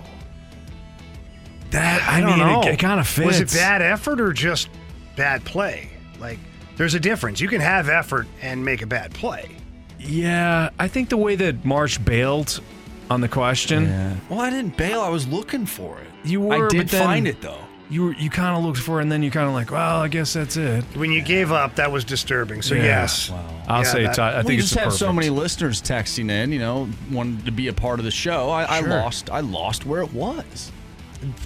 That 1.72 2.02
I, 2.04 2.18
I 2.18 2.22
don't 2.22 2.30
mean, 2.30 2.40
know. 2.40 2.62
it 2.62 2.80
kinda 2.80 3.06
Was 3.26 3.40
it 3.42 3.52
bad 3.52 3.82
effort 3.82 4.22
or 4.22 4.32
just 4.32 4.70
bad 5.18 5.44
play? 5.44 5.90
Like, 6.20 6.40
there's 6.78 6.94
a 6.94 7.00
difference. 7.00 7.42
You 7.42 7.48
can 7.50 7.60
have 7.62 7.90
effort 7.90 8.28
and 8.42 8.64
make 8.64 8.82
a 8.82 8.88
bad 8.88 9.14
play. 9.14 9.58
Yeah, 10.00 10.70
I 10.80 10.88
think 10.88 11.10
the 11.10 11.18
way 11.18 11.36
that 11.36 11.66
Marsh 11.66 11.98
bailed 11.98 12.62
on 13.10 13.22
the 13.22 13.28
question. 13.30 14.20
Well, 14.30 14.40
I 14.42 14.50
didn't 14.50 14.78
bail. 14.78 15.02
I 15.02 15.10
was 15.10 15.28
looking 15.28 15.66
for 15.66 15.98
it. 16.00 16.08
You 16.28 16.42
were. 16.42 16.66
I 16.66 16.68
did 16.70 16.78
but 16.80 16.88
then 16.90 17.04
find 17.06 17.28
it, 17.28 17.42
though. 17.42 17.60
You 17.88 18.06
were, 18.06 18.14
you 18.16 18.32
kind 18.32 18.58
of 18.58 18.64
looked 18.64 18.80
for 18.80 19.00
it, 19.00 19.04
and 19.04 19.12
then 19.12 19.22
you 19.22 19.30
kind 19.30 19.48
of 19.48 19.54
like, 19.54 19.70
well, 19.70 20.00
I 20.02 20.08
guess 20.08 20.34
that's 20.34 20.58
it. 20.58 20.84
When 20.96 21.12
you 21.12 21.22
gave 21.22 21.52
up, 21.52 21.76
that 21.76 21.92
was 21.92 22.04
disturbing. 22.04 22.64
So 22.64 22.74
Yeah. 22.74 22.84
yes, 22.84 23.32
I'll 23.68 23.84
Yeah, 23.84 23.92
say 23.92 24.04
that- 24.06 24.16
Ty- 24.16 24.32
I 24.32 24.38
we 24.40 24.44
think 24.48 24.60
it's 24.62 24.70
just 24.72 24.80
have 24.84 24.92
so 24.94 25.14
many 25.14 25.30
listeners 25.30 25.84
texting 25.84 26.32
in, 26.32 26.52
you 26.52 26.58
know, 26.58 26.90
wanted 27.12 27.46
to 27.46 27.52
be 27.52 27.68
a 27.68 27.74
part 27.74 28.00
of 28.00 28.06
the 28.06 28.10
show. 28.12 28.50
I, 28.50 28.80
Sure. 28.80 28.92
I 28.92 29.02
lost. 29.04 29.30
I 29.30 29.42
lost 29.42 29.86
where 29.86 30.02
it 30.02 30.12
was. 30.14 30.72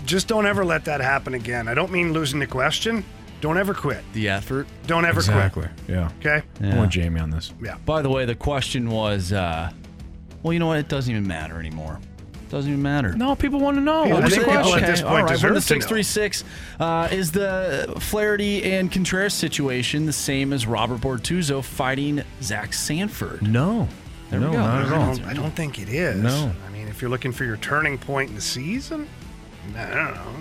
Just 0.06 0.30
don't 0.30 0.45
ever 0.45 0.64
let 0.64 0.86
that 0.86 1.02
happen 1.02 1.34
again. 1.34 1.68
I 1.68 1.74
don't 1.74 1.92
mean 1.92 2.14
losing 2.14 2.40
the 2.40 2.48
question. 2.48 3.03
Don't 3.42 3.58
ever 3.58 3.74
quit. 3.74 4.03
The 4.14 4.30
effort. 4.30 4.68
Don't 4.88 5.06
ever 5.06 5.22
quit. 5.22 5.27
exactly. 5.35 5.64
quit. 5.64 5.74
Yeah. 5.88 6.11
Okay. 6.19 6.43
I 6.61 6.76
want 6.77 6.92
Jamie 6.92 7.19
on 7.22 7.30
this. 7.30 7.53
Yeah. 7.61 7.77
By 7.85 8.01
the 8.01 8.09
way, 8.09 8.26
the 8.26 8.35
question 8.35 8.90
was, 8.90 9.32
uh, 9.32 9.72
well, 10.43 10.53
you 10.53 10.59
know 10.59 10.68
what? 10.68 10.77
It 10.80 10.88
doesn't 10.90 11.09
even 11.11 11.27
matter 11.27 11.59
anymore. 11.59 12.00
Doesn't 12.50 12.72
even 12.72 12.82
matter. 12.82 13.14
No, 13.14 13.35
people 13.35 13.59
want 13.59 13.77
to 13.77 13.82
know. 13.82 14.06
Yeah, 14.06 14.14
What 14.16 14.24
was 14.24 14.34
the 14.34 14.40
people 14.40 14.53
question? 14.53 14.84
at 14.84 14.88
this 14.88 15.03
all 15.03 15.11
point 15.11 15.30
right, 15.30 15.40
from 15.40 15.50
the 15.53 15.59
deserve 15.59 15.68
to 15.68 15.95
know. 15.95 16.01
636, 16.01 16.43
uh, 16.80 17.08
is 17.11 17.32
the 17.32 17.95
Flaherty 18.00 18.64
and 18.74 18.92
Contreras 18.92 19.35
situation 19.35 20.08
the 20.08 20.14
same 20.14 20.51
as 20.51 20.66
Robert 20.66 21.00
Bortuzzo 21.00 21.64
fighting 21.64 22.24
Zach 22.42 22.74
Sanford? 22.74 23.43
No. 23.43 23.88
There 24.32 24.40
no, 24.40 24.50
we 24.50 24.56
go. 24.56 24.61
not 24.64 24.85
at 24.85 24.92
I 24.92 24.95
all. 24.98 25.16
don't, 25.16 25.26
I 25.26 25.34
don't 25.34 25.51
think 25.56 25.77
it 25.80 25.90
is. 25.90 26.22
No. 26.22 26.51
I 26.66 26.69
mean, 26.72 26.88
if 26.88 27.01
you're 27.01 27.11
looking 27.11 27.32
for 27.32 27.45
your 27.45 27.58
turning 27.58 27.98
point 28.00 28.30
in 28.30 28.35
the 28.35 28.42
season, 28.42 29.01
I 29.01 29.03
don't 29.03 29.03
know. 29.03 29.19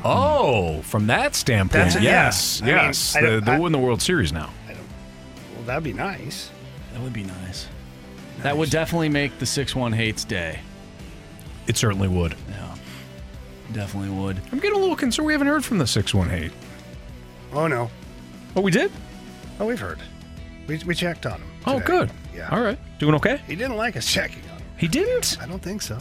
Oh, 0.05 0.81
from 0.83 1.07
that 1.09 1.35
standpoint, 1.35 1.85
That's 1.85 1.97
a- 1.97 2.03
yeah. 2.03 2.25
yes, 2.27 2.63
I 2.63 2.65
mean, 2.67 2.75
yes. 2.75 3.17
I 3.17 3.21
don't- 3.21 3.45
they 3.45 3.53
I- 3.53 3.59
win 3.59 3.73
the 3.73 3.79
World 3.79 4.01
Series 4.03 4.33
now. 4.33 4.51
Well, 4.67 5.65
that'd 5.67 5.85
be 5.85 5.93
nice. 5.93 6.51
That 6.93 7.03
would 7.03 7.13
be 7.13 7.25
nice. 7.25 7.67
That 8.43 8.57
would 8.57 8.71
definitely 8.71 9.09
make 9.09 9.39
the 9.39 9.47
6 9.47 9.75
1 9.75 9.93
hates 9.93 10.25
day. 10.25 10.61
It 11.67 11.77
certainly 11.77 12.09
would. 12.09 12.35
Yeah. 12.49 12.75
Definitely 13.73 14.11
would. 14.11 14.41
I'm 14.53 14.59
getting 14.61 14.77
a 14.79 14.81
little 14.81 14.97
concerned. 14.97 15.27
We 15.27 15.33
haven't 15.35 15.49
heard 15.49 15.65
from 15.65 15.77
the 15.79 15.87
six-one 15.87 16.31
hate. 16.31 16.53
Oh 17.53 17.67
no. 17.67 17.91
Oh, 18.57 18.63
we 18.63 18.71
did? 18.71 18.91
Oh, 19.61 19.67
we've 19.67 19.79
heard. 19.79 19.99
We, 20.67 20.79
we 20.87 20.95
checked 20.95 21.27
on 21.27 21.35
him. 21.41 21.49
Oh, 21.67 21.75
today. 21.75 21.85
good. 21.87 22.11
Yeah. 22.35 22.49
All 22.51 22.63
right. 22.63 22.79
Doing 22.99 23.15
okay? 23.17 23.43
He 23.47 23.57
didn't 23.57 23.77
like 23.77 23.97
us 23.97 24.11
checking 24.11 24.43
on 24.51 24.57
him. 24.59 24.67
He 24.79 24.89
didn't? 24.89 25.37
I 25.41 25.47
don't 25.47 25.61
think 25.63 25.83
so. 25.83 25.99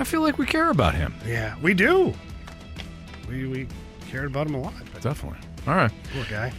I 0.00 0.04
feel 0.04 0.22
like 0.22 0.38
we 0.38 0.46
care 0.46 0.70
about 0.70 0.94
him. 0.94 1.14
Yeah, 1.26 1.54
we 1.62 1.74
do. 1.74 2.14
We 3.28 3.46
we 3.46 3.68
cared 4.08 4.26
about 4.26 4.46
him 4.46 4.54
a 4.54 4.60
lot. 4.60 4.74
But 4.92 5.02
Definitely. 5.02 5.38
All 5.66 5.74
right. 5.74 5.92
poor 6.12 6.24
guy. 6.30 6.52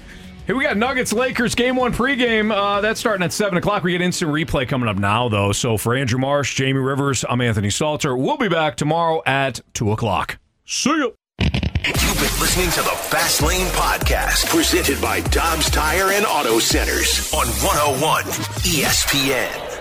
Here 0.47 0.55
we 0.55 0.63
got 0.63 0.75
Nuggets 0.77 1.13
Lakers 1.13 1.55
game 1.55 1.75
one 1.75 1.93
pregame. 1.93 2.51
Uh, 2.53 2.81
that's 2.81 2.99
starting 2.99 3.23
at 3.23 3.31
7 3.31 3.57
o'clock. 3.57 3.83
We 3.83 3.91
get 3.91 4.01
instant 4.01 4.31
replay 4.31 4.67
coming 4.67 4.89
up 4.89 4.97
now, 4.97 5.29
though. 5.29 5.51
So 5.51 5.77
for 5.77 5.95
Andrew 5.95 6.19
Marsh, 6.19 6.55
Jamie 6.55 6.79
Rivers, 6.79 7.23
I'm 7.29 7.41
Anthony 7.41 7.69
Salter. 7.69 8.17
We'll 8.17 8.37
be 8.37 8.49
back 8.49 8.75
tomorrow 8.75 9.21
at 9.25 9.59
2 9.73 9.91
o'clock. 9.91 10.39
See 10.65 10.89
ya. 10.97 11.09
You've 11.39 11.95
been 11.95 12.39
listening 12.39 12.69
to 12.71 12.81
the 12.81 12.95
Fast 13.09 13.41
Lane 13.41 13.67
Podcast, 13.67 14.47
presented 14.47 15.01
by 15.01 15.21
Dobbs 15.21 15.69
Tire 15.69 16.11
and 16.11 16.25
Auto 16.25 16.59
Centers 16.59 17.33
on 17.33 17.47
101 17.47 18.23
ESPN. 18.63 19.80